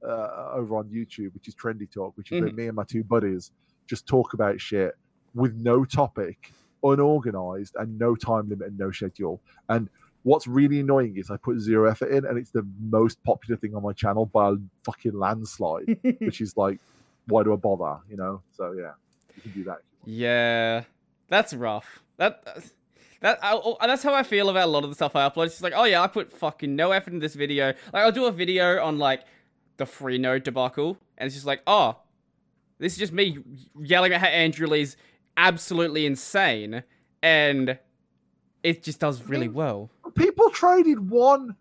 uh, 0.07 0.51
over 0.53 0.77
on 0.77 0.87
YouTube, 0.89 1.33
which 1.33 1.47
is 1.47 1.55
Trendy 1.55 1.89
Talk, 1.91 2.15
which 2.15 2.31
is 2.31 2.39
where 2.39 2.53
me 2.53 2.67
and 2.67 2.75
my 2.75 2.83
two 2.83 3.03
buddies 3.03 3.49
just 3.87 4.05
talk 4.05 4.33
about 4.35 4.61
shit 4.61 4.93
with 5.33 5.55
no 5.55 5.85
topic, 5.85 6.53
unorganized, 6.83 7.75
and 7.79 7.97
no 7.97 8.15
time 8.15 8.47
limit 8.47 8.67
and 8.67 8.77
no 8.77 8.91
schedule. 8.91 9.41
And 9.69 9.89
what's 10.21 10.45
really 10.45 10.81
annoying 10.81 11.17
is 11.17 11.31
I 11.31 11.37
put 11.37 11.57
zero 11.57 11.89
effort 11.89 12.11
in, 12.11 12.25
and 12.25 12.37
it's 12.37 12.51
the 12.51 12.67
most 12.79 13.23
popular 13.23 13.57
thing 13.57 13.73
on 13.73 13.81
my 13.81 13.93
channel 13.93 14.27
by 14.27 14.51
a 14.51 14.55
fucking 14.83 15.17
landslide, 15.17 15.97
which 16.19 16.41
is 16.41 16.55
like, 16.57 16.77
why 17.25 17.41
do 17.41 17.53
I 17.53 17.55
bother? 17.55 18.01
You 18.07 18.17
know? 18.17 18.43
So 18.55 18.73
yeah, 18.73 18.91
you 19.35 19.41
can 19.41 19.51
do 19.51 19.63
that. 19.63 19.79
Yeah, 20.05 20.83
that's 21.27 21.55
rough. 21.55 22.03
That 22.17 22.69
that 23.21 23.39
I, 23.43 23.53
oh, 23.53 23.77
that's 23.81 24.03
how 24.03 24.13
I 24.13 24.23
feel 24.23 24.49
about 24.49 24.67
a 24.67 24.71
lot 24.71 24.83
of 24.83 24.89
the 24.89 24.95
stuff 24.95 25.15
I 25.15 25.27
upload. 25.27 25.45
It's 25.45 25.55
just 25.55 25.63
like, 25.63 25.73
oh 25.75 25.85
yeah, 25.85 26.01
I 26.01 26.07
put 26.07 26.31
fucking 26.31 26.75
no 26.75 26.91
effort 26.91 27.13
in 27.13 27.19
this 27.19 27.35
video. 27.35 27.67
Like 27.93 28.03
I'll 28.03 28.11
do 28.11 28.25
a 28.25 28.31
video 28.31 28.83
on 28.83 28.97
like 28.97 29.23
the 29.77 29.85
Freenode 29.85 30.43
debacle, 30.43 30.97
and 31.17 31.27
it's 31.27 31.35
just 31.35 31.45
like, 31.45 31.61
oh, 31.67 31.97
this 32.79 32.93
is 32.93 32.99
just 32.99 33.13
me 33.13 33.39
yelling 33.79 34.13
at 34.13 34.21
how 34.21 34.27
Andrew 34.27 34.67
Lee's 34.67 34.97
absolutely 35.35 36.05
insane, 36.05 36.83
and 37.21 37.77
it 38.63 38.83
just 38.83 38.99
does 38.99 39.23
really 39.23 39.47
well. 39.47 39.89
people 40.15 40.49
traded 40.49 41.09
one 41.09 41.55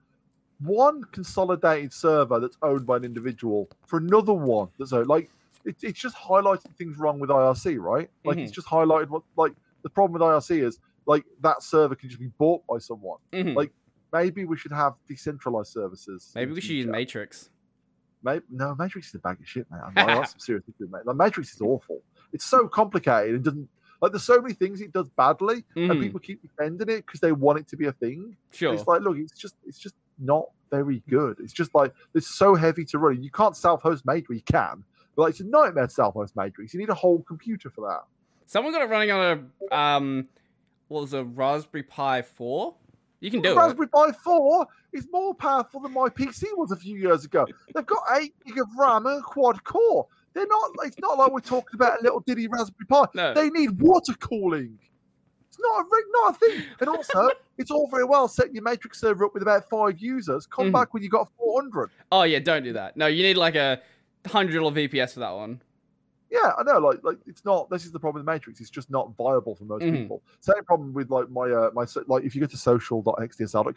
one 0.61 1.05
consolidated 1.12 1.93
server 1.93 2.41
that's 2.41 2.57
owned 2.62 2.87
by 2.87 2.97
an 2.97 3.05
individual 3.05 3.69
for 3.85 3.99
another 3.99 4.33
one 4.33 4.69
that's 4.78 4.91
owned 4.91 5.07
like 5.07 5.28
it, 5.66 5.77
it's 5.83 6.01
just 6.01 6.16
highlighting 6.16 6.74
things 6.77 6.97
wrong 6.97 7.19
with 7.19 7.28
IRC, 7.28 7.78
right? 7.78 8.09
Like 8.24 8.39
it's 8.39 8.51
mm-hmm. 8.51 8.55
just 8.55 8.66
highlighted 8.66 9.09
what 9.09 9.23
like 9.37 9.53
the 9.83 9.91
problem 9.91 10.15
with 10.15 10.23
IRC 10.23 10.65
is 10.65 10.78
like 11.07 11.24
that 11.41 11.62
server 11.62 11.95
can 11.95 12.09
just 12.09 12.20
be 12.20 12.28
bought 12.39 12.66
by 12.66 12.78
someone. 12.78 13.19
Mhm. 13.33 13.55
Like, 13.55 13.73
Maybe 14.12 14.45
we 14.45 14.57
should 14.57 14.73
have 14.73 14.95
decentralized 15.09 15.73
services. 15.73 16.33
Maybe 16.35 16.53
we 16.53 16.61
should 16.61 16.77
use. 16.77 16.87
Matrix. 16.87 17.51
Maybe, 18.23 18.45
no, 18.51 18.74
Matrix 18.77 19.09
is 19.09 19.15
a 19.16 19.19
bag 19.19 19.39
of 19.41 19.47
shit, 19.49 19.66
man. 19.70 19.81
I 19.97 20.24
some 20.24 20.39
serious 20.39 20.65
issues, 20.69 20.91
mate. 20.91 21.05
Like, 21.05 21.16
Matrix 21.16 21.53
is 21.55 21.61
awful. 21.61 22.03
It's 22.33 22.45
so 22.45 22.66
complicated 22.69 23.35
and 23.35 23.45
doesn't 23.45 23.69
like. 24.01 24.12
There's 24.12 24.23
so 24.23 24.41
many 24.41 24.55
things 24.55 24.81
it 24.81 24.93
does 24.93 25.09
badly, 25.11 25.65
and 25.74 25.91
Mhm. 25.91 26.01
people 26.01 26.20
keep 26.20 26.41
defending 26.41 26.89
it 26.89 27.05
because 27.05 27.20
they 27.20 27.33
want 27.33 27.59
it 27.59 27.69
to 27.69 27.77
be 27.77 27.87
a 27.87 27.93
thing. 27.93 28.37
Sure. 28.53 28.73
It's 28.73 28.87
like, 28.87 29.03
look, 29.03 29.16
it's 29.19 29.39
just, 29.39 29.57
it's 29.66 29.78
just 29.78 29.97
not 30.19 30.47
very 30.70 31.03
good. 31.11 31.39
It's 31.41 31.53
just 31.53 31.74
like 31.74 31.93
it's 32.15 32.28
so 32.28 32.55
heavy 32.55 32.85
to 32.87 32.99
run. 32.99 33.23
You 33.23 33.31
can't 33.31 33.57
self-host 33.57 34.07
Matrix. 34.07 34.41
You 34.41 34.43
can, 34.53 34.85
but 35.15 35.23
like, 35.23 35.31
it's 35.33 35.41
a 35.41 35.45
nightmare 35.45 35.89
to 35.89 35.93
self-host 35.93 36.37
Matrix. 36.37 36.73
You 36.74 36.81
need 36.81 36.91
a 36.91 36.95
whole 36.95 37.23
computer 37.23 37.70
for 37.70 37.83
that. 37.89 38.05
Someone 38.47 38.73
got 38.73 38.83
it 38.83 38.89
running 38.89 39.11
on 39.11 39.51
a 39.70 39.77
um, 39.77 40.28
what 40.89 41.01
was 41.03 41.13
a 41.13 41.25
Raspberry 41.25 41.83
Pi 41.83 42.23
four? 42.23 42.75
You 43.21 43.31
can 43.31 43.41
do 43.43 43.53
it. 43.53 43.57
Raspberry 43.57 43.89
Pi 43.89 44.13
4 44.13 44.67
is 44.93 45.07
more 45.11 45.35
powerful 45.35 45.81
than 45.81 45.93
my 45.95 46.09
PC 46.11 46.45
was 46.55 46.71
a 46.71 46.77
few 46.77 46.97
years 46.97 47.25
ago. 47.25 47.47
They've 47.75 47.87
got 47.87 48.03
8 48.15 48.33
gig 48.45 48.59
of 48.59 48.67
RAM 48.79 49.07
and 49.07 49.21
a 49.21 49.23
quad 49.23 49.65
core. 49.65 50.07
They're 50.35 50.47
not, 50.47 50.71
it's 50.85 50.99
not 50.99 51.17
like 51.17 51.33
we're 51.33 51.41
talking 51.41 51.75
about 51.75 51.99
a 51.99 52.03
little 52.03 52.21
ditty 52.21 52.47
Raspberry 52.47 52.85
Pi. 52.87 53.07
No. 53.15 53.33
They 53.33 53.49
need 53.49 53.81
water 53.81 54.13
cooling. 54.21 54.79
It's 55.49 55.59
not 55.59 55.81
a 55.81 55.85
rig, 55.91 56.05
not 56.11 56.37
a 56.37 56.39
thing. 56.39 56.65
And 56.81 56.91
also, 56.91 57.31
it's 57.59 57.71
all 57.71 57.89
very 57.89 58.05
well 58.05 58.29
setting 58.29 58.55
your 58.55 58.63
Matrix 58.65 59.01
server 59.01 59.25
up 59.25 59.33
with 59.33 59.43
about 59.43 59.67
five 59.71 59.99
users. 59.99 60.45
Come 60.47 60.69
Mhm. 60.69 60.73
back 60.73 60.93
when 60.93 61.03
you 61.03 61.09
got 61.09 61.31
400. 61.39 61.91
Oh 62.13 62.25
yeah, 62.25 62.39
don't 62.41 62.65
do 62.65 62.75
that. 62.75 62.99
No, 62.99 63.07
you 63.07 63.23
need 63.23 63.39
like 63.39 63.55
a 63.55 63.81
hundred 64.27 64.53
dollar 64.59 64.73
VPS 64.73 65.15
for 65.15 65.21
that 65.21 65.35
one. 65.35 65.63
Yeah, 66.43 66.53
I 66.59 66.63
know. 66.65 66.79
Like, 66.79 67.03
like 67.03 67.19
it's 67.27 67.45
not. 67.45 67.71
This 67.71 67.85
is 67.87 67.93
the 67.93 68.01
problem 68.01 68.25
with 68.25 68.33
Matrix. 68.33 68.61
It's 68.61 68.71
just 68.71 68.91
not 68.91 69.15
viable 69.17 69.55
for 69.55 69.65
most 69.65 69.83
Mhm. 69.83 69.93
people. 70.03 70.23
Same 70.41 70.65
problem 70.65 70.93
with 70.93 71.11
like 71.11 71.31
my 71.31 71.51
uh 71.51 71.71
my 71.75 71.87
like 72.07 72.25
if 72.25 72.35
you 72.35 72.41
go 72.41 72.47
to 72.47 72.57
social.hexdsl.co.uk, 72.57 73.75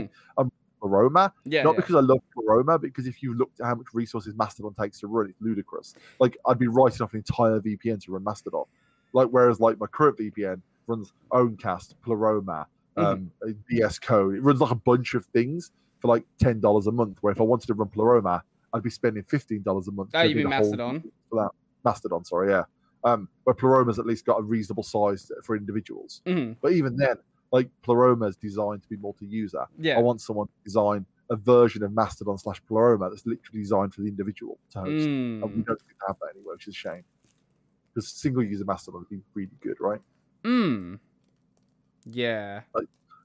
Mhm. 0.00 0.08
um, 0.38 0.52
Roma. 0.82 1.32
Yeah, 1.44 1.62
not 1.62 1.72
yeah. 1.72 1.76
because 1.76 1.94
I 1.96 2.00
love 2.00 2.18
Roma, 2.36 2.72
but 2.78 2.82
because 2.82 3.06
if 3.06 3.22
you 3.22 3.34
looked 3.34 3.60
at 3.60 3.66
how 3.66 3.74
much 3.74 3.86
resources 3.92 4.34
Mastodon 4.36 4.74
takes 4.74 5.00
to 5.00 5.08
run, 5.08 5.30
it's 5.30 5.40
ludicrous. 5.40 5.94
Like 6.20 6.36
I'd 6.46 6.58
be 6.58 6.68
writing 6.68 7.02
off 7.02 7.12
an 7.12 7.18
entire 7.18 7.60
VPN 7.60 7.98
to 8.04 8.12
run 8.12 8.22
Mastodon. 8.24 8.64
Like 9.12 9.28
whereas 9.30 9.58
like 9.60 9.78
my 9.80 9.86
current 9.86 10.18
VPN 10.18 10.60
runs 10.86 11.12
Owncast, 11.32 11.94
Pleroma, 12.02 12.66
Mm-hmm. 12.96 13.06
um, 13.06 13.30
VS 13.70 14.00
Code. 14.00 14.36
It 14.36 14.40
runs 14.42 14.58
like 14.60 14.70
a 14.70 14.74
bunch 14.74 15.12
of 15.14 15.26
things 15.26 15.70
for 15.98 16.08
like 16.08 16.24
ten 16.38 16.60
dollars 16.60 16.86
a 16.86 16.92
month. 16.92 17.18
Where 17.22 17.30
if 17.32 17.40
I 17.40 17.44
wanted 17.44 17.66
to 17.66 17.74
run 17.74 17.88
Pleroma, 17.88 18.42
I'd 18.72 18.82
be 18.82 18.88
spending 18.90 19.22
fifteen 19.24 19.62
dollars 19.62 19.88
a 19.88 19.92
month. 19.92 20.10
Oh, 20.14 20.22
to 20.22 20.28
you 20.28 20.34
do 20.34 20.40
mean 20.40 20.50
the 20.50 20.56
whole- 20.56 20.64
Mastodon? 20.64 21.12
for 21.28 21.42
that. 21.42 21.50
Mastodon, 21.86 22.24
sorry, 22.24 22.50
yeah. 22.50 22.64
Um, 23.04 23.28
where 23.44 23.54
Pleroma's 23.54 23.98
at 23.98 24.06
least 24.06 24.26
got 24.26 24.40
a 24.40 24.42
reasonable 24.42 24.82
size 24.82 25.30
for 25.44 25.56
individuals. 25.56 26.20
hmm 26.26 26.52
But 26.60 26.72
even 26.72 26.96
then, 26.96 27.16
like 27.52 27.68
Pleroma's 27.82 28.36
designed 28.36 28.82
to 28.82 28.88
be 28.88 28.96
multi-user. 28.96 29.64
Yeah. 29.78 29.96
I 29.98 30.00
want 30.00 30.20
someone 30.20 30.48
to 30.48 30.52
design 30.64 31.06
a 31.30 31.36
version 31.36 31.82
of 31.84 31.92
Mastodon 31.92 32.38
slash 32.38 32.60
Pleroma 32.66 33.08
that's 33.10 33.24
literally 33.26 33.60
designed 33.60 33.94
for 33.94 34.00
the 34.02 34.08
individual 34.08 34.58
to 34.72 34.80
host. 34.80 35.06
And 35.08 35.42
we 35.42 35.60
Mm. 35.62 35.66
don't 35.66 35.80
have 36.08 36.16
that 36.20 36.30
anywhere, 36.34 36.54
which 36.56 36.66
is 36.68 36.74
a 36.74 36.76
shame. 36.76 37.04
Because 37.94 38.08
single 38.08 38.42
user 38.42 38.64
Mastodon 38.64 39.00
would 39.00 39.08
be 39.08 39.22
really 39.34 39.56
good, 39.60 39.76
right? 39.80 40.00
Mm. 40.44 40.98
Yeah. 42.04 42.62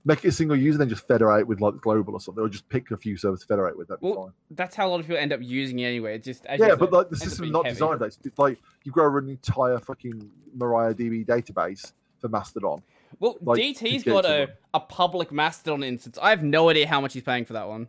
Make 0.03 0.26
it 0.26 0.30
a 0.30 0.32
single 0.32 0.57
user, 0.57 0.80
then 0.80 0.90
just 0.90 1.07
federate 1.07 1.45
with 1.48 1.61
like 1.61 1.76
global 1.80 2.14
or 2.15 2.19
something, 2.19 2.44
or 2.44 2.49
just 2.49 2.68
pick 2.69 2.90
a 2.90 2.98
few 2.98 3.18
servers 3.18 3.41
to 3.41 3.45
federate 3.45 3.78
with. 3.78 3.88
That'd 3.90 4.02
be 4.02 4.07
Well, 4.07 4.26
fine. 4.26 4.34
That's 4.49 4.76
how 4.76 4.88
a 4.88 4.90
lot 4.90 4.99
of 4.99 5.06
people 5.06 5.18
end 5.18 5.32
up 5.32 5.41
using 5.44 5.78
it 5.80 5.86
anyway. 5.86 6.15
It 6.15 6.23
just 6.23 6.44
as 6.48 6.60
Yeah, 6.60 6.73
but 6.73 6.91
like 6.91 7.10
the 7.10 7.18
system's 7.18 7.52
not 7.52 7.65
heavy. 7.65 7.76
designed. 7.76 7.99
That. 7.99 8.18
It's 8.23 8.40
like 8.40 8.60
you've 8.84 8.95
got 8.95 9.03
to 9.03 9.10
run 9.10 9.26
an 9.26 9.30
entire 9.30 9.78
fucking 9.80 10.32
MariaDB 10.57 11.26
database 11.28 11.91
for 12.19 12.30
Mastodon. 12.30 12.82
Well, 13.19 13.38
like, 13.41 13.61
DT's 13.61 14.03
got 14.03 14.26
a, 14.26 14.49
a 14.73 14.80
public 14.80 15.32
Mastodon 15.32 15.84
instance. 15.84 16.18
I 16.19 16.32
have 16.32 16.44
no 16.44 16.69
idea 16.69 16.88
how 16.88 16.99
much 17.02 17.14
he's 17.14 17.23
paying 17.23 17.45
for 17.45 17.53
that 17.53 17.68
one. 17.68 17.88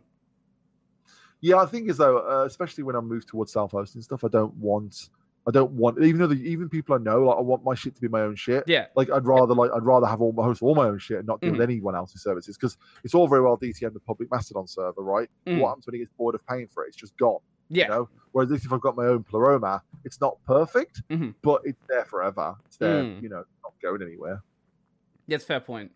Yeah, 1.41 1.57
I 1.57 1.65
think 1.65 1.89
as 1.89 1.97
though, 1.97 2.19
uh, 2.19 2.45
especially 2.45 2.83
when 2.83 2.95
I 2.95 2.99
move 3.01 3.25
towards 3.25 3.51
self-hosting 3.51 4.01
stuff, 4.01 4.23
I 4.23 4.27
don't 4.29 4.53
want, 4.55 5.09
I 5.45 5.51
don't 5.51 5.71
want, 5.71 6.01
even 6.01 6.19
though 6.21 6.27
the, 6.27 6.35
even 6.49 6.69
people 6.69 6.95
I 6.95 6.99
know, 6.99 7.23
like 7.23 7.37
I 7.37 7.41
want 7.41 7.65
my 7.65 7.75
shit 7.75 7.95
to 7.95 8.01
be 8.01 8.07
my 8.07 8.21
own 8.21 8.35
shit. 8.35 8.63
Yeah. 8.65 8.85
Like 8.95 9.09
I'd 9.11 9.25
rather 9.25 9.53
like 9.53 9.71
I'd 9.75 9.83
rather 9.83 10.07
have 10.07 10.21
all 10.21 10.31
my 10.31 10.43
host 10.43 10.61
all 10.61 10.73
my 10.75 10.85
own 10.87 10.99
shit 10.99 11.17
and 11.17 11.27
not 11.27 11.41
deal 11.41 11.49
Mhm. 11.49 11.57
with 11.59 11.69
anyone 11.69 11.95
else's 11.95 12.21
services 12.23 12.55
because 12.57 12.77
it's 13.03 13.13
all 13.13 13.27
very 13.27 13.41
well 13.41 13.57
DTM 13.57 13.93
the 13.93 13.99
public 13.99 14.31
Mastodon 14.31 14.67
server, 14.67 15.01
right? 15.01 15.29
Mhm. 15.45 15.59
What 15.59 15.69
happens 15.69 15.85
when 15.87 15.95
it 15.95 15.99
gets 15.99 16.11
bored 16.17 16.35
of 16.35 16.45
paying 16.47 16.67
for 16.67 16.85
it? 16.85 16.89
It's 16.89 16.97
just 16.97 17.17
gone. 17.17 17.39
Yeah. 17.69 17.83
You 17.85 17.89
know? 17.89 18.09
Whereas 18.31 18.51
if 18.51 18.71
I've 18.71 18.79
got 18.81 18.95
my 18.95 19.05
own 19.05 19.23
Pleroma, 19.23 19.83
it's 20.05 20.21
not 20.21 20.37
perfect, 20.45 21.01
Mhm. 21.09 21.35
but 21.41 21.61
it's 21.65 21.83
there 21.89 22.05
forever. 22.05 22.55
It's 22.65 22.77
there, 22.77 23.03
Mm. 23.03 23.21
you 23.21 23.27
know, 23.29 23.43
not 23.63 23.73
going 23.81 24.01
anywhere. 24.01 24.41
That's 25.27 25.43
a 25.43 25.47
fair 25.47 25.59
point. 25.59 25.91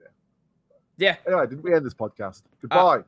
Yeah. 0.00 0.06
yeah. 0.96 1.16
Anyway, 1.26 1.46
didn't 1.48 1.64
we 1.64 1.74
end 1.74 1.84
this 1.84 1.94
podcast? 1.94 2.42
Goodbye. 2.60 2.98
Uh, 2.98 3.02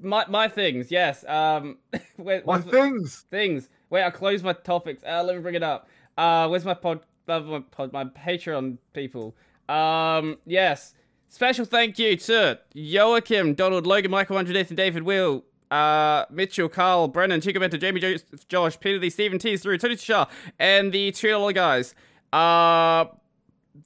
my 0.00 0.24
my 0.28 0.48
things. 0.48 0.90
Yes. 0.90 1.24
Um, 1.26 1.78
where, 2.16 2.42
my 2.44 2.60
things. 2.60 3.26
things. 3.30 3.68
Wait, 3.90 4.02
I'll 4.02 4.10
close 4.10 4.42
my 4.42 4.52
topics. 4.52 5.02
Uh, 5.06 5.22
let 5.22 5.36
me 5.36 5.42
bring 5.42 5.54
it 5.54 5.62
up. 5.62 5.88
Uh, 6.16 6.48
where's 6.48 6.64
my 6.64 6.74
pod, 6.74 7.00
uh, 7.28 7.40
my 7.40 7.60
pod, 7.60 7.92
my 7.92 8.04
Patreon 8.04 8.78
people? 8.92 9.34
Um, 9.68 10.38
yes. 10.46 10.94
Special 11.28 11.64
thank 11.64 11.98
you 11.98 12.16
to 12.16 12.58
Joachim, 12.74 13.54
Donald, 13.54 13.86
Logan, 13.86 14.10
Michael, 14.10 14.38
Andrew, 14.38 14.52
Nathan, 14.52 14.76
David, 14.76 15.02
Will, 15.02 15.44
uh, 15.70 16.26
Mitchell, 16.30 16.68
Carl, 16.68 17.08
Brennan, 17.08 17.40
Chico 17.40 17.58
Bento, 17.58 17.78
Jamie, 17.78 18.00
Joseph, 18.00 18.46
Josh, 18.48 18.78
Peter 18.78 18.98
Lee, 18.98 19.08
Stephen 19.08 19.38
T, 19.38 19.56
through 19.56 19.78
Tony 19.78 19.96
Shah, 19.96 20.26
and 20.58 20.92
the 20.92 21.10
two 21.12 21.34
other 21.34 21.52
guys. 21.52 21.94
Uh, 22.34 23.06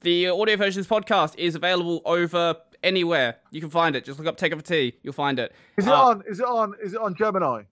the 0.01 0.27
audio 0.27 0.57
version 0.57 0.81
of 0.81 0.87
this 0.87 0.97
podcast 0.97 1.35
is 1.37 1.55
available 1.55 2.01
over 2.03 2.57
anywhere. 2.83 3.35
You 3.51 3.61
can 3.61 3.69
find 3.69 3.95
it. 3.95 4.05
Just 4.05 4.19
look 4.19 4.27
up 4.27 4.37
Tech 4.37 4.51
Over 4.53 4.61
Tea. 4.61 4.93
You'll 5.03 5.13
find 5.13 5.39
it. 5.39 5.53
Is 5.77 5.85
it 5.87 5.91
Uh, 5.93 6.03
on? 6.05 6.23
Is 6.27 6.39
it 6.39 6.45
on? 6.45 6.73
Is 6.83 6.93
it 6.93 6.99
on 7.01 7.15
Gemini? 7.15 7.63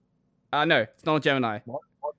Uh, 0.52 0.64
no, 0.64 0.80
it's 0.82 1.04
not 1.04 1.14
on 1.16 1.20
Gemini. 1.22 1.58
My 1.66 1.74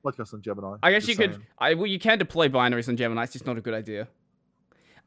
podcast 0.05 0.33
on 0.33 0.41
Gemini. 0.41 0.77
I 0.83 0.91
guess 0.91 1.05
Just 1.05 1.19
you 1.19 1.27
could. 1.27 1.41
I 1.59 1.73
well, 1.73 1.87
you 1.87 1.99
can 1.99 2.17
deploy 2.17 2.49
binaries 2.49 2.87
on 2.89 2.97
Gemini. 2.97 3.23
It's 3.23 3.33
just 3.33 3.45
not 3.45 3.57
a 3.57 3.61
good 3.61 3.73
idea. 3.73 4.07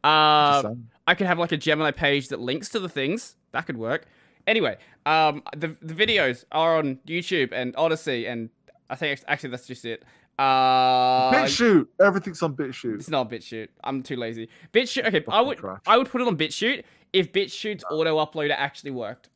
Uh. 0.02 0.74
I 1.06 1.14
could 1.14 1.26
have 1.26 1.38
like 1.38 1.52
a 1.52 1.56
Gemini 1.56 1.90
page 1.90 2.28
that 2.28 2.40
links 2.40 2.68
to 2.70 2.78
the 2.78 2.88
things. 2.88 3.34
That 3.52 3.66
could 3.66 3.76
work. 3.76 4.06
Anyway, 4.46 4.78
um, 5.06 5.42
the 5.56 5.76
the 5.82 5.94
videos 5.94 6.44
are 6.52 6.78
on 6.78 6.98
YouTube 7.06 7.50
and 7.52 7.74
Odysee, 7.76 8.26
and 8.26 8.48
I 8.88 8.94
think 8.96 9.20
actually 9.26 9.50
that's 9.50 9.66
just 9.66 9.84
it. 9.84 10.04
Uh, 10.38 11.30
BitChute. 11.32 11.86
Everything's 12.00 12.42
on 12.42 12.54
BitChute. 12.54 12.94
it's 12.94 13.10
not 13.10 13.28
BitChute. 13.30 13.68
I'm 13.84 14.02
too 14.02 14.16
lazy. 14.16 14.48
BitChute. 14.72 15.06
Okay, 15.06 15.24
I 15.28 15.40
would 15.42 15.58
trash. 15.58 15.80
I 15.86 15.98
would 15.98 16.08
put 16.08 16.22
it 16.22 16.28
on 16.28 16.36
BitChute 16.38 16.84
if 17.12 17.32
BitChute's 17.32 17.84
auto 17.90 18.18
uploader 18.24 18.54
actually 18.56 18.90
worked. 18.92 19.28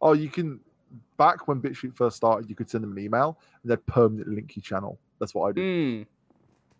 Oh, 0.00 0.12
you 0.12 0.28
can. 0.28 0.60
Back 1.16 1.46
when 1.48 1.60
BitChute 1.60 1.94
first 1.94 2.16
started, 2.16 2.48
you 2.50 2.56
could 2.56 2.68
send 2.68 2.82
them 2.84 2.92
an 2.92 2.98
email 2.98 3.38
and 3.62 3.70
they'd 3.70 3.84
permanently 3.86 4.34
link 4.36 4.56
your 4.56 4.62
channel. 4.62 4.98
That's 5.20 5.34
what 5.34 5.48
I 5.48 5.52
did. 5.52 5.62
Hmm. 5.62 6.02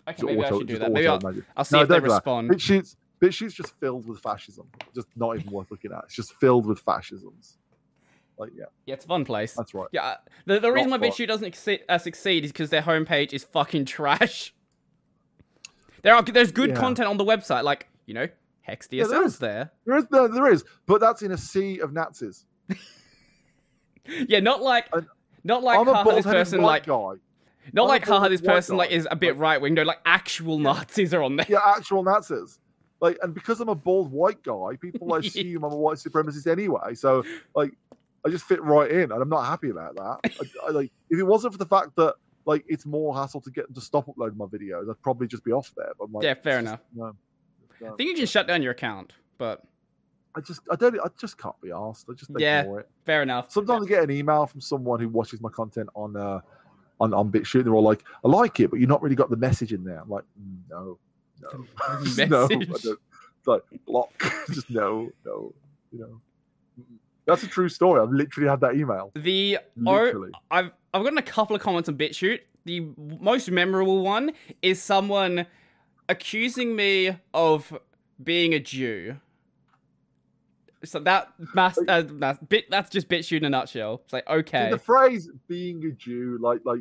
Okay, 0.07 0.17
Just 0.17 0.25
maybe 0.25 0.45
I 0.45 0.49
should 0.49 0.67
do 0.67 0.79
that. 0.79 0.93
Maybe 0.93 1.07
I'll. 1.09 1.21
I'll 1.57 1.65
see 1.65 1.77
No, 1.77 1.83
if 1.83 1.89
they 1.89 1.95
that. 2.01 2.03
respond. 2.03 2.51
BitChute's 2.51 2.97
BitChute's 3.21 3.55
just 3.55 3.79
filled 3.81 4.07
with 4.07 4.21
fascism. 4.21 4.67
Just 4.95 5.07
not 5.17 5.37
even 5.39 5.51
worth 5.51 5.71
looking 5.71 5.93
at. 5.93 6.05
It's 6.05 6.15
just 6.15 6.35
filled 6.35 6.67
with 6.67 6.81
fascisms. 6.81 7.59
Like, 8.37 8.51
yeah, 8.57 8.65
Yeah, 8.87 8.95
it's 8.95 9.05
a 9.05 9.09
fun 9.09 9.25
place. 9.25 9.55
that's 9.55 9.73
right. 9.75 9.87
Yeah, 9.93 10.17
the, 10.45 10.59
the 10.59 10.73
reason 10.73 10.91
why. 10.91 10.99
BitChute 10.99 11.29
doesn't 11.29 11.47
exceed, 11.47 11.83
uh, 11.89 11.99
succeed 11.99 12.45
is 12.45 12.51
because 12.53 12.69
their 12.71 12.83
homepage 12.83 13.33
is 13.33 13.45
fucking 13.45 13.85
trash. 13.85 14.53
There 16.03 16.15
are 16.15 16.23
there's 16.23 16.53
good 16.53 16.71
Yeah. 16.71 16.77
content 16.77 17.09
on 17.09 17.17
the 17.17 17.25
website, 17.25 17.63
like 17.63 17.89
you 18.07 18.13
know 18.15 18.27
Hex 18.65 18.89
Yeah, 18.91 19.05
there 19.05 19.23
DSL's 19.23 19.33
is. 19.35 19.39
there. 19.39 19.71
There 19.87 19.97
is, 19.99 20.07
there, 20.11 20.29
there 20.29 20.53
is, 20.53 20.65
but 20.87 21.01
that's 21.01 21.23
in 21.23 21.31
a 21.33 21.39
sea 21.39 21.79
of 21.79 21.93
Nazis. 21.93 22.45
Yeah, 24.29 24.41
not 24.41 24.63
like 24.63 24.87
And 24.93 25.07
not 25.45 25.63
like 25.63 25.79
I'm 25.79 25.89
a 25.89 26.05
this 26.15 26.27
person 26.27 26.61
white 26.63 26.87
like 26.87 26.87
guy. 26.87 27.21
not 27.73 27.83
I'm 27.85 27.89
like 27.89 28.05
haha 28.05 28.29
this 28.29 28.41
person 28.43 28.77
like 28.77 28.91
is 28.91 29.09
a 29.11 29.17
bit 29.17 29.37
right 29.39 29.61
wing. 29.61 29.75
No, 29.75 29.83
like 29.83 30.01
actual 30.05 30.59
Nazis 30.59 31.15
are 31.15 31.23
on 31.23 31.37
there. 31.37 31.47
Yeah, 31.49 31.61
actual 31.65 32.03
Nazis. 32.03 32.59
Like, 33.01 33.19
and 33.23 33.35
because 33.35 33.61
I'm 33.61 33.69
a 33.69 33.75
bald 33.75 34.11
white 34.13 34.43
guy, 34.43 34.77
people 34.81 35.09
Yeah. 35.11 35.19
assume 35.29 35.65
I'm 35.65 35.73
a 35.73 35.77
white 35.77 35.97
supremacist 35.99 36.47
anyway. 36.47 36.95
So, 36.95 37.23
like, 37.55 37.73
I 38.27 38.31
just 38.31 38.45
fit 38.45 38.63
right 38.63 38.91
in, 38.91 39.11
and 39.13 39.23
I'm 39.23 39.29
not 39.29 39.45
happy 39.45 39.71
about 39.71 39.95
that. 39.97 40.31
I, 40.41 40.69
I, 40.69 40.71
like, 40.71 40.91
if 41.11 41.19
it 41.19 41.25
wasn't 41.25 41.53
for 41.55 41.59
the 41.59 41.67
fact 41.67 41.97
that 41.97 42.15
like 42.47 42.63
it's 42.69 42.85
more 42.85 43.15
hassle 43.15 43.41
to 43.41 43.51
get 43.51 43.67
them 43.67 43.75
to 43.75 43.81
stop 43.81 44.07
uploading 44.09 44.37
my 44.39 44.45
videos, 44.47 44.89
I'd 44.91 45.01
probably 45.03 45.27
just 45.29 45.45
be 45.45 45.53
off 45.53 45.73
there. 45.77 45.93
But 45.99 46.05
I'm 46.05 46.13
like, 46.13 46.25
Yeah, 46.25 46.35
fair 46.35 46.61
just- 46.61 46.67
enough. 46.69 46.81
No, 46.95 47.17
I 47.83 47.89
think 47.97 48.11
you 48.11 48.15
can 48.15 48.27
shut 48.27 48.47
down 48.47 48.63
your 48.63 48.73
account, 48.73 49.13
but 49.39 49.63
I 50.37 50.41
just, 50.41 50.61
I 50.71 50.77
don't, 50.77 50.99
I 51.01 51.09
just 51.19 51.39
can't 51.39 51.59
be 51.61 51.71
asked. 51.73 52.07
I 52.11 52.15
just 52.15 52.31
Yeah. 52.37 52.63
ignore 52.63 52.81
it. 52.81 52.89
fair 53.05 53.23
enough. 53.23 53.51
Sometimes 53.53 53.87
I 53.87 53.89
get 53.89 54.03
an 54.05 54.11
email 54.11 54.47
from 54.47 54.61
someone 54.61 55.01
who 55.01 55.09
watches 55.09 55.41
my 55.41 55.49
content 55.51 55.89
on, 55.95 56.17
uh, 56.17 56.41
on 57.01 57.13
on 57.13 57.31
BitChute. 57.31 57.65
They're 57.65 57.75
all 57.75 57.83
like, 57.83 58.05
"I 58.25 58.29
like 58.29 58.61
it, 58.61 58.71
but 58.71 58.79
you've 58.81 58.89
not 58.89 59.03
really 59.03 59.17
got 59.17 59.29
the 59.31 59.37
message 59.37 59.73
in 59.73 59.83
there." 59.85 59.99
I'm 60.01 60.09
like, 60.09 60.25
"Mm, 60.41 60.59
"No, 60.71 60.99
no, 61.43 62.05
Just 62.05 62.19
no." 62.31 62.45
I 62.45 62.49
don't, 62.49 62.63
it's 62.63 63.47
like 63.47 63.63
block. 63.85 64.11
just 64.53 64.71
no, 64.71 65.11
no. 65.25 65.53
You 65.93 65.99
know, 65.99 66.21
that's 67.27 67.43
a 67.43 67.49
true 67.49 67.69
story. 67.69 68.01
I've 68.01 68.11
literally 68.13 68.49
had 68.49 68.61
that 68.61 68.77
email. 68.77 69.11
The 69.17 69.59
or 69.87 70.05
Literally. 70.05 70.31
I've 70.51 70.71
I've 70.93 71.03
gotten 71.03 71.19
a 71.19 71.23
couple 71.23 71.57
of 71.57 71.63
comments 71.63 71.89
on 71.89 71.97
BitChute. 71.97 72.41
The 72.65 72.89
most 73.21 73.51
memorable 73.51 74.03
one 74.03 74.33
is 74.63 74.81
someone 74.81 75.47
accusing 76.09 76.77
me 76.77 77.17
of 77.33 77.79
being 78.23 78.55
a 78.55 78.61
Jew. 78.61 79.17
So 80.85 81.01
that 81.01 81.33
mass, 81.55 81.79
uh, 81.89 82.03
mass 82.11 82.37
bit 82.47 82.71
that's 82.71 82.91
just 82.91 83.09
BitChute 83.09 83.39
in 83.39 83.45
a 83.45 83.51
nutshell. 83.51 84.03
It's 84.05 84.13
like 84.13 84.29
okay, 84.29 84.71
The 84.71 84.79
phrase 84.79 85.31
"being 85.49 85.85
a 85.87 85.93
Jew," 85.93 86.39
like, 86.43 86.61
like 86.65 86.81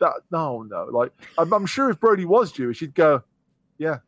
that. 0.00 0.14
No, 0.32 0.62
no. 0.62 0.84
Like, 0.90 1.12
I'm, 1.38 1.52
I'm 1.52 1.66
sure 1.66 1.88
if 1.90 2.00
Brodie 2.00 2.24
was 2.24 2.50
Jewish, 2.50 2.80
he'd 2.80 2.94
go, 2.94 3.22
"Yeah." 3.78 3.98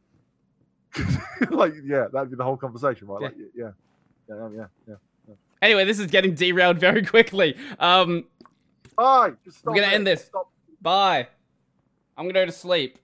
like, 1.51 1.75
yeah, 1.85 2.07
that'd 2.13 2.31
be 2.31 2.37
the 2.37 2.43
whole 2.43 2.57
conversation, 2.57 3.07
right? 3.07 3.23
Like, 3.23 3.37
yeah, 3.55 3.71
yeah, 4.29 4.49
yeah, 4.57 4.65
yeah. 4.89 4.95
Anyway, 5.63 5.85
this 5.85 6.01
is 6.01 6.07
getting 6.09 6.35
derailed 6.35 6.79
very 6.79 7.03
quickly. 7.07 7.57
Um, 7.79 8.25
Hi, 8.99 9.31
just 9.45 9.59
stop 9.59 9.75
gonna 9.75 9.87
it. 9.87 9.93
end 9.93 10.07
this. 10.09 10.25
Stop. 10.25 10.51
bye. 10.83 11.29
I'm 12.17 12.25
gonna 12.25 12.33
go 12.33 12.47
to 12.47 12.53
sleep. 12.53 12.99